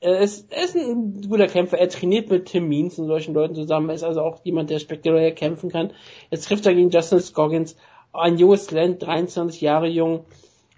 Er 0.00 0.18
ist, 0.20 0.52
er 0.52 0.64
ist 0.64 0.76
ein 0.76 1.22
guter 1.28 1.46
Kämpfer. 1.46 1.78
Er 1.78 1.88
trainiert 1.88 2.30
mit 2.30 2.46
Tim 2.46 2.68
Means 2.68 2.98
und 2.98 3.06
solchen 3.06 3.34
Leuten 3.34 3.54
zusammen. 3.54 3.88
Er 3.88 3.94
ist 3.94 4.02
also 4.02 4.20
auch 4.20 4.44
jemand, 4.44 4.68
der 4.70 4.78
spektakulär 4.78 5.32
kämpfen 5.32 5.70
kann. 5.70 5.92
Jetzt 6.30 6.46
trifft 6.46 6.66
er 6.66 6.74
gegen 6.74 6.90
Justin 6.90 7.20
Scoggins. 7.20 7.76
Ein 8.12 8.38
junges 8.38 8.66
Talent, 8.66 9.02
23 9.02 9.60
Jahre 9.60 9.88
jung, 9.88 10.24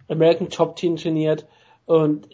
American 0.09 0.51
Top 0.51 0.77
Team 0.77 0.97
trainiert. 0.97 1.47
Und, 1.87 2.29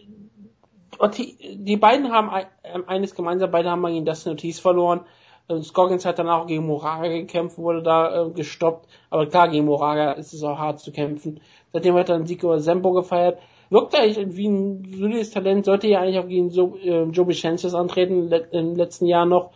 und 0.98 1.18
die, 1.18 1.56
die 1.56 1.76
beiden 1.76 2.12
haben 2.12 2.28
ein, 2.30 2.46
ähm, 2.64 2.84
eines 2.86 3.14
gemeinsam, 3.14 3.50
beide 3.50 3.70
haben 3.70 3.84
gegen 3.86 4.04
Dustin 4.04 4.32
Ortiz 4.32 4.60
verloren. 4.60 5.00
Und 5.46 5.64
Scoggins 5.64 6.06
hat 6.06 6.18
danach 6.18 6.42
auch 6.42 6.46
gegen 6.46 6.66
Moraga 6.66 7.08
gekämpft, 7.08 7.58
wurde 7.58 7.82
da 7.82 8.26
äh, 8.26 8.30
gestoppt. 8.30 8.88
Aber 9.10 9.26
klar, 9.26 9.48
gegen 9.48 9.66
Moraga 9.66 10.12
ist 10.12 10.32
es 10.32 10.42
auch 10.42 10.58
hart 10.58 10.80
zu 10.80 10.92
kämpfen. 10.92 11.40
Seitdem 11.72 11.94
hat 11.94 12.08
er 12.08 12.16
einen 12.16 12.26
Sieg 12.26 12.42
über 12.42 12.60
Sembo 12.60 12.92
gefeiert. 12.92 13.38
Wirkt 13.74 13.96
eigentlich 13.96 14.36
wie 14.36 14.46
ein 14.46 14.86
solides 14.96 15.32
Talent, 15.32 15.64
sollte 15.64 15.88
ja 15.88 16.00
eigentlich 16.00 16.20
auch 16.20 16.28
gegen 16.28 16.48
so, 16.50 16.76
äh, 16.76 17.02
Joe 17.06 17.26
Vicentes 17.26 17.74
antreten, 17.74 18.28
le 18.28 18.46
im 18.52 18.76
letzten 18.76 19.06
Jahr 19.06 19.26
noch. 19.26 19.50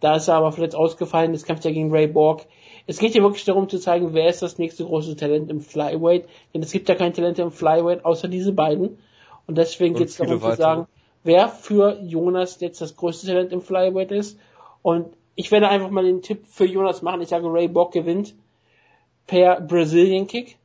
Da 0.00 0.16
ist 0.16 0.28
er 0.28 0.34
aber 0.34 0.52
verletzt 0.52 0.76
ausgefallen, 0.76 1.32
jetzt 1.32 1.46
kämpft 1.46 1.64
er 1.64 1.72
gegen 1.72 1.90
Ray 1.90 2.06
Borg. 2.06 2.42
Es 2.86 2.98
geht 2.98 3.12
hier 3.12 3.22
wirklich 3.22 3.46
darum 3.46 3.70
zu 3.70 3.78
zeigen, 3.78 4.12
wer 4.12 4.28
ist 4.28 4.42
das 4.42 4.58
nächste 4.58 4.84
große 4.84 5.16
Talent 5.16 5.50
im 5.50 5.62
Flyweight. 5.62 6.26
Denn 6.52 6.62
es 6.62 6.72
gibt 6.72 6.90
ja 6.90 6.94
kein 6.94 7.14
Talent 7.14 7.38
im 7.38 7.50
Flyweight 7.50 8.04
außer 8.04 8.28
diese 8.28 8.52
beiden. 8.52 8.98
Und 9.46 9.56
deswegen 9.56 9.94
geht 9.94 10.08
es 10.08 10.18
darum 10.18 10.32
viele 10.32 10.40
zu 10.40 10.46
weitere. 10.46 10.62
sagen, 10.62 10.86
wer 11.22 11.48
für 11.48 11.98
Jonas 12.02 12.60
jetzt 12.60 12.82
das 12.82 12.96
größte 12.96 13.28
Talent 13.28 13.50
im 13.50 13.62
Flyweight 13.62 14.12
ist. 14.12 14.38
Und 14.82 15.06
ich 15.36 15.50
werde 15.50 15.70
einfach 15.70 15.88
mal 15.88 16.04
den 16.04 16.20
Tipp 16.20 16.44
für 16.46 16.66
Jonas 16.66 17.00
machen. 17.00 17.22
Ich 17.22 17.28
sage, 17.28 17.50
Ray 17.50 17.68
Borg 17.68 17.92
gewinnt 17.92 18.34
per 19.26 19.58
Brazilian 19.62 20.26
Kick. 20.26 20.58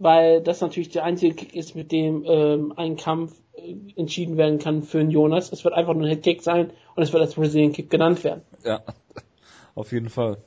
Weil 0.00 0.40
das 0.40 0.62
natürlich 0.62 0.88
der 0.88 1.04
einzige 1.04 1.34
Kick 1.34 1.54
ist, 1.54 1.76
mit 1.76 1.92
dem 1.92 2.24
ähm, 2.26 2.72
ein 2.74 2.96
Kampf 2.96 3.34
äh, 3.54 3.76
entschieden 3.96 4.38
werden 4.38 4.58
kann 4.58 4.82
für 4.82 4.98
einen 4.98 5.10
Jonas. 5.10 5.52
Es 5.52 5.62
wird 5.62 5.74
einfach 5.74 5.92
nur 5.92 6.04
ein 6.04 6.08
Headkick 6.08 6.42
sein 6.42 6.70
und 6.96 7.02
es 7.02 7.12
wird 7.12 7.22
als 7.22 7.34
Brazilian 7.34 7.72
Kick 7.72 7.90
genannt 7.90 8.24
werden. 8.24 8.40
Ja, 8.64 8.80
auf 9.74 9.92
jeden 9.92 10.08
Fall. 10.08 10.38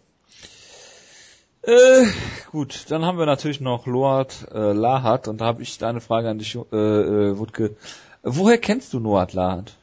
Äh, 1.62 2.06
gut, 2.52 2.86
dann 2.90 3.06
haben 3.06 3.20
wir 3.20 3.28
natürlich 3.28 3.62
noch 3.62 3.86
Loat 3.86 4.48
äh, 4.52 4.74
Lahat 4.74 5.28
und 5.28 5.40
da 5.40 5.46
habe 5.46 5.62
ich 5.62 5.82
eine 5.86 6.02
Frage 6.02 6.30
an 6.30 6.40
dich, 6.40 6.56
äh, 6.56 6.76
äh, 6.76 7.38
Wutke. 7.38 7.76
Woher 8.24 8.58
kennst 8.58 8.92
du 8.94 9.00
Noat 9.00 9.34
Lahat? 9.34 9.74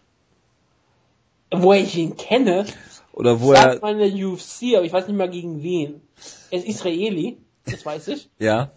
Woher 1.52 1.80
ich 1.80 1.96
ihn 1.96 2.16
kenne, 2.16 2.66
Oder 3.12 3.40
wo 3.40 3.54
sagt 3.54 3.76
er, 3.76 3.80
man 3.80 4.00
in 4.00 4.16
der 4.16 4.28
UFC, 4.28 4.76
aber 4.76 4.84
ich 4.84 4.92
weiß 4.92 5.06
nicht 5.06 5.16
mal 5.16 5.30
gegen 5.30 5.62
wen. 5.62 6.00
Er 6.50 6.58
ist 6.58 6.66
Israeli, 6.66 7.38
das 7.64 7.86
weiß 7.86 8.08
ich. 8.08 8.28
ja. 8.40 8.72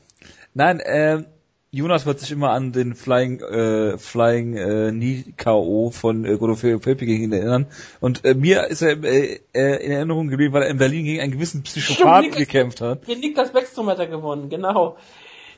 Nein, 0.54 0.82
ähm, 0.86 1.26
Jonas 1.72 2.06
wird 2.06 2.20
sich 2.20 2.32
immer 2.32 2.52
an 2.52 2.72
den 2.72 2.94
Flying, 2.94 3.40
äh, 3.40 3.98
Flying 3.98 4.56
äh, 4.56 4.92
Knee 4.92 5.26
K.O. 5.36 5.90
von 5.90 6.24
äh, 6.24 6.38
Godofredo 6.38 6.78
Pepe 6.78 7.08
gegen 7.08 7.24
ihn 7.24 7.34
erinnern. 7.34 7.66
Und 8.00 8.24
äh, 8.26 8.36
mir 8.36 8.68
ist 8.68 8.84
er 8.84 9.04
äh, 9.04 9.40
äh, 9.56 9.84
in 9.84 9.92
Erinnerung 9.92 10.28
geblieben, 10.28 10.54
weil 10.54 10.62
er 10.62 10.70
in 10.70 10.78
Berlin 10.78 11.04
gegen 11.04 11.20
einen 11.20 11.32
gewissen 11.32 11.64
Psychopathen 11.64 12.30
Niklas- 12.30 12.38
gekämpft 12.38 12.82
hat. 12.82 13.06
Gegen 13.08 13.22
Niklas 13.22 13.52
Beckstrom 13.52 13.88
hat 13.88 13.98
er 13.98 14.06
gewonnen, 14.06 14.50
genau. 14.50 14.98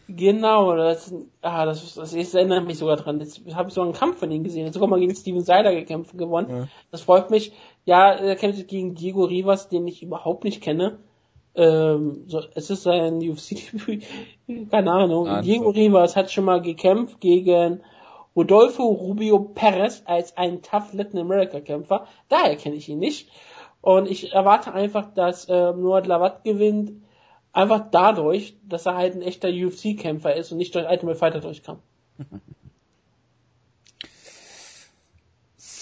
Genau, 0.08 0.76
das, 0.78 1.14
ah, 1.42 1.66
das, 1.66 1.96
das, 1.96 2.12
das 2.14 2.34
erinnert 2.34 2.66
mich 2.66 2.78
sogar 2.78 2.96
dran. 2.96 3.20
Jetzt 3.20 3.42
habe 3.54 3.68
ich 3.68 3.76
so 3.76 3.82
einen 3.82 3.92
Kampf 3.92 4.20
von 4.20 4.32
ihm 4.32 4.44
gesehen. 4.46 4.68
Hat 4.68 4.74
sogar 4.74 4.88
mal 4.88 5.00
gegen 5.00 5.16
Steven 5.16 5.42
Seiler 5.42 5.74
gekämpft 5.74 6.18
gewonnen. 6.18 6.50
Ja. 6.50 6.68
Das 6.92 7.02
freut 7.02 7.30
mich. 7.30 7.52
Ja, 7.84 8.14
er 8.14 8.36
kämpft 8.38 8.60
jetzt 8.60 8.70
gegen 8.70 8.96
Diego 8.96 9.26
Rivas, 9.26 9.68
den 9.68 9.86
ich 9.86 10.02
überhaupt 10.02 10.46
nicht 10.46 10.62
kenne. 10.62 11.00
Ähm, 11.56 12.23
so, 12.27 12.41
es 12.53 12.69
ist 12.69 12.86
ein 12.88 13.18
UFC-Debüt. 13.18 14.03
Keine 14.72 14.91
Ahnung. 14.91 15.27
Einfach. 15.27 15.44
Diego 15.44 15.69
Rivas 15.69 16.15
hat 16.15 16.32
schon 16.32 16.45
mal 16.45 16.61
gekämpft 16.61 17.22
gegen 17.22 17.82
Rodolfo 18.36 18.84
Rubio 18.84 19.40
Perez 19.40 20.03
als 20.06 20.36
ein 20.38 20.61
Tough 20.61 20.94
Latin 20.94 21.19
America 21.19 21.61
Kämpfer. 21.61 22.07
Daher 22.27 22.57
kenne 22.57 22.76
ich 22.76 22.90
ihn 22.90 22.99
nicht. 22.99 23.30
Und 23.82 24.10
ich 24.10 24.34
erwarte 24.34 24.73
einfach, 24.73 25.14
dass 25.14 25.48
ähm, 25.49 25.82
Noah 25.82 26.06
Lavat 26.06 26.44
gewinnt. 26.44 26.91
Einfach 27.53 27.86
dadurch, 27.90 28.57
dass 28.68 28.86
er 28.86 28.95
halt 28.95 29.15
ein 29.15 29.22
echter 29.22 29.48
UFC-Kämpfer 29.48 30.36
ist 30.36 30.52
und 30.52 30.57
nicht 30.57 30.76
durch 30.76 30.90
Ultimate 30.90 31.18
Fighter 31.18 31.40
durchkam. 31.40 31.80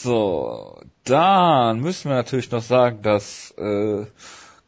So, 0.03 0.81
dann 1.05 1.79
müssen 1.79 2.09
wir 2.09 2.17
natürlich 2.17 2.51
noch 2.51 2.61
sagen, 2.61 3.01
dass 3.03 3.51
äh, 3.51 4.05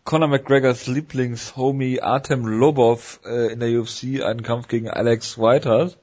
Conor 0.06 0.28
McGregors 0.28 0.86
Lieblingshomie 0.86 2.00
Artem 2.00 2.46
Lobov 2.46 3.20
äh, 3.26 3.52
in 3.52 3.60
der 3.60 3.72
UFC 3.72 4.24
einen 4.24 4.44
Kampf 4.44 4.68
gegen 4.68 4.88
Alex 4.88 5.40
White 5.40 5.68
hat, 5.68 5.98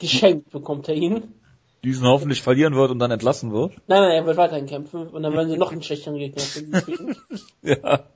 Geschenkt 0.00 0.50
bekommt 0.50 0.88
er 0.88 0.96
ihn. 0.96 1.34
diesen 1.84 2.04
hoffentlich 2.08 2.42
verlieren 2.42 2.74
wird 2.74 2.90
und 2.90 2.98
dann 2.98 3.12
entlassen 3.12 3.52
wird. 3.52 3.74
Nein, 3.86 4.02
nein, 4.02 4.10
er 4.10 4.26
wird 4.26 4.36
weiterhin 4.36 4.66
kämpfen 4.66 5.06
und 5.06 5.22
dann 5.22 5.32
werden 5.34 5.50
sie 5.50 5.56
noch 5.56 5.70
einen 5.70 5.84
schlechteren 5.84 6.18
Gegner 6.18 6.42
kriegen. 6.42 7.16
Ja. 7.62 8.06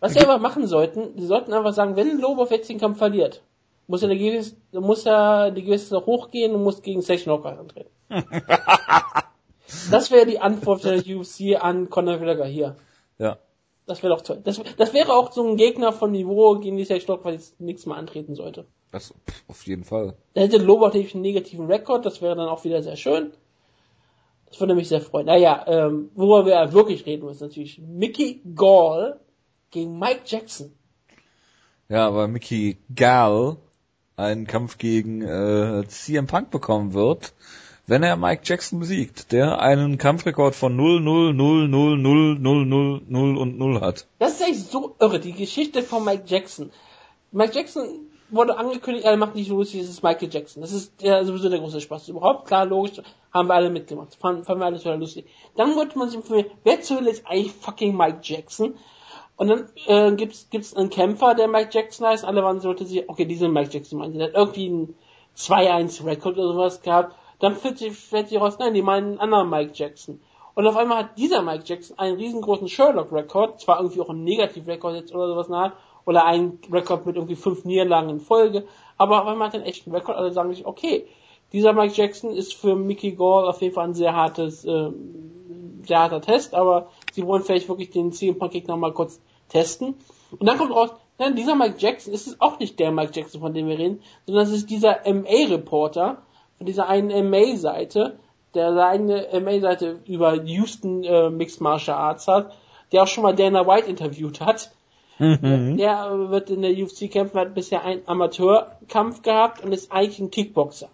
Was 0.00 0.12
sie 0.12 0.20
aber 0.20 0.36
machen 0.36 0.66
sollten, 0.66 1.18
sie 1.18 1.26
sollten 1.26 1.54
einfach 1.54 1.72
sagen, 1.72 1.96
wenn 1.96 2.20
Lobov 2.20 2.50
jetzt 2.50 2.68
den 2.68 2.78
Kampf 2.78 2.98
verliert, 2.98 3.42
muss 3.86 4.02
er 4.02 4.14
gewisse, 4.14 4.54
muss 4.72 5.06
er 5.06 5.50
die 5.50 5.62
gewisse 5.62 5.94
noch 5.94 6.04
hochgehen 6.04 6.54
und 6.54 6.62
muss 6.62 6.82
gegen 6.82 7.00
Session 7.00 7.40
Knockout 7.40 7.58
antreten. 7.58 7.90
das 9.90 10.10
wäre 10.10 10.26
die 10.26 10.40
Antwort 10.40 10.84
der 10.84 10.98
UFC 10.98 11.56
an 11.58 11.88
Conor 11.88 12.18
McGregor 12.18 12.46
hier. 12.46 12.76
Ja. 13.16 13.38
Das 13.88 14.02
wäre 14.02 14.14
doch 14.14 14.22
toll. 14.22 14.40
Das, 14.44 14.60
das 14.76 14.92
wäre 14.92 15.14
auch 15.14 15.32
so 15.32 15.48
ein 15.48 15.56
Gegner 15.56 15.92
von 15.92 16.12
Niveau, 16.12 16.58
gegen 16.58 16.76
die 16.76 16.84
Session 16.84 17.16
Knockout 17.16 17.32
jetzt 17.32 17.58
nichts 17.60 17.86
mehr 17.86 17.96
antreten 17.96 18.34
sollte. 18.34 18.66
Das 18.92 19.14
pff, 19.28 19.44
auf 19.48 19.66
jeden 19.66 19.84
Fall. 19.84 20.14
Da 20.34 20.42
hätte 20.42 20.58
natürlich 20.58 21.14
einen 21.14 21.22
negativen 21.22 21.66
Rekord, 21.66 22.06
das 22.06 22.22
wäre 22.22 22.36
dann 22.36 22.48
auch 22.48 22.64
wieder 22.64 22.82
sehr 22.82 22.96
schön. 22.96 23.32
Das 24.46 24.60
würde 24.60 24.74
mich 24.74 24.88
sehr 24.88 25.00
freuen. 25.00 25.26
Naja, 25.26 25.64
ähm, 25.66 26.10
worüber 26.14 26.46
wir 26.46 26.72
wirklich 26.72 27.04
reden 27.06 27.26
müssen, 27.26 27.44
natürlich 27.44 27.78
Mickey 27.78 28.42
Gall 28.54 29.20
gegen 29.70 29.98
Mike 29.98 30.22
Jackson. 30.26 30.72
Ja, 31.88 32.06
aber 32.06 32.28
Mickey 32.28 32.78
Gall 32.94 33.56
einen 34.16 34.46
Kampf 34.46 34.78
gegen 34.78 35.22
äh, 35.22 35.84
CM 35.86 36.26
Punk 36.26 36.50
bekommen 36.50 36.92
wird, 36.92 37.34
wenn 37.88 38.02
er 38.02 38.16
Mike 38.16 38.42
Jackson 38.44 38.78
besiegt, 38.78 39.32
der 39.32 39.60
einen 39.60 39.96
Kampfrekord 39.96 40.54
von 40.54 40.76
0, 40.76 41.00
0, 41.00 41.32
0, 41.32 41.68
0, 41.68 41.98
0, 41.98 42.38
0, 42.38 42.66
0, 42.66 43.02
0 43.08 43.36
und 43.38 43.58
0 43.58 43.80
hat. 43.80 44.06
Das 44.18 44.34
ist 44.34 44.42
echt 44.42 44.70
so 44.70 44.94
irre, 45.00 45.18
die 45.18 45.32
Geschichte 45.32 45.82
von 45.82 46.04
Mike 46.04 46.24
Jackson. 46.26 46.70
Mike 47.32 47.54
Jackson 47.54 48.08
wurde 48.30 48.58
angekündigt, 48.58 49.06
er 49.06 49.16
macht 49.16 49.34
nicht 49.34 49.48
lustig, 49.48 49.80
das 49.80 49.88
ist 49.88 50.02
Michael 50.02 50.28
Jackson. 50.30 50.60
Das 50.60 50.72
ist 50.72 51.00
ja 51.00 51.24
sowieso 51.24 51.48
der 51.48 51.60
große 51.60 51.80
Spaß 51.80 52.08
überhaupt. 52.08 52.46
Klar, 52.46 52.66
logisch, 52.66 53.00
haben 53.32 53.48
wir 53.48 53.54
alle 53.54 53.70
mitgemacht. 53.70 54.14
Fanden, 54.16 54.44
fanden 54.44 54.60
wir 54.60 54.66
alles 54.66 54.84
wieder 54.84 54.98
lustig. 54.98 55.24
Dann 55.56 55.74
wollte 55.74 55.98
man 55.98 56.10
sich 56.10 56.18
informieren, 56.18 56.50
wer 56.64 56.82
zur 56.82 56.98
Hölle 56.98 57.10
ist 57.10 57.26
eigentlich 57.26 57.52
fucking 57.52 57.96
Mike 57.96 58.18
Jackson? 58.22 58.74
Und 59.36 59.48
dann 59.48 59.68
äh, 59.86 60.14
gibt's 60.14 60.48
gibt's 60.50 60.74
einen 60.74 60.90
Kämpfer, 60.90 61.34
der 61.34 61.48
Mike 61.48 61.70
Jackson 61.72 62.06
heißt. 62.06 62.24
Alle 62.26 62.42
waren 62.42 62.60
so, 62.60 62.70
okay, 62.70 63.24
diese 63.24 63.48
Mike 63.48 63.70
Jackson 63.72 63.98
meinen, 63.98 64.18
der 64.18 64.28
hat 64.28 64.34
irgendwie 64.34 64.66
einen 64.66 64.94
2-1-Rekord 65.38 66.36
oder 66.36 66.52
sowas 66.52 66.82
gehabt. 66.82 67.14
Dann 67.38 67.54
fällt 67.54 67.78
sich, 67.78 68.40
raus, 68.40 68.58
nein, 68.58 68.74
die 68.74 68.82
meinen 68.82 69.18
einen 69.18 69.20
anderen 69.20 69.50
Mike 69.50 69.72
Jackson. 69.74 70.20
Und 70.54 70.66
auf 70.66 70.76
einmal 70.76 71.04
hat 71.04 71.18
dieser 71.18 71.42
Mike 71.42 71.62
Jackson 71.66 71.98
einen 71.98 72.16
riesengroßen 72.16 72.68
Sherlock-Rekord, 72.68 73.60
zwar 73.60 73.78
irgendwie 73.78 74.00
auch 74.00 74.10
ein 74.10 74.24
Negativ-Rekord 74.24 74.96
jetzt 74.96 75.14
oder 75.14 75.28
sowas 75.28 75.48
nach, 75.48 75.72
oder 76.04 76.24
einen 76.24 76.58
Rekord 76.72 77.06
mit 77.06 77.16
irgendwie 77.16 77.36
fünf 77.36 77.64
Niederlagen 77.64 78.08
in 78.10 78.20
Folge, 78.20 78.64
aber 78.96 79.22
auf 79.22 79.28
einmal 79.28 79.48
hat 79.48 79.54
er 79.54 79.60
einen 79.60 79.68
echten 79.68 79.94
Rekord, 79.94 80.16
alle 80.16 80.32
sagen 80.32 80.52
sich, 80.52 80.66
okay, 80.66 81.06
dieser 81.52 81.72
Mike 81.72 81.94
Jackson 81.94 82.30
ist 82.30 82.54
für 82.54 82.74
Mickey 82.74 83.12
Gall 83.12 83.46
auf 83.46 83.62
jeden 83.62 83.74
Fall 83.74 83.84
ein 83.84 83.94
sehr 83.94 84.14
hartes, 84.14 84.64
äh, 84.64 84.90
sehr 85.86 85.98
harter 86.00 86.20
Test, 86.20 86.54
aber 86.54 86.88
sie 87.12 87.26
wollen 87.26 87.42
vielleicht 87.42 87.68
wirklich 87.68 87.90
den 87.90 88.12
CM 88.12 88.38
Punk 88.38 88.52
Gegner 88.52 88.76
mal 88.76 88.92
kurz 88.92 89.20
testen. 89.48 89.94
Und 90.30 90.46
dann 90.46 90.58
kommt 90.58 90.72
raus, 90.72 90.90
nein, 91.18 91.36
dieser 91.36 91.54
Mike 91.54 91.76
Jackson 91.78 92.12
ist 92.12 92.26
es 92.26 92.40
auch 92.40 92.58
nicht 92.58 92.78
der 92.78 92.90
Mike 92.90 93.12
Jackson, 93.14 93.40
von 93.40 93.54
dem 93.54 93.66
wir 93.68 93.78
reden, 93.78 94.02
sondern 94.26 94.44
es 94.44 94.52
ist 94.52 94.70
dieser 94.70 95.00
MA-Reporter 95.06 96.22
von 96.58 96.66
dieser 96.66 96.88
einen 96.88 97.30
MA-Seite, 97.30 98.18
der 98.54 98.74
seine 98.74 99.28
MA-Seite 99.40 100.00
über 100.06 100.34
Houston 100.42 101.04
äh, 101.04 101.30
Mixed 101.30 101.60
Martial 101.60 101.96
Arts 101.96 102.26
hat, 102.26 102.52
der 102.92 103.04
auch 103.04 103.06
schon 103.06 103.22
mal 103.22 103.34
Dana 103.34 103.66
White 103.66 103.88
interviewt 103.88 104.40
hat. 104.40 104.70
Mhm. 105.18 105.76
Der 105.76 106.30
wird 106.30 106.50
in 106.50 106.62
der 106.62 106.72
UFC 106.72 107.10
kämpfen, 107.10 107.38
hat 107.38 107.54
bisher 107.54 107.84
einen 107.84 108.02
Amateurkampf 108.06 109.22
gehabt 109.22 109.64
und 109.64 109.72
ist 109.72 109.90
eigentlich 109.90 110.20
ein 110.20 110.30
Kickboxer. 110.30 110.88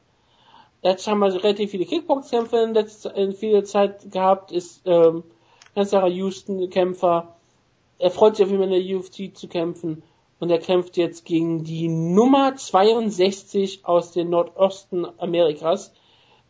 Jetzt 0.83 1.07
haben 1.07 1.21
wir 1.21 1.33
relativ 1.33 1.71
viele 1.71 1.87
Kickboxkämpfe 1.87 2.59
in, 2.59 2.75
letzter, 2.75 3.15
in 3.15 3.33
viel 3.33 3.65
Zeit 3.65 4.11
gehabt, 4.11 4.53
ist 4.53 4.83
ähm, 4.85 5.25
ganz 5.75 5.91
klarer 5.91 6.09
Houston-Kämpfer. 6.09 7.35
Er 7.99 8.11
freut 8.11 8.37
sich 8.37 8.45
auf 8.45 8.51
jeden 8.51 8.63
Fall 8.63 8.73
in 8.73 8.87
der 8.87 8.99
UFC 8.99 9.35
zu 9.35 9.49
kämpfen 9.49 10.03
und 10.39 10.51
er 10.51 10.59
kämpft 10.59 10.97
jetzt 10.97 11.25
gegen 11.25 11.65
die 11.65 11.89
Nummer 11.89 12.57
62 12.57 13.85
aus 13.85 14.13
dem 14.13 14.31
Nordosten 14.31 15.07
Amerikas, 15.19 15.93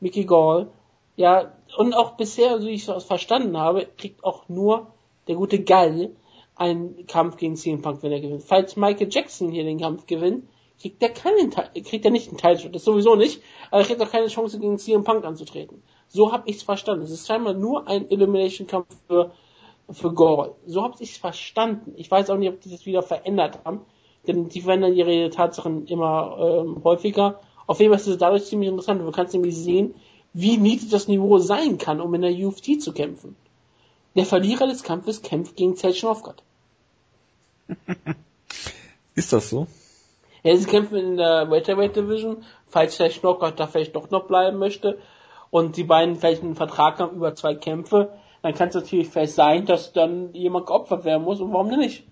Mickey 0.00 0.24
Gall. 0.24 0.68
Ja, 1.16 1.52
und 1.76 1.94
auch 1.94 2.16
bisher, 2.16 2.60
so 2.60 2.66
wie 2.66 2.72
ich 2.72 2.88
es 2.88 3.04
verstanden 3.04 3.56
habe, 3.56 3.86
kriegt 3.96 4.24
auch 4.24 4.48
nur 4.48 4.88
der 5.28 5.36
gute 5.36 5.62
Gall 5.62 6.10
einen 6.56 7.06
Kampf 7.06 7.36
gegen 7.36 7.56
CM 7.56 7.82
Punk, 7.82 8.02
wenn 8.02 8.12
er 8.12 8.20
gewinnt. 8.20 8.42
Falls 8.42 8.76
Michael 8.76 9.08
Jackson 9.10 9.50
hier 9.50 9.64
den 9.64 9.80
Kampf 9.80 10.06
gewinnt, 10.06 10.48
kriegt 10.80 11.02
er 11.02 11.10
keinen 11.10 11.50
kriegt 11.50 12.04
er 12.04 12.10
nicht 12.10 12.28
einen 12.28 12.38
Teilschritt, 12.38 12.74
das 12.74 12.84
sowieso 12.84 13.14
nicht, 13.14 13.42
aber 13.70 13.82
er 13.82 13.86
kriegt 13.86 14.02
auch 14.02 14.10
keine 14.10 14.26
Chance 14.26 14.58
gegen 14.58 14.78
CM 14.78 15.04
Punk 15.04 15.24
anzutreten. 15.24 15.82
So 16.08 16.32
habe 16.32 16.48
ich 16.48 16.56
es 16.56 16.62
verstanden. 16.62 17.04
Es 17.04 17.10
ist 17.10 17.26
scheinbar 17.26 17.54
nur 17.54 17.86
ein 17.88 18.10
Elimination 18.10 18.66
Kampf 18.66 18.86
für 19.06 19.32
für 19.90 20.12
Gore. 20.12 20.54
So 20.66 20.82
habe 20.82 20.94
ich 21.00 21.12
es 21.12 21.16
verstanden. 21.16 21.92
Ich 21.96 22.10
weiß 22.10 22.30
auch 22.30 22.36
nicht, 22.36 22.48
ob 22.48 22.60
die 22.60 22.70
das 22.70 22.86
wieder 22.86 23.02
verändert 23.02 23.60
haben, 23.64 23.80
denn 24.26 24.48
die 24.48 24.60
verändern 24.60 24.94
ihre 24.94 25.30
Tatsachen 25.30 25.86
immer 25.86 26.36
ähm, 26.38 26.82
häufiger. 26.84 27.40
Auf 27.66 27.80
jeden 27.80 27.92
Fall 27.92 28.00
ist 28.00 28.06
es 28.06 28.18
dadurch 28.18 28.46
ziemlich 28.46 28.68
interessant. 28.68 29.00
Du 29.00 29.10
kannst 29.10 29.34
nämlich 29.34 29.56
sehen, 29.56 29.94
wie 30.32 30.56
niedrig 30.56 30.90
das 30.90 31.08
Niveau 31.08 31.38
sein 31.38 31.78
kann, 31.78 32.00
um 32.00 32.12
in 32.14 32.22
der 32.22 32.32
UFC 32.32 32.80
zu 32.80 32.92
kämpfen. 32.92 33.36
Der 34.16 34.26
Verlierer 34.26 34.66
des 34.66 34.82
Kampfes 34.82 35.22
kämpft 35.22 35.56
gegen 35.56 35.76
Zelchen 35.76 36.08
Novgorod. 36.08 36.42
Ist 39.14 39.32
das 39.32 39.50
so? 39.50 39.66
Ja, 40.42 40.56
sie 40.56 40.66
kämpfen 40.66 40.96
in 40.96 41.16
der 41.16 41.50
Welterweight 41.50 41.96
Division, 41.96 42.44
falls 42.68 42.98
der 42.98 43.10
Schnockert 43.10 43.58
da 43.58 43.66
vielleicht 43.66 43.96
doch 43.96 44.10
noch 44.10 44.26
bleiben 44.26 44.58
möchte 44.58 44.98
und 45.50 45.76
die 45.76 45.84
beiden 45.84 46.16
vielleicht 46.16 46.42
einen 46.42 46.56
Vertrag 46.56 46.98
haben 46.98 47.16
über 47.16 47.34
zwei 47.34 47.54
Kämpfe, 47.54 48.12
dann 48.44 48.54
kann 48.54 48.68
es 48.68 48.74
natürlich 48.74 49.08
vielleicht 49.08 49.32
sein, 49.32 49.64
dass 49.64 49.94
dann 49.94 50.34
jemand 50.34 50.66
geopfert 50.66 51.06
werden 51.06 51.22
muss 51.22 51.40
und 51.40 51.50
warum 51.54 51.70
denn 51.70 51.78
nicht? 51.78 52.04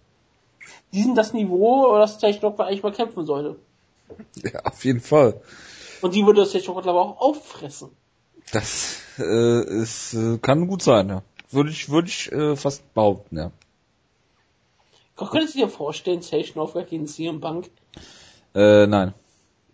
Die 0.94 1.02
sind 1.02 1.14
das 1.14 1.34
Niveau, 1.34 1.94
das 1.98 2.18
Schnockert 2.18 2.60
eigentlich 2.60 2.82
mal 2.82 2.90
kämpfen 2.90 3.26
sollte. 3.26 3.56
Ja, 4.36 4.60
auf 4.64 4.82
jeden 4.82 5.00
Fall. 5.00 5.42
Und 6.00 6.14
die 6.14 6.24
würde 6.24 6.40
das 6.40 6.52
Schnockert 6.64 6.86
aber 6.86 7.02
auch 7.02 7.20
auffressen. 7.20 7.90
Das 8.50 9.02
äh, 9.18 9.62
ist, 9.82 10.14
äh, 10.14 10.38
kann 10.38 10.68
gut 10.68 10.82
sein, 10.82 11.10
ja. 11.10 11.22
Würde 11.50 11.68
ich, 11.68 11.90
würde 11.90 12.08
ich 12.08 12.32
äh, 12.32 12.56
fast 12.56 12.94
behaupten, 12.94 13.36
ja. 13.36 13.50
Könntest 15.16 15.54
du 15.54 15.58
dir 15.58 15.68
vorstellen, 15.68 16.22
Aufgabe 16.56 16.86
gegen 16.86 17.06
CM 17.06 17.42
Punk? 17.42 17.68
Äh, 18.54 18.86
nein. 18.86 19.12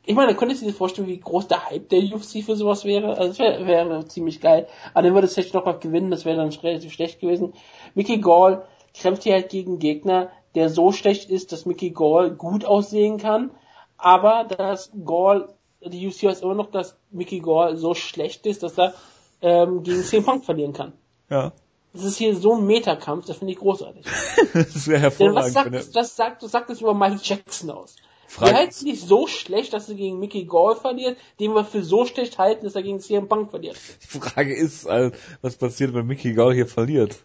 Ich 0.08 0.14
meine, 0.14 0.34
könntest 0.34 0.62
du 0.62 0.66
dir 0.66 0.72
vorstellen, 0.72 1.06
wie 1.06 1.20
groß 1.20 1.48
der 1.48 1.68
Hype 1.68 1.90
der 1.90 1.98
UFC 1.98 2.42
für 2.42 2.56
sowas 2.56 2.86
wäre? 2.86 3.18
Also 3.18 3.28
das 3.28 3.38
wäre 3.38 3.66
wär 3.66 4.08
ziemlich 4.08 4.40
geil. 4.40 4.66
Aber 4.94 5.02
dann 5.02 5.12
würde 5.12 5.28
Station 5.28 5.58
Aufgabe 5.58 5.80
gewinnen, 5.80 6.10
das 6.10 6.24
wäre 6.24 6.38
dann 6.38 6.48
relativ 6.48 6.94
schlecht 6.94 7.20
gewesen. 7.20 7.52
Mickey 7.94 8.16
Gall 8.16 8.64
kämpft 8.94 9.24
hier 9.24 9.34
halt 9.34 9.50
gegen 9.50 9.72
einen 9.72 9.80
Gegner, 9.80 10.30
der 10.54 10.70
so 10.70 10.92
schlecht 10.92 11.28
ist, 11.28 11.52
dass 11.52 11.66
Mickey 11.66 11.90
Gall 11.90 12.30
gut 12.30 12.64
aussehen 12.64 13.18
kann, 13.18 13.50
aber 13.98 14.44
dass 14.44 14.90
Gall, 15.04 15.50
die 15.84 16.08
UFC 16.08 16.22
weiß 16.22 16.40
immer 16.40 16.54
noch, 16.54 16.70
dass 16.70 16.96
Mickey 17.10 17.40
Gall 17.40 17.76
so 17.76 17.92
schlecht 17.92 18.46
ist, 18.46 18.62
dass 18.62 18.78
er 18.78 18.94
ähm, 19.42 19.82
gegen 19.82 20.02
CM 20.02 20.24
Punk 20.24 20.42
verlieren 20.42 20.72
kann. 20.72 20.94
Ja. 21.28 21.52
Das 21.92 22.04
ist 22.04 22.16
hier 22.16 22.34
so 22.34 22.54
ein 22.54 22.64
Metakampf, 22.64 23.26
das 23.26 23.36
finde 23.36 23.52
ich 23.52 23.58
großartig. 23.58 24.06
das 24.54 24.88
wäre 24.88 25.10
Denn 25.10 25.34
was 25.34 25.52
hervorragend. 25.52 25.52
sagt, 25.52 25.74
das, 25.74 25.90
das 25.90 26.16
sagt, 26.16 26.42
das 26.42 26.50
sagt 26.50 26.70
das 26.70 26.80
über 26.80 26.94
Michael 26.94 27.20
Jackson 27.22 27.70
aus. 27.70 27.94
Frag- 28.28 28.48
Wir 28.50 28.56
halten 28.56 28.70
es 28.70 28.82
nicht 28.82 29.02
so 29.02 29.26
schlecht, 29.26 29.72
dass 29.72 29.88
er 29.88 29.94
gegen 29.94 30.18
Mickey 30.18 30.44
Gall 30.44 30.76
verliert, 30.76 31.16
den 31.40 31.54
wir 31.54 31.64
für 31.64 31.82
so 31.82 32.04
schlecht 32.04 32.38
halten, 32.38 32.64
dass 32.64 32.74
er 32.74 32.82
gegen 32.82 33.00
CM 33.00 33.26
Punk 33.28 33.50
verliert. 33.50 33.76
Die 34.02 34.18
Frage 34.18 34.54
ist, 34.54 34.84
äh, 34.86 35.10
was 35.40 35.56
passiert, 35.56 35.94
wenn 35.94 36.06
Mickey 36.06 36.34
Gall 36.34 36.52
hier 36.54 36.66
verliert? 36.66 37.16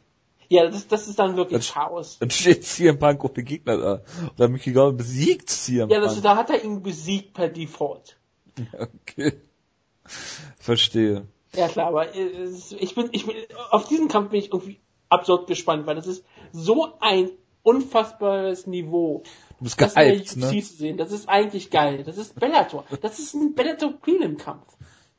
Ja, 0.49 0.67
das, 0.69 0.87
das 0.87 1.07
ist 1.07 1.19
dann 1.19 1.35
wirklich 1.35 1.71
Chaos. 1.73 2.17
Dann 2.19 2.29
steht 2.29 2.63
CM 2.63 2.99
Punk 2.99 3.23
ohne 3.23 3.43
Gegner 3.43 3.77
da. 3.77 4.01
Oder 4.35 4.47
Mickey 4.47 4.71
Gall 4.71 4.93
besiegt 4.93 5.49
CM 5.49 5.89
Ja, 5.89 5.99
das, 5.99 6.13
Punk. 6.13 6.23
da 6.23 6.35
hat 6.37 6.49
er 6.49 6.63
ihn 6.63 6.81
besiegt 6.83 7.33
per 7.33 7.49
Default. 7.49 8.17
Okay. 8.73 9.33
Verstehe. 10.59 11.27
Ja 11.55 11.67
klar, 11.67 11.87
aber 11.87 12.15
äh, 12.15 12.49
ich 12.79 12.95
bin, 12.95 13.09
ich 13.11 13.25
bin, 13.25 13.35
auf 13.71 13.87
diesen 13.87 14.07
Kampf 14.07 14.31
bin 14.31 14.39
ich 14.39 14.51
irgendwie 14.51 14.79
absurd 15.09 15.47
gespannt, 15.47 15.85
weil 15.85 15.95
das 15.95 16.07
ist 16.07 16.25
so 16.51 16.93
ein 16.99 17.29
unfassbares 17.61 18.67
Niveau. 18.67 19.23
Du 19.63 19.69
bist 19.69 19.77
gehypt, 19.77 20.35
ne? 20.35 20.61
zu 20.61 20.75
sehen, 20.75 20.97
das 20.97 21.11
ist 21.13 21.29
eigentlich 21.29 21.69
geil. 21.69 22.03
Das 22.03 22.17
ist 22.17 22.37
Bellator. 22.37 22.83
Das 23.01 23.17
ist 23.19 23.33
ein 23.33 23.53
Bellator 23.55 23.93
Prelim-Kampf. 23.93 24.65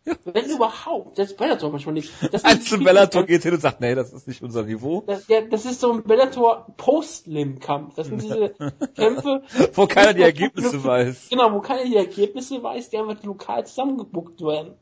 Ja. 0.04 0.14
Wenn 0.24 0.50
überhaupt. 0.50 1.18
Das 1.18 1.30
ist 1.30 1.38
Bellator 1.38 1.70
manchmal 1.70 1.94
nicht. 1.94 2.12
Das 2.30 2.44
Als 2.44 2.70
ein 2.74 2.84
Bellator 2.84 3.24
geht 3.24 3.42
hin 3.42 3.54
und 3.54 3.60
sagt, 3.60 3.80
nee, 3.80 3.94
das 3.94 4.12
ist 4.12 4.28
nicht 4.28 4.42
unser 4.42 4.64
Niveau. 4.64 5.02
Das, 5.06 5.26
ja, 5.28 5.40
das 5.40 5.64
ist 5.64 5.80
so 5.80 5.92
ein 5.92 6.02
Bellator 6.02 6.66
Post-Lim-Kampf. 6.76 7.94
Das 7.94 8.08
sind 8.08 8.22
diese 8.22 8.50
Kämpfe, 8.94 9.42
Wo 9.72 9.86
keiner 9.86 10.12
die 10.12 10.20
Ergebnisse 10.22 10.84
weiß. 10.84 11.28
genau, 11.30 11.50
wo 11.54 11.60
keiner 11.60 11.84
die 11.84 11.96
Ergebnisse 11.96 12.62
weiß, 12.62 12.90
die 12.90 12.98
einfach 12.98 13.22
lokal 13.24 13.64
zusammengebuckt 13.66 14.42
werden. 14.42 14.74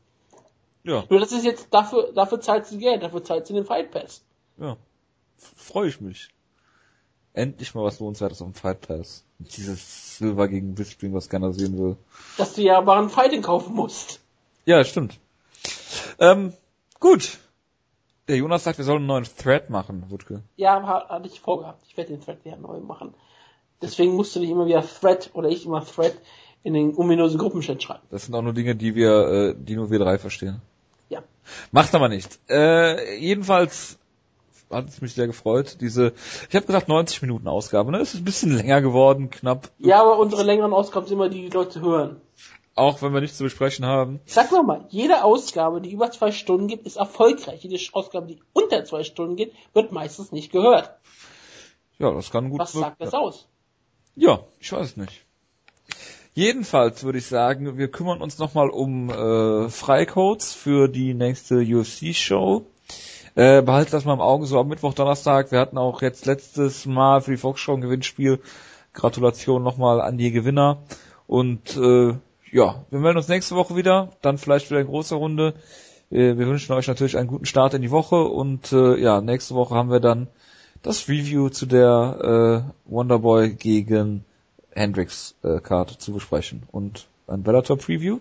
Ja, 0.83 1.05
Nur 1.09 1.21
das 1.21 1.31
ist 1.31 1.45
jetzt, 1.45 1.67
dafür, 1.73 2.11
dafür 2.13 2.41
zahlt 2.41 2.65
sie 2.65 2.77
Geld, 2.79 3.01
dafür 3.01 3.23
zahlt 3.23 3.47
sie 3.47 3.53
den 3.53 3.63
Fight 3.65 3.91
Pass. 3.91 4.25
ja. 4.57 4.75
Freue 5.55 5.87
ich 5.87 5.99
mich. 6.01 6.29
Endlich 7.33 7.73
mal 7.73 7.83
was 7.83 7.99
lohnenswertes 7.99 8.41
am 8.41 8.53
Fight 8.53 8.81
Pass. 8.81 9.23
Dieses 9.39 10.17
Silver 10.17 10.47
gegen 10.47 10.75
Bisping, 10.75 11.13
was 11.13 11.29
keiner 11.29 11.51
sehen 11.51 11.77
will. 11.77 11.97
Dass 12.37 12.53
du 12.53 12.61
ja 12.61 12.77
aber 12.77 12.95
ein 12.97 13.09
Fighting 13.09 13.41
kaufen 13.41 13.73
musst. 13.75 14.19
Ja, 14.65 14.83
stimmt. 14.83 15.19
Ähm, 16.19 16.53
gut. 16.99 17.39
Der 18.27 18.37
Jonas 18.37 18.63
sagt, 18.63 18.77
wir 18.77 18.85
sollen 18.85 18.99
einen 18.99 19.07
neuen 19.07 19.25
Thread 19.25 19.69
machen, 19.69 20.05
Wutke. 20.09 20.43
Ja, 20.55 20.81
ha- 20.83 21.09
hatte 21.09 21.27
ich 21.27 21.41
vorgehabt. 21.41 21.83
Ich 21.87 21.97
werde 21.97 22.11
den 22.13 22.21
Thread 22.23 22.45
wieder 22.45 22.55
neu 22.55 22.79
machen. 22.79 23.13
Deswegen 23.81 24.15
musst 24.15 24.35
du 24.35 24.39
nicht 24.39 24.49
immer 24.51 24.65
wieder 24.65 24.85
Thread 24.87 25.31
oder 25.33 25.49
ich 25.49 25.65
immer 25.65 25.83
Thread 25.85 26.15
in 26.63 26.73
den 26.73 26.95
ominösen 26.95 27.37
Gruppenchat 27.39 27.83
schreiben. 27.83 28.03
Das 28.11 28.25
sind 28.25 28.35
auch 28.35 28.41
nur 28.41 28.53
Dinge, 28.53 28.75
die 28.75 28.95
wir, 28.95 29.27
äh, 29.27 29.55
die 29.57 29.75
nur 29.75 29.89
wir 29.91 29.99
drei 29.99 30.17
verstehen. 30.17 30.61
Ja. 31.09 31.21
Macht 31.71 31.93
aber 31.93 32.07
nicht. 32.07 32.39
Äh, 32.49 33.17
jedenfalls 33.17 33.97
hat 34.73 34.89
es 34.89 35.01
mich 35.01 35.13
sehr 35.13 35.27
gefreut. 35.27 35.77
Diese, 35.81 36.13
ich 36.49 36.55
habe 36.55 36.65
gesagt 36.65 36.87
90 36.87 37.21
Minuten 37.21 37.47
Ausgabe. 37.47 37.91
Ne, 37.91 37.99
es 37.99 38.13
ist 38.13 38.21
ein 38.21 38.25
bisschen 38.25 38.55
länger 38.55 38.81
geworden, 38.81 39.29
knapp. 39.29 39.69
Ja, 39.79 40.01
aber 40.01 40.19
unsere 40.19 40.43
längeren 40.43 40.73
Ausgaben 40.73 41.05
sind 41.05 41.17
immer 41.17 41.29
die, 41.29 41.43
die 41.43 41.49
Leute 41.49 41.81
hören. 41.81 42.21
auch 42.75 43.01
wenn 43.01 43.13
wir 43.13 43.21
nichts 43.21 43.37
zu 43.37 43.43
besprechen 43.43 43.85
haben. 43.85 44.19
Sag 44.25 44.51
mal 44.51 44.63
mal, 44.63 44.85
jede 44.89 45.23
Ausgabe, 45.23 45.81
die 45.81 45.91
über 45.91 46.11
zwei 46.11 46.31
Stunden 46.31 46.67
geht, 46.67 46.81
ist 46.81 46.97
erfolgreich. 46.97 47.63
Jede 47.63 47.79
Ausgabe, 47.93 48.27
die 48.27 48.41
unter 48.53 48.83
zwei 48.85 49.03
Stunden 49.03 49.35
geht, 49.35 49.53
wird 49.73 49.91
meistens 49.91 50.31
nicht 50.31 50.51
gehört. 50.51 50.91
Ja, 51.99 52.11
das 52.11 52.31
kann 52.31 52.49
gut 52.49 52.59
Was 52.59 52.73
sagt 52.73 53.01
das 53.01 53.13
aus? 53.13 53.47
Ja, 54.15 54.39
ich 54.59 54.71
weiß 54.71 54.87
es 54.87 54.97
nicht. 54.97 55.25
Jedenfalls 56.35 57.03
würde 57.03 57.19
ich 57.19 57.27
sagen, 57.27 57.77
wir 57.77 57.89
kümmern 57.89 58.21
uns 58.21 58.39
nochmal 58.39 58.69
um 58.69 59.09
äh, 59.09 59.69
Freicodes 59.69 60.53
für 60.53 60.87
die 60.87 61.13
nächste 61.13 61.57
UFC-Show. 61.57 62.65
Äh, 63.35 63.61
behaltet 63.63 63.93
das 63.93 64.05
mal 64.05 64.13
im 64.13 64.21
Auge, 64.21 64.45
so 64.45 64.59
am 64.59 64.67
Mittwoch, 64.67 64.93
Donnerstag. 64.93 65.51
Wir 65.51 65.59
hatten 65.59 65.77
auch 65.77 66.01
jetzt 66.01 66.25
letztes 66.25 66.85
Mal 66.85 67.21
für 67.21 67.31
die 67.31 67.37
Volksschau 67.37 67.73
ein 67.73 67.81
Gewinnspiel. 67.81 68.39
Gratulation 68.93 69.63
nochmal 69.63 70.01
an 70.01 70.17
die 70.17 70.31
Gewinner. 70.31 70.83
Und 71.25 71.75
äh, 71.77 72.13
ja, 72.51 72.85
wir 72.91 72.99
melden 72.99 73.17
uns 73.17 73.27
nächste 73.27 73.55
Woche 73.55 73.75
wieder, 73.75 74.09
dann 74.21 74.37
vielleicht 74.37 74.69
wieder 74.69 74.81
in 74.81 74.87
großer 74.87 75.15
Runde. 75.15 75.55
Äh, 76.11 76.37
wir 76.37 76.47
wünschen 76.47 76.73
euch 76.73 76.87
natürlich 76.87 77.17
einen 77.17 77.27
guten 77.27 77.45
Start 77.45 77.73
in 77.73 77.81
die 77.81 77.91
Woche 77.91 78.23
und 78.23 78.71
äh, 78.71 78.99
ja, 78.99 79.21
nächste 79.21 79.55
Woche 79.55 79.73
haben 79.73 79.89
wir 79.89 79.99
dann 79.99 80.27
das 80.83 81.07
Review 81.07 81.49
zu 81.49 81.65
der 81.65 82.65
äh, 82.85 82.91
Wonderboy 82.91 83.53
gegen 83.53 84.25
Hendrix 84.71 85.35
äh, 85.43 85.59
Karte 85.59 85.97
zu 85.97 86.13
besprechen 86.13 86.63
und 86.71 87.07
ein 87.27 87.41
Bellator 87.41 87.77
Preview. 87.77 88.19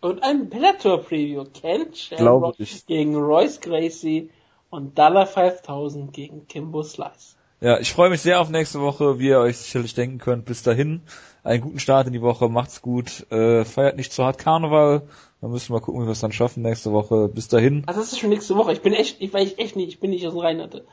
Und 0.00 0.22
ein 0.22 0.48
Bellator 0.48 1.02
Preview. 1.02 1.44
Ken 1.44 1.94
Shamrock 1.94 2.54
ich. 2.58 2.86
gegen 2.86 3.16
Royce 3.16 3.60
Gracie 3.60 4.30
und 4.70 4.98
Dollar 4.98 5.26
5000 5.26 6.12
gegen 6.12 6.46
Kimbo 6.46 6.82
Slice. 6.82 7.36
Ja, 7.60 7.78
ich 7.78 7.92
freue 7.92 8.08
mich 8.08 8.22
sehr 8.22 8.40
auf 8.40 8.48
nächste 8.48 8.80
Woche, 8.80 9.18
wie 9.18 9.28
ihr 9.28 9.38
euch 9.38 9.58
sicherlich 9.58 9.92
denken 9.92 10.16
könnt. 10.16 10.46
Bis 10.46 10.62
dahin, 10.62 11.02
einen 11.44 11.60
guten 11.60 11.78
Start 11.78 12.06
in 12.06 12.14
die 12.14 12.22
Woche, 12.22 12.48
macht's 12.48 12.80
gut, 12.80 13.30
äh, 13.30 13.66
feiert 13.66 13.96
nicht 13.96 14.14
zu 14.14 14.24
hart 14.24 14.38
Karneval. 14.38 15.02
Dann 15.42 15.50
müssen 15.50 15.68
wir 15.68 15.74
mal 15.74 15.84
gucken, 15.84 16.02
wie 16.02 16.06
wir 16.06 16.12
es 16.12 16.20
dann 16.20 16.32
schaffen 16.32 16.62
nächste 16.62 16.92
Woche. 16.92 17.28
Bis 17.28 17.48
dahin. 17.48 17.82
Also 17.86 18.00
das 18.00 18.12
ist 18.12 18.18
schon 18.18 18.30
nächste 18.30 18.56
Woche. 18.56 18.72
Ich 18.72 18.80
bin 18.80 18.94
echt, 18.94 19.20
ich 19.20 19.32
weiß 19.32 19.54
echt 19.58 19.76
nicht, 19.76 19.88
ich 19.88 20.00
bin 20.00 20.10
nicht 20.10 20.26
aus 20.26 20.32
dem 20.32 20.40
Rhein 20.40 20.62
hatte. 20.62 20.86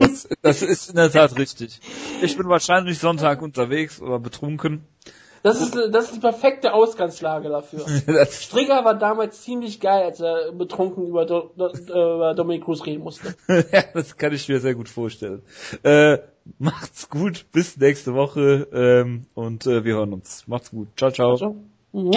Das, 0.00 0.28
das 0.42 0.62
ist 0.62 0.90
in 0.90 0.96
der 0.96 1.12
Tat 1.12 1.38
richtig. 1.38 1.78
Ich 2.22 2.36
bin 2.36 2.48
wahrscheinlich 2.48 2.98
Sonntag 2.98 3.42
unterwegs 3.42 4.00
oder 4.00 4.18
betrunken. 4.18 4.84
Das 5.42 5.60
ist, 5.60 5.74
das 5.74 6.06
ist 6.06 6.16
die 6.16 6.20
perfekte 6.20 6.74
Ausgangslage 6.74 7.48
dafür. 7.48 7.86
Strigger 8.30 8.84
war 8.84 8.98
damals 8.98 9.42
ziemlich 9.42 9.80
geil, 9.80 10.04
als 10.04 10.20
er 10.20 10.52
betrunken 10.52 11.06
über, 11.06 11.24
Do, 11.24 11.50
Do, 11.56 11.68
über 11.68 12.34
Dominic 12.34 12.64
Cruz 12.64 12.84
reden 12.84 13.02
musste. 13.02 13.34
ja, 13.48 13.84
das 13.94 14.16
kann 14.16 14.32
ich 14.32 14.48
mir 14.48 14.60
sehr 14.60 14.74
gut 14.74 14.88
vorstellen. 14.88 15.42
Äh, 15.82 16.18
macht's 16.58 17.08
gut, 17.08 17.46
bis 17.52 17.76
nächste 17.78 18.14
Woche 18.14 18.68
ähm, 18.72 19.26
und 19.34 19.66
äh, 19.66 19.84
wir 19.84 19.94
hören 19.94 20.12
uns. 20.12 20.46
Macht's 20.46 20.70
gut. 20.70 20.88
Ciao, 20.96 21.10
ciao. 21.10 21.36
So. 21.36 21.56
Mhm. 21.92 22.12